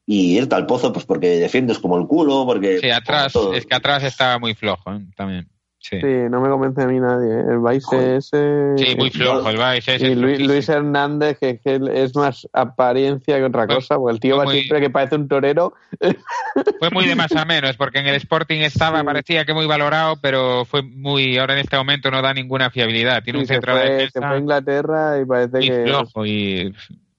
y 0.07 0.39
irte 0.39 0.55
al 0.55 0.65
pozo, 0.67 0.93
pues 0.95 1.05
porque 1.05 1.29
defiendes 1.39 1.79
como 1.79 1.99
el 1.99 2.07
culo, 2.07 2.45
porque. 2.47 2.79
Sí, 2.81 2.91
atrás, 2.91 3.35
es 3.55 3.67
que 3.67 3.75
atrás 3.75 4.03
estaba 4.03 4.39
muy 4.39 4.55
flojo 4.55 4.93
¿eh? 4.95 5.01
también. 5.15 5.49
Sí. 5.79 6.01
Sí, 6.01 6.07
no 6.31 6.41
me 6.41 6.49
convence 6.49 6.83
a 6.83 6.87
mí 6.87 6.99
nadie. 6.99 7.33
¿eh? 7.33 7.45
El 7.51 7.59
Vice 7.61 8.17
ese. 8.17 8.73
Sí, 8.77 8.97
muy 8.97 9.09
flojo 9.11 9.49
el 9.51 9.57
Vice. 9.57 9.95
ese 9.97 10.09
Y 10.09 10.15
Luis. 10.17 10.41
Luis 10.41 10.69
Hernández, 10.69 11.39
que, 11.39 11.61
que 11.61 11.81
es 11.95 12.17
más 12.17 12.49
apariencia 12.53 13.37
que 13.37 13.45
otra 13.45 13.67
Fue- 13.67 13.77
cosa, 13.77 13.97
porque 13.97 14.15
el 14.15 14.21
tío 14.21 14.37
va 14.39 14.45
muy- 14.45 14.55
siempre 14.55 14.81
que 14.81 14.91
parece 14.91 15.15
un 15.15 15.29
torero. 15.29 15.75
Fue 16.81 16.91
muy 16.91 17.07
de 17.07 17.15
más 17.15 17.31
a 17.37 17.45
menos, 17.45 17.77
porque 17.77 17.99
en 18.01 18.07
el 18.09 18.17
Sporting 18.17 18.61
estaba, 18.63 19.01
Sí. 19.01 19.07
parecía 19.07 19.45
que 19.45 19.55
muy 19.55 19.67
valorado, 19.67 20.17
pero 20.21 20.65
fue 20.65 20.83
muy, 20.83 21.37
ahora 21.39 21.53
en 21.55 21.61
este 21.61 21.77
momento 21.77 22.11
no 22.11 22.21
da 22.23 22.35
ninguna 22.35 22.71
fiabilidad. 22.71 23.23
Tiene 23.23 23.39
y 23.39 23.43
un 23.43 23.47
se, 23.47 23.55
centro 23.55 23.75
de 23.77 23.81
fue, 23.81 23.89
se 23.89 23.95
defensa 24.07 24.29
fue 24.29 24.37
a 24.37 24.41
Inglaterra 24.41 25.21
y 25.21 25.25
parece 25.25 25.59
muy 25.59 25.69
que. 25.69 25.85
flojo 25.85 26.27
y 26.27 26.75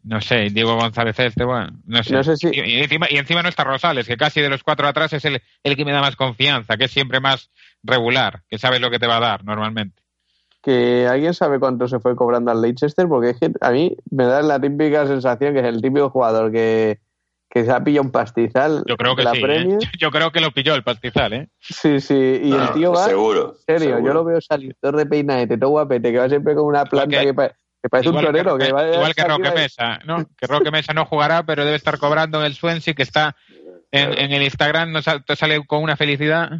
no 0.07 0.21
sé, 0.21 0.49
Diego 0.49 0.75
González 0.75 1.19
este, 1.19 1.43
bueno, 1.43 1.67
no 1.85 2.03
sé. 2.03 2.13
No 2.13 2.23
sé 2.23 2.37
si- 2.37 2.47
y, 2.51 2.59
y 2.61 2.81
encima, 2.81 3.07
y 3.09 3.17
encima 3.17 3.43
no 3.43 3.49
está 3.49 3.63
Rosales, 3.63 4.07
que 4.07 4.17
casi 4.17 4.41
de 4.41 4.49
los 4.49 4.63
cuatro 4.63 4.87
atrás 4.87 5.13
es 5.13 5.23
el, 5.25 5.41
el 5.63 5.75
que 5.75 5.85
me 5.85 5.91
da 5.91 6.01
más 6.01 6.15
confianza, 6.15 6.77
que 6.77 6.85
es 6.85 6.91
siempre 6.91 7.19
más 7.19 7.49
regular, 7.83 8.41
que 8.49 8.57
sabes 8.57 8.81
lo 8.81 8.89
que 8.89 8.99
te 8.99 9.07
va 9.07 9.17
a 9.17 9.21
dar 9.21 9.43
normalmente. 9.45 10.01
que 10.61 11.07
alguien 11.07 11.33
sabe 11.33 11.59
cuánto 11.59 11.87
se 11.87 11.99
fue 11.99 12.15
cobrando 12.15 12.51
al 12.51 12.61
Leicester, 12.61 13.07
porque 13.07 13.29
es 13.31 13.39
que 13.39 13.51
a 13.61 13.71
mí 13.71 13.95
me 14.11 14.25
da 14.25 14.41
la 14.41 14.59
típica 14.59 15.05
sensación 15.07 15.53
que 15.53 15.59
es 15.61 15.65
el 15.65 15.81
típico 15.81 16.09
jugador 16.09 16.51
que, 16.51 16.99
que 17.49 17.63
se 17.63 17.71
ha 17.71 17.81
pillado 17.83 18.03
un 18.05 18.11
pastizal 18.11 18.83
Yo 18.85 18.97
creo 18.97 19.15
que 19.15 19.23
la 19.23 19.31
sí. 19.31 19.41
¿eh? 19.43 19.77
Yo 19.97 20.11
creo 20.11 20.31
que 20.31 20.41
lo 20.41 20.51
pilló 20.51 20.75
el 20.75 20.83
pastizal, 20.83 21.33
¿eh? 21.33 21.47
Sí, 21.61 22.01
sí, 22.01 22.41
y 22.43 22.49
No, 22.49 22.63
el 22.65 22.71
tío 22.73 22.91
va, 22.91 23.03
en 23.05 23.09
Seguro. 23.11 23.55
serio, 23.65 23.79
seguro. 23.95 24.05
yo 24.07 24.13
lo 24.13 24.23
veo 24.25 24.41
salir 24.41 24.75
todo 24.81 24.93
de 24.97 25.05
peinadete, 25.05 25.57
todo 25.57 25.69
guapete, 25.69 26.11
que 26.11 26.17
va 26.17 26.27
siempre 26.27 26.55
con 26.55 26.65
una 26.65 26.83
planta 26.85 27.21
que- 27.21 27.33
que 27.81 27.89
parece 27.89 28.09
un 28.09 28.15
Igual 28.15 28.25
que 28.25 28.31
torero. 28.43 28.51
Roque- 28.51 28.65
Que 28.65 28.71
va 28.73 28.93
igual 28.95 29.15
que 29.15 29.23
Roque 29.23 29.51
Mesa, 29.51 29.99
¿no? 30.05 30.25
Que 30.37 30.47
Roque 30.47 30.71
Mesa 30.71 30.93
no 30.93 31.05
jugará, 31.05 31.43
pero 31.43 31.63
debe 31.65 31.77
estar 31.77 31.97
cobrando 31.99 32.39
en 32.39 32.45
el 32.47 32.55
Swansea, 32.55 32.93
que 32.93 33.03
está 33.03 33.35
en, 33.91 34.17
en 34.17 34.31
el 34.33 34.43
Instagram, 34.43 34.91
nos 34.91 35.05
sale 35.05 35.65
con 35.65 35.83
una 35.83 35.95
felicidad. 35.95 36.51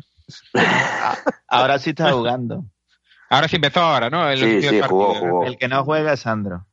Ahora 1.47 1.79
sí 1.79 1.91
está 1.91 2.11
jugando. 2.11 2.65
Ahora 3.29 3.47
sí 3.47 3.57
empezó 3.57 3.81
ahora, 3.81 4.09
¿no? 4.09 4.29
Los 4.29 4.39
Sí, 4.39 4.45
últimos 4.45 4.69
sí, 4.75 4.81
jugó, 4.87 5.07
partidos. 5.07 5.29
jugó. 5.31 5.45
El 5.45 5.57
que 5.57 5.67
no 5.67 5.83
juega 5.83 6.13
es 6.13 6.19
Sandro. 6.21 6.65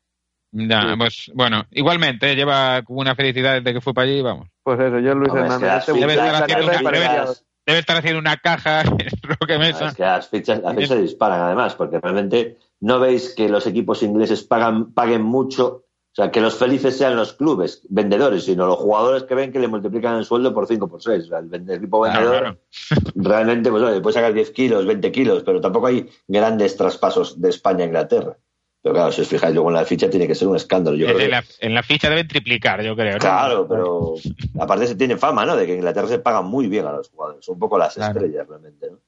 Ya, 0.52 0.94
pues 0.96 1.32
bueno, 1.34 1.64
igualmente, 1.72 2.30
eh, 2.30 2.36
lleva 2.36 2.80
una 2.86 3.16
felicidad 3.16 3.54
desde 3.54 3.72
que 3.74 3.80
fue 3.80 3.92
para 3.92 4.06
allí, 4.06 4.22
vamos. 4.22 4.48
Pues 4.62 4.78
eso, 4.78 5.00
yo 5.00 5.14
Luis 5.14 5.28
es 5.28 5.34
que 5.34 5.40
Hernández. 5.40 5.72
este 5.80 5.92
Debe 5.94 6.12
estar 6.14 6.34
haciendo 6.44 6.64
una- 6.66 6.90
debe- 6.92 7.38
Debe 7.66 7.78
estar 7.78 7.96
haciendo 7.96 8.20
una 8.20 8.36
caja 8.36 8.82
en 8.82 8.98
Roque 9.22 9.54
Ah, 9.54 9.58
Mesa. 9.58 9.88
Es 9.88 9.94
que 9.94 10.02
las 10.04 10.28
fichas, 10.28 10.60
las 10.62 10.74
fichas 10.74 10.90
se 10.90 11.02
disparan 11.02 11.40
además, 11.40 11.74
porque 11.74 11.98
realmente 11.98 12.58
no 12.84 13.00
veis 13.00 13.34
que 13.34 13.48
los 13.48 13.66
equipos 13.66 14.02
ingleses 14.02 14.42
pagan, 14.42 14.92
paguen 14.92 15.22
mucho, 15.22 15.66
o 15.66 16.14
sea, 16.14 16.30
que 16.30 16.42
los 16.42 16.54
felices 16.54 16.98
sean 16.98 17.16
los 17.16 17.32
clubes 17.32 17.80
vendedores, 17.88 18.44
sino 18.44 18.66
los 18.66 18.76
jugadores 18.76 19.22
que 19.22 19.34
ven 19.34 19.52
que 19.52 19.58
le 19.58 19.68
multiplican 19.68 20.16
el 20.18 20.26
sueldo 20.26 20.52
por 20.52 20.66
5 20.66 20.86
por 20.86 21.02
6. 21.02 21.24
O 21.24 21.28
sea, 21.28 21.38
el, 21.38 21.70
equipo 21.70 22.00
vendedor 22.00 22.40
claro. 22.40 22.58
realmente, 23.14 23.70
pues 23.70 23.82
oye, 23.82 24.02
puede 24.02 24.12
sacar 24.12 24.34
10 24.34 24.50
kilos, 24.50 24.84
20 24.84 25.10
kilos, 25.12 25.42
pero 25.44 25.62
tampoco 25.62 25.86
hay 25.86 26.10
grandes 26.28 26.76
traspasos 26.76 27.40
de 27.40 27.48
España 27.48 27.84
a 27.84 27.86
Inglaterra. 27.86 28.36
Pero 28.82 28.94
claro, 28.96 29.12
si 29.12 29.22
os 29.22 29.28
fijáis, 29.28 29.54
luego 29.54 29.70
en 29.70 29.76
la 29.76 29.86
ficha 29.86 30.10
tiene 30.10 30.26
que 30.26 30.34
ser 30.34 30.46
un 30.46 30.56
escándalo. 30.56 30.98
Yo 30.98 31.08
En 31.08 31.30
la, 31.30 31.42
en 31.60 31.74
la 31.74 31.82
ficha 31.82 32.10
deben 32.10 32.28
triplicar, 32.28 32.82
yo 32.82 32.94
creo. 32.94 33.14
¿no? 33.14 33.18
Claro, 33.18 33.66
pero 33.66 34.14
aparte 34.60 34.88
se 34.88 34.94
tiene 34.94 35.16
fama, 35.16 35.46
¿no? 35.46 35.56
De 35.56 35.64
que 35.64 35.72
en 35.72 35.78
Inglaterra 35.78 36.06
se 36.06 36.18
paga 36.18 36.42
muy 36.42 36.66
bien 36.68 36.84
a 36.84 36.92
los 36.92 37.08
jugadores, 37.08 37.46
son 37.46 37.54
un 37.54 37.60
poco 37.60 37.78
las 37.78 37.94
Claro. 37.94 38.20
estrellas 38.20 38.46
realmente, 38.46 38.90
¿no? 38.90 38.98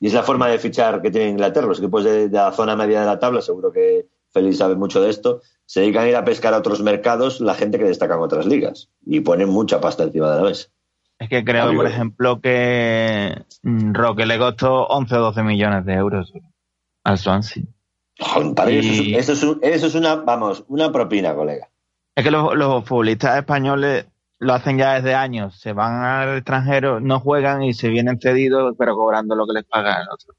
Y 0.00 0.06
es 0.06 0.14
la 0.14 0.22
forma 0.22 0.48
de 0.48 0.58
fichar 0.58 1.02
que 1.02 1.10
tiene 1.10 1.28
Inglaterra. 1.30 1.66
Los 1.66 1.78
equipos 1.78 2.04
de, 2.04 2.28
de 2.28 2.36
la 2.36 2.52
zona 2.52 2.76
media 2.76 3.00
de 3.00 3.06
la 3.06 3.18
tabla, 3.18 3.40
seguro 3.42 3.72
que 3.72 4.06
Félix 4.32 4.58
sabe 4.58 4.76
mucho 4.76 5.00
de 5.00 5.10
esto, 5.10 5.40
se 5.66 5.80
dedican 5.80 6.04
a 6.04 6.08
ir 6.08 6.16
a 6.16 6.24
pescar 6.24 6.54
a 6.54 6.58
otros 6.58 6.80
mercados 6.82 7.40
la 7.40 7.54
gente 7.54 7.78
que 7.78 7.84
destaca 7.84 8.14
en 8.14 8.20
otras 8.20 8.46
ligas 8.46 8.88
y 9.04 9.20
ponen 9.20 9.48
mucha 9.48 9.80
pasta 9.80 10.04
encima 10.04 10.30
de 10.30 10.36
la 10.36 10.48
mesa. 10.48 10.68
Es 11.18 11.28
que 11.28 11.44
creo, 11.44 11.64
Amigo. 11.64 11.82
por 11.82 11.90
ejemplo, 11.90 12.40
que 12.40 13.42
mm, 13.62 13.92
Roque 13.94 14.24
le 14.24 14.38
costó 14.38 14.86
11 14.86 15.16
o 15.16 15.20
12 15.20 15.42
millones 15.42 15.84
de 15.84 15.94
euros 15.94 16.32
al 17.04 17.18
Swansea. 17.18 17.64
Joder, 18.20 18.72
Y- 18.72 19.14
eso, 19.14 19.18
es, 19.18 19.28
eso, 19.28 19.32
es 19.32 19.42
un- 19.44 19.58
eso 19.62 19.86
es 19.88 19.94
una, 19.94 20.14
vamos, 20.16 20.64
una 20.68 20.92
propina, 20.92 21.34
colega. 21.34 21.68
Es 22.14 22.24
que 22.24 22.30
los, 22.30 22.54
los 22.56 22.84
futbolistas 22.84 23.36
españoles 23.36 24.06
lo 24.38 24.54
hacen 24.54 24.78
ya 24.78 24.94
desde 24.94 25.14
años. 25.14 25.58
Se 25.58 25.72
van 25.72 26.02
al 26.04 26.36
extranjero, 26.36 27.00
no 27.00 27.20
juegan 27.20 27.62
y 27.62 27.74
se 27.74 27.88
vienen 27.88 28.20
cedidos, 28.20 28.74
pero 28.78 28.94
cobrando 28.96 29.34
lo 29.34 29.46
que 29.46 29.54
les 29.54 29.64
paga 29.64 30.02
el 30.02 30.08
otro. 30.12 30.34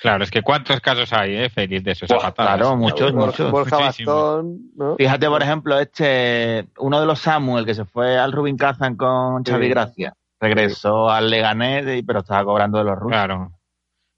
Claro, 0.00 0.24
es 0.24 0.30
que 0.32 0.42
cuántos 0.42 0.80
casos 0.80 1.12
hay, 1.12 1.36
¿eh, 1.36 1.48
Félix, 1.48 1.84
de 1.84 1.92
esos 1.92 2.08
zapatadas? 2.08 2.56
Claro, 2.56 2.76
muchos, 2.76 3.12
muchos. 3.14 3.50
Borja. 3.52 3.76
Bastón, 3.76 4.58
¿no? 4.74 4.96
Fíjate, 4.96 5.28
por 5.28 5.42
ejemplo, 5.42 5.78
este, 5.78 6.66
uno 6.78 6.98
de 6.98 7.06
los 7.06 7.20
Samuel 7.20 7.64
que 7.64 7.74
se 7.74 7.84
fue 7.84 8.18
al 8.18 8.32
Rubin 8.32 8.56
Kazan 8.56 8.96
con 8.96 9.44
Xavi 9.44 9.66
Sí. 9.66 9.70
Gracia. 9.70 10.14
Regresó 10.40 11.08
al 11.08 11.30
Leganés, 11.30 11.86
y- 11.96 12.02
pero 12.02 12.18
estaba 12.20 12.42
cobrando 12.44 12.78
de 12.78 12.84
los 12.84 12.96
rusos. 12.96 13.12
Claro. 13.12 13.52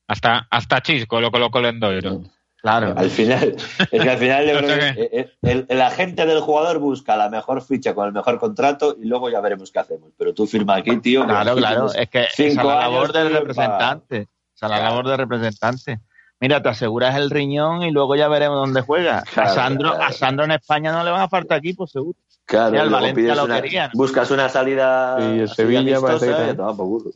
Hasta, 0.09 0.47
hasta 0.51 0.81
Chisco 0.81 1.21
lo 1.21 1.31
colocó 1.31 1.59
el 1.59 1.67
Endoiro. 1.67 2.23
Claro. 2.65 2.95
Al 2.97 3.11
final, 3.11 3.57
es 3.91 4.03
que 4.03 4.11
al 4.11 4.17
final 4.17 4.47
yo 4.47 4.53
No 4.63 4.67
creo 4.67 4.81
sé 4.81 4.95
que, 4.95 5.03
eh, 5.21 5.31
el, 5.43 5.67
el 5.69 5.81
agente 5.83 6.25
del 6.25 6.41
jugador 6.41 6.79
busca 6.79 7.15
la 7.15 7.29
mejor 7.29 7.61
ficha 7.61 7.95
con 7.95 8.07
el 8.07 8.15
mejor 8.15 8.39
contrato 8.39 8.97
y 8.99 9.05
luego 9.05 9.29
ya 9.29 9.43
veremos 9.43 9.71
qué 9.71 9.81
hacemos. 9.81 10.13
Pero 10.17 10.33
tú 10.33 10.47
firma 10.47 10.77
aquí, 10.77 10.97
tío. 10.97 11.27
Claro, 11.27 11.57
claro. 11.57 11.93
Es 11.93 12.09
que 12.09 12.25
es 12.39 12.55
la 12.57 12.63
años, 12.63 12.81
labor 12.81 13.13
del 13.13 13.33
representante. 13.35 14.17
Es 14.55 14.63
la 14.63 14.69
Claro. 14.69 14.83
labor 14.85 15.09
del 15.09 15.19
representante. 15.19 16.01
Mira, 16.41 16.63
te 16.63 16.71
aseguras 16.71 17.15
el 17.17 17.29
riñón 17.29 17.83
y 17.83 17.91
luego 17.91 18.17
ya 18.17 18.29
veremos 18.29 18.57
dónde 18.59 18.81
juega. 18.81 19.23
Claro, 19.35 19.51
a, 19.51 19.55
Sandro, 19.55 19.91
claro. 19.91 20.05
a 20.07 20.13
Sandro 20.13 20.45
en 20.47 20.51
España 20.53 20.91
no 20.91 21.05
le 21.05 21.11
van 21.11 21.21
a 21.21 21.29
faltar 21.29 21.59
equipos, 21.59 21.91
seguro. 21.91 22.19
Claro, 22.47 22.71
Mira, 22.71 22.83
el 22.85 22.89
Valencia 22.91 23.15
pides 23.15 23.37
lo 23.37 23.45
una- 23.45 23.61
quería, 23.61 23.87
¿no? 23.89 23.93
buscas 23.95 24.31
una 24.31 24.49
salida, 24.49 25.19
Sí, 25.19 25.41
el 25.41 25.49
Sevilla 25.51 25.81
amistosa 25.81 26.07
parece 26.07 26.25
que 26.27 26.31
y 26.33 26.35
también. 26.35 26.55
a 26.55 26.57
tomar 26.57 26.77
por 26.77 26.87
culo. 26.87 27.11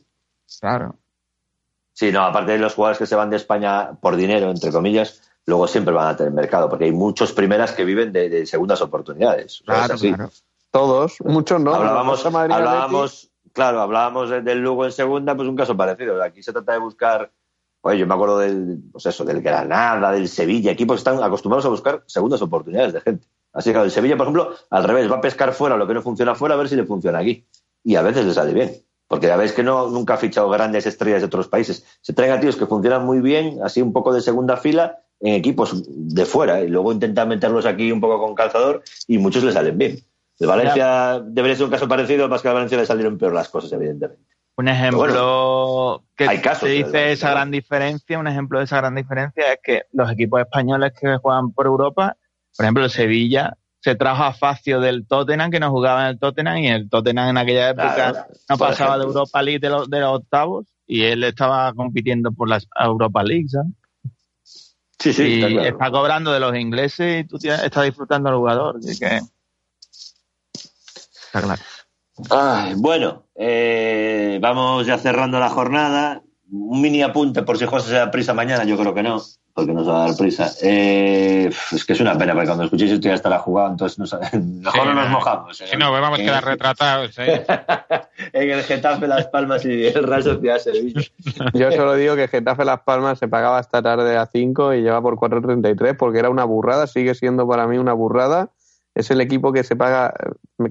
Claro. 0.59 0.95
Sí, 1.93 2.11
no, 2.11 2.23
aparte 2.23 2.51
de 2.51 2.59
los 2.59 2.75
jugadores 2.75 2.99
que 2.99 3.07
se 3.07 3.15
van 3.15 3.29
de 3.31 3.37
España 3.37 3.91
por 3.99 4.15
dinero, 4.15 4.51
entre 4.51 4.71
comillas, 4.71 5.28
luego 5.49 5.67
siempre 5.67 5.93
van 5.93 6.07
a 6.07 6.15
tener 6.15 6.31
mercado, 6.31 6.69
porque 6.69 6.85
hay 6.85 6.91
muchos 6.93 7.33
primeras 7.33 7.73
que 7.73 7.83
viven 7.83 8.13
de, 8.13 8.29
de 8.29 8.45
segundas 8.45 8.81
oportunidades. 8.81 9.61
Claro, 9.65 9.95
claro. 9.97 10.29
Todos, 10.71 11.15
muchos 11.25 11.59
no. 11.59 11.73
hablábamos, 11.73 13.31
claro, 13.53 13.81
hablábamos 13.81 14.29
de- 14.29 14.41
del 14.41 14.59
Lugo 14.59 14.85
en 14.85 14.91
segunda, 14.91 15.35
pues 15.35 15.49
un 15.49 15.55
caso 15.55 15.75
parecido. 15.75 16.21
Aquí 16.23 16.43
se 16.43 16.53
trata 16.53 16.73
de 16.73 16.79
buscar, 16.79 17.31
oye, 17.81 17.97
yo 17.99 18.07
me 18.07 18.13
acuerdo 18.13 18.37
del, 18.37 18.79
pues 18.91 19.05
eso, 19.07 19.25
del 19.25 19.41
Granada, 19.41 20.11
del 20.11 20.27
Sevilla, 20.29 20.71
equipos 20.71 20.95
que 20.95 20.99
están 21.09 21.23
acostumbrados 21.23 21.65
a 21.65 21.69
buscar 21.69 22.03
segundas 22.05 22.41
oportunidades 22.41 22.93
de 22.93 23.01
gente. 23.01 23.27
Así 23.51 23.73
que 23.73 23.79
el 23.79 23.89
Sevilla, 23.91 24.15
por 24.15 24.27
ejemplo, 24.27 24.53
al 24.69 24.83
revés, 24.83 25.11
va 25.11 25.15
a 25.15 25.21
pescar 25.21 25.53
fuera 25.53 25.75
lo 25.75 25.87
que 25.87 25.95
no 25.95 26.01
funciona 26.03 26.35
fuera 26.35 26.53
a 26.53 26.57
ver 26.59 26.69
si 26.69 26.75
le 26.75 26.85
funciona 26.85 27.17
aquí. 27.19 27.45
Y 27.83 27.95
a 27.95 28.03
veces 28.03 28.25
le 28.25 28.33
sale 28.33 28.53
bien. 28.53 28.83
Porque 29.07 29.25
ya 29.25 29.37
veis 29.37 29.53
que 29.53 29.63
no, 29.63 29.89
nunca 29.89 30.13
ha 30.13 30.17
fichado 30.17 30.47
grandes 30.49 30.85
estrellas 30.85 31.21
de 31.21 31.25
otros 31.25 31.47
países. 31.47 31.83
Se 32.01 32.13
traen 32.13 32.31
a 32.31 32.39
tíos 32.39 32.55
que 32.55 32.67
funcionan 32.67 33.03
muy 33.07 33.21
bien, 33.21 33.57
así 33.63 33.81
un 33.81 33.91
poco 33.91 34.13
de 34.13 34.21
segunda 34.21 34.55
fila, 34.57 34.99
en 35.19 35.33
equipos 35.33 35.83
de 35.87 36.25
fuera, 36.25 36.61
y 36.61 36.67
luego 36.67 36.91
intentan 36.91 37.27
meterlos 37.27 37.65
aquí 37.65 37.91
un 37.91 38.01
poco 38.01 38.19
con 38.19 38.35
calzador, 38.35 38.83
y 39.07 39.17
muchos 39.17 39.43
le 39.43 39.51
salen 39.51 39.77
bien. 39.77 39.99
El 40.39 40.47
Valencia 40.47 41.21
debería 41.23 41.57
ser 41.57 41.65
un 41.65 41.71
caso 41.71 41.87
parecido, 41.87 42.29
más 42.29 42.41
que 42.41 42.47
a 42.47 42.53
Valencia 42.53 42.77
le 42.77 42.85
salieron 42.85 43.17
peor 43.17 43.33
las 43.33 43.49
cosas, 43.49 43.71
evidentemente. 43.73 44.23
Un 44.55 44.67
ejemplo 44.67 46.03
que 46.15 46.27
hay 46.27 46.39
casos, 46.39 46.67
de 46.67 46.75
dice 46.75 47.11
esa 47.13 47.27
claro. 47.27 47.35
gran 47.35 47.51
diferencia, 47.51 48.19
un 48.19 48.27
ejemplo 48.27 48.59
de 48.59 48.65
esa 48.65 48.77
gran 48.77 48.95
diferencia 48.95 49.53
es 49.53 49.59
que 49.63 49.83
los 49.93 50.11
equipos 50.11 50.41
españoles 50.41 50.91
que 50.99 51.17
juegan 51.17 51.51
por 51.51 51.65
Europa, 51.65 52.17
por 52.57 52.65
ejemplo, 52.65 52.83
el 52.83 52.89
Sevilla 52.89 53.57
se 53.81 53.95
trajo 53.95 54.23
a 54.23 54.33
Facio 54.33 54.81
del 54.81 55.07
Tottenham, 55.07 55.51
que 55.51 55.61
no 55.61 55.71
jugaba 55.71 56.03
en 56.03 56.07
el 56.09 56.19
Tottenham, 56.19 56.57
y 56.57 56.67
el 56.67 56.89
Tottenham 56.89 57.29
en 57.29 57.37
aquella 57.37 57.69
época 57.69 57.93
Claro, 57.95 58.25
no 58.49 58.57
pasaba 58.57 58.97
de. 58.97 59.05
Europa 59.05 59.41
League 59.41 59.59
de 59.59 59.69
los, 59.69 59.89
de 59.89 59.99
los 60.01 60.13
octavos, 60.13 60.65
y 60.85 61.03
él 61.03 61.23
estaba 61.23 61.71
compitiendo 61.73 62.31
por 62.33 62.49
la 62.49 62.59
Europa 62.81 63.23
League, 63.23 63.47
¿sabes? 63.47 63.71
Sí, 64.99 65.13
sí, 65.13 65.23
y 65.23 65.35
está 65.35 65.47
claro. 65.49 65.69
está 65.69 65.91
cobrando 65.91 66.31
de 66.33 66.39
los 66.41 66.55
ingleses 66.55 67.21
y 67.23 67.27
tú 67.27 67.37
tienes- 67.39 67.63
estás 67.63 67.85
disfrutando 67.85 68.29
al 68.29 68.35
jugador, 68.35 68.77
así 68.77 68.99
que... 68.99 69.21
Está 70.53 71.41
claro. 71.41 71.61
Ay, 72.29 72.73
bueno, 72.75 73.27
eh, 73.35 74.39
vamos 74.41 74.85
ya 74.85 74.97
cerrando 74.97 75.39
la 75.39 75.49
jornada. 75.49 76.21
Un 76.51 76.81
mini 76.81 77.01
apunte 77.01 77.43
por 77.43 77.57
si 77.57 77.65
José 77.65 77.89
se 77.89 77.95
da 77.95 78.11
prisa 78.11 78.33
mañana, 78.33 78.65
yo 78.65 78.77
creo 78.77 78.93
que 78.93 79.03
no, 79.03 79.21
porque 79.53 79.73
nos 79.73 79.87
va 79.89 80.03
a 80.03 80.07
dar 80.07 80.17
prisa. 80.17 80.49
Eh, 80.61 81.49
es 81.71 81.83
que 81.85 81.93
es 81.93 81.99
una 81.99 82.17
pena, 82.17 82.33
porque 82.33 82.47
cuando 82.47 82.63
escuchéis 82.63 82.91
esto 82.91 83.07
ya 83.09 83.15
estará 83.15 83.39
jugado, 83.39 83.71
entonces 83.71 83.99
no 83.99 84.05
sabe- 84.05 84.29
mejor 84.37 84.73
Sí, 84.73 84.79
no 84.87 84.93
nos 84.93 85.05
no. 85.05 85.11
mojamos. 85.11 85.61
¿eh? 85.61 85.67
Si 85.69 85.77
no, 85.77 85.91
vamos 85.91 86.19
a 86.19 86.21
quedar 86.23 86.45
retratados. 86.45 87.17
¿eh? 87.19 87.45
en 88.33 88.49
el 88.51 88.63
Getafe 88.63 89.07
Las 89.07 89.27
Palmas 89.27 89.65
y 89.65 89.87
el 89.87 90.03
Real 90.03 90.23
Sociedad 90.23 90.57
Sevilla. 90.59 91.01
Yo 91.53 91.71
solo 91.71 91.95
digo 91.95 92.15
que 92.15 92.27
Getafe 92.27 92.63
Las 92.65 92.81
Palmas 92.81 93.19
se 93.19 93.27
pagaba 93.27 93.59
esta 93.59 93.81
tarde 93.81 94.15
a 94.17 94.25
5 94.25 94.73
y 94.75 94.81
lleva 94.81 95.01
por 95.01 95.15
4.33 95.15 95.97
porque 95.97 96.19
era 96.19 96.29
una 96.29 96.45
burrada, 96.45 96.87
sigue 96.87 97.13
siendo 97.15 97.47
para 97.47 97.67
mí 97.67 97.77
una 97.77 97.93
burrada. 97.93 98.49
Es 98.95 99.11
el 99.11 99.21
equipo 99.21 99.51
que 99.53 99.63
se 99.63 99.75
paga, 99.75 100.13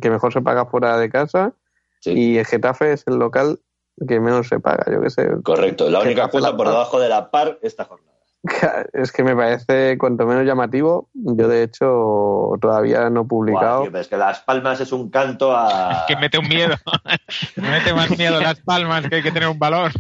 que 0.00 0.10
mejor 0.10 0.32
se 0.32 0.40
paga 0.42 0.66
fuera 0.66 0.96
de 0.98 1.08
casa 1.10 1.52
Sí. 2.00 2.12
y 2.12 2.38
el 2.38 2.46
Getafe 2.46 2.92
es 2.92 3.04
el 3.08 3.16
local 3.16 3.58
que 4.06 4.20
menos 4.20 4.46
se 4.48 4.60
paga, 4.60 4.84
yo 4.92 5.00
qué 5.02 5.10
sé. 5.10 5.28
Correcto, 5.42 5.90
la 5.90 5.98
única 6.00 6.22
Getafe 6.26 6.30
cuota 6.30 6.56
por 6.56 6.68
debajo 6.68 7.00
de 7.00 7.08
la 7.08 7.30
par 7.32 7.58
esta 7.62 7.84
jornada. 7.84 8.17
Es 8.92 9.12
que 9.12 9.22
me 9.24 9.34
parece 9.34 9.98
cuanto 9.98 10.24
menos 10.26 10.44
llamativo. 10.44 11.08
Yo 11.12 11.48
de 11.48 11.64
hecho 11.64 12.52
todavía 12.60 13.10
no 13.10 13.22
he 13.22 13.24
publicado. 13.24 13.82
Tío, 13.88 13.98
es 13.98 14.08
que 14.08 14.16
Las 14.16 14.40
Palmas 14.40 14.80
es 14.80 14.92
un 14.92 15.10
canto 15.10 15.54
a... 15.56 16.04
Que 16.06 16.16
mete 16.16 16.38
un 16.38 16.48
miedo. 16.48 16.74
mete 17.56 17.92
más 17.92 18.16
miedo 18.16 18.40
las 18.40 18.60
palmas 18.60 19.06
que 19.08 19.16
hay 19.16 19.22
que 19.22 19.32
tener 19.32 19.48
un 19.48 19.58
valor. 19.58 19.90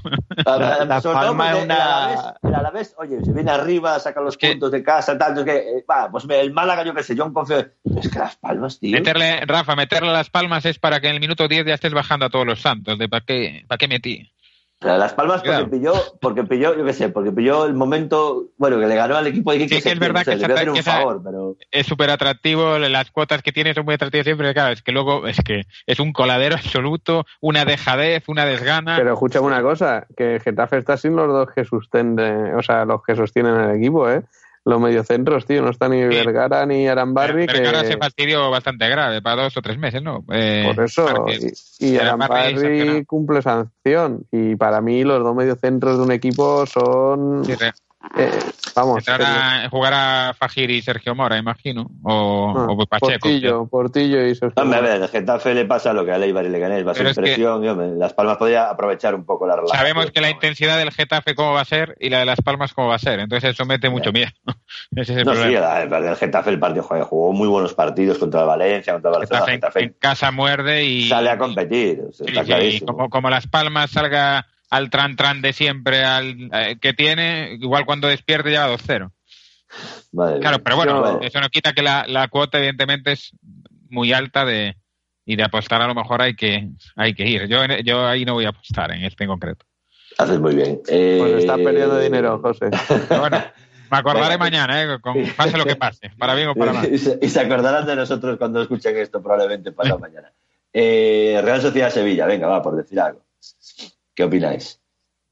A- 0.46 0.52
a- 0.54 0.84
Las 0.84 1.02
todo 1.02 1.14
Palmas 1.14 1.56
es 1.56 1.64
una- 1.64 1.74
el 1.74 1.80
Alavés, 1.80 2.20
el 2.42 2.54
Alavés, 2.54 2.94
oye, 2.98 3.24
se 3.24 3.32
viene 3.32 3.50
arriba, 3.50 3.98
saca 3.98 4.20
los 4.20 4.36
que- 4.36 4.50
puntos 4.52 4.70
de 4.70 4.82
casa, 4.82 5.18
tal, 5.18 5.30
entonces 5.30 5.52
que, 5.54 5.78
eh, 5.78 5.84
va, 5.90 6.10
pues 6.10 6.24
el 6.28 6.52
Málaga, 6.52 6.84
yo 6.84 6.94
qué 6.94 7.02
sé, 7.02 7.14
yo 7.16 7.32
confío. 7.32 7.66
Pero 7.84 8.00
es 8.00 8.08
que 8.08 8.18
Las 8.18 8.36
Palmas, 8.36 8.78
tío. 8.78 8.92
Meterle, 8.92 9.40
Rafa, 9.46 9.74
meterle 9.76 10.12
las 10.12 10.30
palmas 10.30 10.64
es 10.64 10.78
para 10.78 11.00
que 11.00 11.08
en 11.08 11.14
el 11.14 11.20
minuto 11.20 11.48
10 11.48 11.66
ya 11.66 11.74
estés 11.74 11.92
bajando 11.92 12.26
a 12.26 12.30
todos 12.30 12.46
los 12.46 12.60
santos. 12.60 12.98
De 12.98 13.08
¿Para 13.08 13.24
qué, 13.24 13.64
para 13.66 13.78
qué 13.78 13.88
metí? 13.88 14.30
Las 14.80 15.12
Palmas 15.12 15.42
porque 15.42 15.48
Cuidado. 15.66 15.70
pilló, 15.70 15.92
porque 16.20 16.44
pilló, 16.44 16.76
yo 16.76 16.84
qué 16.84 16.92
sé, 16.92 17.08
porque 17.08 17.32
pilló 17.32 17.64
el 17.64 17.74
momento, 17.74 18.44
bueno, 18.58 18.78
que 18.78 18.86
le 18.86 18.94
ganó 18.94 19.16
al 19.16 19.26
equipo 19.26 19.50
de 19.50 19.58
Quique 19.58 19.76
Sí, 19.76 19.82
que 19.82 19.90
es 19.90 19.98
verdad 19.98 20.24
no 20.24 20.32
sé, 20.32 20.72
que 20.72 20.78
esa- 20.78 20.92
favor, 20.98 21.20
pero... 21.24 21.56
Es 21.72 21.86
súper 21.86 22.10
atractivo, 22.10 22.78
las 22.78 23.10
cuotas 23.10 23.42
que 23.42 23.50
tiene 23.50 23.74
son 23.74 23.84
muy 23.84 23.94
atractivas 23.94 24.24
siempre. 24.24 24.54
Claro, 24.54 24.72
es 24.72 24.82
que 24.82 24.92
luego 24.92 25.26
es 25.26 25.38
que 25.44 25.62
es 25.86 25.98
un 25.98 26.12
coladero 26.12 26.54
absoluto, 26.78 27.26
una 27.40 27.64
dejadez, 27.64 28.28
una 28.28 28.44
desgana. 28.44 28.96
Pero 28.96 29.14
escúchame 29.14 29.48
una 29.48 29.62
cosa, 29.62 30.06
que 30.16 30.38
Getafe 30.38 30.78
está 30.78 30.96
sin 30.96 31.16
los 31.16 31.26
dos 31.26 31.48
que 31.52 31.64
sostienen, 31.64 32.54
o 32.54 32.62
sea, 32.62 32.84
los 32.84 33.02
que 33.02 33.16
sostienen 33.16 33.56
el 33.56 33.76
equipo, 33.78 34.08
¿eh? 34.08 34.22
Los 34.68 34.80
mediocentros, 34.80 35.46
tío, 35.46 35.62
no 35.62 35.70
está 35.70 35.88
ni 35.88 36.04
Vergara 36.04 36.66
ni 36.66 36.86
Arambarri, 36.86 37.46
Pero 37.46 37.66
ahora 37.66 37.84
se 37.84 37.92
que 37.92 37.96
fastidió 37.96 38.50
bastante 38.50 38.86
grave, 38.88 39.22
para 39.22 39.44
dos 39.44 39.56
o 39.56 39.62
tres 39.62 39.78
meses, 39.78 40.02
¿no? 40.02 40.24
Eh, 40.30 40.70
por 40.74 40.84
eso, 40.84 41.04
Márquez. 41.04 41.76
y, 41.80 41.94
y 41.94 41.96
Arambarri 41.96 43.04
cumple 43.06 43.40
sanción, 43.40 44.26
y 44.30 44.56
para 44.56 44.82
mí 44.82 45.04
los 45.04 45.22
dos 45.22 45.34
mediocentros 45.34 45.96
de 45.96 46.04
un 46.04 46.12
equipo 46.12 46.66
son 46.66 47.44
Sí, 47.46 47.54
Eh, 48.16 48.30
vamos. 48.76 48.98
Entrará, 48.98 49.68
jugará 49.70 50.32
Fajir 50.38 50.70
y 50.70 50.80
Sergio 50.82 51.14
Mora, 51.16 51.36
imagino. 51.36 51.90
O, 52.04 52.54
Ah, 52.56 52.66
o 52.70 52.86
Pacheco. 52.86 53.08
Portillo, 53.20 53.66
Portillo 53.68 54.24
y 54.24 54.34
Sergio. 54.36 54.62
Hombre, 54.62 54.78
a 54.78 54.82
ver, 54.82 55.02
el 55.02 55.08
Getafe 55.08 55.52
le 55.54 55.64
pasa 55.64 55.92
lo 55.92 56.04
que 56.04 56.12
a 56.12 56.18
Leibar 56.18 56.44
y 56.44 56.48
Leganés, 56.48 56.86
va 56.86 56.92
a 56.92 56.94
ser 56.94 57.08
que- 57.08 57.14
presión, 57.14 57.64
y, 57.64 57.68
hombre, 57.68 57.88
Las 57.96 58.14
Palmas 58.14 58.36
podría 58.36 58.70
aprovechar 58.70 59.14
un 59.16 59.24
poco 59.24 59.46
la 59.48 59.56
relación. 59.56 59.76
Sabemos 59.76 60.10
que 60.12 60.20
la 60.20 60.30
intensidad 60.30 60.78
del 60.78 60.92
Getafe 60.92 61.34
cómo 61.34 61.52
va 61.54 61.62
a 61.62 61.64
ser 61.64 61.96
y 61.98 62.08
la 62.08 62.20
de 62.20 62.24
Las 62.26 62.40
Palmas 62.40 62.72
cómo 62.72 62.86
va 62.88 62.94
a 62.94 63.00
ser. 63.00 63.18
Entonces 63.18 63.50
eso 63.50 63.64
mete 63.66 63.90
mucho 63.90 64.12
miedo. 64.12 64.30
Ese 64.96 65.12
es 65.12 65.18
el 65.18 65.24
No, 65.24 65.32
sí, 65.34 65.40
problema. 65.40 65.80
el, 65.82 65.92
el 66.04 66.16
Getafe 66.16 66.50
el 66.50 66.60
partido 66.60 66.84
joder, 66.84 67.02
jugó 67.02 67.32
muy 67.32 67.48
buenos 67.48 67.74
partidos 67.74 68.18
contra 68.18 68.42
el 68.42 68.46
Valencia, 68.46 68.92
contra 68.92 69.10
el 69.10 69.16
Barcelona. 69.18 69.46
Getafe 69.46 69.50
en, 69.54 69.60
Getafe 69.60 69.82
en 69.82 69.94
casa 69.98 70.30
muerde 70.30 70.84
y, 70.84 71.08
sale 71.08 71.30
a 71.30 71.38
competir, 71.38 72.04
Sí, 72.12 72.24
está 72.28 72.40
sí, 72.42 72.46
clarísimo. 72.46 72.92
como, 72.92 73.10
como 73.10 73.28
Las 73.28 73.48
Palmas 73.48 73.90
salga 73.90 74.46
al 74.70 74.90
tran 74.90 75.16
tran 75.16 75.40
de 75.42 75.52
siempre 75.52 76.04
al, 76.04 76.50
eh, 76.52 76.76
que 76.80 76.92
tiene, 76.92 77.56
igual 77.60 77.84
cuando 77.86 78.08
despierte 78.08 78.50
lleva 78.50 78.68
2-0. 78.68 79.10
Madre 80.12 80.40
Claro, 80.40 80.58
pero 80.62 80.76
bueno, 80.76 81.20
Yo- 81.20 81.26
eso 81.26 81.40
no 81.40 81.48
quita 81.48 81.72
que 81.72 81.82
la, 81.82 82.06
la 82.06 82.28
cuota 82.28 82.58
evidentemente 82.58 83.12
es 83.12 83.32
muy 83.90 84.12
alta 84.12 84.44
de 84.44 84.76
y 85.24 85.36
de 85.36 85.42
apostar 85.42 85.82
a 85.82 85.86
lo 85.86 85.94
mejor 85.94 86.22
hay 86.22 86.34
que 86.34 86.68
hay 86.96 87.12
que 87.14 87.26
ir. 87.26 87.46
Yo 87.48 87.62
en- 87.62 87.84
yo 87.84 88.06
ahí 88.06 88.24
no 88.24 88.32
voy 88.34 88.46
a 88.46 88.50
apostar 88.50 88.92
en 88.92 89.04
este 89.04 89.24
en 89.24 89.30
concreto. 89.30 89.66
Haces 90.16 90.40
muy 90.40 90.54
bien. 90.54 90.80
Eh, 90.88 91.16
Pues 91.20 91.32
estás 91.34 91.58
perdiendo 91.58 91.98
dinero, 92.00 92.38
José. 92.40 92.70
Pero 93.08 93.20
bueno, 93.20 93.42
me 93.90 93.96
acordaré 93.98 94.38
mañana, 94.38 94.82
¿eh? 94.82 94.98
Con, 95.00 95.14
pase 95.36 95.56
lo 95.58 95.64
que 95.66 95.76
pase, 95.76 96.10
para 96.18 96.34
bien 96.34 96.48
o 96.48 96.54
para 96.54 96.72
mal. 96.72 96.88
y, 96.92 96.98
se, 96.98 97.18
y 97.20 97.28
se 97.28 97.40
acordarán 97.40 97.86
de 97.86 97.94
nosotros 97.94 98.38
cuando 98.38 98.62
escuchen 98.62 98.96
esto, 98.96 99.22
probablemente 99.22 99.70
pasado 99.72 99.98
mañana. 99.98 100.32
Eh, 100.72 101.38
Real 101.44 101.60
Sociedad 101.60 101.90
Sevilla, 101.90 102.24
venga, 102.26 102.46
va, 102.46 102.62
por 102.62 102.74
decir 102.76 102.98
algo. 102.98 103.22
¿Qué 104.18 104.24
opináis? 104.24 104.80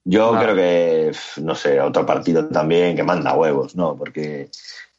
Yo 0.05 0.33
Ah. 0.37 0.41
creo 0.41 0.55
que, 0.55 1.13
no 1.43 1.57
sé, 1.57 1.81
otro 1.81 2.07
partido 2.07 2.47
también 2.47 2.95
que 2.95 3.03
manda 3.03 3.35
huevos, 3.35 3.75
¿no? 3.75 3.97
Porque 3.97 4.49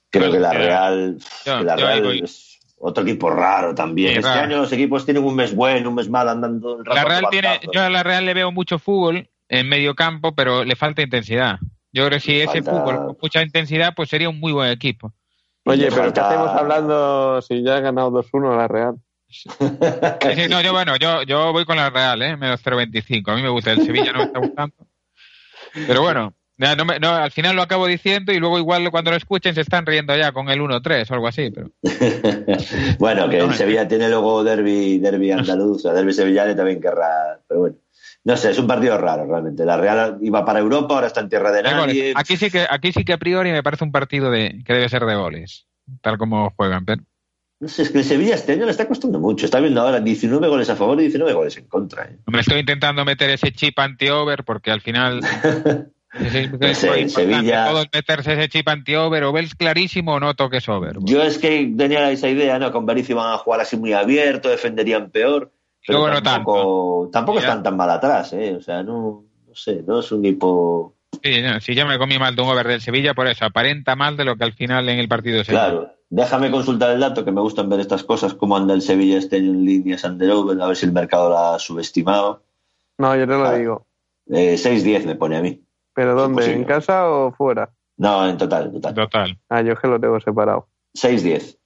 creo 0.09 0.30
que 0.30 0.39
la 0.41 0.51
Real, 0.51 1.18
yo- 1.45 1.59
que 1.59 1.64
la 1.64 1.76
Real 1.77 2.05
es 2.22 2.59
otro 2.77 3.03
equipo 3.05 3.30
raro 3.30 3.73
también. 3.73 4.11
Sí, 4.11 4.18
este 4.18 4.30
raro. 4.30 4.41
año 4.41 4.57
los 4.57 4.73
equipos 4.73 5.05
tienen 5.05 5.23
un 5.23 5.34
mes 5.38 5.55
bueno, 5.55 5.88
un 5.88 5.95
mes 5.95 6.09
mal, 6.09 6.27
andando 6.27 6.84
La 6.84 7.05
Real 7.05 7.27
a 7.27 7.30
tiene, 7.30 7.59
yo 7.73 7.81
a 7.81 7.89
la 7.89 8.03
Real 8.03 8.26
le 8.26 8.34
veo 8.34 8.51
mucho 8.51 8.77
fútbol 8.77 9.30
en 9.47 9.69
medio 9.69 9.95
campo, 9.95 10.35
pero 10.35 10.65
le 10.65 10.76
falta 10.76 11.01
intensidad. 11.01 11.57
Yo 11.93 12.05
creo 12.07 12.18
que 12.18 12.26
si 12.26 12.31
Le 12.34 12.43
ese 12.43 12.61
falta- 12.61 12.72
fútbol 12.72 12.95
con 12.97 13.18
mucha 13.22 13.41
intensidad, 13.41 13.93
pues 13.95 14.09
sería 14.09 14.27
un 14.27 14.38
muy 14.41 14.51
buen 14.51 14.69
equipo. 14.69 15.14
Oye, 15.64 15.84
pero 15.84 15.95
¿qué 15.95 16.01
falta- 16.01 16.27
hacemos 16.27 16.49
hablando 16.49 17.41
si 17.41 17.64
ya 17.64 17.77
has 17.77 17.81
ganado 17.84 18.11
2-1 18.11 18.53
la 18.57 18.68
Real? 18.68 18.95
Sí, 19.30 19.49
no, 20.49 20.62
yo 20.62 20.72
bueno, 20.72 20.95
yo, 20.95 21.24
yo 21.24 21.52
voy 21.52 21.66
con 21.66 21.78
la 21.78 21.90
Real, 21.90 22.22
¿eh? 22.22 22.38
Menos 22.38 22.64
0.25. 22.64 23.32
A 23.32 23.36
mí 23.36 23.41
me 23.41 23.49
gusta, 23.49 23.72
el 23.72 23.86
Sevilla 23.86 24.12
no 24.14 24.20
me 24.20 24.26
está 24.26 24.40
gustando. 24.40 24.76
Pero 25.86 26.02
bueno, 26.02 26.34
no 26.58 26.76
no, 26.76 27.10
al 27.10 27.32
final 27.32 27.56
lo 27.56 27.62
acabo 27.62 27.86
diciendo 27.86 28.32
y 28.32 28.40
luego 28.40 28.58
igual 28.58 28.90
cuando 28.90 29.12
lo 29.12 29.18
escuchen 29.18 29.54
se 29.54 29.62
están 29.62 29.86
riendo 29.86 30.16
ya 30.16 30.32
con 30.32 30.49
el 30.49 30.60
1-3 30.60 31.10
o 31.10 31.14
algo 31.14 31.28
así. 31.28 31.52
Pero 31.52 31.70
bueno, 32.99 33.30
que 33.30 33.40
el 33.40 33.54
Sevilla 33.54 33.88
tiene 33.88 34.10
luego 34.10 34.44
derby, 34.44 34.98
derby 34.99 35.32
andaluz, 35.32 35.86
o 35.86 35.94
derby 35.94 36.14
sevillano 36.14 36.56
también 36.56 36.82
querrá. 36.82 37.40
Pero 37.48 37.60
bueno, 37.60 37.76
no 38.24 38.38
sé, 38.38 38.52
es 38.52 38.60
un 38.60 38.68
partido 38.68 38.98
raro 38.98 39.26
realmente. 39.28 39.66
La 39.66 39.78
Real 39.78 40.18
iba 40.22 40.44
para 40.44 40.60
Europa, 40.60 40.95
ahora 40.95 41.08
está 41.08 41.22
en 41.22 41.30
tierra 41.30 41.52
de 41.52 41.64
nadie. 41.64 42.14
aquí 42.16 42.38
sí 42.38 42.49
que 42.49 42.66
aquí 42.70 42.91
sí 42.91 43.06
que 43.06 43.14
a 43.14 43.18
priori 43.18 43.52
me 43.52 43.64
parece 43.64 43.84
un 43.84 43.91
partido 43.91 44.32
de 44.32 44.64
que 44.66 44.74
debe 44.74 44.90
ser 44.90 45.06
de 45.06 45.16
goles, 45.16 45.68
tal 46.02 46.18
como 46.18 46.49
juegan. 46.52 46.86
Pero 46.86 47.04
No 47.59 47.67
sé, 47.67 47.81
es 47.84 47.89
que 47.89 47.97
el 47.99 48.03
Sevilla 48.03 48.35
este 48.35 48.53
año 48.53 48.65
le 48.65 48.71
está 48.71 48.88
costando 48.88 49.19
mucho. 49.19 49.45
Está 49.45 49.59
viendo 49.59 49.81
ahora 49.81 49.99
19 49.99 50.47
goles 50.47 50.69
a 50.69 50.75
favor 50.75 50.97
y 50.99 51.03
19 51.03 51.34
goles 51.34 51.57
en 51.57 51.65
contra. 51.67 52.05
¿eh? 52.05 52.17
me 52.27 52.39
estoy 52.41 52.59
intentando 52.59 53.03
meter 53.03 53.29
ese 53.31 53.51
chip 53.51 53.79
anti-over 53.79 54.43
porque 54.43 54.69
al 54.71 54.81
final 54.81 55.21
es, 56.13 56.35
es- 56.35 56.51
No 56.51 56.67
es 56.67 56.77
sé, 56.77 56.88
importante 57.01 57.09
Sevilla- 57.09 57.67
todos 57.67 57.88
meterse 57.93 58.34
ese 58.34 58.49
chip 58.49 58.67
anti-over 58.69 59.23
o 59.23 59.31
ves 59.34 59.55
clarísimo 59.55 60.13
o 60.13 60.19
no 60.19 60.35
toques 60.35 60.69
over. 60.69 60.97
Yo 61.01 61.23
es 61.23 61.38
que 61.39 61.73
tenía 61.75 62.11
esa 62.11 62.29
idea, 62.29 62.59
¿no? 62.59 62.71
Con 62.71 62.85
Berizzo 62.85 63.13
iban 63.13 63.34
a 63.34 63.38
jugar 63.39 63.61
así 63.61 63.75
muy 63.75 63.93
abierto, 63.93 64.49
defenderían 64.49 65.09
peor. 65.09 65.51
Pero 65.85 65.99
Luego 65.99 66.13
no 66.15 66.21
tampoco, 66.21 67.09
tampoco 67.13 67.39
están 67.39 67.63
tan 67.63 67.77
mal 67.77 67.89
atrás, 67.89 68.34
¿eh? 68.34 68.55
O 68.57 68.61
sea, 68.61 68.84
no, 68.84 69.23
no 69.47 69.55
sé, 69.55 69.84
no 69.88 70.01
es 70.01 70.11
un 70.11 70.23
equipo. 70.25 70.95
Sí, 71.23 71.41
no, 71.41 71.59
si 71.61 71.73
yo 71.73 71.88
me 71.88 71.97
comí 71.97 72.19
mal 72.19 72.35
de 72.35 72.41
un 72.41 72.49
over 72.49 72.67
del 72.67 72.81
Sevilla, 72.81 73.13
por 73.13 73.25
eso 73.27 73.45
aparenta 73.45 73.95
mal 73.95 74.15
de 74.17 74.25
lo 74.25 74.35
que 74.35 74.43
al 74.43 74.53
final 74.53 74.88
en 74.89 74.99
el 74.99 75.07
partido 75.07 75.43
se 75.45 75.53
Claro, 75.53 75.89
déjame 76.09 76.51
consultar 76.51 76.91
el 76.91 76.99
dato, 76.99 77.23
que 77.25 77.31
me 77.31 77.41
gustan 77.41 77.69
ver 77.69 77.79
estas 77.79 78.03
cosas, 78.03 78.34
cómo 78.34 78.55
anda 78.57 78.73
el 78.73 78.81
Sevilla 78.81 79.17
este 79.17 79.38
año 79.38 79.51
en 79.51 79.65
líneas 79.65 80.03
under 80.03 80.31
over, 80.31 80.61
a 80.61 80.67
ver 80.67 80.75
si 80.77 80.85
el 80.85 80.91
mercado 80.91 81.29
la 81.29 81.55
ha 81.55 81.59
subestimado. 81.59 82.43
No, 82.97 83.15
yo 83.15 83.27
te 83.27 83.34
lo 83.34 83.45
Ah. 83.45 83.53
digo. 83.55 83.85
Eh, 84.29 84.57
6-10 84.57 85.05
me 85.05 85.15
pone 85.15 85.38
a 85.38 85.41
mí. 85.41 85.61
¿Pero 85.93 86.13
dónde? 86.15 86.53
¿En 86.53 86.63
casa 86.65 87.09
o 87.09 87.31
fuera? 87.31 87.69
No, 87.97 88.27
en 88.27 88.38
total, 88.38 88.65
en 88.67 88.73
total. 88.73 88.93
Total. 88.93 89.39
Ah, 89.49 89.61
yo 89.61 89.73
es 89.73 89.79
que 89.79 89.88
lo 89.88 89.99
tengo 89.99 90.19
separado. 90.19 90.67
6-10. 90.93 91.57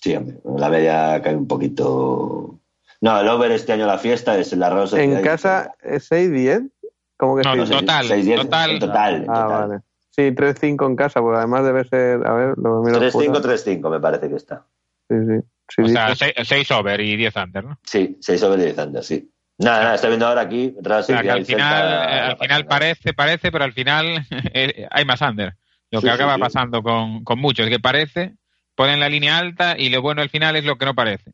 Sí, 0.00 0.14
hombre, 0.14 0.38
la 0.56 0.68
media 0.68 1.20
cae 1.22 1.34
un 1.36 1.48
poquito. 1.48 2.58
No, 3.00 3.20
el 3.20 3.28
over 3.28 3.50
este 3.52 3.72
año 3.72 3.86
la 3.86 3.98
fiesta 3.98 4.38
es 4.38 4.52
la 4.56 4.70
Rosa. 4.70 5.00
¿En 5.02 5.20
casa 5.22 5.74
es 5.82 6.08
6-10? 6.10 6.70
¿Cómo 7.16 7.36
que 7.36 7.42
No, 7.42 7.52
sí? 7.52 7.58
no, 7.58 7.80
total, 7.80 8.08
total. 8.08 8.12
En 8.28 8.38
total, 8.38 8.70
en 9.16 9.30
Ah, 9.30 9.42
total. 9.42 9.48
vale. 9.68 9.80
Sí, 10.18 10.32
3-5 10.32 10.84
en 10.84 10.96
casa, 10.96 11.20
porque 11.20 11.38
además 11.38 11.64
debe 11.64 11.84
ser. 11.84 12.26
A 12.26 12.32
ver, 12.32 12.58
lo 12.58 12.82
miro 12.82 12.98
3-5, 13.00 13.12
fuera. 13.12 13.32
3-5 13.40 13.88
me 13.88 14.00
parece 14.00 14.28
que 14.28 14.34
está. 14.34 14.64
Sí, 15.08 15.14
sí. 15.28 15.40
Sí, 15.68 15.82
O 15.82 15.86
sí. 15.86 15.92
sea, 15.92 16.44
6 16.44 16.70
over 16.72 17.00
y 17.00 17.16
10 17.16 17.36
under, 17.36 17.64
¿no? 17.64 17.78
Sí, 17.84 18.16
6 18.20 18.42
over 18.42 18.58
10 18.58 18.78
under, 18.78 19.04
sí. 19.04 19.30
Nada, 19.58 19.82
nada, 19.82 19.94
estoy 19.94 20.10
viendo 20.10 20.26
ahora 20.26 20.40
aquí. 20.40 20.74
Real 20.80 21.00
O 21.00 21.02
sea, 21.04 21.22
que 21.22 21.28
Sevilla 21.28 21.32
al 21.34 21.40
y 21.40 21.44
Celta, 21.44 21.64
final, 21.64 21.92
eh, 21.92 22.20
al 22.32 22.36
final 22.38 22.66
parece, 22.66 23.14
parece, 23.14 23.52
pero 23.52 23.62
al 23.64 23.72
final 23.72 24.26
eh, 24.54 24.88
hay 24.90 25.04
más 25.04 25.20
under. 25.20 25.54
Lo 25.92 26.00
Sí, 26.00 26.06
que 26.06 26.12
acaba 26.12 26.34
sí. 26.34 26.40
pasando 26.40 26.82
con, 26.82 27.22
con 27.22 27.38
muchos, 27.38 27.68
que 27.68 27.78
parece, 27.78 28.34
ponen 28.74 28.98
la 28.98 29.08
línea 29.08 29.38
alta 29.38 29.78
y 29.78 29.88
lo 29.88 30.02
bueno 30.02 30.20
al 30.20 30.30
final 30.30 30.56
es 30.56 30.64
lo 30.64 30.76
que 30.78 30.84
no 30.84 30.94
parece. 30.96 31.30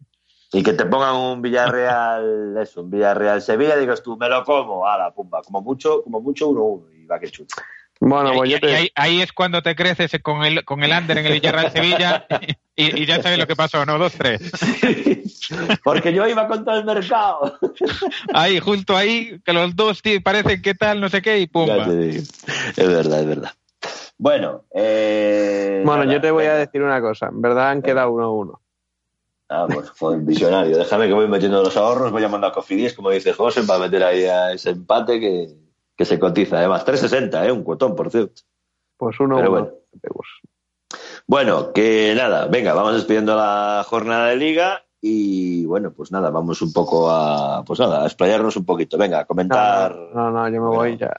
Y 0.52 0.62
que 0.62 0.74
te 0.74 0.84
pongan 0.84 1.16
un 1.16 1.40
Villarreal, 1.40 2.54
eso, 2.60 2.82
un 2.82 2.90
Villarreal 2.90 3.40
Sevilla, 3.40 3.76
digas 3.76 4.02
tú, 4.02 4.18
me 4.18 4.28
lo 4.28 4.44
como, 4.44 4.86
a 4.86 4.98
la 4.98 5.10
pumba, 5.10 5.40
como 5.42 5.62
mucho, 5.62 6.02
como 6.02 6.20
mucho 6.20 6.50
1-1 6.50 7.02
y 7.02 7.06
va 7.06 7.18
que 7.18 7.30
chuta. 7.30 7.54
Bueno, 8.00 8.32
y, 8.34 8.36
pues 8.36 8.48
y- 8.48 8.52
yo 8.52 8.60
te. 8.60 8.70
y 8.70 8.74
ahí, 8.74 8.90
ahí 8.94 9.22
es 9.22 9.32
cuando 9.32 9.62
te 9.62 9.74
creces 9.74 10.10
con 10.22 10.44
el, 10.44 10.64
con 10.64 10.82
el 10.82 10.92
under 10.92 11.18
en 11.18 11.26
el 11.26 11.32
Villarreal 11.32 11.70
Sevilla 11.70 12.26
y, 12.76 13.02
y 13.02 13.06
ya 13.06 13.22
sabes 13.22 13.38
lo 13.38 13.46
que 13.46 13.56
pasó, 13.56 13.86
¿no? 13.86 13.98
2-3. 13.98 15.80
Porque 15.84 16.12
yo 16.12 16.26
iba 16.26 16.46
con 16.48 16.64
todo 16.64 16.78
el 16.78 16.84
mercado. 16.84 17.58
Ahí, 18.32 18.58
justo 18.60 18.96
ahí, 18.96 19.40
que 19.44 19.52
los 19.52 19.76
dos 19.76 20.02
tío, 20.02 20.20
parecen 20.22 20.60
que 20.62 20.74
tal, 20.74 21.00
no 21.00 21.08
sé 21.08 21.22
qué, 21.22 21.38
y 21.38 21.46
digo. 21.46 22.22
Es 22.76 22.88
verdad, 22.88 23.20
es 23.20 23.26
verdad. 23.26 23.52
Bueno, 24.16 24.64
eh, 24.74 25.82
Bueno, 25.84 26.04
nada, 26.04 26.14
yo 26.14 26.20
te 26.20 26.30
voy 26.30 26.44
a 26.46 26.54
decir 26.54 26.82
una 26.82 27.00
cosa. 27.00 27.26
En 27.26 27.42
verdad 27.42 27.70
han 27.70 27.82
quedado 27.82 28.10
1-1. 28.10 28.58
Ah, 29.48 29.66
pues 29.68 29.90
joder, 29.90 30.20
visionario. 30.20 30.78
Déjame 30.78 31.06
que 31.06 31.12
voy 31.12 31.28
metiendo 31.28 31.62
los 31.62 31.76
ahorros, 31.76 32.10
voy 32.10 32.22
llamando 32.22 32.46
a 32.46 32.52
Cofidis, 32.52 32.94
como 32.94 33.10
dice 33.10 33.32
José, 33.32 33.62
para 33.64 33.80
meter 33.80 34.02
ahí 34.02 34.24
a 34.24 34.52
ese 34.52 34.70
empate 34.70 35.20
que, 35.20 35.48
que 35.96 36.04
se 36.04 36.18
cotiza. 36.18 36.58
Además, 36.58 36.84
3.60, 36.86 37.46
¿eh? 37.46 37.52
Un 37.52 37.62
cuotón, 37.62 37.94
por 37.94 38.10
cierto. 38.10 38.42
Pues 38.96 39.16
1-1. 39.18 39.36
Pero 39.36 39.50
bueno. 39.50 39.70
Bueno, 41.26 41.72
que 41.72 42.14
nada, 42.16 42.46
venga, 42.46 42.74
vamos 42.74 42.94
despidiendo 42.94 43.34
la 43.36 43.84
jornada 43.88 44.26
de 44.28 44.36
liga 44.36 44.82
y 45.00 45.64
bueno, 45.66 45.92
pues 45.92 46.12
nada, 46.12 46.30
vamos 46.30 46.60
un 46.62 46.72
poco 46.72 47.10
a, 47.10 47.64
pues 47.64 47.80
nada, 47.80 48.02
a 48.02 48.06
explayarnos 48.06 48.56
un 48.56 48.64
poquito. 48.66 48.98
Venga, 48.98 49.20
a 49.20 49.24
comentar. 49.24 49.94
No, 50.14 50.30
no, 50.30 50.48
yo 50.48 50.60
me 50.60 50.68
voy 50.68 50.96
ya. 50.98 51.12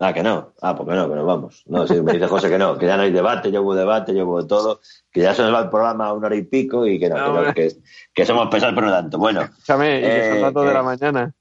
Ah, 0.00 0.12
que 0.12 0.22
no. 0.22 0.52
Ah, 0.62 0.76
pues 0.76 0.88
que 0.88 0.94
no, 0.94 1.08
no 1.08 1.24
vamos. 1.26 1.64
No, 1.66 1.86
sí, 1.86 2.00
me 2.00 2.12
dice 2.12 2.28
José 2.28 2.48
que 2.48 2.58
no, 2.58 2.78
que 2.78 2.86
ya 2.86 2.96
no 2.96 3.02
hay 3.02 3.10
debate, 3.10 3.50
ya 3.50 3.60
hubo 3.60 3.74
debate, 3.74 4.14
ya 4.14 4.22
hubo 4.22 4.46
todo, 4.46 4.80
que 5.10 5.22
ya 5.22 5.34
se 5.34 5.42
nos 5.42 5.52
va 5.52 5.60
el 5.60 5.70
programa 5.70 6.06
a 6.06 6.12
una 6.12 6.26
hora 6.28 6.36
y 6.36 6.42
pico 6.42 6.86
y 6.86 7.00
que 7.00 7.08
no, 7.08 7.16
No, 7.16 7.40
que, 7.40 7.46
no, 7.48 7.54
que, 7.54 7.72
que 8.14 8.24
somos 8.26 8.48
pesados 8.48 8.74
pero 8.76 8.86
no 8.86 8.92
tanto. 8.92 9.18
Bueno, 9.18 9.42
Escúchame, 9.42 9.98
y 9.98 10.02
que 10.02 10.28
son 10.28 10.38
Eh, 10.38 10.40
las 10.42 10.52
2 10.54 10.62
de 10.64 10.68
que- 10.70 10.74
la 10.74 10.82
mañana. 10.82 11.34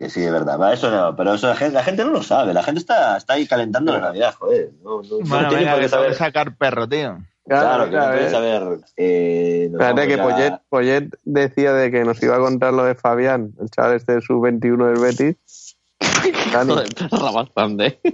Que 0.00 0.10
sí, 0.10 0.24
es 0.24 0.32
verdad. 0.32 0.58
Va, 0.58 0.72
eso 0.72 0.90
no, 0.90 1.14
pero 1.14 1.34
eso 1.34 1.46
la 1.46 1.54
gente, 1.56 1.74
la 1.74 1.84
gente 1.84 2.04
no 2.04 2.10
lo 2.10 2.22
sabe, 2.22 2.52
la 2.54 2.62
gente 2.62 2.80
está, 2.80 3.16
está 3.18 3.34
ahí 3.34 3.46
calentando 3.46 3.92
la 3.92 4.00
Navidad, 4.00 4.34
joder. 4.38 4.70
No, 4.82 5.02
no, 5.02 5.08
no 5.20 5.26
Bueno, 5.28 5.48
tiene 5.50 5.56
venga, 5.64 5.70
por 5.72 5.80
qué 5.80 5.84
que 5.84 5.88
saber. 5.90 6.14
sacar 6.14 6.56
perro, 6.56 6.88
tío. 6.88 7.18
Claro, 7.46 7.84
que 7.84 7.90
no 7.90 7.96
claro, 7.96 8.18
eh. 8.18 8.30
saber. 8.30 8.62
Eh, 8.96 9.68
Espérate 9.72 10.06
que 10.08 10.16
ya- 10.16 10.22
Poyet, 10.22 10.54
Poyet 10.68 11.10
decía 11.24 11.72
de 11.74 11.90
que 11.90 12.04
nos 12.04 12.22
iba 12.22 12.36
a 12.36 12.38
contar 12.38 12.72
lo 12.72 12.84
de 12.84 12.94
Fabián, 12.94 13.52
el 13.60 13.70
chaval 13.70 13.94
este 13.96 14.14
de 14.14 14.20
sub-21 14.22 14.86
del 14.86 15.00
Betis. 15.00 15.76
Dani, 16.52 16.72
Joder, 16.72 16.88
bastante. 17.34 18.00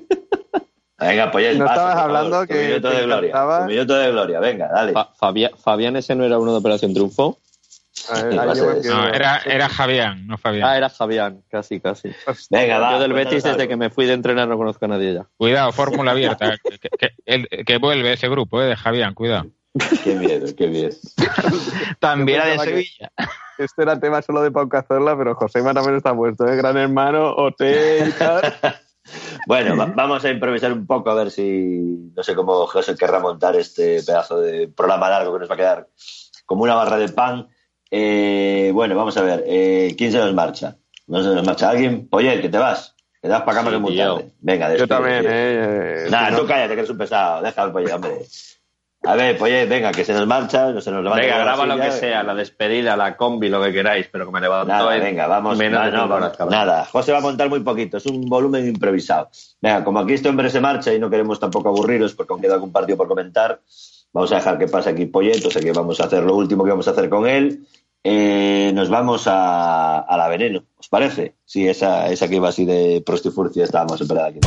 Venga, 0.98 1.30
ya 1.30 1.30
No 1.30 1.66
paso, 1.66 1.72
estabas 1.74 1.94
favor, 1.94 2.00
hablando 2.00 2.40
tu 2.40 2.46
que 2.48 2.66
minuto 2.68 2.88
de 2.90 3.02
gloria. 3.02 3.32
tu 3.60 3.64
minuto 3.66 3.94
de 3.94 4.10
gloria, 4.10 4.40
venga, 4.40 4.68
dale. 4.68 4.92
Fa- 4.92 5.10
Fabián, 5.14 5.50
Fabián 5.62 5.94
ese 5.96 6.14
no 6.14 6.24
era 6.24 6.38
uno 6.38 6.52
de 6.52 6.58
Operación 6.58 6.94
Triunfo. 6.94 7.38
a 8.10 8.22
ver. 8.22 8.84
No, 8.84 9.08
era, 9.08 9.38
era 9.44 9.68
Javián, 9.68 10.26
no 10.26 10.38
Fabián. 10.38 10.68
Ah, 10.68 10.76
era 10.76 10.88
Fabián, 10.88 11.42
casi, 11.50 11.80
casi. 11.80 12.10
Venga, 12.50 12.78
va. 12.78 12.92
Yo 12.92 13.00
del 13.00 13.12
Betis, 13.12 13.42
desde 13.42 13.50
algo. 13.62 13.68
que 13.68 13.76
me 13.76 13.90
fui 13.90 14.06
de 14.06 14.12
entrenar, 14.14 14.46
no 14.48 14.56
conozco 14.56 14.84
a 14.84 14.88
nadie 14.88 15.14
ya. 15.14 15.26
Cuidado, 15.36 15.72
fórmula 15.72 16.10
abierta. 16.12 16.56
que, 16.62 16.78
que- 16.78 16.88
que- 16.98 17.14
el- 17.24 17.48
que 17.48 17.78
vuelve 17.78 18.12
ese 18.12 18.28
grupo, 18.28 18.60
eh, 18.62 18.66
de 18.66 18.76
Javián, 18.76 19.14
cuidado. 19.14 19.46
Qué 20.02 20.14
miedo, 20.14 20.46
qué 20.56 20.68
miedo. 20.68 20.94
También 22.00 22.40
era 22.40 22.50
de 22.50 22.58
Sevilla. 22.58 23.12
Este 23.58 23.82
era 23.82 23.98
tema 23.98 24.22
solo 24.22 24.42
de 24.42 24.50
Pau 24.50 24.68
Cazorla, 24.68 25.16
pero 25.16 25.34
Josema 25.34 25.72
también 25.72 25.96
está 25.96 26.14
puesto, 26.14 26.46
¿eh? 26.46 26.56
Gran 26.56 26.76
hermano, 26.76 27.30
hotel 27.34 28.08
y 28.08 28.12
tal. 28.12 28.54
Bueno, 29.46 29.76
va- 29.76 29.86
vamos 29.86 30.24
a 30.24 30.30
improvisar 30.30 30.72
un 30.72 30.86
poco 30.86 31.10
a 31.10 31.14
ver 31.14 31.30
si, 31.30 32.10
no 32.14 32.22
sé 32.22 32.34
cómo 32.34 32.66
José 32.66 32.94
querrá 32.96 33.18
montar 33.20 33.54
este 33.56 34.02
pedazo 34.02 34.40
de 34.40 34.68
programa 34.68 35.08
largo 35.08 35.32
que 35.34 35.40
nos 35.40 35.50
va 35.50 35.54
a 35.54 35.58
quedar 35.58 35.88
como 36.44 36.64
una 36.64 36.74
barra 36.74 36.96
de 36.98 37.08
pan. 37.08 37.48
Eh, 37.90 38.70
bueno, 38.74 38.96
vamos 38.96 39.16
a 39.16 39.22
ver, 39.22 39.44
eh, 39.46 39.94
¿quién 39.96 40.10
se 40.12 40.18
nos 40.18 40.34
marcha? 40.34 40.76
¿No 41.06 41.22
se 41.22 41.28
nos 41.34 41.44
marcha 41.46 41.70
alguien? 41.70 42.08
Oye, 42.10 42.40
que 42.40 42.48
te 42.48 42.58
vas, 42.58 42.94
te 43.22 43.28
vas 43.28 43.42
para 43.42 43.58
cama 43.58 43.70
Sí, 43.70 43.76
muy 43.78 43.96
tarde. 43.96 44.32
Venga, 44.40 44.66
Yo 44.66 44.72
despide, 44.72 44.88
también, 44.88 45.20
tío. 45.20 45.30
¿eh? 45.32 46.06
Nah, 46.10 46.26
Si 46.26 46.32
no- 46.32 46.38
tú 46.40 46.46
cállate, 46.46 46.74
que 46.74 46.80
eres 46.80 46.90
un 46.90 46.98
pesado. 46.98 47.46
Al 47.56 47.72
pollo, 47.72 47.94
hombre. 47.94 48.18
A 49.04 49.14
ver, 49.14 49.38
Poyet, 49.38 49.68
venga, 49.68 49.92
que 49.92 50.04
se 50.04 50.12
nos 50.12 50.26
marcha, 50.26 50.72
no 50.72 50.80
se 50.80 50.90
nos 50.90 51.04
levanta. 51.04 51.22
Venga, 51.24 51.38
graba 51.38 51.64
lo 51.64 51.76
que 51.80 51.92
sea, 51.92 52.24
la 52.24 52.34
despedida, 52.34 52.96
la 52.96 53.16
combi, 53.16 53.48
lo 53.48 53.62
que 53.62 53.72
queráis, 53.72 54.08
pero 54.10 54.26
que 54.26 54.32
me 54.32 54.40
levanto 54.40 54.66
Nada, 54.66 54.96
en 54.96 55.02
venga, 55.02 55.28
vamos. 55.28 55.56
menos 55.56 55.78
no, 55.78 55.86
de 55.86 55.92
no, 55.92 56.08
vamos, 56.08 56.32
nada, 56.50 56.84
José 56.86 57.12
va 57.12 57.18
a 57.18 57.20
montar 57.20 57.48
muy 57.48 57.60
poquito, 57.60 57.98
es 57.98 58.06
un 58.06 58.22
volumen 58.28 58.66
improvisado. 58.66 59.28
Venga, 59.60 59.84
como 59.84 60.00
aquí 60.00 60.14
este 60.14 60.28
hombre 60.28 60.50
se 60.50 60.60
marcha 60.60 60.92
y 60.92 60.98
no 60.98 61.08
queremos 61.08 61.38
tampoco 61.38 61.68
aburriros 61.68 62.14
porque 62.14 62.32
aún 62.32 62.42
queda 62.42 62.54
algún 62.54 62.72
partido 62.72 62.96
por 62.96 63.06
comentar, 63.06 63.60
vamos 64.12 64.32
a 64.32 64.36
dejar 64.36 64.58
que 64.58 64.66
pase 64.66 64.90
aquí 64.90 65.06
Poyet, 65.06 65.44
o 65.46 65.50
sea 65.52 65.62
que 65.62 65.70
vamos 65.70 66.00
a 66.00 66.04
hacer 66.06 66.24
lo 66.24 66.34
último 66.34 66.64
que 66.64 66.70
vamos 66.70 66.88
a 66.88 66.90
hacer 66.90 67.08
con 67.08 67.28
él. 67.28 67.64
Eh, 68.08 68.70
nos 68.72 68.88
vamos 68.88 69.26
a, 69.26 69.98
a 69.98 70.16
la 70.16 70.28
veneno, 70.28 70.62
¿os 70.78 70.88
parece? 70.88 71.34
Sí, 71.44 71.66
esa, 71.66 72.08
esa 72.08 72.28
que 72.28 72.36
iba 72.36 72.48
así 72.48 72.64
de 72.64 73.02
prostifurcia 73.04 73.64
estábamos 73.64 73.98
superada 73.98 74.28
aquí. 74.28 74.38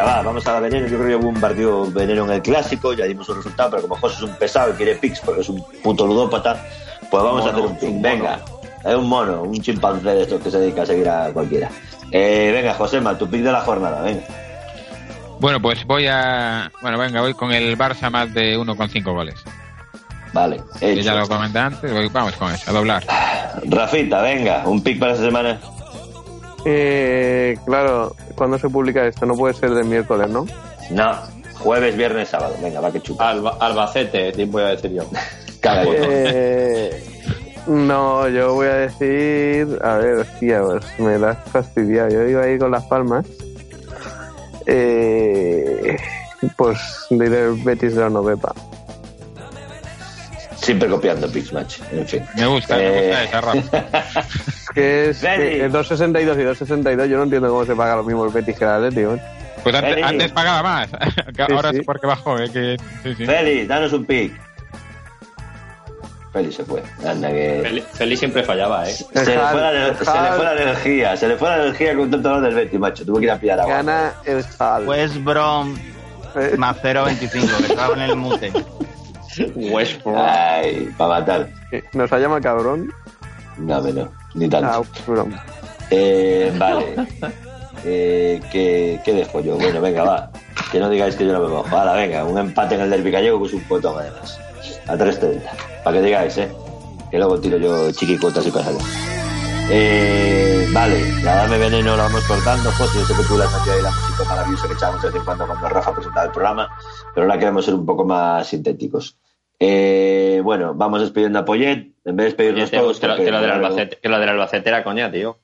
Venga, 0.00 0.16
va, 0.16 0.22
vamos 0.22 0.46
a 0.46 0.52
la 0.54 0.60
veneno. 0.60 0.86
Yo 0.86 0.98
creo 0.98 1.08
que 1.08 1.16
hubo 1.24 1.28
un 1.28 1.40
partido 1.40 1.90
veneno 1.90 2.24
en 2.24 2.30
el 2.32 2.42
clásico, 2.42 2.92
ya 2.92 3.04
dimos 3.04 3.28
un 3.28 3.36
resultado, 3.36 3.70
pero 3.70 3.82
como 3.82 3.96
José 3.96 4.16
es 4.16 4.22
un 4.22 4.34
pesado 4.36 4.70
y 4.72 4.76
quiere 4.76 4.94
picks 4.96 5.20
porque 5.20 5.40
es 5.42 5.48
un 5.48 5.62
puto 5.82 6.06
ludópata, 6.06 6.64
pues 7.10 7.22
vamos 7.22 7.44
a 7.46 7.50
hacer 7.50 7.60
un 7.62 7.76
pick. 7.78 8.00
Venga, 8.00 8.40
es 8.84 8.94
un 8.94 9.08
mono, 9.08 9.42
un 9.42 9.60
chimpancé 9.60 10.08
de 10.10 10.22
estos 10.22 10.40
que 10.42 10.50
se 10.50 10.58
dedica 10.58 10.82
a 10.82 10.86
seguir 10.86 11.08
a 11.08 11.30
cualquiera. 11.32 11.68
Eh, 12.12 12.50
venga, 12.52 12.74
Josema, 12.74 13.16
tu 13.16 13.28
pick 13.28 13.42
de 13.42 13.52
la 13.52 13.60
jornada, 13.60 14.02
venga. 14.02 14.22
Bueno, 15.38 15.60
pues 15.60 15.84
voy 15.86 16.06
a. 16.06 16.70
Bueno, 16.82 16.98
venga, 16.98 17.20
voy 17.22 17.32
con 17.34 17.52
el 17.52 17.76
Barça 17.78 18.10
más 18.10 18.32
de 18.34 18.58
1,5 18.58 19.02
goles. 19.14 19.36
Vale, 20.32 20.60
hecho. 20.80 21.00
ya 21.02 21.14
lo 21.14 21.26
comenté 21.26 21.58
antes, 21.58 21.92
voy- 21.92 22.08
vamos 22.08 22.34
con 22.36 22.52
eso, 22.52 22.70
a 22.70 22.74
doblar. 22.74 23.04
Rafita, 23.64 24.22
venga, 24.22 24.62
un 24.66 24.82
pick 24.82 24.98
para 25.00 25.12
esta 25.12 25.24
semana. 25.24 25.58
Eh, 26.64 27.56
claro, 27.64 28.14
¿cuándo 28.34 28.58
se 28.58 28.68
publica 28.68 29.06
esto? 29.06 29.24
No 29.26 29.34
puede 29.34 29.54
ser 29.54 29.70
de 29.70 29.82
miércoles, 29.84 30.28
¿no? 30.28 30.46
No, 30.90 31.12
jueves, 31.58 31.96
viernes, 31.96 32.28
sábado. 32.28 32.54
Venga, 32.62 32.80
va 32.80 32.90
que 32.92 33.00
chupa. 33.00 33.30
Alba- 33.30 33.56
Albacete, 33.60 34.32
te 34.32 34.44
voy 34.44 34.62
a 34.62 34.66
decir 34.68 34.92
yo. 34.92 35.04
Eh, 35.62 37.04
no, 37.66 38.26
yo 38.28 38.54
voy 38.54 38.66
a 38.68 38.74
decir. 38.76 39.78
A 39.82 39.96
ver, 39.96 40.14
hostia, 40.20 40.62
pues 40.62 40.84
me 40.98 41.18
la 41.18 41.30
has 41.32 41.50
fastidiado. 41.50 42.08
Yo 42.08 42.26
iba 42.26 42.42
a 42.44 42.48
ir 42.48 42.58
con 42.58 42.70
las 42.70 42.84
palmas. 42.84 43.26
Eh, 44.66 45.96
pues 46.56 46.78
diré 47.10 47.50
Betis 47.62 47.94
de 47.94 48.00
la 48.00 48.08
Novepa. 48.10 48.54
Siempre 50.60 50.88
copiando 50.88 51.30
picks, 51.30 51.52
macho. 51.52 51.82
En 51.90 52.06
fin. 52.06 52.22
Me 52.36 52.46
gusta, 52.46 52.76
me 52.76 52.86
Eh, 52.86 53.06
gusta 53.08 53.24
esa 53.24 53.40
Rafa. 53.40 53.84
Que 54.74 55.10
es 55.10 55.18
que 55.18 55.64
es 55.66 55.72
2.62 55.72 56.20
y 56.20 56.64
2.62. 56.64 57.06
Yo 57.08 57.16
no 57.16 57.24
entiendo 57.24 57.48
cómo 57.48 57.64
se 57.64 57.74
paga 57.74 57.96
lo 57.96 58.04
mismo 58.04 58.24
el 58.24 58.30
Betis 58.30 58.56
que 58.56 58.64
el 58.64 58.70
Atlético. 58.70 59.14
¿eh? 59.14 59.22
Pues 59.64 59.74
antes, 59.74 60.30
pagaba 60.32 60.62
más. 60.62 60.88
Sí, 61.36 61.42
Ahora 61.52 61.70
sí. 61.70 61.78
es 61.78 61.84
porque 61.86 62.06
bajó, 62.06 62.38
eh, 62.38 62.50
que, 62.52 62.76
sí, 63.02 63.14
sí. 63.16 63.26
Feli, 63.26 63.66
danos 63.66 63.92
un 63.92 64.04
pick. 64.04 64.32
Feli 66.32 66.52
se 66.52 66.64
fue. 66.64 66.82
Anda 67.04 67.28
que. 67.30 67.60
Feli, 67.62 67.80
Feli 67.92 68.16
siempre 68.16 68.44
fallaba, 68.44 68.88
¿eh? 68.88 68.92
Se 68.92 69.04
le, 69.14 69.24
fue 69.38 69.60
la, 69.60 69.86
El 69.88 69.96
se 69.96 70.04
le 70.04 70.28
fue 70.36 70.44
la 70.44 70.52
energía, 70.62 71.16
se 71.16 71.28
le 71.28 71.36
fue 71.36 71.48
la 71.48 71.56
energía 71.64 71.96
con 71.96 72.10
tanto 72.10 72.28
dolor 72.28 72.44
del 72.44 72.54
Betis, 72.54 72.78
macho. 72.78 73.04
Tuve 73.04 73.18
que 73.20 73.24
ir 73.24 73.30
a 73.32 73.38
pillar 73.38 73.60
agua. 73.60 73.74
Gana 73.76 74.12
el 74.26 74.44
Hal. 74.58 74.86
West 74.86 75.16
Brom 75.24 75.76
Eh, 76.36 76.54
más 76.56 76.76
0.25, 76.80 77.56
que 77.66 77.72
estaba 77.72 77.94
en 77.96 78.02
el 78.02 78.14
mute. 78.16 78.52
West 79.54 80.02
Brom. 80.02 80.16
Ay, 80.18 80.92
para 80.96 81.20
matar. 81.20 81.48
Nos 81.92 82.12
ha 82.12 82.18
llamado 82.18 82.40
cabrón. 82.40 82.92
No, 83.58 83.80
me 83.82 83.92
no, 83.92 84.10
ni 84.34 84.48
tanto. 84.48 84.86
Ah. 85.08 85.24
Eh, 85.90 86.52
vale. 86.58 86.94
Eh, 87.82 88.42
¿qué, 88.52 89.00
¿Qué 89.02 89.14
dejo 89.14 89.40
yo? 89.40 89.56
Bueno, 89.56 89.80
venga, 89.80 90.04
va. 90.04 90.30
Que 90.70 90.78
no 90.78 90.90
digáis 90.90 91.16
que 91.16 91.24
yo 91.24 91.32
no 91.32 91.40
me 91.40 91.48
mojo. 91.48 91.74
Hala, 91.74 91.94
venga, 91.94 92.24
un 92.24 92.36
empate 92.36 92.74
en 92.74 92.82
el 92.82 92.90
derbi 92.90 93.10
gallego 93.10 93.40
que 93.40 93.46
es 93.46 93.54
un 93.54 93.62
potón 93.64 93.96
además. 93.98 94.38
A 94.86 94.96
3.30. 94.96 95.40
Para 95.82 95.96
que 95.96 96.02
digáis, 96.02 96.36
¿eh? 96.36 96.52
Que 97.10 97.16
luego 97.16 97.40
tiro 97.40 97.56
yo 97.56 97.90
chiquicuotas 97.92 98.46
y 98.46 98.50
cosas. 98.50 98.76
Eh, 99.72 100.68
vale, 100.72 101.22
la 101.22 101.36
dame 101.36 101.56
veneno 101.56 101.96
la 101.96 102.02
vamos 102.02 102.24
cortando. 102.24 102.70
José, 102.72 102.98
yo 102.98 103.04
sé 103.06 103.14
que 103.14 103.22
tú 103.22 103.38
la 103.38 103.44
has 103.44 103.68
ahí 103.68 103.82
la 103.82 103.90
música 103.90 104.24
maravillosa 104.24 104.66
que 104.66 104.74
echábamos 104.74 105.02
de 105.02 105.08
vez 105.08 105.16
en 105.16 105.24
cuando 105.24 105.46
cuando 105.46 105.68
Rafa 105.68 105.94
presentaba 105.94 106.26
el 106.26 106.32
programa, 106.32 106.68
pero 107.14 107.26
ahora 107.26 107.38
queremos 107.38 107.64
ser 107.64 107.74
un 107.74 107.86
poco 107.86 108.04
más 108.04 108.48
sintéticos. 108.48 109.16
Eh, 109.62 110.40
bueno, 110.42 110.74
vamos 110.74 111.00
despidiendo 111.02 111.38
a 111.38 111.44
Poyet. 111.44 111.92
En 112.04 112.16
vez 112.16 112.16
de 112.16 112.24
despedirnos 112.24 112.70
Que, 112.70 112.78
todos. 112.78 112.98
que, 112.98 113.06
porque- 113.06 113.24
que 113.26 113.30
lo 113.30 113.40
del 113.42 113.50
Albacete, 113.50 113.98
que 113.98 114.08
lo 114.08 114.18
del 114.18 114.28
Albacete 114.30 114.68
era 114.70 114.82
coña, 114.82 115.10
tío. 115.12 115.38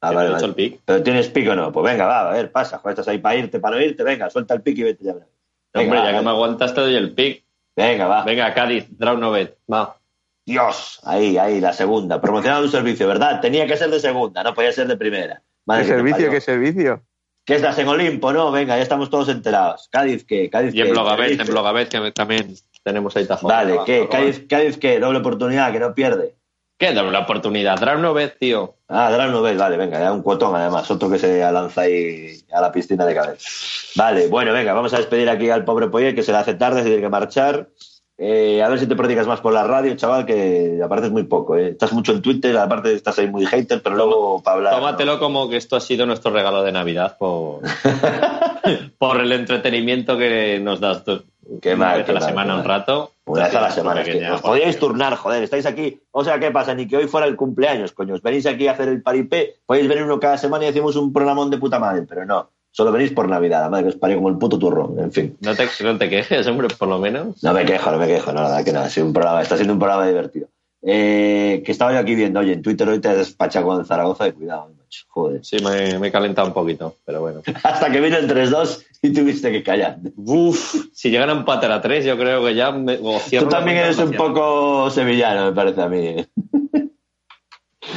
Ah, 0.00 0.08
Que 0.10 0.16
vale, 0.16 0.28
no 0.30 0.34
he 0.34 0.38
hecho 0.38 0.48
vale. 0.48 0.62
el 0.64 0.70
pick. 0.72 0.80
Pero 0.86 1.02
tienes 1.02 1.28
pico 1.28 1.52
o 1.52 1.54
no. 1.54 1.70
Pues 1.70 1.92
venga, 1.92 2.06
va, 2.06 2.30
a 2.30 2.32
ver, 2.32 2.50
pasa. 2.50 2.78
Joder, 2.78 2.94
estás 2.94 3.08
ahí 3.08 3.18
para 3.18 3.36
irte, 3.36 3.60
para 3.60 3.76
no 3.76 3.82
irte. 3.82 4.02
Venga, 4.02 4.30
suelta 4.30 4.54
el 4.54 4.62
pico 4.62 4.80
y 4.80 4.84
vete 4.84 5.04
ya. 5.04 5.12
Hombre, 5.12 5.98
va, 5.98 6.10
ya 6.10 6.18
que 6.18 6.24
me 6.24 6.30
aguantas 6.30 6.74
te 6.74 6.80
doy 6.80 6.96
el 6.96 7.12
pick. 7.12 7.44
venga, 7.76 8.06
va. 8.06 8.24
Venga, 8.24 8.52
Cádiz, 8.54 8.86
draw 8.98 9.18
novet. 9.18 9.58
Va. 9.70 9.96
Dios, 10.46 11.00
ahí, 11.04 11.36
ahí, 11.36 11.60
la 11.60 11.72
segunda. 11.74 12.18
Promocionando 12.20 12.64
un 12.64 12.70
servicio, 12.72 13.06
¿verdad? 13.06 13.40
Tenía 13.42 13.66
que 13.66 13.76
ser 13.76 13.90
de 13.90 14.00
segunda, 14.00 14.42
no 14.42 14.54
podía 14.54 14.72
ser 14.72 14.88
de 14.88 14.96
primera. 14.96 15.42
Madre 15.66 15.82
¿Qué 15.84 15.88
que 15.90 15.94
servicio? 15.96 16.30
¿Qué 16.30 16.40
servicio? 16.40 17.02
¿Qué 17.44 17.54
estás 17.56 17.78
en 17.78 17.88
Olimpo? 17.88 18.32
No, 18.32 18.50
venga, 18.50 18.76
ya 18.76 18.82
estamos 18.82 19.10
todos 19.10 19.28
enterados. 19.28 19.88
Cádiz, 19.92 20.24
¿qué? 20.24 20.48
Cádiz, 20.50 20.74
Y 20.74 20.80
en. 20.80 20.90
Blogabet, 20.90 21.38
en 21.38 21.46
Blogabet 21.46 21.88
que 21.90 22.10
también 22.12 22.54
tenemos 22.82 23.16
ahí 23.16 23.26
tafón. 23.26 23.48
Vale, 23.48 23.76
Va, 23.76 23.84
¿qué? 23.84 24.08
Cádiz, 24.08 24.46
Cádiz, 24.48 24.78
¿qué? 24.78 24.98
Doble 24.98 25.18
oportunidad, 25.18 25.72
que 25.72 25.80
no 25.80 25.94
pierde. 25.94 26.34
¿Qué? 26.80 26.94
La 26.94 27.20
oportunidad. 27.20 27.78
Novet, 27.98 28.38
tío. 28.38 28.76
Ah, 28.88 29.10
Dragon 29.10 29.34
Nobel, 29.34 29.58
vale, 29.58 29.76
venga, 29.76 30.00
ya 30.00 30.12
un 30.12 30.22
cuotón 30.22 30.56
además, 30.56 30.90
otro 30.90 31.10
que 31.10 31.18
se 31.18 31.40
lanza 31.52 31.82
ahí 31.82 32.38
a 32.50 32.60
la 32.62 32.72
piscina 32.72 33.04
de 33.04 33.14
cabeza. 33.14 33.48
Vale, 33.96 34.28
bueno, 34.28 34.54
venga, 34.54 34.72
vamos 34.72 34.94
a 34.94 34.96
despedir 34.96 35.28
aquí 35.28 35.50
al 35.50 35.64
pobre 35.64 35.88
Poyet 35.88 36.14
que 36.14 36.22
se 36.22 36.32
le 36.32 36.38
hace 36.38 36.54
tarde, 36.54 36.82
se 36.82 36.88
tiene 36.88 37.02
que 37.02 37.10
marchar. 37.10 37.68
Eh, 38.16 38.62
a 38.62 38.68
ver 38.70 38.78
si 38.78 38.86
te 38.86 38.96
predicas 38.96 39.26
más 39.26 39.40
por 39.40 39.52
la 39.52 39.64
radio, 39.64 39.94
chaval, 39.94 40.24
que 40.24 40.80
aparte 40.82 41.06
es 41.06 41.12
muy 41.12 41.24
poco, 41.24 41.56
¿eh? 41.56 41.68
Estás 41.68 41.92
mucho 41.92 42.12
en 42.12 42.22
Twitter, 42.22 42.56
aparte 42.56 42.94
estás 42.94 43.18
ahí 43.18 43.28
muy 43.28 43.44
hater, 43.44 43.82
pero 43.82 43.96
luego 43.96 44.42
para 44.42 44.56
hablar. 44.56 44.74
Tómatelo 44.74 45.18
como 45.18 45.50
que 45.50 45.56
esto 45.56 45.76
ha 45.76 45.80
sido 45.80 46.06
nuestro 46.06 46.30
regalo 46.30 46.62
de 46.62 46.72
Navidad 46.72 47.16
por, 47.18 47.60
por 48.98 49.20
el 49.20 49.32
entretenimiento 49.32 50.16
que 50.16 50.58
nos 50.60 50.80
das 50.80 51.04
tú. 51.04 51.22
Qué 51.60 51.74
una 51.74 51.86
mal, 51.86 51.96
vez 51.98 52.06
qué 52.06 52.12
a 52.12 52.14
la 52.14 52.20
semana 52.20 52.56
un 52.56 52.64
rato. 52.64 53.12
Una 53.24 53.44
vez 53.44 53.54
a 53.54 53.60
la 53.60 53.70
semana, 53.70 54.02
os 54.34 54.42
podíais 54.42 54.78
turnar, 54.78 55.14
joder, 55.16 55.42
estáis 55.42 55.66
aquí. 55.66 56.00
O 56.10 56.24
sea, 56.24 56.38
¿qué 56.38 56.50
pasa? 56.50 56.74
Ni 56.74 56.86
que 56.86 56.96
hoy 56.96 57.06
fuera 57.06 57.26
el 57.26 57.36
cumpleaños, 57.36 57.92
coño. 57.92 58.14
Os 58.14 58.22
venís 58.22 58.46
aquí 58.46 58.68
a 58.68 58.72
hacer 58.72 58.88
el 58.88 59.02
paripé, 59.02 59.56
podéis 59.66 59.88
venir 59.88 60.04
uno 60.04 60.18
cada 60.20 60.38
semana 60.38 60.64
y 60.64 60.68
hacemos 60.68 60.96
un 60.96 61.12
programón 61.12 61.50
de 61.50 61.58
puta 61.58 61.78
madre, 61.78 62.04
pero 62.08 62.24
no. 62.24 62.50
Solo 62.72 62.92
venís 62.92 63.10
por 63.10 63.28
Navidad, 63.28 63.62
la 63.62 63.68
madre 63.68 63.84
que 63.84 63.88
os 63.90 63.96
parió 63.96 64.16
como 64.16 64.28
el 64.28 64.38
puto 64.38 64.58
turrón, 64.58 64.98
en 65.00 65.10
fin. 65.10 65.36
No 65.40 65.56
te, 65.56 65.68
no 65.82 65.98
te 65.98 66.08
quejes, 66.08 66.46
hombre, 66.46 66.68
por 66.78 66.88
lo 66.88 66.98
menos. 66.98 67.42
No 67.42 67.52
me 67.52 67.64
quejo, 67.64 67.90
no 67.90 67.98
me 67.98 68.06
quejo, 68.06 68.32
no, 68.32 68.42
verdad 68.42 68.64
que 68.64 68.90
sido 68.90 69.06
un 69.06 69.12
programa, 69.12 69.42
está 69.42 69.56
siendo 69.56 69.72
un 69.72 69.80
programa 69.80 70.06
divertido. 70.06 70.48
Eh, 70.82 71.62
que 71.64 71.72
estaba 71.72 71.92
yo 71.92 71.98
aquí 71.98 72.14
viendo, 72.14 72.40
oye, 72.40 72.52
en 72.52 72.62
Twitter 72.62 72.88
hoy 72.88 73.00
te 73.00 73.08
has 73.08 73.16
despachado 73.16 73.66
con 73.66 73.84
Zaragoza 73.84 74.28
y 74.28 74.32
cuidado, 74.32 74.68
macho, 74.68 74.79
joder. 75.08 75.44
Sí, 75.44 75.56
me, 75.64 75.98
me 75.98 76.08
he 76.08 76.12
calentado 76.12 76.48
un 76.48 76.54
poquito, 76.54 76.96
pero 77.04 77.20
bueno. 77.20 77.42
Hasta 77.62 77.90
que 77.90 78.00
vino 78.00 78.16
el 78.16 78.28
3-2 78.28 78.84
y 79.02 79.12
tuviste 79.12 79.50
que 79.52 79.62
callar. 79.62 79.98
Uf, 80.16 80.86
si 80.92 81.10
llegan 81.10 81.30
a 81.30 81.32
empatar 81.32 81.72
a 81.72 81.80
tres, 81.80 82.04
yo 82.04 82.18
creo 82.18 82.44
que 82.44 82.54
ya 82.54 82.70
me, 82.72 82.96
Tú 82.98 83.46
también 83.48 83.78
eres 83.78 83.98
un 83.98 84.08
hacia- 84.08 84.18
poco 84.18 84.90
sevillano, 84.90 85.46
me 85.46 85.52
parece 85.52 85.80
a 85.82 85.88
mí. 85.88 86.16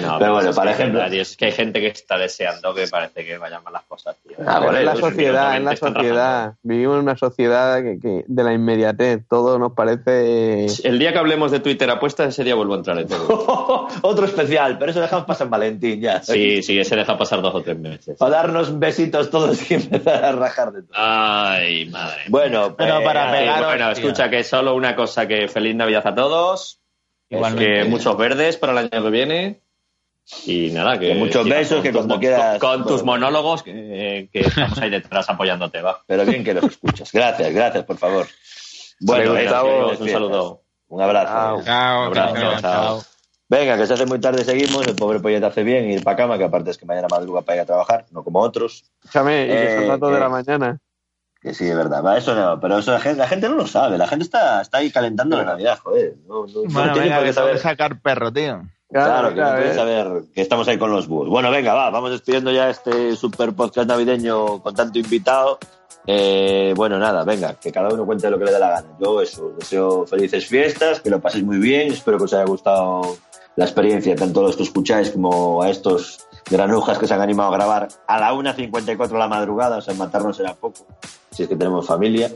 No, 0.01 0.17
pero 0.19 0.33
bueno, 0.33 0.53
para 0.53 0.71
ejemplo- 0.71 0.99
verdad, 0.99 1.13
Es 1.13 1.37
que 1.37 1.45
hay 1.45 1.51
gente 1.51 1.79
que 1.79 1.87
está 1.87 2.17
deseando 2.17 2.73
que 2.73 2.87
parece 2.87 3.23
que 3.25 3.37
vayan 3.37 3.63
mal 3.63 3.73
las 3.73 3.83
cosas, 3.83 4.15
tío. 4.27 4.35
Ah, 4.45 4.59
bueno, 4.59 4.77
es 4.79 4.85
la 4.85 4.95
sociedad, 4.95 5.55
es 5.57 5.63
la 5.63 5.75
sociedad. 5.75 6.53
Vivimos 6.63 6.95
en 6.95 7.01
una 7.03 7.17
sociedad 7.17 7.81
que, 7.83 7.99
que 7.99 8.23
de 8.27 8.43
la 8.43 8.53
inmediatez. 8.53 9.23
Todo 9.29 9.59
nos 9.59 9.73
parece. 9.73 10.65
El 10.83 10.99
día 10.99 11.13
que 11.13 11.19
hablemos 11.19 11.51
de 11.51 11.59
Twitter 11.59 11.89
apuestas, 11.89 12.29
ese 12.29 12.43
día 12.43 12.55
vuelvo 12.55 12.73
a 12.73 12.77
entrar 12.77 12.97
en 12.97 13.07
todo. 13.07 13.87
Otro 14.01 14.25
especial, 14.25 14.77
pero 14.77 14.91
eso 14.91 15.01
dejamos 15.01 15.25
pasar 15.25 15.45
en 15.47 15.51
Valentín 15.51 16.01
ya. 16.01 16.21
Sí, 16.23 16.61
sí, 16.63 16.79
ese 16.79 16.95
deja 16.95 17.17
pasar 17.17 17.41
dos 17.41 17.53
o 17.55 17.61
tres 17.61 17.77
meses. 17.77 18.17
O 18.19 18.29
darnos 18.29 18.77
besitos 18.79 19.29
todos 19.29 19.69
y 19.69 19.73
empezar 19.75 20.23
a 20.25 20.31
rajar 20.31 20.71
de 20.71 20.81
todo. 20.83 20.93
Ay, 20.95 21.85
madre. 21.89 22.21
Bueno, 22.29 22.75
Pero 22.75 22.95
pues, 22.95 23.05
para 23.05 23.29
Eh, 23.29 23.39
pegar 23.41 23.63
bueno, 23.65 23.89
hostia. 23.89 24.03
escucha 24.03 24.29
que 24.29 24.43
solo 24.43 24.75
una 24.75 24.95
cosa, 24.95 25.27
que 25.27 25.47
feliz 25.47 25.75
Navidad 25.75 26.05
a 26.07 26.15
todos. 26.15 26.79
Igualmente. 27.29 27.73
Que 27.83 27.83
muchos 27.85 28.15
verdes 28.17 28.57
para 28.57 28.73
el 28.73 28.89
año 28.91 29.03
que 29.03 29.09
viene. 29.09 29.59
Y 30.45 30.71
nada, 30.71 30.97
que, 30.97 31.07
Que 31.09 31.15
muchos 31.15 31.47
besos, 31.47 31.75
con 31.77 31.83
que 31.83 31.91
cuando 31.91 32.19
quieras- 32.19 32.59
Con, 32.59 32.79
con 32.83 32.87
tus 32.87 33.03
bueno. 33.03 33.25
monólogos, 33.27 33.61
que, 33.63 34.29
que 34.31 34.39
estamos 34.47 34.79
ahí 34.79 34.89
detrás 34.89 35.29
apoyándote, 35.29 35.81
va. 35.81 36.01
Pero 36.07 36.25
bien 36.25 36.43
que 36.43 36.53
los 36.53 36.63
escuchas. 36.65 37.11
Gracias, 37.11 37.53
gracias, 37.53 37.83
por 37.85 37.97
favor. 37.97 38.27
Bueno, 39.01 39.33
Gustavo, 39.33 39.67
felices 39.69 39.91
un 39.99 40.05
fiestas. 40.07 40.11
saludo. 40.13 40.61
Un 40.87 41.01
abrazo. 41.01 41.61
Chao. 41.65 42.09
Un 42.11 42.17
abrazo, 42.17 42.61
chao. 42.61 43.03
Venga, 43.49 43.77
que 43.77 43.85
se 43.85 43.93
hace 43.93 44.05
muy 44.05 44.19
tarde, 44.19 44.43
seguimos. 44.45 44.87
El 44.87 44.95
pobre 44.95 45.19
Pollete 45.19 45.45
hace 45.45 45.63
bien 45.63 45.89
ir 45.91 46.03
para 46.03 46.15
cama, 46.17 46.37
que 46.37 46.45
aparte 46.45 46.71
es 46.71 46.77
que 46.77 46.85
mañana 46.85 47.07
madruga 47.11 47.41
para 47.41 47.57
ir 47.57 47.61
a 47.61 47.65
trabajar, 47.65 48.05
no 48.11 48.23
como 48.23 48.39
otros. 48.39 48.85
Escúchame, 49.03 49.43
y 49.43 49.47
que 49.49 49.75
son 49.75 49.83
Eh, 49.83 49.87
las 49.87 49.99
dos 49.99 50.11
de 50.11 50.17
eh. 50.17 50.19
la 50.21 50.29
mañana. 50.29 50.79
Que 51.41 51.53
sí, 51.53 51.67
es 51.67 51.75
verdad. 51.75 52.01
Va, 52.03 52.17
eso 52.17 52.33
no, 52.33 52.59
pero 52.61 52.77
eso 52.79 52.91
la 52.93 53.01
gente, 53.01 53.19
la 53.19 53.27
gente 53.27 53.49
no 53.49 53.55
lo 53.55 53.67
sabe. 53.67 53.97
La 53.97 54.07
gente 54.07 54.23
está, 54.23 54.61
está 54.61 54.77
ahí 54.77 54.89
calentando 54.89 55.35
la 55.35 55.43
Navidad, 55.43 55.77
joder. 55.83 56.15
No, 56.25 56.45
no, 56.47 56.53
no 56.63 56.69
Bueno, 56.69 56.93
tiene 56.93 57.09
venga, 57.09 57.15
por 57.17 57.23
qué 57.25 57.29
que 57.29 57.33
saber. 57.33 57.59
sacar 57.59 58.01
perro, 58.01 58.31
tío. 58.31 58.61
Claro, 58.93 59.29
que 59.29 59.41
no 59.41 59.57
eh. 59.57 59.73
saber 59.73 60.23
que 60.33 60.41
estamos 60.41 60.67
ahí 60.67 60.77
con 60.77 60.91
los 60.91 61.07
búhos. 61.07 61.27
Bueno, 61.27 61.49
venga, 61.49 61.73
va, 61.73 61.89
vamos 61.89 62.11
despidiendo 62.11 62.51
ya 62.51 62.69
este 62.69 63.15
super 63.15 63.53
podcast 63.53 63.87
navideño 63.87 64.61
con 64.61 64.75
tanto 64.75 64.99
invitado. 64.99 65.57
Eh, 66.05 66.73
bueno, 66.75 66.99
nada, 66.99 67.23
venga, 67.23 67.55
que 67.55 67.71
cada 67.71 67.89
uno 67.89 68.05
cuente 68.05 68.29
lo 68.29 68.37
que 68.37 68.45
le 68.45 68.51
dé 68.51 68.59
la 68.59 68.69
gana. 68.69 68.87
Yo 68.99 69.21
eso, 69.21 69.53
deseo 69.57 70.05
felices 70.05 70.45
fiestas, 70.45 70.99
que 71.01 71.09
lo 71.09 71.19
paséis 71.19 71.43
muy 71.43 71.57
bien, 71.57 71.91
espero 71.91 72.17
que 72.17 72.25
os 72.25 72.33
haya 72.33 72.45
gustado 72.45 73.17
la 73.55 73.65
experiencia, 73.65 74.15
tanto 74.15 74.41
a 74.41 74.43
los 74.43 74.57
que 74.57 74.63
escucháis 74.63 75.11
como 75.11 75.61
a 75.61 75.69
estos 75.69 76.27
granujas 76.49 76.97
que 76.99 77.07
se 77.07 77.13
han 77.13 77.21
animado 77.21 77.49
a 77.49 77.57
grabar 77.57 77.87
a 78.07 78.19
la 78.19 78.33
1.54 78.33 79.07
de 79.07 79.17
la 79.17 79.27
madrugada, 79.27 79.77
o 79.77 79.81
sea, 79.81 79.93
matarnos 79.93 80.39
era 80.39 80.53
poco, 80.53 80.85
si 81.31 81.43
es 81.43 81.49
que 81.49 81.55
tenemos 81.55 81.87
familia. 81.87 82.29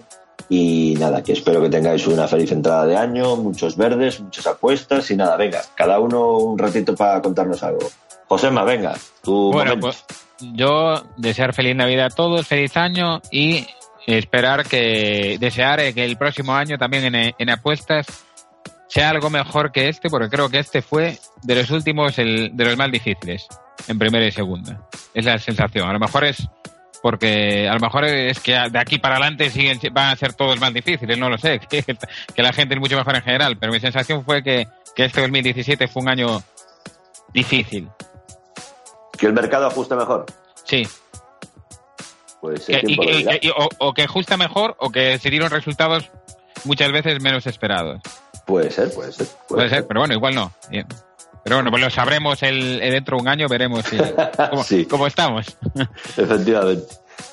Y 0.50 0.96
nada, 0.98 1.22
que 1.24 1.34
espero 1.34 1.62
que 1.62 1.70
tengáis 1.70 2.08
una 2.08 2.28
feliz 2.28 2.52
entrada 2.52 2.86
de 2.86 2.96
año, 2.96 3.36
muchos 3.36 3.76
verdes, 3.76 4.22
muchas 4.22 4.48
apuestas 4.48 5.12
y 5.12 5.16
nada, 5.18 5.36
venga, 5.36 5.62
cada 5.76 6.00
uno 6.00 6.38
un 6.38 6.58
ratito 6.58 6.96
para 6.96 7.22
contarnos 7.22 7.62
algo. 7.64 7.90
Josema, 8.28 8.64
venga, 8.64 8.96
tu 9.22 9.52
Bueno, 9.52 9.76
momento. 9.76 9.88
pues 9.88 10.06
yo 10.54 11.04
desear 11.18 11.54
feliz 11.54 11.76
Navidad 11.76 12.08
a 12.08 12.16
todos, 12.16 12.48
feliz 12.48 12.78
año 12.78 13.22
y 13.32 13.66
esperar 14.06 14.66
que, 14.66 15.38
desear 15.40 15.94
que 15.94 16.06
el 16.06 16.18
próximo 16.18 16.54
año 16.54 16.78
también 16.78 17.14
en, 17.14 17.34
en 17.38 17.50
apuestas 17.50 18.06
sea 18.88 19.10
algo 19.10 19.30
mejor 19.30 19.72
que 19.72 19.90
este, 19.90 20.10
porque 20.10 20.30
creo 20.30 20.50
que 20.50 20.60
este 20.60 20.82
fue 20.82 21.18
de 21.44 21.56
los 21.56 21.70
últimos, 21.72 22.18
el, 22.20 22.56
de 22.56 22.66
los 22.66 22.78
más 22.78 22.90
difíciles, 22.92 23.48
en 23.88 24.00
primera 24.00 24.26
y 24.26 24.32
segunda. 24.32 24.88
Es 25.14 25.26
la 25.26 25.38
sensación. 25.40 25.90
A 25.90 25.94
lo 25.94 26.00
mejor 26.00 26.24
es 26.24 26.48
porque, 27.02 27.68
a 27.70 27.74
lo 27.74 27.80
mejor 27.80 28.06
es 28.06 28.40
que 28.40 28.52
de 28.54 28.80
aquí 28.80 28.98
para 28.98 29.16
adelante 29.16 29.50
siguen, 29.50 29.80
van 29.92 30.10
a 30.10 30.16
ser 30.16 30.34
todos 30.34 30.60
más 30.60 30.74
difíciles, 30.74 31.18
no 31.18 31.30
lo 31.30 31.38
sé, 31.38 31.60
que, 31.70 31.84
que 31.84 32.44
la 32.44 32.54
gente 32.54 32.76
es 32.76 32.80
mucho 32.80 32.98
mejor 32.98 33.16
en 33.16 33.22
general, 33.24 33.58
pero 33.58 33.72
mi 33.72 33.80
sensación 33.80 34.24
fue 34.26 34.44
que, 34.44 34.68
que 34.96 35.06
este 35.06 35.22
2017 35.22 35.88
fue 35.88 36.02
un 36.04 36.10
año 36.10 36.42
difícil. 37.34 37.90
que 39.18 39.26
el 39.28 39.34
mercado 39.34 39.68
ajuste 39.68 39.96
mejor. 39.96 40.26
Sí, 40.64 40.88
Pues 42.42 42.66
Que- 42.66 42.82
y- 42.86 42.94
y- 42.94 43.40
y- 43.48 43.50
o, 43.50 43.68
o 43.80 43.94
que 43.94 44.04
ajusta 44.04 44.38
mejor 44.38 44.76
o 44.80 44.90
que 44.92 45.18
se 45.18 45.30
dieron 45.30 45.50
resultados 45.50 46.10
muchas 46.66 46.92
veces 46.92 47.22
menos 47.22 47.48
esperados. 47.48 48.00
Puede 48.46 48.70
ser, 48.72 48.94
puede 48.94 49.12
ser. 49.12 49.28
Puede 49.48 49.70
ser, 49.70 49.88
pero 49.88 50.02
bueno, 50.02 50.14
igual 50.14 50.36
no. 50.36 50.52
Pero 51.48 51.58
bueno, 51.58 51.72
pues 51.72 51.82
lo 51.84 51.90
sabremos 51.90 52.44
el, 52.44 52.82
el 52.82 52.92
dentro 52.92 53.16
de 53.16 53.22
un 53.22 53.28
año, 53.30 53.48
veremos 53.48 53.86
si, 53.86 53.98
cómo, 54.50 54.64
Sí. 54.64 54.86
cómo 54.86 55.08
estamos. 55.08 55.58
Efectivamente. 56.18 56.86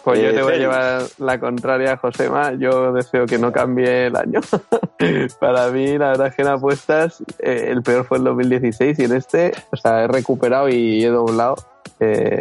Pues 0.05 0.21
yo 0.21 0.29
Eh, 0.29 0.33
te 0.33 0.43
voy 0.43 0.55
a 0.55 0.57
llevar 0.57 1.03
la 1.19 1.41
contraria, 1.41 1.97
Josema. 1.97 2.53
Yo 2.59 2.93
deseo 2.93 3.27
que 3.27 3.39
no 3.39 3.51
cambie 3.53 4.07
el 4.07 4.17
año. 4.17 4.41
Para 5.41 5.69
mí, 5.71 5.99
la 5.99 6.11
verdad 6.11 6.29
es 6.29 6.35
que 6.37 6.43
en 6.43 6.49
apuestas, 6.49 7.23
eh, 7.41 7.67
el 7.71 7.83
peor 7.83 8.07
fue 8.07 8.19
el 8.19 8.25
2016 8.25 8.99
y 9.01 9.05
en 9.05 9.15
este, 9.17 9.53
o 9.73 9.77
sea, 9.77 10.05
he 10.05 10.07
recuperado 10.09 10.69
y 10.69 11.05
he 11.05 11.09
doblado. 11.09 11.57
eh, 12.01 12.41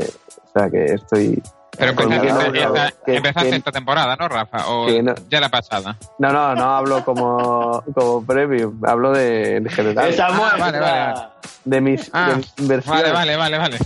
o 0.54 0.60
sea, 0.60 0.70
que 0.70 0.86
estoy. 0.86 1.41
Pero 1.78 1.95
Pues 1.95 2.06
empezaste, 2.06 2.58
esta, 2.58 2.70
nada, 2.70 2.88
esta- 2.88 3.06
que- 3.06 3.16
empezaste 3.18 3.50
que- 3.50 3.56
esta 3.56 3.72
temporada, 3.72 4.16
¿no, 4.16 4.28
Rafa? 4.28 4.68
O 4.70 4.86
que 4.86 5.02
no. 5.02 5.14
ya 5.30 5.40
la 5.40 5.50
pasada. 5.50 5.98
No, 6.20 6.32
no, 6.32 6.54
no 6.56 6.64
hablo 6.76 7.04
como, 7.04 7.84
como 7.95 8.24
premium, 8.26 8.80
hablo 8.86 9.12
de, 9.12 9.58
en 9.58 9.70
general. 9.70 10.08
Esa 10.10 10.28
Ah, 10.28 10.32
muestra 10.34 10.60
vale, 10.66 10.80
vale. 10.80 11.22
De 11.66 11.82
mis 11.82 12.10
Ah, 12.14 12.30
de 12.30 12.36
mis. 12.78 12.86
Vale, 12.86 13.12
vale, 13.12 13.36
vale, 13.38 13.58
vale. 13.58 13.78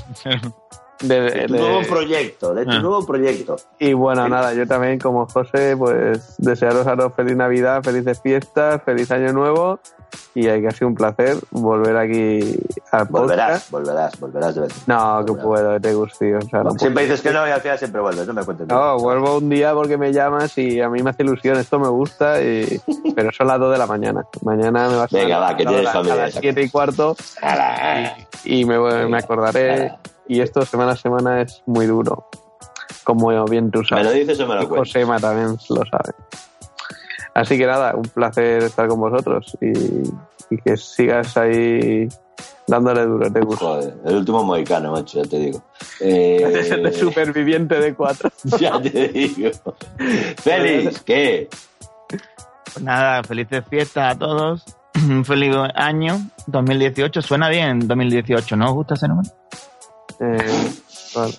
de- 1.00 1.22
de 1.22 1.48
tu 1.48 1.54
de- 1.54 1.60
nuevo 1.60 1.82
proyecto, 1.88 2.54
de 2.56 2.66
tu 2.66 2.72
Ah. 2.72 2.80
nuevo 2.80 3.06
proyecto. 3.06 3.56
Y 3.80 3.94
bueno, 3.94 4.28
nada, 4.28 4.54
yo 4.54 4.68
también 4.68 4.98
como 5.00 5.28
José, 5.28 5.76
pues 5.78 6.36
desearos 6.40 6.88
a 6.88 6.96
todos 6.98 7.14
feliz 7.16 7.36
Navidad, 7.38 7.84
felices 7.84 8.20
fiestas, 8.22 8.82
feliz 8.84 9.12
año 9.12 9.32
nuevo 9.32 9.80
y 10.36 10.48
hay 10.48 10.62
que 10.62 10.68
ha 10.68 10.72
sido 10.72 10.88
un 10.88 10.96
placer 10.96 11.38
volver 11.52 11.98
aquí 11.98 12.40
al 12.92 13.06
Volverás, 13.06 13.48
podcast. 13.66 13.72
volverás, 13.72 14.20
volverás 14.20 14.56
de 14.56 14.62
vez. 14.62 14.88
No, 14.88 15.24
que 15.26 15.32
Volverás. 15.32 15.46
puedo, 15.46 15.82
te 15.82 15.94
gusto, 15.94 16.18
tío. 16.20 16.38
O 16.38 16.42
sea, 16.42 16.64
no, 16.64 16.72
Siempre 16.72 16.90
puedo. 16.94 17.06
dices 17.08 17.22
que 17.22 17.32
no 17.32 17.48
y 17.48 17.52
al 17.52 17.62
final 17.62 17.78
siempre 17.80 18.02
vuelves, 18.02 18.28
no 18.28 18.34
me 18.34 18.44
cuentes. 18.44 18.68
No, 18.68 18.98
vuelvo 18.98 19.38
un 19.38 19.50
día 19.50 19.74
porque 19.74 19.98
me 19.98 20.12
llamas 20.14 20.58
y 20.58 20.80
a 20.82 20.90
mí 20.90 21.02
me 21.04 21.10
hace 21.10 21.24
ilusión, 21.24 21.58
esto 21.58 21.80
me 21.80 21.88
gusta, 21.90 22.42
y... 22.42 22.80
pero 23.16 23.32
son 23.32 23.48
las 23.48 23.60
2 23.60 23.72
de 23.72 23.78
la 23.78 23.88
mañana. 23.88 24.26
Mañana 24.44 24.90
me 24.90 24.96
vas 24.98 25.14
a 25.14 25.18
Venga, 25.18 25.40
va, 25.40 25.56
que 25.58 25.66
tienes 25.66 25.88
a, 25.88 25.92
familia, 25.94 26.14
a 26.14 26.18
las 26.18 26.28
exacto. 26.30 26.42
7 26.44 26.62
y 26.62 26.70
cuarto 26.70 27.16
y 28.44 28.66
me, 28.66 28.78
voy- 28.78 29.08
me 29.10 29.18
acordaré. 29.18 29.94
Y 30.28 30.42
esto 30.42 30.64
semana 30.66 30.92
a 30.92 30.96
semana 30.98 31.42
es 31.42 31.64
muy 31.66 31.86
duro, 31.86 32.28
como 33.06 33.46
bien 33.46 33.72
tú 33.72 33.80
¿Me 33.80 33.86
sabes. 33.88 34.06
lo 34.06 34.12
dices 34.12 34.40
o 34.42 34.48
me 34.48 34.56
Y 34.56 34.62
lo 34.62 34.70
cuentas? 34.70 34.90
Josema 34.94 35.20
también 35.20 35.58
lo 35.70 35.84
sabe. 35.86 36.14
Así 37.38 37.56
que 37.56 37.68
nada, 37.68 37.94
un 37.96 38.02
placer 38.02 38.64
estar 38.64 38.88
con 38.88 39.00
vosotros 39.00 39.56
y, 39.62 39.72
y 40.50 40.58
que 40.58 40.76
sigas 40.76 41.38
ahí 41.38 42.08
dándole 42.66 43.06
duro, 43.06 43.32
te 43.32 43.42
gusta. 43.42 43.64
Joder, 43.66 43.94
el 44.06 44.16
último 44.16 44.44
mohicano, 44.44 44.92
macho, 44.92 45.22
ya 45.22 45.30
te 45.30 45.38
digo. 45.38 45.62
Eh, 46.00 46.80
De 46.84 46.94
superviviente 46.94 47.80
de 47.80 47.94
cuatro. 47.94 48.32
ya 48.60 48.82
te 48.82 49.08
digo. 49.10 49.52
Félix, 50.42 51.02
¿qué? 51.02 51.48
Pues 52.08 52.82
nada, 52.84 53.24
felices 53.24 53.64
fiestas 53.70 54.16
a 54.16 54.18
todos. 54.18 54.66
Un 54.96 55.24
feliz 55.24 55.56
año 55.76 56.20
2018. 56.48 57.22
Suena 57.22 57.50
bien 57.50 57.88
2018, 57.88 58.56
¿no 58.58 58.66
os 58.70 58.74
gusta 58.74 58.96
ese 58.96 59.08
número? 59.08 59.30
Eh, 60.20 60.72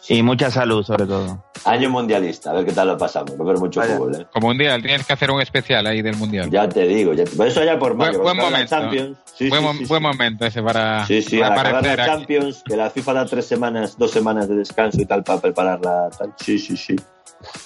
Y 0.09 0.23
mucha 0.23 0.49
salud, 0.51 0.85
sobre 0.85 1.07
todo. 1.07 1.45
Año 1.65 1.91
mundialista, 1.91 2.51
a 2.51 2.55
ver 2.55 2.65
qué 2.65 2.73
tal 2.73 2.89
lo 2.89 2.99
pasamos. 2.99 3.33
Va 3.33 3.39
a 3.41 3.43
haber 3.49 3.59
mucho 3.59 3.81
Vaya. 3.81 3.97
fútbol, 3.97 4.15
¿eh? 4.23 4.27
Como 4.33 4.49
mundial, 4.49 4.83
tienes 4.83 5.07
que 5.07 5.13
hacer 5.13 5.31
un 5.31 5.41
especial 5.41 5.87
ahí 5.87 6.03
del 6.03 6.17
mundial. 6.17 6.51
Ya 6.51 6.69
te 6.69 6.87
digo, 6.87 7.13
ya 7.15 7.25
te- 7.25 7.37
por 7.37 7.47
eso 7.47 7.63
ya 7.65 7.79
por 7.79 7.95
Buen- 7.95 8.11
mayo. 8.13 8.23
buen 8.23 8.37
momento. 8.37 8.69
Champions. 8.69 9.19
Sí, 9.35 9.49
buen, 9.49 9.61
sí, 9.61 9.67
mo- 9.67 9.75
sí, 9.75 9.85
buen 9.87 10.03
momento 10.03 10.47
ese 10.47 10.63
para, 10.63 11.07
Sí, 11.07 11.23
sí, 11.23 11.39
para 11.39 11.61
acabar 11.61 11.85
la 11.85 11.93
aquí. 11.93 12.03
Champions, 12.05 12.63
que 12.67 12.77
la 12.77 12.91
FIFA 12.91 13.13
da 13.15 13.27
tres 13.27 13.47
semanas, 13.47 13.97
dos 13.99 14.11
semanas 14.11 14.49
de 14.49 14.57
descanso 14.57 15.01
y 15.01 15.07
tal 15.07 15.23
para 15.23 15.41
prepararla. 15.41 16.11
Tal. 16.17 16.33
Sí, 16.39 16.59
sí, 16.59 16.77
sí. 16.77 16.97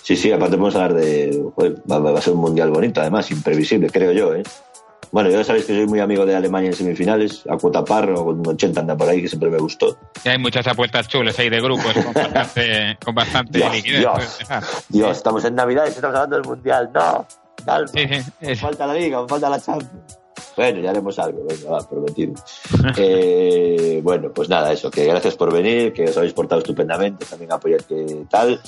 Sí, 0.02 0.16
sí, 0.16 0.30
aparte 0.30 0.56
podemos 0.58 0.74
hablar 0.74 0.94
de. 0.94 1.42
joder, 1.54 1.76
va, 1.90 1.98
va 1.98 2.18
a 2.18 2.22
ser 2.22 2.34
un 2.34 2.40
mundial 2.40 2.70
bonito, 2.70 3.00
además, 3.00 3.30
imprevisible, 3.30 3.88
creo 3.88 4.12
yo, 4.12 4.34
¿eh? 4.34 4.42
Bueno, 5.12 5.28
ya 5.30 5.44
sabéis 5.44 5.66
que 5.66 5.74
soy 5.76 5.86
muy 5.86 6.00
amigo 6.00 6.24
de 6.24 6.34
Alemania 6.34 6.70
en 6.70 6.74
semifinales, 6.74 7.44
a 7.48 7.56
cuota 7.58 7.84
par 7.84 8.08
o 8.10 8.24
con 8.24 8.46
80 8.46 8.80
anda 8.80 8.96
por 8.96 9.08
ahí, 9.08 9.20
que 9.22 9.28
siempre 9.28 9.50
me 9.50 9.58
gustó. 9.58 9.96
Y 10.24 10.28
hay 10.30 10.38
muchas 10.38 10.66
apuestas 10.66 11.06
chulas 11.06 11.38
ahí 11.38 11.50
de 11.50 11.60
grupos 11.60 11.92
con 11.92 12.12
bastante, 12.14 12.96
con 13.04 13.14
bastante 13.14 13.58
Dios, 13.58 13.72
liquidez. 13.74 14.00
Dios. 14.00 14.38
Dios, 14.88 15.16
estamos 15.18 15.44
en 15.44 15.54
Navidad 15.54 15.84
y 15.86 15.90
estamos 15.90 16.16
hablando 16.16 16.36
del 16.36 16.44
mundial. 16.46 16.90
¡No! 16.94 17.26
Calma. 17.64 17.88
Sí, 17.88 18.08
sí, 18.08 18.30
es- 18.40 18.60
falta 18.60 18.86
la 18.86 18.94
liga, 18.94 19.20
me 19.22 19.28
falta 19.28 19.48
la 19.50 19.60
Champions. 19.60 20.18
Bueno, 20.56 20.80
ya 20.80 20.90
haremos 20.90 21.18
algo, 21.18 21.44
venga, 21.48 21.70
va, 21.70 21.88
prometido. 21.88 22.34
Eh, 22.96 24.00
bueno, 24.02 24.30
pues 24.34 24.48
nada, 24.48 24.72
eso, 24.72 24.90
que 24.90 25.04
gracias 25.06 25.34
por 25.36 25.52
venir, 25.52 25.92
que 25.92 26.04
os 26.04 26.16
habéis 26.16 26.32
portado 26.32 26.60
estupendamente, 26.60 27.24
también 27.24 27.52
apoyar 27.52 27.84
que 27.84 28.24
tal, 28.28 28.60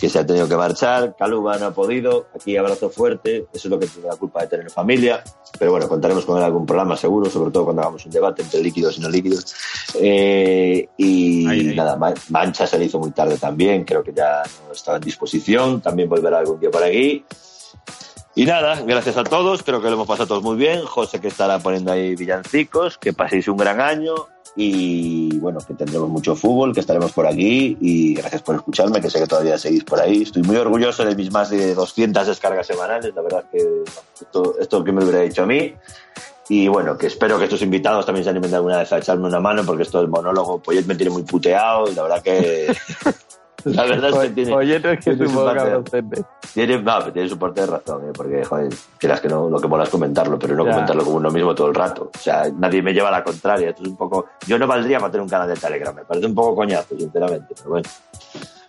que 0.00 0.08
se 0.08 0.18
ha 0.18 0.26
tenido 0.26 0.48
que 0.48 0.56
marchar, 0.56 1.16
Caluba 1.16 1.56
no 1.58 1.66
ha 1.66 1.70
podido, 1.74 2.26
aquí 2.34 2.56
abrazo 2.56 2.90
fuerte, 2.90 3.46
eso 3.52 3.66
es 3.68 3.70
lo 3.70 3.78
que 3.78 3.86
tiene 3.86 4.08
la 4.08 4.16
culpa 4.16 4.42
de 4.42 4.46
tener 4.48 4.70
familia, 4.70 5.22
pero 5.58 5.72
bueno, 5.72 5.88
contaremos 5.88 6.24
con 6.24 6.38
él 6.38 6.44
algún 6.44 6.66
programa 6.66 6.96
seguro, 6.96 7.28
sobre 7.30 7.50
todo 7.50 7.64
cuando 7.64 7.82
hagamos 7.82 8.04
un 8.06 8.12
debate 8.12 8.42
entre 8.42 8.60
líquidos 8.62 8.98
y 8.98 9.00
no 9.00 9.08
líquidos. 9.08 9.54
Eh, 10.00 10.88
y 10.96 11.46
Ahí, 11.48 11.68
ahí. 11.70 11.76
nada, 11.76 11.96
Ma- 11.96 12.14
Mancha 12.30 12.66
se 12.66 12.78
le 12.78 12.84
hizo 12.86 12.98
muy 12.98 13.10
tarde 13.10 13.36
también, 13.38 13.84
creo 13.84 14.02
que 14.02 14.12
ya 14.12 14.42
no 14.66 14.72
estaba 14.72 14.98
en 14.98 15.02
disposición, 15.04 15.80
también 15.80 16.08
volverá 16.08 16.38
algún 16.38 16.60
día 16.60 16.70
por 16.70 16.82
aquí. 16.82 17.24
Y 18.34 18.46
nada, 18.46 18.80
gracias 18.86 19.18
a 19.18 19.24
todos, 19.24 19.62
creo 19.62 19.82
que 19.82 19.88
lo 19.88 19.94
hemos 19.94 20.08
pasado 20.08 20.26
todos 20.26 20.42
muy 20.42 20.56
bien. 20.56 20.86
José 20.86 21.20
que 21.20 21.28
estará 21.28 21.58
poniendo 21.58 21.92
ahí 21.92 22.14
villancicos, 22.14 22.96
que 22.96 23.12
paséis 23.12 23.46
un 23.48 23.58
gran 23.58 23.80
año. 23.80 24.14
y 24.54 25.38
bueno, 25.38 25.60
que 25.66 25.72
tendremos 25.74 26.08
mucho 26.10 26.36
fútbol, 26.36 26.74
que 26.74 26.80
estaremos 26.80 27.12
por 27.12 27.26
aquí 27.26 27.76
y 27.80 28.14
gracias 28.14 28.42
por 28.42 28.56
escucharme, 28.56 29.00
que 29.00 29.08
sé 29.08 29.18
que 29.18 29.26
todavía 29.26 29.56
seguís 29.56 29.84
por 29.84 30.00
ahí. 30.00 30.22
Estoy 30.22 30.42
muy 30.42 30.56
orgulloso 30.56 31.04
de 31.04 31.14
mis 31.14 31.30
más 31.32 31.50
de 31.50 31.74
200 31.74 32.26
descargas 32.26 32.66
semanales, 32.66 33.14
la 33.14 33.22
verdad 33.22 33.44
que 33.50 33.58
esto, 34.20 34.56
esto 34.60 34.84
que 34.84 34.92
me 34.92 35.02
hubiera 35.02 35.20
dicho 35.20 35.44
a 35.44 35.46
mí. 35.46 35.74
Y 36.48 36.68
bueno, 36.68 36.98
que 36.98 37.06
espero 37.06 37.38
que 37.38 37.44
estos 37.44 37.62
invitados 37.62 38.04
también 38.04 38.24
se 38.24 38.30
animen 38.30 38.54
alguna 38.54 38.78
vez 38.78 38.92
a 38.92 38.98
echarme 38.98 39.26
una 39.26 39.40
mano 39.40 39.64
porque 39.64 39.84
esto 39.84 39.98
del 39.98 40.08
monólogo, 40.08 40.58
Poyet 40.58 40.84
me 40.84 40.96
tiene 40.96 41.12
muy 41.12 41.22
puteado 41.22 41.90
y 41.90 41.94
la 41.94 42.02
verdad 42.02 42.22
que... 42.22 42.74
La 43.74 43.84
verdad 43.84 44.10
es 44.10 44.18
que 44.18 44.28
tiene. 44.30 44.54
Oye, 44.54 44.80
no 44.80 44.90
es 44.90 45.04
que 45.04 45.14
tiene 45.14 45.32
su 45.32 45.38
un 45.38 45.44
parte-. 45.84 46.24
Tiene, 46.54 46.82
no, 46.82 47.12
tiene 47.12 47.28
su 47.28 47.38
parte 47.38 47.60
de 47.60 47.66
razón, 47.66 48.08
¿eh? 48.08 48.12
porque, 48.14 48.44
joder, 48.44 48.72
quieras 48.98 49.20
que 49.20 49.28
no, 49.28 49.48
lo 49.48 49.60
que 49.60 49.68
mola 49.68 49.84
es 49.84 49.90
comentarlo, 49.90 50.38
pero 50.38 50.54
no 50.54 50.64
Ya. 50.64 50.72
comentarlo 50.72 51.04
como 51.04 51.16
uno 51.16 51.30
mismo 51.30 51.54
todo 51.54 51.68
el 51.68 51.74
rato. 51.74 52.10
O 52.14 52.18
sea, 52.18 52.44
nadie 52.56 52.82
me 52.82 52.92
lleva 52.92 53.08
a 53.08 53.12
la 53.12 53.24
contraria. 53.24 53.70
Esto 53.70 53.82
es 53.82 53.88
un 53.88 53.96
poco. 53.96 54.26
Yo 54.46 54.58
no 54.58 54.66
valdría 54.66 54.98
para 54.98 55.10
tener 55.12 55.22
un 55.22 55.28
canal 55.28 55.48
de 55.48 55.54
Telegram, 55.54 55.94
me 55.94 56.04
parece 56.04 56.26
un 56.26 56.34
poco 56.34 56.56
coñazo, 56.56 56.96
sinceramente, 56.96 57.54
pero 57.56 57.70
bueno. 57.70 57.88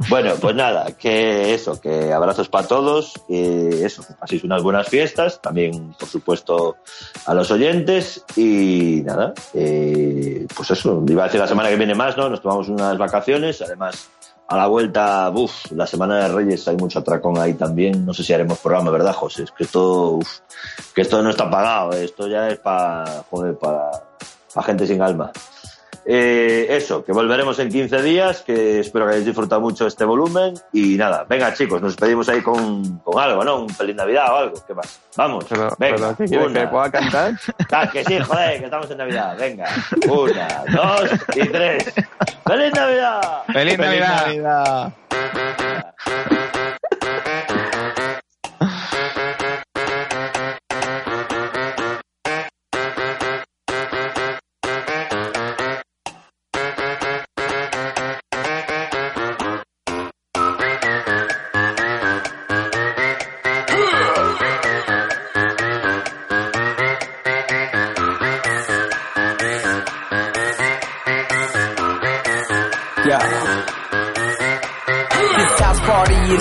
Bueno, 0.10 0.34
pues 0.42 0.56
nada, 0.56 0.92
que 0.98 1.54
eso, 1.54 1.80
que 1.80 2.12
abrazos 2.12 2.50
para 2.50 2.68
todos, 2.68 3.14
y 3.28 3.84
eso, 3.84 4.04
que 4.06 4.14
paséis 4.14 4.44
unas 4.44 4.62
buenas 4.62 4.88
fiestas, 4.88 5.42
también, 5.42 5.94
por 5.98 6.10
supuesto, 6.10 6.78
a 7.26 7.34
los 7.34 7.50
oyentes, 7.52 8.24
y 8.36 9.02
nada, 9.06 9.34
eh, 9.54 10.46
pues 10.56 10.72
eso, 10.72 11.04
iba 11.08 11.24
a 11.24 11.26
decir 11.28 11.40
la 11.40 11.48
semana 11.48 11.70
que 11.70 11.78
viene 11.78 11.96
más, 11.96 12.18
¿no? 12.18 12.28
Nos 12.28 12.42
tomamos 12.42 12.68
unas 12.70 12.98
vacaciones, 12.98 13.62
además, 13.62 14.10
a 14.54 14.58
la 14.58 14.68
vuelta, 14.68 15.32
uff, 15.34 15.72
la 15.72 15.88
semana 15.88 16.18
de 16.18 16.28
Reyes 16.28 16.68
hay 16.68 16.76
mucho 16.76 17.00
atracón 17.00 17.40
ahí 17.40 17.56
también, 17.56 18.06
no 18.06 18.14
sé 18.14 18.24
si 18.24 18.34
haremos 18.34 18.60
programa, 18.60 18.92
¿verdad, 18.92 19.14
José? 19.14 19.44
Es 19.44 19.52
que 19.52 19.64
esto, 19.64 20.12
uf, 20.12 20.42
que 20.94 21.02
esto 21.02 21.24
no 21.24 21.32
está 21.32 21.50
pagado, 21.50 21.94
esto 21.94 22.28
ya 22.28 22.50
es 22.50 22.60
para, 22.60 23.24
joder, 23.32 23.58
para, 23.58 23.90
para 24.54 24.68
gente 24.68 24.86
sin 24.86 25.02
alma. 25.02 25.32
Eh, 26.06 26.68
eso, 26.70 27.04
que 27.06 27.12
volveremos 27.14 27.58
en 27.60 27.70
15 27.70 28.02
días, 28.02 28.42
que 28.42 28.80
espero 28.82 29.06
que 29.06 29.12
hayáis 29.12 29.26
disfrutado 29.26 29.62
mucho 29.62 29.88
este 29.88 30.04
volumen. 30.06 30.54
Y 30.74 30.96
nada, 30.98 31.26
venga 31.28 31.54
chicos, 31.54 31.82
nos 31.82 31.94
despedimos 31.94 32.28
ahí 32.30 32.42
con, 32.42 33.00
con 33.00 33.22
algo, 33.22 33.44
¿no? 33.44 33.62
Un 33.62 33.70
feliz 33.70 33.96
Navidad 33.96 34.32
o 34.34 34.36
algo, 34.38 34.64
¿qué 34.68 34.74
más? 34.74 35.00
Vamos, 35.16 35.46
Pero, 35.48 35.70
venga. 35.80 35.96
pero 35.98 36.18
¿qué 36.18 36.26
quieres 36.26 36.48
una. 36.48 36.62
que 36.62 36.68
pueda 36.68 36.92
cantar? 36.92 37.34
Ah, 37.72 37.90
que 37.90 38.04
sí, 38.04 38.20
joder, 38.20 38.60
que 38.60 38.66
estamos 38.66 38.92
en 38.92 38.98
Navidad. 38.98 39.36
Venga, 39.38 39.66
una, 40.08 40.64
dos 40.72 41.10
y 41.36 41.48
tres. 41.48 41.94
¡Feliz 42.46 42.74
Navidad! 42.74 43.44
¡Feliz, 43.52 43.78
Navidad! 43.78 44.26
Navidad. 44.28 44.94